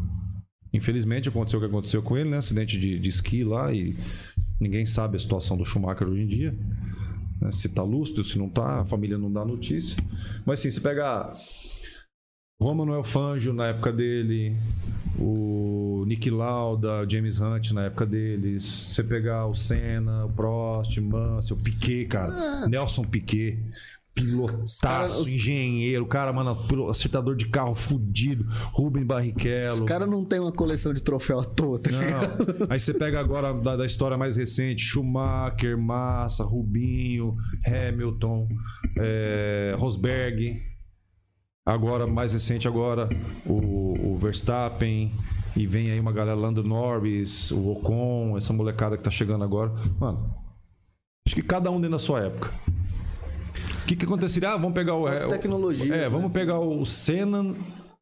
Infelizmente 0.72 1.28
aconteceu 1.28 1.58
o 1.58 1.62
que 1.62 1.68
aconteceu 1.68 2.02
com 2.02 2.16
ele, 2.16 2.30
né? 2.30 2.38
Acidente 2.38 2.78
de, 2.78 2.98
de 2.98 3.08
esqui 3.08 3.42
lá 3.44 3.72
e 3.72 3.96
ninguém 4.60 4.84
sabe 4.84 5.16
a 5.16 5.20
situação 5.20 5.56
do 5.56 5.64
Schumacher 5.64 6.06
hoje 6.06 6.22
em 6.22 6.26
dia. 6.26 6.58
né? 7.40 7.50
Se 7.52 7.68
tá 7.68 7.82
lúcido, 7.82 8.22
se 8.22 8.38
não 8.38 8.48
tá, 8.48 8.80
a 8.80 8.84
família 8.84 9.16
não 9.16 9.32
dá 9.32 9.44
notícia. 9.44 9.96
Mas 10.44 10.60
sim, 10.60 10.70
se 10.70 10.80
pegar 10.80 11.34
Romano 12.60 13.02
Fangio 13.02 13.52
na 13.52 13.66
época 13.68 13.92
dele, 13.92 14.56
o 15.18 16.04
Nick 16.06 16.30
Lauda, 16.30 17.04
James 17.08 17.38
Hunt 17.40 17.72
na 17.72 17.84
época 17.84 18.06
deles, 18.06 18.64
você 18.90 19.02
pegar 19.02 19.46
o 19.46 19.54
Senna, 19.54 20.24
o 20.24 20.32
Prost, 20.32 20.96
Mansell, 20.98 21.56
o 21.56 21.60
Piquet, 21.60 22.06
cara, 22.06 22.66
Nelson 22.68 23.02
Piquet, 23.04 23.58
pilotaço, 24.14 24.80
cara- 24.80 25.04
os- 25.06 25.28
engenheiro, 25.28 26.06
cara, 26.06 26.32
mano, 26.32 26.56
acertador 26.88 27.34
de 27.34 27.46
carro 27.48 27.74
fudido, 27.74 28.46
Rubem 28.72 29.02
Os 29.02 29.08
Barrichello. 29.08 29.84
caras 29.84 30.08
não 30.08 30.24
tem 30.24 30.38
uma 30.38 30.52
coleção 30.52 30.94
de 30.94 31.02
troféu 31.02 31.40
à 31.40 31.44
toa, 31.44 31.80
tá? 31.80 31.90
Não. 31.90 32.66
Aí 32.70 32.78
você 32.78 32.94
pega 32.94 33.18
agora 33.18 33.52
da, 33.52 33.76
da 33.76 33.84
história 33.84 34.16
mais 34.16 34.36
recente: 34.36 34.80
Schumacher, 34.84 35.76
Massa, 35.76 36.44
Rubinho, 36.44 37.36
Hamilton, 37.66 38.48
é, 38.96 39.74
Rosberg. 39.76 40.62
Agora, 41.66 42.06
mais 42.06 42.32
recente, 42.32 42.68
agora, 42.68 43.08
o, 43.46 44.12
o 44.12 44.18
Verstappen. 44.18 45.12
E 45.56 45.66
vem 45.66 45.90
aí 45.90 45.98
uma 46.00 46.12
galera, 46.12 46.36
Lando 46.36 46.62
Norris, 46.62 47.50
o 47.50 47.68
Ocon, 47.70 48.36
essa 48.36 48.52
molecada 48.52 48.96
que 48.98 49.02
tá 49.02 49.10
chegando 49.10 49.44
agora. 49.44 49.72
Mano, 49.98 50.34
acho 51.26 51.34
que 51.34 51.42
cada 51.42 51.70
um 51.70 51.76
dentro 51.76 51.92
da 51.92 51.98
sua 51.98 52.20
época. 52.24 52.50
O 53.82 53.86
que, 53.86 53.96
que 53.96 54.04
aconteceria? 54.04 54.50
Ah, 54.50 54.56
vamos 54.56 54.74
pegar 54.74 54.94
o. 54.94 55.06
As 55.06 55.24
é, 55.24 55.28
tecnologias, 55.28 55.90
É, 55.90 56.02
né? 56.02 56.08
vamos 56.10 56.32
pegar 56.32 56.58
o 56.58 56.84
Senna, 56.84 57.54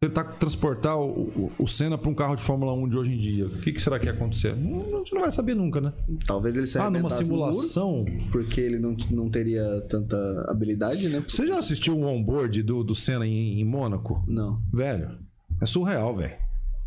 tentar 0.03 0.25
transportar 0.25 0.99
o, 0.99 1.05
o, 1.07 1.53
o 1.61 1.69
Senna 1.69 1.97
para 1.97 2.11
um 2.11 2.15
carro 2.15 2.35
de 2.35 2.43
Fórmula 2.43 2.73
1 2.73 2.89
de 2.89 2.97
hoje 2.99 3.13
em 3.15 3.19
dia. 3.19 3.47
O 3.47 3.61
que, 3.61 3.71
que 3.73 3.81
será 3.81 4.01
que 4.01 4.07
ia 4.07 4.13
acontecer? 4.13 4.57
Não- 4.57 4.81
A 4.81 4.99
gente 4.99 5.15
não 5.15 5.21
vai 5.21 5.31
saber 5.31 5.55
nunca, 5.55 5.81
né? 5.81 5.93
Talvez 6.27 6.57
ele 6.57 6.67
se 6.67 6.77
Ah, 6.77 6.91
numa 6.91 7.03
no 7.03 7.03
muro, 7.09 7.15
simulação. 7.25 8.05
porque 8.33 8.61
ele 8.61 8.81
não, 8.81 8.97
não 9.13 9.31
teria 9.31 9.81
tanta 9.89 10.17
habilidade, 10.49 11.09
né? 11.09 11.23
Você 11.27 11.47
já 11.47 11.57
assistiu 11.57 11.97
o 11.97 12.03
onboard 12.05 12.63
do, 12.65 12.83
do 12.83 12.97
Senna 12.97 13.25
em, 13.25 13.61
em 13.61 13.65
Mônaco? 13.65 14.25
Não. 14.27 14.61
Velho, 14.73 15.19
é 15.61 15.67
surreal, 15.67 16.17
velho. 16.17 16.35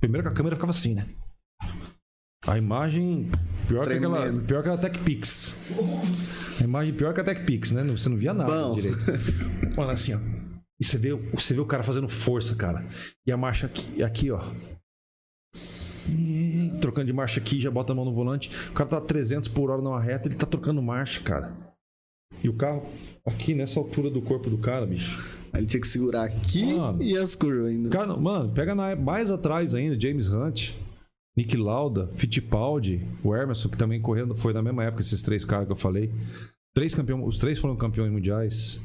Primeiro 0.01 0.27
que 0.27 0.33
a 0.33 0.35
câmera 0.35 0.57
ficava 0.57 0.71
assim, 0.73 0.93
né? 0.93 1.05
A 2.45 2.57
imagem 2.57 3.31
pior 3.67 3.87
que 3.87 3.93
aquela, 3.93 4.21
Tremendo. 4.23 4.41
pior 4.45 4.61
que 4.61 4.69
a 4.69 4.77
TechPix. 4.77 5.55
A 6.61 6.63
imagem 6.65 6.93
pior 6.93 7.13
que 7.13 7.21
a 7.21 7.23
TechPix, 7.23 7.71
né? 7.71 7.81
Você 7.85 8.09
não 8.09 8.17
via 8.17 8.33
nada 8.33 8.67
Bom. 8.67 8.75
direito. 8.75 8.97
Mano, 9.75 9.89
assim, 9.91 10.13
ó. 10.13 10.19
E 10.80 10.84
você 10.84 10.97
vê, 10.97 11.14
você 11.14 11.53
vê 11.53 11.60
o 11.60 11.65
cara 11.65 11.84
fazendo 11.84 12.07
força, 12.07 12.56
cara. 12.56 12.85
E 13.26 13.31
a 13.31 13.38
marcha 13.38 13.68
aqui, 13.68 14.03
aqui 14.03 14.31
ó. 14.31 14.41
Trocando 16.81 17.07
de 17.07 17.14
marcha 17.14 17.39
aqui, 17.39 17.60
já 17.61 17.72
bota 17.72 17.93
a 17.93 17.95
mão 17.95 18.06
no 18.06 18.14
volante. 18.14 18.49
O 18.69 18.73
cara 18.73 18.89
tá 18.89 18.97
a 18.97 19.02
300 19.02 19.47
por 19.47 19.69
hora 19.69 19.81
numa 19.81 20.02
reta, 20.02 20.27
ele 20.27 20.35
tá 20.35 20.45
trocando 20.45 20.81
marcha, 20.81 21.22
cara. 21.22 21.56
E 22.43 22.49
o 22.49 22.53
carro 22.53 22.85
aqui 23.26 23.53
nessa 23.56 23.80
altura 23.80 24.10
do 24.10 24.22
corpo 24.22 24.49
do 24.49 24.57
cara, 24.57 24.85
bicho. 24.85 25.23
Aí 25.53 25.61
ele 25.61 25.68
tinha 25.68 25.80
que 25.80 25.88
segurar 25.88 26.26
aqui 26.26 26.73
Mano. 26.73 27.02
e 27.02 27.18
as 27.18 27.34
curvas 27.34 27.72
ainda. 27.72 27.89
Cara, 27.89 28.15
mano, 28.18 28.52
pega 28.52 28.76
na, 28.76 28.95
mais 28.95 29.31
atrás 29.31 29.73
ainda, 29.73 29.99
James 29.99 30.27
Hunt, 30.27 30.72
Nick 31.35 31.56
Lauda, 31.56 32.10
Fittipaldi, 32.15 33.07
o 33.23 33.34
Emerson, 33.34 33.69
que 33.69 33.77
também 33.77 34.02
correndo, 34.02 34.35
foi 34.35 34.51
na 34.51 34.61
mesma 34.61 34.83
época, 34.83 35.01
esses 35.01 35.22
três 35.22 35.45
caras 35.45 35.66
que 35.66 35.72
eu 35.72 35.77
falei. 35.77 36.11
Três 36.74 36.93
campeão, 36.93 37.24
os 37.25 37.38
três 37.38 37.58
foram 37.58 37.75
campeões 37.75 38.11
mundiais. 38.11 38.82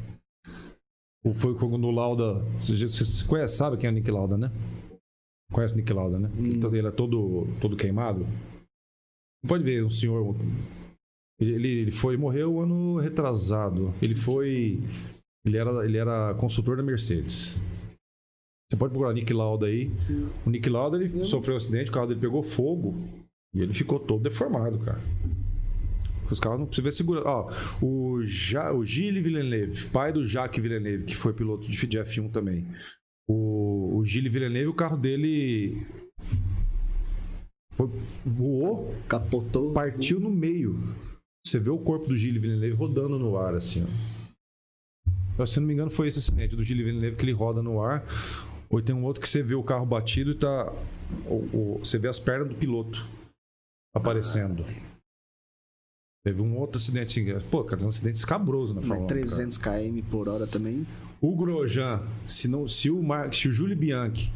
O- 1.24 1.34
Foi 1.34 1.54
quando 1.54 1.90
Lauda. 1.90 2.40
Você 2.62 3.26
conhece, 3.26 3.56
sabe 3.56 3.76
quem 3.76 3.88
é 3.88 3.90
o 3.90 3.94
Nick 3.94 4.10
Lauda, 4.10 4.36
né? 4.38 4.50
Conhece 5.52 5.74
o 5.74 5.76
Nick 5.76 5.92
Lauda, 5.92 6.18
né? 6.18 6.30
Ele 6.38 6.58
todo- 6.60 6.76
Ele 6.76 6.86
é 6.86 6.90
todo, 6.90 7.46
todo 7.60 7.76
queimado. 7.76 8.26
Pode 9.46 9.64
ver, 9.64 9.84
um 9.84 9.90
senhor. 9.90 10.36
Ele, 11.40 11.52
ele, 11.54 11.68
ele 11.68 11.90
foi, 11.90 12.16
morreu 12.16 12.60
ano 12.60 12.98
retrasado. 12.98 13.92
Ele 14.02 14.14
foi. 14.14 14.80
Ele 15.44 15.56
era, 15.56 15.84
ele 15.84 15.96
era 15.96 16.34
consultor 16.34 16.76
da 16.76 16.82
Mercedes. 16.82 17.54
Você 18.70 18.76
pode 18.78 18.92
procurar 18.92 19.12
Nick 19.14 19.32
Lauda 19.32 19.66
aí. 19.66 19.90
O 20.46 20.50
Nick 20.50 20.68
Lauda 20.68 20.96
ele 20.96 21.08
sofreu 21.26 21.54
um 21.54 21.56
acidente, 21.56 21.90
o 21.90 21.92
carro 21.92 22.06
dele 22.06 22.20
pegou 22.20 22.42
fogo 22.42 22.94
e 23.54 23.60
ele 23.60 23.72
ficou 23.74 23.98
todo 23.98 24.22
deformado, 24.22 24.78
cara. 24.78 25.00
Os 26.30 26.38
carros 26.40 26.58
não 26.60 26.66
precisam 26.66 26.84
ver 26.84 26.92
segura. 26.92 27.22
Ó, 27.24 27.50
o, 27.82 28.22
ja, 28.24 28.72
o 28.72 28.84
Gilles 28.84 29.22
Villeneuve, 29.22 29.86
pai 29.86 30.12
do 30.12 30.24
Jacques 30.24 30.62
Villeneuve, 30.62 31.04
que 31.04 31.16
foi 31.16 31.32
piloto 31.32 31.68
de, 31.68 31.86
de 31.86 31.98
F1 31.98 32.30
também. 32.30 32.66
O, 33.28 33.96
o 33.98 34.04
Gilles 34.04 34.32
Villeneuve, 34.32 34.68
o 34.68 34.74
carro 34.74 34.96
dele 34.96 35.86
foi, 37.72 37.88
voou, 38.24 38.94
Capotou. 39.08 39.72
partiu 39.72 40.20
no 40.20 40.30
meio. 40.30 40.78
Você 41.46 41.58
vê 41.58 41.70
o 41.70 41.78
corpo 41.78 42.06
do 42.08 42.16
Gilles 42.16 42.40
Villeneuve 42.40 42.76
rodando 42.76 43.18
no 43.18 43.36
ar, 43.38 43.54
assim, 43.54 43.86
ó. 45.38 45.46
Se 45.46 45.58
não 45.58 45.66
me 45.66 45.72
engano, 45.72 45.90
foi 45.90 46.06
esse 46.08 46.18
acidente 46.18 46.54
do 46.54 46.62
Gilles 46.62 46.84
Villeneuve 46.84 47.16
que 47.16 47.24
ele 47.24 47.32
roda 47.32 47.62
no 47.62 47.82
ar. 47.82 48.04
Ou 48.68 48.80
tem 48.82 48.94
um 48.94 49.04
outro 49.04 49.20
que 49.22 49.28
você 49.28 49.42
vê 49.42 49.54
o 49.54 49.62
carro 49.64 49.86
batido 49.86 50.32
e 50.32 50.34
tá. 50.34 50.70
o- 51.26 51.76
o- 51.76 51.78
você 51.82 51.98
vê 51.98 52.08
as 52.08 52.18
pernas 52.18 52.48
do 52.48 52.54
piloto 52.54 53.04
aparecendo. 53.94 54.62
Teve 56.24 56.42
um 56.42 56.58
outro 56.58 56.76
acidente. 56.78 57.24
Pô, 57.50 57.64
cara, 57.64 57.82
um 57.82 57.88
acidente 57.88 58.16
escabroso 58.18 58.74
na 58.74 58.82
Fórmula 58.82 59.04
1. 59.04 59.08
cara. 59.08 59.20
300 59.20 59.58
km 59.58 60.02
por 60.10 60.28
hora 60.28 60.46
também. 60.46 60.86
O 61.20 61.34
Grosjean, 61.34 62.02
se, 62.26 62.46
não, 62.48 62.66
se, 62.68 62.90
o 62.90 63.02
Mar, 63.02 63.32
se 63.34 63.48
o 63.48 63.52
Júlio 63.52 63.76
Bianchi 63.76 64.30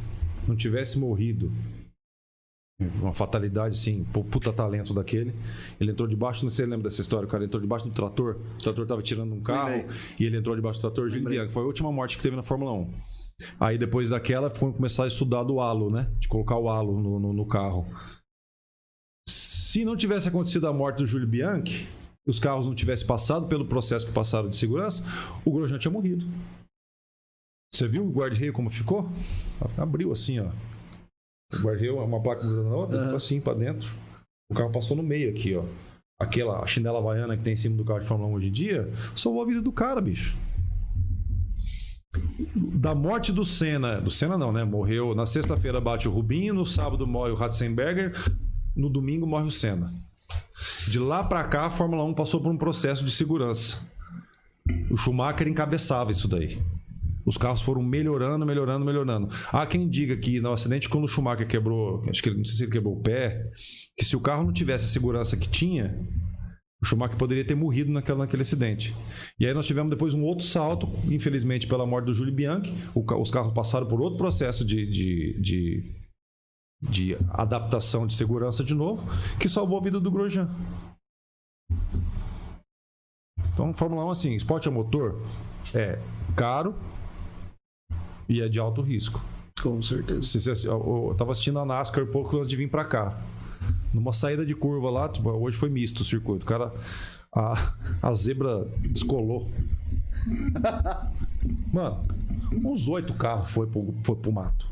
não 0.49 0.55
tivesse 0.57 0.99
morrido, 0.99 1.51
uma 3.01 3.13
fatalidade 3.13 3.79
assim, 3.79 4.05
pu- 4.05 4.25
puta 4.25 4.53
talento 4.53 4.93
daquele, 4.93 5.33
ele 5.81 5.93
entrou 5.93 6.09
debaixo, 6.09 6.43
não 6.43 6.51
sei 6.51 6.65
se 6.65 6.71
lembra 6.71 6.85
dessa 6.89 7.01
história, 7.01 7.27
o 7.27 7.31
cara 7.31 7.45
entrou 7.45 7.61
debaixo 7.61 7.87
do 7.87 7.93
trator, 7.93 8.37
o 8.55 8.63
trator 8.63 8.87
tava 8.87 9.01
tirando 9.03 9.33
um 9.35 9.41
carro 9.41 9.71
Lembrei. 9.77 9.97
e 10.19 10.25
ele 10.25 10.37
entrou 10.39 10.55
debaixo 10.57 10.81
do 10.81 10.83
trator, 10.83 11.09
Júlio. 11.09 11.29
Bianchi, 11.29 11.53
foi 11.53 11.63
a 11.63 11.67
última 11.67 11.93
morte 11.93 12.17
que 12.17 12.23
teve 12.23 12.37
na 12.37 12.43
Fórmula 12.43 12.73
1. 12.73 12.91
Aí 13.61 13.79
depois 13.79 14.11
daquela, 14.11 14.51
foi 14.51 14.73
começar 14.73 15.05
a 15.05 15.07
estudar 15.07 15.43
do 15.45 15.61
halo, 15.61 15.91
né? 15.91 16.11
De 16.21 16.29
colocar 16.29 16.57
o 16.59 16.69
halo 16.69 17.01
no, 17.01 17.19
no- 17.19 17.33
no 17.33 17.47
carro. 17.47 17.87
Se 19.27 19.85
não 19.85 19.97
tivesse 19.97 20.29
acontecido 20.29 20.67
a 20.69 20.73
morte 20.73 20.99
do 20.99 21.07
Júlio 21.07 21.27
Bianchi, 21.27 21.89
os 22.27 22.39
carros 22.39 22.67
não 22.67 22.75
tivessem 22.75 23.07
passado 23.07 23.47
pelo 23.47 23.67
processo 23.67 24.07
que 24.07 24.13
passaram 24.13 24.49
de 24.49 24.57
segurança, 24.57 25.03
o 25.45 25.51
Grosjean 25.51 25.79
tinha 25.79 25.91
morrido. 25.91 26.27
Você 27.75 27.89
viu 27.89 28.07
o 28.07 28.11
guarda-reio 28.11 28.53
como 28.53 28.71
ficou? 28.71 29.11
Abriu 29.77 30.13
assim, 30.13 30.39
ó. 30.39 30.51
O 31.53 31.63
guarda-reio, 31.63 31.99
uma 31.99 32.23
placa 32.23 32.45
na 32.45 32.77
outra, 32.77 33.03
ficou 33.03 33.17
assim 33.17 33.41
pra 33.41 33.55
dentro. 33.55 33.93
O 34.51 34.55
carro 34.55 34.71
passou 34.71 34.97
no 34.97 35.03
meio 35.03 35.31
aqui, 35.31 35.57
ó. 35.57 35.65
Aquela 36.21 36.65
chinela 36.67 36.99
havaiana 36.99 37.37
que 37.37 37.43
tem 37.43 37.55
em 37.55 37.57
cima 37.57 37.77
do 37.77 37.85
carro 37.85 38.01
de 38.01 38.07
Fórmula 38.07 38.31
1 38.31 38.35
hoje 38.35 38.49
em 38.49 38.53
dia, 38.53 38.89
salvou 39.17 39.43
a 39.43 39.47
vida 39.47 39.61
do 39.61 39.73
cara, 39.73 40.01
bicho. 40.01 40.37
Da 42.55 42.95
morte 42.95 43.33
do 43.33 43.45
Senna, 43.45 44.01
do 44.01 44.11
Senna 44.11 44.39
não, 44.39 44.53
né? 44.53 44.63
Morreu 44.63 45.15
na 45.15 45.27
sexta-feira 45.27 45.81
bate 45.81 46.07
o 46.07 46.13
Rubinho, 46.13 46.55
no 46.55 46.65
sábado 46.65 47.07
morre 47.07 47.33
o 47.33 47.35
Ratzenberger, 47.35 48.15
no 48.77 48.89
domingo 48.89 49.27
morre 49.27 49.47
o 49.47 49.51
Senna. 49.51 49.93
De 50.89 50.99
lá 50.99 51.23
pra 51.25 51.45
cá, 51.45 51.67
a 51.67 51.71
Fórmula 51.71 52.05
1 52.05 52.15
passou 52.15 52.41
por 52.41 52.51
um 52.51 52.57
processo 52.57 53.05
de 53.05 53.11
segurança. 53.11 53.79
O 54.91 54.97
Schumacher 54.97 55.47
encabeçava 55.47 56.11
isso 56.11 56.27
daí. 56.27 56.61
Os 57.25 57.39
carros 57.39 57.63
foram 57.63 57.83
melhorando, 57.83 58.45
melhorando, 58.45 58.85
melhorando. 58.85 59.29
Há 59.51 59.67
quem 59.67 59.89
diga 59.89 60.17
que 60.17 60.41
no 60.41 60.53
acidente, 60.53 60.89
quando 60.89 61.05
o 61.05 61.09
Schumacher 61.09 61.47
quebrou, 61.47 62.05
acho 62.09 62.23
que 62.23 62.31
não 62.31 62.45
sei 62.45 62.57
se 62.57 62.63
ele 62.65 62.73
quebrou 62.73 62.95
o 62.95 63.01
pé, 63.01 63.51
que 63.97 64.05
se 64.05 64.15
o 64.15 64.21
carro 64.21 64.45
não 64.45 64.53
tivesse 64.53 64.85
a 64.85 64.89
segurança 64.89 65.37
que 65.37 65.49
tinha, 65.49 65.97
O 66.83 66.87
Schumacher 66.87 67.17
poderia 67.17 67.45
ter 67.45 67.55
morrido 67.55 67.91
naquela, 67.91 68.19
naquele 68.19 68.43
acidente. 68.43 68.95
E 69.41 69.47
aí 69.47 69.55
nós 69.55 69.67
tivemos 69.67 69.89
depois 69.89 70.13
um 70.13 70.23
outro 70.23 70.45
salto, 70.45 70.87
infelizmente 71.11 71.67
pela 71.67 71.87
morte 71.87 72.07
do 72.07 72.15
Júlio 72.15 72.35
Bianchi. 72.35 72.75
O 72.95 73.03
os 73.21 73.31
carros 73.31 73.55
passaram 73.55 73.87
por 73.87 74.03
outro 74.03 74.19
processo 74.19 74.65
de, 74.67 74.87
de, 74.91 75.41
de, 75.41 76.04
de 76.89 77.17
adaptação 77.31 78.07
de 78.07 78.15
segurança 78.15 78.63
de 78.63 78.75
novo, 78.75 79.05
que 79.39 79.49
salvou 79.49 79.79
a 79.79 79.83
vida 79.83 79.99
do 79.99 80.11
Grosjean. 80.11 80.49
Então, 83.53 83.73
Fórmula 83.73 84.05
1, 84.07 84.11
assim, 84.11 84.35
esporte 84.35 84.69
a 84.69 84.71
motor 84.71 85.21
é 85.73 85.99
caro 86.37 86.75
e 88.29 88.43
é 88.43 88.49
de 88.49 88.59
alto 88.59 88.83
risco. 88.83 89.21
Com 89.63 89.81
certeza. 89.81 90.67
Eu, 90.67 91.09
eu 91.11 91.15
tava 91.17 91.33
assistindo 91.33 91.59
a 91.59 91.65
NASCAR 91.65 92.05
um 92.05 92.11
pouco 92.11 92.37
antes 92.37 92.49
de 92.49 92.57
vir 92.57 92.69
pra 92.69 92.85
cá. 92.85 93.19
Numa 93.93 94.13
saída 94.13 94.45
de 94.45 94.55
curva 94.55 94.91
lá, 94.91 95.09
tipo, 95.09 95.31
hoje 95.31 95.57
foi 95.57 95.71
misto 95.71 96.01
o 96.01 96.05
circuito. 96.05 96.45
O 96.45 96.47
cara, 96.47 96.73
a, 97.33 97.75
a 98.03 98.15
zebra 98.15 98.67
descolou. 98.81 99.51
Mano, 101.73 102.03
uns 102.53 102.89
oito 102.89 103.15
carros 103.15 103.51
foi 103.51 103.67
pro, 103.67 103.95
foi 104.03 104.17
pro 104.17 104.33
mato. 104.33 104.67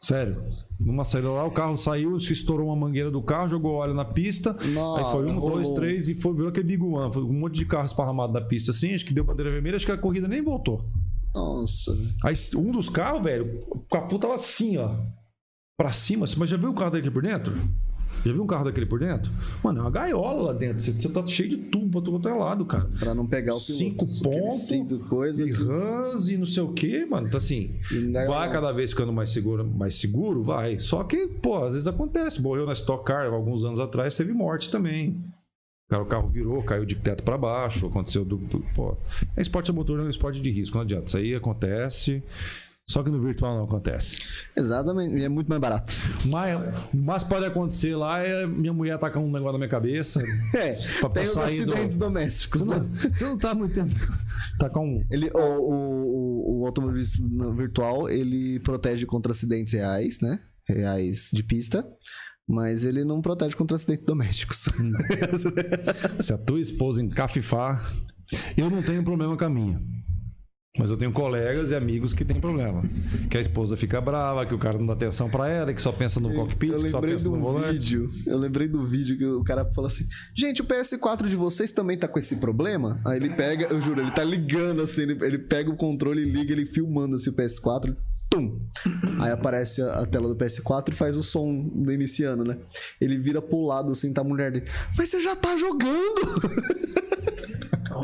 Sério. 0.00 0.42
Numa 0.78 1.04
saída 1.04 1.28
lá, 1.30 1.44
o 1.44 1.50
carro 1.50 1.76
saiu, 1.76 2.18
se 2.20 2.32
estourou 2.32 2.68
uma 2.68 2.76
mangueira 2.76 3.10
do 3.10 3.20
carro, 3.20 3.48
jogou 3.48 3.74
óleo 3.74 3.94
na 3.94 4.04
pista. 4.04 4.56
Nossa, 4.72 5.04
aí 5.04 5.12
foi 5.12 5.26
um, 5.26 5.40
dois, 5.40 5.66
rolou. 5.66 5.74
três 5.74 6.08
e 6.08 6.14
foi, 6.14 6.32
virou 6.34 6.48
aquele 6.48 6.68
Big 6.68 6.82
One. 6.82 7.12
Foi 7.12 7.22
um 7.22 7.32
monte 7.32 7.56
de 7.56 7.66
carro 7.66 7.86
esparramado 7.86 8.32
na 8.32 8.40
pista 8.40 8.70
assim. 8.70 8.94
Acho 8.94 9.04
que 9.04 9.12
deu 9.12 9.24
bandeira 9.24 9.50
vermelha, 9.50 9.76
acho 9.76 9.86
que 9.86 9.92
a 9.92 9.98
corrida 9.98 10.28
nem 10.28 10.42
voltou. 10.42 10.88
Nossa. 11.34 11.96
Aí 12.24 12.34
um 12.56 12.72
dos 12.72 12.88
carros, 12.88 13.22
velho, 13.22 13.64
o 13.68 13.80
capô 13.80 14.18
tava 14.18 14.34
assim, 14.34 14.76
ó. 14.76 14.94
Pra 15.76 15.92
cima, 15.92 16.24
assim, 16.24 16.36
mas 16.38 16.50
já 16.50 16.56
viu 16.56 16.70
um 16.70 16.74
carro 16.74 16.92
daquele 16.92 17.10
por 17.10 17.22
dentro? 17.22 17.52
Já 18.24 18.32
viu 18.32 18.42
um 18.42 18.46
carro 18.46 18.64
daquele 18.64 18.86
por 18.86 18.98
dentro? 18.98 19.30
Mano, 19.62 19.78
é 19.78 19.82
uma 19.82 19.90
gaiola 19.90 20.42
lá 20.48 20.52
dentro. 20.52 20.80
Você, 20.82 20.92
você 20.92 21.08
tá 21.08 21.26
cheio 21.26 21.48
de 21.50 21.56
tubo 21.56 22.00
pra 22.02 22.10
todo 22.12 22.28
é 22.28 22.32
lado, 22.34 22.64
cara. 22.66 22.88
Pra 22.98 23.14
não 23.14 23.26
pegar 23.26 23.54
o 23.54 23.60
piloto. 23.60 23.72
Cinco 23.72 24.06
pontos 24.22 25.08
coisa. 25.08 25.46
E 25.48 25.52
rãs 25.52 26.28
e 26.28 26.36
não 26.36 26.46
sei 26.46 26.62
o 26.62 26.72
que, 26.72 27.04
mano. 27.06 27.28
Então 27.28 27.38
assim, 27.38 27.74
não 27.90 28.20
é 28.20 28.26
vai 28.26 28.50
cada 28.50 28.72
vez 28.72 28.90
ficando 28.90 29.12
mais 29.12 29.30
seguro, 29.30 29.64
mais 29.64 29.94
seguro, 29.94 30.42
vai. 30.42 30.78
Só 30.78 31.02
que, 31.04 31.26
pô, 31.26 31.64
às 31.64 31.72
vezes 31.74 31.86
acontece. 31.88 32.40
Morreu 32.42 32.66
na 32.66 32.72
Stock 32.72 33.04
Car 33.04 33.32
alguns 33.32 33.64
anos 33.64 33.80
atrás, 33.80 34.14
teve 34.14 34.32
morte 34.32 34.70
também. 34.70 35.16
Cara, 35.88 36.02
O 36.02 36.06
carro 36.06 36.28
virou, 36.28 36.62
caiu 36.62 36.84
de 36.84 36.96
teto 36.96 37.22
pra 37.22 37.38
baixo, 37.38 37.86
aconteceu 37.86 38.24
do. 38.24 38.36
do- 38.36 38.62
pô. 38.74 38.94
É 39.36 39.40
esporte 39.40 39.70
a 39.70 39.74
motor, 39.74 39.98
é 39.98 40.02
um 40.02 40.10
esporte 40.10 40.38
de 40.40 40.50
risco, 40.50 40.76
não 40.76 40.82
adianta. 40.82 41.06
Isso 41.06 41.16
aí 41.16 41.34
acontece. 41.34 42.22
Só 42.90 43.02
que 43.02 43.10
no 43.10 43.20
virtual 43.20 43.54
não 43.58 43.64
acontece. 43.64 44.16
Exatamente. 44.56 45.14
E 45.14 45.22
é 45.22 45.28
muito 45.28 45.46
mais 45.48 45.60
barato. 45.60 45.92
Mas, 46.24 46.58
mas 46.94 47.22
pode 47.22 47.44
acontecer 47.44 47.94
lá 47.94 48.24
é 48.24 48.46
minha 48.46 48.72
mulher 48.72 48.96
tacar 48.98 49.22
um 49.22 49.30
negócio 49.30 49.52
na 49.52 49.58
minha 49.58 49.68
cabeça. 49.68 50.22
É. 50.54 50.72
Tem 51.12 51.24
os 51.24 51.30
sair 51.32 51.64
do- 51.66 51.72
acidentes 51.72 51.96
domésticos, 51.98 52.62
Você 52.62 52.68
né? 52.70 52.76
não, 52.78 52.88
você 53.14 53.24
não 53.24 53.36
tá 53.38 53.54
muito 53.54 53.74
tempo. 53.74 53.94
Tacar 54.58 54.82
um. 54.82 55.04
Ele, 55.10 55.30
o, 55.34 55.38
o, 55.38 55.74
o, 55.74 56.60
o 56.62 56.66
automobilismo 56.66 57.52
virtual, 57.54 58.08
ele 58.08 58.58
protege 58.60 59.04
contra 59.04 59.32
acidentes 59.32 59.74
reais, 59.74 60.20
né? 60.20 60.40
Reais 60.66 61.28
de 61.32 61.42
pista. 61.42 61.86
Mas 62.48 62.84
ele 62.84 63.04
não 63.04 63.20
protege 63.20 63.54
contra 63.54 63.74
acidentes 63.76 64.06
domésticos. 64.06 64.70
Se 66.18 66.32
a 66.32 66.38
tua 66.38 66.58
esposa 66.58 67.02
encafifar, 67.02 67.84
eu 68.56 68.70
não 68.70 68.82
tenho 68.82 69.02
problema 69.04 69.36
com 69.36 69.44
a 69.44 69.50
minha. 69.50 69.78
Mas 70.78 70.90
eu 70.90 70.96
tenho 70.96 71.12
colegas 71.12 71.70
e 71.70 71.74
amigos 71.74 72.14
que 72.14 72.24
têm 72.24 72.40
problema. 72.40 72.82
Que 73.28 73.38
a 73.38 73.40
esposa 73.40 73.76
fica 73.76 74.00
brava, 74.00 74.46
que 74.46 74.54
o 74.54 74.58
cara 74.58 74.78
não 74.78 74.86
dá 74.86 74.92
atenção 74.92 75.28
pra 75.28 75.48
ela, 75.48 75.74
que 75.74 75.82
só 75.82 75.90
pensa 75.90 76.20
no 76.20 76.32
cockpit, 76.32 76.72
eu 76.72 76.80
que 76.80 76.88
só 76.88 77.00
pensa 77.00 77.28
no 77.28 77.38
volante. 77.40 77.72
vídeo. 77.72 78.10
Eu 78.26 78.38
lembrei 78.38 78.68
do 78.68 78.86
vídeo 78.86 79.18
que 79.18 79.24
o 79.24 79.42
cara 79.42 79.64
falou 79.74 79.88
assim: 79.88 80.06
Gente, 80.34 80.62
o 80.62 80.64
PS4 80.64 81.28
de 81.28 81.36
vocês 81.36 81.72
também 81.72 81.98
tá 81.98 82.06
com 82.06 82.18
esse 82.18 82.36
problema? 82.36 83.00
Aí 83.04 83.16
ele 83.16 83.30
pega, 83.30 83.66
eu 83.70 83.80
juro, 83.82 84.00
ele 84.00 84.10
tá 84.12 84.22
ligando 84.22 84.82
assim, 84.82 85.02
ele, 85.02 85.18
ele 85.24 85.38
pega 85.38 85.70
o 85.70 85.76
controle 85.76 86.22
e 86.22 86.30
liga, 86.30 86.52
ele 86.52 86.66
filmando 86.66 87.16
assim 87.16 87.30
o 87.30 87.34
PS4. 87.34 87.94
Tum! 88.30 88.60
Aí 89.20 89.30
aparece 89.30 89.80
a, 89.80 90.00
a 90.00 90.06
tela 90.06 90.28
do 90.28 90.36
PS4 90.36 90.90
e 90.92 90.94
faz 90.94 91.16
o 91.16 91.22
som 91.22 91.66
do 91.74 91.90
iniciando, 91.90 92.44
né? 92.44 92.58
Ele 93.00 93.16
vira 93.18 93.40
pro 93.40 93.64
lado 93.64 93.90
assim, 93.90 94.12
tá 94.12 94.20
a 94.20 94.24
mulher 94.24 94.52
dele. 94.52 94.66
Mas 94.96 95.08
você 95.08 95.20
já 95.20 95.34
tá 95.34 95.56
jogando! 95.56 96.20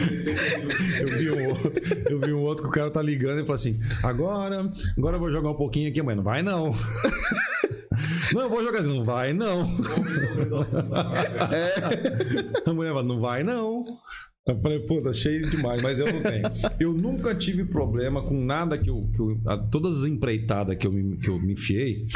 Eu 0.00 1.18
vi 1.18 1.30
um 1.30 1.48
outro, 1.48 1.72
eu 2.10 2.20
vi 2.20 2.32
um 2.32 2.40
outro 2.42 2.62
que 2.64 2.68
o 2.68 2.72
cara 2.72 2.90
tá 2.90 3.02
ligando 3.02 3.40
e 3.40 3.46
fala 3.46 3.54
assim: 3.54 3.80
agora, 4.02 4.72
agora 4.96 5.16
eu 5.16 5.20
vou 5.20 5.30
jogar 5.30 5.50
um 5.50 5.54
pouquinho 5.56 5.88
aqui, 5.90 6.02
mas 6.02 6.16
não 6.16 6.22
vai 6.24 6.42
não. 6.42 6.74
Não, 8.32 8.40
eu 8.42 8.48
vou 8.48 8.64
jogar 8.64 8.80
assim, 8.80 8.88
não 8.88 9.04
vai 9.04 9.32
não. 9.32 9.70
A 12.66 12.72
mulher 12.72 12.90
fala, 12.92 13.02
não 13.02 13.20
vai 13.20 13.44
não. 13.44 13.84
Eu 14.46 14.60
falei, 14.60 14.80
pô, 14.80 15.00
tá 15.00 15.12
cheio 15.12 15.48
demais, 15.48 15.80
mas 15.80 15.98
eu 15.98 16.06
não 16.12 16.20
tenho. 16.22 16.44
Eu 16.80 16.92
nunca 16.92 17.34
tive 17.34 17.64
problema 17.64 18.22
com 18.22 18.44
nada 18.44 18.76
que 18.76 18.90
eu. 18.90 19.08
Que 19.14 19.20
eu 19.20 19.40
a- 19.46 19.56
todas 19.58 19.98
as 20.02 20.04
empreitadas 20.08 20.76
que 20.76 20.86
eu, 20.86 20.92
me, 20.92 21.16
que 21.16 21.28
eu 21.28 21.38
me 21.40 21.52
enfiei, 21.52 22.06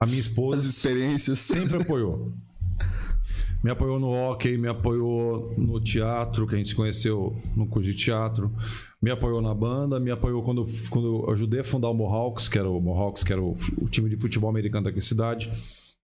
a 0.00 0.06
minha 0.06 0.18
esposa 0.20 0.58
As 0.58 0.64
experiências. 0.64 1.38
sempre 1.38 1.76
apoiou. 1.80 2.32
Me 3.64 3.70
apoiou 3.70 3.98
no 3.98 4.10
hockey, 4.10 4.58
me 4.58 4.68
apoiou 4.68 5.54
no 5.56 5.80
teatro, 5.80 6.46
que 6.46 6.54
a 6.54 6.58
gente 6.58 6.68
se 6.68 6.74
conheceu 6.74 7.34
no 7.56 7.66
curso 7.66 7.90
de 7.90 7.96
teatro. 7.96 8.54
Me 9.00 9.10
apoiou 9.10 9.40
na 9.40 9.54
banda, 9.54 9.98
me 9.98 10.10
apoiou 10.10 10.42
quando, 10.42 10.66
quando 10.90 11.24
eu 11.24 11.30
ajudei 11.30 11.60
a 11.60 11.64
fundar 11.64 11.88
o 11.88 11.94
Mohawks, 11.94 12.46
que 12.46 12.58
era 12.58 12.68
o 12.68 12.78
Mohawks, 12.78 13.24
que 13.24 13.32
era 13.32 13.40
o, 13.40 13.54
o 13.80 13.88
time 13.88 14.10
de 14.10 14.18
futebol 14.18 14.50
americano 14.50 14.84
daqui 14.84 14.98
da 14.98 15.04
cidade. 15.04 15.50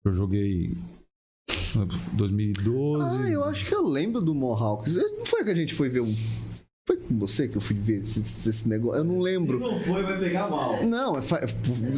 Eu 0.06 0.14
joguei 0.14 0.72
em 0.72 2.16
2012. 2.16 3.26
Ah, 3.26 3.30
eu 3.30 3.44
acho 3.44 3.66
que 3.66 3.76
eu 3.76 3.86
lembro 3.86 4.22
do 4.22 4.34
Mohawks. 4.34 4.96
Não 4.96 5.26
foi 5.26 5.44
que 5.44 5.50
a 5.50 5.56
gente 5.56 5.74
foi 5.74 5.90
ver 5.90 6.04
um. 6.04 6.16
Foi 6.88 6.98
com 6.98 7.20
você 7.20 7.48
que 7.48 7.56
eu 7.56 7.62
fui 7.62 7.76
ver 7.76 8.00
esse, 8.00 8.20
esse 8.50 8.68
negócio? 8.68 8.98
Eu 9.00 9.04
não 9.04 9.18
Se 9.18 9.24
lembro. 9.24 9.60
não 9.60 9.80
foi, 9.80 10.02
vai 10.02 10.18
pegar 10.20 10.50
mal. 10.50 10.84
Não, 10.86 11.16
é 11.18 11.22
fa- 11.22 11.40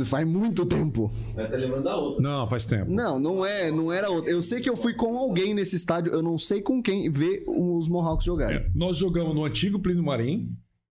faz 0.06 0.28
muito 0.28 0.66
tempo. 0.66 1.10
Vai 1.34 1.46
estar 1.46 1.58
lembrando 1.58 1.84
da 1.86 1.96
outra. 1.96 2.22
Não, 2.22 2.48
faz 2.50 2.66
tempo. 2.66 2.92
Não, 2.92 3.18
não 3.18 3.46
é, 3.46 3.72
não 3.72 3.92
era 3.92 4.10
outro. 4.10 4.30
Eu 4.30 4.42
sei 4.42 4.60
que 4.60 4.70
eu 4.70 4.76
fui 4.76 4.94
com 4.94 5.18
alguém 5.18 5.54
nesse 5.54 5.78
estádio, 5.78 6.12
eu 6.12 6.22
não 6.22 6.38
sei 6.38 6.62
com 6.62 6.84
quem 6.84 7.10
ver 7.10 7.46
os 7.48 7.88
Mohawks 7.88 8.26
jogarem. 8.26 8.58
É, 8.58 8.70
Nós 8.76 8.98
jogamos 8.98 9.34
no 9.34 9.46
antigo 9.46 9.80
Plínio 9.80 10.04
Marim. 10.04 10.52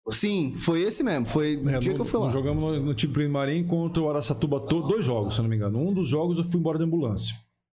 Sim, 0.10 0.54
foi 0.58 0.82
esse 0.82 1.04
mesmo. 1.04 1.26
Foi 1.28 1.56
no 1.56 1.70
É, 1.70 1.80
dia 1.80 1.92
no- 1.92 1.96
que 1.96 2.02
eu 2.02 2.06
fui 2.06 2.20
lá. 2.20 2.26
nós 2.26 2.34
jogamos 2.34 2.64
no, 2.64 2.80
no 2.86 2.92
antigo 2.92 3.14
Plínio 3.14 3.32
Marim 3.34 3.64
contra 3.66 4.02
o 4.02 4.10
Araçatuba. 4.10 4.60
Dois 4.60 5.06
jogos, 5.06 5.36
se 5.36 5.40
eu 5.40 5.44
não 5.44 5.50
me 5.50 5.56
engano. 5.56 5.80
Um 5.80 5.94
dos 5.94 6.08
jogos 6.08 6.40
eu 6.40 6.44
fui 6.44 6.60
embora 6.60 6.80
de 6.80 6.84
ambulância. 6.86 7.36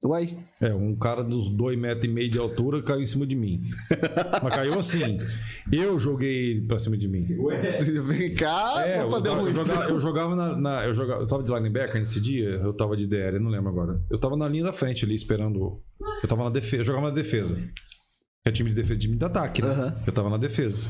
Uai. 0.06 0.38
É, 0.60 0.72
um 0.72 0.94
cara 0.96 1.22
dos 1.24 1.50
dois 1.50 1.78
metros 1.78 2.04
e 2.04 2.08
meio 2.08 2.28
de 2.30 2.38
altura 2.38 2.82
caiu 2.82 3.02
em 3.02 3.06
cima 3.06 3.26
de 3.26 3.34
mim. 3.34 3.62
Mas 4.42 4.54
caiu 4.54 4.78
assim. 4.78 5.18
Eu 5.72 5.98
joguei 5.98 6.50
ele 6.52 6.60
pra 6.66 6.78
cima 6.78 6.96
de 6.96 7.08
mim. 7.08 7.26
Vem 8.06 8.34
cá, 8.34 8.86
É, 8.86 9.00
eu, 9.02 9.06
opa, 9.08 9.20
deu 9.20 9.32
tava- 9.32 9.36
eu 9.38 9.44
ruim. 9.44 9.52
jogava, 9.52 9.84
eu 9.90 10.00
jogava 10.00 10.36
na. 10.36 10.56
na- 10.56 10.84
eu, 10.86 10.94
jogava, 10.94 11.22
eu 11.22 11.26
tava 11.26 11.42
de 11.42 11.52
linebacker 11.52 11.98
nesse 12.00 12.20
dia, 12.20 12.48
eu 12.50 12.72
tava 12.72 12.96
de 12.96 13.06
DR, 13.06 13.34
eu 13.34 13.40
não 13.40 13.50
lembro 13.50 13.68
agora. 13.68 14.00
Eu 14.10 14.18
tava 14.18 14.36
na 14.36 14.48
linha 14.48 14.64
da 14.64 14.72
frente 14.72 15.04
ali 15.04 15.14
esperando. 15.14 15.82
Eu 16.22 16.28
tava 16.28 16.44
na 16.44 16.50
defesa, 16.50 16.82
eu 16.82 16.84
jogava 16.86 17.08
na 17.08 17.14
defesa. 17.14 17.58
É 18.44 18.52
time 18.52 18.70
de 18.70 18.76
defesa, 18.76 19.00
time 19.00 19.16
de 19.16 19.24
ataque, 19.24 19.60
né? 19.60 19.68
Aham. 19.70 19.96
Eu 20.06 20.12
tava 20.12 20.30
na 20.30 20.36
defesa. 20.36 20.88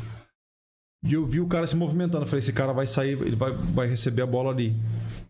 E 1.04 1.12
eu 1.14 1.24
vi 1.26 1.40
o 1.40 1.46
cara 1.46 1.66
se 1.66 1.76
movimentando. 1.76 2.24
Eu 2.24 2.26
falei, 2.26 2.40
esse 2.40 2.52
cara 2.52 2.72
vai 2.72 2.86
sair, 2.86 3.12
ele 3.22 3.36
vai, 3.36 3.52
vai 3.56 3.88
receber 3.88 4.22
a 4.22 4.26
bola 4.26 4.50
ali. 4.50 4.74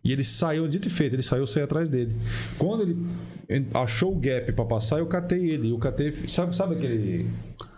E 0.07 0.11
ele 0.13 0.23
saiu, 0.23 0.69
dito 0.69 0.87
e 0.87 0.89
feito, 0.89 1.15
ele 1.15 1.21
saiu, 1.21 1.41
eu 1.41 1.47
saí 1.47 1.63
atrás 1.63 1.89
dele. 1.89 2.15
Quando 2.57 2.83
ele 2.83 3.67
achou 3.73 4.15
o 4.15 4.19
gap 4.19 4.49
pra 4.53 4.63
passar, 4.63 4.99
eu 4.99 5.05
catei 5.05 5.49
ele. 5.49 5.69
Eu 5.71 5.77
catei. 5.77 6.13
Sabe, 6.29 6.55
sabe 6.55 6.75
aquele. 6.75 7.27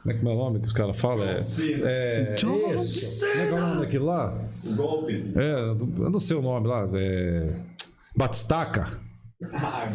Como 0.03 0.11
é 0.11 0.14
que 0.14 0.25
é 0.27 0.30
o 0.30 0.35
nome 0.35 0.59
que 0.59 0.67
os 0.67 0.74
caras 0.74 0.99
falam? 0.99 1.27
É. 1.27 1.38
é 1.83 2.33
John 2.35 2.72
esse. 2.75 3.25
Como 3.25 3.40
é 3.41 3.48
é 3.49 3.53
o 3.53 3.59
nome 3.67 3.82
daquilo 3.82 4.06
lá? 4.06 4.40
O 4.64 4.75
golpe. 4.75 5.32
É, 5.35 5.53
eu 6.03 6.09
não 6.11 6.19
sei 6.19 6.38
o 6.38 6.41
nome 6.43 6.67
lá. 6.67 6.88
É. 6.93 7.51
Batistaca. 8.16 8.85
Ah, 9.53 9.88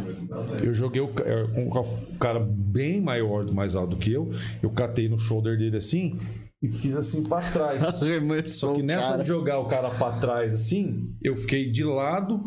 Deus. 0.50 0.62
Eu 0.64 0.74
joguei 0.74 1.02
o, 1.02 1.08
ca- 1.08 1.22
é, 1.24 1.46
com 1.48 1.68
um 1.68 2.16
cara 2.18 2.40
bem 2.40 3.00
maior, 3.00 3.48
mais 3.52 3.76
alto 3.76 3.90
do 3.90 3.96
que 3.96 4.12
eu. 4.12 4.32
Eu 4.60 4.70
catei 4.70 5.08
no 5.08 5.18
shoulder 5.18 5.56
dele 5.56 5.76
assim 5.76 6.18
e 6.64 6.72
fiz 6.72 6.96
assim 6.96 7.24
pra 7.28 7.40
trás. 7.40 7.82
Só 8.50 8.74
que 8.74 8.80
o 8.80 8.84
nessa 8.84 9.10
cara. 9.10 9.22
de 9.22 9.28
jogar 9.28 9.58
o 9.60 9.66
cara 9.66 9.90
pra 9.90 10.12
trás 10.12 10.52
assim, 10.54 11.14
eu 11.22 11.36
fiquei 11.36 11.70
de 11.70 11.84
lado 11.84 12.40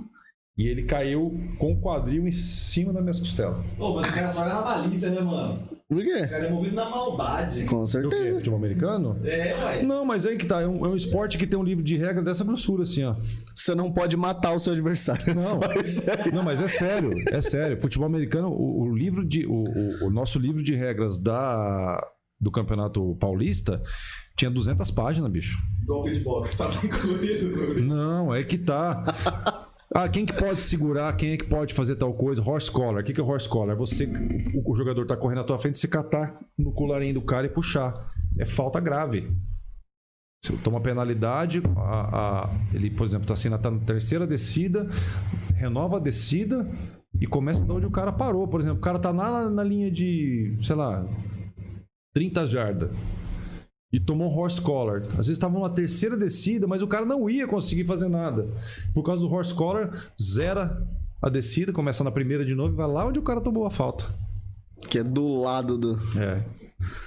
e 0.58 0.68
ele 0.68 0.84
caiu 0.84 1.40
com 1.60 1.74
o 1.74 1.80
quadril 1.82 2.28
em 2.28 2.32
cima 2.32 2.92
das 2.92 3.02
minhas 3.04 3.20
costelas. 3.20 3.64
Ô, 3.78 3.94
mas 3.96 4.10
o 4.10 4.14
cara 4.14 4.30
só 4.30 4.44
na 4.46 4.62
malícia, 4.62 5.10
né, 5.12 5.22
mano? 5.22 5.70
Por 5.88 6.00
O 6.00 6.02
quê? 6.04 6.28
cara 6.28 6.48
é 6.48 6.52
movido 6.52 6.76
na 6.76 6.90
maldade. 6.90 7.64
Com 7.64 7.88
certeza. 7.88 8.36
Futebol 8.36 8.60
americano? 8.60 9.22
É, 9.24 9.56
ué. 9.64 9.84
Não, 9.84 10.04
mas 10.04 10.26
aí 10.26 10.36
que 10.36 10.46
tá. 10.46 10.62
É 10.62 10.68
um, 10.68 10.86
é 10.86 10.90
um 10.90 10.96
esporte 10.98 11.38
que 11.38 11.48
tem 11.48 11.58
um 11.58 11.64
livro 11.64 11.82
de 11.82 11.96
regra 11.96 12.22
dessa 12.22 12.44
grossura, 12.44 12.84
assim, 12.84 13.06
ó. 13.06 13.16
Você 13.56 13.74
não 13.74 13.90
pode 13.94 14.18
matar 14.18 14.52
o 14.54 14.60
seu 14.60 14.74
adversário. 14.74 15.34
Não. 15.34 15.38
Só 15.62 15.74
isso 15.82 16.02
aí. 16.10 16.32
Não, 16.34 16.44
mas 16.44 16.60
é 16.60 16.68
sério, 16.68 17.12
é 17.32 17.40
sério. 17.40 17.80
Futebol 17.80 18.06
americano, 18.06 18.50
o, 18.50 18.82
o 18.82 18.96
livro 18.98 19.24
de. 19.26 19.46
O, 19.46 19.64
o- 19.64 20.08
o 20.08 20.10
nosso 20.10 20.38
livro 20.40 20.62
de 20.62 20.76
regras 20.76 21.18
da, 21.18 22.04
do 22.40 22.52
Campeonato 22.52 23.16
Paulista 23.20 23.82
tinha 24.36 24.52
200 24.52 24.92
páginas, 24.92 25.32
bicho. 25.32 25.58
Golpe 25.86 26.14
de 26.14 26.20
boxe, 26.24 26.56
tá 26.58 26.70
incluído. 26.84 27.84
Não, 27.84 28.34
é 28.34 28.44
que 28.44 28.58
tá. 28.58 29.66
Ah, 29.94 30.08
quem 30.08 30.26
que 30.26 30.34
pode 30.34 30.62
segurar? 30.62 31.16
Quem 31.16 31.32
é 31.32 31.38
que 31.38 31.46
pode 31.46 31.74
fazer 31.74 31.96
tal 31.96 32.14
coisa? 32.14 32.44
Horse 32.44 32.70
collar. 32.70 33.02
O 33.02 33.04
que 33.04 33.14
que 33.14 33.22
é 33.22 33.24
horse 33.24 33.48
collar? 33.50 33.74
É 33.74 33.76
você, 33.78 34.06
o, 34.54 34.72
o 34.72 34.76
jogador 34.76 35.06
tá 35.08 35.16
correndo 35.18 35.38
na 35.40 35.44
tua 35.44 35.58
frente, 35.58 35.80
você 35.80 35.88
catar 35.88 36.36
no 36.58 36.72
colarinho 36.72 37.16
do 37.16 37.22
cara 37.22 37.48
e 37.48 37.50
puxar. 37.50 37.94
É 38.38 38.46
falta 38.46 38.80
grave. 38.80 39.32
Você 40.44 40.54
toma 40.58 40.80
penalidade, 40.80 41.64
a- 41.76 42.44
a- 42.46 42.50
ele, 42.74 42.92
por 42.92 43.08
exemplo, 43.08 43.26
tá 43.26 43.34
assim, 43.34 43.50
tá 43.50 43.72
na 43.72 43.80
terceira 43.80 44.28
descida, 44.28 44.88
renova 45.56 45.98
a 45.98 46.00
descida 46.00 46.70
e 47.20 47.26
começa 47.26 47.64
de 47.66 47.72
onde 47.72 47.88
o 47.88 47.92
cara 47.92 48.12
parou. 48.12 48.48
Por 48.48 48.60
exemplo, 48.60 48.78
o 48.78 48.82
cara 48.82 49.00
tá 49.00 49.12
na, 49.12 49.50
na 49.50 49.64
linha 49.64 49.90
de, 49.90 50.56
sei 50.62 50.76
lá, 50.76 51.04
30 52.18 52.48
jardas 52.48 52.90
e 53.94 54.00
tomou 54.00 54.28
um 54.32 54.36
horse 54.36 54.60
collar. 54.60 55.02
Às 55.04 55.18
vezes 55.18 55.30
estavam 55.34 55.62
na 55.62 55.70
terceira 55.70 56.18
descida, 56.18 56.66
mas 56.66 56.82
o 56.82 56.88
cara 56.88 57.06
não 57.06 57.30
ia 57.30 57.48
conseguir 57.48 57.84
fazer 57.86 58.10
nada. 58.10 58.48
Por 58.92 59.04
causa 59.04 59.22
do 59.22 59.32
horse 59.32 59.54
collar, 59.54 60.12
zera 60.20 60.82
a 61.22 61.30
descida, 61.30 61.72
começa 61.72 62.04
na 62.04 62.10
primeira 62.10 62.44
de 62.44 62.56
novo 62.56 62.74
e 62.74 62.76
vai 62.76 62.88
lá 62.88 63.06
onde 63.06 63.20
o 63.20 63.22
cara 63.22 63.40
tomou 63.40 63.68
a 63.68 63.70
falta. 63.70 64.04
Que 64.90 64.98
é 64.98 65.04
do 65.04 65.28
lado 65.42 65.78
do. 65.78 65.96
É. 66.20 66.44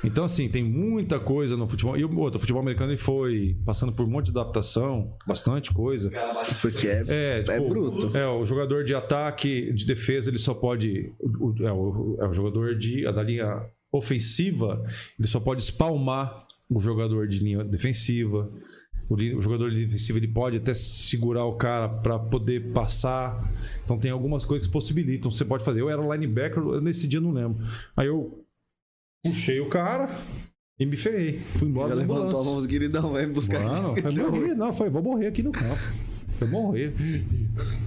Então, 0.05 0.23
assim, 0.25 0.49
tem 0.49 0.63
muita 0.63 1.19
coisa 1.19 1.57
no 1.57 1.67
futebol. 1.67 1.97
E 1.97 2.05
o 2.05 2.19
outro, 2.21 2.37
o 2.39 2.41
futebol 2.41 2.63
americano 2.63 2.93
ele 2.93 2.99
foi 2.99 3.57
passando 3.67 3.93
por 3.93 4.05
um 4.07 4.09
monte 4.11 4.27
de 4.33 4.39
adaptação, 4.39 5.13
bastante 5.27 5.75
coisa. 5.75 6.11
Porque 6.63 6.87
é, 6.87 7.05
É, 7.09 7.39
é 7.39 7.43
tipo, 7.43 7.69
bruto. 7.69 8.17
É, 8.17 8.29
o 8.29 8.45
jogador 8.47 8.85
de 8.85 8.95
ataque, 8.95 9.73
de 9.73 9.85
defesa, 9.87 10.31
ele 10.31 10.39
só 10.39 10.55
pode. 10.55 11.13
o- 11.21 11.55
é, 11.65 11.73
o, 11.73 12.17
é 12.21 12.29
o 12.29 12.33
jogador 12.33 12.77
de, 12.77 13.05
da 13.13 13.23
linha 13.25 13.61
ofensiva, 13.93 14.85
ele 15.19 15.29
só 15.29 15.41
pode 15.41 15.63
espalmar 15.63 16.47
o 16.69 16.81
jogador 16.81 17.27
de 17.27 17.39
linha 17.41 17.65
defensiva. 17.65 18.51
O, 19.09 19.15
o 19.15 19.43
jogador 19.43 19.71
de 19.71 19.85
defensiva 19.85 20.19
ele 20.19 20.29
pode 20.29 20.57
até 20.57 20.73
segurar 20.73 21.45
o 21.45 21.57
cara 21.57 21.89
para 21.89 22.19
poder 22.19 22.73
passar. 22.73 23.51
Então 23.85 23.99
tem 23.99 24.11
algumas 24.11 24.45
coisas 24.45 24.67
que 24.67 24.73
possibilitam. 24.73 25.31
Você 25.33 25.45
pode 25.45 25.65
fazer. 25.65 25.81
Eu 25.81 25.91
era 25.91 26.01
linebacker, 26.01 26.63
nesse 26.81 27.09
dia 27.09 27.19
eu 27.19 27.23
não 27.23 27.33
lembro. 27.33 27.63
Aí 27.97 28.07
eu 28.07 28.45
puxei 29.25 29.61
o 29.61 29.69
cara 29.69 30.09
e 30.79 30.87
me 30.87 30.97
ferrei. 30.97 31.39
Fui 31.39 31.69
embora 31.69 31.89
Já 31.89 31.95
levantou 31.97 32.41
a 32.41 32.45
mão, 32.45 32.67
queridão, 32.67 33.13
vai 33.13 33.27
buscar. 33.27 33.65
Mano, 33.65 33.95
morrer. 34.31 34.55
Não, 34.55 34.73
foi, 34.73 34.89
vou 34.89 35.03
morrer 35.03 35.27
aqui 35.27 35.43
no 35.43 35.51
campo. 35.51 36.10
Foi 36.41 36.49
morrer. 36.49 36.95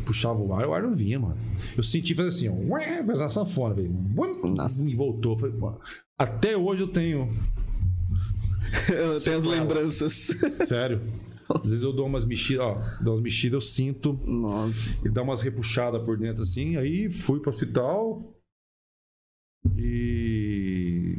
Puxava 0.06 0.40
o 0.40 0.54
ar, 0.54 0.68
o 0.68 0.74
ar 0.76 0.84
não 0.84 0.94
vinha, 0.94 1.20
mano. 1.20 1.36
Eu 1.76 1.82
senti 1.82 2.14
fazer 2.14 2.30
assim, 2.30 2.50
ó. 2.50 2.76
Ué, 2.76 3.04
fez 3.04 3.20
uma 3.20 3.30
sanfona, 3.30 3.74
velho. 3.74 3.92
E 4.88 4.96
voltou. 4.96 5.36
Falei, 5.36 5.56
Até 6.16 6.56
hoje 6.56 6.84
eu 6.84 6.88
tenho. 6.88 7.36
Eu 8.92 9.20
tenho 9.20 9.38
as 9.38 9.44
lembranças. 9.44 10.32
Sério. 10.68 11.02
Às 11.50 11.70
vezes 11.70 11.84
eu 11.84 11.94
dou 11.94 12.06
umas 12.06 12.26
mexidas, 12.26 12.64
ó. 12.64 12.80
Dou 13.02 13.16
umas 13.16 13.24
mexidas, 13.24 13.56
eu 13.56 13.62
sinto. 13.62 14.20
Nossa. 14.24 15.08
E 15.08 15.12
dá 15.12 15.24
umas 15.24 15.42
repuxadas 15.42 16.04
por 16.04 16.16
dentro 16.16 16.44
assim. 16.44 16.78
Aí 16.78 17.10
fui 17.10 17.40
pro 17.40 17.50
hospital. 17.50 18.22
E. 19.76 21.18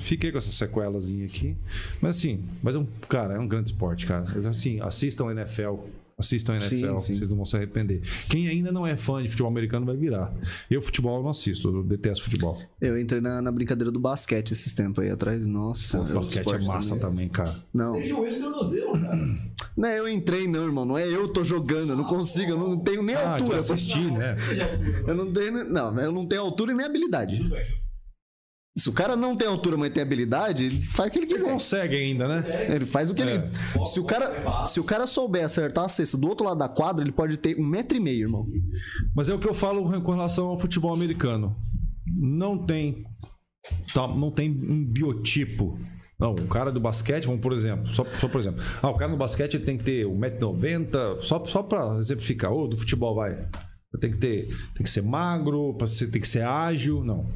Fiquei 0.00 0.32
com 0.32 0.38
essa 0.38 0.50
sequelazinha 0.50 1.24
aqui. 1.24 1.56
Mas 2.00 2.16
assim, 2.16 2.44
mas 2.62 2.74
é 2.74 2.78
um, 2.78 2.86
cara, 3.08 3.34
é 3.34 3.38
um 3.38 3.46
grande 3.46 3.70
esporte, 3.70 4.06
cara. 4.06 4.26
Mas, 4.34 4.44
Assim, 4.44 4.80
assistam 4.80 5.30
NFL. 5.30 5.76
Assistam 6.16 6.54
NFL, 6.54 6.68
Sim, 6.96 6.98
sim. 6.98 7.14
vocês 7.16 7.28
não 7.28 7.36
vão 7.36 7.44
se 7.44 7.56
arrepender. 7.56 8.00
Quem 8.30 8.46
ainda 8.48 8.70
não 8.70 8.86
é 8.86 8.96
fã 8.96 9.22
de 9.22 9.28
futebol 9.28 9.50
americano 9.50 9.84
vai 9.84 9.96
virar. 9.96 10.32
Eu, 10.70 10.80
futebol, 10.80 11.16
eu 11.16 11.22
não 11.24 11.30
assisto, 11.30 11.68
eu 11.68 11.82
detesto 11.82 12.22
futebol. 12.24 12.56
Eu 12.80 12.98
entrei 12.98 13.20
na, 13.20 13.42
na 13.42 13.50
brincadeira 13.50 13.90
do 13.90 13.98
basquete 13.98 14.52
esses 14.52 14.72
tempos 14.72 15.02
aí 15.02 15.10
atrás. 15.10 15.44
Nossa. 15.44 15.98
Pô, 15.98 16.14
basquete 16.14 16.46
é 16.54 16.58
massa 16.64 16.90
também. 16.96 17.00
também, 17.00 17.28
cara. 17.28 17.56
Não. 17.72 17.94
Tem 17.94 18.06
joelho 18.06 18.36
e 18.36 18.40
tornozelo, 18.40 18.92
cara. 19.00 19.18
Não 19.76 19.88
é 19.88 19.98
eu 19.98 20.08
entrei, 20.08 20.46
não, 20.46 20.64
irmão. 20.64 20.84
Não 20.84 20.96
é 20.96 21.06
eu 21.08 21.28
tô 21.28 21.42
jogando. 21.42 21.90
Eu 21.90 21.96
não 21.96 22.04
consigo. 22.04 22.52
Eu 22.52 22.58
não 22.58 22.78
tenho 22.78 23.02
nem 23.02 23.16
Ah, 23.16 23.32
altura. 23.32 23.58
assistir, 23.58 24.10
né? 24.12 24.36
Eu 25.06 25.14
não 25.14 25.32
tenho. 25.32 25.64
Não, 25.64 25.98
eu 25.98 26.12
não 26.12 26.26
tenho 26.26 26.42
altura 26.42 26.72
e 26.72 26.74
nem 26.76 26.86
habilidade. 26.86 27.40
Se 28.76 28.88
o 28.88 28.92
cara 28.92 29.14
não 29.14 29.36
tem 29.36 29.46
altura, 29.46 29.76
mas 29.76 29.90
tem 29.90 30.02
habilidade, 30.02 30.64
ele 30.64 30.82
faz 30.82 31.08
o 31.08 31.12
que 31.12 31.18
ele 31.20 31.26
quiser. 31.28 31.48
consegue 31.48 31.94
ainda, 31.96 32.26
né? 32.26 32.66
Ele 32.74 32.84
faz 32.84 33.08
o 33.08 33.14
que 33.14 33.22
É. 33.22 33.34
ele. 33.34 33.44
Se 33.86 34.00
o, 34.00 34.04
cara, 34.04 34.64
se 34.64 34.80
o 34.80 34.84
cara 34.84 35.06
souber 35.06 35.44
acertar 35.44 35.84
a 35.84 35.88
cesta 35.88 36.18
do 36.18 36.28
outro 36.28 36.44
lado 36.44 36.58
da 36.58 36.68
quadra, 36.68 37.04
ele 37.04 37.12
pode 37.12 37.36
ter 37.36 37.56
um 37.56 37.64
metro 37.64 37.96
e 37.96 38.00
meio, 38.00 38.22
irmão. 38.22 38.44
Mas 39.14 39.28
é 39.28 39.34
o 39.34 39.38
que 39.38 39.48
eu 39.48 39.54
falo 39.54 40.02
com 40.02 40.10
relação 40.12 40.46
ao 40.48 40.58
futebol 40.58 40.92
americano. 40.92 41.56
Não 42.06 42.58
tem. 42.66 43.04
tá, 43.94 44.08
não 44.08 44.30
tem 44.32 44.50
um 44.50 44.84
biotipo. 44.84 45.78
Não, 46.18 46.32
o 46.32 46.46
cara 46.48 46.72
do 46.72 46.80
basquete, 46.80 47.26
vamos 47.26 47.40
por 47.40 47.52
exemplo, 47.52 47.88
só, 47.92 48.04
só 48.04 48.26
por 48.28 48.40
exemplo. 48.40 48.62
Ah, 48.82 48.88
o 48.90 48.96
cara 48.96 49.10
no 49.10 49.16
basquete 49.16 49.54
ele 49.54 49.64
tem 49.64 49.78
que 49.78 49.84
ter 49.84 50.04
1,90m, 50.06 51.20
só, 51.20 51.44
só 51.44 51.62
pra 51.62 51.96
exemplificar. 51.98 52.52
Ou 52.52 52.68
do 52.68 52.76
futebol 52.76 53.14
vai. 53.14 53.36
Tem 54.00 54.10
que 54.10 54.16
ter. 54.18 54.48
Tem 54.74 54.82
que 54.82 54.90
ser 54.90 55.02
magro, 55.02 55.76
tem 56.10 56.20
que 56.20 56.26
ser 56.28 56.42
ágil. 56.44 57.04
Não. 57.04 57.28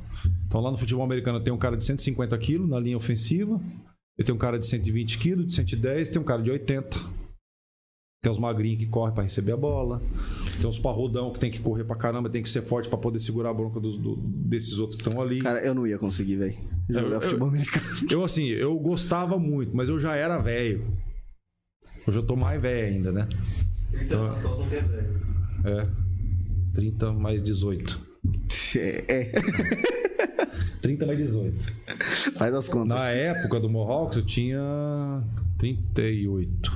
Então 0.48 0.60
lá 0.60 0.70
no 0.70 0.76
futebol 0.76 1.04
americano 1.04 1.40
tem 1.40 1.52
um 1.52 1.58
cara 1.58 1.76
de 1.76 1.84
150 1.84 2.36
quilos 2.38 2.68
na 2.68 2.80
linha 2.80 2.96
ofensiva. 2.96 3.60
Eu 4.18 4.24
tenho 4.24 4.34
um 4.34 4.38
cara 4.38 4.58
de 4.58 4.66
120 4.66 5.18
quilos, 5.18 5.46
de 5.46 5.54
110, 5.54 6.08
tem 6.08 6.20
um 6.20 6.24
cara 6.24 6.42
de 6.42 6.50
80. 6.50 6.98
Que 8.20 8.28
é 8.28 8.30
os 8.32 8.38
magrinhos 8.38 8.80
que 8.80 8.86
correm 8.86 9.14
pra 9.14 9.22
receber 9.22 9.52
a 9.52 9.56
bola. 9.56 10.02
Tem 10.60 10.66
uns 10.68 10.78
parrudão 10.78 11.32
que 11.32 11.38
tem 11.38 11.52
que 11.52 11.60
correr 11.60 11.84
pra 11.84 11.94
caramba, 11.94 12.28
tem 12.28 12.42
que 12.42 12.48
ser 12.48 12.62
forte 12.62 12.88
pra 12.88 12.98
poder 12.98 13.20
segurar 13.20 13.50
a 13.50 13.54
bronca 13.54 13.78
dos- 13.78 13.96
do- 13.96 14.16
desses 14.16 14.80
outros 14.80 15.00
que 15.00 15.06
estão 15.06 15.22
ali. 15.22 15.38
Cara, 15.40 15.64
eu 15.64 15.72
não 15.72 15.86
ia 15.86 15.98
conseguir, 15.98 16.34
velho. 16.34 16.56
Jogar 16.90 17.16
eu- 17.16 17.20
futebol 17.20 17.48
americano. 17.48 17.84
Eu, 18.10 18.24
assim, 18.24 18.46
eu 18.48 18.76
gostava 18.78 19.38
muito, 19.38 19.76
mas 19.76 19.88
eu 19.88 20.00
já 20.00 20.16
era 20.16 20.38
velho. 20.38 20.84
Hoje 22.06 22.18
eu 22.18 22.26
tô 22.26 22.34
mais 22.34 22.60
velho 22.60 22.94
ainda, 22.96 23.12
né? 23.12 23.28
Então, 23.92 24.24
não 24.32 24.68
quer 24.68 24.82
velho. 24.82 25.20
É. 25.64 25.86
30 26.74 27.12
mais 27.12 27.40
18. 27.42 28.07
É, 28.76 29.32
30 30.82 31.06
mais 31.06 31.18
18. 31.18 31.72
faz 32.36 32.54
as 32.54 32.68
contas. 32.68 32.88
Na 32.96 33.08
época 33.08 33.58
do 33.60 33.68
Mohawks 33.68 34.18
eu 34.18 34.24
tinha 34.26 35.22
38. 35.58 36.70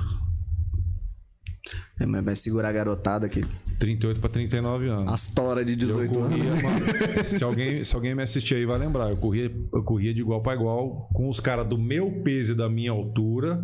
É, 1.99 2.05
mas 2.05 2.23
vai 2.23 2.35
segurar 2.35 2.69
a 2.69 2.71
garotada 2.71 3.25
aqui. 3.27 3.45
38 3.79 4.19
pra 4.19 4.29
39 4.29 4.87
anos. 4.87 5.13
As 5.13 5.27
toras 5.27 5.65
de 5.65 5.73
Eu 5.73 5.77
18 5.77 6.13
corria, 6.13 6.51
anos. 6.51 6.63
mano, 6.63 6.79
se, 7.23 7.43
alguém, 7.43 7.83
se 7.83 7.95
alguém 7.95 8.15
me 8.15 8.23
assistir 8.23 8.55
aí 8.55 8.65
vai 8.65 8.79
lembrar. 8.79 9.09
Eu 9.09 9.17
corria, 9.17 9.51
eu 9.73 9.83
corria 9.83 10.13
de 10.13 10.21
igual 10.21 10.41
para 10.41 10.55
igual 10.55 11.09
com 11.13 11.29
os 11.29 11.39
caras 11.39 11.67
do 11.67 11.77
meu 11.77 12.11
peso 12.23 12.53
e 12.53 12.55
da 12.55 12.69
minha 12.69 12.91
altura, 12.91 13.63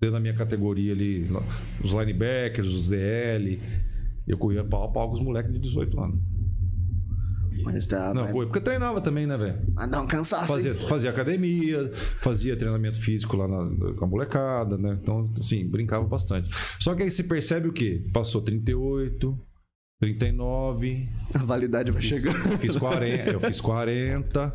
dentro 0.00 0.14
da 0.14 0.20
minha 0.20 0.34
categoria 0.34 0.92
ali, 0.92 1.26
os 1.82 1.92
linebackers, 1.92 2.68
os 2.70 2.88
DL. 2.90 3.60
Eu 4.26 4.38
corria 4.38 4.62
pau 4.64 4.84
a 4.84 4.88
pau 4.88 5.08
com 5.08 5.14
os 5.14 5.20
moleques 5.20 5.52
de 5.52 5.58
18 5.58 6.00
anos. 6.00 6.18
Mas 8.22 8.32
corria 8.32 8.46
porque 8.46 8.58
eu 8.58 8.64
treinava 8.64 9.00
também, 9.00 9.26
né, 9.26 9.36
velho? 9.36 9.58
Ah, 9.76 9.86
dá 9.86 10.00
um 10.00 10.06
cansaço. 10.06 10.46
Fazia, 10.46 10.74
fazia 10.74 11.10
academia, 11.10 11.90
fazia 12.20 12.56
treinamento 12.56 13.00
físico 13.00 13.36
lá 13.36 13.46
na, 13.48 13.94
com 13.94 14.04
a 14.04 14.08
molecada, 14.08 14.76
né? 14.76 14.98
Então, 15.00 15.32
assim, 15.38 15.66
brincava 15.68 16.04
bastante. 16.04 16.50
Só 16.78 16.94
que 16.94 17.02
aí 17.02 17.10
se 17.10 17.24
percebe 17.24 17.68
o 17.68 17.72
quê? 17.72 18.02
Passou 18.12 18.40
38, 18.42 19.38
39, 20.00 21.08
A 21.34 21.38
validade 21.38 21.92
vai 21.92 22.02
chegar. 22.02 22.34
eu 22.50 22.58
fiz 22.58 22.76
40, 22.76 23.30
eu 23.30 23.40
fiz 23.40 23.60
40. 23.60 24.54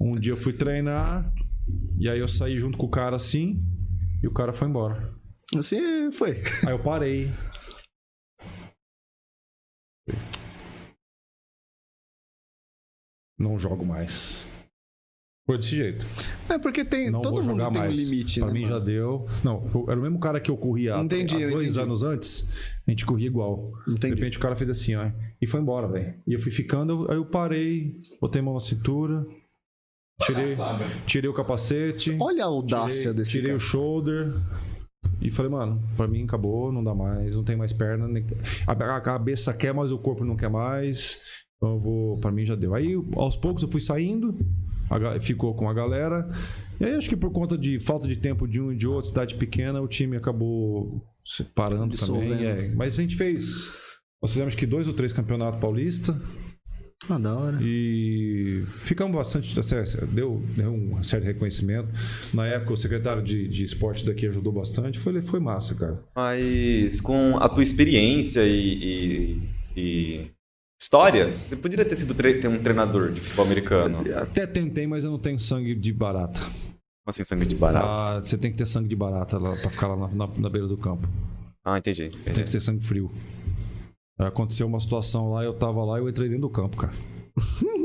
Um 0.00 0.14
dia 0.14 0.32
eu 0.32 0.36
fui 0.36 0.52
treinar 0.52 1.32
e 1.98 2.08
aí 2.08 2.20
eu 2.20 2.28
saí 2.28 2.58
junto 2.58 2.78
com 2.78 2.86
o 2.86 2.90
cara 2.90 3.16
assim 3.16 3.60
e 4.22 4.28
o 4.28 4.32
cara 4.32 4.52
foi 4.52 4.68
embora. 4.68 5.12
Assim 5.56 6.12
foi. 6.12 6.40
Aí 6.64 6.72
eu 6.72 6.78
parei. 6.78 7.32
Não 13.38 13.58
jogo 13.58 13.84
mais. 13.86 14.46
Foi 15.46 15.56
desse 15.56 15.74
jeito. 15.76 16.04
É 16.50 16.58
porque 16.58 16.84
tem. 16.84 17.10
Não 17.10 17.22
todo 17.22 17.36
vou 17.36 17.42
mundo 17.42 17.52
jogar 17.60 17.70
tem 17.70 17.80
mais. 17.80 17.98
um 17.98 18.02
limite, 18.02 18.38
pra 18.40 18.48
né? 18.48 18.52
mim 18.54 18.66
já 18.66 18.74
mano? 18.74 18.84
deu. 18.84 19.26
Não, 19.42 19.70
eu- 19.74 19.86
era 19.88 19.98
o 19.98 20.02
mesmo 20.02 20.20
cara 20.20 20.38
que 20.40 20.50
eu 20.50 20.56
corria 20.58 20.96
há- 20.96 21.00
Entendi, 21.00 21.36
há 21.36 21.50
dois 21.50 21.68
entendi. 21.68 21.80
anos 21.80 22.02
antes. 22.02 22.50
A 22.86 22.90
gente 22.90 23.06
corria 23.06 23.26
igual. 23.28 23.72
De 23.86 23.94
Entendi. 23.94 24.14
repente 24.14 24.36
o 24.36 24.40
cara 24.40 24.54
fez 24.56 24.68
assim, 24.68 24.94
ó. 24.96 25.10
E 25.40 25.46
foi 25.46 25.60
embora, 25.60 25.88
velho. 25.88 26.14
E 26.26 26.34
eu 26.34 26.40
fui 26.42 26.52
ficando, 26.52 27.04
eu- 27.04 27.10
aí 27.10 27.16
eu 27.16 27.24
parei, 27.24 27.98
botei 28.20 28.40
a 28.42 28.44
mão 28.44 28.52
na 28.54 28.60
cintura, 28.60 29.26
tirei, 30.20 30.54
tirei 31.06 31.30
o 31.30 31.34
capacete. 31.34 32.14
Olha 32.20 32.44
a 32.44 32.48
audácia 32.48 32.98
tirei, 33.00 33.14
desse 33.14 33.30
tirei 33.30 33.46
cara. 33.46 33.56
o 33.56 33.60
shoulder 33.60 34.34
e 35.22 35.30
falei, 35.30 35.50
mano, 35.50 35.82
pra 35.96 36.06
mim 36.06 36.24
acabou, 36.24 36.70
não 36.70 36.84
dá 36.84 36.94
mais, 36.94 37.34
não 37.34 37.42
tem 37.44 37.56
mais 37.56 37.72
perna. 37.72 38.06
nem- 38.06 38.26
A, 38.66 38.72
a 38.96 39.00
cabeça 39.00 39.54
quer, 39.54 39.72
mas 39.72 39.92
o 39.92 39.98
corpo 39.98 40.26
não 40.26 40.36
quer 40.36 40.50
mais. 40.50 41.18
Então 41.58 41.74
eu 41.74 41.80
vou, 41.80 42.20
pra 42.20 42.30
mim 42.30 42.46
já 42.46 42.54
deu. 42.54 42.74
Aí 42.74 42.94
aos 43.16 43.36
poucos 43.36 43.62
eu 43.62 43.68
fui 43.68 43.80
saindo, 43.80 44.34
a 44.88 45.20
ficou 45.20 45.54
com 45.54 45.68
a 45.68 45.74
galera. 45.74 46.28
E 46.80 46.84
aí 46.84 46.94
acho 46.94 47.08
que 47.08 47.16
por 47.16 47.30
conta 47.32 47.58
de 47.58 47.78
falta 47.80 48.06
de 48.08 48.16
tempo 48.16 48.46
de 48.46 48.60
um 48.60 48.72
e 48.72 48.76
de 48.76 48.86
outro, 48.86 49.08
cidade 49.08 49.34
pequena, 49.34 49.80
o 49.80 49.88
time 49.88 50.16
acabou 50.16 51.02
se 51.24 51.42
parando 51.44 51.96
também. 51.96 52.32
É. 52.46 52.68
Mas 52.74 52.98
a 52.98 53.02
gente 53.02 53.16
fez. 53.16 53.72
Nós 54.22 54.32
fizemos 54.32 54.54
que 54.54 54.64
dois 54.66 54.86
ou 54.88 54.94
três 54.94 55.12
campeonatos 55.12 55.60
paulistas. 55.60 56.16
Ah, 57.08 57.18
da 57.18 57.36
hora. 57.38 57.58
E 57.62 58.64
ficamos 58.76 59.14
bastante. 59.16 59.58
assim, 59.58 59.74
Deu, 60.12 60.42
deu 60.56 60.70
um 60.72 61.02
certo 61.02 61.24
reconhecimento. 61.24 61.88
Na 62.34 62.46
época, 62.46 62.72
o 62.72 62.76
secretário 62.76 63.22
de, 63.22 63.48
de 63.48 63.64
esporte 63.64 64.04
daqui 64.04 64.26
ajudou 64.26 64.52
bastante. 64.52 64.98
Foi, 64.98 65.22
foi 65.22 65.40
massa, 65.40 65.74
cara. 65.74 66.02
Mas 66.14 67.00
com 67.00 67.36
a 67.38 67.48
tua 67.48 67.62
experiência 67.62 68.44
e, 68.44 69.38
e- 69.76 69.80
e 69.80 70.30
histórias, 70.80 71.34
você 71.34 71.56
poderia 71.56 71.84
ter 71.84 71.96
sido 71.96 72.14
tre- 72.14 72.40
ter 72.40 72.48
um 72.48 72.62
treinador 72.62 73.12
de 73.12 73.20
futebol 73.20 73.44
americano. 73.46 74.04
Até 74.16 74.46
tentei, 74.46 74.86
mas 74.86 75.04
eu 75.04 75.10
não 75.10 75.18
tenho 75.18 75.38
sangue 75.40 75.74
de 75.74 75.92
barata. 75.92 76.40
Como 76.40 77.08
assim, 77.08 77.24
sangue 77.24 77.46
de 77.46 77.54
barato? 77.56 77.86
Ah, 77.86 78.20
você 78.22 78.36
tem 78.38 78.50
que 78.52 78.58
ter 78.58 78.66
sangue 78.66 78.88
de 78.88 78.96
barata 78.96 79.38
lá, 79.38 79.56
pra 79.56 79.70
ficar 79.70 79.88
lá 79.88 79.96
na, 79.96 80.08
na- 80.26 80.34
na 80.36 80.48
beira 80.50 80.66
do 80.68 80.76
campo. 80.76 81.08
Ah, 81.64 81.78
entendi. 81.78 82.08
Tem 82.10 82.20
entendi. 82.20 82.44
que 82.44 82.50
ter 82.50 82.60
sangue 82.60 82.84
frio. 82.84 83.10
Aconteceu 84.18 84.66
uma 84.66 84.80
situação 84.80 85.32
lá, 85.32 85.44
eu 85.44 85.54
tava 85.54 85.84
lá 85.84 85.98
e 85.98 86.02
eu 86.02 86.08
entrei 86.08 86.28
dentro 86.28 86.42
do 86.42 86.50
campo, 86.50 86.76
cara. 86.76 86.92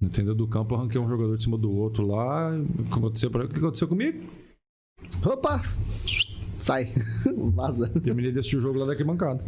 Dentro 0.00 0.34
do 0.34 0.48
campo, 0.48 0.74
eu 0.74 0.78
arranquei 0.78 0.98
um 0.98 1.08
jogador 1.08 1.36
de 1.36 1.42
cima 1.44 1.58
do 1.58 1.70
outro 1.70 2.06
lá. 2.06 2.50
O 2.58 2.82
que 2.84 2.92
aconteceu, 2.92 3.30
pra... 3.30 3.44
o 3.44 3.48
que 3.48 3.58
aconteceu 3.58 3.86
comigo? 3.86 4.22
Opa! 5.24 5.62
Sai. 6.58 6.90
Vaza. 7.54 7.88
Terminei 8.00 8.32
de 8.32 8.38
assistir 8.38 8.56
o 8.56 8.60
jogo 8.62 8.78
lá 8.78 8.86
daqui 8.86 9.04
bancada. 9.04 9.44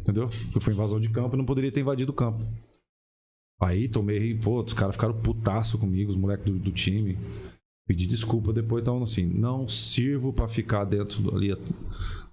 Entendeu? 0.00 0.28
Porque 0.28 0.60
foi 0.60 0.72
invasão 0.72 0.98
de 1.00 1.08
campo 1.10 1.36
não 1.36 1.44
poderia 1.44 1.70
ter 1.70 1.80
invadido 1.80 2.10
o 2.10 2.14
campo. 2.14 2.40
Aí 3.62 3.88
tomei, 3.88 4.34
pô, 4.34 4.62
os 4.62 4.72
caras 4.72 4.94
ficaram 4.94 5.14
putaço 5.20 5.78
comigo, 5.78 6.10
os 6.10 6.16
moleques 6.16 6.46
do, 6.50 6.58
do 6.58 6.72
time. 6.72 7.18
Pedi 7.86 8.06
desculpa 8.06 8.52
depois, 8.52 8.82
então 8.82 9.02
assim, 9.02 9.24
não 9.26 9.66
sirvo 9.68 10.32
pra 10.32 10.48
ficar 10.48 10.84
dentro 10.84 11.34
ali, 11.34 11.54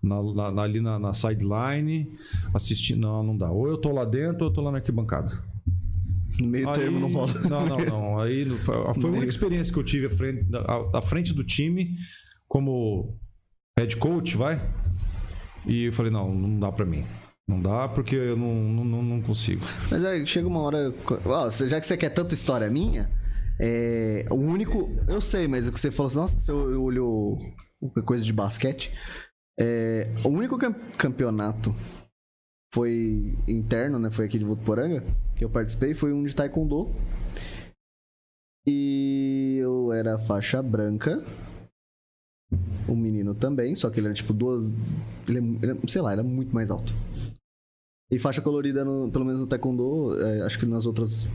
na, 0.02 0.52
na- 0.52 0.62
ali 0.62 0.80
na, 0.80 0.98
na 1.00 1.14
sideline, 1.14 2.16
assistindo. 2.54 3.02
Não, 3.02 3.24
não 3.24 3.38
dá. 3.38 3.52
Ou 3.52 3.68
eu 3.68 3.78
tô 3.78 3.92
lá 3.92 4.06
dentro 4.06 4.46
ou 4.46 4.50
eu 4.50 4.54
tô 4.54 4.62
lá 4.62 4.72
na 4.72 4.78
arquibancada. 4.78 5.32
No 6.40 6.48
meio 6.48 6.70
Aí- 6.70 6.76
termo 6.76 7.00
não 7.00 7.12
rola. 7.12 7.34
Não, 7.50 7.66
não, 7.66 7.78
não. 7.86 8.20
Aí 8.20 8.46
foi 8.60 8.94
foi 9.02 9.10
uma 9.10 9.26
experiência 9.26 9.74
que 9.74 9.80
eu 9.80 9.84
tive 9.84 10.06
à 10.06 10.10
frente, 10.10 10.46
à, 10.56 11.00
à 11.00 11.02
frente 11.02 11.34
do 11.34 11.44
time, 11.44 11.98
como 12.48 13.18
head 13.78 13.98
coach, 13.98 14.38
vai. 14.38 14.62
E 15.66 15.86
eu 15.86 15.94
falei, 15.94 16.12
não, 16.12 16.34
não 16.34 16.60
dá 16.60 16.72
pra 16.72 16.86
mim. 16.86 17.04
Não 17.48 17.62
dá 17.62 17.88
porque 17.88 18.16
eu 18.16 18.36
não, 18.36 18.54
não, 18.54 19.02
não, 19.04 19.22
consigo. 19.22 19.62
Mas 19.90 20.04
aí 20.04 20.26
chega 20.26 20.48
uma 20.48 20.60
hora. 20.62 20.94
Já 21.68 21.80
que 21.80 21.86
você 21.86 21.96
quer 21.96 22.10
tanta 22.10 22.34
história 22.34 22.70
minha, 22.70 23.10
é, 23.60 24.26
o 24.30 24.36
único. 24.36 24.90
Eu 25.08 25.22
sei, 25.22 25.48
mas 25.48 25.68
é 25.68 25.72
que 25.72 25.80
você 25.80 25.90
falou 25.90 26.08
assim, 26.08 26.18
nossa, 26.18 26.38
você 26.40 26.52
olhou 26.52 27.38
coisa 28.06 28.26
de 28.26 28.34
basquete. 28.34 28.94
É, 29.58 30.12
o 30.26 30.30
único 30.30 30.58
cam- 30.58 30.76
campeonato 30.98 31.74
foi 32.74 33.38
interno, 33.48 33.98
né? 33.98 34.12
Foi 34.12 34.26
aqui 34.26 34.38
de 34.38 34.46
Votuporanga, 34.46 35.04
que 35.36 35.44
eu 35.46 35.50
participei, 35.50 35.96
foi 35.96 36.12
um 36.12 36.26
de 36.26 36.36
Taekwondo. 36.36 36.90
E 38.68 39.58
eu 39.62 39.94
era 39.94 40.20
faixa 40.20 40.62
branca. 40.62 41.24
O 42.88 42.96
menino 42.96 43.34
também, 43.34 43.74
só 43.74 43.90
que 43.90 44.00
ele 44.02 44.08
era 44.08 44.14
tipo 44.14 44.34
duas. 44.34 44.66
Ele, 45.28 45.40
é- 45.40 45.64
ele 45.64 45.72
é- 45.72 45.88
sei 45.88 46.02
lá, 46.02 46.12
era 46.12 46.24
muito 46.24 46.54
mais 46.54 46.70
alto. 46.70 46.94
E 48.10 48.18
faixa 48.18 48.42
colorida, 48.42 48.86
no- 48.86 49.10
pelo 49.12 49.26
menos 49.26 49.42
no 49.42 49.48
Taekwondo, 49.48 50.18
é, 50.22 50.42
acho 50.44 50.58
que 50.60 50.66
nas 50.66 50.86
outras 50.86 51.28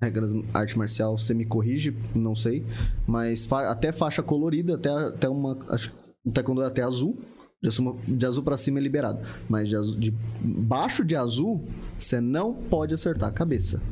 regras 0.00 0.32
arte 0.54 0.78
marcial 0.78 1.18
você 1.18 1.34
me 1.34 1.44
corrige, 1.44 1.94
não 2.14 2.34
sei. 2.36 2.64
Mas 3.06 3.44
fa- 3.46 3.68
até 3.70 3.90
faixa 3.92 4.22
colorida, 4.22 4.74
até, 4.76 4.88
até 4.90 5.28
uma. 5.28 5.58
Acho 5.68 5.92
no 6.24 6.32
Taekwondo 6.32 6.62
é 6.62 6.66
até 6.66 6.82
azul. 6.82 7.18
De 7.62 7.68
azul, 7.68 7.98
de 8.08 8.24
azul 8.26 8.42
pra 8.42 8.56
cima 8.56 8.78
é 8.78 8.82
liberado. 8.82 9.20
Mas 9.48 9.68
de, 9.68 9.76
azul, 9.76 9.98
de 9.98 10.14
baixo 10.40 11.04
de 11.04 11.14
azul, 11.16 11.66
você 11.98 12.18
não 12.20 12.54
pode 12.54 12.94
acertar 12.94 13.28
a 13.28 13.32
cabeça. 13.32 13.82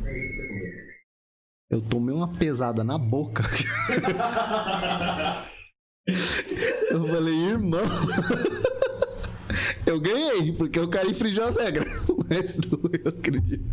Eu 1.70 1.83
tomei 1.83 2.15
uma 2.15 2.28
pesada 2.34 2.83
na 2.83 2.97
boca. 2.97 3.42
Eu 6.91 7.07
falei, 7.08 7.34
irmão. 7.34 7.83
Eu 9.84 10.00
ganhei, 10.00 10.52
porque 10.52 10.78
o 10.81 10.89
cara 10.89 11.07
infringiu 11.08 11.44
as 11.44 11.57
regras. 11.57 11.89
Mas 12.28 12.58
não, 12.58 12.78
eu 12.92 13.08
acredito. 13.08 13.65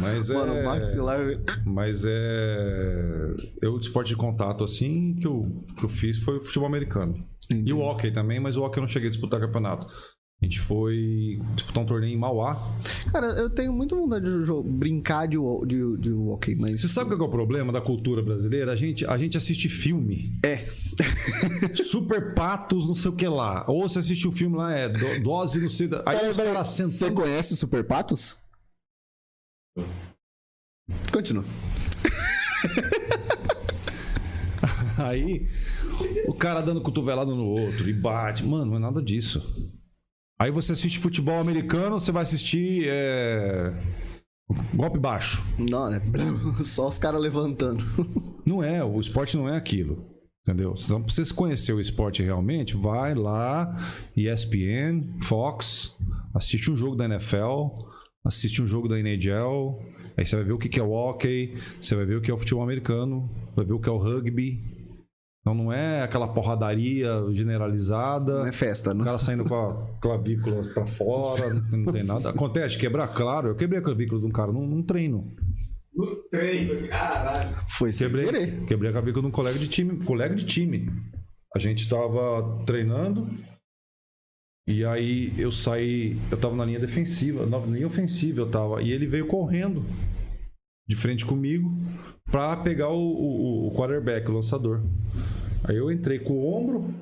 Mas 0.00 0.30
é. 0.30 0.34
Mano, 0.34 0.54
o 0.54 0.64
maxilar. 0.64 1.20
Mas 1.66 2.04
é. 2.06 3.34
Eu, 3.60 3.78
de 3.78 3.86
esporte 3.86 4.08
de 4.08 4.16
contato, 4.16 4.64
assim, 4.64 5.14
que 5.14 5.26
eu, 5.26 5.64
que 5.76 5.84
eu 5.84 5.88
fiz 5.88 6.18
foi 6.18 6.38
o 6.38 6.40
futebol 6.40 6.68
americano. 6.68 7.14
E 7.50 7.72
o 7.72 7.80
hockey 7.80 8.10
também, 8.10 8.40
mas 8.40 8.56
o 8.56 8.62
hockey 8.62 8.78
eu 8.78 8.82
não 8.82 8.88
cheguei 8.88 9.08
a 9.08 9.10
disputar 9.10 9.38
campeonato. 9.40 9.86
A 10.44 10.46
gente 10.46 10.60
foi 10.60 11.40
disputar 11.54 11.82
um 11.82 11.86
torneio 11.86 12.12
em 12.12 12.18
Mauá. 12.18 12.70
Cara, 13.10 13.28
eu 13.28 13.48
tenho 13.48 13.72
muita 13.72 13.96
vontade 13.96 14.26
de 14.26 14.52
brincar 14.62 15.26
de, 15.26 15.38
de, 15.66 15.96
de 15.96 16.12
hockey, 16.12 16.54
mas. 16.54 16.82
Você 16.82 16.88
sabe 16.88 17.16
qual 17.16 17.22
é 17.22 17.24
o 17.24 17.30
problema 17.30 17.72
da 17.72 17.80
cultura 17.80 18.20
brasileira? 18.22 18.70
A 18.70 18.76
gente, 18.76 19.06
a 19.06 19.16
gente 19.16 19.38
assiste 19.38 19.70
filme. 19.70 20.30
É. 20.44 20.58
Super 21.82 22.34
patos, 22.34 22.86
não 22.86 22.94
sei 22.94 23.10
o 23.10 23.14
que 23.14 23.26
lá. 23.26 23.64
Ou 23.66 23.88
você 23.88 24.00
assiste 24.00 24.28
o 24.28 24.32
filme 24.32 24.54
lá, 24.58 24.70
é 24.76 24.86
do- 24.86 25.22
dose, 25.22 25.58
não 25.62 25.68
sei. 25.70 25.86
Aí 26.04 26.16
Peraí, 26.18 26.30
os 26.30 26.36
caras 26.36 26.68
Você 26.68 26.86
sentando. 26.90 27.22
conhece 27.22 27.56
Super 27.56 27.82
Patos? 27.82 28.36
Continua. 31.10 31.44
Aí 34.98 35.48
o 36.26 36.34
cara 36.34 36.60
dando 36.60 36.82
cotovelada 36.82 37.30
no 37.34 37.46
outro 37.46 37.88
e 37.88 37.94
bate. 37.94 38.44
Mano, 38.44 38.66
não 38.66 38.76
é 38.76 38.78
nada 38.78 39.02
disso. 39.02 39.63
Aí 40.38 40.50
você 40.50 40.72
assiste 40.72 40.98
futebol 40.98 41.40
americano, 41.40 42.00
você 42.00 42.10
vai 42.10 42.22
assistir 42.22 42.86
é, 42.88 43.72
golpe 44.74 44.98
baixo. 44.98 45.44
Não, 45.58 45.92
é 45.92 46.00
só 46.64 46.88
os 46.88 46.98
caras 46.98 47.20
levantando. 47.20 47.84
Não 48.44 48.62
é, 48.62 48.84
o 48.84 49.00
esporte 49.00 49.36
não 49.38 49.48
é 49.48 49.56
aquilo. 49.56 50.04
Entendeu? 50.46 50.74
Então, 50.78 51.02
pra 51.02 51.10
você 51.10 51.32
conhecer 51.32 51.72
o 51.72 51.80
esporte 51.80 52.22
realmente, 52.22 52.76
vai 52.76 53.14
lá, 53.14 53.74
ESPN, 54.14 55.18
Fox, 55.22 55.96
assiste 56.34 56.70
um 56.70 56.76
jogo 56.76 56.94
da 56.94 57.06
NFL, 57.06 57.68
assiste 58.22 58.60
um 58.60 58.66
jogo 58.66 58.86
da 58.86 58.98
NHL, 58.98 59.80
aí 60.18 60.26
você 60.26 60.36
vai 60.36 60.44
ver 60.44 60.52
o 60.52 60.58
que 60.58 60.68
que 60.68 60.78
é 60.78 60.82
o 60.82 60.90
hockey, 60.90 61.54
você 61.80 61.96
vai 61.96 62.04
ver 62.04 62.16
o 62.16 62.20
que 62.20 62.30
é 62.30 62.34
o 62.34 62.36
futebol 62.36 62.62
americano, 62.62 63.30
vai 63.56 63.64
ver 63.64 63.72
o 63.72 63.80
que 63.80 63.88
é 63.88 63.92
o 63.92 63.96
rugby. 63.96 64.73
Então 65.46 65.54
não 65.54 65.70
é 65.70 66.00
aquela 66.00 66.26
porradaria 66.26 67.06
generalizada. 67.32 68.38
Não 68.40 68.46
é 68.46 68.52
festa, 68.52 68.92
O 68.92 68.94
não. 68.94 69.04
cara 69.04 69.18
saindo 69.18 69.44
com 69.44 69.54
a 69.54 69.98
clavícula 70.00 70.62
pra 70.72 70.86
fora, 70.86 71.52
não 71.70 71.92
tem 71.92 72.02
nada. 72.02 72.30
Acontece, 72.30 72.78
quebrar, 72.78 73.08
claro. 73.08 73.48
Eu 73.48 73.54
quebrei 73.54 73.78
a 73.78 73.82
clavícula 73.82 74.18
de 74.18 74.26
um 74.26 74.30
cara 74.30 74.50
num, 74.50 74.66
num 74.66 74.82
treino. 74.82 75.30
No 75.94 76.16
treino, 76.30 76.88
caralho. 76.88 77.54
Foi 77.68 77.92
sem 77.92 78.08
Quebrei, 78.08 78.24
querer. 78.24 78.64
quebrei 78.66 78.88
a 78.90 78.92
clavícula 78.94 79.20
de 79.22 79.28
um 79.28 79.30
colega 79.30 79.58
de 79.58 79.68
time. 79.68 80.02
Colega 80.02 80.34
de 80.34 80.46
time. 80.46 80.90
A 81.54 81.58
gente 81.58 81.86
tava 81.90 82.64
treinando. 82.64 83.28
E 84.66 84.82
aí 84.82 85.34
eu 85.38 85.52
saí. 85.52 86.18
Eu 86.30 86.38
tava 86.38 86.56
na 86.56 86.64
linha 86.64 86.80
defensiva, 86.80 87.44
na 87.44 87.58
linha 87.58 87.86
ofensiva 87.86 88.40
eu 88.40 88.50
tava. 88.50 88.82
E 88.82 88.90
ele 88.90 89.06
veio 89.06 89.26
correndo 89.26 89.84
de 90.88 90.96
frente 90.96 91.24
comigo 91.26 91.70
pra 92.30 92.56
pegar 92.56 92.88
o, 92.90 92.98
o, 92.98 93.68
o 93.68 93.74
quarterback, 93.74 94.28
o 94.30 94.34
lançador. 94.34 94.82
Aí 95.64 95.76
eu 95.76 95.90
entrei 95.90 96.18
com 96.18 96.32
o 96.34 96.54
ombro. 96.54 96.94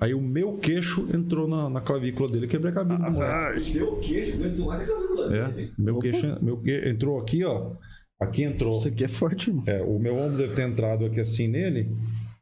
Aí 0.00 0.12
o 0.12 0.20
meu 0.20 0.54
queixo 0.54 1.08
entrou 1.14 1.46
na, 1.48 1.70
na 1.70 1.80
clavícula 1.80 2.28
dele, 2.28 2.48
quebrei 2.48 2.70
a 2.72 2.74
clavícula 2.74 3.08
do 3.08 3.12
moleque. 3.14 3.72
Deu 3.72 3.96
queixo, 3.96 4.34
aguentou 4.34 4.66
mais 4.66 4.80
a 4.82 4.86
cabelo 4.86 5.34
É, 5.34 5.70
meu 5.78 5.98
queixo, 5.98 6.38
meu 6.44 6.56
que- 6.60 6.88
entrou 6.88 7.18
aqui, 7.18 7.44
ó. 7.44 7.72
Aqui 8.20 8.42
entrou. 8.42 8.76
Isso 8.78 8.88
aqui 8.88 9.04
é 9.04 9.08
forte, 9.08 9.50
irmão. 9.50 9.64
É, 9.66 9.82
o 9.82 9.98
meu 9.98 10.16
ombro 10.16 10.36
deve 10.36 10.54
ter 10.54 10.62
entrado 10.68 11.04
aqui 11.04 11.20
assim 11.20 11.48
nele. 11.48 11.90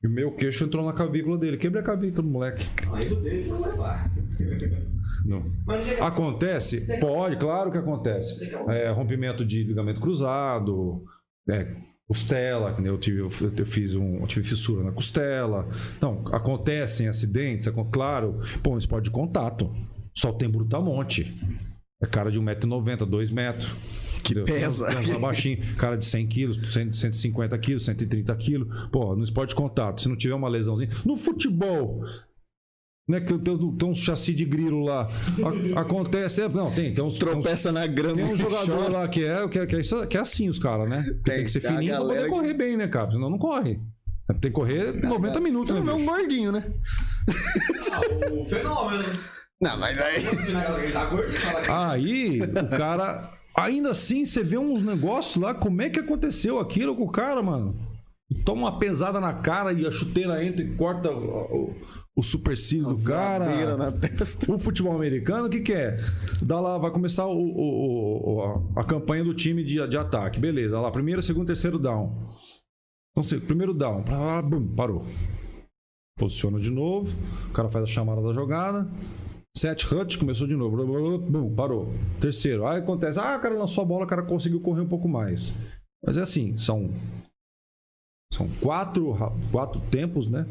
E 0.03 0.07
o 0.07 0.11
meu 0.11 0.33
queixo 0.33 0.65
entrou 0.65 0.85
na 0.85 0.93
clavícula 0.93 1.39
dele. 1.39 1.57
Quebrei 1.57 1.83
a 1.83 1.85
clavícula 1.85 2.23
do 2.23 2.29
moleque. 2.29 2.67
Mas 2.91 3.11
o 3.13 3.17
dele 3.17 3.45
foi 3.45 3.59
levar. 3.61 4.11
Não. 5.25 5.41
Mas 5.67 5.85
chega 5.85 6.05
Acontece? 6.07 6.99
Pode, 6.99 7.37
claro 7.37 7.71
que 7.71 7.79
acontece. 7.79 8.51
É, 8.69 8.91
rompimento 8.91 9.45
de 9.45 9.63
ligamento 9.63 10.01
cruzado, 10.01 11.05
é, 11.49 11.67
costela, 12.07 12.77
eu 12.85 12.99
tive, 12.99 13.19
eu 13.21 13.31
eu 13.57 13.67
fiz 13.67 13.95
um, 13.95 14.17
eu 14.21 14.27
tive 14.27 14.47
fissura 14.47 14.85
na 14.85 14.93
costela. 14.93 15.69
Então, 15.97 16.25
acontecem 16.33 17.09
acidentes, 17.09 17.67
acon- 17.67 17.89
claro. 17.91 18.41
Pô, 18.63 18.73
um 18.75 18.79
esporte 18.79 19.05
de 19.05 19.11
contato. 19.11 19.75
Só 20.15 20.31
tem 20.33 20.49
brutamonte. 20.49 21.35
É 22.03 22.07
cara 22.07 22.31
de 22.31 22.39
1,90m, 22.41 23.07
2 23.07 23.31
metros. 23.31 23.71
Que 24.25 24.35
pesa. 24.43 24.87
Tem 24.89 24.99
uns 24.99 25.09
lá 25.09 25.19
baixinho, 25.19 25.59
cara 25.77 25.97
de 25.97 26.05
100 26.05 26.27
quilos, 26.27 26.73
100, 26.73 26.93
150 26.93 27.59
quilos, 27.59 27.85
130 27.85 28.35
quilos. 28.37 28.89
Pô, 28.91 29.17
no 29.17 29.25
esporte 29.25 29.51
de 29.51 29.57
contato, 29.57 30.01
se 30.01 30.09
não 30.09 30.17
tiver 30.17 30.35
uma 30.35 30.49
lesãozinha. 30.49 30.91
No 31.05 31.17
futebol, 31.17 32.05
né, 33.13 33.21
que 33.21 33.39
tem, 33.39 33.57
tem 33.77 33.89
uns 33.89 33.99
chassi 33.99 34.35
de 34.35 34.45
grilo 34.45 34.83
lá. 34.85 35.07
A- 35.77 35.81
acontece. 35.81 36.43
é, 36.43 36.49
Não, 36.49 36.71
tem, 36.71 36.93
tem 36.93 36.93
uns. 36.93 36.95
tem 36.95 37.05
uns- 37.05 37.19
Tropeça 37.19 37.71
na 37.71 37.87
grama. 37.87 38.17
tem 38.17 38.25
um 38.25 38.37
jogador 38.37 38.91
lá 38.91 39.07
que 39.07 39.25
é, 39.25 39.47
que 39.49 39.59
é, 39.61 39.67
que 39.67 39.77
é, 39.77 40.07
que 40.07 40.17
é 40.17 40.21
assim, 40.21 40.49
os 40.49 40.59
caras, 40.59 40.89
né? 40.91 41.03
Tem, 41.25 41.37
Tem, 41.37 41.45
que 41.45 41.51
ser 41.51 41.61
fininho 41.61 41.93
pra 41.95 42.01
poder 42.01 42.23
que- 42.25 42.29
correr 42.29 42.55
bem, 42.55 42.77
né, 42.77 42.89
cara? 42.89 43.11
Senão 43.13 43.31
não 43.31 43.39
corre. 43.39 43.79
Tem 44.41 44.51
que 44.51 44.51
correr 44.51 44.93
90 45.05 45.41
minutos, 45.41 45.75
né? 45.75 45.81
não 45.81 45.93
é 45.93 45.97
um 45.97 46.07
gordinho, 46.07 46.51
né? 46.53 46.65
Ah, 47.93 48.01
o 48.33 48.45
fenômeno. 48.47 49.05
Não, 49.61 49.79
mas 49.79 49.99
aí. 50.01 50.25
Aí 51.69 52.41
o 52.43 52.77
cara 52.77 53.31
Ainda 53.55 53.91
assim, 53.91 54.25
você 54.25 54.43
vê 54.43 54.57
uns 54.57 54.83
negócios 54.83 55.37
lá, 55.37 55.53
como 55.53 55.83
é 55.83 55.91
que 55.91 55.99
aconteceu 56.01 56.59
aquilo 56.59 56.97
com 56.97 57.03
o 57.03 57.11
cara, 57.11 57.43
mano? 57.43 57.77
Toma 58.47 58.63
uma 58.63 58.79
pesada 58.79 59.21
na 59.21 59.35
cara 59.35 59.75
e 59.75 59.87
a 59.87 59.91
chuteira 59.93 60.43
entra 60.43 60.65
e 60.65 60.75
corta 60.75 61.11
o, 61.11 61.75
o, 62.17 62.23
supercílio 62.23 62.89
do 62.89 62.99
cara. 62.99 63.77
Na 63.77 63.93
testa. 63.93 64.53
O 64.53 64.59
futebol 64.59 64.95
americano, 64.95 65.47
o 65.47 65.51
que, 65.51 65.61
que 65.61 65.73
é? 65.73 65.97
Dá 66.41 66.61
lá, 66.61 66.79
vai 66.79 66.91
começar 66.91 67.27
o, 67.27 67.37
o- 67.39 68.35
o- 68.35 68.79
a, 68.79 68.85
campanha 68.85 69.25
do 69.25 69.35
time 69.35 69.65
de, 69.65 69.87
de 69.89 69.97
ataque. 69.97 70.39
Beleza, 70.41 70.79
lá, 70.81 70.91
primeiro, 70.91 71.23
segundo, 71.23 71.47
terceiro 71.47 71.79
down. 71.79 72.13
Então, 73.13 73.25
se- 73.25 73.41
primeiro 73.41 73.73
down, 73.75 74.03
parou. 74.77 75.03
Posiciona 76.19 76.61
de 76.61 76.71
novo, 76.71 77.17
o 77.49 77.53
cara 77.53 77.71
faz 77.71 77.85
a 77.85 77.89
chamada 77.89 78.21
da 78.23 78.33
jogada. 78.33 78.89
Set 79.57 79.87
hut, 79.93 80.19
começou 80.19 80.47
de 80.47 80.55
novo. 80.57 81.19
bum, 81.19 81.55
parou. 81.55 81.93
Terceiro. 82.21 82.67
Aí 82.67 82.79
acontece, 82.79 83.19
ah, 83.19 83.37
o 83.39 83.43
cara 83.43 83.55
lançou 83.59 83.83
a 83.83 83.87
bola, 83.87 84.05
o 84.05 84.09
cara 84.09 84.23
conseguiu 84.23 84.61
correr 84.61 84.81
um 84.83 84.89
pouco 84.89 85.09
mais. 85.09 85.55
Mas 86.05 86.17
é 86.17 86.21
assim, 86.21 86.57
são. 86.59 86.91
São 88.33 88.49
quatro, 88.61 89.15
quatro 89.51 89.81
tempos, 89.91 90.27
né? 90.27 90.47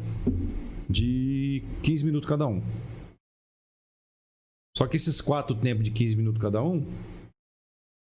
De 0.92 1.64
15 1.82 2.04
minutos 2.04 2.28
cada 2.28 2.46
um. 2.46 2.62
Só 4.76 4.86
que 4.86 4.96
esses 4.96 5.20
quatro 5.20 5.56
tempos 5.56 5.84
de 5.84 5.90
15 5.90 6.16
minutos 6.16 6.40
cada 6.40 6.62
um 6.62 6.86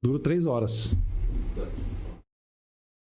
duram 0.03 0.19
três 0.19 0.45
horas. 0.45 0.91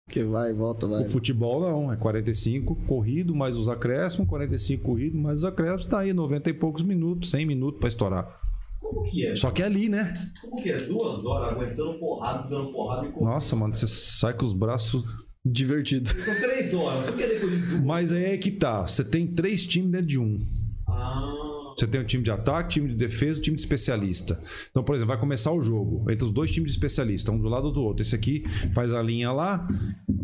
Que 0.09 0.23
vai, 0.23 0.53
volta, 0.53 0.87
vai. 0.87 1.03
O 1.03 1.09
futebol 1.09 1.59
não, 1.59 1.91
é 1.91 1.97
45 1.97 2.75
corrido 2.87 3.35
mais 3.35 3.57
os 3.57 3.67
acréscimos, 3.67 4.29
45 4.29 4.83
corrido 4.83 5.17
mais 5.17 5.39
os 5.39 5.45
acréscimos, 5.45 5.87
tá 5.87 5.99
aí 5.99 6.13
90 6.13 6.49
e 6.49 6.53
poucos 6.53 6.83
minutos, 6.83 7.31
100 7.31 7.45
minutos 7.45 7.79
pra 7.79 7.89
estourar. 7.89 8.41
Como 8.79 9.03
que 9.09 9.25
é? 9.25 9.35
Só 9.35 9.49
que 9.51 9.63
é 9.63 9.65
ali, 9.65 9.89
né? 9.89 10.13
Como 10.41 10.55
que 10.55 10.69
é? 10.69 10.77
Duas 10.83 11.25
horas 11.25 11.53
aguentando 11.53 11.99
porrada, 11.99 12.47
dando 12.47 12.71
porrada 12.71 13.07
e 13.07 13.11
correndo. 13.11 13.29
Nossa, 13.29 13.55
mano, 13.55 13.73
você 13.73 13.87
sai 13.87 14.33
com 14.33 14.45
os 14.45 14.53
braços. 14.53 15.03
Divertido. 15.45 16.09
São 16.09 16.33
três 16.41 16.73
horas. 16.73 17.03
Você 17.05 17.11
quer 17.13 17.27
depois 17.27 17.51
de 17.53 17.59
duas? 17.59 17.81
Mas 17.83 18.11
aí 18.11 18.23
é 18.25 18.37
que 18.37 18.51
tá. 18.51 18.81
Você 18.87 19.03
tem 19.03 19.27
três 19.27 19.65
times 19.65 19.91
dentro 19.91 20.07
de 20.07 20.19
um. 20.19 20.43
Ah. 20.87 21.73
Você 21.77 21.85
tem 21.85 21.99
o 21.99 22.05
time 22.05 22.23
de 22.23 22.31
ataque, 22.31 22.75
time 22.75 22.87
de 22.89 22.95
defesa 22.95 23.37
o 23.37 23.41
time 23.41 23.55
de 23.55 23.61
especialista. 23.61 24.41
Então, 24.71 24.81
por 24.83 24.95
exemplo, 24.95 25.09
vai 25.09 25.19
começar 25.19 25.51
o 25.51 25.61
jogo 25.61 26.09
entre 26.09 26.25
os 26.25 26.31
dois 26.33 26.49
times 26.49 26.71
de 26.71 26.77
especialista, 26.77 27.31
um 27.31 27.37
do 27.37 27.49
lado 27.49 27.69
do 27.69 27.81
outro. 27.81 28.01
Esse 28.01 28.15
aqui 28.15 28.43
faz 28.73 28.93
a 28.93 29.01
linha 29.01 29.31
lá, 29.31 29.67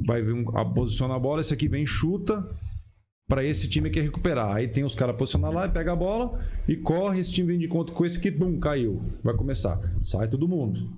vai 0.07 0.23
um- 0.23 0.49
a, 0.57 0.63
posiciona 0.65 1.13
a 1.15 1.19
bola, 1.19 1.41
esse 1.41 1.53
aqui 1.53 1.67
vem 1.67 1.85
chuta 1.85 2.47
para 3.27 3.43
esse 3.43 3.69
time 3.69 3.89
que 3.89 3.99
recuperar. 3.99 4.55
Aí 4.55 4.67
tem 4.69 4.83
os 4.85 4.95
caras 4.95 5.15
posicionar 5.17 5.51
lá 5.51 5.65
e 5.65 5.69
pega 5.69 5.91
a 5.91 5.95
bola 5.95 6.39
e 6.67 6.75
corre, 6.77 7.19
esse 7.19 7.31
time 7.33 7.49
vem 7.49 7.59
de 7.59 7.67
conta 7.67 7.91
com 7.91 8.05
esse 8.05 8.17
aqui, 8.17 8.31
bum, 8.31 8.57
caiu. 8.59 9.01
Vai 9.21 9.35
começar. 9.35 9.77
Sai 10.01 10.29
todo 10.29 10.47
mundo. 10.47 10.89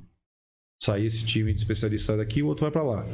Sai 0.82 1.06
esse 1.06 1.26
time 1.26 1.54
de 1.54 1.60
especialista 1.60 2.18
daqui, 2.18 2.42
o 2.44 2.48
outro 2.48 2.64
vai 2.66 2.72
para 2.72 2.84
lá. 2.84 3.06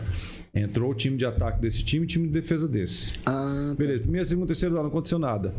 Entrou 0.53 0.91
o 0.91 0.95
time 0.95 1.15
de 1.17 1.25
ataque 1.25 1.61
desse 1.61 1.83
time 1.83 2.03
e 2.05 2.07
time 2.07 2.25
de 2.27 2.33
defesa 2.33 2.67
desse. 2.67 3.13
Ah, 3.25 3.75
Beleza, 3.77 3.99
primeiro, 4.01 4.25
segundo, 4.25 4.47
terceiro, 4.47 4.73
não 4.75 4.85
aconteceu 4.87 5.19
nada. 5.19 5.53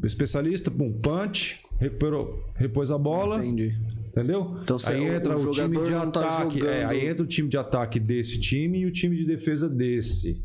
O 0.00 0.06
especialista, 0.06 0.70
pum, 0.70 0.92
punch, 0.92 1.60
recuperou, 1.78 2.44
repôs 2.54 2.90
a 2.92 2.98
bola, 2.98 3.44
entendi. 3.44 3.74
entendeu? 4.08 4.56
Então, 4.62 4.76
aí 4.86 5.00
o- 5.00 5.12
entra 5.14 5.36
o 5.36 5.48
o, 5.48 5.50
time 5.50 5.78
de 5.82 5.90
tá 5.90 6.02
ataque. 6.02 6.58
é, 6.60 6.60
jogando- 6.82 6.90
aí 6.90 7.06
entra 7.08 7.24
o 7.24 7.26
time 7.26 7.48
de 7.48 7.58
ataque 7.58 7.98
desse 7.98 8.40
time 8.40 8.80
e 8.80 8.86
o 8.86 8.92
time 8.92 9.16
de 9.16 9.24
defesa 9.26 9.68
desse. 9.68 10.44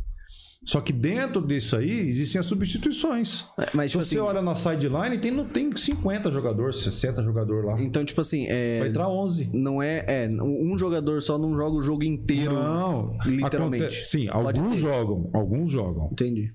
Só 0.68 0.82
que 0.82 0.92
dentro 0.92 1.42
disso 1.48 1.78
aí 1.78 2.10
existem 2.10 2.40
as 2.40 2.46
substituições. 2.46 3.46
É, 3.58 3.68
Mas, 3.74 3.92
Se 3.92 3.98
tipo 3.98 4.04
você 4.06 4.16
assim, 4.16 4.28
olha 4.28 4.42
na 4.42 4.54
sideline, 4.54 5.18
tem, 5.18 5.44
tem 5.46 5.76
50 5.76 6.30
jogadores, 6.30 6.80
60 6.82 7.24
jogadores 7.24 7.66
lá. 7.66 7.82
então, 7.82 8.04
tipo 8.04 8.20
assim, 8.20 8.46
é, 8.50 8.80
Vai 8.80 8.90
entrar 8.90 9.08
11. 9.08 9.50
não 9.54 9.82
é, 9.82 10.04
é. 10.08 10.30
Um 10.30 10.78
jogador 10.78 11.22
só 11.22 11.38
não 11.38 11.56
joga 11.56 11.78
o 11.78 11.82
jogo 11.82 12.04
inteiro. 12.04 12.54
Não, 12.54 13.18
literalmente. 13.26 13.84
Acontece- 13.86 14.06
Sim, 14.10 14.28
Pode 14.28 14.60
alguns 14.60 14.76
ter. 14.76 14.82
jogam, 14.82 15.30
alguns 15.34 15.72
jogam. 15.72 16.10
Entendi. 16.12 16.54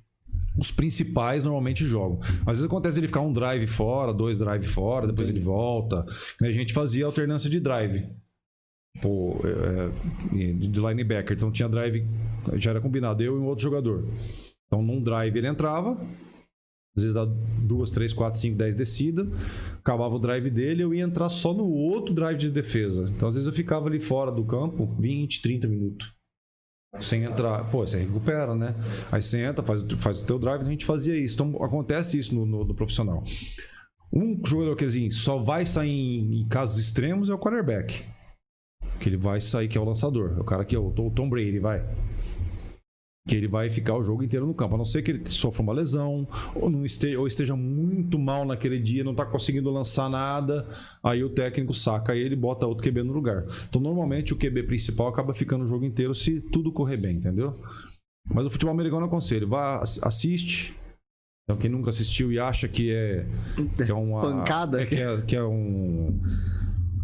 Os 0.59 0.71
principais 0.71 1.45
normalmente 1.45 1.83
jogam. 1.87 2.21
Às 2.41 2.59
vezes 2.59 2.65
acontece 2.65 3.01
ele 3.01 3.07
ficar 3.07 3.23
um 3.23 3.33
drive 3.33 3.67
fora, 3.67 4.13
dois 4.13 4.39
drive 4.39 4.65
fora, 4.67 5.07
depois 5.07 5.31
ele 5.31 5.41
volta. 5.41 6.05
A 6.43 6.53
gente 6.53 6.75
fazia 6.75 7.07
alternância 7.07 7.49
de 7.49 7.59
drive. 7.59 8.05
Pô, 9.01 9.41
é, 9.45 9.89
de 10.53 10.81
linebacker. 10.81 11.37
Então 11.37 11.51
tinha 11.51 11.69
drive, 11.69 12.07
já 12.55 12.71
era 12.71 12.81
combinado, 12.81 13.23
eu 13.23 13.37
e 13.37 13.39
um 13.39 13.47
outro 13.47 13.63
jogador. 13.65 14.07
Então 14.67 14.83
num 14.83 15.03
drive 15.03 15.37
ele 15.37 15.47
entrava, 15.49 15.93
às 16.97 17.03
vezes 17.03 17.15
dá 17.15 17.25
duas, 17.25 17.91
três, 17.91 18.13
quatro, 18.13 18.39
cinco, 18.39 18.57
dez 18.57 18.77
descida, 18.77 19.27
acabava 19.79 20.15
o 20.15 20.19
drive 20.19 20.51
dele, 20.51 20.83
eu 20.83 20.95
ia 20.95 21.03
entrar 21.03 21.29
só 21.31 21.53
no 21.55 21.65
outro 21.67 22.15
drive 22.15 22.39
de 22.39 22.51
defesa. 22.51 23.11
Então 23.17 23.29
às 23.29 23.35
vezes 23.35 23.47
eu 23.47 23.53
ficava 23.53 23.89
ali 23.89 23.99
fora 23.99 24.31
do 24.31 24.45
campo 24.45 24.87
20, 24.99 25.41
30 25.43 25.67
minutos. 25.69 26.13
Sem 27.01 27.25
entrar. 27.25 27.65
Pô, 27.71 27.87
você 27.87 27.99
recupera, 28.01 28.55
né? 28.55 28.75
Aí 29.11 29.23
você 29.23 29.43
entra, 29.43 29.65
faz, 29.65 29.81
faz 29.97 30.21
o 30.21 30.27
teu 30.27 30.39
drive, 30.39 30.61
a 30.61 30.65
gente 30.65 30.85
fazia 30.85 31.17
isso. 31.17 31.35
Então 31.43 31.65
acontece 31.65 32.19
isso 32.19 32.35
no, 32.35 32.45
no- 32.45 32.65
no 32.67 32.75
profissional. 32.75 33.25
Um 34.13 34.39
jogador 34.47 34.77
que 34.77 34.85
assim, 34.85 35.09
só 35.09 35.39
vai 35.39 35.65
sair 35.65 35.89
em, 35.91 36.43
em 36.43 36.49
casos 36.49 36.79
extremos 36.79 37.31
é 37.31 37.35
o 37.35 37.39
quarterback. 37.39 38.05
Que 39.03 39.09
ele 39.09 39.17
vai 39.17 39.41
sair, 39.41 39.67
que 39.67 39.77
é 39.77 39.81
o 39.81 39.85
lançador. 39.85 40.35
É 40.37 40.41
o 40.41 40.45
cara 40.45 40.65
que 40.65 40.77
é 40.77 40.79
o, 40.79 40.93
Tom 40.93 41.29
Brady, 41.29 41.59
vai. 41.59 41.85
Que 43.27 43.35
ele 43.35 43.49
vai 43.49 43.69
ficar 43.69 43.97
o 43.97 44.03
jogo 44.05 44.23
inteiro 44.23 44.47
no 44.47 44.55
campo. 44.55 44.77
A 44.77 44.79
não 44.79 44.85
ser 44.85 45.03
que 45.03 45.11
ele 45.11 45.23
sofra 45.29 45.61
uma 45.61 45.73
lesão, 45.73 46.27
ou, 46.55 46.71
não 46.71 46.85
esteja, 46.85 47.19
ou 47.19 47.27
esteja 47.27 47.57
muito 47.57 48.17
mal 48.17 48.45
naquele 48.45 48.79
dia, 48.79 49.03
não 49.03 49.13
tá 49.15 49.25
conseguindo 49.27 49.71
lançar 49.71 50.09
nada. 50.09 50.69
Aí 51.03 51.25
o 51.25 51.31
técnico 51.31 51.75
saca 51.75 52.15
ele 52.15 52.35
e 52.35 52.39
bota 52.39 52.65
outro 52.65 52.85
QB 52.85 53.03
no 53.03 53.13
lugar. 53.13 53.45
Então, 53.69 53.83
normalmente, 53.83 54.33
o 54.33 54.37
QB 54.37 54.65
principal 54.65 55.09
acaba 55.09 55.35
ficando 55.35 55.65
o 55.65 55.69
jogo 55.69 55.85
inteiro 55.85 56.15
se 56.15 56.41
tudo 56.41 56.71
correr 56.73 56.97
bem, 56.97 57.17
entendeu? 57.17 57.61
Mas 58.33 58.47
o 58.47 58.51
futebol 58.51 58.73
americano 58.73 59.07
aconselho. 59.07 59.49
Vá, 59.49 59.81
ass- 59.81 60.01
assiste. 60.03 60.75
Então, 61.45 61.57
quem 61.61 61.69
nunca 61.71 61.91
assistiu 61.91 62.31
e 62.33 62.39
acha 62.39 62.69
que 62.69 62.93
é, 62.93 63.27
que 63.85 63.91
é 63.91 63.95
uma. 63.95 64.21
Pancada? 64.21 64.81
É, 64.81 64.87
que, 64.87 64.95
é, 64.95 65.21
que 65.23 65.35
é 65.37 65.43
um. 65.43 66.21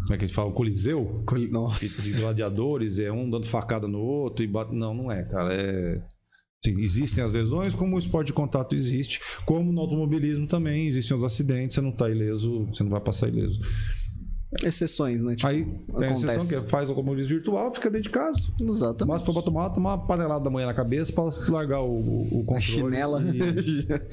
Como 0.09 0.15
é 0.15 0.17
que 0.17 0.25
a 0.25 0.27
gente 0.27 0.35
fala? 0.35 0.49
Um 0.49 0.53
coliseu? 0.53 1.23
de 1.35 1.47
Nossa. 1.49 2.19
gladiadores, 2.19 2.97
é 2.97 3.11
um 3.11 3.29
dando 3.29 3.45
facada 3.45 3.87
no 3.87 3.99
outro 3.99 4.43
e 4.43 4.47
bate. 4.47 4.73
Não, 4.73 4.91
não 4.91 5.11
é, 5.11 5.21
cara. 5.23 5.53
É. 5.53 6.01
Sim, 6.65 6.81
existem 6.81 7.23
as 7.23 7.31
lesões, 7.31 7.75
como 7.75 7.95
o 7.95 7.99
esporte 7.99 8.27
de 8.27 8.33
contato 8.33 8.75
existe, 8.75 9.21
como 9.45 9.71
no 9.71 9.79
automobilismo 9.79 10.47
também 10.47 10.87
existem 10.87 11.15
os 11.15 11.23
acidentes, 11.23 11.75
você 11.75 11.81
não 11.81 11.91
tá 11.91 12.09
ileso, 12.09 12.65
você 12.65 12.83
não 12.83 12.89
vai 12.89 12.99
passar 12.99 13.29
ileso. 13.29 13.61
Exceções, 14.63 15.21
né? 15.21 15.35
Tipo, 15.35 15.47
Aí 15.47 15.63
tem 15.63 16.07
a 16.09 16.11
exceção 16.11 16.47
que 16.47 16.55
é, 16.55 16.67
faz 16.67 16.89
automobilismo 16.89 17.35
virtual, 17.35 17.71
fica 17.71 17.91
dentro 17.91 18.09
de 18.09 18.09
casa. 18.09 18.39
Exatamente. 18.59 19.07
Mas 19.07 19.21
for 19.21 19.31
pra 19.31 19.43
tomar, 19.43 19.69
tomar 19.69 19.93
uma 19.93 20.07
panelada 20.07 20.43
da 20.43 20.49
manhã 20.49 20.65
na 20.65 20.73
cabeça 20.73 21.13
pra 21.13 21.29
largar 21.49 21.81
o, 21.81 21.93
o 21.93 22.43
controle. 22.45 22.61
chinela. 22.61 23.21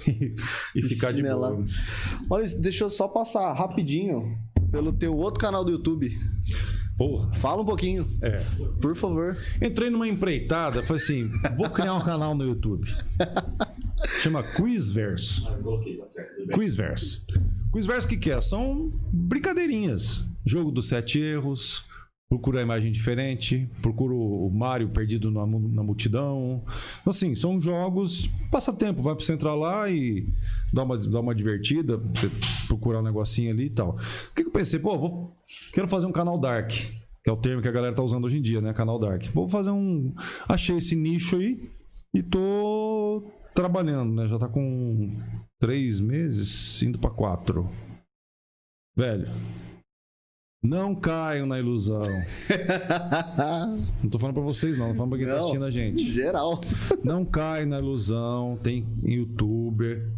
E, 0.06 0.34
e 0.76 0.82
ficar 0.82 1.12
de 1.12 1.22
boa. 1.22 1.64
Olha, 2.28 2.46
deixa 2.60 2.84
eu 2.84 2.90
só 2.90 3.08
passar 3.08 3.50
rapidinho 3.54 4.22
pelo 4.70 4.92
teu 4.92 5.16
outro 5.16 5.40
canal 5.40 5.64
do 5.64 5.70
YouTube. 5.72 6.18
Porra. 6.96 7.28
Fala 7.30 7.60
um 7.62 7.64
pouquinho, 7.64 8.08
É. 8.22 8.42
por 8.80 8.96
favor. 8.96 9.36
Entrei 9.60 9.90
numa 9.90 10.08
empreitada, 10.08 10.82
falei 10.82 11.02
assim: 11.02 11.28
vou 11.56 11.68
criar 11.68 11.94
um 11.94 12.00
canal 12.00 12.34
no 12.34 12.44
YouTube. 12.44 12.90
Chama 14.22 14.42
Quizverso. 14.42 15.46
Ah, 15.48 15.52
eu 15.52 15.62
coloquei, 15.62 15.96
tá. 15.98 16.04
Quizverso. 16.58 17.22
Quizverso 17.72 18.06
o 18.06 18.10
que, 18.10 18.16
que 18.16 18.30
é? 18.30 18.40
São 18.40 18.90
brincadeirinhas. 19.12 20.24
Jogo 20.44 20.70
dos 20.70 20.88
sete 20.88 21.18
erros. 21.20 21.84
Procura 22.28 22.58
a 22.58 22.62
imagem 22.62 22.90
diferente. 22.90 23.70
Procura 23.80 24.12
o 24.12 24.50
Mario 24.50 24.88
perdido 24.88 25.30
na, 25.30 25.46
na 25.46 25.82
multidão. 25.82 26.64
Então, 27.00 27.10
assim, 27.10 27.34
são 27.36 27.60
jogos. 27.60 28.28
Passatempo. 28.50 29.00
Vai 29.02 29.14
pra 29.14 29.24
você 29.24 29.32
entrar 29.32 29.54
lá 29.54 29.88
e 29.88 30.26
dar 30.72 30.82
uma, 30.82 30.98
dar 30.98 31.20
uma 31.20 31.34
divertida. 31.34 31.96
Você 31.96 32.30
procurar 32.66 32.98
um 32.98 33.04
negocinho 33.04 33.52
ali 33.52 33.66
e 33.66 33.70
tal. 33.70 33.90
O 33.90 34.34
que, 34.34 34.42
que 34.42 34.48
eu 34.48 34.52
pensei? 34.52 34.80
Pô, 34.80 34.98
vou, 34.98 35.36
quero 35.72 35.86
fazer 35.86 36.06
um 36.06 36.12
canal 36.12 36.38
Dark. 36.38 36.70
Que 36.70 37.30
é 37.30 37.32
o 37.32 37.36
termo 37.36 37.62
que 37.62 37.68
a 37.68 37.72
galera 37.72 37.94
tá 37.94 38.02
usando 38.02 38.24
hoje 38.24 38.38
em 38.38 38.42
dia, 38.42 38.60
né? 38.60 38.72
Canal 38.72 38.98
Dark. 38.98 39.24
Vou 39.32 39.48
fazer 39.48 39.70
um. 39.70 40.12
Achei 40.48 40.76
esse 40.76 40.96
nicho 40.96 41.36
aí 41.36 41.70
e 42.12 42.22
tô 42.22 43.24
trabalhando, 43.54 44.12
né? 44.14 44.28
Já 44.28 44.38
tá 44.38 44.48
com 44.48 45.12
três 45.60 46.00
meses, 46.00 46.82
indo 46.82 46.98
pra 46.98 47.10
quatro. 47.10 47.68
Velho, 48.96 49.28
não 50.66 50.94
caiam 50.94 51.46
na 51.46 51.58
ilusão. 51.58 52.02
Não 54.02 54.10
tô 54.10 54.18
falando 54.18 54.34
pra 54.34 54.42
vocês, 54.42 54.78
não. 54.78 54.88
Tô 54.88 54.94
falando 54.94 55.10
pra 55.10 55.18
quem 55.18 55.26
tá 55.26 55.34
Não. 55.34 55.40
assistindo 55.40 55.64
a 55.64 55.70
gente. 55.70 56.10
Geral. 56.10 56.60
Não 57.04 57.24
cai 57.24 57.64
na 57.64 57.78
ilusão. 57.78 58.58
Tem 58.62 58.84
youtuber 59.02 60.10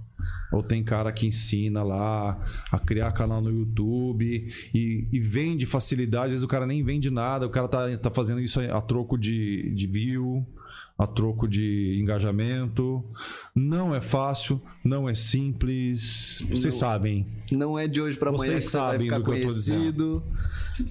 Ou 0.52 0.62
tem 0.62 0.82
cara 0.82 1.12
que 1.12 1.26
ensina 1.26 1.82
lá 1.82 2.38
a 2.72 2.78
criar 2.78 3.12
canal 3.12 3.40
no 3.40 3.50
YouTube 3.50 4.48
e, 4.74 5.08
e 5.12 5.20
vende 5.20 5.66
facilidade. 5.66 6.26
Às 6.26 6.30
vezes 6.32 6.44
o 6.44 6.48
cara 6.48 6.66
nem 6.66 6.82
vende 6.82 7.10
nada, 7.10 7.46
o 7.46 7.50
cara 7.50 7.68
tá, 7.68 7.96
tá 7.98 8.10
fazendo 8.10 8.40
isso 8.40 8.60
a 8.60 8.80
troco 8.80 9.18
de, 9.18 9.72
de 9.74 9.86
view, 9.86 10.46
a 10.98 11.06
troco 11.06 11.46
de 11.46 11.96
engajamento. 12.02 13.04
Não 13.54 13.94
é 13.94 14.00
fácil, 14.00 14.60
não 14.84 15.08
é 15.08 15.14
simples. 15.14 16.44
Vocês 16.50 16.74
Não. 16.74 16.80
sabem. 16.80 17.26
Não 17.52 17.78
é 17.78 17.86
de 17.86 18.00
hoje 18.00 18.18
pra 18.18 18.30
amanhã 18.30 18.52
Vocês 18.52 18.64
que 18.64 18.70
você 18.72 18.78
vai 18.78 18.86
sabem 18.92 19.06
ficar 19.06 19.20
conhecido. 19.20 20.22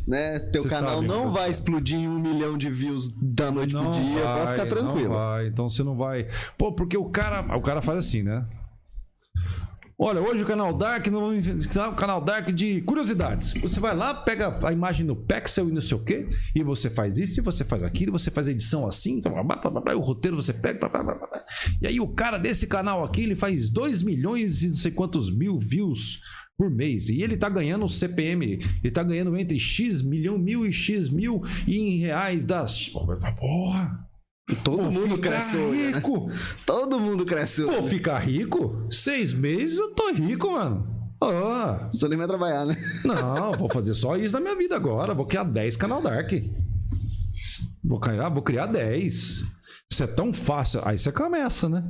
Né? 0.07 0.39
Teu 0.39 0.63
Vocês 0.63 0.73
canal 0.73 0.95
sabem 0.95 1.07
não 1.09 1.29
vai 1.29 1.49
explodir 1.49 1.99
em 1.99 2.07
um 2.07 2.19
milhão 2.19 2.57
de 2.57 2.69
views 2.69 3.09
da 3.09 3.51
noite 3.51 3.75
pro 3.75 3.91
dia. 3.91 4.21
Pode 4.23 4.51
ficar 4.51 4.65
tranquilo. 4.65 5.09
Não 5.09 5.15
vai, 5.15 5.47
então 5.47 5.69
você 5.69 5.83
não 5.83 5.97
vai. 5.97 6.29
Pô, 6.57 6.71
porque 6.71 6.97
o 6.97 7.09
cara, 7.09 7.41
o 7.57 7.61
cara 7.61 7.81
faz 7.81 7.99
assim, 7.99 8.23
né? 8.23 8.45
Olha, 9.99 10.21
hoje 10.21 10.43
o 10.43 10.45
canal 10.45 10.71
Dark, 10.73 11.07
não, 11.07 11.31
o 11.35 11.95
canal 11.95 12.21
Dark 12.21 12.49
de 12.51 12.81
curiosidades. 12.81 13.53
Você 13.59 13.79
vai 13.79 13.95
lá, 13.95 14.13
pega 14.13 14.55
a 14.63 14.71
imagem 14.71 15.03
no 15.03 15.15
Pixel 15.15 15.69
e 15.69 15.71
não 15.71 15.81
sei 15.81 15.97
o 15.97 16.03
quê, 16.03 16.27
e 16.53 16.61
você 16.61 16.87
faz 16.87 17.17
isso, 17.17 17.39
e 17.39 17.43
você 17.43 17.65
faz 17.65 17.83
aquilo, 17.83 18.11
você 18.11 18.29
faz 18.29 18.47
a 18.47 18.51
edição 18.51 18.87
assim, 18.87 19.19
blá, 19.19 19.43
blá, 19.43 19.55
blá, 19.55 19.71
blá, 19.71 19.81
blá, 19.81 19.95
o 19.95 20.01
roteiro 20.01 20.35
você 20.35 20.53
pega, 20.53 20.87
blá, 20.87 21.03
blá, 21.03 21.15
blá, 21.15 21.43
e 21.81 21.87
aí 21.87 21.99
o 21.99 22.07
cara 22.09 22.37
desse 22.37 22.67
canal 22.67 23.03
aqui, 23.03 23.23
ele 23.23 23.35
faz 23.35 23.71
2 23.71 24.03
milhões 24.03 24.61
e 24.61 24.67
não 24.67 24.75
sei 24.75 24.91
quantos 24.91 25.35
mil 25.35 25.57
views 25.57 26.21
por 26.55 26.69
mês. 26.69 27.09
E 27.09 27.23
ele 27.23 27.35
tá 27.35 27.49
ganhando 27.49 27.85
o 27.85 27.89
CPM, 27.89 28.59
ele 28.83 28.91
tá 28.91 29.01
ganhando 29.01 29.35
entre 29.35 29.57
X 29.57 30.03
milhão, 30.03 30.37
mil 30.37 30.63
e 30.63 30.71
X 30.71 31.09
mil, 31.09 31.41
em 31.67 31.97
reais 31.97 32.45
das. 32.45 32.89
Porra! 33.35 34.06
Todo 34.63 34.77
Pô, 34.77 34.91
mundo 34.91 35.15
fica 35.15 35.29
cresce 35.29 35.57
hoje, 35.57 35.81
né? 35.91 35.97
rico! 35.97 36.31
Todo 36.65 36.99
mundo 36.99 37.25
cresce 37.25 37.63
Pô, 37.65 37.79
hoje. 37.79 37.89
ficar 37.89 38.17
rico? 38.19 38.87
Seis 38.89 39.33
meses 39.33 39.77
eu 39.77 39.93
tô 39.93 40.11
rico, 40.13 40.51
mano. 40.53 40.95
Ah, 41.19 41.79
Não 41.81 41.89
precisa 41.89 42.07
nem 42.07 42.17
vai 42.17 42.27
trabalhar, 42.27 42.65
né? 42.65 42.77
não, 43.03 43.51
vou 43.53 43.67
fazer 43.67 43.93
só 43.93 44.15
isso 44.15 44.33
na 44.33 44.39
minha 44.39 44.55
vida 44.55 44.75
agora. 44.75 45.13
Vou 45.13 45.25
criar 45.25 45.43
10 45.43 45.75
canal 45.75 46.01
Dark. 46.01 46.31
Vou 47.83 47.99
criar, 47.99 48.29
vou 48.29 48.41
criar 48.41 48.67
10. 48.67 49.43
Isso 49.91 50.03
é 50.03 50.07
tão 50.07 50.31
fácil. 50.31 50.79
Aí 50.85 50.97
você 50.97 51.11
começa, 51.11 51.67
né? 51.67 51.83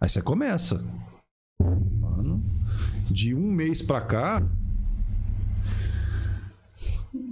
Aí 0.00 0.08
você 0.08 0.20
começa. 0.22 0.82
Mano, 1.60 2.42
de 3.10 3.32
um 3.34 3.46
mês 3.52 3.80
pra 3.82 4.00
cá, 4.00 4.42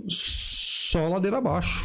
só 0.08 1.08
ladeira 1.08 1.39
abaixo. 1.39 1.84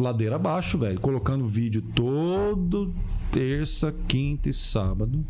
Ladeira 0.00 0.36
abaixo, 0.36 0.78
velho. 0.78 0.98
Colocando 1.00 1.46
vídeo 1.46 1.82
todo 1.94 2.92
terça, 3.30 3.92
quinta 4.08 4.48
e 4.48 4.52
sábado. 4.52 5.24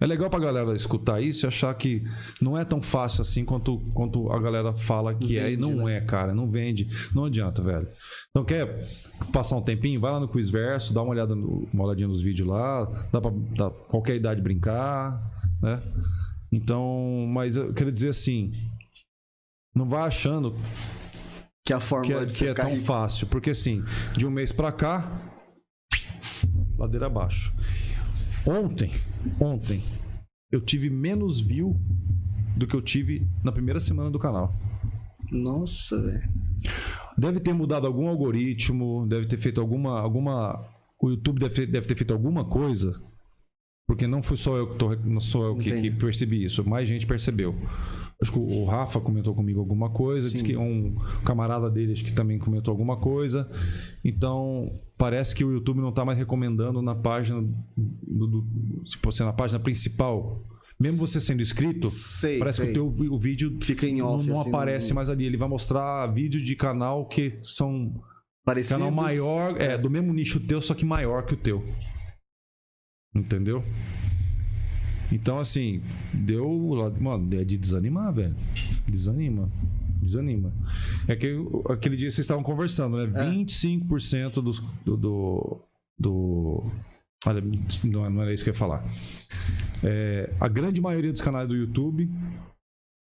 É 0.00 0.06
legal 0.06 0.30
pra 0.30 0.38
galera 0.38 0.76
escutar 0.76 1.20
isso 1.20 1.44
e 1.44 1.48
achar 1.48 1.74
que 1.74 2.04
não 2.40 2.56
é 2.56 2.64
tão 2.64 2.80
fácil 2.80 3.20
assim 3.22 3.44
quanto, 3.44 3.78
quanto 3.92 4.30
a 4.30 4.38
galera 4.40 4.72
fala 4.72 5.12
que 5.12 5.36
é. 5.36 5.50
E 5.50 5.56
Vende, 5.56 5.74
não 5.74 5.88
é, 5.88 6.00
cara. 6.00 6.32
Não 6.32 6.48
vende. 6.48 6.88
Não 7.12 7.24
adianta, 7.24 7.60
velho. 7.60 7.88
Então 8.30 8.44
quer 8.44 8.88
passar 9.32 9.56
um 9.56 9.60
tempinho? 9.62 10.00
Vai 10.00 10.12
lá 10.12 10.20
no 10.20 10.28
Quizverso, 10.28 10.94
dá 10.94 11.02
uma 11.02 11.10
olhada 11.10 11.34
no- 11.34 11.66
uma 11.74 11.84
olhadinha 11.84 12.06
nos 12.06 12.22
vídeos 12.22 12.48
lá. 12.48 12.84
Dá 13.12 13.20
pra 13.20 13.32
dá 13.56 13.70
qualquer 13.70 14.14
idade 14.14 14.40
brincar, 14.40 15.20
né? 15.60 15.82
Então, 16.52 17.26
mas 17.28 17.56
eu 17.56 17.74
quero 17.74 17.90
dizer 17.90 18.10
assim, 18.10 18.52
não 19.74 19.86
vai 19.88 20.02
achando 20.06 20.54
Que 21.68 21.74
a 21.74 21.78
que 21.78 21.84
fórmula 21.84 22.22
é, 22.22 22.24
de 22.24 22.32
que 22.32 22.46
é 22.46 22.54
tão 22.54 22.70
rico. 22.70 22.86
fácil. 22.86 23.26
Porque 23.26 23.50
assim, 23.50 23.84
de 24.16 24.26
um 24.26 24.30
mês 24.30 24.50
pra 24.50 24.72
cá, 24.72 25.20
ladeira 26.78 27.08
abaixo. 27.08 27.54
Ontem, 28.46 28.90
ontem, 29.38 29.84
eu 30.50 30.62
tive 30.62 30.88
menos 30.88 31.38
view 31.38 31.78
do 32.56 32.66
que 32.66 32.74
eu 32.74 32.80
tive 32.80 33.28
na 33.44 33.52
primeira 33.52 33.78
semana 33.80 34.10
do 34.10 34.18
canal. 34.18 34.58
Nossa, 35.30 36.00
velho. 36.00 36.26
Deve 37.18 37.38
ter 37.38 37.52
mudado 37.52 37.86
algum 37.86 38.08
algoritmo, 38.08 39.06
deve 39.06 39.26
ter 39.26 39.36
feito 39.36 39.60
alguma. 39.60 40.00
alguma 40.00 40.66
o 40.98 41.10
YouTube 41.10 41.38
deve 41.38 41.54
ter, 41.54 41.66
deve 41.66 41.86
ter 41.86 41.96
feito 41.96 42.14
alguma 42.14 42.46
coisa. 42.46 42.98
Porque 43.86 44.06
não 44.06 44.22
fui 44.22 44.38
só 44.38 44.56
eu 44.56 44.68
que, 44.68 44.78
tô, 44.78 44.94
eu 44.94 45.56
que, 45.58 45.82
que 45.82 45.90
percebi 45.90 46.44
isso, 46.44 46.66
mais 46.66 46.88
gente 46.88 47.06
percebeu. 47.06 47.54
Acho 48.20 48.32
que 48.32 48.38
o 48.38 48.64
Rafa 48.64 49.00
comentou 49.00 49.32
comigo 49.32 49.60
alguma 49.60 49.90
coisa, 49.90 50.28
disse 50.28 50.42
que 50.42 50.56
um 50.56 50.96
camarada 51.24 51.70
dele 51.70 51.92
acho 51.92 52.04
que 52.04 52.12
também 52.12 52.36
comentou 52.36 52.72
alguma 52.72 52.96
coisa. 52.96 53.48
Então, 54.04 54.80
parece 54.96 55.34
que 55.36 55.44
o 55.44 55.52
YouTube 55.52 55.80
não 55.80 55.90
está 55.90 56.04
mais 56.04 56.18
recomendando 56.18 56.82
na 56.82 56.96
página 56.96 57.40
do, 57.76 58.26
do- 58.26 58.82
se 58.88 58.98
fosse 58.98 59.22
na 59.22 59.32
página 59.32 59.60
principal. 59.60 60.42
Mesmo 60.80 60.98
você 60.98 61.20
sendo 61.20 61.42
inscrito, 61.42 61.88
Sei, 61.88 62.38
parece 62.38 62.56
sei. 62.58 62.66
que 62.72 62.78
o 62.78 62.90
teu 62.92 63.12
o 63.12 63.18
vídeo 63.18 63.56
Fica 63.62 63.86
em 63.86 63.98
não, 63.98 64.06
off, 64.16 64.28
não 64.28 64.40
assim, 64.40 64.48
aparece 64.50 64.88
não- 64.88 64.94
mais 64.96 65.08
ali. 65.10 65.24
Ele 65.24 65.36
vai 65.36 65.48
mostrar 65.48 66.06
vídeo 66.08 66.42
de 66.42 66.56
canal 66.56 67.06
que 67.06 67.38
são 67.40 68.00
Parecidos. 68.44 68.78
canal 68.78 68.90
maior, 68.90 69.60
é, 69.60 69.78
do 69.78 69.88
mesmo 69.88 70.12
nicho 70.12 70.40
teu, 70.40 70.60
só 70.60 70.74
que 70.74 70.84
maior 70.84 71.24
que 71.24 71.34
o 71.34 71.36
teu. 71.36 71.64
Entendeu? 73.14 73.62
Então, 75.10 75.38
assim, 75.38 75.80
deu. 76.12 76.48
Mano, 77.00 77.34
é 77.40 77.44
de 77.44 77.56
desanimar, 77.56 78.12
velho. 78.12 78.36
Desanima. 78.86 79.50
Desanima. 80.00 80.52
É 81.06 81.16
que 81.16 81.34
aquele 81.70 81.96
dia 81.96 82.10
vocês 82.10 82.24
estavam 82.24 82.42
conversando, 82.42 82.96
né? 82.96 83.06
25% 83.30 84.40
dos- 84.42 84.60
do. 84.84 84.96
do, 84.96 85.60
do 85.98 86.64
olha, 87.26 87.42
não, 87.84 88.10
não 88.10 88.22
era 88.22 88.32
isso 88.32 88.44
que 88.44 88.50
eu 88.50 88.54
ia 88.54 88.58
falar. 88.58 88.84
É, 89.82 90.32
a 90.40 90.48
grande 90.48 90.80
maioria 90.80 91.10
dos 91.12 91.20
canais 91.20 91.48
do 91.48 91.56
YouTube 91.56 92.10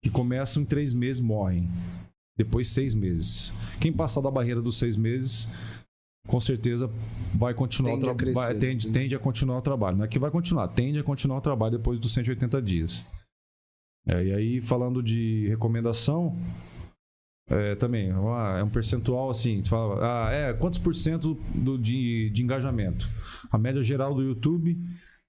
que 0.03 0.09
começam 0.09 0.64
em 0.64 0.66
três 0.66 0.93
meses 0.93 1.22
morrem. 1.22 1.68
Depois 2.38 2.69
seis 2.69 2.93
meses. 2.93 3.53
Quem 3.82 3.92
passar 3.92 4.22
da 4.22 4.32
barreira 4.32 4.61
dos 4.61 4.77
seis 4.77 4.95
meses, 4.95 5.50
com 6.30 6.40
certeza 6.40 6.90
vai 7.33 7.53
continuar 7.53 7.93
Tende 7.93 8.08
o 8.08 8.16
trabalho. 8.16 8.59
Tende, 8.59 8.91
tende 8.91 9.16
a 9.16 9.19
continuar 9.19 9.58
o 9.58 9.61
trabalho. 9.61 9.98
Não 9.98 10.06
é 10.06 10.08
que 10.08 10.19
vai 10.19 10.30
continuar, 10.30 10.67
tende 10.69 10.99
a 10.99 11.03
continuar 11.03 11.40
o 11.40 11.41
trabalho 11.41 11.77
depois 11.77 11.99
dos 11.99 12.14
180 12.14 12.61
dias. 12.61 13.03
É, 14.08 14.24
e 14.24 14.33
aí, 14.33 14.61
falando 14.61 15.01
de 15.01 15.48
recomendação, 15.48 16.38
é, 17.49 17.75
também, 17.75 18.09
é 18.09 18.64
um 18.64 18.69
percentual 18.69 19.32
assim, 19.32 19.64
você 19.64 19.69
fala, 19.69 20.27
ah, 20.27 20.32
é, 20.32 20.53
quantos 20.53 20.77
por 20.77 20.93
cento 20.93 21.33
do, 21.56 21.77
de, 21.77 22.30
de 22.30 22.43
engajamento? 22.43 23.09
A 23.51 23.58
média 23.58 23.82
geral 23.82 24.14
do 24.14 24.22
YouTube 24.22 24.77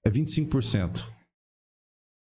é 0.05 0.11
25%. 0.11 1.03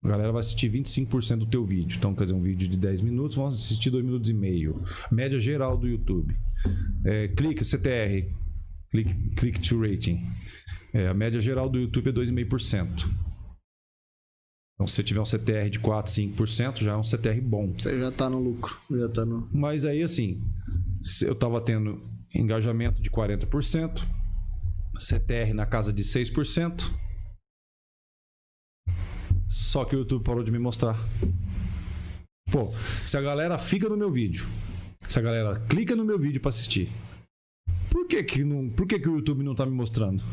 A 0.03 0.07
galera 0.07 0.31
vai 0.31 0.41
assistir 0.41 0.69
25% 0.69 1.37
do 1.37 1.45
teu 1.47 1.65
vídeo. 1.65 1.97
Então, 1.97 2.13
quer 2.13 2.25
dizer, 2.25 2.35
um 2.35 2.41
vídeo 2.41 2.67
de 2.67 2.77
10 2.77 3.01
minutos, 3.01 3.37
vão 3.37 3.47
assistir 3.47 3.89
2 3.89 4.03
minutos 4.05 4.29
e 4.29 4.33
meio. 4.33 4.83
Média 5.09 5.39
geral 5.39 5.77
do 5.77 5.87
YouTube. 5.87 6.35
É, 7.05 7.29
clique, 7.29 7.63
CTR, 7.63 8.29
click, 8.95 9.35
click 9.35 9.59
to 9.61 9.79
rating. 9.79 10.25
É, 10.93 11.07
a 11.07 11.13
média 11.13 11.39
geral 11.39 11.69
do 11.69 11.77
YouTube 11.77 12.09
é 12.09 12.13
2,5%. 12.13 13.05
Então, 14.73 14.87
se 14.87 14.95
você 14.95 15.03
tiver 15.03 15.21
um 15.21 15.25
CTR 15.25 15.69
de 15.69 15.79
4, 15.79 16.11
5%, 16.11 16.83
já 16.83 16.93
é 16.93 16.95
um 16.95 17.03
CTR 17.03 17.41
bom. 17.41 17.73
Você 17.73 17.99
já 17.99 18.11
tá 18.11 18.29
no 18.29 18.39
lucro. 18.39 18.77
Já 18.91 19.09
tá 19.09 19.25
no. 19.25 19.47
Mas 19.53 19.85
aí, 19.85 20.03
assim, 20.03 20.41
eu 21.21 21.35
tava 21.35 21.61
tendo 21.61 22.01
engajamento 22.33 23.01
de 23.01 23.09
40%, 23.09 24.05
CTR 24.99 25.53
na 25.53 25.65
casa 25.65 25.93
de 25.93 26.03
6%. 26.03 26.91
Só 29.47 29.85
que 29.85 29.95
o 29.95 29.99
YouTube 29.99 30.23
parou 30.23 30.43
de 30.43 30.51
me 30.51 30.59
mostrar. 30.59 30.97
Pô, 32.51 32.73
se 33.05 33.17
a 33.17 33.21
galera 33.21 33.57
fica 33.57 33.87
no 33.87 33.97
meu 33.97 34.11
vídeo, 34.11 34.45
se 35.07 35.17
a 35.19 35.21
galera 35.21 35.59
clica 35.67 35.95
no 35.95 36.05
meu 36.05 36.19
vídeo 36.19 36.41
pra 36.41 36.49
assistir, 36.49 36.91
por 37.89 38.07
que 38.07 38.23
que, 38.23 38.43
não, 38.43 38.69
por 38.69 38.87
que 38.87 38.99
que 38.99 39.09
o 39.09 39.15
YouTube 39.15 39.43
não 39.43 39.55
tá 39.55 39.65
me 39.65 39.71
mostrando? 39.71 40.23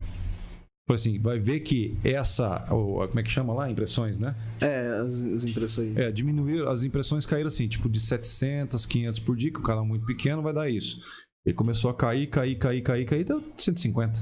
Tipo 0.00 0.94
assim, 0.94 1.18
vai 1.18 1.38
ver 1.38 1.60
que 1.60 1.96
essa, 2.04 2.72
o- 2.72 3.06
como 3.08 3.18
é 3.18 3.22
que 3.22 3.30
chama 3.30 3.52
lá? 3.52 3.68
Impressões, 3.68 4.18
né? 4.20 4.36
É, 4.60 4.86
as, 5.00 5.24
as 5.24 5.44
impressões. 5.44 5.96
É, 5.96 6.12
diminuir, 6.12 6.66
as 6.68 6.84
impressões 6.84 7.26
caíram 7.26 7.48
assim, 7.48 7.66
tipo 7.66 7.88
de 7.88 7.98
700, 7.98 8.86
500 8.86 9.18
por 9.20 9.36
dia, 9.36 9.50
que 9.52 9.58
o 9.58 9.62
canal 9.64 9.84
é 9.84 9.88
muito 9.88 10.06
pequeno 10.06 10.42
vai 10.42 10.52
dar 10.54 10.70
isso. 10.70 11.00
Ele 11.44 11.56
começou 11.56 11.90
a 11.90 11.94
cair, 11.94 12.28
cair, 12.28 12.56
cair, 12.56 12.82
cair, 12.82 13.04
cair, 13.04 13.24
deu 13.24 13.42
150, 13.58 14.20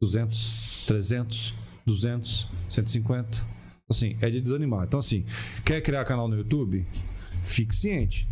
200, 0.00 0.86
300, 0.86 1.54
200, 1.84 2.46
150. 2.70 3.56
Assim, 3.88 4.16
é 4.20 4.30
de 4.30 4.40
desanimar. 4.40 4.84
Então, 4.86 4.98
assim, 5.00 5.24
quer 5.64 5.80
criar 5.80 6.04
canal 6.04 6.28
no 6.28 6.36
YouTube? 6.36 6.86
Fique 7.42 7.74
ciente. 7.74 8.28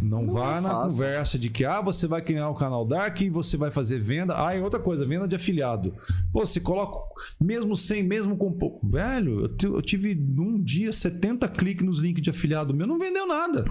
Não, 0.00 0.22
Não 0.22 0.32
vá 0.32 0.58
é 0.58 0.60
na 0.60 0.68
fácil. 0.70 0.90
conversa 0.98 1.38
de 1.38 1.50
que 1.50 1.64
ah, 1.64 1.80
você 1.80 2.06
vai 2.06 2.22
criar 2.22 2.48
um 2.48 2.54
canal 2.54 2.84
Dark 2.86 3.20
e 3.20 3.28
você 3.28 3.56
vai 3.56 3.70
fazer 3.70 3.98
venda. 3.98 4.34
Ah, 4.46 4.54
e 4.56 4.60
outra 4.62 4.78
coisa, 4.78 5.04
venda 5.04 5.26
de 5.26 5.34
afiliado. 5.34 5.92
Pô, 6.32 6.46
você 6.46 6.60
coloca, 6.60 6.96
mesmo 7.40 7.74
sem, 7.74 8.02
mesmo 8.04 8.36
com 8.36 8.52
pouco. 8.52 8.86
Velho, 8.88 9.50
eu, 9.60 9.74
eu 9.74 9.82
tive 9.82 10.14
num 10.14 10.62
dia 10.62 10.92
70 10.92 11.48
cliques 11.48 11.84
nos 11.84 11.98
links 11.98 12.22
de 12.22 12.30
afiliado 12.30 12.72
meu, 12.72 12.86
não 12.86 12.98
vendeu 12.98 13.26
nada. 13.26 13.64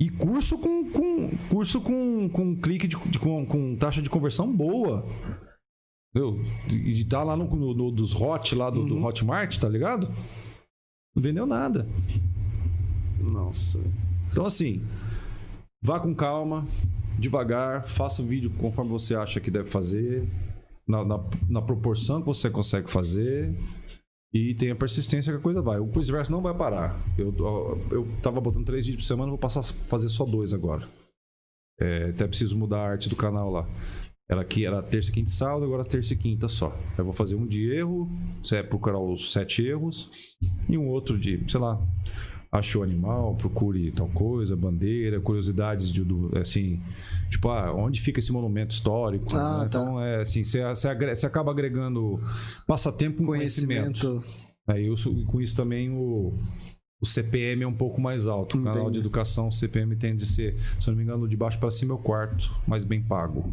E 0.00 0.10
curso 0.10 0.58
com, 0.58 0.90
com 0.90 1.30
curso 1.48 1.80
com, 1.80 2.28
com 2.28 2.56
clique 2.60 2.88
de, 2.88 2.96
de- 2.96 3.18
com, 3.18 3.46
com 3.46 3.76
taxa 3.76 4.02
de 4.02 4.10
conversão 4.10 4.50
boa. 4.54 5.06
Entendeu? 6.10 6.42
E 6.68 6.94
de 6.94 7.02
estar 7.02 7.22
lá 7.22 7.36
no, 7.36 7.44
no- 7.54 7.74
no- 7.74 7.90
dos 7.92 8.14
hot, 8.14 8.54
lá 8.54 8.68
do, 8.68 8.84
do 8.84 9.02
Hotmart, 9.04 9.56
tá 9.58 9.68
ligado? 9.68 10.08
Não 11.14 11.22
vendeu 11.22 11.46
nada. 11.46 11.86
Nossa. 13.22 13.78
Então, 14.30 14.44
assim, 14.46 14.82
vá 15.82 16.00
com 16.00 16.14
calma, 16.14 16.64
devagar, 17.18 17.84
faça 17.84 18.22
o 18.22 18.26
vídeo 18.26 18.50
conforme 18.58 18.90
você 18.90 19.14
acha 19.14 19.40
que 19.40 19.50
deve 19.50 19.68
fazer, 19.68 20.28
na, 20.86 21.04
na, 21.04 21.20
na 21.48 21.62
proporção 21.62 22.20
que 22.20 22.26
você 22.26 22.50
consegue 22.50 22.90
fazer. 22.90 23.54
E 24.34 24.54
tenha 24.54 24.74
persistência 24.74 25.30
que 25.30 25.38
a 25.38 25.42
coisa 25.42 25.60
vai. 25.60 25.78
O 25.78 25.88
Quizverse 25.88 26.32
não 26.32 26.40
vai 26.40 26.56
parar. 26.56 26.98
Eu, 27.18 27.34
eu 27.90 28.08
tava 28.22 28.40
botando 28.40 28.64
três 28.64 28.86
vídeos 28.86 29.04
por 29.04 29.08
semana, 29.08 29.28
vou 29.28 29.38
passar 29.38 29.60
a 29.60 29.62
fazer 29.62 30.08
só 30.08 30.24
dois 30.24 30.54
agora. 30.54 30.88
É, 31.78 32.10
até 32.10 32.26
preciso 32.26 32.56
mudar 32.56 32.78
a 32.78 32.90
arte 32.92 33.10
do 33.10 33.16
canal 33.16 33.50
lá. 33.50 33.68
Era 34.30 34.40
aqui, 34.40 34.64
era 34.64 34.82
terça, 34.82 35.12
quinta 35.12 35.28
e 35.28 35.32
sábado, 35.32 35.64
agora 35.64 35.84
terça 35.84 36.14
e 36.14 36.16
quinta 36.16 36.48
só. 36.48 36.74
Eu 36.96 37.04
vou 37.04 37.12
fazer 37.12 37.34
um 37.34 37.46
de 37.46 37.70
erro, 37.70 38.08
você 38.42 38.54
vai 38.54 38.64
procurar 38.64 38.98
os 38.98 39.32
sete 39.32 39.62
erros, 39.62 40.10
e 40.66 40.78
um 40.78 40.88
outro 40.88 41.18
de, 41.18 41.44
sei 41.50 41.60
lá, 41.60 41.78
achou 42.52 42.82
animal, 42.82 43.34
procure 43.34 43.90
tal 43.92 44.08
coisa, 44.08 44.54
bandeira, 44.54 45.18
curiosidades 45.18 45.90
de, 45.90 46.04
do, 46.04 46.30
assim, 46.36 46.78
tipo, 47.30 47.48
ah, 47.48 47.72
onde 47.74 47.98
fica 47.98 48.18
esse 48.18 48.30
monumento 48.30 48.74
histórico? 48.74 49.24
Ah, 49.34 49.60
né? 49.60 49.60
tá. 49.60 49.66
Então, 49.66 50.00
é 50.00 50.20
assim, 50.20 50.44
você, 50.44 50.62
você, 50.62 51.26
acaba 51.26 51.50
agregando 51.50 52.20
passatempo 52.66 53.18
com 53.18 53.26
conhecimento. 53.26 54.06
Conhecimento. 54.06 54.52
Aí 54.66 54.86
eu, 54.86 54.96
sou- 54.98 55.24
com 55.24 55.40
isso 55.40 55.56
também 55.56 55.90
o, 55.90 56.34
o 57.00 57.06
CPM 57.06 57.62
é 57.62 57.66
um 57.66 57.72
pouco 57.72 57.98
mais 58.02 58.26
alto. 58.26 58.58
O 58.58 58.62
canal 58.62 58.82
Entendi. 58.82 58.92
de 58.92 58.98
educação, 58.98 59.48
o 59.48 59.52
CPM 59.52 59.96
tende 59.96 60.22
a 60.24 60.26
ser, 60.26 60.58
se 60.78 60.86
eu 60.86 60.92
não 60.92 60.98
me 60.98 61.04
engano, 61.04 61.26
de 61.26 61.36
baixo 61.36 61.58
para 61.58 61.70
cima 61.70 61.94
é 61.94 61.96
o 61.96 61.98
quarto, 61.98 62.54
mais 62.66 62.84
bem 62.84 63.02
pago. 63.02 63.50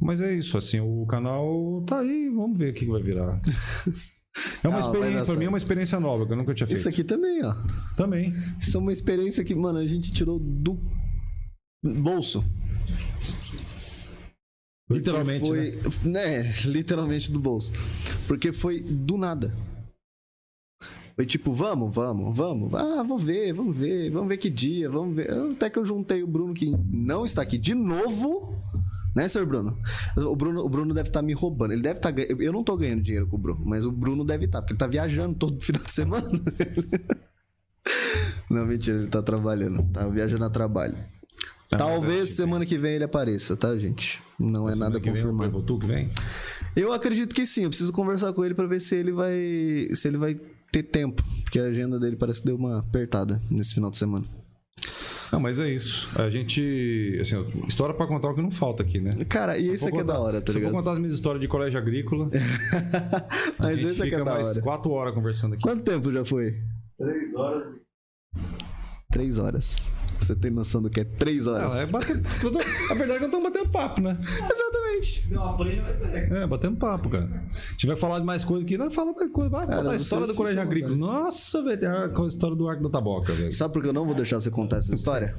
Mas 0.00 0.20
é 0.20 0.34
isso, 0.34 0.58
assim, 0.58 0.80
o 0.80 1.06
canal 1.06 1.84
tá 1.86 2.00
aí, 2.00 2.28
vamos 2.28 2.58
ver 2.58 2.70
o 2.70 2.74
que 2.74 2.86
vai 2.86 3.02
virar. 3.02 3.40
É 4.62 4.68
uma 4.68 4.76
Ah, 4.76 4.80
experiência, 4.80 5.24
pra 5.24 5.36
mim 5.36 5.44
é 5.44 5.48
uma 5.48 5.58
experiência 5.58 6.00
nova, 6.00 6.26
que 6.26 6.32
eu 6.32 6.36
nunca 6.36 6.54
tinha 6.54 6.66
feito. 6.66 6.78
Isso 6.78 6.88
aqui 6.88 7.02
também, 7.02 7.44
ó. 7.44 7.54
Também. 7.96 8.32
Isso 8.60 8.76
é 8.76 8.80
uma 8.80 8.92
experiência 8.92 9.42
que, 9.44 9.54
mano, 9.54 9.78
a 9.78 9.86
gente 9.86 10.12
tirou 10.12 10.38
do 10.38 10.78
bolso. 11.82 12.44
Porque 14.86 14.98
Literalmente, 14.98 15.46
foi, 15.46 15.78
né? 16.04 16.42
Literalmente 16.66 17.30
do 17.30 17.38
bolso. 17.38 17.72
Porque 18.26 18.52
foi 18.52 18.80
do 18.80 19.16
nada. 19.16 19.54
Foi 21.14 21.26
tipo, 21.26 21.52
vamos, 21.52 21.94
vamos, 21.94 22.36
vamos. 22.36 22.74
Ah, 22.74 23.02
vamos 23.02 23.22
ver, 23.22 23.52
vamos 23.52 23.76
ver, 23.76 24.10
vamos 24.10 24.28
ver 24.28 24.38
que 24.38 24.48
dia, 24.48 24.88
vamos 24.88 25.14
ver. 25.14 25.30
Até 25.30 25.68
que 25.70 25.78
eu 25.78 25.84
juntei 25.84 26.22
o 26.22 26.26
Bruno, 26.26 26.54
que 26.54 26.74
não 26.90 27.24
está 27.24 27.42
aqui 27.42 27.58
de 27.58 27.74
novo. 27.74 28.54
Né, 29.14 29.26
senhor 29.26 29.46
Bruno? 29.46 29.76
O 30.16 30.36
Bruno, 30.36 30.64
o 30.64 30.68
Bruno 30.68 30.94
deve 30.94 31.08
estar 31.08 31.22
me 31.22 31.32
roubando. 31.32 31.72
Ele 31.72 31.82
deve 31.82 31.98
estar 31.98 32.10
ganhando. 32.10 32.40
Eu 32.42 32.52
não 32.52 32.62
tô 32.62 32.76
ganhando 32.76 33.02
dinheiro 33.02 33.26
com 33.26 33.36
o 33.36 33.38
Bruno, 33.38 33.62
mas 33.64 33.84
o 33.84 33.90
Bruno 33.90 34.24
deve 34.24 34.44
estar, 34.44 34.60
porque 34.60 34.72
ele 34.72 34.78
tá 34.78 34.86
viajando 34.86 35.34
todo 35.34 35.58
final 35.62 35.82
de 35.82 35.90
semana. 35.90 36.30
não, 38.48 38.64
mentira, 38.66 38.98
ele 38.98 39.08
tá 39.08 39.22
trabalhando. 39.22 39.82
Tá 39.92 40.06
viajando 40.08 40.44
a 40.44 40.50
trabalho. 40.50 40.96
Tá, 41.68 41.78
Talvez 41.78 42.30
semana 42.30 42.66
que 42.66 42.76
vem 42.76 42.94
ele 42.94 43.04
apareça, 43.04 43.56
tá, 43.56 43.76
gente? 43.78 44.20
Não 44.38 44.68
é 44.68 44.74
nada 44.74 44.98
vem, 44.98 45.12
confirmado. 45.12 45.62
tu 45.62 45.78
que 45.78 45.86
vem? 45.86 46.08
Eu 46.74 46.92
acredito 46.92 47.32
que 47.32 47.46
sim, 47.46 47.62
eu 47.62 47.68
preciso 47.68 47.92
conversar 47.92 48.32
com 48.32 48.44
ele 48.44 48.54
pra 48.54 48.66
ver 48.66 48.80
se 48.80 48.96
ele 48.96 49.12
vai 49.12 49.88
se 49.94 50.08
ele 50.08 50.16
vai 50.16 50.34
ter 50.72 50.82
tempo, 50.82 51.22
porque 51.42 51.60
a 51.60 51.64
agenda 51.64 51.98
dele 51.98 52.16
parece 52.16 52.40
que 52.40 52.46
deu 52.46 52.56
uma 52.56 52.78
apertada 52.80 53.40
nesse 53.48 53.74
final 53.74 53.88
de 53.90 53.98
semana. 53.98 54.26
Não, 55.32 55.38
mas 55.38 55.60
é 55.60 55.68
isso. 55.68 56.08
A 56.20 56.28
gente. 56.28 57.18
Assim, 57.20 57.36
história 57.68 57.94
pra 57.94 58.06
contar 58.06 58.30
o 58.30 58.34
que 58.34 58.42
não 58.42 58.50
falta 58.50 58.82
aqui, 58.82 59.00
né? 59.00 59.10
Cara, 59.28 59.56
e 59.58 59.72
isso 59.72 59.86
aqui 59.86 59.98
é 59.98 60.04
da 60.04 60.18
hora, 60.18 60.40
tá 60.40 60.50
Se 60.50 60.58
eu 60.58 60.60
ligado? 60.60 60.72
for 60.72 60.78
contar 60.78 60.92
as 60.92 60.98
minhas 60.98 61.12
histórias 61.14 61.40
de 61.40 61.46
colégio 61.48 61.78
agrícola, 61.78 62.28
Mas 63.60 63.78
esse 63.78 64.00
aqui 64.02 64.10
fica 64.10 64.16
é 64.16 64.18
da 64.24 64.24
mais 64.24 64.48
hora. 64.48 64.62
quatro 64.62 64.90
horas 64.92 65.14
conversando 65.14 65.54
aqui. 65.54 65.62
Quanto 65.62 65.82
tempo 65.84 66.10
já 66.12 66.24
foi? 66.24 66.56
Três 66.98 67.34
horas 67.36 67.76
e 67.76 67.80
Três 69.12 69.38
horas. 69.38 69.76
Você 70.20 70.36
tem 70.36 70.50
noção 70.50 70.82
do 70.82 70.90
que 70.90 71.00
é 71.00 71.04
três 71.04 71.46
horas? 71.46 71.72
Ah, 71.72 71.78
é 71.78 71.86
bater... 71.86 72.16
A 72.90 72.94
verdade 72.94 73.12
é 73.12 73.18
que 73.18 73.24
eu 73.24 73.30
tô 73.30 73.42
batendo 73.42 73.68
papo, 73.70 74.00
né? 74.00 74.18
Exatamente. 74.20 75.26
É, 76.30 76.46
batendo 76.46 76.76
papo, 76.76 77.08
cara. 77.08 77.26
A 77.26 77.72
gente 77.72 77.86
vai 77.86 77.96
falar 77.96 78.18
de 78.18 78.24
mais 78.24 78.44
coisa 78.44 78.64
aqui, 78.64 78.76
vai 78.76 78.90
falar 78.90 79.12
mais 79.12 79.32
coisa. 79.32 79.50
Vai 79.50 79.66
Cara, 79.66 79.78
contar 79.78 79.92
a 79.92 79.96
história 79.96 80.26
do 80.26 80.42
à 80.42 80.62
agrícola. 80.62 80.96
Nossa, 80.96 81.62
velho, 81.62 82.22
a 82.22 82.26
história 82.26 82.56
do 82.56 82.68
arco 82.68 82.82
da 82.82 82.90
taboca, 82.90 83.32
velho. 83.32 83.52
Sabe 83.52 83.72
por 83.72 83.82
que 83.82 83.88
eu 83.88 83.92
não 83.92 84.04
vou 84.04 84.14
deixar 84.14 84.40
você 84.40 84.50
contar 84.50 84.78
essa 84.78 84.94
história? 84.94 85.34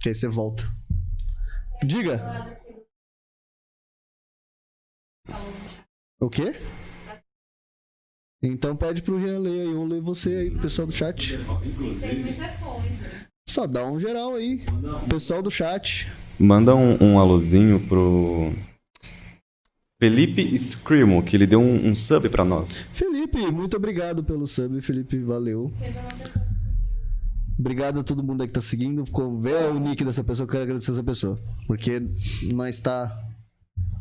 Que 0.00 0.10
aí 0.10 0.14
você 0.14 0.28
volta. 0.28 0.64
Diga. 1.84 2.58
O 6.20 6.28
quê? 6.28 6.52
Então 8.42 8.74
pede 8.74 9.02
pro 9.02 9.20
Jean 9.20 9.38
ler 9.38 9.60
aí, 9.62 9.72
eu 9.72 9.84
ler 9.84 10.00
você 10.00 10.34
aí, 10.34 10.50
pessoal 10.50 10.86
do 10.86 10.92
chat. 10.92 11.38
Coisa. 11.76 12.06
Só 13.50 13.66
dá 13.66 13.84
um 13.84 13.98
geral 13.98 14.34
aí. 14.36 14.62
Pessoal 15.08 15.42
do 15.42 15.50
chat. 15.50 16.06
Manda 16.38 16.72
um, 16.76 16.96
um 17.02 17.18
alôzinho 17.18 17.80
pro 17.88 18.52
Felipe 19.98 20.40
Scrimo, 20.54 21.20
que 21.24 21.36
ele 21.36 21.48
deu 21.48 21.60
um, 21.60 21.88
um 21.88 21.94
sub 21.96 22.28
pra 22.28 22.44
nós. 22.44 22.86
Felipe, 22.94 23.38
muito 23.50 23.76
obrigado 23.76 24.22
pelo 24.22 24.46
sub, 24.46 24.80
Felipe, 24.80 25.18
valeu. 25.18 25.72
Obrigado 27.58 27.98
a 28.00 28.04
todo 28.04 28.22
mundo 28.22 28.40
aí 28.42 28.46
que 28.46 28.52
tá 28.54 28.60
seguindo. 28.60 29.04
Ficou- 29.04 29.36
Vê 29.40 29.52
o 29.66 29.80
nick 29.80 30.04
dessa 30.04 30.22
pessoa, 30.22 30.44
eu 30.46 30.50
quero 30.50 30.62
agradecer 30.62 30.92
essa 30.92 31.02
pessoa. 31.02 31.36
Porque 31.66 32.00
nós 32.52 32.78
tá 32.78 33.12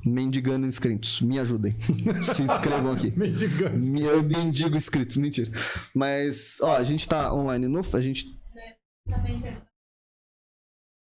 mendigando 0.05 0.67
inscritos. 0.67 1.21
Me 1.21 1.39
ajudem. 1.39 1.73
Se 2.23 2.43
inscrevam 2.43 2.91
aqui. 2.91 3.11
Mendigando. 3.17 3.83
Me- 3.91 4.03
Eu 4.03 4.21
mendigo 4.21 4.77
inscritos, 4.77 5.17
mentira. 5.17 5.51
Mas, 5.95 6.59
ó, 6.61 6.77
a 6.77 6.83
gente 6.83 7.05
tá 7.07 7.33
online 7.33 7.67
no. 7.67 7.81
A 7.93 7.99
gente. 7.99 8.39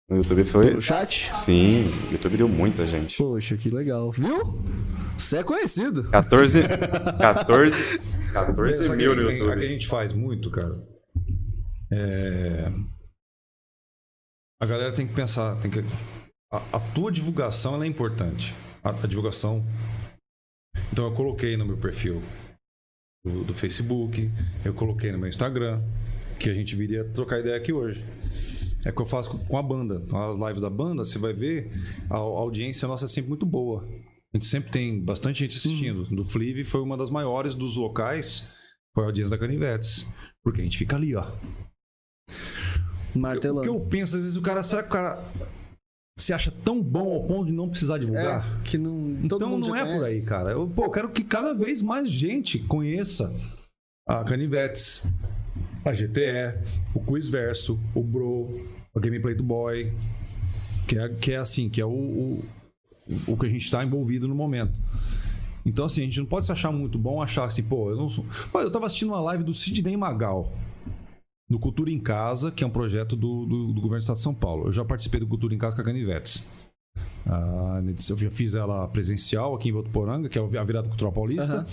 No 0.09 0.17
YouTube 0.17 0.43
foi. 0.45 0.67
Pelo 0.67 0.81
chat? 0.81 1.31
Sim, 1.35 1.83
o 2.09 2.11
YouTube 2.11 2.37
deu 2.37 2.47
muita 2.47 2.85
gente. 2.85 3.17
Poxa, 3.17 3.57
que 3.57 3.69
legal. 3.69 4.11
Viu? 4.11 4.43
Você 5.17 5.37
é 5.37 5.43
conhecido. 5.43 6.07
14. 6.09 6.61
14. 7.19 7.99
14 8.33 8.85
Sabe 8.87 8.97
mil 8.97 9.13
o 9.13 9.15
no 9.15 9.21
que- 9.21 9.27
A 9.27 9.35
que 9.37 9.41
a 9.41 9.45
YouTube. 9.45 9.67
gente 9.69 9.87
faz 9.87 10.13
muito, 10.13 10.51
cara. 10.51 10.73
É... 11.91 12.71
A 14.61 14.65
galera 14.65 14.93
tem 14.93 15.07
que 15.07 15.13
pensar, 15.13 15.55
tem 15.59 15.71
que... 15.71 15.79
A, 16.51 16.57
a 16.77 16.79
tua 16.93 17.11
divulgação 17.11 17.75
ela 17.75 17.85
é 17.85 17.87
importante. 17.87 18.53
A, 18.83 18.89
a 18.91 19.07
divulgação. 19.07 19.65
Então 20.91 21.05
eu 21.05 21.13
coloquei 21.15 21.57
no 21.57 21.65
meu 21.65 21.77
perfil 21.77 22.21
do, 23.25 23.43
do 23.45 23.53
Facebook, 23.53 24.29
eu 24.63 24.73
coloquei 24.73 25.11
no 25.11 25.17
meu 25.17 25.27
Instagram, 25.29 25.81
que 26.39 26.49
a 26.49 26.53
gente 26.53 26.75
viria 26.75 27.03
trocar 27.13 27.39
ideia 27.39 27.55
aqui 27.57 27.71
hoje. 27.73 28.03
É 28.85 28.89
o 28.89 28.93
que 28.95 29.01
eu 29.01 29.05
faço 29.05 29.37
com- 29.37 29.57
a 29.57 29.63
banda. 29.63 30.03
As 30.29 30.37
lives 30.39 30.61
da 30.61 30.69
banda, 30.69 31.03
você 31.03 31.17
vai 31.17 31.33
ver, 31.33 31.71
a, 32.09 32.15
audiência 32.17 32.87
nossa 32.87 33.05
é 33.05 33.07
sempre 33.07 33.29
muito 33.29 33.45
boa. 33.45 33.83
A 34.33 34.37
gente 34.37 34.45
sempre 34.45 34.69
tem 34.69 34.99
bastante 35.01 35.39
gente 35.39 35.55
assistindo. 35.57 36.03
Do 36.13 36.23
Flive 36.23 36.63
foi 36.63 36.81
uma 36.81 36.97
das 36.97 37.09
maiores 37.09 37.55
dos 37.55 37.77
locais, 37.77 38.49
foi 38.93 39.03
a 39.05 39.07
audiência 39.07 39.31
da 39.35 39.39
Canivetes. 39.39 40.05
Porque 40.43 40.61
a 40.61 40.63
gente 40.63 40.77
fica 40.77 40.95
ali, 40.95 41.15
ó. 41.15 41.23
O 42.29 43.13
que 43.13 43.19
Martelando. 43.19 43.65
eu 43.65 43.79
penso, 43.87 44.17
às 44.17 44.21
vezes 44.23 44.35
o 44.35 44.41
cara, 44.41 44.61
será 44.61 44.83
que 44.83 44.89
o 44.89 44.91
cara 44.91 45.23
se 46.17 46.33
acha 46.33 46.51
tão 46.51 46.81
bom 46.83 47.13
ao 47.13 47.25
ponto 47.25 47.45
de 47.45 47.53
não 47.53 47.69
precisar 47.69 47.97
divulgar? 47.97 48.59
É, 48.59 48.63
que 48.63 48.77
não. 48.77 49.17
Então 49.23 49.39
não 49.39 49.75
é 49.75 49.83
por 49.85 50.03
aí, 50.03 50.09
conhece. 50.09 50.29
cara. 50.29 50.51
Eu, 50.51 50.67
pô, 50.67 50.83
eu 50.85 50.91
quero 50.91 51.09
que 51.09 51.23
cada 51.23 51.53
vez 51.53 51.81
mais 51.81 52.09
gente 52.09 52.59
conheça 52.59 53.33
a 54.07 54.23
Canivetes, 54.23 55.07
a 55.85 55.93
GTE, 55.93 56.57
o 56.95 56.99
Quiz 56.99 57.29
Verso, 57.29 57.79
o 57.93 58.01
Bro, 58.01 58.49
o 58.93 58.99
Gameplay 58.99 59.35
do 59.35 59.43
Boy, 59.43 59.93
que 60.87 60.97
é, 60.97 61.09
que 61.09 61.31
é 61.33 61.37
assim, 61.37 61.69
que 61.69 61.79
é 61.79 61.85
o, 61.85 61.89
o, 61.89 62.43
o 63.27 63.37
que 63.37 63.45
a 63.45 63.49
gente 63.49 63.65
está 63.65 63.83
envolvido 63.83 64.27
no 64.27 64.33
momento. 64.33 64.73
Então, 65.63 65.85
assim, 65.85 66.01
a 66.01 66.05
gente 66.05 66.19
não 66.19 66.25
pode 66.25 66.45
se 66.45 66.51
achar 66.51 66.71
muito 66.71 66.97
bom, 66.97 67.21
achar 67.21 67.45
assim, 67.45 67.63
pô, 67.63 67.91
eu 67.91 67.95
não 67.95 68.09
sou. 68.09 68.25
Pô, 68.51 68.61
eu 68.61 68.71
tava 68.71 68.87
assistindo 68.87 69.09
uma 69.09 69.21
live 69.21 69.43
do 69.43 69.53
Sidney 69.53 69.95
Magal, 69.95 70.51
do 71.47 71.59
Cultura 71.59 71.91
em 71.91 71.99
Casa, 71.99 72.51
que 72.51 72.63
é 72.63 72.67
um 72.67 72.71
projeto 72.71 73.15
do, 73.15 73.45
do, 73.45 73.67
do 73.67 73.81
governo 73.81 73.99
do 73.99 74.01
estado 74.01 74.17
de 74.17 74.23
São 74.23 74.33
Paulo. 74.33 74.67
Eu 74.67 74.73
já 74.73 74.83
participei 74.83 75.19
do 75.19 75.27
Cultura 75.27 75.53
em 75.53 75.57
Casa 75.57 75.75
com 75.75 75.81
a 75.81 75.85
Canivetes. 75.85 76.43
Ah, 77.27 77.81
eu 78.09 78.17
já 78.17 78.31
fiz 78.31 78.55
ela 78.55 78.87
presencial 78.87 79.55
aqui 79.55 79.69
em 79.69 79.71
Votuporanga, 79.71 80.29
que 80.29 80.37
é 80.37 80.41
a 80.41 80.63
virada 80.63 80.87
cultural 80.87 81.11
paulista. 81.11 81.57
Aham. 81.57 81.67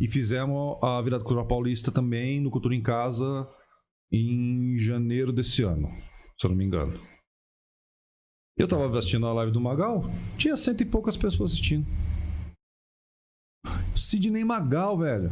E 0.00 0.06
fizemos 0.08 0.76
a 0.82 1.00
virada 1.02 1.24
cultural 1.24 1.46
paulista 1.46 1.90
também 1.90 2.40
no 2.40 2.50
Cultura 2.50 2.74
em 2.74 2.82
Casa 2.82 3.46
em 4.10 4.76
janeiro 4.78 5.32
desse 5.32 5.62
ano, 5.62 5.88
se 6.38 6.46
eu 6.46 6.50
não 6.50 6.56
me 6.56 6.64
engano. 6.64 6.98
Eu 8.56 8.66
tava 8.66 8.98
assistindo 8.98 9.26
a 9.26 9.32
live 9.32 9.52
do 9.52 9.60
Magal, 9.60 10.04
tinha 10.36 10.56
cento 10.56 10.80
e 10.80 10.86
poucas 10.86 11.16
pessoas 11.16 11.52
assistindo. 11.52 11.86
Sidney 13.94 14.44
Magal, 14.44 14.98
velho. 14.98 15.30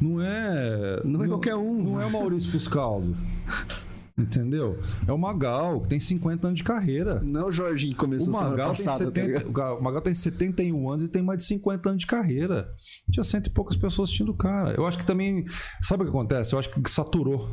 Não 0.00 0.20
é. 0.22 1.02
Não 1.04 1.24
é 1.24 1.28
qualquer 1.28 1.56
um. 1.56 1.82
Não 1.82 2.00
é 2.00 2.06
o 2.06 2.10
Maurício 2.10 2.50
Fuscaldo. 2.50 3.14
Entendeu? 4.18 4.78
É 5.06 5.12
o 5.12 5.18
Magal, 5.18 5.80
que 5.82 5.88
tem 5.88 6.00
50 6.00 6.46
anos 6.48 6.58
de 6.58 6.64
carreira. 6.64 7.20
Não 7.22 7.40
é 7.42 7.44
o 7.46 7.52
Jorginho 7.52 7.92
que 7.92 7.98
começou 7.98 8.32
O 8.32 8.36
Magal, 8.36 8.72
tem 8.72 8.84
passada, 8.84 8.98
tá 8.98 9.04
70, 9.20 9.26
ligado? 9.26 9.48
o 9.48 9.52
Ga- 9.52 9.74
o 9.74 9.82
Magal 9.82 10.02
tem 10.02 10.14
71 10.14 10.90
anos 10.90 11.04
e 11.04 11.08
tem 11.08 11.22
mais 11.22 11.38
de 11.38 11.44
50 11.44 11.88
anos 11.88 12.00
de 12.00 12.06
carreira. 12.06 12.68
Tinha 13.10 13.24
cento 13.24 13.46
e 13.46 13.50
poucas 13.50 13.76
pessoas 13.76 14.08
assistindo 14.08 14.30
o 14.30 14.36
cara. 14.36 14.74
Eu 14.76 14.86
acho 14.86 14.98
que 14.98 15.06
também. 15.06 15.44
Sabe 15.80 16.02
o 16.02 16.06
que 16.06 16.10
acontece? 16.10 16.54
Eu 16.54 16.58
acho 16.58 16.70
que 16.70 16.90
saturou. 16.90 17.48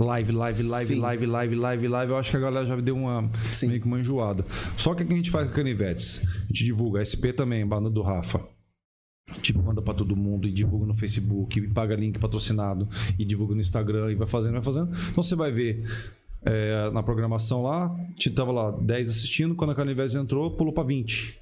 Live, 0.00 0.32
live, 0.32 0.62
live, 0.62 0.94
Sim. 0.94 1.00
live, 1.00 1.26
live, 1.26 1.54
live, 1.56 1.88
live. 1.88 2.12
Eu 2.12 2.18
acho 2.18 2.30
que 2.30 2.36
a 2.38 2.40
galera 2.40 2.64
já 2.66 2.74
deu 2.76 2.96
uma 2.96 3.30
Sim. 3.52 3.68
meio 3.68 3.80
que 3.82 3.86
uma 3.86 4.00
enjoada. 4.00 4.46
Só 4.76 4.94
que 4.94 5.02
o 5.02 5.06
que 5.06 5.12
a 5.12 5.16
gente 5.16 5.30
faz 5.30 5.46
com 5.46 5.52
a 5.52 5.56
Canivetes? 5.56 6.22
A 6.24 6.46
gente 6.46 6.64
divulga. 6.64 7.00
A 7.00 7.04
SP 7.04 7.34
também, 7.36 7.66
banda 7.66 7.90
do 7.90 8.00
Rafa. 8.00 8.40
Tipo, 9.40 9.62
manda 9.62 9.80
pra 9.80 9.94
todo 9.94 10.16
mundo 10.16 10.48
e 10.48 10.52
divulga 10.52 10.86
no 10.86 10.94
Facebook, 10.94 11.58
e 11.58 11.68
paga 11.68 11.94
link 11.94 12.18
patrocinado, 12.18 12.88
e 13.18 13.24
divulga 13.24 13.54
no 13.54 13.60
Instagram, 13.60 14.12
e 14.12 14.14
vai 14.14 14.26
fazendo, 14.26 14.52
vai 14.52 14.62
fazendo. 14.62 14.90
Então 15.10 15.22
você 15.22 15.34
vai 15.34 15.52
ver 15.52 15.84
é, 16.42 16.90
na 16.90 17.02
programação 17.02 17.62
lá, 17.62 17.94
tava 18.34 18.52
lá 18.52 18.70
10 18.70 19.08
assistindo, 19.08 19.54
quando 19.54 19.70
a 19.70 19.74
Canivete 19.74 20.16
entrou, 20.16 20.56
pulou 20.56 20.72
pra 20.72 20.82
20. 20.82 21.38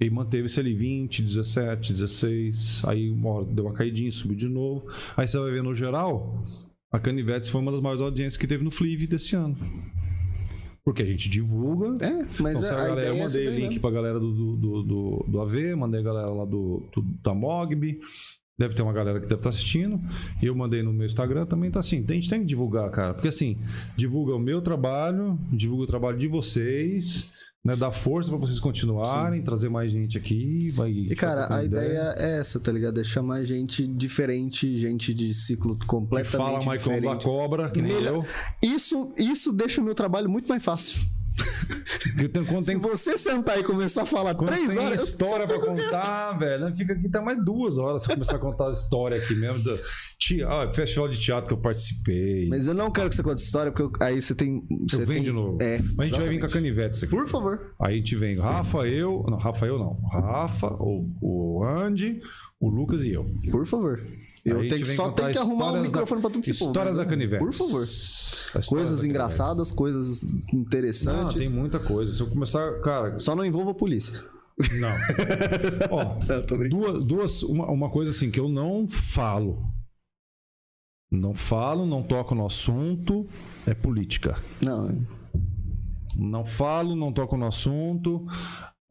E 0.00 0.10
manteve-se 0.10 0.58
ali 0.58 0.74
20, 0.74 1.22
17, 1.22 1.92
16. 1.92 2.84
Aí 2.84 3.10
uma 3.10 3.30
hora 3.30 3.44
deu 3.46 3.64
uma 3.64 3.72
caidinha, 3.72 4.10
subiu 4.10 4.36
de 4.36 4.48
novo. 4.48 4.88
Aí 5.16 5.26
você 5.26 5.38
vai 5.38 5.52
ver 5.52 5.62
no 5.62 5.72
geral, 5.72 6.42
a 6.92 6.98
Canivetes 6.98 7.48
foi 7.48 7.60
uma 7.60 7.70
das 7.72 7.80
maiores 7.80 8.02
audiências 8.02 8.36
que 8.36 8.46
teve 8.46 8.64
no 8.64 8.70
Flive 8.70 9.06
desse 9.06 9.36
ano. 9.36 9.56
Porque 10.84 11.02
a 11.02 11.06
gente 11.06 11.30
divulga, 11.30 11.94
É, 12.04 12.26
mas 12.38 12.58
então, 12.62 12.76
a, 12.76 12.82
a 12.82 12.88
galera, 12.88 13.08
eu 13.08 13.14
é 13.14 13.18
mandei 13.20 13.44
daí, 13.46 13.56
link 13.56 13.74
né? 13.74 13.80
pra 13.80 13.90
galera 13.90 14.20
do, 14.20 14.32
do, 14.32 14.82
do, 14.82 15.24
do, 15.28 15.40
AV, 15.40 15.74
mandei 15.76 16.00
a 16.00 16.04
galera 16.04 16.28
lá 16.30 16.44
do, 16.44 16.82
do- 16.94 17.02
da 17.22 17.34
Mogb. 17.34 17.98
Deve 18.56 18.74
ter 18.74 18.82
uma 18.82 18.92
galera 18.92 19.18
que 19.18 19.26
deve 19.26 19.40
estar 19.40 19.48
assistindo. 19.48 19.98
E 20.40 20.46
eu 20.46 20.54
mandei 20.54 20.82
no 20.82 20.92
meu 20.92 21.06
Instagram 21.06 21.44
também. 21.46 21.70
Tá 21.72 21.80
assim, 21.80 22.04
a 22.08 22.12
gente 22.12 22.28
tem 22.30 22.40
que 22.40 22.46
divulgar, 22.46 22.88
cara. 22.90 23.12
Porque 23.14 23.26
assim, 23.28 23.56
divulga 23.96 24.34
o 24.34 24.38
meu 24.38 24.60
trabalho, 24.62 25.36
divulga 25.50 25.82
o 25.84 25.86
trabalho 25.86 26.18
de 26.18 26.28
vocês, 26.28 27.32
né? 27.64 27.74
Dá 27.74 27.90
força 27.90 28.28
pra 28.30 28.38
vocês 28.38 28.60
continuarem, 28.60 29.42
trazer 29.42 29.68
mais 29.70 29.90
gente 29.90 30.18
aqui. 30.18 30.68
Vai 30.74 30.90
E, 30.90 31.16
cara, 31.16 31.54
a 31.54 31.64
ideia 31.64 32.14
é 32.18 32.38
essa, 32.38 32.60
tá 32.60 32.70
ligado? 32.70 33.00
É 33.00 33.04
chamar 33.04 33.42
gente 33.44 33.86
diferente, 33.86 34.76
gente 34.76 35.14
de 35.14 35.32
ciclo 35.32 35.76
E 35.80 35.86
completamente 35.86 36.30
fala 36.36 36.58
Michael 36.58 36.76
da 36.76 36.94
diferente. 36.94 37.24
Cobra, 37.24 37.70
que 37.70 37.80
nem 37.80 37.94
Melhor- 37.94 38.24
eu. 38.62 38.68
Isso, 38.70 39.12
isso 39.16 39.52
deixa 39.52 39.80
o 39.80 39.84
meu 39.84 39.94
trabalho 39.94 40.28
muito 40.28 40.46
mais 40.48 40.62
fácil. 40.62 41.00
Quando 42.48 42.62
Se 42.62 42.72
tem 42.72 42.78
você 42.80 43.16
sentar 43.16 43.58
e 43.58 43.64
começar 43.64 44.02
a 44.02 44.06
falar 44.06 44.34
Quando 44.34 44.48
três 44.50 44.76
horas... 44.76 45.02
história 45.02 45.46
pra 45.46 45.58
contar, 45.58 46.32
velho, 46.38 46.74
fica 46.76 46.92
aqui 46.92 47.06
até 47.08 47.20
mais 47.20 47.44
duas 47.44 47.76
horas 47.78 48.02
se 48.02 48.08
começar 48.08 48.36
a 48.36 48.38
contar 48.38 48.68
a 48.68 48.72
história 48.72 49.16
aqui 49.16 49.34
mesmo. 49.34 49.62
Do, 49.62 49.78
te, 50.18 50.42
ah, 50.42 50.70
festival 50.72 51.08
de 51.08 51.18
teatro 51.18 51.48
que 51.48 51.54
eu 51.54 51.58
participei. 51.60 52.48
Mas 52.48 52.66
eu 52.66 52.74
não 52.74 52.90
quero 52.90 53.08
que 53.08 53.16
você 53.16 53.22
conte 53.22 53.38
história, 53.42 53.72
porque 53.72 53.82
eu- 54.02 54.06
aí 54.06 54.20
você 54.20 54.34
tem... 54.34 54.62
Você 54.88 54.96
eu 55.02 55.06
venho 55.06 55.06
tem... 55.18 55.22
de 55.22 55.32
novo. 55.32 55.58
É, 55.60 55.78
Mas 55.96 56.06
a 56.06 56.08
gente 56.10 56.18
vai 56.20 56.28
vir 56.28 56.38
com 56.38 56.44
a 56.44 56.48
exatamente. 56.48 56.52
canivete 56.52 57.04
aqui. 57.04 57.14
Por 57.16 57.26
favor. 57.26 57.74
Aí 57.80 57.94
a 57.94 57.96
gente 57.96 58.16
vem 58.16 58.36
Rafa, 58.38 58.78
eu. 58.86 59.24
Não, 59.28 59.38
Rafa, 59.38 59.66
eu 59.66 59.78
não. 59.78 59.98
Rafa, 60.12 60.68
o, 60.78 61.10
o 61.20 61.64
Andy, 61.64 62.20
o 62.60 62.68
Lucas 62.68 63.04
e 63.04 63.12
eu. 63.12 63.26
Por 63.50 63.66
favor. 63.66 64.00
Eu 64.44 64.60
tenho 64.68 64.82
que, 64.82 64.84
só 64.86 65.10
tenho 65.10 65.32
que 65.32 65.38
arrumar 65.38 65.64
o 65.64 65.68
histórias 65.68 65.86
microfone 65.86 66.20
da, 66.20 66.28
pra 66.28 66.40
esse 66.40 66.58
povo. 66.58 66.70
História 66.70 66.92
da 66.94 67.06
canivete. 67.06 67.44
Por 67.44 67.52
favor. 67.54 67.84
Coisas 68.68 69.00
da 69.00 69.06
engraçadas, 69.08 69.72
coisas 69.72 70.20
Canivete. 70.22 70.52
Não, 70.52 70.60
interessantes. 70.60 71.36
tem 71.36 71.48
muita 71.58 71.78
coisa. 71.80 72.12
Se 72.12 72.20
eu 72.20 72.28
começar, 72.28 72.80
cara, 72.80 73.18
Só 73.18 73.34
não 73.34 73.44
envolva 73.44 73.70
a 73.70 73.74
polícia. 73.74 74.22
não. 74.78 74.94
Ó, 75.90 76.18
Não, 76.28 76.68
duas, 76.68 77.04
duas 77.04 77.42
uma, 77.42 77.66
uma 77.70 77.90
coisa 77.90 78.10
assim 78.10 78.30
que 78.30 78.38
eu 78.38 78.48
não 78.48 78.86
falo. 78.88 79.64
Não 81.10 81.34
falo, 81.34 81.86
não 81.86 82.02
toco 82.02 82.34
no 82.34 82.44
assunto, 82.44 83.26
é 83.66 83.72
política. 83.72 84.36
Não, 84.60 85.06
Não 86.16 86.44
falo, 86.44 86.94
não 86.94 87.12
toco 87.12 87.36
no 87.36 87.46
assunto. 87.46 88.26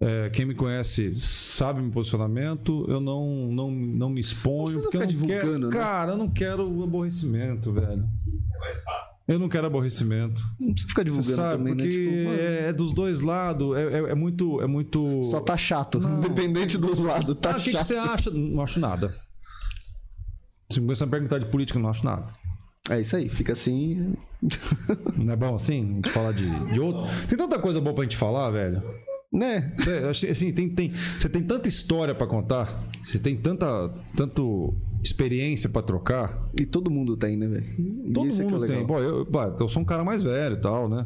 É, 0.05 0.29
quem 0.31 0.45
me 0.45 0.53
conhece 0.53 1.13
sabe 1.19 1.81
meu 1.81 1.91
posicionamento. 1.91 2.85
Eu 2.89 2.99
não, 2.99 3.47
não, 3.51 3.71
não 3.71 4.09
me 4.09 4.19
exponho. 4.19 4.73
Não 4.75 4.81
porque 4.81 4.97
eu 4.97 5.01
não 5.01 5.07
quero- 5.07 5.07
divulgando, 5.07 5.69
né? 5.69 5.75
Cara, 5.75 6.11
eu 6.13 6.17
não 6.17 6.29
quero 6.29 6.83
aborrecimento, 6.83 7.71
velho. 7.71 8.03
Eu 9.25 9.39
não 9.39 9.47
quero 9.47 9.67
aborrecimento. 9.67 10.43
não 10.59 10.71
precisa 10.73 10.89
ficar 10.89 11.03
divulgando 11.03 11.35
sabe, 11.35 11.51
também, 11.57 11.75
né? 11.75 11.83
porque 11.83 11.97
Tipo, 11.97 12.23
mano, 12.25 12.39
é, 12.41 12.67
é 12.69 12.73
dos 12.73 12.93
dois 12.93 13.21
lados. 13.21 13.77
É, 13.77 13.81
é- 13.83 14.09
é 14.11 14.15
muito. 14.15 14.61
É 14.61 14.67
muito... 14.67 15.23
só 15.23 15.39
tá 15.39 15.55
chato. 15.55 15.99
Não. 15.99 16.17
Independente 16.19 16.77
do 16.77 17.01
lado, 17.01 17.33
tá 17.33 17.51
Ah, 17.51 17.53
o 17.53 17.55
que, 17.57 17.63
que 17.65 17.71
chato. 17.71 17.85
você 17.87 17.95
acha? 17.95 18.29
Não 18.31 18.61
acho 18.61 18.79
nada. 18.81 19.13
Se 20.69 20.79
começar 20.81 21.05
a 21.05 21.07
perguntar 21.07 21.37
de 21.39 21.45
política, 21.45 21.77
eu 21.79 21.83
não 21.83 21.89
acho 21.89 22.03
nada. 22.03 22.25
É 22.89 22.99
isso 22.99 23.15
aí, 23.15 23.29
fica 23.29 23.53
assim. 23.53 24.13
Não 25.15 25.31
é 25.31 25.35
bom 25.37 25.55
assim? 25.55 25.83
A 25.83 25.95
gente 25.95 26.09
falar 26.09 26.33
de, 26.33 26.49
de 26.73 26.79
outro. 26.81 27.03
Tem 27.29 27.37
tanta 27.37 27.57
coisa 27.59 27.79
boa 27.79 27.93
pra 27.95 28.03
gente 28.03 28.17
falar, 28.17 28.49
velho. 28.49 28.83
Né? 29.33 29.73
Você, 29.77 30.27
assim, 30.27 30.51
tem, 30.51 30.69
tem, 30.69 30.93
você 31.17 31.27
tem 31.27 31.41
tanta 31.41 31.67
história 31.67 32.13
pra 32.13 32.27
contar, 32.27 32.87
você 33.03 33.17
tem 33.17 33.35
tanta 33.35 33.91
tanto 34.15 34.75
experiência 35.03 35.67
pra 35.67 35.81
trocar. 35.81 36.49
E 36.57 36.65
todo 36.65 36.89
mundo 36.89 37.17
tem, 37.17 37.35
né, 37.35 37.47
velho? 37.47 38.13
Todo 38.13 38.27
isso 38.27 38.41
é 38.41 38.45
que 38.45 38.53
é 38.53 38.55
mundo 38.55 38.67
tem. 38.67 38.85
Pô, 38.85 38.99
eu, 38.99 39.27
eu 39.59 39.67
sou 39.67 39.81
um 39.81 39.85
cara 39.85 40.03
mais 40.03 40.23
velho 40.23 40.55
e 40.55 40.61
tal, 40.61 40.87
né? 40.87 41.05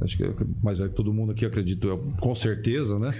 Acho 0.00 0.16
que 0.16 0.24
é 0.24 0.34
mais 0.62 0.78
velho 0.78 0.90
que 0.90 0.96
todo 0.96 1.12
mundo 1.12 1.32
aqui, 1.32 1.44
acredito 1.44 1.88
eu, 1.88 1.98
com 2.20 2.34
certeza, 2.34 2.98
né? 2.98 3.14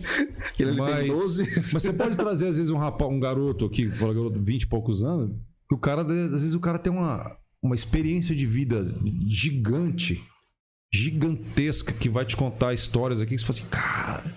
Ele 0.58 0.72
mas, 0.72 0.96
tem 0.96 1.08
12. 1.08 1.42
mas 1.72 1.82
você 1.82 1.92
pode 1.92 2.16
trazer, 2.16 2.48
às 2.48 2.56
vezes, 2.56 2.70
um 2.70 2.78
rapaz, 2.78 3.10
um 3.10 3.20
garoto 3.20 3.66
aqui, 3.66 3.88
fala 3.88 4.14
garoto, 4.14 4.40
20 4.40 4.62
e 4.62 4.66
poucos 4.66 5.02
anos, 5.02 5.30
que 5.68 5.74
o 5.74 5.78
cara, 5.78 6.02
às 6.02 6.42
vezes, 6.42 6.54
o 6.54 6.60
cara 6.60 6.78
tem 6.78 6.92
uma, 6.92 7.36
uma 7.62 7.74
experiência 7.74 8.34
de 8.34 8.46
vida 8.46 8.94
gigante, 9.26 10.22
gigantesca, 10.94 11.92
que 11.92 12.08
vai 12.08 12.24
te 12.24 12.36
contar 12.36 12.72
histórias 12.72 13.20
aqui 13.20 13.34
que 13.34 13.40
você 13.40 13.46
fala 13.46 13.58
assim, 13.58 13.68
cara, 13.68 14.36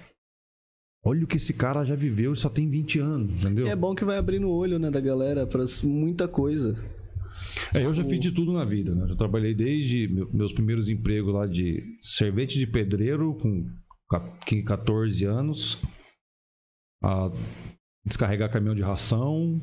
olha 1.05 1.23
o 1.23 1.27
que 1.27 1.37
esse 1.37 1.53
cara 1.53 1.85
já 1.85 1.95
viveu, 1.95 2.31
ele 2.31 2.39
só 2.39 2.49
tem 2.49 2.69
20 2.69 2.99
anos, 2.99 3.31
entendeu? 3.45 3.67
E 3.67 3.69
é 3.69 3.75
bom 3.75 3.93
que 3.93 4.03
vai 4.03 4.17
abrindo 4.17 4.47
o 4.47 4.51
olho, 4.55 4.79
né, 4.79 4.89
da 4.89 4.99
galera 4.99 5.45
pra 5.45 5.63
muita 5.83 6.27
coisa. 6.27 6.75
É, 7.73 7.85
eu 7.85 7.93
já 7.93 8.03
fiz 8.03 8.19
de 8.19 8.31
tudo 8.31 8.51
na 8.53 8.65
vida, 8.65 8.93
né? 8.95 9.05
Eu 9.09 9.15
trabalhei 9.15 9.53
desde 9.53 10.07
meu- 10.07 10.29
meus 10.33 10.51
primeiros 10.51 10.89
empregos 10.89 11.33
lá 11.33 11.45
de 11.45 11.83
servente 12.01 12.57
de 12.57 12.65
pedreiro 12.67 13.35
com 13.35 13.65
ca- 14.09 14.37
14 14.65 15.23
anos, 15.25 15.77
a 17.03 17.29
descarregar 18.05 18.51
caminhão 18.51 18.75
de 18.75 18.81
ração 18.81 19.61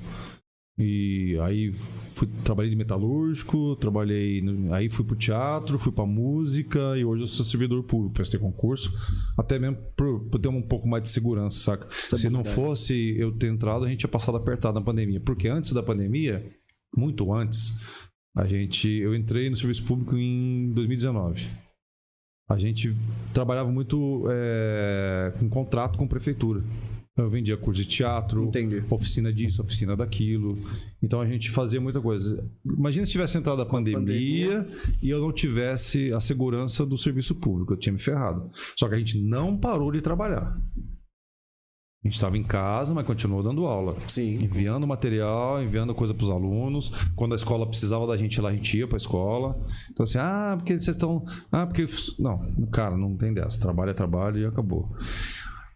e 0.76 1.38
aí 1.42 1.72
fui, 2.14 2.26
trabalhei 2.44 2.70
de 2.70 2.76
metalúrgico, 2.76 3.76
trabalhei, 3.76 4.40
no- 4.42 4.72
aí 4.74 4.90
fui 4.90 5.04
pro 5.04 5.14
teatro, 5.14 5.78
fui 5.78 5.92
pra 5.92 6.04
música 6.04 6.98
e 6.98 7.04
hoje 7.04 7.22
eu 7.22 7.26
sou 7.28 7.44
servidor 7.44 7.82
público, 7.84 8.14
prestei 8.14 8.40
concurso, 8.40 8.92
até 9.38 9.58
mesmo 9.58 9.76
por, 9.96 10.20
por 10.28 10.40
ter 10.40 10.48
um 10.48 10.60
pouco 10.62 10.88
mais 10.88 11.02
de 11.04 11.10
segurança, 11.10 11.60
saca? 11.60 11.86
Se 12.18 12.28
não 12.28 12.42
fosse 12.54 13.14
eu 13.18 13.30
ter 13.32 13.48
entrado, 13.48 13.84
a 13.84 13.88
gente 13.88 14.00
tinha 14.00 14.10
passado 14.10 14.36
apertado 14.36 14.78
na 14.78 14.84
pandemia, 14.84 15.20
porque 15.20 15.46
antes 15.48 15.72
da 15.72 15.82
pandemia 15.82 16.44
muito 16.96 17.32
antes, 17.32 17.72
a 18.36 18.44
gente, 18.46 18.88
eu 18.88 19.14
entrei 19.14 19.48
no 19.48 19.56
serviço 19.56 19.84
público 19.84 20.16
em 20.16 20.72
2019. 20.72 21.46
A 22.48 22.58
gente 22.58 22.92
trabalhava 23.32 23.70
muito 23.70 24.26
é, 24.30 25.32
com 25.38 25.48
contrato 25.48 25.96
com 25.96 26.06
prefeitura. 26.06 26.62
Eu 27.16 27.30
vendia 27.30 27.56
curso 27.56 27.80
de 27.80 27.86
teatro, 27.86 28.44
Entendi. 28.46 28.82
oficina 28.90 29.32
disso, 29.32 29.62
oficina 29.62 29.96
daquilo. 29.96 30.52
Então 31.00 31.20
a 31.20 31.26
gente 31.26 31.48
fazia 31.48 31.80
muita 31.80 32.00
coisa. 32.00 32.44
Imagina 32.64 33.06
se 33.06 33.12
tivesse 33.12 33.38
entrado 33.38 33.62
a 33.62 33.66
pandemia, 33.66 34.66
e 35.00 35.10
eu 35.10 35.20
não 35.20 35.32
tivesse 35.32 36.12
a 36.12 36.18
segurança 36.18 36.84
do 36.84 36.98
serviço 36.98 37.36
público, 37.36 37.72
eu 37.72 37.76
tinha 37.76 37.92
me 37.92 38.00
ferrado. 38.00 38.50
Só 38.76 38.88
que 38.88 38.96
a 38.96 38.98
gente 38.98 39.20
não 39.20 39.56
parou 39.56 39.92
de 39.92 40.00
trabalhar. 40.00 40.58
A 42.04 42.06
gente 42.06 42.16
estava 42.16 42.36
em 42.36 42.42
casa, 42.42 42.92
mas 42.92 43.06
continuou 43.06 43.42
dando 43.42 43.64
aula. 43.64 43.96
Sim. 44.08 44.34
Enviando 44.42 44.86
material, 44.86 45.62
enviando 45.62 45.94
coisa 45.94 46.12
para 46.12 46.24
os 46.24 46.30
alunos. 46.30 46.90
Quando 47.14 47.32
a 47.32 47.36
escola 47.36 47.66
precisava 47.66 48.06
da 48.06 48.14
gente 48.14 48.38
lá, 48.42 48.50
a 48.50 48.52
gente 48.52 48.76
ia 48.76 48.86
para 48.86 48.96
a 48.96 48.98
escola. 48.98 49.56
Então, 49.90 50.04
assim, 50.04 50.18
ah, 50.18 50.54
porque 50.58 50.72
vocês 50.78 50.96
estão. 50.96 51.24
Ah, 51.50 51.66
porque. 51.66 51.86
Não, 52.18 52.38
cara, 52.70 52.94
não 52.94 53.16
tem 53.16 53.32
dessa. 53.32 53.58
Trabalho 53.58 53.92
é 53.92 53.94
trabalho 53.94 54.38
e 54.38 54.44
acabou. 54.44 54.94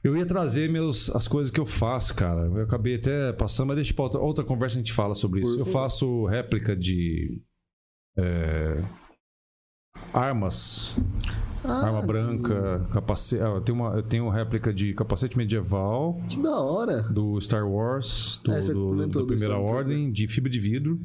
Eu 0.08 0.16
ia 0.16 0.24
trazer 0.24 0.70
meus, 0.70 1.14
as 1.14 1.28
coisas 1.28 1.50
que 1.50 1.60
eu 1.60 1.66
faço, 1.66 2.14
cara. 2.14 2.46
Eu 2.46 2.62
acabei 2.62 2.94
até 2.94 3.30
passando, 3.34 3.68
mas 3.68 3.76
deixa 3.76 3.92
para 3.92 4.04
outra, 4.04 4.20
outra 4.20 4.44
conversa 4.44 4.76
a 4.76 4.78
gente 4.78 4.92
fala 4.92 5.14
sobre 5.14 5.40
isso. 5.40 5.58
Eu 5.58 5.66
faço 5.66 6.24
réplica 6.24 6.74
de. 6.74 7.38
é, 8.16 8.82
armas. 10.12 10.94
Ah, 11.64 11.86
Arma 11.86 12.02
branca, 12.02 12.86
capacete. 12.92 13.42
ah, 13.42 13.48
eu, 13.48 13.60
tenho 13.60 13.78
uma, 13.78 13.94
eu 13.96 14.02
tenho 14.02 14.28
réplica 14.28 14.72
de 14.72 14.94
capacete 14.94 15.36
medieval 15.36 16.20
Que 16.28 16.40
da 16.40 16.60
hora. 16.60 17.02
do 17.02 17.40
Star 17.40 17.68
Wars, 17.68 18.40
do, 18.44 18.52
É, 18.52 18.60
do- 18.60 19.06
do 19.08 19.26
Primeira 19.26 19.54
Stormtrooper. 19.54 19.74
Ordem, 19.74 20.12
de 20.12 20.28
fibra 20.28 20.50
de 20.50 20.60
vidro. 20.60 20.98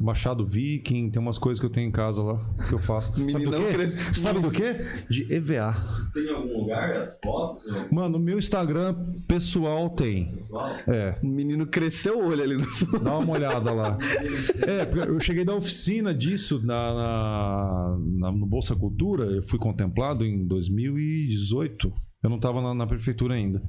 Machado 0.00 0.44
Viking, 0.46 1.10
tem 1.10 1.20
umas 1.20 1.38
coisas 1.38 1.58
que 1.60 1.66
eu 1.66 1.70
tenho 1.70 1.88
em 1.88 1.92
casa 1.92 2.22
lá 2.22 2.38
que 2.68 2.74
eu 2.74 2.78
faço. 2.78 3.12
Sabe 3.16 3.26
do 3.32 3.32
Meninão 3.50 3.64
quê? 3.64 3.72
cresce- 3.72 4.14
Sabe 4.14 4.40
do 4.40 4.50
quê? 4.50 4.76
De 5.08 5.32
EVA. 5.32 5.74
Tem 6.12 6.28
algum 6.30 6.60
lugar 6.60 6.96
as 6.96 7.18
fotos? 7.22 7.66
Mano, 7.90 8.18
o 8.18 8.20
meu 8.20 8.38
Instagram 8.38 8.94
pessoal 9.26 9.88
tem. 9.90 10.32
Pessoal? 10.32 10.68
É. 10.86 11.16
O 11.22 11.26
menino 11.26 11.66
cresceu 11.66 12.18
o 12.18 12.28
olho 12.28 12.42
ali 12.42 12.56
no 12.56 12.64
fundo. 12.64 12.98
Dá 13.00 13.16
uma 13.18 13.32
olhada 13.32 13.72
lá. 13.72 13.96
É, 14.66 15.08
eu 15.08 15.18
cheguei 15.18 15.44
da 15.44 15.54
oficina 15.54 16.14
disso 16.14 16.60
na, 16.64 16.94
na- 16.94 17.98
na- 18.18 18.32
no 18.32 18.46
Bolsa 18.46 18.74
Cultura, 18.76 19.24
eu 19.24 19.42
fui 19.42 19.58
contemplado 19.62 20.24
em 20.26 20.44
2018. 20.46 21.92
Eu 22.22 22.28
não 22.30 22.36
estava 22.36 22.60
na, 22.60 22.74
na 22.74 22.86
prefeitura 22.86 23.34
ainda. 23.34 23.62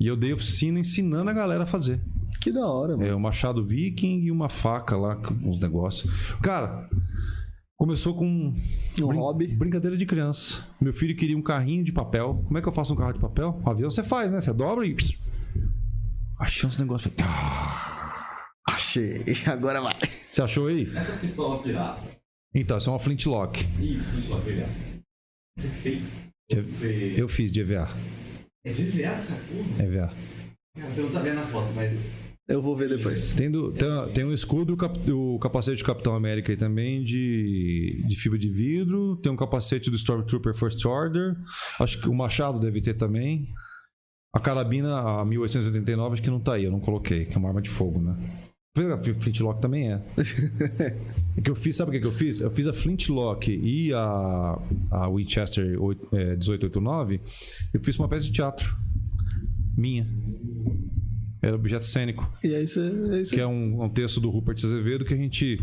E 0.00 0.06
eu 0.06 0.16
dei 0.16 0.32
oficina 0.32 0.80
ensinando 0.80 1.30
a 1.30 1.34
galera 1.34 1.64
a 1.64 1.66
fazer. 1.66 2.00
Que 2.40 2.50
da 2.50 2.66
hora, 2.66 2.96
mano. 2.96 3.08
É, 3.08 3.14
um 3.14 3.20
machado 3.20 3.64
viking 3.64 4.22
e 4.22 4.30
uma 4.30 4.48
faca 4.48 4.96
lá, 4.96 5.16
com 5.16 5.34
uns 5.48 5.60
negócios. 5.60 6.10
Cara, 6.42 6.88
começou 7.76 8.14
com 8.14 8.26
Um 8.26 9.06
brin- 9.08 9.18
hobby. 9.18 9.46
brincadeira 9.48 9.96
de 9.96 10.04
criança. 10.06 10.64
Meu 10.80 10.92
filho 10.92 11.14
queria 11.16 11.36
um 11.38 11.42
carrinho 11.42 11.84
de 11.84 11.92
papel. 11.92 12.42
Como 12.46 12.58
é 12.58 12.62
que 12.62 12.68
eu 12.68 12.72
faço 12.72 12.92
um 12.92 12.96
carro 12.96 13.12
de 13.12 13.20
papel? 13.20 13.60
Um 13.64 13.70
avião 13.70 13.90
você 13.90 14.02
faz, 14.02 14.30
né? 14.32 14.40
Você 14.40 14.52
dobra 14.52 14.84
e... 14.86 14.94
pss. 14.94 15.16
Achei 16.40 16.68
uns 16.68 16.76
negócios. 16.78 17.12
"Ah". 17.22 18.46
Achei. 18.68 19.22
Agora 19.46 19.80
vai. 19.80 19.94
Você 20.30 20.42
achou 20.42 20.66
aí? 20.66 20.90
Essa 20.94 21.16
pistola 21.18 21.62
pirata. 21.62 22.02
Então, 22.52 22.78
isso 22.78 22.88
é 22.88 22.92
uma 22.92 22.98
flintlock. 22.98 23.64
Isso, 23.80 24.10
pistola 24.14 24.40
pirata. 24.40 24.93
Você 25.56 25.68
fez? 25.68 26.26
Você... 26.52 27.14
Eu 27.16 27.28
fiz 27.28 27.52
de 27.52 27.60
EVA. 27.60 27.88
É 28.64 28.72
de 28.72 28.84
ver 28.84 29.02
essa 29.04 29.40
curva? 29.48 29.82
EVA. 29.82 30.12
Cara, 30.76 30.90
você 30.90 31.02
não 31.02 31.12
tá 31.12 31.20
vendo 31.20 31.38
a 31.38 31.46
foto, 31.46 31.72
mas... 31.74 32.04
Eu 32.46 32.60
vou 32.60 32.76
ver 32.76 32.90
depois. 32.90 33.32
Tem, 33.34 33.50
do- 33.50 33.72
tem, 33.72 33.88
tem 34.12 34.24
um 34.24 34.32
escudo, 34.32 34.74
o 34.74 34.76
cap- 34.76 35.10
o 35.10 35.38
capacete 35.38 35.82
do 35.82 35.86
Capitão 35.86 36.14
América 36.14 36.52
aí 36.52 36.58
também 36.58 37.02
de, 37.02 38.04
de 38.06 38.16
fibra 38.16 38.38
de 38.38 38.50
vidro. 38.50 39.16
Tem 39.22 39.32
um 39.32 39.36
capacete 39.36 39.88
do 39.88 39.96
Stormtrooper 39.96 40.54
First 40.54 40.84
Order. 40.84 41.36
Acho 41.80 41.98
que 42.02 42.08
o 42.08 42.14
machado 42.14 42.60
deve 42.60 42.82
ter 42.82 42.94
também. 42.94 43.48
A 44.34 44.40
carabina, 44.40 44.98
a 44.98 45.24
1889, 45.24 46.12
acho 46.14 46.22
que 46.22 46.28
não 46.28 46.40
tá 46.40 46.54
aí, 46.54 46.64
eu 46.64 46.70
não 46.72 46.80
coloquei, 46.80 47.24
que 47.24 47.32
é 47.34 47.38
uma 47.38 47.48
arma 47.48 47.62
de 47.62 47.70
fogo, 47.70 48.02
né? 48.02 48.14
Flintlock 49.20 49.60
também 49.60 49.92
é. 49.92 50.02
O 51.38 51.42
que 51.42 51.50
eu 51.50 51.54
fiz, 51.54 51.76
sabe 51.76 51.96
o 51.96 52.00
que 52.00 52.06
eu 52.06 52.12
fiz? 52.12 52.40
Eu 52.40 52.50
fiz 52.50 52.66
a 52.66 52.72
Flintlock 52.72 53.50
e 53.50 53.92
a, 53.92 54.58
a 54.90 55.08
Winchester 55.08 55.80
oito- 55.80 56.08
é, 56.12 56.30
1889. 56.36 57.20
Eu 57.72 57.80
fiz 57.82 57.96
uma 57.98 58.08
peça 58.08 58.26
de 58.26 58.32
teatro. 58.32 58.76
Minha. 59.76 60.08
Era 61.42 61.54
objeto 61.54 61.84
cênico. 61.84 62.28
E 62.42 62.54
aí 62.54 62.66
você. 62.66 62.90
Você... 62.90 63.34
Que 63.34 63.40
é 63.40 63.46
um, 63.46 63.82
um 63.82 63.88
texto 63.88 64.20
do 64.20 64.30
Rupert 64.30 64.56
Azevedo 64.64 65.04
que 65.04 65.12
a 65.14 65.16
gente 65.16 65.58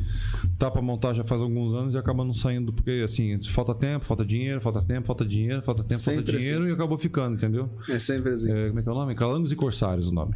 tá 0.59 0.69
pra 0.69 0.81
montar 0.81 1.13
já 1.13 1.23
faz 1.23 1.41
alguns 1.41 1.73
anos 1.73 1.95
e 1.95 1.97
acaba 1.97 2.23
não 2.23 2.33
saindo, 2.33 2.71
porque 2.71 3.01
assim, 3.03 3.41
falta 3.43 3.73
tempo, 3.73 4.05
falta 4.05 4.23
dinheiro, 4.25 4.61
falta 4.61 4.81
tempo, 4.81 5.07
falta 5.07 5.25
dinheiro, 5.25 5.61
falta 5.63 5.83
tempo, 5.83 5.99
Sempre 5.99 6.23
falta 6.25 6.37
dinheiro 6.37 6.67
e 6.67 6.71
acabou 6.71 6.97
ficando, 6.97 7.35
entendeu? 7.35 7.69
É 7.89 7.97
sempre 7.97 8.31
assim. 8.31 8.51
É, 8.51 8.67
como 8.67 8.79
é 8.79 8.83
que 8.83 8.89
é 8.89 8.91
o 8.91 8.95
nome? 8.95 9.15
Calangos 9.15 9.51
e 9.51 9.55
Corsários 9.55 10.09
o 10.09 10.13
nome. 10.13 10.35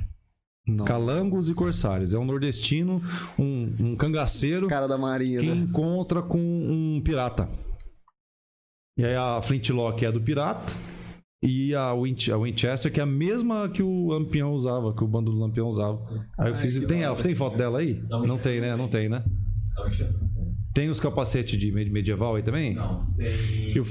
Não. 0.68 0.84
Calangos 0.85 1.50
e 1.50 1.53
Corsários. 1.53 2.14
É 2.14 2.18
um 2.18 2.26
nordestino, 2.26 3.02
um, 3.38 3.76
um 3.80 3.95
cangaceiro 3.95 4.68
Cara 4.68 4.88
da 4.88 4.98
Marinha, 4.98 5.40
que 5.40 5.45
né? 5.48 5.56
encontra 5.56 6.22
com 6.22 6.40
um 6.40 7.00
pirata. 7.03 7.48
E 8.98 9.06
aí 9.06 9.16
a 9.16 9.42
Flintlock 9.42 10.03
é 10.03 10.08
a 10.08 10.11
do 10.11 10.22
pirata. 10.22 10.74
E 11.44 11.76
a, 11.76 11.94
Winch- 11.94 12.32
a 12.32 12.38
Winchester, 12.38 12.92
que 12.92 13.00
é 13.00 13.03
a 13.03 13.06
mesma 13.06 13.69
que 13.69 13.84
o 13.84 14.08
Lampião 14.08 14.53
usava, 14.53 14.95
que 14.95 15.03
o 15.03 15.08
bando 15.08 15.32
do 15.32 15.38
Lampião 15.38 15.68
usava. 15.68 15.98
Aí 16.40 16.48
eu 16.50 16.56
Ai, 16.56 16.61
fiz. 16.61 16.77
que 16.80 16.85
Tem, 16.88 17.03
ela, 17.03 17.16
tem 17.16 17.35
foto 17.35 17.56
dela 17.56 17.80
aí? 17.80 18.02
Não, 18.10 18.26
Não 18.26 18.38
tem, 18.40 18.60
né? 18.60 18.76
Não 18.76 18.88
tem, 18.88 19.08
né? 19.08 19.24
Uma 19.77 19.92
chance. 19.92 20.16
Tem 20.74 20.90
os 20.90 21.00
capacetes 21.00 21.60
de 21.60 21.72
med- 21.72 21.92
medieval 21.92 22.35
aí 22.35 22.42
também? 22.42 22.74
Não, 22.74 23.06
tem... 23.16 23.27
Eu- 23.76 23.85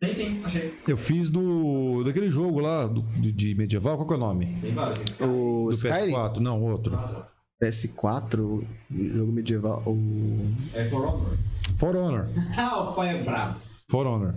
Tem 0.00 0.14
sim, 0.14 0.40
achei. 0.44 0.72
Eu 0.86 0.96
fiz 0.96 1.28
do. 1.28 2.04
daquele 2.04 2.30
jogo 2.30 2.60
lá 2.60 2.86
do, 2.86 3.02
de 3.32 3.54
medieval, 3.56 3.96
qual 3.96 4.06
que 4.06 4.14
é 4.14 4.16
o 4.16 4.20
nome? 4.20 4.56
Tem 4.60 4.72
vários. 4.72 5.00
Tem 5.00 5.26
O 5.28 5.66
Do 5.66 5.72
Skyrim? 5.72 6.12
PS4? 6.14 6.36
Não, 6.36 6.62
outro. 6.62 6.98
PS4, 7.60 8.62
jogo 8.90 9.32
medieval. 9.32 9.82
O... 9.84 10.52
É 10.72 10.84
For 10.88 11.04
Honor. 11.04 11.36
For 11.76 11.96
Honor. 11.96 12.28
Ah, 12.56 12.80
o 12.90 12.94
pai 12.94 13.18
é 13.18 13.22
brabo. 13.24 13.58
For 13.90 14.06
Honor. 14.06 14.34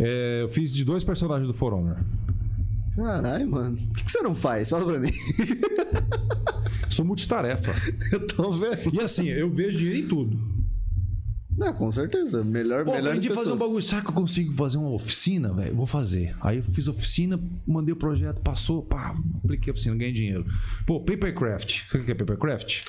É, 0.00 0.42
eu 0.42 0.48
fiz 0.48 0.72
de 0.72 0.84
dois 0.84 1.04
personagens 1.04 1.46
do 1.46 1.54
For 1.54 1.72
Honor. 1.72 1.98
Caralho, 2.96 3.48
mano. 3.48 3.74
O 3.76 3.94
que, 3.94 4.04
que 4.04 4.10
você 4.10 4.22
não 4.22 4.34
faz? 4.34 4.70
Fala 4.70 4.84
pra 4.84 4.98
mim. 4.98 5.12
Sou 6.90 7.04
multitarefa. 7.04 7.70
Eu 8.12 8.26
tô 8.26 8.50
vendo. 8.50 8.92
E 8.92 9.00
assim, 9.00 9.28
eu 9.28 9.48
vejo 9.48 9.78
dinheiro 9.78 10.00
em 10.00 10.08
tudo. 10.08 10.49
Não, 11.60 11.74
com 11.74 11.90
certeza. 11.90 12.42
Melhor, 12.42 12.86
Pô, 12.86 12.92
melhores 12.92 13.18
aprendi 13.18 13.26
a 13.26 13.36
fazer 13.36 13.48
um 13.48 13.52
pessoas. 13.52 13.60
bagulho. 13.60 13.82
Será 13.84 14.00
que 14.00 14.08
eu 14.08 14.12
consigo 14.14 14.52
fazer 14.54 14.78
uma 14.78 14.90
oficina, 14.92 15.52
velho? 15.52 15.76
Vou 15.76 15.86
fazer. 15.86 16.34
Aí 16.40 16.56
eu 16.56 16.64
fiz 16.64 16.88
oficina, 16.88 17.38
mandei 17.66 17.92
o 17.92 17.96
projeto, 17.96 18.40
passou, 18.40 18.82
pá, 18.82 19.14
apliquei 19.44 19.70
a 19.70 19.74
oficina, 19.74 19.94
ganhei 19.94 20.12
dinheiro. 20.14 20.46
Pô, 20.86 21.00
papercraft. 21.00 21.82
O 21.94 22.02
que 22.02 22.12
é 22.12 22.14
papercraft? 22.14 22.82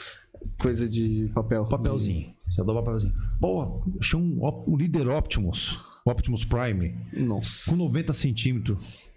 Coisa 0.57 0.87
de 0.87 1.29
papel. 1.35 1.65
Papelzinho. 1.65 2.33
Você 2.49 2.63
dobra 2.63 2.81
papelzinho. 2.81 3.13
Pô, 3.41 3.83
achei 3.99 4.17
um, 4.17 4.39
um 4.65 4.77
líder 4.77 5.09
Optimus. 5.09 5.77
Optimus 6.05 6.45
Prime. 6.45 6.95
Nossa. 7.13 7.71
Com 7.71 7.77
90 7.77 8.13
centímetros. 8.13 9.10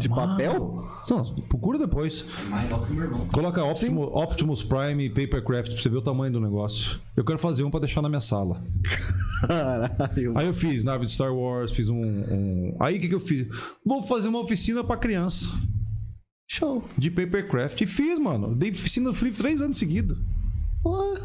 De 0.00 0.08
papel? 0.08 0.84
Não, 1.08 1.24
procura 1.48 1.78
depois. 1.78 2.26
Mais 2.48 2.72
alto 2.72 2.88
que 2.88 2.92
meu 2.92 3.04
irmão. 3.04 3.24
Coloca 3.28 3.62
Optimus, 3.62 4.08
Optimus 4.12 4.62
Prime 4.64 5.08
Papercraft 5.10 5.72
pra 5.72 5.80
você 5.80 5.88
ver 5.88 5.98
o 5.98 6.02
tamanho 6.02 6.32
do 6.32 6.40
negócio. 6.40 6.98
Eu 7.16 7.24
quero 7.24 7.38
fazer 7.38 7.62
um 7.62 7.70
pra 7.70 7.78
deixar 7.78 8.02
na 8.02 8.08
minha 8.08 8.20
sala. 8.20 8.64
Caralho. 9.46 10.36
Aí 10.36 10.46
eu 10.46 10.52
fiz 10.54 10.82
nave 10.82 11.04
de 11.04 11.10
Star 11.12 11.32
Wars, 11.32 11.70
fiz 11.70 11.88
um. 11.88 12.00
um- 12.02 12.76
Aí 12.80 12.96
o 12.96 13.00
que, 13.00 13.08
que 13.08 13.14
eu 13.14 13.20
fiz? 13.20 13.46
Vou 13.84 14.02
fazer 14.02 14.26
uma 14.26 14.40
oficina 14.40 14.82
pra 14.82 14.96
criança 14.96 15.48
Show. 16.50 16.82
de 16.98 17.08
papercraft. 17.10 17.80
E 17.80 17.86
fiz, 17.86 18.18
mano. 18.18 18.56
Dei 18.56 18.70
oficina 18.70 19.08
no 19.10 19.14
Flip 19.14 19.36
três 19.36 19.62
anos 19.62 19.76
seguidos. 19.76 20.18
Ué, 20.84 21.20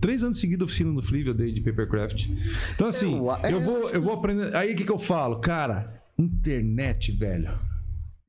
Três 0.00 0.22
anos 0.24 0.38
seguidos 0.40 0.64
oficina 0.68 0.90
no 0.90 1.02
Flip 1.02 1.26
eu 1.28 1.34
dei 1.34 1.52
de 1.52 1.60
papercraft. 1.60 2.26
Então, 2.74 2.86
assim, 2.88 3.18
é- 3.42 3.52
eu, 3.52 3.60
vou, 3.60 3.90
eu 3.90 4.00
vou 4.00 4.14
aprender. 4.14 4.54
Aí 4.56 4.72
o 4.72 4.76
que, 4.76 4.84
que 4.84 4.90
eu 4.92 4.98
falo? 4.98 5.40
Cara, 5.40 6.02
internet, 6.18 7.12
velho. 7.12 7.50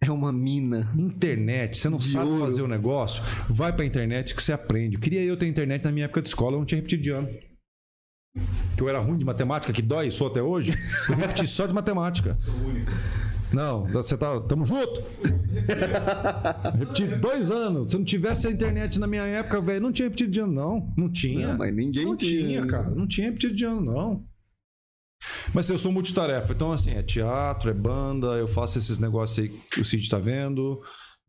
É 0.05 0.11
uma 0.11 0.31
mina. 0.31 0.87
Internet, 0.97 1.77
você 1.77 1.89
não 1.89 1.97
De 1.97 2.05
sabe 2.05 2.29
ouro. 2.29 2.43
fazer 2.45 2.61
o 2.61 2.67
negócio, 2.67 3.23
vai 3.49 3.71
pra 3.73 3.85
internet 3.85 4.35
que 4.35 4.41
você 4.43 4.51
aprende. 4.53 4.97
Queria 4.97 5.21
eu 5.21 5.37
ter 5.37 5.47
internet 5.47 5.83
na 5.83 5.91
minha 5.91 6.05
época 6.05 6.21
de 6.21 6.27
escola, 6.27 6.55
eu 6.55 6.59
não 6.59 6.65
tinha 6.65 6.77
repetido 6.77 7.03
de 7.03 7.09
ano. 7.11 7.29
Que 8.75 8.81
eu 8.81 8.89
era 8.89 8.99
ruim 8.99 9.17
de 9.17 9.23
matemática, 9.25 9.71
que 9.71 9.81
dói, 9.81 10.09
sou 10.09 10.27
até 10.27 10.41
hoje. 10.41 10.71
Eu 11.07 11.15
repeti 11.15 11.45
só 11.45 11.67
de 11.67 11.73
matemática. 11.73 12.35
Não, 13.53 13.85
você 13.85 14.17
tá. 14.17 14.39
Tamo 14.41 14.65
junto? 14.65 15.03
Repeti 16.79 17.05
dois 17.05 17.51
anos. 17.51 17.91
Se 17.91 17.97
não 17.97 18.03
tivesse 18.03 18.47
a 18.47 18.51
internet 18.51 18.99
na 18.99 19.05
minha 19.05 19.21
época, 19.23 19.61
velho, 19.61 19.81
não 19.81 19.91
tinha 19.91 20.07
repetido 20.07 20.31
de 20.31 20.39
ano, 20.39 20.51
não. 20.53 20.93
Não 20.97 21.09
tinha. 21.11 21.49
Não, 21.49 21.57
mas 21.59 21.75
ninguém 21.75 22.05
não 22.05 22.15
tinha. 22.15 22.47
tinha, 22.47 22.65
cara. 22.65 22.89
Não 22.89 23.07
tinha 23.07 23.27
repetido 23.27 23.55
de 23.55 23.65
ano, 23.65 23.81
não. 23.81 24.23
Mas 25.53 25.69
eu 25.69 25.77
sou 25.77 25.91
multitarefa. 25.91 26.53
Então, 26.53 26.71
assim, 26.71 26.91
é 26.91 27.01
teatro, 27.01 27.69
é 27.69 27.73
banda, 27.73 28.27
eu 28.35 28.47
faço 28.47 28.77
esses 28.77 28.99
negócios 28.99 29.39
aí 29.39 29.49
que 29.49 29.81
o 29.81 29.85
Cid 29.85 30.09
tá 30.09 30.19
vendo. 30.19 30.81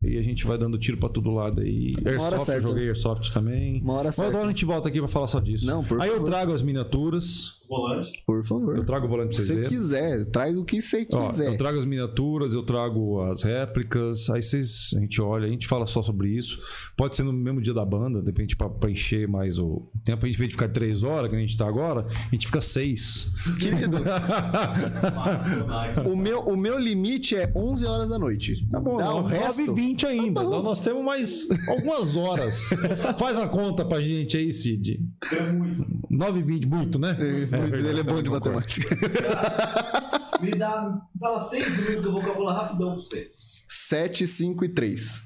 E 0.03 0.19
a 0.19 0.21
gente 0.21 0.45
vai 0.45 0.55
dando 0.55 0.77
tiro 0.77 0.97
pra 0.97 1.09
todo 1.09 1.31
lado 1.31 1.61
aí. 1.61 1.93
hora 2.01 2.11
Airsoft, 2.11 2.37
eu 2.39 2.45
certa. 2.45 2.67
joguei 2.67 2.87
Airsoft 2.87 3.33
também. 3.33 3.81
Uma 3.81 3.93
hora 3.93 4.09
Mas 4.09 4.19
agora 4.19 4.45
a 4.45 4.47
gente 4.49 4.63
volta 4.63 4.87
aqui 4.87 4.99
pra 4.99 5.07
falar 5.07 5.25
só 5.27 5.39
disso. 5.39 5.65
Não, 5.65 5.83
por 5.83 5.99
Aí 5.99 6.09
eu 6.09 6.15
favor. 6.17 6.25
trago 6.27 6.53
as 6.53 6.61
miniaturas. 6.61 7.55
Volante. 7.67 8.23
Por 8.27 8.45
favor. 8.45 8.77
Eu 8.77 8.85
trago 8.85 9.07
o 9.07 9.09
volante 9.09 9.29
pra 9.35 9.39
Se 9.39 9.47
vocês 9.47 9.47
você 9.47 9.55
verem. 9.63 9.69
quiser, 9.77 10.25
traz 10.25 10.55
o 10.55 10.63
que 10.63 10.79
você 10.79 11.07
Ó, 11.11 11.29
quiser. 11.29 11.47
eu 11.47 11.57
trago 11.57 11.79
as 11.79 11.85
miniaturas, 11.85 12.53
eu 12.53 12.61
trago 12.61 13.19
as 13.23 13.41
réplicas, 13.41 14.29
aí 14.29 14.43
vocês, 14.43 14.91
a 14.95 14.99
gente 14.99 15.19
olha, 15.19 15.47
a 15.47 15.49
gente 15.49 15.65
fala 15.65 15.87
só 15.87 16.03
sobre 16.03 16.29
isso. 16.29 16.61
Pode 16.95 17.15
ser 17.15 17.23
no 17.23 17.33
mesmo 17.33 17.59
dia 17.59 17.73
da 17.73 17.83
banda, 17.83 18.19
de 18.21 18.27
repente 18.27 18.55
pra, 18.55 18.69
pra 18.69 18.91
encher 18.91 19.27
mais 19.27 19.57
o 19.57 19.89
tempo. 20.03 20.23
A 20.23 20.27
gente, 20.27 20.35
em 20.35 20.39
vez 20.39 20.49
de 20.49 20.53
ficar 20.55 20.69
três 20.69 21.03
horas, 21.03 21.27
que 21.31 21.35
a 21.35 21.39
gente 21.39 21.57
tá 21.57 21.67
agora, 21.67 22.05
a 22.07 22.29
gente 22.31 22.45
fica 22.45 22.61
seis. 22.61 23.31
Querido, 23.59 23.97
o 26.07 26.15
meu, 26.15 26.41
o 26.41 26.55
meu 26.55 26.77
limite 26.77 27.35
é 27.35 27.51
11 27.55 27.85
horas 27.87 28.09
da 28.09 28.19
noite. 28.19 28.63
Tá 28.69 28.79
bom, 28.79 28.97
Dá 28.97 29.05
não, 29.05 29.21
o 29.21 29.23
resto. 29.23 29.65
9 29.65 29.81
e 29.81 29.84
20 29.85 30.05
ainda. 30.07 30.41
Tá 30.41 30.47
bom. 30.47 30.49
Então 30.49 30.63
nós 30.63 30.81
temos 30.81 31.03
mais 31.03 31.47
algumas 31.67 32.15
horas. 32.17 32.69
Faz 33.19 33.37
a 33.37 33.47
conta 33.47 33.85
pra 33.85 34.01
gente 34.01 34.37
aí, 34.37 34.51
Cid. 34.51 34.99
É 35.31 35.51
muito. 35.51 35.85
9 36.09 36.39
e 36.39 36.43
20, 36.43 36.65
muito, 36.67 36.99
né? 36.99 37.13
verdade, 37.13 37.87
Ele 37.87 37.99
é 37.99 38.03
bom 38.03 38.21
de 38.21 38.29
eu 38.29 38.33
concordo. 38.33 38.53
matemática. 38.53 38.95
Me 40.41 40.51
dá. 40.51 40.99
Fala 41.19 41.39
seis 41.39 41.77
números 41.77 42.01
que 42.01 42.07
eu 42.07 42.11
vou 42.11 42.21
calcular 42.21 42.53
rapidão 42.53 42.93
pra 42.93 42.95
você. 42.97 43.31
7, 43.67 44.27
5 44.27 44.65
e 44.65 44.69
3. 44.69 45.23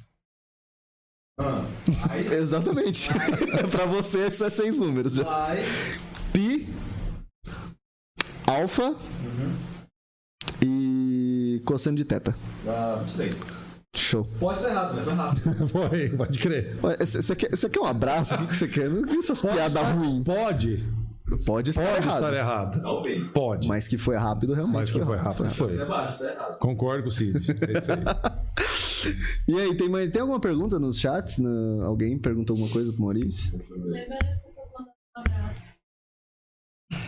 Mais. 2.08 2.32
Exatamente. 2.32 3.10
pra 3.72 3.86
você, 3.86 4.28
esses 4.28 4.42
é 4.42 4.50
seis 4.50 4.78
números 4.78 5.14
já. 5.14 5.56
Pi, 6.34 6.68
alfa, 8.46 8.96
coçando 11.66 11.98
de 11.98 12.06
teta. 12.06 12.36
Da 12.66 12.96
23. 12.98 13.59
Show. 13.96 14.26
Pode 14.40 14.60
estar 14.60 14.70
errado, 14.72 14.94
mas 14.96 15.06
tá 15.06 15.12
errado. 15.12 15.68
Foi, 15.70 16.10
pode 16.10 16.40
crer. 16.40 16.76
Você 17.00 17.36
quer, 17.36 17.50
você 17.50 17.70
quer 17.70 17.80
um 17.80 17.86
abraço? 17.86 18.36
O 18.36 18.48
que 18.48 18.56
você 18.56 18.68
quer? 18.68 18.90
Não 18.90 19.20
essas 19.20 19.42
piadas 19.42 19.76
ruins. 19.76 20.24
Pode. 20.24 20.86
Pode 21.46 21.70
estar 21.72 21.84
Pode 21.86 21.98
errado. 22.08 22.16
estar 22.16 22.34
errado. 22.34 22.82
Talvez. 22.82 23.32
Pode. 23.32 23.68
Mas 23.68 23.88
que 23.88 23.98
foi 23.98 24.16
rápido, 24.16 24.54
realmente. 24.54 24.80
Mas 24.80 24.92
que 24.92 25.04
foi 25.06 25.18
rápido. 25.18 25.50
Foi. 25.52 25.72
Isso 25.74 25.82
é 25.82 25.86
baixo, 25.86 26.14
isso 26.14 26.24
é 26.26 26.34
errado. 26.34 26.58
Concordo 26.60 27.04
com 27.04 27.10
o 27.10 27.12
Cid. 27.12 27.38
É 27.68 27.78
isso 27.78 27.92
aí. 27.92 28.00
E 29.48 29.58
aí, 29.58 29.74
tem, 29.78 29.88
mais, 29.88 30.10
tem 30.10 30.20
alguma 30.22 30.42
pergunta 30.42 30.78
nos 30.78 31.00
chats? 31.00 31.38
No- 31.38 31.86
alguém 31.86 32.18
perguntou 32.20 32.54
alguma 32.54 32.70
coisa 32.70 32.92
pro 32.92 33.02
Maurício? 33.02 33.50
Lembrando 33.70 34.24
as 34.26 34.42
pessoas 34.42 34.68
mandando 34.74 34.92
um 35.16 35.22
abraço. 35.22 35.80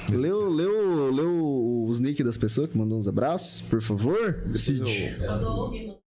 Leu, 0.10 0.50
leu, 0.50 1.12
leu 1.12 1.86
os 1.90 2.00
nick 2.00 2.24
das 2.24 2.38
pessoas 2.38 2.70
que 2.70 2.78
mandou 2.78 2.98
uns 2.98 3.10
abraços, 3.10 3.60
por 3.60 3.82
favor? 3.82 4.42
Cid. 4.56 5.18
Mandou 5.20 5.66
um 5.66 5.68
abraço. 5.68 6.01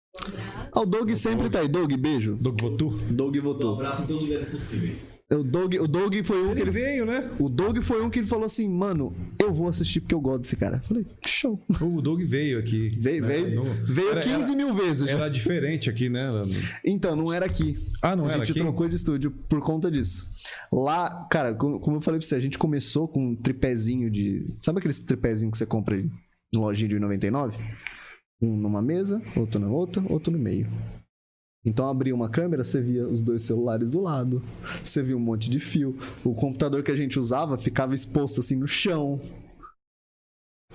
Ah, 0.72 0.80
o 0.80 0.86
Doug 0.86 1.10
sempre 1.14 1.50
tá 1.50 1.60
aí. 1.60 1.68
Doug, 1.68 1.92
beijo. 1.94 2.36
Doug 2.40 2.60
Votu? 2.60 2.88
Doug 3.10 3.36
Um 3.36 3.40
votou. 3.42 3.74
abraço 3.74 4.02
em 4.02 4.06
todos 4.06 4.22
os 4.22 4.28
lugares 4.28 4.48
possíveis. 4.48 5.18
O 5.32 5.42
Doug, 5.42 5.74
o 5.74 5.88
Doug 5.88 6.14
foi 6.22 6.42
um 6.42 6.54
que 6.54 6.60
Ele 6.60 6.62
ele. 6.62 6.70
veio, 6.70 7.04
né? 7.06 7.30
O 7.38 7.48
Doug 7.48 7.78
foi 7.80 8.00
um 8.02 8.08
que 8.10 8.20
ele 8.20 8.26
falou 8.26 8.44
assim, 8.44 8.68
mano, 8.68 9.14
eu 9.42 9.52
vou 9.52 9.68
assistir 9.68 10.00
porque 10.00 10.14
eu 10.14 10.20
gosto 10.20 10.42
desse 10.42 10.54
cara. 10.56 10.76
Eu 10.76 10.82
Falei, 10.82 11.06
show. 11.26 11.60
O 11.80 12.00
Doug 12.00 12.22
veio 12.22 12.58
aqui. 12.58 12.90
Veio, 13.00 13.22
né? 13.22 13.28
veio, 13.28 13.54
No- 13.56 13.62
veio 13.64 14.10
Era- 14.12 14.20
15 14.20 14.54
mil 14.54 14.72
vezes 14.72 15.10
já. 15.10 15.16
Era 15.16 15.28
diferente 15.28 15.90
aqui, 15.90 16.08
né? 16.08 16.28
Então, 16.86 17.16
não 17.16 17.32
era 17.32 17.46
aqui. 17.46 17.74
Ah, 18.02 18.14
não 18.14 18.24
a 18.26 18.28
era 18.28 18.38
gente 18.38 18.52
aqui? 18.52 18.60
trocou 18.60 18.88
de 18.88 18.94
estúdio 18.94 19.30
por 19.48 19.60
conta 19.60 19.90
disso. 19.90 20.28
Lá, 20.72 21.08
cara, 21.30 21.54
como 21.54 21.96
eu 21.96 22.00
falei 22.00 22.20
pra 22.20 22.26
você, 22.28 22.36
a 22.36 22.40
gente 22.40 22.58
começou 22.58 23.08
com 23.08 23.30
um 23.30 23.34
tripézinho 23.36 24.10
de. 24.10 24.46
Sabe 24.60 24.78
aqueles 24.78 24.98
tripézinho 25.00 25.50
que 25.50 25.58
você 25.58 25.66
compra 25.66 25.96
no 26.52 26.60
lojinha 26.60 26.88
de 26.88 26.96
1,99? 26.96 27.54
Um 28.44 28.56
numa 28.56 28.82
mesa, 28.82 29.22
outro 29.36 29.58
na 29.58 29.68
outra, 29.68 30.04
outro 30.10 30.32
no 30.32 30.38
meio. 30.38 30.68
Então 31.64 31.88
abria 31.88 32.14
uma 32.14 32.28
câmera, 32.28 32.62
você 32.62 32.80
via 32.80 33.08
os 33.08 33.22
dois 33.22 33.42
celulares 33.42 33.90
do 33.90 34.00
lado, 34.00 34.42
você 34.82 35.02
via 35.02 35.16
um 35.16 35.20
monte 35.20 35.48
de 35.48 35.58
fio. 35.58 35.96
O 36.22 36.34
computador 36.34 36.82
que 36.82 36.90
a 36.92 36.96
gente 36.96 37.18
usava 37.18 37.56
ficava 37.56 37.94
exposto 37.94 38.40
assim 38.40 38.56
no 38.56 38.68
chão. 38.68 39.18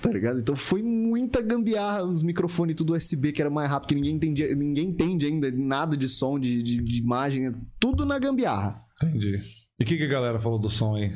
Tá 0.01 0.11
ligado? 0.11 0.39
Então 0.39 0.55
foi 0.55 0.81
muita 0.81 1.41
gambiarra, 1.41 2.05
os 2.05 2.23
microfones 2.23 2.75
tudo 2.75 2.93
USB 2.93 3.31
que 3.31 3.41
era 3.41 3.51
mais 3.51 3.69
rápido, 3.69 3.89
que 3.89 3.95
ninguém 3.95 4.15
entendia, 4.15 4.55
ninguém 4.55 4.89
entende 4.89 5.25
ainda 5.27 5.51
nada 5.51 5.95
de 5.95 6.07
som, 6.09 6.39
de, 6.39 6.63
de, 6.63 6.81
de 6.81 6.99
imagem, 6.99 7.53
tudo 7.79 8.05
na 8.05 8.17
gambiarra. 8.17 8.81
Entendi. 9.03 9.58
E 9.79 9.83
o 9.83 9.85
que, 9.85 9.95
que 9.97 10.03
a 10.03 10.07
galera 10.07 10.39
falou 10.41 10.59
do 10.59 10.69
som 10.69 10.95
aí? 10.95 11.09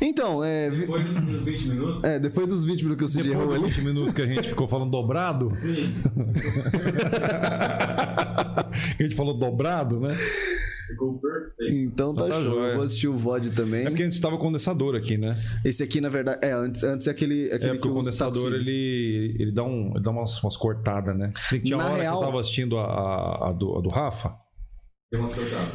Então, 0.00 0.44
é, 0.44 0.68
Depois 0.70 1.04
dos 1.04 1.14
primeiros 1.16 1.44
20 1.44 1.68
minutos. 1.68 2.04
é, 2.04 2.18
depois 2.18 2.46
dos 2.46 2.62
20 2.64 2.82
minutos 2.82 2.98
que 2.98 3.04
o 3.04 3.08
Cid 3.08 3.28
Depois 3.28 3.40
errou 3.44 3.54
dos 3.54 3.64
ali. 3.64 3.72
20 3.74 3.84
minutos 3.86 4.12
que 4.14 4.22
a 4.22 4.26
gente 4.26 4.48
ficou 4.50 4.68
falando 4.68 4.90
dobrado, 4.90 5.50
Sim. 5.54 5.94
a 8.98 9.02
gente 9.02 9.14
falou 9.14 9.34
dobrado, 9.34 9.98
né? 10.00 10.14
Ficou 10.88 11.14
perfeito. 11.18 11.74
Então 11.74 12.14
tá, 12.14 12.26
Tá 12.26 12.34
show. 12.34 12.42
jóia. 12.42 12.70
Eu 12.70 12.76
vou 12.76 12.84
assistir 12.84 13.08
o 13.08 13.16
VOD 13.16 13.50
também. 13.50 13.86
É 13.86 13.88
porque 13.88 14.02
antes 14.02 14.18
estava 14.18 14.36
condensador 14.36 14.94
aqui, 14.94 15.16
né? 15.16 15.34
Esse 15.64 15.82
aqui, 15.82 16.00
na 16.00 16.08
verdade. 16.10 16.38
É, 16.42 16.52
antes, 16.52 16.82
antes 16.82 17.06
é 17.06 17.10
aquele. 17.10 17.50
aquele 17.50 17.70
É 17.70 17.74
porque 17.74 17.88
o 17.88 17.94
condensador 17.94 18.52
ele, 18.52 19.36
ele 19.38 19.52
dá, 19.52 19.62
um, 19.64 19.92
ele 19.94 20.02
dá 20.02 20.10
umas, 20.10 20.42
umas 20.42 20.56
cortadas, 20.56 21.16
né? 21.16 21.30
Tinha 21.64 21.78
Na 21.78 21.86
hora 21.86 22.02
real- 22.02 22.18
que 22.18 22.24
eu 22.24 22.28
tava 22.28 22.40
assistindo 22.40 22.76
a, 22.76 22.84
a, 22.84 23.48
a 23.48 23.52
do, 23.52 23.78
a 23.78 23.80
do 23.80 23.88
Rafa. 23.88 24.36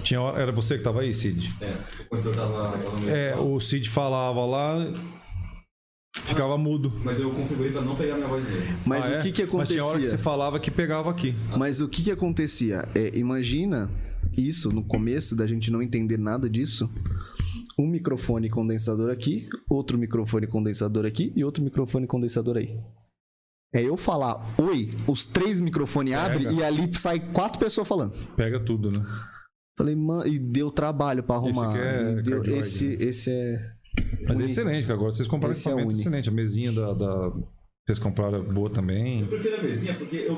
Tinha 0.03 0.19
hora, 0.21 0.41
era 0.41 0.51
você 0.51 0.77
que 0.77 0.83
tava 0.83 1.01
aí, 1.01 1.13
Cid? 1.13 1.53
É, 1.61 1.75
quando 2.09 2.25
eu 2.25 2.33
tava. 2.33 2.73
É, 3.09 3.35
o 3.35 3.59
Cid 3.59 3.87
falava 3.89 4.43
lá, 4.45 4.91
ficava 6.23 6.57
mudo. 6.57 6.91
Mas 7.03 7.19
eu 7.19 7.29
configurei 7.31 7.71
pra 7.71 7.81
não 7.83 7.95
pegar 7.95 8.15
minha 8.15 8.27
voz 8.27 8.47
mesmo. 8.49 8.77
Mas 8.85 9.07
Ah, 9.07 9.11
o 9.11 9.15
é? 9.15 9.21
que 9.21 9.31
que 9.31 9.41
Mas 9.43 9.47
tinha 9.47 9.47
acontecia? 9.47 9.85
hora 9.85 9.99
que 9.99 10.05
você 10.07 10.17
falava 10.17 10.59
que 10.59 10.71
pegava 10.71 11.11
aqui. 11.11 11.35
Mas 11.55 11.79
o 11.81 11.87
que 11.87 12.03
que 12.03 12.11
acontecia? 12.11 12.87
É, 12.95 13.15
imagina 13.17 13.89
isso 14.35 14.71
no 14.71 14.83
começo 14.83 15.35
da 15.35 15.45
gente 15.45 15.69
não 15.71 15.81
entender 15.81 16.17
nada 16.17 16.49
disso. 16.49 16.89
Um 17.77 17.85
microfone 17.87 18.49
condensador 18.49 19.11
aqui, 19.11 19.47
outro 19.69 19.99
microfone 19.99 20.47
condensador 20.47 21.05
aqui 21.05 21.31
e 21.35 21.43
outro 21.43 21.63
microfone 21.63 22.07
condensador 22.07 22.57
aí. 22.57 22.75
É 23.73 23.81
eu 23.83 23.97
falar 23.97 24.41
oi, 24.59 24.93
os 25.07 25.25
três 25.25 25.59
microfones 25.59 26.13
abrem 26.13 26.53
e 26.55 26.63
ali 26.63 26.91
sai 26.97 27.19
quatro 27.19 27.59
pessoas 27.59 27.87
falando. 27.87 28.15
Pega 28.35 28.59
tudo, 28.59 28.89
né? 28.89 29.05
Falei, 29.77 29.95
mano, 29.95 30.25
e 30.25 30.39
deu 30.39 30.71
trabalho 30.71 31.21
pra 31.21 31.35
arrumar. 31.35 31.69
aqui 31.71 31.79
é 31.79 32.11
E 32.19 32.21
deu- 32.23 32.43
esse, 32.45 32.93
esse 32.99 33.29
é. 33.29 33.57
Mas 34.27 34.39
é 34.39 34.45
excelente, 34.45 34.91
agora 34.91 35.11
vocês 35.11 35.27
compraram 35.27 35.51
Esse 35.51 35.67
é 35.67 35.71
equipamento 35.71 35.93
uni. 35.93 36.01
excelente. 36.01 36.29
A 36.29 36.31
mesinha 36.31 36.71
da, 36.71 36.93
da- 36.93 37.33
Vocês 37.87 37.99
compraram 37.99 38.35
é 38.39 38.41
boa 38.41 38.69
também. 38.69 39.21
Eu 39.21 39.27
prefiro 39.27 39.55
a 39.55 39.63
mesinha 39.63 39.93
porque 39.93 40.17
eu 40.27 40.35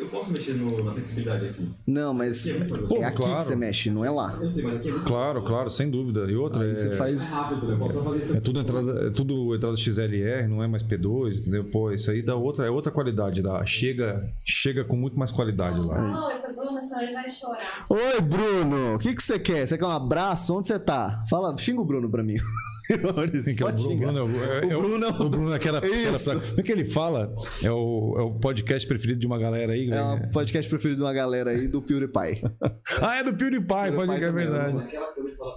Eu 0.00 0.06
posso 0.06 0.32
mexer 0.32 0.54
no- 0.54 0.82
na 0.82 0.90
sensibilidade 0.90 1.44
aqui. 1.44 1.68
Não, 1.86 2.14
mas 2.14 2.48
Aqui 2.48 2.56
é 2.62 2.78
Pô, 2.88 2.96
é 2.96 3.04
aqui 3.04 3.16
claro. 3.18 3.36
que 3.36 3.44
você 3.44 3.54
mexe, 3.54 3.90
não 3.90 4.02
é 4.02 4.08
lá. 4.08 4.38
Eu 4.40 4.50
sei, 4.50 4.64
mas 4.64 4.76
aqui 4.76 4.88
é 4.88 4.92
muito 4.92 5.04
Claro, 5.04 5.42
claro, 5.44 5.70
sem 5.70 5.90
dúvida. 5.90 6.20
E 6.24 6.34
outra, 6.34 6.62
Aí 6.62 6.74
você 6.74 6.88
é, 6.88 6.92
é 6.94 6.96
faz. 6.96 7.32
rápido. 7.34 7.70
Eu 7.70 7.78
posso 7.78 7.94
só 7.96 8.02
fazer 8.02 8.18
isso 8.20 8.36
é 8.38 8.40
tudo 8.40 8.60
entrada, 8.60 9.08
é 9.08 9.10
tudo 9.10 9.54
entrada 9.54 9.76
XLR, 9.76 10.48
não 10.48 10.62
é 10.62 10.66
mais 10.66 10.82
P2, 10.82 11.40
entendeu? 11.40 11.64
Pô, 11.64 11.92
isso 11.92 12.10
aí 12.10 12.22
dá 12.22 12.34
outra, 12.34 12.64
é 12.64 12.70
outra 12.70 12.90
qualidade. 12.90 13.42
Dá, 13.42 13.62
chega, 13.66 14.30
chega 14.46 14.82
com 14.82 14.96
muito 14.96 15.18
mais 15.18 15.30
qualidade 15.30 15.78
lá. 15.78 16.00
Não, 16.00 16.30
é 16.30 16.38
Bruno, 16.40 16.80
senão 16.80 17.02
ele 17.02 17.12
vai 17.12 17.28
chorar. 17.28 17.84
Oi, 17.90 18.20
Bruno, 18.22 18.94
o 18.94 18.98
que, 18.98 19.14
que 19.14 19.22
você 19.22 19.38
quer? 19.38 19.68
Você 19.68 19.76
quer 19.76 19.84
um 19.84 19.90
abraço? 19.90 20.56
Onde 20.56 20.68
você 20.68 20.78
tá? 20.78 21.22
Fala, 21.28 21.54
xinga 21.58 21.82
o 21.82 21.84
Bruno 21.84 22.08
pra 22.08 22.22
mim. 22.22 22.36
Maurício, 23.14 23.50
é 23.50 23.52
o 23.52 23.56
pode 23.56 23.82
Bruno? 23.82 23.98
Bruno 24.00 24.18
é 24.18 24.22
o- 24.22 24.44
é- 24.44 24.68
é 24.70 24.76
O 24.76 24.80
Bruno 24.82 25.04
é 25.04 25.08
o- 25.10 25.22
o 25.22 25.28
Bruno 25.28 25.52
é 25.52 25.56
aquela. 25.56 25.80
Como 25.80 26.60
é 26.60 26.62
que 26.62 26.72
ele 26.72 26.84
fala? 26.84 27.34
É 27.62 27.70
o, 27.70 28.14
é 28.18 28.22
o 28.22 28.34
podcast 28.38 28.86
preferido 28.86 29.18
de 29.20 29.26
uma 29.26 29.38
galera 29.38 29.72
aí. 29.72 29.90
É 29.90 30.02
o 30.02 30.30
podcast 30.30 30.68
preferido 30.68 30.98
de 30.98 31.02
uma 31.04 31.12
galera 31.12 31.50
aí 31.50 31.68
do 31.68 31.82
PewDiePie. 31.82 32.42
Ah, 33.02 33.16
é 33.16 33.24
do 33.24 33.34
PewDiePie, 33.34 33.66
pode 33.66 33.92
PewDiePie 33.92 34.18
que 34.18 34.24
é 34.24 34.28
também, 34.28 34.46
verdade. 34.46 34.78
Aquela 34.84 35.14
falar. 35.36 35.56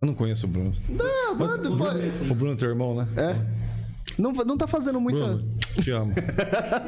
Eu 0.00 0.06
não 0.06 0.14
conheço 0.14 0.46
o 0.46 0.48
Bruno. 0.48 0.74
Ah, 1.00 1.34
manda, 1.34 1.70
pode- 1.76 2.30
O 2.30 2.34
Bruno 2.34 2.52
é 2.52 2.56
teu 2.56 2.68
irmão, 2.68 2.94
né? 2.94 3.08
É. 3.16 3.68
Não, 4.20 4.32
não 4.32 4.56
tá 4.56 4.66
fazendo 4.66 5.00
muita. 5.00 5.18
Bruno, 5.24 5.48
te 5.82 5.90
amo. 5.90 6.12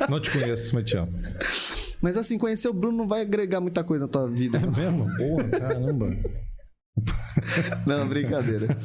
não 0.09 0.21
te 0.21 0.31
conheço, 0.31 0.75
mas 0.75 0.85
te 0.85 0.97
amo. 0.97 1.13
Mas 2.03 2.17
assim, 2.17 2.39
conhecer 2.39 2.69
o 2.69 2.73
Bruno 2.73 2.97
não 2.99 3.07
vai 3.09 3.21
agregar 3.23 3.61
muita 3.61 3.85
coisa 3.85 4.05
na 4.07 4.11
tua 4.11 4.29
vida. 4.29 4.59
É 4.59 4.67
mesmo? 4.67 5.07
Porra, 5.17 5.49
caramba. 5.51 6.17
Não, 7.87 8.09
brincadeira. 8.09 8.77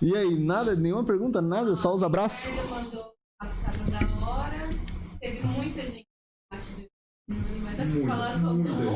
E 0.00 0.14
aí, 0.14 0.38
nada? 0.38 0.74
Nenhuma 0.74 1.04
pergunta? 1.04 1.40
Nada? 1.40 1.76
Só 1.76 1.94
os 1.94 2.02
abraços? 2.02 2.48
Ele 2.48 2.68
mandou 2.68 3.12
a 3.40 3.46
casa 3.46 3.90
da 3.90 4.26
hora. 4.26 4.70
Teve 5.20 5.46
muita 5.46 5.82
gente. 5.82 6.06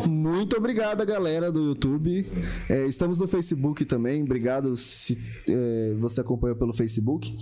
Muito 0.07 0.57
obrigado, 0.57 1.05
galera 1.05 1.50
do 1.50 1.60
YouTube. 1.60 2.26
É, 2.68 2.86
estamos 2.86 3.18
no 3.18 3.26
Facebook 3.26 3.84
também. 3.84 4.23
Obrigado 4.23 4.76
se 4.76 5.18
é, 5.49 5.94
você 5.99 6.20
acompanhou 6.20 6.57
pelo 6.57 6.73
Facebook. 6.73 7.34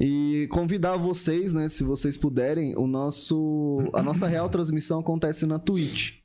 E 0.00 0.46
convidar 0.50 0.96
vocês, 0.96 1.52
né, 1.52 1.68
se 1.68 1.82
vocês 1.84 2.16
puderem, 2.16 2.76
o 2.76 2.86
nosso 2.86 3.78
a 3.94 4.02
nossa 4.02 4.26
real 4.26 4.48
transmissão 4.48 5.00
acontece 5.00 5.46
na 5.46 5.58
Twitch. 5.58 6.18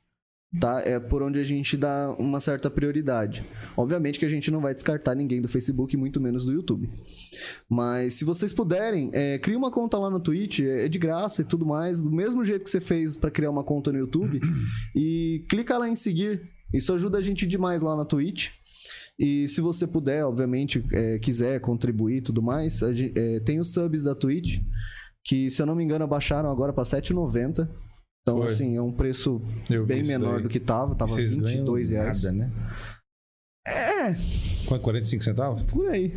Tá? 0.60 0.82
É 0.84 1.00
por 1.00 1.22
onde 1.22 1.40
a 1.40 1.42
gente 1.42 1.78
dá 1.78 2.14
uma 2.18 2.38
certa 2.38 2.70
prioridade. 2.70 3.42
Obviamente 3.74 4.18
que 4.18 4.26
a 4.26 4.28
gente 4.28 4.50
não 4.50 4.60
vai 4.60 4.74
descartar 4.74 5.14
ninguém 5.14 5.40
do 5.40 5.48
Facebook, 5.48 5.96
muito 5.96 6.20
menos 6.20 6.44
do 6.44 6.52
YouTube. 6.52 6.90
Mas 7.66 8.14
se 8.14 8.24
vocês 8.24 8.52
puderem, 8.52 9.10
é, 9.14 9.38
crie 9.38 9.56
uma 9.56 9.70
conta 9.70 9.98
lá 9.98 10.10
no 10.10 10.20
Twitch, 10.20 10.60
é 10.60 10.82
é 10.82 10.88
de 10.88 10.98
graça 10.98 11.42
e 11.42 11.44
tudo 11.44 11.64
mais, 11.64 12.00
do 12.00 12.10
mesmo 12.10 12.44
jeito 12.44 12.64
que 12.64 12.70
você 12.70 12.80
fez 12.80 13.14
para 13.16 13.30
criar 13.30 13.50
uma 13.50 13.62
conta 13.62 13.92
no 13.92 13.98
YouTube. 13.98 14.40
e 14.94 15.44
clica 15.48 15.78
lá 15.78 15.88
em 15.88 15.96
seguir. 15.96 16.42
Isso 16.72 16.92
ajuda 16.92 17.18
a 17.18 17.20
gente 17.20 17.46
demais 17.46 17.82
lá 17.82 17.96
na 17.96 18.04
Twitch. 18.04 18.50
E 19.18 19.46
se 19.48 19.60
você 19.60 19.86
puder, 19.86 20.24
obviamente, 20.24 20.84
é, 20.92 21.18
quiser 21.18 21.60
contribuir 21.60 22.16
e 22.16 22.22
tudo 22.22 22.42
mais, 22.42 22.80
é, 22.82 23.40
tem 23.40 23.60
os 23.60 23.72
subs 23.72 24.04
da 24.04 24.14
Twitch, 24.14 24.60
que 25.22 25.50
se 25.50 25.60
eu 25.62 25.66
não 25.66 25.76
me 25.76 25.84
engano 25.84 26.04
abaixaram 26.04 26.50
agora 26.50 26.72
para 26.72 26.82
7,90. 26.82 27.68
Então, 28.22 28.38
Foi. 28.38 28.46
assim, 28.46 28.76
é 28.76 28.82
um 28.82 28.92
preço 28.92 29.42
Eu 29.68 29.84
bem 29.84 30.02
menor 30.04 30.40
do 30.42 30.48
que 30.48 30.60
tava, 30.60 30.94
tava 30.94 31.10
Vocês 31.10 31.34
22 31.34 31.90
ganham 31.90 32.02
reais. 32.04 32.22
Nada, 32.22 32.36
né? 32.36 32.50
É. 33.66 34.14
Quanto? 34.66 34.82
45 34.82 35.22
centavos? 35.24 35.62
Por 35.64 35.86
aí. 35.88 36.14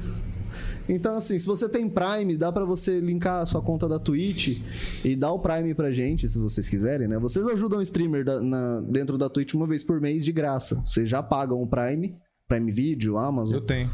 Então, 0.88 1.16
assim, 1.16 1.36
se 1.38 1.48
você 1.48 1.68
tem 1.68 1.90
Prime, 1.90 2.38
dá 2.38 2.52
pra 2.52 2.64
você 2.64 3.00
linkar 3.00 3.42
a 3.42 3.46
sua 3.48 3.60
conta 3.62 3.88
da 3.90 3.98
Twitch 3.98 4.60
e 5.04 5.16
dar 5.16 5.32
o 5.32 5.40
Prime 5.40 5.74
pra 5.74 5.92
gente, 5.92 6.30
se 6.30 6.38
vocês 6.38 6.70
quiserem, 6.70 7.08
né? 7.08 7.18
Vocês 7.18 7.48
ajudam 7.48 7.80
o 7.80 7.82
streamer 7.82 8.24
da- 8.24 8.40
na- 8.40 8.82
dentro 8.82 9.18
da 9.18 9.28
Twitch 9.28 9.56
uma 9.56 9.66
vez 9.66 9.84
por 9.84 10.00
mês 10.00 10.24
de 10.24 10.32
graça. 10.32 10.76
Vocês 10.86 11.10
já 11.10 11.24
pagam 11.24 11.60
o 11.60 11.68
Prime, 11.68 12.16
Prime 12.48 12.72
Video, 12.72 13.18
Amazon. 13.18 13.56
Eu 13.56 13.62
tenho. 13.62 13.90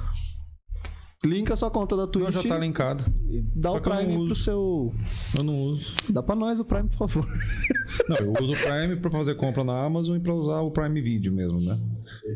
Linka 1.24 1.54
a 1.54 1.56
sua 1.56 1.70
conta 1.70 1.96
da 1.96 2.04
Não, 2.04 2.12
Twitch 2.12 2.32
já 2.32 2.44
tá 2.50 2.58
linkado. 2.58 3.06
e 3.30 3.44
dá 3.56 3.70
Só 3.70 3.78
o 3.78 3.80
não 3.80 3.82
Prime 3.96 4.26
pro 4.26 4.36
seu... 4.36 4.94
Eu 5.38 5.44
não 5.44 5.60
uso. 5.62 5.94
Dá 6.10 6.24
pra 6.24 6.36
nós 6.36 6.60
o 6.60 6.66
Prime, 6.66 6.90
por 6.90 6.98
favor. 7.08 7.28
Não, 8.10 8.18
eu 8.18 8.34
uso 8.42 8.54
o 8.54 8.58
Prime 8.58 9.00
pra 9.00 9.12
fazer 9.12 9.36
compra 9.36 9.64
na 9.64 9.86
Amazon 9.86 10.18
e 10.18 10.20
pra 10.20 10.34
usar 10.34 10.62
o 10.62 10.72
Prime 10.72 11.00
Video 11.00 11.32
mesmo, 11.32 11.60
né? 11.62 11.78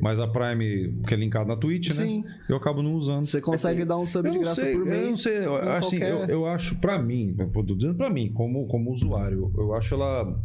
Mas 0.03 0.19
a 0.19 0.27
Prime, 0.27 1.01
que 1.07 1.15
é 1.15 1.17
linkada 1.17 1.45
na 1.47 1.57
Twitch, 1.57 1.87
né? 1.97 2.05
Sim. 2.05 2.23
Eu 2.47 2.57
acabo 2.57 2.83
não 2.83 2.93
usando. 2.93 3.25
Você 3.25 3.41
consegue 3.41 3.83
dar 3.85 3.97
um 3.97 4.05
sub 4.05 4.29
de 4.29 4.35
não 4.35 4.43
graça 4.43 4.61
sei, 4.61 4.73
por 4.77 4.85
mês. 4.85 5.01
eu 5.01 5.07
não 5.09 5.15
sei. 5.15 5.45
eu- 5.47 5.55
assim, 5.73 5.97
qualquer- 5.99 6.11
eu, 6.11 6.41
eu 6.41 6.45
acho, 6.45 6.75
pra 6.75 6.99
mim, 7.01 7.35
eu 7.39 7.49
tô 7.51 7.75
dizendo 7.75 7.95
pra 7.95 8.09
mim, 8.11 8.31
como, 8.31 8.67
como 8.67 8.91
usuário, 8.91 9.51
eu 9.57 9.73
acho 9.73 9.95
ela. 9.95 10.39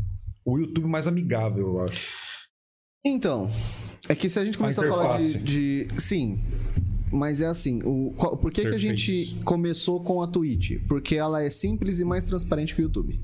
O 0.46 0.56
YouTube 0.58 0.86
mais 0.86 1.06
amigável, 1.06 1.66
eu 1.76 1.80
acho. 1.84 2.16
Então, 3.04 3.48
é 4.08 4.14
que 4.14 4.30
se 4.30 4.38
a 4.38 4.44
gente 4.46 4.56
começar 4.56 4.82
a, 4.84 4.88
falar 4.88 5.18
de, 5.18 5.38
de- 5.86 6.00
Sim. 6.00 6.38
Mas 7.12 7.40
é 7.40 7.46
assim, 7.46 7.80
o, 7.84 8.12
qual- 8.16 8.36
por 8.36 8.52
que, 8.52 8.62
que 8.62 8.68
a 8.68 8.76
gente 8.78 9.36
começou 9.44 10.00
com 10.02 10.22
a 10.22 10.26
Twitch? 10.26 10.78
Porque 10.88 11.16
ela 11.16 11.42
é 11.42 11.50
simples 11.50 11.98
e 12.00 12.04
mais 12.04 12.24
transparente 12.24 12.74
que 12.74 12.80
o 12.80 12.84
YouTube. 12.84 13.20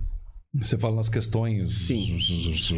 Você 0.54 0.76
fala 0.78 0.96
nas 0.96 1.08
questões. 1.08 1.72
Sim. 1.74 2.18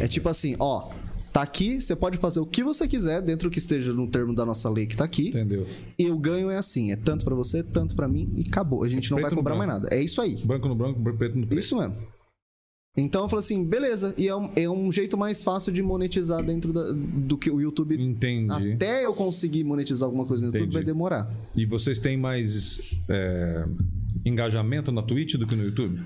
É 0.00 0.08
tipo 0.08 0.28
assim, 0.28 0.56
ó, 0.58 0.90
tá 1.32 1.42
aqui, 1.42 1.80
você 1.80 1.94
pode 1.94 2.18
fazer 2.18 2.40
o 2.40 2.46
que 2.46 2.64
você 2.64 2.88
quiser, 2.88 3.22
dentro 3.22 3.48
que 3.50 3.58
esteja 3.58 3.92
no 3.92 4.08
termo 4.08 4.34
da 4.34 4.44
nossa 4.44 4.68
lei 4.68 4.86
que 4.86 4.96
tá 4.96 5.04
aqui. 5.04 5.28
Entendeu? 5.28 5.66
E 5.98 6.10
o 6.10 6.18
ganho 6.18 6.50
é 6.50 6.56
assim, 6.56 6.90
é 6.90 6.96
tanto 6.96 7.24
pra 7.24 7.34
você, 7.34 7.62
tanto 7.62 7.94
pra 7.94 8.08
mim 8.08 8.32
e 8.36 8.42
acabou. 8.48 8.82
A 8.82 8.88
gente 8.88 9.10
não 9.10 9.20
vai 9.20 9.30
cobrar 9.30 9.54
mais 9.56 9.70
nada. 9.70 9.88
É 9.92 10.02
isso 10.02 10.20
aí. 10.20 10.36
Branco 10.44 10.66
no 10.68 10.74
branco, 10.74 11.00
preto 11.16 11.38
no 11.38 11.46
preto. 11.46 11.58
Isso 11.60 11.76
mesmo. 11.78 11.94
Então 13.00 13.22
eu 13.22 13.28
falei 13.28 13.44
assim, 13.44 13.64
beleza. 13.64 14.12
E 14.18 14.26
é 14.28 14.34
um, 14.36 14.50
é 14.56 14.68
um 14.68 14.90
jeito 14.90 15.16
mais 15.16 15.42
fácil 15.42 15.72
de 15.72 15.82
monetizar 15.82 16.42
dentro 16.44 16.72
da- 16.72 16.92
do 16.92 17.36
que 17.38 17.50
o 17.50 17.60
YouTube. 17.60 18.00
Entendi. 18.00 18.72
Até 18.72 19.04
eu 19.04 19.14
conseguir 19.14 19.62
monetizar 19.64 20.06
alguma 20.06 20.24
coisa 20.24 20.42
no 20.42 20.48
YouTube 20.48 20.62
Entendi. 20.62 20.74
vai 20.74 20.84
demorar. 20.84 21.30
E 21.54 21.64
vocês 21.64 21.98
têm 21.98 22.16
mais 22.16 22.94
é, 23.08 23.64
engajamento 24.24 24.90
na 24.92 25.02
Twitch 25.02 25.34
do 25.36 25.46
que 25.46 25.54
no 25.54 25.64
YouTube? 25.64 26.00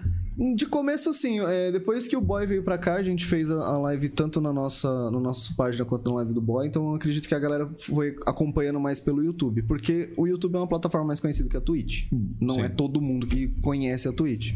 De 0.57 0.65
começo, 0.67 1.11
assim, 1.11 1.41
é, 1.41 1.71
depois 1.71 2.09
que 2.09 2.17
o 2.17 2.21
Boy 2.21 2.47
veio 2.47 2.63
pra 2.63 2.79
cá, 2.79 2.95
a 2.95 3.03
gente 3.03 3.25
fez 3.27 3.51
a, 3.51 3.55
a 3.67 3.79
live 3.79 4.09
tanto 4.09 4.41
na 4.41 4.51
nossa, 4.51 5.11
na 5.11 5.21
nossa 5.21 5.53
página 5.55 5.85
quanto 5.85 6.09
na 6.09 6.17
live 6.17 6.33
do 6.33 6.41
Boy, 6.41 6.67
então 6.67 6.89
eu 6.89 6.95
acredito 6.95 7.29
que 7.29 7.35
a 7.35 7.39
galera 7.39 7.69
foi 7.79 8.17
acompanhando 8.25 8.81
mais 8.81 8.99
pelo 8.99 9.23
YouTube, 9.23 9.63
porque 9.65 10.11
o 10.17 10.27
YouTube 10.27 10.55
é 10.55 10.59
uma 10.59 10.67
plataforma 10.67 11.09
mais 11.09 11.21
conhecida 11.21 11.51
que 11.51 11.57
a 11.57 11.61
Twitch. 11.61 12.07
Não 12.41 12.55
Sim. 12.55 12.63
é 12.63 12.69
todo 12.71 12.99
mundo 13.01 13.27
que 13.27 13.49
conhece 13.61 14.09
a 14.09 14.13
Twitch. 14.13 14.55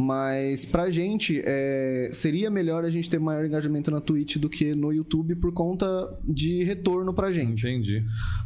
Mas 0.00 0.64
pra 0.64 0.90
gente, 0.90 1.42
é, 1.44 2.10
seria 2.12 2.48
melhor 2.48 2.84
a 2.84 2.88
gente 2.88 3.10
ter 3.10 3.18
maior 3.18 3.44
engajamento 3.44 3.90
na 3.90 4.00
Twitch 4.00 4.36
do 4.36 4.48
que 4.48 4.72
no 4.72 4.92
YouTube 4.92 5.34
por 5.34 5.52
conta 5.52 5.86
de 6.22 6.62
retorno 6.62 7.12
pra 7.12 7.32
gente. 7.32 7.66
Entendi. 7.66 8.04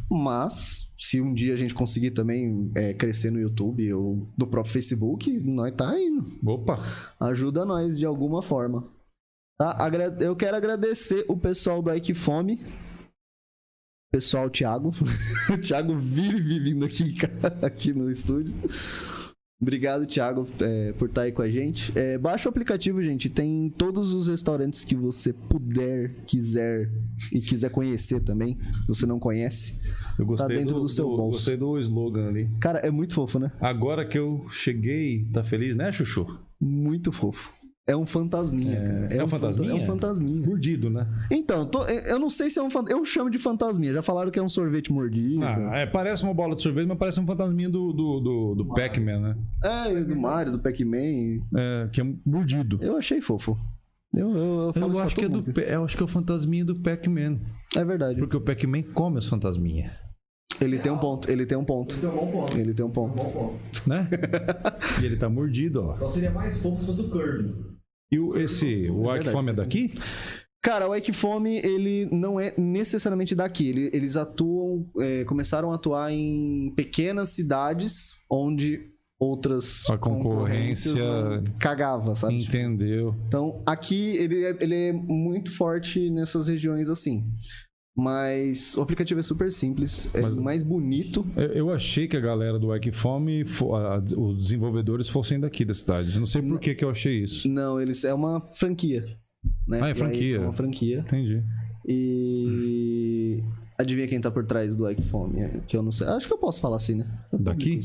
Mas, 0.09 0.89
se 0.97 1.21
um 1.21 1.31
dia 1.31 1.53
a 1.53 1.55
gente 1.55 1.75
conseguir 1.75 2.09
também 2.09 2.71
é, 2.75 2.91
crescer 2.95 3.29
no 3.29 3.39
YouTube 3.39 3.93
ou 3.93 4.27
do 4.35 4.47
próprio 4.47 4.73
Facebook, 4.73 5.31
nós 5.43 5.71
tá 5.75 5.95
indo. 5.99 6.23
Opa! 6.43 6.79
Ajuda 7.19 7.63
nós 7.63 7.99
de 7.99 8.05
alguma 8.07 8.41
forma. 8.41 8.83
Tá? 9.55 9.77
Eu 10.21 10.35
quero 10.35 10.57
agradecer 10.57 11.23
o 11.27 11.37
pessoal 11.37 11.83
da 11.83 11.95
Equifome. 11.95 12.59
Pessoal, 14.11 14.49
Thiago. 14.49 14.91
o 15.51 15.57
Thiago 15.61 15.99
vive 15.99 16.59
vindo 16.59 16.83
aqui, 16.83 17.13
aqui 17.61 17.93
no 17.93 18.09
estúdio. 18.09 18.55
Obrigado, 19.63 20.05
Thiago, 20.05 20.45
é, 20.59 20.91
por 20.91 21.07
estar 21.07 21.21
aí 21.21 21.31
com 21.31 21.41
a 21.41 21.49
gente. 21.49 21.97
É, 21.97 22.17
baixa 22.17 22.49
o 22.49 22.51
aplicativo, 22.51 23.01
gente. 23.01 23.29
Tem 23.29 23.73
todos 23.77 24.13
os 24.13 24.27
restaurantes 24.27 24.83
que 24.83 24.93
você 24.93 25.31
puder, 25.31 26.15
quiser 26.27 26.91
e 27.31 27.39
quiser 27.39 27.69
conhecer 27.69 28.19
também. 28.19 28.57
Você 28.89 29.05
não 29.05 29.17
conhece. 29.19 29.79
Eu 30.19 30.25
gostei 30.25 30.57
dentro 30.57 30.81
do 30.81 30.89
seu 30.89 31.07
bolso. 31.07 31.37
Gostei 31.37 31.55
do 31.55 31.79
slogan 31.79 32.27
ali. 32.27 32.49
Cara, 32.59 32.79
é 32.79 32.91
muito 32.91 33.13
fofo, 33.13 33.39
né? 33.39 33.53
Agora 33.61 34.05
que 34.05 34.19
eu 34.19 34.45
cheguei, 34.51 35.29
tá 35.31 35.45
feliz, 35.45 35.77
né, 35.77 35.93
Chuchu? 35.93 36.27
Muito 36.59 37.13
fofo. 37.13 37.53
É 37.85 37.95
um 37.97 38.05
fantasminha, 38.05 38.79
cara. 38.79 39.07
é 39.11 39.23
um 39.23 39.27
fanta- 39.27 39.47
fantasminha? 39.47 39.71
É 39.71 39.75
um 39.75 39.85
fantasminha. 39.85 40.47
Mordido, 40.47 40.89
né? 40.89 41.05
Então, 41.29 41.65
tô- 41.65 41.83
eu 41.85 42.17
não 42.17 42.29
sei 42.29 42.49
se 42.49 42.57
é 42.57 42.63
um 42.63 42.69
fantasma. 42.69 42.97
Eu 42.97 43.03
chamo 43.03 43.29
de 43.29 43.37
fantasminha. 43.37 43.93
Já 43.93 44.01
falaram 44.01 44.31
que 44.31 44.39
é 44.39 44.41
um 44.41 44.47
sorvete 44.47 44.91
mordido. 44.91 45.43
Ah, 45.43 45.79
é, 45.79 45.85
parece 45.85 46.23
uma 46.23 46.33
bola 46.33 46.55
de 46.55 46.61
sorvete, 46.61 46.87
mas 46.87 46.97
parece 46.97 47.19
um 47.19 47.25
fantasminha 47.27 47.69
do, 47.69 47.91
do, 47.91 48.19
do, 48.21 48.55
do 48.55 48.67
Pac-Man, 48.73 49.19
né? 49.19 49.37
É, 49.63 49.99
do 50.01 50.15
Mario, 50.15 50.53
do 50.53 50.59
Pac-Man. 50.59 51.41
É, 51.57 51.89
que 51.91 51.99
é 51.99 52.05
mordido. 52.25 52.79
Eu 52.81 52.95
achei 52.95 53.19
fofo. 53.19 53.57
Eu, 54.15 54.29
eu, 54.31 54.61
eu 54.67 54.73
falo 54.73 54.93
Eu 54.93 55.01
acho, 55.01 55.15
que 55.15 55.25
é 55.25 55.27
do, 55.27 55.59
eu 55.59 55.83
acho 55.83 55.97
que 55.97 56.03
é 56.03 56.05
o 56.05 56.07
fantasminha 56.07 56.63
do 56.63 56.75
Pac-Man. 56.79 57.39
É 57.75 57.83
verdade. 57.83 58.17
Porque 58.19 58.37
o 58.37 58.41
Pac-Man 58.41 58.83
come 58.93 59.17
os 59.17 59.27
fantasminhas. 59.27 59.91
Ele 60.61 60.79
tem 60.79 60.91
um 60.91 60.97
ponto, 60.99 61.29
ele 61.29 61.45
tem 61.45 61.57
um 61.57 61.65
ponto. 61.65 61.95
Então, 61.97 62.15
bom 62.15 62.27
ponto. 62.31 62.57
Ele 62.57 62.73
tem 62.73 62.85
um 62.85 62.89
ponto. 62.91 63.15
Bom 63.15 63.29
ponto. 63.31 63.89
Né? 63.89 64.07
e 65.01 65.05
ele 65.05 65.17
tá 65.17 65.27
mordido, 65.27 65.83
ó. 65.83 65.91
Só 65.93 66.07
seria 66.07 66.31
mais 66.31 66.61
fofo 66.61 66.79
se 66.79 66.85
fosse 66.85 67.01
o 67.01 67.09
Kirby. 67.11 67.72
E 68.13 68.19
o, 68.19 68.37
esse, 68.37 68.89
o 68.89 69.01
verdade, 69.01 69.27
Arcfome 69.29 69.49
é 69.51 69.53
daqui? 69.53 69.93
Cara, 70.61 70.87
o 70.87 70.95
Equifome, 70.95 71.57
ele 71.57 72.07
não 72.11 72.39
é 72.39 72.53
necessariamente 72.57 73.35
daqui. 73.35 73.67
Ele- 73.69 73.89
eles 73.93 74.15
atuam, 74.15 74.85
é, 74.99 75.23
começaram 75.25 75.71
a 75.71 75.75
atuar 75.75 76.11
em 76.13 76.71
pequenas 76.75 77.29
cidades 77.29 78.11
onde 78.29 78.79
outras 79.19 79.89
A 79.89 79.97
concorrência- 79.97 80.93
cagava, 81.59 82.15
sabe? 82.15 82.35
Entendeu. 82.43 83.15
Então, 83.27 83.61
aqui 83.65 84.15
ele 84.17 84.43
é, 84.43 84.57
ele 84.61 84.75
é 84.75 84.93
muito 84.93 85.51
forte 85.51 86.09
nessas 86.09 86.47
regiões 86.47 86.87
assim. 86.89 87.25
Mas 87.95 88.75
o 88.75 88.81
aplicativo 88.81 89.19
é 89.19 89.23
super 89.23 89.51
simples, 89.51 90.09
é 90.15 90.21
Mas- 90.21 90.35
mais 90.35 90.63
bonito. 90.63 91.23
Eu- 91.37 91.69
achei 91.69 92.07
que 92.07 92.17
a 92.17 92.19
galera 92.19 92.57
do 92.57 92.71
a- 93.75 93.99
os 94.17 94.41
desenvolvedores 94.41 95.07
fossem 95.09 95.39
daqui 95.39 95.63
da 95.63 95.75
cidade. 95.75 96.19
Não 96.19 96.25
sei 96.25 96.41
por 96.41 96.59
que, 96.59 96.73
que 96.73 96.83
eu 96.83 96.89
achei 96.89 97.21
isso. 97.21 97.47
Não, 97.47 97.79
eles 97.79 98.03
é 98.03 98.13
uma 98.13 98.41
franquia. 98.41 99.05
Né? 99.67 99.79
Ah, 99.81 99.89
é 99.89 99.91
E 99.91 99.95
franquia. 99.95 100.35
É 100.37 100.39
uma 100.39 100.53
franquia. 100.53 100.99
Entendi. 100.99 101.43
E. 101.85 103.43
Adivinha 103.77 104.07
quem 104.07 104.19
tá 104.21 104.31
por 104.31 104.45
trás 104.45 104.75
do 104.75 104.87
Equifome? 104.89 105.61
Que 105.67 105.75
eu 105.77 105.83
não 105.83 105.91
sei. 105.91 106.07
Acho 106.07 106.25
que 106.27 106.33
eu 106.33 106.37
posso 106.37 106.61
falar 106.61 106.77
assim, 106.77 106.95
né? 106.95 107.25
Eu 107.31 107.39
Daqui? 107.39 107.79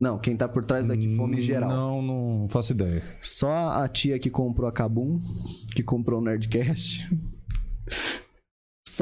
Não, 0.00 0.18
quem 0.18 0.36
tá 0.36 0.48
por 0.48 0.64
trás 0.64 0.84
do 0.86 0.92
Equifome 0.92 1.38
em 1.38 1.40
geral. 1.40 1.68
Não, 1.70 2.02
não 2.02 2.48
faço 2.48 2.72
ideia. 2.72 3.02
Só 3.20 3.50
a 3.50 3.88
tia 3.88 4.18
que 4.18 4.30
comprou 4.30 4.68
a 4.68 4.72
Kabum, 4.72 5.18
que 5.74 5.82
comprou 5.82 6.20
o 6.20 6.24
Nerdcast. 6.24 7.08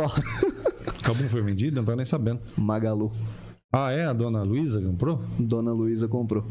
Só. 0.00 0.06
Acabou 1.02 1.28
foi 1.28 1.42
vendido? 1.42 1.76
Não 1.76 1.84
tá 1.84 1.94
nem 1.94 2.06
sabendo. 2.06 2.40
Magalu. 2.56 3.10
Ah, 3.72 3.90
é? 3.90 4.06
A 4.06 4.12
dona 4.12 4.42
Luísa 4.42 4.80
comprou? 4.80 5.22
Dona 5.38 5.72
Luísa 5.72 6.08
comprou. 6.08 6.44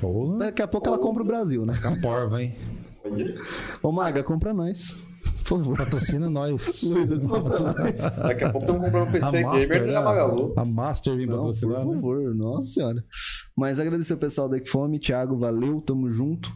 Porra. 0.00 0.38
Daqui 0.38 0.62
a 0.62 0.68
pouco 0.68 0.88
ela 0.88 0.98
compra 0.98 1.22
o 1.22 1.26
Brasil, 1.26 1.64
né? 1.64 1.78
Caporva, 1.80 2.42
hein? 2.42 2.56
Ô, 3.82 3.92
Maga, 3.92 4.22
compra 4.22 4.52
nós. 4.52 4.96
Por 5.38 5.58
favor. 5.58 5.76
Patrocina 5.76 6.28
nós. 6.30 6.82
Luísa, 6.88 7.18
compra 7.20 7.72
nós. 7.72 8.18
Daqui 8.18 8.44
a 8.44 8.50
pouco 8.50 8.66
estamos 8.66 8.84
comprando 8.90 9.08
um 9.08 9.12
PC 9.12 9.26
A 9.26 9.30
gamer 9.30 9.46
Master, 9.52 9.80
da 9.80 9.92
né? 9.92 10.00
Magalu. 10.00 10.54
A 10.56 10.64
Master 10.64 11.16
vem 11.16 11.26
Não, 11.26 11.32
por 11.34 11.40
patrocinar, 11.42 11.86
né? 11.86 11.94
favor, 11.94 12.34
nossa 12.34 12.68
senhora. 12.68 13.04
Mas 13.56 13.78
agradecer 13.78 14.14
o 14.14 14.18
pessoal 14.18 14.48
da 14.48 14.56
Equifome, 14.56 14.98
Thiago, 14.98 15.38
valeu, 15.38 15.80
tamo 15.80 16.10
junto. 16.10 16.50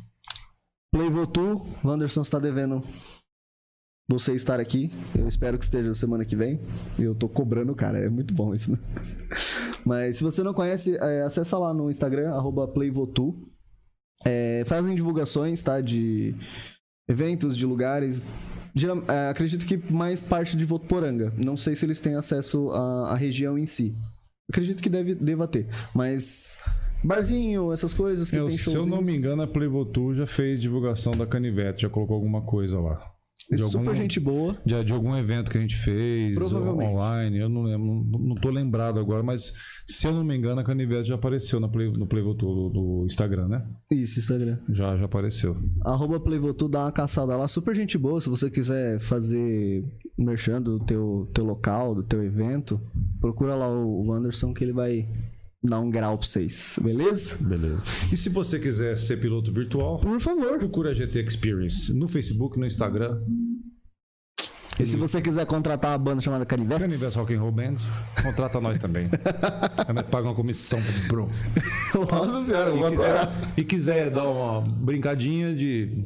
Playvotu, 0.91 1.61
Wanderson 1.85 2.23
está 2.23 2.39
devendo 2.39 2.83
você 4.11 4.33
estar 4.35 4.59
aqui. 4.59 4.91
Eu 5.17 5.29
espero 5.29 5.59
que 5.59 5.65
esteja 5.65 5.93
semana 5.93 6.25
que 6.25 6.35
vem. 6.35 6.59
Eu 6.99 7.15
tô 7.15 7.29
cobrando, 7.29 7.75
cara, 7.75 7.99
é 7.99 8.09
muito 8.09 8.33
bom 8.35 8.55
isso, 8.55 8.73
né? 8.73 8.79
Mas 9.85 10.17
se 10.17 10.25
você 10.25 10.43
não 10.43 10.55
conhece, 10.55 10.97
é, 10.97 11.23
acessa 11.23 11.59
lá 11.59 11.75
no 11.75 11.91
Instagram, 11.91 12.31
arroba 12.31 12.67
Playvotu. 12.67 13.35
É, 14.25 14.65
fazem 14.67 14.95
divulgações, 14.97 15.61
tá? 15.63 15.81
De 15.81 16.35
eventos, 17.09 17.57
de 17.57 17.67
lugares. 17.67 18.23
Geral- 18.75 19.03
é, 19.09 19.29
acredito 19.29 19.67
que 19.67 19.77
mais 19.93 20.21
parte 20.21 20.57
de 20.57 20.65
Votuporanga. 20.65 21.33
Não 21.37 21.57
sei 21.57 21.77
se 21.77 21.85
eles 21.85 22.01
têm 22.01 22.15
acesso 22.15 22.71
à, 22.71 23.11
à 23.13 23.15
região 23.15 23.59
em 23.59 23.67
si. 23.67 23.95
Acredito 24.51 24.83
que 24.83 24.89
deve, 24.89 25.15
deva 25.15 25.47
ter. 25.47 25.67
Mas 25.95 26.59
barzinho, 27.05 27.71
essas 27.73 27.93
coisas 27.93 28.31
que 28.31 28.37
Eu- 28.39 28.47
tem 28.47 28.57
se 28.57 28.75
eu 28.75 28.87
não 28.87 29.03
me 29.03 29.15
engano, 29.17 29.43
a 29.43 29.47
Playvotu 29.47 30.15
já 30.15 30.27
fez 30.27 30.61
divulgação 30.61 31.13
da 31.13 31.27
Canivete, 31.27 31.83
já 31.83 31.89
colocou 31.91 32.17
alguma 32.17 32.41
coisa 32.43 32.81
lá. 32.81 33.01
De 33.51 33.59
Super 33.65 33.79
algum, 33.79 33.95
gente 33.95 34.21
boa. 34.21 34.59
de, 34.65 34.85
de 34.85 34.93
algum 34.93 35.17
evento 35.17 35.51
que 35.51 35.57
a 35.57 35.61
gente 35.61 35.77
fez 35.77 36.37
online, 36.53 37.39
eu 37.39 37.49
não 37.49 37.63
lembro, 37.63 38.05
não, 38.21 38.35
tô 38.35 38.51
lembrado 38.51 39.01
agora, 39.01 39.23
mas 39.23 39.55
se 39.87 40.07
eu 40.07 40.13
não 40.13 40.23
me 40.23 40.37
engano, 40.37 40.61
a 40.61 40.65
Canivete 40.65 41.09
já 41.09 41.15
apareceu 41.15 41.59
na 41.59 41.67
Play, 41.67 41.91
no 41.91 42.07
Playvotu 42.07 42.45
do, 42.45 42.69
do 42.69 43.07
Instagram, 43.07 43.49
né? 43.49 43.67
Isso, 43.91 44.19
Instagram. 44.19 44.59
Já, 44.69 44.99
já 44.99 45.07
apareceu. 45.07 45.57
Arroba 45.81 46.21
Playvotu, 46.21 46.69
dá 46.69 46.81
uma 46.85 46.93
caçada 46.93 47.35
lá. 47.39 47.49
Super 47.49 47.75
gente 47.75 47.97
boa. 47.97 48.21
Se 48.21 48.29
você 48.29 48.51
quiser 48.51 49.01
fazer 49.01 49.83
merchan 50.17 50.61
do 50.61 50.79
teu, 50.81 51.31
teu 51.33 51.45
local, 51.45 51.95
do 51.95 52.03
teu 52.03 52.23
evento, 52.23 52.79
procura 53.19 53.55
lá 53.55 53.69
o 53.69 54.13
Anderson 54.13 54.53
que 54.53 54.63
ele 54.63 54.73
vai 54.73 55.09
dar 55.63 55.81
um 55.81 55.91
grau 55.91 56.17
pra 56.19 56.27
vocês. 56.27 56.79
Beleza? 56.81 57.37
Beleza. 57.41 57.83
E 58.13 58.17
se 58.17 58.29
você 58.29 58.59
quiser 58.59 58.97
ser 58.97 59.19
piloto 59.19 59.53
virtual, 59.53 59.99
Por 60.01 60.21
favor. 60.21 60.59
procura 60.59 60.91
a 60.91 60.95
GT 60.95 61.21
Experience 61.21 61.93
no 61.93 62.09
Facebook, 62.09 62.59
no 62.59 62.67
Instagram. 62.67 63.21
E 64.81 64.87
se 64.87 64.97
você 64.97 65.21
quiser 65.21 65.45
contratar 65.45 65.91
uma 65.91 65.99
banda 65.99 66.21
chamada 66.23 66.47
Canivetes, 66.47 66.79
Canivete 66.81 67.19
Rock 67.19 67.35
and 67.35 67.41
Roll 67.41 67.51
Band, 67.51 67.75
contrata 68.23 68.61
nós 68.61 68.79
também. 68.79 69.09
A 69.89 69.91
gente 69.93 70.05
paga 70.05 70.29
uma 70.29 70.37
comissão 70.37 70.79
pro 71.09 71.27
bro. 71.27 72.07
Nossa 72.09 72.45
senhora, 72.45 72.71
vou 72.71 72.87
adorar. 72.87 73.33
E 73.57 73.65
quiser 73.65 74.09
dar 74.09 74.29
uma 74.29 74.61
brincadinha 74.61 75.53
de 75.53 76.05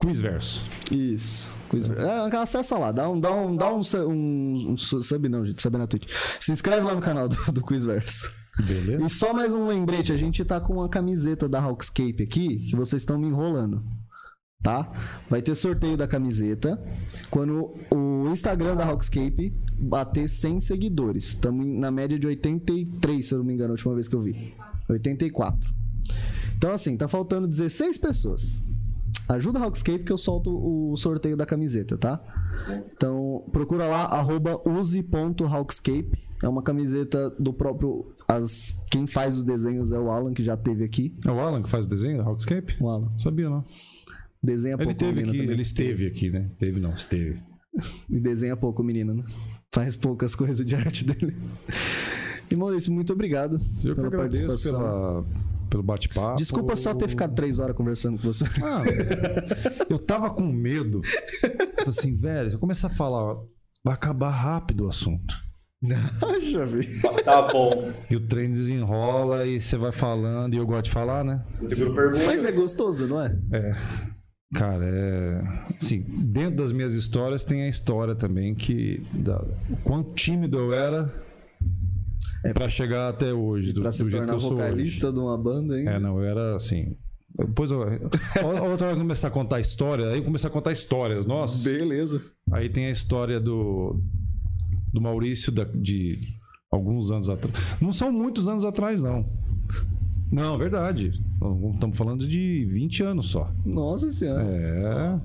Quizverso. 0.00 0.66
Isso. 0.90 1.50
É, 1.96 2.36
acessa 2.36 2.76
lá, 2.78 2.90
dá 2.90 3.08
um, 3.08 3.20
dá 3.20 3.32
um, 3.32 3.54
dá 3.54 3.72
um, 3.72 3.80
um, 4.08 4.70
um 4.72 4.76
su- 4.76 5.02
sub 5.02 5.28
não, 5.28 5.44
gente, 5.44 5.60
sub 5.60 5.76
na 5.76 5.86
Twitch. 5.86 6.08
Se 6.40 6.50
inscreve 6.50 6.82
lá 6.86 6.94
no 6.94 7.00
canal 7.02 7.28
do, 7.28 7.36
do 7.52 7.62
Quizverso. 7.62 8.30
Beleza? 8.58 9.04
E 9.04 9.10
só 9.10 9.32
mais 9.34 9.54
um 9.54 9.66
lembrete, 9.66 10.12
a 10.12 10.16
gente 10.16 10.44
tá 10.44 10.60
com 10.60 10.74
uma 10.74 10.88
camiseta 10.88 11.48
da 11.48 11.60
Hawkscape 11.60 12.22
aqui, 12.22 12.58
que 12.70 12.76
vocês 12.76 13.02
estão 13.02 13.18
me 13.18 13.28
enrolando. 13.28 13.82
Tá? 14.62 14.90
Vai 15.28 15.40
ter 15.40 15.54
sorteio 15.54 15.96
da 15.96 16.06
camiseta 16.06 16.82
quando 17.30 17.74
o 17.90 18.28
Instagram 18.30 18.76
da 18.76 18.84
Hawkscape 18.86 19.54
bater 19.78 20.28
100 20.28 20.60
seguidores. 20.60 21.28
Estamos 21.28 21.64
na 21.66 21.90
média 21.90 22.18
de 22.18 22.26
83, 22.26 23.26
se 23.26 23.32
eu 23.34 23.38
não 23.38 23.44
me 23.44 23.54
engano, 23.54 23.70
a 23.70 23.72
última 23.72 23.94
vez 23.94 24.08
que 24.08 24.16
eu 24.16 24.22
vi. 24.22 24.54
84. 24.88 25.70
Então, 26.56 26.72
assim, 26.72 26.96
tá 26.96 27.08
faltando 27.08 27.46
16 27.46 27.96
pessoas. 27.96 28.62
Ajuda 29.28 29.58
a 29.58 29.62
Hawkscape 29.62 30.04
que 30.04 30.12
eu 30.12 30.18
solto 30.18 30.50
o 30.50 30.96
sorteio 30.96 31.36
da 31.36 31.46
camiseta, 31.46 31.96
tá? 31.96 32.20
Então, 32.96 33.44
procura 33.52 33.86
lá, 33.86 34.04
arroba 34.06 34.60
use.hawkscape. 34.68 36.10
É 36.42 36.48
uma 36.48 36.62
camiseta 36.62 37.30
do 37.38 37.52
próprio. 37.52 38.12
As, 38.26 38.82
quem 38.90 39.06
faz 39.06 39.36
os 39.36 39.44
desenhos 39.44 39.92
é 39.92 39.98
o 39.98 40.10
Alan, 40.10 40.32
que 40.32 40.42
já 40.42 40.56
teve 40.56 40.84
aqui. 40.84 41.14
É 41.26 41.30
o 41.30 41.38
Alan 41.38 41.62
que 41.62 41.68
faz 41.68 41.86
o 41.86 41.88
desenho 41.88 42.18
da 42.18 42.24
Rockscape? 42.24 42.76
O 42.80 42.88
Alan. 42.88 43.10
Sabia, 43.18 43.48
não. 43.50 43.64
Desenha 44.42 44.74
Ele 44.74 44.84
pouco 44.84 44.98
teve 44.98 45.12
menino 45.12 45.28
aqui, 45.30 45.38
também. 45.38 45.52
ele 45.52 45.62
esteve 45.62 46.06
aqui, 46.06 46.30
né? 46.30 46.50
Teve 46.58 46.80
não, 46.80 46.92
esteve. 46.94 47.40
E 48.10 48.18
desenha 48.18 48.56
pouco, 48.56 48.82
menino, 48.82 49.14
né? 49.14 49.22
Faz 49.72 49.94
poucas 49.96 50.34
coisas 50.34 50.64
de 50.66 50.74
arte 50.74 51.04
dele. 51.04 51.36
E 52.50 52.56
Maurício, 52.56 52.92
muito 52.92 53.12
obrigado 53.12 53.60
Eu 53.84 53.94
que 53.94 54.00
pela 54.00 54.06
agradeço 54.08 54.46
participação. 54.46 54.80
pela, 54.80 55.24
pelo 55.70 55.82
bate-papo. 55.82 56.36
Desculpa 56.36 56.76
só 56.76 56.92
ter 56.94 57.08
ficado 57.08 57.34
três 57.34 57.58
horas 57.58 57.74
conversando 57.76 58.18
com 58.18 58.24
você. 58.26 58.44
Ah, 58.62 58.82
eu 59.88 59.98
tava 59.98 60.28
com 60.30 60.44
medo. 60.44 61.00
Tipo 61.00 61.88
Assim, 61.88 62.16
velho, 62.16 62.50
se 62.50 62.56
eu 62.56 62.60
começar 62.60 62.88
a 62.88 62.90
falar, 62.90 63.36
vai 63.82 63.94
acabar 63.94 64.30
rápido 64.30 64.84
o 64.84 64.88
assunto. 64.88 65.34
Acha, 66.36 66.66
velho. 66.66 67.24
Tá 67.24 67.42
bom. 67.48 67.90
E 68.10 68.16
o 68.16 68.26
trem 68.26 68.50
desenrola 68.50 69.46
e 69.46 69.58
você 69.60 69.78
vai 69.78 69.92
falando, 69.92 70.54
e 70.54 70.58
eu 70.58 70.66
gosto 70.66 70.84
de 70.86 70.90
falar, 70.90 71.24
né? 71.24 71.42
Mas 72.26 72.44
é 72.44 72.52
gostoso, 72.52 73.06
não 73.06 73.20
é? 73.20 73.34
Cara, 74.54 74.84
é. 74.84 75.42
Assim, 75.80 76.04
dentro 76.08 76.56
das 76.56 76.72
minhas 76.72 76.94
histórias 76.94 77.44
tem 77.44 77.62
a 77.62 77.68
história 77.68 78.14
também 78.14 78.54
que. 78.54 79.02
Da, 79.12 79.40
o 79.70 79.76
quão 79.84 80.02
tímido 80.02 80.58
eu 80.58 80.72
era 80.74 81.10
pra 82.54 82.68
chegar 82.68 83.08
até 83.08 83.32
hoje, 83.32 83.72
do, 83.72 83.82
do 83.82 83.92
se 83.92 83.98
jeito 83.98 84.10
que 84.10 84.16
tornar 84.16 84.32
eu 84.32 84.36
hoje. 84.38 84.48
vocalista 84.48 85.12
de 85.12 85.18
uma 85.18 85.36
banda, 85.36 85.78
hein? 85.78 85.88
É, 85.88 85.98
não, 85.98 86.18
eu 86.18 86.24
era 86.24 86.56
assim. 86.56 86.96
Depois 87.38 87.70
eu. 87.70 87.82
a 87.82 88.66
Outra 88.68 88.86
hora 88.88 88.96
eu 88.96 88.96
começar 88.96 89.28
a 89.28 89.30
contar 89.30 89.60
história, 89.60 90.08
aí 90.08 90.18
eu 90.18 90.24
comecei 90.24 90.48
a 90.48 90.52
contar 90.52 90.72
histórias, 90.72 91.26
nossa. 91.26 91.68
Beleza. 91.68 92.20
Aí 92.52 92.68
tem 92.68 92.86
a 92.86 92.90
história 92.90 93.38
do, 93.40 94.00
do 94.92 95.00
Maurício 95.00 95.52
da- 95.52 95.64
de 95.64 96.18
alguns 96.70 97.10
anos 97.10 97.28
atrás. 97.28 97.56
Não 97.80 97.92
são 97.92 98.10
muitos 98.12 98.48
anos 98.48 98.64
atrás, 98.64 99.00
não. 99.02 99.24
Não, 100.30 100.56
verdade. 100.58 101.12
Estamos 101.74 101.96
falando 101.96 102.26
de 102.26 102.64
20 102.66 103.02
anos 103.02 103.26
só. 103.26 103.52
Nossa 103.64 104.08
senhora. 104.10 104.42
É. 104.44 105.20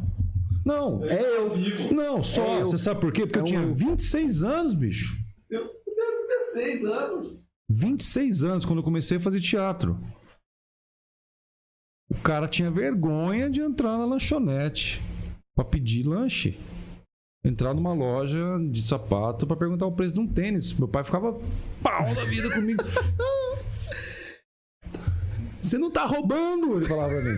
Não, 0.65 1.03
É 1.05 1.21
eu. 1.21 1.93
não, 1.93 2.23
só. 2.23 2.43
É 2.43 2.61
eu. 2.61 2.65
Você 2.67 2.77
sabe 2.77 2.99
por 3.01 3.11
quê? 3.11 3.25
Porque 3.25 3.37
É 3.39 3.41
eu 3.41 3.45
tinha 3.45 3.61
um- 3.61 3.73
26 3.73 4.43
anos, 4.43 4.73
bicho. 4.75 5.15
16 6.53 6.85
anos. 6.85 7.47
26 7.69 8.43
anos 8.43 8.65
quando 8.65 8.79
eu 8.79 8.83
comecei 8.83 9.17
a 9.17 9.21
fazer 9.21 9.41
teatro. 9.41 9.99
O 12.09 12.15
cara 12.21 12.47
tinha 12.47 12.69
vergonha 12.69 13.49
de 13.49 13.61
entrar 13.61 13.97
na 13.97 14.05
lanchonete 14.05 15.01
pra 15.55 15.65
pedir 15.65 16.03
lanche. 16.03 16.59
Entrar 17.43 17.73
numa 17.73 17.93
loja 17.93 18.39
de 18.71 18.81
sapato 18.81 19.45
pra 19.45 19.55
perguntar 19.55 19.85
o 19.85 19.91
preço 19.91 20.13
de 20.13 20.19
um 20.19 20.27
tênis. 20.27 20.73
Meu 20.73 20.87
pai 20.87 21.03
ficava 21.03 21.33
pau 21.81 22.15
da 22.15 22.23
vida 22.25 22.49
comigo. 22.53 22.83
Você 25.61 25.77
não 25.79 25.89
tá 25.89 26.05
roubando, 26.05 26.77
ele 26.77 26.85
falava 26.85 27.09
pra 27.09 27.23
mim. 27.23 27.37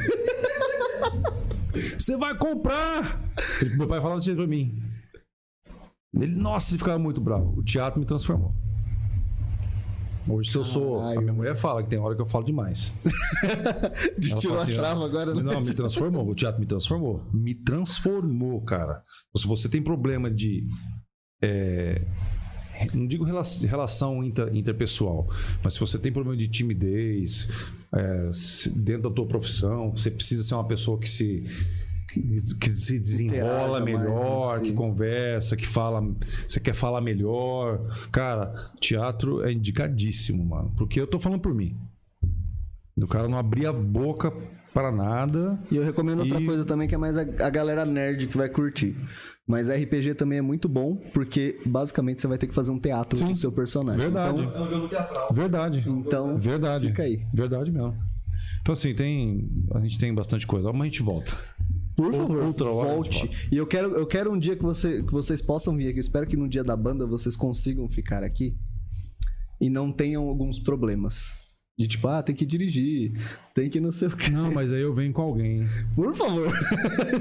Você 1.97 2.17
vai 2.17 2.37
comprar. 2.37 3.21
Meu 3.77 3.87
pai 3.87 4.01
falava 4.01 4.19
isso 4.19 4.35
pra 4.35 4.47
mim. 4.47 4.81
Ele, 6.13 6.35
nossa, 6.35 6.71
ele 6.71 6.79
ficava 6.79 6.99
muito 6.99 7.21
bravo. 7.21 7.57
O 7.57 7.63
teatro 7.63 7.99
me 7.99 8.05
transformou. 8.05 8.53
Hoje, 10.27 10.51
se 10.51 10.57
eu 10.57 10.65
sou. 10.65 10.97
A 10.97 11.01
Caralho. 11.03 11.21
minha 11.21 11.33
mulher 11.33 11.55
fala 11.55 11.81
que 11.83 11.89
tem 11.89 11.97
hora 11.99 12.15
que 12.15 12.21
eu 12.21 12.25
falo 12.25 12.43
demais. 12.45 12.91
Destilou 14.17 14.55
Ela 14.55 14.61
a 14.61 14.63
assim, 14.65 14.75
trava 14.75 15.05
agora, 15.05 15.33
né? 15.33 15.41
Não, 15.41 15.61
me 15.61 15.73
transformou. 15.73 16.27
O 16.29 16.35
teatro 16.35 16.59
me 16.59 16.65
transformou. 16.65 17.23
Me 17.33 17.53
transformou, 17.53 18.61
cara. 18.61 19.01
Se 19.35 19.47
você 19.47 19.69
tem 19.69 19.81
problema 19.81 20.29
de. 20.29 20.65
é, 21.41 22.01
não 22.93 23.07
digo 23.07 23.23
rela- 23.23 23.41
relação 23.67 24.23
inter- 24.23 24.53
interpessoal, 24.55 25.27
mas 25.63 25.73
se 25.75 25.79
você 25.79 25.97
tem 25.97 26.11
problema 26.11 26.37
de 26.37 26.47
timidez 26.47 27.47
é, 27.95 28.29
dentro 28.75 29.09
da 29.09 29.15
tua 29.15 29.25
profissão, 29.27 29.91
você 29.91 30.11
precisa 30.11 30.43
ser 30.43 30.53
uma 30.55 30.67
pessoa 30.67 30.99
que 30.99 31.09
se 31.09 31.43
que, 32.59 32.69
se 32.69 32.99
desenrola 32.99 33.79
Interaja 33.79 33.79
mais, 33.79 33.85
melhor, 33.85 34.55
né? 34.55 34.61
que 34.63 34.69
Sim. 34.69 34.75
conversa, 34.75 35.55
que 35.57 35.67
fala, 35.67 36.01
você 36.47 36.59
quer 36.59 36.73
falar 36.73 37.01
melhor. 37.01 37.79
Cara, 38.11 38.71
teatro 38.79 39.43
é 39.45 39.51
indicadíssimo, 39.51 40.43
mano, 40.45 40.73
porque 40.77 40.99
eu 40.99 41.07
tô 41.07 41.19
falando 41.19 41.41
por 41.41 41.53
mim. 41.53 41.75
Do 42.95 43.07
cara 43.07 43.27
não 43.27 43.37
abrir 43.37 43.67
a 43.67 43.73
boca 43.73 44.33
para 44.73 44.91
nada. 44.91 45.59
E 45.71 45.77
eu 45.77 45.83
recomendo 45.83 46.21
outra 46.21 46.39
E- 46.41 46.45
coisa 46.45 46.65
também, 46.65 46.87
que 46.87 46.95
é 46.95 46.97
mais 46.97 47.15
a, 47.17 47.21
a 47.21 47.49
galera 47.49 47.85
nerd 47.85 48.27
que 48.27 48.37
vai 48.37 48.49
curtir. 48.49 48.95
Mas 49.47 49.69
RPG 49.69 50.15
também 50.15 50.39
é 50.39 50.41
muito 50.41 50.67
bom, 50.67 50.95
porque 51.13 51.57
basicamente 51.65 52.19
você 52.21 52.27
vai 52.27 52.37
ter 52.37 52.47
que 52.47 52.53
fazer 52.55 52.71
um 52.71 52.79
teatro 52.79 53.17
Sim. 53.17 53.27
com 53.27 53.31
o 53.31 53.35
seu 53.35 53.51
personagem. 53.51 54.01
Verdade. 54.01 54.41
Então, 54.41 54.55
É 54.55 54.61
um 54.65 54.69
jogo 54.69 54.87
teatral. 54.89 55.27
Verdade. 55.31 55.83
então 55.87 56.37
Verdade. 56.37 56.87
fica 56.87 57.03
aí. 57.03 57.21
Verdade 57.33 57.71
mesmo. 57.71 57.95
Então, 58.61 58.73
assim, 58.73 58.93
tem. 58.93 59.47
A 59.73 59.79
gente 59.79 59.97
tem 59.97 60.13
bastante 60.13 60.45
coisa. 60.45 60.71
Mas 60.73 60.81
a 60.81 60.85
gente 60.85 61.01
volta. 61.01 61.31
Por 61.97 62.13
favor, 62.13 62.53
volte. 62.53 63.47
E 63.51 63.57
eu 63.57 63.65
quero, 63.65 63.91
eu 63.95 64.05
quero 64.05 64.31
um 64.31 64.37
dia 64.37 64.55
que, 64.55 64.61
você, 64.61 65.01
que 65.01 65.11
vocês 65.11 65.41
possam 65.41 65.75
vir 65.75 65.87
aqui. 65.87 65.97
Eu 65.97 66.01
espero 66.01 66.27
que 66.27 66.37
no 66.37 66.47
dia 66.47 66.63
da 66.63 66.77
banda 66.77 67.07
vocês 67.07 67.35
consigam 67.35 67.89
ficar 67.89 68.23
aqui 68.23 68.55
e 69.59 69.67
não 69.67 69.91
tenham 69.91 70.29
alguns 70.29 70.59
problemas. 70.59 71.33
De 71.77 71.87
tipo, 71.87 72.07
ah, 72.07 72.21
tem 72.21 72.35
que 72.35 72.45
dirigir, 72.45 73.13
tem 73.53 73.67
que 73.67 73.79
não 73.79 73.91
sei 73.91 74.07
o 74.07 74.15
que. 74.15 74.31
Não, 74.31 74.51
mas 74.51 74.71
aí 74.71 74.81
eu 74.81 74.93
venho 74.93 75.11
com 75.11 75.23
alguém. 75.23 75.61
Por 75.95 76.15
favor. 76.15 76.51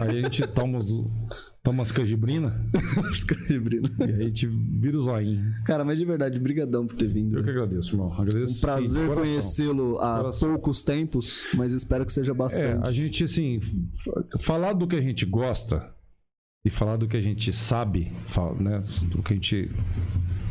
Aí 0.01 0.19
a 0.19 0.23
gente 0.23 0.47
toma, 0.49 0.79
os, 0.79 0.91
toma 1.67 1.83
as 1.83 1.91
canjibrinas 1.91 2.53
Escrebrino. 3.11 3.89
e 3.99 4.05
aí 4.05 4.13
a 4.23 4.25
gente 4.27 4.47
vira 4.47 4.97
o 4.97 5.03
zoinho. 5.03 5.53
Cara, 5.65 5.85
mas 5.85 5.99
de 5.99 6.05
verdade, 6.05 6.39
brigadão 6.39 6.87
por 6.87 6.95
ter 6.97 7.09
vindo. 7.09 7.37
Eu 7.37 7.43
que 7.43 7.51
agradeço, 7.51 7.93
irmão. 7.95 8.13
Agradeço. 8.13 8.59
Um 8.59 8.61
prazer 8.61 9.09
conhecê-lo 9.13 9.99
há 9.99 10.19
Coração. 10.19 10.49
poucos 10.51 10.85
tempos, 10.85 11.45
mas 11.55 11.73
espero 11.73 12.07
que 12.07 12.13
seja 12.13 12.31
É, 12.31 12.35
bastante. 12.35 12.89
a 12.89 12.93
gente, 12.93 13.25
assim, 13.25 13.59
falar 14.39 14.75
do 14.75 14.87
que 14.87 14.95
a 14.95 15.03
gente 15.03 15.27
gosta 15.27 15.93
e 16.65 16.71
falar 16.71 16.97
do 16.97 17.09
que 17.09 17.17
a 17.17 17.21
gente 17.23 17.53
sabe, 17.53 18.13
né? 18.61 18.81
Do 19.11 19.23
que 19.23 19.33
a 19.33 19.37
gente. 19.37 19.69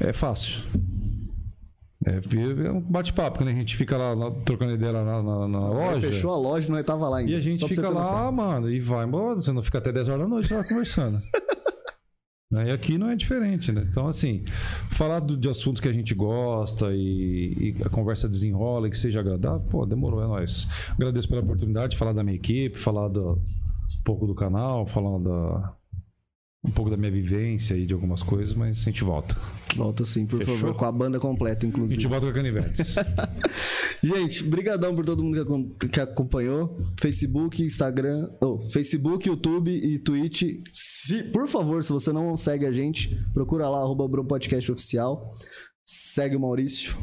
É 0.02 0.12
fácil. 0.12 0.64
É, 2.06 2.68
é 2.68 2.72
um 2.72 2.82
bate-papo, 2.82 3.40
quando 3.40 3.50
a 3.50 3.54
gente 3.54 3.76
fica 3.76 3.98
lá, 3.98 4.14
lá 4.14 4.32
trocando 4.46 4.74
ideia 4.74 4.92
lá 4.92 5.04
na, 5.04 5.24
na- 5.24 5.48
na 5.48 5.60
loja. 5.70 6.02
Fechou 6.02 6.32
a 6.32 6.38
loja 6.38 6.72
nós 6.72 6.86
tava 6.86 7.10
lá 7.10 7.18
ainda. 7.18 7.32
E 7.32 7.36
a 7.36 7.40
gente 7.42 7.68
fica 7.68 7.82
ter 7.88 7.94
noção. 7.94 8.16
lá, 8.16 8.32
mano, 8.32 8.70
e 8.70 8.80
vai 8.80 9.06
embora. 9.06 9.36
Você 9.36 9.52
não 9.52 9.64
fica 9.64 9.80
até 9.80 9.92
10 9.92 10.10
horas 10.10 10.22
da 10.22 10.28
noite 10.28 10.54
lá 10.54 10.64
conversando. 10.64 11.20
Né? 12.52 12.68
E 12.68 12.72
aqui 12.72 12.96
não 12.98 13.10
é 13.10 13.16
diferente, 13.16 13.72
né? 13.72 13.86
Então, 13.90 14.08
assim, 14.08 14.44
falar 14.92 15.20
do- 15.20 15.36
de 15.36 15.50
assuntos 15.50 15.82
que 15.82 15.90
a 15.90 15.92
gente 15.92 16.14
gosta 16.14 16.94
e, 16.94 17.76
e 17.80 17.84
a 17.84 17.90
conversa 17.90 18.30
desenrola 18.30 18.88
e 18.88 18.92
que 18.92 18.98
seja 19.00 19.20
agradável, 19.20 19.66
pô, 19.68 19.84
demorou, 19.84 20.22
é 20.24 20.28
nóis. 20.28 20.68
Agradeço 20.94 21.28
pela 21.28 21.42
oportunidade 21.42 21.92
de 21.94 21.98
falar 21.98 22.14
da 22.14 22.24
minha 22.24 22.36
equipe, 22.36 22.78
falar 22.78 23.08
do, 23.08 23.32
um 23.34 24.04
pouco 24.06 24.28
do 24.28 24.36
canal, 24.36 24.86
falar 24.86 25.18
da, 25.20 25.74
um 26.66 26.72
pouco 26.72 26.90
da 26.92 26.98
minha 26.98 27.12
vivência 27.12 27.76
e 27.76 27.86
de 27.86 27.94
algumas 27.94 28.22
coisas, 28.24 28.54
mas 28.54 28.80
a 28.80 28.84
gente 28.84 29.04
volta. 29.04 29.36
Volta 29.76 30.06
sim, 30.06 30.26
por 30.26 30.40
Fechou? 30.40 30.58
favor, 30.58 30.76
com 30.76 30.86
a 30.86 30.92
banda 30.92 31.20
completa, 31.20 31.66
A 31.66 31.70
inclusive. 31.70 32.00
gente 32.02 32.10
volta 32.10 32.26
com 32.26 32.32
a 32.32 32.36
Canivetes. 32.36 32.96
Gente, 34.04 34.44
brigadão 34.44 34.94
por 34.96 35.04
todo 35.04 35.24
mundo 35.24 35.34
que 35.34 35.40
acom- 35.42 35.70
que 35.92 36.00
acompanhou. 36.00 36.80
Facebook, 37.00 37.64
Instagram, 37.64 38.30
oh, 38.40 38.62
Facebook, 38.62 39.28
YouTube 39.28 39.72
e 39.72 39.98
Twitch. 39.98 40.44
Se, 40.72 41.24
por 41.24 41.48
favor, 41.48 41.84
se 41.84 41.92
você 41.92 42.12
não 42.14 42.38
segue 42.38 42.66
a 42.68 42.72
gente, 42.72 43.18
procura 43.34 43.68
lá, 43.68 43.80
arroba 43.80 44.08
Podcast 44.24 44.72
Oficial. 44.72 45.34
Segue 45.84 46.36
o 46.36 46.40
Maurício. 46.40 46.96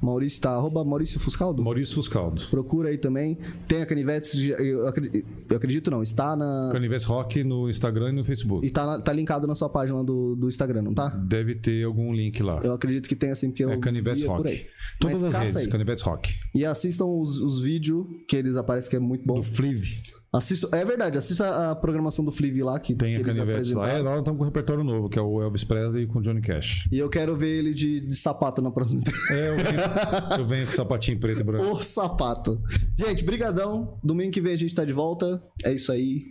Maurício 0.00 0.40
tá, 0.40 0.50
arroba 0.50 0.84
Maurício 0.84 1.18
Fuscaldo. 1.18 1.62
Maurício 1.62 1.94
Fuscaldo. 1.94 2.46
Procura 2.46 2.90
aí 2.90 2.98
também. 2.98 3.38
Tem 3.66 3.82
a 3.82 3.86
Canivetes, 3.86 4.34
eu 4.34 4.86
acredito, 4.86 5.26
eu 5.50 5.56
acredito 5.56 5.90
não, 5.90 6.02
está 6.02 6.36
na... 6.36 6.70
Canivetes 6.72 7.04
Rock 7.04 7.42
no 7.44 7.68
Instagram 7.68 8.10
e 8.10 8.12
no 8.12 8.24
Facebook. 8.24 8.66
E 8.66 8.70
tá, 8.70 9.00
tá 9.00 9.12
linkado 9.12 9.46
na 9.46 9.54
sua 9.54 9.68
página 9.68 10.02
do, 10.04 10.34
do 10.36 10.48
Instagram, 10.48 10.82
não 10.82 10.94
tá? 10.94 11.08
Deve 11.08 11.54
ter 11.54 11.84
algum 11.84 12.12
link 12.12 12.42
lá. 12.42 12.60
Eu 12.62 12.72
acredito 12.72 13.08
que 13.08 13.16
tem 13.16 13.30
assim, 13.30 13.48
porque 13.48 13.64
eu 13.64 13.70
É 13.70 13.78
Canivetes 13.78 14.24
Rock. 14.24 14.66
Todas 15.00 15.22
Mas 15.22 15.34
as 15.34 15.42
redes, 15.42 15.56
aí. 15.56 15.68
Canivetes 15.68 16.02
Rock. 16.02 16.34
E 16.54 16.64
assistam 16.64 17.06
os, 17.06 17.38
os 17.38 17.60
vídeos 17.60 18.06
que 18.26 18.36
eles 18.36 18.56
aparecem 18.56 18.90
que 18.90 18.96
é 18.96 19.00
muito 19.00 19.24
bom. 19.24 19.34
Do 19.34 19.42
Fliv. 19.42 19.84
Assisto, 20.32 20.68
é 20.74 20.84
verdade, 20.84 21.16
assista 21.16 21.70
a 21.70 21.74
programação 21.74 22.22
do 22.22 22.30
Fliv 22.30 22.62
lá 22.62 22.78
que, 22.78 22.94
Tem 22.94 23.14
que 23.14 23.22
a 23.22 23.24
Canivete 23.24 23.74
lá. 23.74 23.88
É, 23.88 24.02
nós 24.02 24.18
estamos 24.18 24.38
com 24.38 24.44
um 24.44 24.46
repertório 24.46 24.84
novo, 24.84 25.08
que 25.08 25.18
é 25.18 25.22
o 25.22 25.40
Elvis 25.42 25.64
Presley 25.64 26.06
com 26.06 26.18
o 26.18 26.22
Johnny 26.22 26.42
Cash. 26.42 26.86
E 26.92 26.98
eu 26.98 27.08
quero 27.08 27.34
ver 27.36 27.58
ele 27.58 27.72
de, 27.72 28.00
de 28.00 28.16
sapato 28.16 28.60
na 28.60 28.70
próxima. 28.70 29.00
É, 29.30 29.48
eu 29.48 29.56
venho, 29.56 30.38
eu 30.38 30.46
venho 30.46 30.66
com 30.66 30.72
sapatinho 30.72 31.18
preto 31.18 31.40
e 31.40 31.44
branco. 31.44 31.64
O 31.78 31.82
sapato. 31.82 32.62
Gente, 32.96 33.24
brigadão. 33.24 33.98
Domingo 34.02 34.32
que 34.32 34.40
vem 34.40 34.52
a 34.52 34.56
gente 34.56 34.74
tá 34.74 34.84
de 34.84 34.92
volta. 34.92 35.42
É 35.64 35.72
isso 35.72 35.92
aí. 35.92 36.24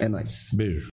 É 0.00 0.08
nóis. 0.08 0.50
Beijo. 0.52 0.86